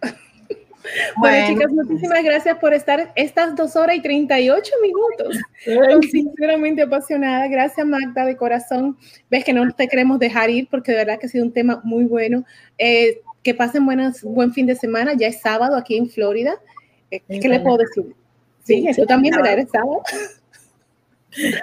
Bueno, 1.17 1.37
Bueno, 1.47 1.47
chicas, 1.49 1.73
muchísimas 1.73 2.23
gracias 2.23 2.59
por 2.59 2.73
estar 2.73 3.13
estas 3.17 3.57
dos 3.57 3.77
horas 3.77 3.97
y 3.97 4.01
38 4.03 4.73
minutos. 4.83 5.39
Estoy 5.65 6.03
sinceramente 6.11 6.83
apasionada. 6.83 7.47
Gracias, 7.49 7.87
Magda, 7.87 8.25
de 8.25 8.37
corazón. 8.37 8.97
Ves 9.31 9.45
que 9.45 9.53
no 9.53 9.71
te 9.73 9.89
queremos 9.89 10.19
dejar 10.19 10.51
ir 10.51 10.69
porque 10.71 10.93
de 10.93 10.99
verdad 10.99 11.19
que 11.19 11.27
ha 11.27 11.29
sido 11.29 11.45
un 11.45 11.53
tema 11.53 11.81
muy 11.85 12.05
bueno. 12.05 12.45
Eh, 12.79 13.21
que 13.43 13.55
pasen 13.55 13.85
buenas, 13.87 14.23
buen 14.23 14.53
fin 14.53 14.67
de 14.67 14.75
semana. 14.75 15.13
Ya 15.17 15.27
es 15.27 15.41
sábado 15.41 15.77
aquí 15.77 15.97
en 15.97 16.09
Florida. 16.09 16.55
Eh, 17.11 17.21
¿Qué 17.29 17.49
le 17.49 17.61
puedo 17.61 17.79
decir? 17.79 18.15
Sí, 18.65 18.87
Sí, 18.93 19.01
tú 19.01 19.07
también. 19.07 19.35
¿verdad? 19.35 19.55
Eres 19.55 19.71
sábado. 19.71 20.03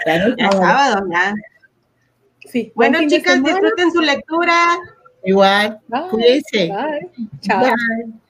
Claro, 0.04 0.36
ya 0.38 0.48
es 0.48 0.56
sábado, 0.56 1.08
ya. 1.12 1.34
Sí. 2.48 2.72
buen 2.76 2.92
Bueno, 2.92 3.08
chicas, 3.10 3.44
disfruten 3.44 3.92
su 3.92 4.02
lectura. 4.02 4.78
Igual, 5.24 5.80
Bye. 5.88 6.02
cuídense. 6.10 6.70
Bye. 6.70 7.28
Chao. 7.42 7.62
Bye. 7.62 8.25